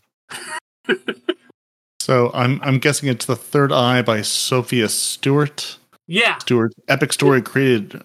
So 2.00 2.30
I'm 2.34 2.60
I'm 2.62 2.78
guessing 2.80 3.08
it's 3.08 3.24
the 3.24 3.34
Third 3.34 3.72
Eye 3.72 4.02
by 4.02 4.20
Sophia 4.20 4.90
Stewart. 4.90 5.78
yeah. 6.06 6.36
Stewart 6.38 6.74
Epic 6.86 7.14
Story 7.14 7.40
created 7.40 8.02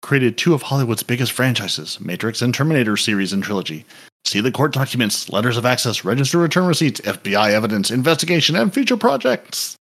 created 0.00 0.38
two 0.38 0.54
of 0.54 0.62
Hollywood's 0.62 1.02
biggest 1.02 1.32
franchises, 1.32 2.00
Matrix 2.00 2.40
and 2.40 2.54
Terminator 2.54 2.96
series 2.96 3.30
and 3.32 3.42
trilogy. 3.44 3.84
See 4.24 4.40
the 4.40 4.50
court 4.50 4.72
documents, 4.72 5.28
letters 5.28 5.58
of 5.58 5.66
access, 5.66 6.02
register 6.02 6.38
return 6.38 6.64
receipts, 6.66 7.02
FBI 7.02 7.50
evidence, 7.50 7.90
investigation, 7.90 8.56
and 8.56 8.72
future 8.72 8.96
projects. 8.96 9.76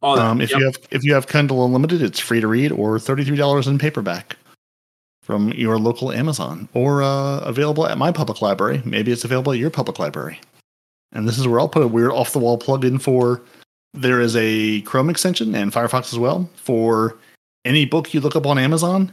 Um, 0.00 0.40
if 0.40 0.50
Yep. 0.50 0.58
you 0.60 0.64
have 0.66 0.76
if 0.92 1.02
you 1.04 1.14
have 1.14 1.26
Kindle 1.26 1.64
Unlimited, 1.66 2.00
it's 2.02 2.20
free 2.20 2.40
to 2.40 2.46
read 2.46 2.70
or 2.70 3.00
thirty 3.00 3.24
three 3.24 3.36
dollars 3.36 3.66
in 3.66 3.78
paperback 3.78 4.36
from 5.28 5.50
your 5.50 5.78
local 5.78 6.10
Amazon 6.10 6.70
or 6.72 7.02
uh, 7.02 7.40
available 7.40 7.86
at 7.86 7.98
my 7.98 8.10
public 8.10 8.40
library. 8.40 8.80
Maybe 8.86 9.12
it's 9.12 9.24
available 9.24 9.52
at 9.52 9.58
your 9.58 9.68
public 9.68 9.98
library. 9.98 10.40
And 11.12 11.28
this 11.28 11.38
is 11.38 11.46
where 11.46 11.60
I'll 11.60 11.68
put 11.68 11.82
a 11.82 11.86
weird 11.86 12.12
off 12.12 12.32
the 12.32 12.38
wall 12.38 12.56
plug 12.56 12.82
in 12.82 12.98
for. 12.98 13.42
There 13.92 14.22
is 14.22 14.34
a 14.36 14.80
Chrome 14.82 15.10
extension 15.10 15.54
and 15.54 15.70
Firefox 15.70 16.14
as 16.14 16.18
well 16.18 16.48
for 16.54 17.18
any 17.66 17.84
book 17.84 18.14
you 18.14 18.20
look 18.20 18.36
up 18.36 18.46
on 18.46 18.58
Amazon. 18.58 19.12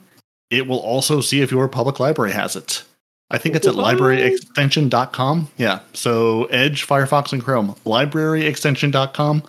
It 0.50 0.68
will 0.68 0.80
also 0.80 1.20
see 1.20 1.42
if 1.42 1.52
your 1.52 1.68
public 1.68 2.00
library 2.00 2.32
has 2.32 2.56
it. 2.56 2.84
I 3.30 3.38
think 3.38 3.58
it's 3.58 3.68
at 3.68 3.74
libraryextension.com. 3.74 5.50
Yeah. 5.58 5.80
So 5.92 6.46
Edge, 6.46 6.88
Firefox, 6.88 7.34
and 7.34 7.44
Chrome. 7.44 7.76
Libraryextension.com. 7.86 9.44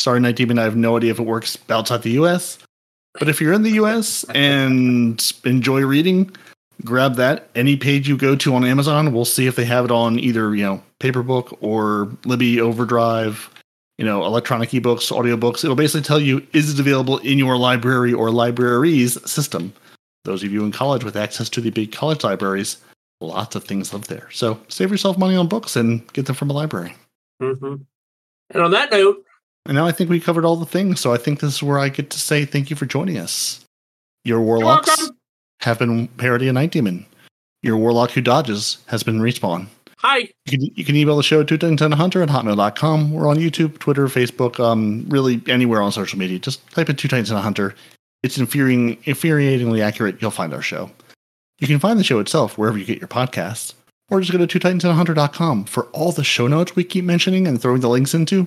Sorry, 0.00 0.18
Night 0.18 0.34
Demon, 0.34 0.58
I 0.58 0.64
have 0.64 0.74
no 0.74 0.96
idea 0.96 1.12
if 1.12 1.20
it 1.20 1.26
works 1.26 1.58
outside 1.70 2.02
the 2.02 2.18
US. 2.22 2.58
But 3.18 3.28
if 3.28 3.40
you're 3.40 3.52
in 3.52 3.62
the 3.62 3.72
US 3.72 4.24
and 4.34 5.20
enjoy 5.44 5.84
reading, 5.84 6.30
grab 6.84 7.16
that. 7.16 7.50
Any 7.54 7.76
page 7.76 8.08
you 8.08 8.16
go 8.16 8.36
to 8.36 8.54
on 8.54 8.64
Amazon, 8.64 9.12
we'll 9.12 9.24
see 9.24 9.46
if 9.46 9.56
they 9.56 9.64
have 9.64 9.84
it 9.84 9.90
on 9.90 10.18
either, 10.18 10.54
you 10.54 10.64
know, 10.64 10.82
paper 11.00 11.22
book 11.22 11.56
or 11.60 12.10
Libby 12.24 12.60
Overdrive, 12.60 13.50
you 13.98 14.04
know, 14.04 14.24
electronic 14.24 14.70
ebooks, 14.70 15.10
audiobooks. 15.10 15.64
It'll 15.64 15.76
basically 15.76 16.02
tell 16.02 16.20
you 16.20 16.46
is 16.52 16.72
it 16.72 16.80
available 16.80 17.18
in 17.18 17.38
your 17.38 17.56
library 17.56 18.12
or 18.12 18.30
libraries 18.30 19.18
system. 19.28 19.72
Those 20.24 20.44
of 20.44 20.52
you 20.52 20.64
in 20.64 20.72
college 20.72 21.04
with 21.04 21.16
access 21.16 21.48
to 21.50 21.60
the 21.60 21.70
big 21.70 21.90
college 21.90 22.22
libraries, 22.22 22.76
lots 23.20 23.56
of 23.56 23.64
things 23.64 23.92
live 23.92 24.06
there. 24.06 24.28
So 24.30 24.60
save 24.68 24.90
yourself 24.90 25.18
money 25.18 25.34
on 25.34 25.48
books 25.48 25.74
and 25.74 26.06
get 26.12 26.26
them 26.26 26.36
from 26.36 26.50
a 26.50 26.52
library. 26.52 26.94
Mhm. 27.42 27.84
And 28.50 28.62
on 28.62 28.70
that 28.70 28.90
note, 28.90 29.24
And 29.68 29.76
now 29.76 29.86
I 29.86 29.92
think 29.92 30.08
we 30.08 30.18
covered 30.18 30.44
all 30.46 30.56
the 30.56 30.66
things. 30.66 30.98
So 30.98 31.12
I 31.12 31.18
think 31.18 31.40
this 31.40 31.54
is 31.54 31.62
where 31.62 31.78
I 31.78 31.90
get 31.90 32.10
to 32.10 32.18
say 32.18 32.44
thank 32.44 32.70
you 32.70 32.76
for 32.76 32.86
joining 32.86 33.18
us. 33.18 33.64
Your 34.24 34.40
warlocks 34.40 35.10
have 35.60 35.78
been 35.78 36.08
Peroty 36.08 36.46
and 36.48 36.54
Night 36.54 36.72
Demon. 36.72 37.06
Your 37.62 37.76
warlock 37.76 38.12
who 38.12 38.20
dodges 38.20 38.78
has 38.86 39.02
been 39.02 39.20
Respawn. 39.20 39.66
hi. 39.98 40.30
You 40.46 40.58
can, 40.58 40.62
you 40.74 40.84
can 40.84 40.96
email 40.96 41.16
the 41.16 41.22
show 41.22 41.42
to 41.42 41.96
hunter 41.96 42.22
at 42.22 42.28
hotmail.com. 42.28 43.12
We're 43.12 43.28
on 43.28 43.36
YouTube, 43.36 43.78
Twitter, 43.78 44.06
Facebook, 44.06 44.58
um, 44.58 45.04
really 45.08 45.42
anywhere 45.46 45.82
on 45.82 45.92
social 45.92 46.18
media. 46.18 46.38
Just 46.38 46.66
type 46.70 46.88
in 46.88 46.96
Two 46.96 47.08
Titans 47.08 47.30
and 47.30 47.38
a 47.38 47.42
Hunter. 47.42 47.74
It's 48.22 48.38
infuriating, 48.38 48.96
infuriatingly 49.02 49.80
accurate. 49.80 50.20
You'll 50.20 50.30
find 50.30 50.54
our 50.54 50.62
show. 50.62 50.90
You 51.60 51.66
can 51.66 51.78
find 51.78 51.98
the 51.98 52.04
show 52.04 52.20
itself 52.20 52.56
wherever 52.56 52.78
you 52.78 52.84
get 52.84 53.00
your 53.00 53.08
podcasts, 53.08 53.74
or 54.10 54.20
just 54.20 54.32
go 54.32 54.38
to 54.38 54.46
two 54.46 54.60
titans 54.60 54.84
and 54.84 54.92
a 54.92 54.94
hunter.com 54.94 55.64
for 55.64 55.84
all 55.86 56.12
the 56.12 56.24
show 56.24 56.46
notes 56.46 56.74
we 56.74 56.84
keep 56.84 57.04
mentioning 57.04 57.46
and 57.46 57.60
throwing 57.60 57.80
the 57.80 57.88
links 57.88 58.14
into. 58.14 58.46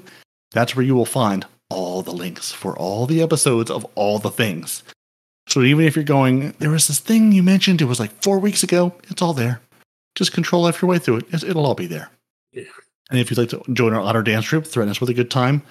That's 0.52 0.76
where 0.76 0.86
you 0.86 0.96
will 0.96 1.06
find 1.06 1.46
all 1.70 2.02
the 2.02 2.12
links 2.12 2.52
for 2.52 2.78
all 2.78 3.06
the 3.06 3.22
episodes 3.22 3.72
of 3.72 3.86
all 3.96 4.20
the 4.20 4.30
things. 4.30 4.84
So 5.48 5.62
even 5.62 5.86
if 5.86 5.96
you're 5.96 6.06
going, 6.06 6.52
there 6.60 6.70
was 6.70 6.88
this 6.88 7.00
thing 7.00 7.32
you 7.32 7.44
mentioned, 7.44 7.82
it 7.82 7.86
was 7.86 8.00
like 8.00 8.12
four 8.22 8.40
weeks 8.40 8.64
ago, 8.64 8.94
it's 9.10 9.22
all 9.22 9.34
there. 9.34 9.62
Just 10.16 10.34
control 10.34 10.68
F 10.68 10.82
your 10.82 10.90
way 10.90 11.00
through 11.00 11.18
it. 11.18 11.44
It'll 11.44 11.66
all 11.66 11.76
be 11.76 11.88
there. 11.88 12.10
Yeah. 12.52 12.64
And 13.10 13.20
if 13.20 13.30
you'd 13.30 13.38
like 13.38 13.50
to 13.50 13.64
join 13.74 13.94
our 13.94 14.02
Otter 14.02 14.24
Dance 14.24 14.50
Group, 14.50 14.66
threaten 14.66 14.92
us 14.92 15.02
with 15.02 15.10
a 15.10 15.14
good 15.14 15.32
time, 15.32 15.62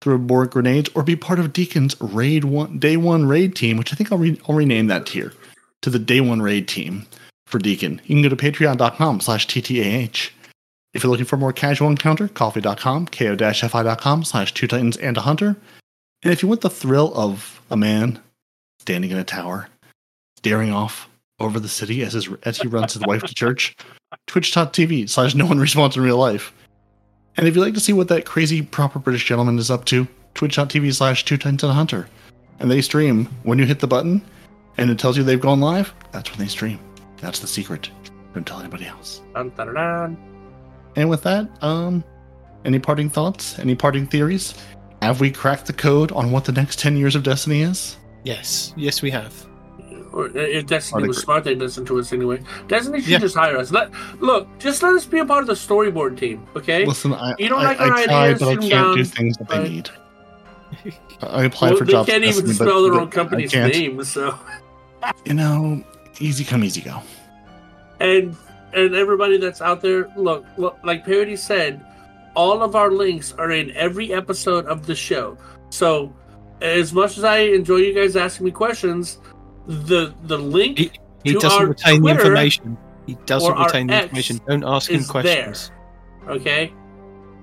throw 0.00 0.18
more 0.18 0.46
grenades, 0.46 0.90
or 0.94 1.02
be 1.02 1.16
part 1.16 1.38
of 1.38 1.52
Deacon's 1.52 2.00
raid 2.00 2.44
one 2.44 2.78
day 2.78 2.96
one 2.96 3.26
raid 3.26 3.54
team, 3.54 3.76
which 3.76 3.92
I 3.92 3.96
think 3.96 4.12
I'll, 4.12 4.18
re- 4.18 4.40
I'll 4.48 4.54
rename 4.54 4.86
that 4.88 5.06
tier 5.06 5.32
to 5.82 5.90
the 5.90 5.98
day 5.98 6.20
one 6.20 6.42
raid 6.42 6.68
team 6.68 7.06
for 7.46 7.58
Deacon. 7.58 8.00
You 8.04 8.16
can 8.16 8.22
go 8.22 8.28
to 8.28 8.36
patreon.com 8.36 9.20
slash 9.20 9.46
TTAH. 9.46 10.30
If 10.94 11.02
you're 11.02 11.10
looking 11.10 11.26
for 11.26 11.36
more 11.36 11.52
casual 11.52 11.88
encounter, 11.88 12.28
coffee.com, 12.28 13.06
ko-fi.com 13.08 14.24
slash 14.24 14.54
two 14.54 14.66
titans 14.66 14.96
and 14.96 15.16
a 15.16 15.20
hunter. 15.20 15.56
And 16.22 16.32
if 16.32 16.42
you 16.42 16.48
want 16.48 16.62
the 16.62 16.70
thrill 16.70 17.12
of 17.14 17.60
a 17.70 17.76
man 17.76 18.20
standing 18.80 19.10
in 19.10 19.18
a 19.18 19.24
tower, 19.24 19.68
staring 20.36 20.72
off 20.72 21.08
over 21.40 21.60
the 21.60 21.68
city 21.68 22.02
as, 22.02 22.14
his, 22.14 22.28
as 22.42 22.58
he 22.58 22.68
runs 22.68 22.94
his 22.94 23.02
wife 23.06 23.22
to 23.22 23.34
church, 23.34 23.76
twitch.tv 24.26 25.08
slash 25.08 25.34
no 25.34 25.46
one 25.46 25.58
responds 25.58 25.96
in 25.96 26.02
real 26.02 26.16
life. 26.16 26.52
And 27.36 27.46
if 27.46 27.54
you'd 27.54 27.62
like 27.62 27.74
to 27.74 27.80
see 27.80 27.92
what 27.92 28.08
that 28.08 28.24
crazy 28.24 28.62
proper 28.62 28.98
British 28.98 29.26
gentleman 29.26 29.58
is 29.58 29.70
up 29.70 29.84
to, 29.86 30.08
twitch.tv 30.34 30.94
slash 30.94 31.24
two 31.24 31.36
titans 31.36 31.62
and 31.62 31.70
a 31.70 31.74
hunter. 31.74 32.08
And 32.58 32.70
they 32.70 32.80
stream 32.80 33.26
when 33.44 33.58
you 33.58 33.66
hit 33.66 33.78
the 33.78 33.86
button 33.86 34.22
and 34.78 34.90
it 34.90 34.98
tells 34.98 35.16
you 35.16 35.22
they've 35.22 35.40
gone 35.40 35.60
live, 35.60 35.92
that's 36.12 36.30
when 36.30 36.40
they 36.40 36.48
stream. 36.48 36.80
That's 37.18 37.38
the 37.38 37.46
secret. 37.46 37.90
Don't 38.34 38.46
tell 38.46 38.60
anybody 38.60 38.86
else. 38.86 39.22
Dun, 39.34 39.50
dun, 39.50 39.74
dun. 39.74 40.27
And 40.96 41.08
with 41.08 41.22
that, 41.22 41.48
um, 41.62 42.02
any 42.64 42.78
parting 42.78 43.08
thoughts? 43.10 43.58
Any 43.58 43.74
parting 43.74 44.06
theories? 44.06 44.54
Have 45.02 45.20
we 45.20 45.30
cracked 45.30 45.66
the 45.66 45.72
code 45.72 46.10
on 46.12 46.32
what 46.32 46.44
the 46.44 46.52
next 46.52 46.78
10 46.80 46.96
years 46.96 47.14
of 47.14 47.22
Destiny 47.22 47.62
is? 47.62 47.96
Yes, 48.24 48.72
yes, 48.76 49.00
we 49.00 49.10
have. 49.12 49.32
Or 50.12 50.24
uh, 50.26 50.30
if 50.34 50.66
Destiny 50.66 51.06
was 51.06 51.18
smart, 51.18 51.44
they'd 51.44 51.58
listen 51.58 51.84
to 51.86 51.98
us 52.00 52.12
anyway. 52.12 52.42
Destiny 52.66 53.00
should 53.00 53.10
Yeah. 53.10 53.18
just 53.18 53.36
hire 53.36 53.56
us. 53.58 53.70
Let 53.70 53.90
look, 54.20 54.48
just 54.58 54.82
let 54.82 54.94
us 54.94 55.04
be 55.06 55.18
a 55.20 55.24
part 55.24 55.42
of 55.42 55.46
the 55.46 55.52
storyboard 55.52 56.18
team, 56.18 56.46
okay? 56.56 56.84
Listen, 56.84 57.12
I, 57.14 57.34
You 57.38 57.48
don't 57.48 57.60
I, 57.60 57.64
like 57.64 57.80
I 57.80 57.84
our 57.88 58.02
tried, 58.04 58.08
ideas, 58.10 58.38
but 58.40 58.48
I 58.48 58.56
can't 58.68 58.96
do 58.96 59.04
things 59.04 59.36
that 59.36 59.48
but- 59.48 59.62
they 59.62 59.68
need. 59.68 59.90
I 61.22 61.44
applied 61.44 61.70
Well, 61.70 61.78
for 61.78 61.84
they 61.84 61.92
jobs. 61.92 62.08
can't 62.10 62.22
at 62.24 62.28
even 62.28 62.44
Destiny, 62.46 62.68
spell 62.68 62.82
their 62.82 62.94
own 62.94 63.08
company's 63.10 63.54
name, 63.54 64.02
so 64.04 64.38
You 65.24 65.34
know, 65.34 65.82
easy 66.20 66.44
come, 66.44 66.62
easy 66.64 66.80
go. 66.82 67.00
and 68.00 68.36
and 68.86 68.94
everybody 68.94 69.36
that's 69.38 69.60
out 69.60 69.80
there, 69.80 70.10
look, 70.16 70.44
look, 70.56 70.78
like 70.84 71.04
Peroty 71.04 71.36
said, 71.38 71.84
all 72.34 72.62
of 72.62 72.76
our 72.76 72.90
links 72.90 73.32
are 73.38 73.50
in 73.50 73.70
every 73.76 74.12
episode 74.12 74.66
of 74.66 74.86
the 74.86 74.94
show. 74.94 75.36
So, 75.70 76.12
as 76.60 76.92
much 76.92 77.18
as 77.18 77.24
I 77.24 77.38
enjoy 77.38 77.76
you 77.76 77.94
guys 77.94 78.16
asking 78.16 78.46
me 78.46 78.50
questions, 78.52 79.18
the 79.66 80.14
the 80.24 80.38
link 80.38 80.78
He- 80.78 80.90
He 81.24 81.32
To 81.34 81.38
doesn't 81.40 81.60
our 81.60 81.66
retain 81.68 82.00
Twitter 82.00 82.14
the 82.16 82.20
information. 82.26 82.78
He 83.06 83.14
doesn't 83.26 83.56
retain 83.58 83.86
the 83.88 84.02
information. 84.02 84.40
Don't 84.46 84.64
ask 84.64 84.90
him 84.90 85.00
is 85.00 85.10
questions. 85.10 85.70
Okay, 86.28 86.72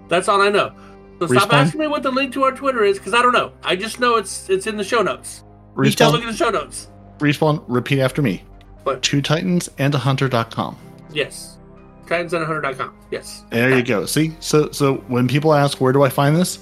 that's 0.09 0.27
all 0.27 0.41
I 0.41 0.49
know. 0.49 0.73
So 1.19 1.27
stop 1.27 1.53
asking 1.53 1.79
me 1.79 1.87
what 1.87 2.03
the 2.03 2.11
link 2.11 2.33
to 2.33 2.43
our 2.43 2.51
Twitter 2.51 2.83
is 2.83 2.97
because 2.97 3.13
I 3.13 3.21
don't 3.21 3.31
know. 3.33 3.51
I 3.63 3.75
just 3.75 3.99
know 3.99 4.15
it's 4.15 4.49
it's 4.49 4.67
in 4.67 4.75
the 4.77 4.83
show 4.83 5.01
notes. 5.01 5.43
You 5.81 5.91
tell 5.91 6.11
look 6.11 6.21
Respawn, 6.21 6.27
at 6.27 6.31
the 6.31 6.37
show 6.37 6.49
notes. 6.49 6.89
respawn, 7.19 7.63
repeat 7.67 7.99
after 8.01 8.21
me. 8.21 8.43
What? 8.83 9.01
Two 9.01 9.21
Titans 9.21 9.69
and 9.77 9.95
a 9.95 9.97
Hunter.com. 9.97 10.77
Yes, 11.15 11.57
TitansAndAHunter.com. 12.05 12.93
Yes. 13.11 13.43
There 13.49 13.75
you 13.75 13.83
go. 13.83 14.05
See? 14.05 14.35
So 14.39 14.71
so 14.71 14.95
when 15.07 15.27
people 15.27 15.53
ask 15.53 15.79
where 15.81 15.93
do 15.93 16.03
I 16.03 16.09
find 16.09 16.35
this? 16.35 16.59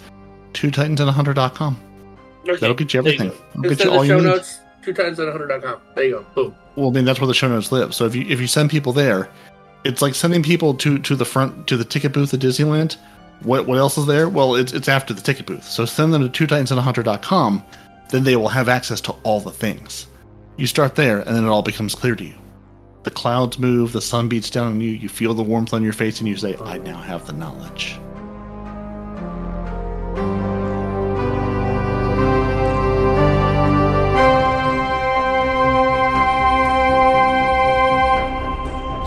Two 0.53 0.71
Titans 0.71 0.99
and 0.99 1.09
a 1.09 1.13
Hunter.com. 1.13 1.79
Okay, 2.47 2.57
That'll 2.59 2.75
get 2.75 2.93
you 2.93 2.99
everything. 2.99 3.31
That'll 3.55 3.69
get 3.75 3.83
you 3.83 3.91
all 3.91 3.99
the 3.99 4.05
you 4.05 4.11
show 4.13 4.17
need. 4.19 4.25
notes, 4.25 4.59
two 4.83 4.93
TitansAndAHunter.com. 4.93 5.81
There 5.95 6.03
you 6.03 6.11
go. 6.11 6.25
Boom. 6.35 6.55
Well, 6.75 6.89
I 6.89 6.91
mean 6.91 7.05
that's 7.05 7.19
where 7.19 7.27
the 7.27 7.33
show 7.33 7.47
notes 7.47 7.71
live. 7.71 7.93
So 7.93 8.05
if 8.05 8.15
you 8.15 8.25
if 8.27 8.39
you 8.39 8.47
send 8.47 8.69
people 8.69 8.93
there, 8.93 9.29
it's 9.83 10.01
like 10.01 10.15
sending 10.15 10.43
people 10.43 10.73
to 10.75 10.99
to 10.99 11.15
the 11.15 11.25
front 11.25 11.67
to 11.67 11.77
the 11.77 11.85
ticket 11.85 12.13
booth 12.13 12.33
at 12.33 12.39
Disneyland. 12.39 12.97
What 13.41 13.67
what 13.67 13.77
else 13.77 13.97
is 13.97 14.05
there? 14.05 14.29
Well, 14.29 14.55
it's 14.55 14.73
it's 14.73 14.87
after 14.87 15.13
the 15.13 15.21
ticket 15.21 15.45
booth. 15.45 15.63
So 15.63 15.85
send 15.85 16.13
them 16.13 16.21
to 16.21 16.29
two 16.29 16.47
titans 16.47 16.71
and 16.71 16.79
a 16.79 16.83
hunter.com, 16.83 17.63
then 18.09 18.23
they 18.23 18.35
will 18.35 18.49
have 18.49 18.69
access 18.69 19.01
to 19.01 19.11
all 19.23 19.39
the 19.39 19.51
things. 19.51 20.07
You 20.57 20.67
start 20.67 20.95
there 20.95 21.19
and 21.19 21.35
then 21.35 21.43
it 21.45 21.49
all 21.49 21.63
becomes 21.63 21.95
clear 21.95 22.15
to 22.15 22.23
you. 22.23 22.35
The 23.03 23.11
clouds 23.11 23.59
move, 23.59 23.91
the 23.91 23.99
sun 24.01 24.29
beats 24.29 24.49
down 24.49 24.67
on 24.67 24.81
you, 24.81 24.91
you 24.91 25.09
feel 25.09 25.33
the 25.33 25.43
warmth 25.43 25.73
on 25.73 25.83
your 25.83 25.91
face 25.91 26.19
and 26.19 26.27
you 26.27 26.37
say, 26.37 26.55
"I 26.63 26.77
now 26.77 26.97
have 26.97 27.27
the 27.27 27.33
knowledge." 27.33 27.99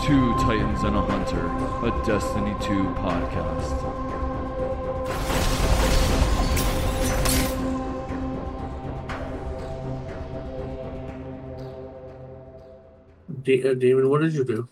Two 0.05 0.33
Titans 0.45 0.83
and 0.83 0.95
a 0.95 1.01
Hunter, 1.01 1.47
a 1.83 2.05
Destiny 2.05 2.55
2 2.61 2.83
podcast. 3.01 3.96
D- 13.43 13.67
uh, 13.67 13.73
Damon, 13.73 14.09
what 14.09 14.21
did 14.21 14.33
you 14.33 14.43
do? 14.43 14.67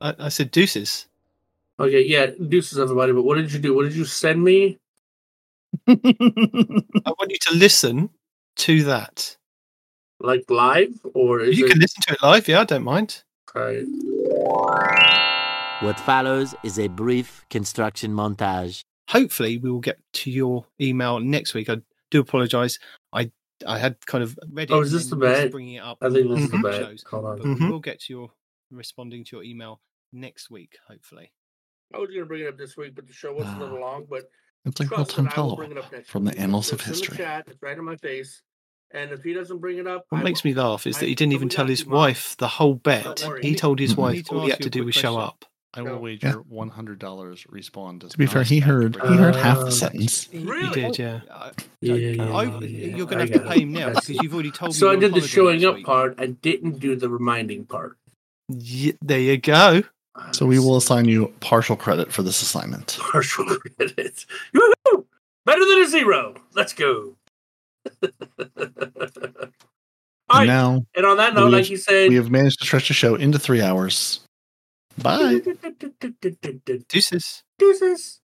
I, 0.00 0.14
I 0.18 0.28
said 0.28 0.50
deuces. 0.50 1.06
Okay, 1.78 2.02
yeah, 2.02 2.26
deuces, 2.48 2.78
everybody. 2.78 3.12
But 3.12 3.22
what 3.22 3.36
did 3.36 3.52
you 3.52 3.58
do? 3.58 3.74
What 3.74 3.84
did 3.84 3.94
you 3.94 4.04
send 4.04 4.42
me? 4.42 4.78
I 5.88 5.94
want 5.94 7.30
you 7.30 7.38
to 7.48 7.54
listen 7.54 8.10
to 8.56 8.82
that. 8.84 9.36
Like 10.20 10.44
live 10.48 11.00
or 11.14 11.40
is 11.40 11.58
you 11.58 11.66
it? 11.66 11.70
can 11.70 11.80
listen 11.80 12.02
to 12.06 12.14
it 12.14 12.22
live. 12.22 12.46
Yeah, 12.46 12.60
I 12.60 12.64
don't 12.64 12.84
mind. 12.84 13.22
Alright. 13.56 13.84
What 15.82 15.98
follows 15.98 16.54
is 16.62 16.78
a 16.78 16.88
brief 16.88 17.44
construction 17.50 18.12
montage. 18.12 18.84
Hopefully, 19.08 19.58
we 19.58 19.70
will 19.70 19.80
get 19.80 19.98
to 20.12 20.30
your 20.30 20.64
email 20.80 21.18
next 21.18 21.54
week. 21.54 21.68
I 21.68 21.78
do 22.10 22.20
apologise. 22.20 22.78
I 23.12 23.32
I 23.66 23.78
had 23.78 24.04
kind 24.06 24.22
of 24.24 24.38
read 24.50 24.70
it. 24.70 24.74
Oh, 24.74 24.80
is 24.80 24.92
this 24.92 25.06
the 25.06 25.16
then 25.16 25.32
bad? 25.32 25.50
Bringing 25.52 25.74
it 25.74 25.82
up. 25.82 25.98
I 26.00 26.10
think 26.10 26.28
this 26.28 26.40
is 26.44 26.50
the 26.50 26.58
bad. 26.58 26.80
Shows. 26.82 27.04
Hold 27.10 27.24
on. 27.24 27.38
Mm-hmm. 27.40 27.64
we 27.66 27.70
will 27.70 27.80
get 27.80 28.00
to 28.02 28.12
your 28.12 28.30
responding 28.70 29.24
to 29.24 29.36
your 29.36 29.44
email 29.44 29.80
next 30.12 30.50
week. 30.50 30.76
Hopefully. 30.88 31.32
I 31.94 31.98
was 31.98 32.08
gonna 32.10 32.24
bring 32.26 32.42
it 32.42 32.48
up 32.48 32.56
this 32.58 32.76
week, 32.76 32.94
but 32.94 33.06
the 33.06 33.12
show 33.12 33.32
was 33.34 33.46
a 33.46 33.56
little 33.58 33.80
long. 33.80 34.06
But 34.08 34.24
It's 34.64 34.80
like 34.80 34.90
real 34.90 35.04
time 35.04 35.26
that 35.26 35.36
I 35.36 35.40
will 35.40 35.48
follow 35.50 35.56
bring 35.56 35.72
it 35.72 35.78
up 35.78 35.92
from 36.06 36.24
the 36.24 36.36
annals 36.38 36.72
of 36.72 36.80
It's 36.80 36.86
in 36.86 36.92
the 36.92 36.98
history. 36.98 37.16
chat. 37.18 37.44
It's 37.48 37.62
right 37.62 37.76
in 37.76 37.84
my 37.84 37.96
face. 37.96 38.42
And 38.94 39.10
if 39.10 39.22
he 39.22 39.32
doesn't 39.32 39.58
bring 39.58 39.78
it 39.78 39.86
up, 39.86 40.04
What 40.10 40.20
I 40.20 40.22
makes 40.24 40.42
will. 40.44 40.50
me 40.50 40.54
laugh 40.54 40.86
is 40.86 40.98
that 40.98 41.06
he 41.06 41.14
didn't 41.14 41.32
but 41.32 41.36
even 41.36 41.48
tell 41.48 41.66
his 41.66 41.86
wife 41.86 42.36
the 42.38 42.48
whole 42.48 42.74
bet. 42.74 43.24
He 43.40 43.54
told 43.54 43.78
his 43.78 43.96
wife 43.96 44.26
I 44.30 44.34
all 44.34 44.42
he 44.44 44.50
had 44.50 44.60
to 44.62 44.70
do 44.70 44.84
was 44.84 44.94
show 44.94 45.16
up. 45.18 45.44
I 45.74 45.80
will 45.82 45.98
wager 45.98 46.26
Yeah. 46.28 46.32
one 46.48 46.68
hundred 46.68 46.98
dollars 46.98 47.46
respawn 47.50 47.98
does 47.98 48.12
To 48.12 48.18
be 48.18 48.24
not 48.26 48.32
fair, 48.34 48.42
he 48.42 48.60
heard 48.60 48.92
Brady. 48.98 49.14
he 49.16 49.20
heard 49.20 49.34
half 49.36 49.58
Uh, 49.58 49.64
the 49.64 49.72
sentence. 49.72 50.24
He, 50.30 50.38
he 50.40 50.44
Really? 50.44 50.70
did, 50.82 50.98
yeah. 50.98 51.20
I- 51.30 51.50
Yeah, 51.80 51.94
yeah, 51.94 52.24
I- 52.24 52.42
yeah, 52.44 52.58
yeah, 52.60 52.96
you're 52.96 53.06
gonna 53.06 53.22
have 53.22 53.32
to 53.32 53.40
pay 53.40 53.60
him 53.60 53.72
now 53.72 53.88
because 53.88 54.10
you've 54.10 54.34
already 54.34 54.50
told 54.50 54.70
me. 54.72 54.74
So 54.74 54.90
I 54.90 54.96
did 54.96 55.14
the 55.14 55.20
showing 55.22 55.64
up 55.64 55.76
week. 55.76 55.86
part. 55.86 56.14
I 56.18 56.26
didn't 56.26 56.78
do 56.78 56.94
the 56.94 57.08
reminding 57.08 57.64
part. 57.64 57.96
Ye- 58.48 58.94
there 59.00 59.18
you 59.20 59.38
go. 59.38 59.82
So 60.32 60.44
we 60.44 60.58
will 60.58 60.76
assign 60.76 61.06
you 61.06 61.32
partial 61.40 61.74
credit 61.74 62.12
for 62.12 62.22
this 62.22 62.42
assignment. 62.42 62.98
partial 63.10 63.46
credit. 63.46 64.26
Woohoo! 64.54 65.04
Better 65.46 65.64
than 65.64 65.78
a 65.82 65.86
zero. 65.86 66.34
Let's 66.54 66.74
go. 66.74 67.16
All 70.30 70.38
And 70.40 70.46
now 70.48 70.86
And 70.94 71.04
on 71.06 71.16
that 71.16 71.34
note, 71.34 71.46
we 71.46 71.52
like 71.52 71.64
have- 71.64 71.70
you 71.70 71.76
said, 71.78 72.08
we 72.10 72.16
have 72.16 72.30
managed 72.30 72.58
to 72.60 72.66
stretch 72.66 72.88
the 72.88 72.94
show 72.94 73.14
into 73.14 73.38
three 73.38 73.62
hours. 73.62 74.20
Bye. 74.98 75.42
Deuces. 76.88 77.44
Deuces. 77.58 78.21